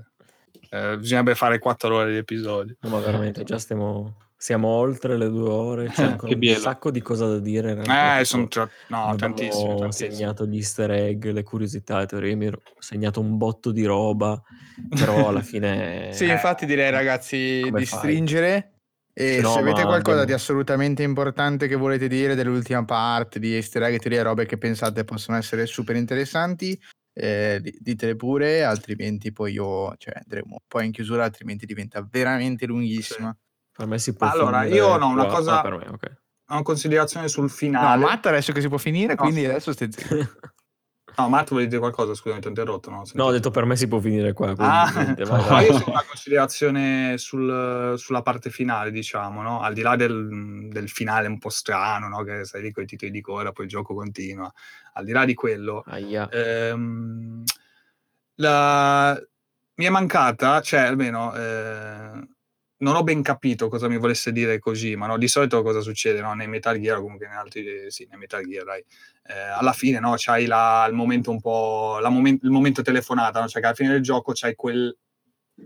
eh, 0.70 0.96
bisognerebbe 0.98 1.34
fare 1.34 1.58
quattro 1.58 1.96
ore 1.96 2.12
di 2.12 2.16
episodio. 2.16 2.76
No, 2.80 2.90
ma 2.90 2.98
veramente, 3.00 3.44
già 3.44 3.58
stiamo, 3.58 4.16
siamo 4.36 4.68
oltre 4.68 5.16
le 5.16 5.28
due 5.28 5.48
ore, 5.48 5.88
c'è 5.90 6.04
ancora 6.04 6.34
un 6.34 6.54
sacco 6.54 6.90
di 6.90 7.00
cose 7.00 7.26
da 7.26 7.38
dire. 7.38 7.72
Eh, 7.72 8.24
sono 8.24 8.48
tra- 8.48 8.68
no, 8.88 9.14
tantissimo. 9.16 9.74
Ho 9.84 9.90
segnato 9.90 10.46
gli 10.46 10.56
easter 10.56 10.90
egg, 10.90 11.26
le 11.26 11.42
curiosità, 11.42 11.98
le 11.98 12.06
teorie, 12.06 12.34
mi 12.34 12.46
ho 12.48 12.60
segnato 12.78 13.20
un 13.20 13.36
botto 13.36 13.70
di 13.70 13.84
roba, 13.84 14.40
però 14.88 15.28
alla 15.28 15.42
fine... 15.42 16.12
sì, 16.12 16.28
infatti 16.28 16.66
direi 16.66 16.90
ragazzi 16.90 17.70
di 17.72 17.84
fai? 17.84 17.84
stringere 17.84 18.71
e 19.14 19.40
no, 19.42 19.52
se 19.52 19.58
avete 19.58 19.82
qualcosa 19.82 20.20
abbiamo... 20.20 20.24
di 20.24 20.32
assolutamente 20.32 21.02
importante 21.02 21.68
che 21.68 21.76
volete 21.76 22.08
dire 22.08 22.34
dell'ultima 22.34 22.84
parte 22.84 23.38
di 23.38 23.54
easter 23.54 23.82
egg, 23.82 23.98
teorie, 23.98 24.22
robe 24.22 24.46
che 24.46 24.56
pensate 24.56 25.04
possono 25.04 25.36
essere 25.36 25.66
super 25.66 25.96
interessanti, 25.96 26.80
eh, 27.12 27.60
ditele 27.78 28.16
pure, 28.16 28.64
altrimenti 28.64 29.30
poi 29.32 29.52
io, 29.52 29.94
cioè, 29.98 30.14
andremo 30.22 30.62
poi 30.66 30.86
in 30.86 30.92
chiusura, 30.92 31.24
altrimenti 31.24 31.66
diventa 31.66 32.06
veramente 32.08 32.66
lunghissima. 32.66 33.30
Sì. 33.30 33.50
Per 33.72 33.86
me 33.86 33.98
si 33.98 34.14
può 34.14 34.28
Allora, 34.28 34.64
io 34.64 34.86
ho 34.86 35.06
una 35.06 35.26
cosa, 35.26 35.62
ah, 35.62 35.70
me, 35.70 35.86
okay. 35.88 36.14
una 36.48 36.62
considerazione 36.62 37.28
sul 37.28 37.50
finale. 37.50 38.00
No, 38.00 38.06
Matt 38.06 38.26
adesso 38.26 38.52
che 38.52 38.60
si 38.60 38.68
può 38.68 38.78
finire, 38.78 39.14
no, 39.14 39.22
quindi 39.22 39.44
adesso 39.44 39.72
stai 39.72 39.90
zitto. 39.90 40.16
No, 41.16 41.28
Matt, 41.28 41.50
vuoi 41.50 41.66
dire 41.66 41.78
qualcosa? 41.78 42.14
Scusami, 42.14 42.40
ti 42.40 42.46
ho 42.46 42.50
interrotto. 42.50 42.90
No, 42.90 43.04
no, 43.12 43.24
ho 43.24 43.30
detto 43.30 43.50
per 43.50 43.64
me 43.64 43.76
si 43.76 43.88
può 43.88 43.98
finire 43.98 44.32
qua. 44.32 44.54
Ah, 44.56 45.14
vai. 45.26 45.66
io 45.66 45.78
sono 45.78 45.90
una 45.92 46.04
considerazione 46.06 47.18
sul, 47.18 47.94
sulla 47.96 48.22
parte 48.22 48.50
finale, 48.50 48.90
diciamo, 48.90 49.42
no? 49.42 49.60
Al 49.60 49.74
di 49.74 49.82
là 49.82 49.96
del, 49.96 50.68
del 50.70 50.88
finale 50.88 51.28
un 51.28 51.38
po' 51.38 51.50
strano, 51.50 52.08
no? 52.08 52.22
Che 52.22 52.44
sai 52.44 52.62
lì 52.62 52.72
con 52.72 52.84
i 52.84 52.86
titoli 52.86 53.10
di 53.10 53.20
coda, 53.20 53.52
poi 53.52 53.64
il 53.66 53.70
gioco 53.70 53.94
continua. 53.94 54.52
Al 54.94 55.04
di 55.04 55.12
là 55.12 55.24
di 55.24 55.34
quello, 55.34 55.84
ehm, 55.84 57.42
la, 58.36 59.20
mi 59.74 59.84
è 59.84 59.90
mancata, 59.90 60.60
cioè 60.60 60.80
almeno 60.80 61.34
eh, 61.34 62.28
non 62.82 62.96
ho 62.96 63.02
ben 63.02 63.22
capito 63.22 63.68
cosa 63.68 63.88
mi 63.88 63.96
volesse 63.96 64.32
dire 64.32 64.58
così, 64.58 64.96
ma 64.96 65.06
no, 65.06 65.16
di 65.16 65.28
solito 65.28 65.62
cosa 65.62 65.80
succede 65.80 66.20
no? 66.20 66.34
nei 66.34 66.48
Metal 66.48 66.78
Gear, 66.78 67.00
comunque 67.00 67.26
in 67.26 67.32
altri, 67.32 67.90
sì, 67.90 68.06
nei 68.10 68.18
Metal 68.18 68.44
Gear, 68.44 68.64
dai. 68.64 68.84
Eh, 69.24 69.38
alla 69.38 69.72
fine 69.72 70.00
no, 70.00 70.14
c'hai 70.16 70.46
la, 70.46 70.84
il 70.88 70.94
momento 70.94 71.30
un 71.30 71.40
po', 71.40 71.98
momen- 72.02 72.40
il 72.42 72.50
momento 72.50 72.82
telefonata, 72.82 73.40
no? 73.40 73.48
cioè 73.48 73.60
che 73.60 73.66
alla 73.68 73.76
fine 73.76 73.90
del 73.90 74.02
gioco 74.02 74.32
c'hai 74.34 74.56
quel, 74.56 74.96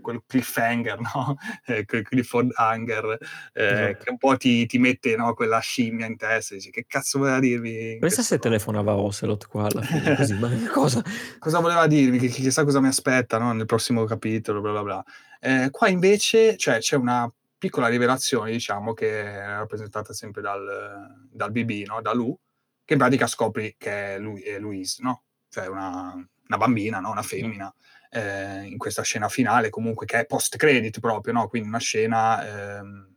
quel 0.01 0.21
cliffhanger, 0.25 0.99
no? 1.13 1.37
eh, 1.65 1.85
quel 1.85 2.03
cliffhanger 2.03 3.17
eh, 3.53 3.65
Esatto. 3.65 4.03
che 4.03 4.09
un 4.11 4.17
po' 4.17 4.37
ti, 4.37 4.65
ti 4.65 4.77
mette 4.77 5.15
no, 5.15 5.33
quella 5.33 5.59
scimmia 5.59 6.05
in 6.05 6.17
testa, 6.17 6.55
dici 6.55 6.69
che 6.69 6.85
cazzo 6.87 7.19
voleva 7.19 7.39
dirmi? 7.39 7.97
Pensa 7.99 8.21
se 8.21 8.39
telefonava 8.39 8.95
Ocelot 8.95 9.47
qua 9.47 9.65
alla 9.65 9.81
fine, 9.81 10.15
così, 10.15 10.33
ma 10.35 10.49
cosa? 10.71 11.03
cosa 11.39 11.59
voleva 11.59 11.87
dirmi, 11.87 12.17
che, 12.17 12.27
chissà 12.27 12.63
cosa 12.63 12.79
mi 12.79 12.87
aspetta 12.87 13.37
no? 13.37 13.51
nel 13.53 13.65
prossimo 13.65 14.03
capitolo, 14.05 14.61
bla 14.61 14.71
bla 14.71 14.83
bla. 14.83 15.05
Eh, 15.39 15.69
qua 15.71 15.87
invece 15.87 16.57
cioè, 16.57 16.79
c'è 16.79 16.95
una 16.95 17.31
piccola 17.57 17.87
rivelazione, 17.87 18.51
diciamo, 18.51 18.93
che 18.93 19.23
è 19.23 19.45
rappresentata 19.45 20.13
sempre 20.13 20.41
dal, 20.41 21.27
dal 21.31 21.51
BB, 21.51 21.87
no? 21.87 22.01
da 22.01 22.13
Lu, 22.13 22.37
che 22.85 22.93
in 22.93 22.99
pratica 22.99 23.27
scopri 23.27 23.75
che 23.77 24.15
è, 24.15 24.19
lui, 24.19 24.41
è 24.41 24.59
Louise, 24.59 25.01
no? 25.01 25.23
cioè 25.49 25.67
una, 25.67 26.13
una 26.13 26.57
bambina, 26.57 26.99
no? 26.99 27.11
una 27.11 27.23
femmina, 27.23 27.73
eh, 28.17 28.63
in 28.65 28.77
questa 28.77 29.01
scena 29.03 29.27
finale, 29.29 29.69
comunque 29.69 30.05
che 30.05 30.19
è 30.19 30.25
post-credit 30.25 30.99
proprio, 30.99 31.33
no? 31.33 31.47
quindi 31.47 31.67
una 31.67 31.79
scena... 31.79 32.77
ehm, 32.79 33.15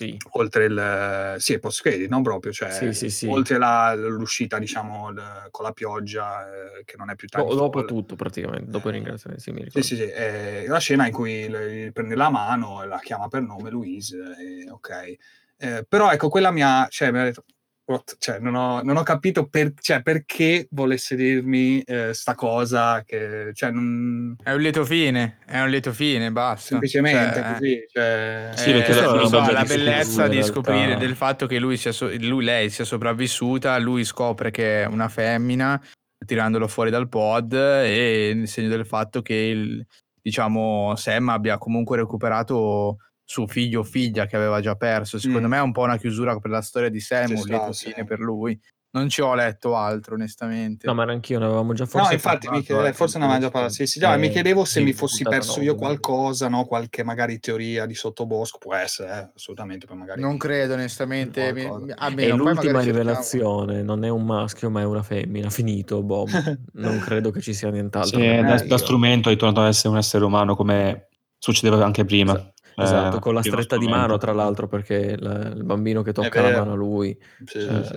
Sì. 0.00 0.16
oltre 0.32 0.64
il 0.64 1.34
sì, 1.38 1.52
è 1.52 1.58
post 1.58 1.82
credit, 1.82 2.08
non 2.08 2.22
proprio, 2.22 2.52
cioè 2.52 2.70
Sì, 2.70 2.94
sì, 2.94 3.10
sì. 3.10 3.26
oltre 3.28 3.58
la- 3.58 3.94
l'uscita, 3.94 4.58
diciamo, 4.58 5.10
l- 5.10 5.48
con 5.50 5.64
la 5.66 5.72
pioggia, 5.72 6.46
eh, 6.48 6.84
che 6.86 6.96
non 6.96 7.10
è 7.10 7.14
più 7.16 7.28
Do- 7.28 7.42
Timefall. 7.42 7.58
dopo 7.58 7.84
tutto 7.84 8.16
praticamente, 8.16 8.70
dopo 8.70 8.88
il 8.88 8.94
Eh, 8.94 8.98
ringraziamento, 8.98 9.42
sì, 9.42 9.50
mi 9.50 9.58
Sì, 9.58 9.64
ricordo. 9.66 9.86
sì, 9.86 9.96
sì, 9.96 10.02
è 10.04 10.64
la 10.66 10.78
scena 10.78 11.06
in 11.06 11.12
cui 11.12 11.48
le- 11.50 11.90
prende 11.92 12.14
la 12.14 12.30
mano 12.30 12.82
e 12.82 12.86
la 12.86 12.98
chiama 12.98 13.28
per 13.28 13.42
nome 13.42 13.68
Louise, 13.68 14.16
e 14.38 14.70
ok. 14.70 15.14
Eh, 15.58 15.84
però 15.86 16.10
ecco, 16.10 16.30
quella 16.30 16.50
mi 16.50 16.62
ha, 16.62 16.86
cioè, 16.88 17.10
mi 17.10 17.18
ha 17.18 17.24
detto, 17.24 17.44
what? 17.90 18.16
Cioè, 18.18 18.38
non, 18.38 18.54
ho, 18.54 18.82
non 18.82 18.96
ho 18.96 19.02
capito 19.02 19.48
per, 19.48 19.72
cioè, 19.80 20.02
perché 20.02 20.66
volesse 20.70 21.16
dirmi 21.16 21.80
eh, 21.82 22.14
sta 22.14 22.34
cosa, 22.34 23.02
che, 23.04 23.50
cioè, 23.54 23.70
non, 23.70 24.36
È 24.42 24.52
un 24.52 24.60
lieto 24.60 24.84
fine, 24.84 25.38
è 25.46 25.60
un 25.60 25.68
lieto 25.68 25.92
fine, 25.92 26.30
basta. 26.30 26.68
semplicemente 26.68 27.40
Cioè, 27.40 27.52
così, 27.52 27.84
cioè, 27.92 28.50
Sì, 28.54 28.70
eh, 28.70 28.72
perché 28.72 29.00
non 29.00 29.18
fine 29.18 29.28
so, 29.28 29.38
una 29.38 29.52
la 29.52 29.64
bellezza 29.64 30.28
di 30.28 30.42
scoprire 30.42 30.96
del 30.96 31.16
fatto 31.16 31.46
che 31.46 31.58
lui, 31.58 31.76
sia 31.76 31.92
so- 31.92 32.10
lui 32.18 32.44
lei 32.44 32.70
sia 32.70 32.84
sopravvissuta, 32.84 33.76
lui 33.78 34.04
scopre 34.04 34.50
che 34.50 34.82
è 34.82 34.86
una 34.86 35.08
femmina 35.08 35.80
tirandolo 36.24 36.68
fuori 36.68 36.90
dal 36.90 37.08
pod 37.08 37.52
e 37.52 38.32
nel 38.34 38.46
segno 38.46 38.68
del 38.68 38.84
fatto 38.86 39.22
che 39.22 39.34
il, 39.34 39.86
diciamo 40.20 40.94
Sam 40.96 41.30
abbia 41.30 41.58
comunque 41.58 41.96
recuperato 41.96 42.98
suo 43.30 43.46
figlio 43.46 43.80
o 43.80 43.84
figlia 43.84 44.26
che 44.26 44.34
aveva 44.34 44.60
già 44.60 44.74
perso. 44.74 45.16
Secondo 45.20 45.46
Mm. 45.46 45.50
me 45.52 45.56
è 45.58 45.62
un 45.62 45.70
po' 45.70 45.82
una 45.82 45.96
chiusura 45.98 46.36
per 46.40 46.50
la 46.50 46.62
storia 46.62 46.88
di 46.88 46.98
Sam, 46.98 47.30
un 47.36 47.44
lieto 47.46 47.72
sì. 47.72 47.90
fine 47.92 48.04
per 48.04 48.18
lui. 48.18 48.58
Non 48.92 49.08
ci 49.08 49.20
ho 49.20 49.32
letto 49.36 49.76
altro, 49.76 50.16
onestamente. 50.16 50.88
No, 50.88 50.94
ma 50.94 51.04
neanch'io 51.04 51.38
ne 51.38 51.44
avevamo 51.44 51.72
già 51.72 51.86
forse 51.86 52.08
no, 52.08 52.12
infatti, 52.14 52.48
mi 52.48 52.54
parlato, 52.54 52.64
chiede- 52.66 52.88
eh, 52.88 52.92
forse 52.92 53.18
ne 53.18 53.24
avevamo 53.24 53.44
già 53.44 53.50
parlato. 53.52 53.72
Sì, 53.74 53.86
sì, 53.86 54.00
no, 54.00 54.12
eh, 54.12 54.16
mi 54.16 54.30
chiedevo 54.30 54.64
se 54.64 54.80
sì, 54.80 54.84
mi 54.84 54.92
fossi 54.92 55.22
perso 55.22 55.52
nove, 55.52 55.64
io 55.64 55.74
qualcosa, 55.76 56.48
no? 56.48 56.64
qualche 56.64 57.04
magari 57.04 57.38
teoria 57.38 57.86
di 57.86 57.94
sottobosco. 57.94 58.58
Può 58.58 58.74
essere, 58.74 59.08
eh, 59.12 59.30
assolutamente. 59.36 59.86
Poi 59.86 59.96
magari 59.96 60.20
Non 60.20 60.36
credo, 60.36 60.72
onestamente. 60.74 61.52
mi- 61.52 61.62
È 61.62 61.66
almeno, 61.68 61.94
poi 61.98 62.26
l'ultima 62.30 62.52
magari 62.54 62.64
cerchiamo. 62.64 62.82
rivelazione, 62.98 63.82
non 63.82 64.04
è 64.04 64.08
un 64.08 64.24
maschio 64.24 64.70
ma 64.70 64.80
è 64.80 64.84
una 64.84 65.04
femmina, 65.04 65.50
finito, 65.50 66.02
boh, 66.02 66.26
non 66.72 66.98
credo 66.98 67.30
che 67.30 67.40
ci 67.40 67.54
sia 67.54 67.70
nient'altro. 67.70 68.18
Sì, 68.18 68.26
da, 68.42 68.60
da 68.64 68.76
strumento 68.76 69.30
è 69.30 69.36
tornato 69.36 69.60
ad 69.60 69.68
essere 69.68 69.90
un 69.90 69.98
essere 69.98 70.24
umano 70.24 70.56
come 70.56 71.06
succedeva 71.38 71.84
anche 71.84 72.04
prima. 72.04 72.32
Esatto. 72.32 72.58
Esatto, 72.76 73.16
Eh, 73.16 73.20
con 73.20 73.34
la 73.34 73.42
stretta 73.42 73.76
di 73.76 73.86
mano, 73.88 74.16
tra 74.18 74.32
l'altro, 74.32 74.66
perché 74.68 74.94
il, 74.96 75.52
il 75.56 75.64
bambino 75.64 76.02
che 76.02 76.12
tocca 76.12 76.42
la 76.42 76.50
mano 76.50 76.72
a 76.72 76.76
lui 76.76 77.16
Sì, 77.44 77.60
sì, 77.60 77.68
eh, 77.68 77.82
sì. 77.84 77.96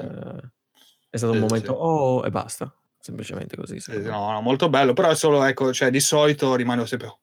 è 1.10 1.18
stato 1.18 1.34
Sì, 1.34 1.38
un 1.40 1.43
momento 1.43 1.74
sì. 1.74 1.80
oh 1.80 2.26
e 2.26 2.30
basta, 2.30 2.74
semplicemente 3.00 3.56
così. 3.56 3.82
No, 3.88 4.32
no, 4.32 4.42
molto 4.42 4.69
bello, 4.69 4.93
però 4.93 5.10
è 5.10 5.16
solo, 5.16 5.43
ecco, 5.43 5.72
cioè, 5.74 5.90
di 5.90 6.00
solito 6.00 6.56
rimanevo 6.56 6.85
sempre 6.88 7.18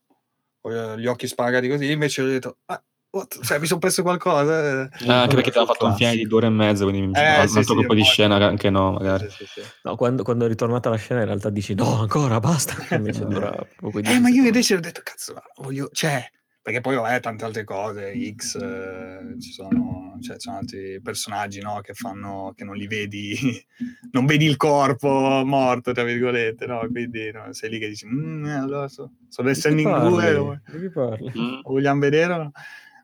con 0.61 0.97
gli 0.99 1.07
occhi 1.07 1.27
spagati 1.27 1.69
così, 1.69 1.91
invece 1.91 2.23
ho 2.23 2.27
detto, 2.27 2.59
ah, 2.67 2.83
what? 3.11 3.41
Cioè, 3.43 3.59
mi 3.59 3.67
sono 3.67 3.81
perso 3.81 4.03
qualcosa. 4.03 4.83
eh. 4.83 4.89
Ah, 5.09 5.23
anche 5.23 5.35
perché 5.35 5.51
ti 5.51 5.57
hanno 5.59 5.67
fatto 5.67 5.87
un 5.87 5.95
Classico. 5.95 5.97
finale 5.97 6.17
di 6.17 6.27
due 6.27 6.39
ore 6.39 6.47
e 6.47 6.51
mezza, 6.51 6.85
quindi 6.85 7.01
un 7.01 7.15
Eh, 7.17 7.20
altro 7.23 7.47
sì, 7.47 7.65
sì, 7.65 7.75
colpo 7.75 7.95
di 7.95 8.03
scena 8.03 8.37
che 8.39 8.45
anche 8.45 8.70
no, 8.70 8.93
magari. 8.93 9.29
Sì, 9.31 9.45
sì, 9.45 9.51
sì. 9.55 9.62
No, 9.83 9.97
quando, 9.97 10.23
quando 10.23 10.45
è 10.45 10.49
ritornata 10.49 10.91
la 10.91 10.97
scena 10.97 11.20
in 11.20 11.27
realtà 11.27 11.49
dici 11.51 11.75
no, 11.75 12.01
ancora, 12.01 12.39
basta. 12.41 12.75
Invece 12.95 13.25
dura 13.25 13.51
proprio 13.77 14.03
Eh, 14.05 14.19
ma 14.20 14.29
io 14.29 14.45
invece 14.45 14.75
ho 14.75 14.81
detto, 14.81 15.01
cazzo, 15.03 15.33
ma 15.35 15.43
voglio, 15.57 15.89
cioè, 15.93 16.23
perché 16.63 16.81
poi 16.81 16.97
vabbè, 16.97 17.21
tante 17.21 17.45
altre 17.45 17.65
cose, 17.65 18.13
X, 18.35 18.57
eh, 18.57 19.41
ci 19.41 19.51
sono, 19.51 20.19
cioè, 20.21 20.37
ci 20.37 20.43
sono 20.43 20.59
altri 20.59 21.01
personaggi, 21.01 21.61
no, 21.61 21.81
che 21.81 21.95
fanno, 21.95 22.53
che 22.55 22.65
non 22.65 22.77
li 22.77 22.87
vedi, 22.87 23.35
non 24.13 24.27
vedi 24.27 24.45
il 24.45 24.57
corpo 24.57 25.43
morto, 25.45 25.93
tra 25.93 26.05
virgolette, 26.05 26.67
no, 26.67 26.87
quindi 26.91 27.31
no, 27.33 27.53
sei 27.53 27.71
lì 27.71 27.79
che 27.79 27.89
dici, 27.89 28.07
mm, 28.07 28.45
eh, 28.45 28.59
allora 28.59 28.89
so, 28.89 29.13
sono 29.29 29.47
del 29.47 29.57
Di 29.57 29.63
chi 29.63 29.69
Sending 29.69 30.09
2, 30.09 30.11
parli? 30.11 30.35
lo, 30.35 30.61
Di 30.71 30.81
chi 30.81 30.91
parli? 30.91 31.33
Mm. 31.39 31.61
vogliamo 31.65 32.01
vedere? 32.01 32.33
o 32.33 32.37
no? 32.37 32.53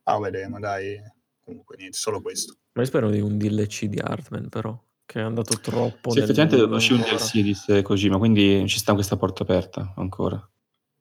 Ah, 0.04 0.20
vedremo, 0.20 0.60
dai, 0.60 1.00
comunque 1.42 1.76
niente, 1.78 1.96
solo 1.96 2.20
questo. 2.20 2.56
Ma 2.72 2.82
io 2.82 2.88
spero 2.88 3.08
di 3.10 3.20
un 3.20 3.38
DLC 3.38 3.86
di 3.86 3.98
Artman 3.98 4.50
però, 4.50 4.78
che 5.06 5.18
è 5.20 5.22
andato 5.22 5.58
troppo 5.60 6.10
Sì, 6.10 6.18
effettivamente 6.18 6.56
uscì 6.56 6.92
un. 6.92 7.00
DLC 7.00 7.40
disse 7.40 7.80
Kojima, 7.80 8.18
quindi 8.18 8.68
ci 8.68 8.78
sta 8.78 8.92
questa 8.92 9.16
porta 9.16 9.44
aperta 9.44 9.94
ancora. 9.96 10.46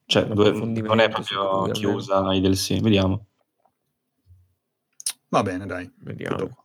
Cioè, 0.07 0.25
dove- 0.25 0.51
non 0.81 0.99
è 0.99 1.09
proprio 1.09 1.71
chiusa 1.71 2.25
ai 2.25 2.39
DLC, 2.41 2.79
vediamo. 2.79 3.25
Va 5.29 5.41
bene, 5.41 5.65
dai. 5.65 5.91
Vediamo. 5.99 6.63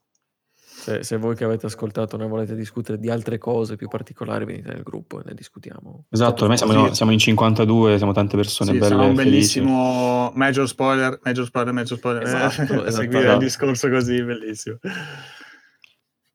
Se, 0.52 1.02
se 1.02 1.16
voi 1.18 1.34
che 1.34 1.44
avete 1.44 1.66
ascoltato 1.66 2.16
ne 2.16 2.26
volete 2.26 2.54
discutere 2.54 2.98
di 2.98 3.10
altre 3.10 3.36
cose 3.38 3.76
più 3.76 3.88
particolari, 3.88 4.44
venite 4.46 4.72
nel 4.72 4.82
gruppo 4.82 5.20
e 5.20 5.24
ne 5.26 5.34
discutiamo. 5.34 6.06
Esatto, 6.10 6.42
ormai 6.42 6.56
siamo, 6.58 6.88
Sì. 6.88 6.94
siamo 6.94 7.12
in 7.12 7.18
52, 7.18 7.96
siamo 7.98 8.12
tante 8.12 8.36
persone 8.36 8.72
Sì, 8.72 8.78
belle 8.78 8.88
sarà 8.90 9.02
un 9.06 9.14
felici. 9.16 9.30
bellissimo 9.30 10.30
major 10.34 10.66
spoiler, 10.68 11.18
major 11.22 11.44
spoiler, 11.46 11.72
major 11.74 11.98
spoiler. 11.98 12.22
Esatto, 12.22 12.62
eh, 12.84 12.86
esatto. 12.86 12.90
seguire 12.92 13.32
il 13.32 13.38
discorso 13.38 13.88
così, 13.90 14.22
bellissimo. 14.22 14.78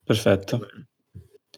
Perfetto. 0.04 0.68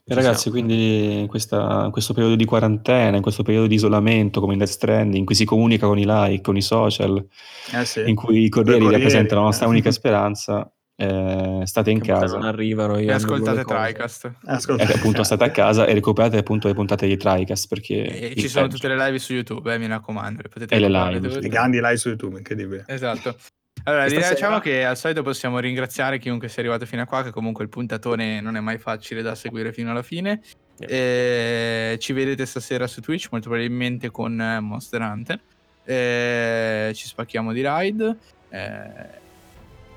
E 0.10 0.14
ragazzi, 0.16 0.44
siamo. 0.50 0.58
quindi 0.58 1.20
in, 1.20 1.28
questa- 1.28 1.84
in 1.86 1.92
questo 1.92 2.14
periodo 2.14 2.36
di 2.36 2.46
quarantena, 2.46 3.18
in 3.18 3.22
questo 3.22 3.44
periodo 3.44 3.68
di 3.68 3.76
isolamento 3.76 4.40
come 4.40 4.54
in 4.54 4.60
Death 4.60 4.70
Stranding, 4.72 5.16
in 5.18 5.26
cui 5.26 5.36
si 5.36 5.44
comunica 5.44 5.86
con 5.88 5.98
i 6.00 6.06
like, 6.06 6.42
con 6.42 6.56
i 6.56 6.62
social, 6.62 7.26
Eh 7.74 7.84
sì. 7.86 8.04
in 8.08 8.16
cui 8.16 8.44
i 8.46 8.50
corrieri 8.50 8.80
corrieri, 8.80 8.96
rappresentano 9.04 9.42
la 9.42 9.48
nostra 9.48 9.66
eh. 9.66 9.70
unica 9.70 9.92
speranza, 9.92 10.72
eh, 10.96 11.62
state 11.66 11.92
in 11.92 12.00
Che 12.00 12.08
casa. 12.12 12.38
non 12.38 12.46
arrivano 12.48 12.96
E 12.96 13.04
io 13.04 13.14
ascoltate 13.14 13.64
Tricast. 13.66 14.32
Ascolta. 14.46 14.84
E 14.88 14.94
appunto 14.94 15.24
state 15.24 15.44
a 15.44 15.52
casa 15.52 15.86
e 15.86 15.94
recuperate 15.94 16.38
appunto 16.38 16.68
le 16.70 16.74
puntate 16.74 17.06
di 17.06 17.18
Tricast 17.18 17.68
perché 17.68 18.32
E 18.32 18.36
ci 18.38 18.48
sono 18.48 18.66
peggio. 18.68 18.78
tutte 18.78 18.88
le 18.88 18.96
live 19.06 19.20
su 19.20 19.34
YouTube, 19.34 19.74
eh, 19.74 19.78
mi 19.78 19.88
raccomando. 19.88 20.42
le 20.42 20.48
Potete 20.50 20.74
E 20.74 20.80
le 20.80 20.88
live. 20.90 21.40
I 21.46 21.50
grandi 21.50 21.78
live 21.82 21.98
su 21.98 22.08
YouTube, 22.08 22.38
incredibile. 22.38 22.86
Esatto. 22.88 23.36
Allora, 23.88 24.10
stasera? 24.10 24.34
diciamo 24.34 24.60
che 24.60 24.84
al 24.84 24.98
solito 24.98 25.24
possiamo 25.24 25.60
ringraziare 25.60 26.20
chiunque 26.20 26.50
sia 26.50 26.62
arrivato 26.62 26.86
fino 26.86 27.04
a 27.04 27.06
qua, 27.06 27.24
che 27.24 27.32
comunque 27.32 27.64
il 27.64 27.70
puntatone 27.70 28.42
non 28.42 28.58
è 28.58 28.60
mai 28.60 28.78
facile 28.78 29.22
da 29.22 29.34
seguire 29.34 29.72
fino 29.72 29.92
alla 29.92 30.04
fine. 30.04 30.42
Eh, 30.78 31.96
ci 31.98 32.12
vedete 32.12 32.46
stasera 32.46 32.86
su 32.86 33.00
Twitch, 33.00 33.30
molto 33.32 33.48
probabilmente 33.48 34.12
con 34.12 34.40
eh, 34.40 34.60
Monster 34.60 35.00
Hunter. 35.00 35.40
Eh, 35.86 36.92
ci 36.96 37.08
spacchiamo 37.08 37.54
di 37.54 37.66
ride. 37.66 38.18
Eh, 38.50 38.90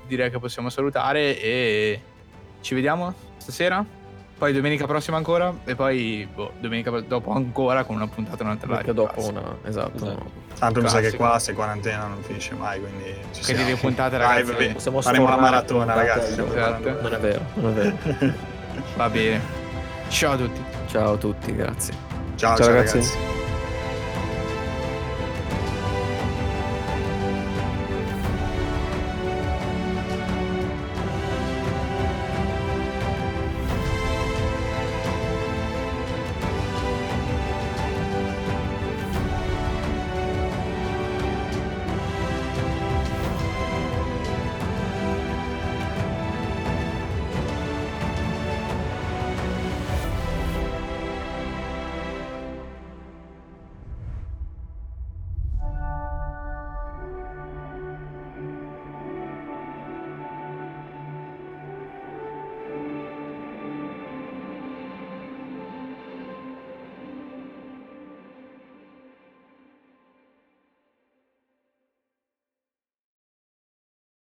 direi 0.07 0.31
che 0.31 0.39
possiamo 0.39 0.69
salutare 0.69 1.37
e 1.37 2.01
ci 2.61 2.73
vediamo 2.73 3.13
stasera. 3.39 3.85
Poi 4.41 4.53
domenica 4.53 4.87
prossima 4.87 5.17
ancora 5.17 5.53
e 5.65 5.75
poi 5.75 6.27
boh, 6.33 6.53
domenica 6.59 6.89
dopo 7.01 7.31
ancora 7.31 7.83
con 7.83 7.95
una 7.95 8.07
puntata 8.07 8.41
un'altra 8.41 8.65
live. 8.69 8.77
Perché 8.79 8.93
dopo 8.95 9.13
Classico. 9.13 9.37
una... 9.39 9.55
Esatto. 9.65 9.95
Esatto. 9.97 10.31
Tanto 10.57 10.81
mi 10.81 10.89
sa 10.89 10.99
che 10.99 11.15
qua 11.15 11.37
se 11.37 11.53
quarantena 11.53 12.07
non 12.07 12.23
finisce 12.23 12.55
mai, 12.55 12.79
quindi 12.79 13.03
ci 13.33 13.43
Quindi 13.43 13.61
siamo. 13.61 13.69
le 13.69 13.75
puntate, 13.75 14.17
Live, 14.17 14.51
ragazzi, 14.51 14.73
possiamo 14.73 15.01
faremo 15.01 15.25
la 15.25 15.31
sfornare 15.33 15.51
maratona, 15.51 15.93
ragazzi. 15.93 16.31
stiamo 16.31 16.53
esatto. 16.55 17.01
Non 17.01 17.13
è 17.13 17.19
vero, 17.19 17.41
non 17.53 17.69
è 17.69 17.73
vero. 17.73 18.33
Va 18.95 19.09
bene. 19.11 19.41
Ciao 20.07 20.31
a 20.33 20.37
tutti. 20.37 20.61
Ciao 20.87 21.13
a 21.13 21.17
tutti, 21.17 21.55
grazie. 21.55 21.93
Ciao, 22.35 22.55
Ciao, 22.55 22.65
ciao, 22.65 22.67
ragazzi. 22.73 22.97
ragazzi. 22.97 23.17